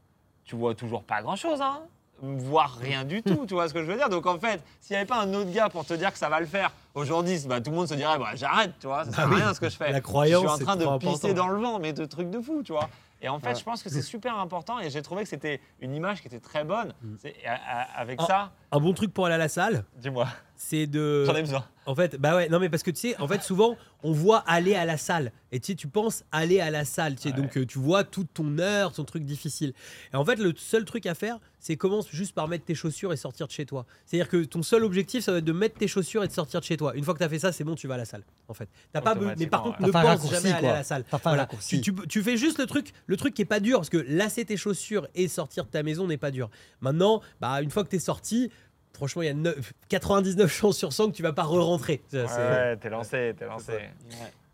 tu 0.44 0.56
vois 0.56 0.74
toujours 0.74 1.04
pas 1.04 1.20
grand-chose, 1.20 1.60
hein 1.60 1.86
voire 2.22 2.76
rien 2.80 3.04
du 3.04 3.22
tout, 3.22 3.44
tu 3.46 3.54
vois 3.54 3.68
ce 3.68 3.74
que 3.74 3.82
je 3.84 3.90
veux 3.90 3.96
dire 3.96 4.08
Donc 4.08 4.26
en 4.26 4.38
fait, 4.38 4.62
s'il 4.80 4.94
n'y 4.94 4.98
avait 4.98 5.06
pas 5.06 5.20
un 5.20 5.32
autre 5.34 5.50
gars 5.52 5.68
pour 5.68 5.84
te 5.84 5.94
dire 5.94 6.12
que 6.12 6.18
ça 6.18 6.28
va 6.28 6.40
le 6.40 6.46
faire, 6.46 6.70
aujourd'hui, 6.94 7.38
bah, 7.46 7.60
tout 7.60 7.70
le 7.70 7.76
monde 7.76 7.88
se 7.88 7.94
dirait 7.94 8.18
bah, 8.18 8.30
j'arrête, 8.34 8.72
tu 8.80 8.86
vois, 8.86 9.04
ça 9.04 9.12
sert 9.12 9.20
à 9.24 9.28
Ah 9.30 9.34
rien 9.34 9.54
ce 9.54 9.60
que 9.60 9.68
je 9.68 9.76
fais. 9.76 9.92
la 9.92 10.00
croyance, 10.00 10.42
je 10.42 10.48
suis 10.48 10.62
en 10.62 10.64
train 10.64 10.76
de 10.76 10.98
pisser 10.98 11.30
important. 11.30 11.34
dans 11.34 11.48
le 11.48 11.60
vent, 11.60 11.78
mais 11.78 11.92
de 11.92 12.04
trucs 12.04 12.30
de 12.30 12.40
fou, 12.40 12.62
tu 12.64 12.72
vois. 12.72 12.88
Et 13.22 13.28
en 13.30 13.38
fait, 13.38 13.48
Ouais. 13.48 13.54
je 13.54 13.64
pense 13.64 13.82
que 13.82 13.88
c'est 13.88 14.02
super 14.02 14.38
important 14.38 14.78
et 14.78 14.90
j'ai 14.90 15.00
trouvé 15.00 15.22
que 15.22 15.28
c'était 15.28 15.60
une 15.80 15.94
image 15.94 16.20
qui 16.20 16.26
était 16.28 16.38
très 16.40 16.64
bonne. 16.64 16.92
Mm. 17.02 17.14
A- 17.46 17.50
a- 17.80 18.00
avec 18.00 18.20
ça, 18.20 18.50
Un 18.72 18.78
bon 18.80 18.92
truc 18.92 19.12
pour 19.14 19.24
aller 19.26 19.34
à 19.36 19.38
la 19.38 19.48
salle, 19.48 19.84
dis-moi, 19.96 20.26
c'est 20.56 20.86
de. 20.86 21.24
j'en 21.24 21.34
ai 21.34 21.42
besoin. 21.42 21.64
En 21.88 21.94
fait, 21.94 22.16
bah 22.16 22.34
ouais, 22.34 22.48
non 22.48 22.58
mais 22.58 22.68
parce 22.68 22.82
que 22.82 22.90
tu 22.90 22.98
sais, 23.00 23.16
en 23.20 23.28
fait 23.28 23.42
souvent 23.44 23.76
on 24.02 24.10
voit 24.10 24.38
aller 24.48 24.74
à 24.74 24.84
la 24.84 24.96
salle 24.96 25.30
et 25.52 25.60
tu 25.60 25.66
sais, 25.72 25.74
tu 25.76 25.86
penses 25.86 26.24
aller 26.32 26.60
à 26.60 26.70
la 26.70 26.84
salle, 26.84 27.14
tu 27.14 27.22
sais, 27.22 27.28
Ouais. 27.30 27.36
donc 27.36 27.56
euh, 27.56 27.64
tu 27.64 27.78
vois 27.78 28.02
toute 28.02 28.28
ton 28.34 28.58
heure, 28.58 28.92
ton 28.92 29.04
truc 29.04 29.24
difficile. 29.24 29.72
Et 30.12 30.16
en 30.16 30.24
fait, 30.24 30.36
le 30.36 30.52
seul 30.56 30.84
truc 30.84 31.06
à 31.06 31.14
faire, 31.14 31.38
c'est 31.60 31.76
commence 31.76 32.08
juste 32.10 32.34
par 32.34 32.48
mettre 32.48 32.64
tes 32.64 32.74
chaussures 32.74 33.12
et 33.12 33.16
sortir 33.16 33.46
de 33.46 33.52
chez 33.52 33.64
toi. 33.66 33.86
C'est-à-dire 34.04 34.28
que 34.28 34.44
ton 34.44 34.62
seul 34.64 34.82
objectif, 34.84 35.22
ça 35.24 35.32
va 35.32 35.38
être 35.38 35.44
de 35.44 35.52
mettre 35.52 35.78
tes 35.78 35.86
chaussures 35.88 36.24
et 36.24 36.28
de 36.28 36.32
sortir 36.32 36.58
de 36.60 36.64
chez 36.64 36.76
toi. 36.76 36.94
Une 36.96 37.04
fois 37.04 37.14
que 37.14 37.18
tu 37.18 37.24
as 37.24 37.28
fait 37.28 37.38
ça, 37.38 37.52
c'est 37.52 37.62
bon, 37.64 37.74
tu 37.76 37.86
vas 37.86 37.94
à 37.94 37.98
la 37.98 38.04
salle. 38.04 38.24
En 38.48 38.54
fait, 38.54 38.68
t'as 38.92 39.00
pas 39.00 39.14
be- 39.14 39.34
mais 39.38 39.46
par 39.46 39.62
contre, 39.62 39.80
ne 39.80 39.90
pense 39.90 40.04
raccourci, 40.04 40.34
jamais 40.34 40.50
aller 40.52 40.60
quoi. 40.60 40.70
à 40.70 40.74
la 40.78 40.84
salle. 40.84 41.04
Voilà. 41.22 41.48
Tu, 41.68 41.80
tu- 41.80 41.94
tu 42.08 42.22
fais 42.22 42.36
juste 42.36 42.58
le 42.58 42.66
truc, 42.66 42.92
le 43.06 43.16
truc 43.16 43.32
qui 43.34 43.42
est 43.42 43.46
pas 43.46 43.60
dur 43.60 43.78
parce 43.78 43.90
que 43.90 44.04
lasser 44.08 44.44
tes 44.44 44.56
chaussures 44.56 45.06
et 45.14 45.28
sortir 45.28 45.64
de 45.64 45.70
ta 45.70 45.82
maison 45.84 46.06
n'est 46.08 46.16
pas 46.18 46.32
dur. 46.32 46.50
Maintenant, 46.80 47.22
bah 47.40 47.62
une 47.62 47.70
fois 47.70 47.84
que 47.84 47.88
tu 47.90 47.96
es 47.96 48.00
sorti, 48.00 48.50
franchement, 48.96 49.22
il 49.22 49.26
y 49.26 49.28
a 49.28 49.34
neuf- 49.34 49.72
99 49.88 50.52
chances 50.52 50.76
sur 50.76 50.92
100 50.92 51.10
que 51.10 51.16
tu 51.16 51.22
vas 51.22 51.32
pas 51.32 51.44
re-rentrer. 51.44 52.02
Ouais, 52.12 52.76
t'es 52.76 52.88
lancé, 52.90 53.34
t'es 53.38 53.46
lancé. 53.46 53.72
Ouais, 53.72 53.90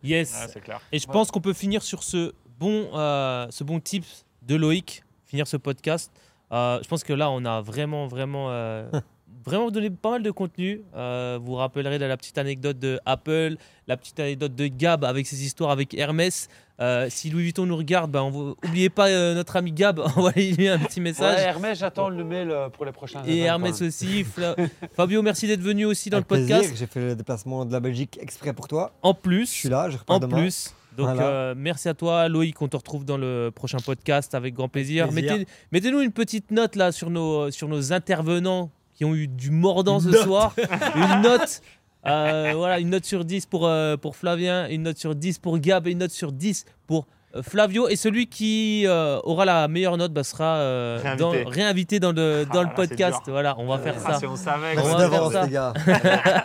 Yes. 0.05 0.36
c'est 0.52 0.60
clair. 0.60 0.81
Et 0.90 0.98
je 0.98 1.06
pense 1.06 1.31
qu'on 1.31 1.40
peut 1.40 1.52
finir 1.52 1.82
sur 1.82 2.02
ce 2.02 2.32
bon, 2.59 2.89
euh, 2.94 3.47
ce 3.51 3.62
bon 3.64 3.78
tip 3.81 4.05
de 4.43 4.56
Loïc, 4.56 5.05
finir 5.24 5.47
ce 5.47 5.56
podcast. 5.56 6.12
Euh, 6.52 6.81
je 6.82 6.89
pense 6.89 7.05
que 7.05 7.12
là, 7.12 7.31
on 7.31 7.44
a 7.44 7.60
vraiment, 7.62 8.06
vraiment, 8.09 8.51
euh, 8.51 8.90
vraiment 9.47 9.70
donné 9.70 9.90
pas 9.90 10.10
mal 10.10 10.23
de 10.23 10.31
contenu. 10.31 10.82
Euh, 10.94 11.39
vous 11.40 11.52
vous 11.52 11.55
rappellerez 11.55 11.98
de 11.98 12.05
la 12.05 12.16
petite 12.16 12.36
anecdote 12.39 12.78
de 12.78 13.01
Apple, 13.06 13.55
la 13.86 13.97
petite 13.97 14.19
anecdote 14.20 14.55
de 14.55 14.66
Gab 14.66 15.05
avec 15.05 15.27
ses 15.27 15.44
histoires 15.44 15.70
avec 15.70 15.94
Hermès. 15.94 16.48
Euh, 16.82 17.06
si 17.10 17.30
Louis 17.30 17.44
Vuitton 17.44 17.64
nous 17.64 17.76
regarde, 17.76 18.10
ben, 18.10 18.22
on 18.22 18.30
va- 18.30 18.54
oubliez 18.66 18.90
pas 18.90 19.09
euh, 19.09 19.34
notre 19.34 19.54
ami 19.56 19.70
Gab, 19.72 20.00
envoyez-lui 20.16 20.66
un 20.68 20.78
petit 20.78 20.98
Ouais, 20.98 21.04
message. 21.04 21.38
Hermès, 21.40 21.78
j'attends 21.78 22.09
le 22.09 22.24
mail 22.24 22.50
euh, 22.50 22.68
pour 22.70 22.84
les 22.84 22.90
prochains. 22.92 23.22
Et 23.24 23.38
Hermès 23.40 23.80
aussi. 23.82 24.24
Fla- 24.36 24.56
Fabio, 24.96 25.22
merci 25.22 25.46
d'être 25.46 25.60
venu 25.60 25.84
aussi 25.84 26.10
dans 26.10 26.16
Avec 26.18 26.30
le 26.30 26.36
podcast. 26.38 26.60
plaisir, 26.60 26.76
J'ai 26.76 26.86
fait 26.86 27.00
le 27.00 27.14
déplacement 27.14 27.64
de 27.64 27.72
la 27.72 27.78
Belgique 27.80 28.18
exprès 28.20 28.52
pour 28.52 28.66
toi. 28.66 28.92
En 29.02 29.12
Je 29.14 29.20
plus, 29.20 29.46
suis 29.46 29.68
là, 29.68 29.90
je 29.90 29.96
repars 29.98 30.16
en 30.16 30.18
demain. 30.18 30.38
plus. 30.38 30.74
Donc 30.96 31.06
Voilà. 31.06 31.22
euh, 31.22 31.54
merci 31.56 31.88
à 31.88 31.94
toi 31.94 32.28
Loïc, 32.28 32.60
on 32.60 32.68
te 32.68 32.76
retrouve 32.76 33.04
dans 33.06 33.16
le 33.16 33.50
prochain 33.54 33.78
podcast 33.78 34.34
avec 34.34 34.52
grand 34.52 34.68
plaisir. 34.68 35.09
plaisir. 35.09 35.32
Mettez, 35.38 35.46
mettez-nous 35.70 36.00
une 36.02 36.12
petite 36.12 36.50
note 36.50 36.76
là 36.76 36.92
sur 36.92 37.09
nos, 37.09 37.50
sur 37.50 37.66
nos 37.68 37.92
intervenants 37.94 38.70
qui 38.94 39.04
ont 39.06 39.14
eu 39.14 39.26
du 39.28 39.50
mordant 39.50 40.00
ce 40.00 40.09
note. 40.09 40.22
soir. 40.22 40.54
une 40.96 41.22
note. 41.22 41.62
Euh, 42.06 42.52
voilà, 42.56 42.78
une 42.80 42.90
note 42.90 43.04
sur 43.04 43.24
10 43.24 43.46
pour, 43.46 43.66
euh, 43.66 43.96
pour 43.96 44.16
Flavien, 44.16 44.68
une 44.68 44.82
note 44.82 44.98
sur 44.98 45.14
10 45.14 45.38
pour 45.38 45.58
Gab 45.58 45.86
et 45.86 45.92
une 45.92 45.98
note 45.98 46.10
sur 46.10 46.32
10 46.32 46.64
pour 46.86 47.06
euh, 47.36 47.42
Flavio. 47.42 47.88
Et 47.88 47.96
celui 47.96 48.26
qui 48.26 48.84
euh, 48.86 49.18
aura 49.24 49.44
la 49.44 49.68
meilleure 49.68 49.96
note 49.96 50.12
bah, 50.12 50.24
sera 50.24 50.56
euh, 50.56 50.98
Réinvité. 51.02 51.44
dans- 51.44 51.50
réinvité 51.50 52.00
dans 52.00 52.12
le, 52.12 52.44
Ah 52.48 52.52
dans 52.54 52.62
le 52.62 52.68
c'est 52.68 52.74
podcast. 52.88 53.20
Voilà, 53.28 53.54
on 53.58 53.66
va 53.66 53.78
faire 53.78 53.94
Ah, 54.04 54.12
ça. 54.14 54.18
si 54.18 54.26
on 54.26 54.36
savait. 54.36 54.76
On 54.78 54.82
va 54.96 55.08
faire 55.08 55.30
ça. 55.30 55.44
les 55.46 55.50
gars. 55.52 55.72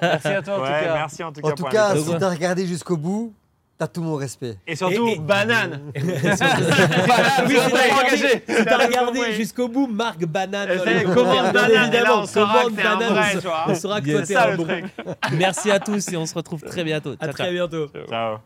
Merci 0.02 0.28
à 0.28 0.42
toi, 0.42 0.54
en 0.54 0.58
tout 0.58 0.64
Ouais, 0.64 0.84
cas. 0.84 0.94
merci 0.94 1.24
en 1.24 1.32
tout 1.32 1.42
cas. 1.42 1.48
En 1.48 1.52
tout 1.56 1.64
cas, 1.66 1.96
si 1.96 2.18
t'as 2.20 2.30
regardé 2.30 2.66
jusqu'au 2.68 2.98
bout, 2.98 3.34
t'as 3.78 3.88
tout 3.88 4.02
mon 4.02 4.16
respect. 4.16 4.58
Et 4.66 4.76
surtout, 4.76 5.08
Et- 5.08 5.14
et- 5.14 5.20
banane. 5.20 5.82
oui, 5.96 6.02
c'est 6.24 7.92
engagé. 7.94 8.44
Si 8.48 8.56
t'as 8.56 8.66
T'as 8.66 8.86
regardé 8.88 9.34
jusqu'au 9.34 9.68
bout, 9.68 9.88
marque 9.88 10.26
banane. 10.26 10.70
Dans 10.78 10.84
c'est 10.84 11.04
commande 11.04 11.54
banane, 11.54 11.72
et 11.72 11.74
là, 11.76 11.84
évidemment. 11.84 12.22
on 12.22 12.26
saura 12.26 12.54
commande 12.64 12.76
que 12.76 12.82
t'es 12.82 12.88
un 12.88 12.98
banane, 12.98 13.14
vrai, 13.14 13.32
on- 13.36 13.40
tu 13.40 13.48
vois. 13.48 13.66
On 13.68 13.76
saura 13.76 14.02
que 14.02 14.06
t'es 14.26 14.34
ça 14.34 14.44
un 14.46 14.52
le 14.52 14.58
bon. 14.58 14.64
truc. 14.66 14.86
Merci 15.34 15.72
à 15.72 15.80
tous 15.80 16.08
et 16.12 16.18
on 16.18 16.26
se 16.26 16.34
retrouve 16.34 16.62
très 16.62 16.84
bientôt. 16.84 17.12
À 17.20 17.26
Ciao, 17.26 17.34
ciao. 17.34 17.34
très 17.34 17.52
bientôt. 17.52 17.88
Ciao. 18.10 18.38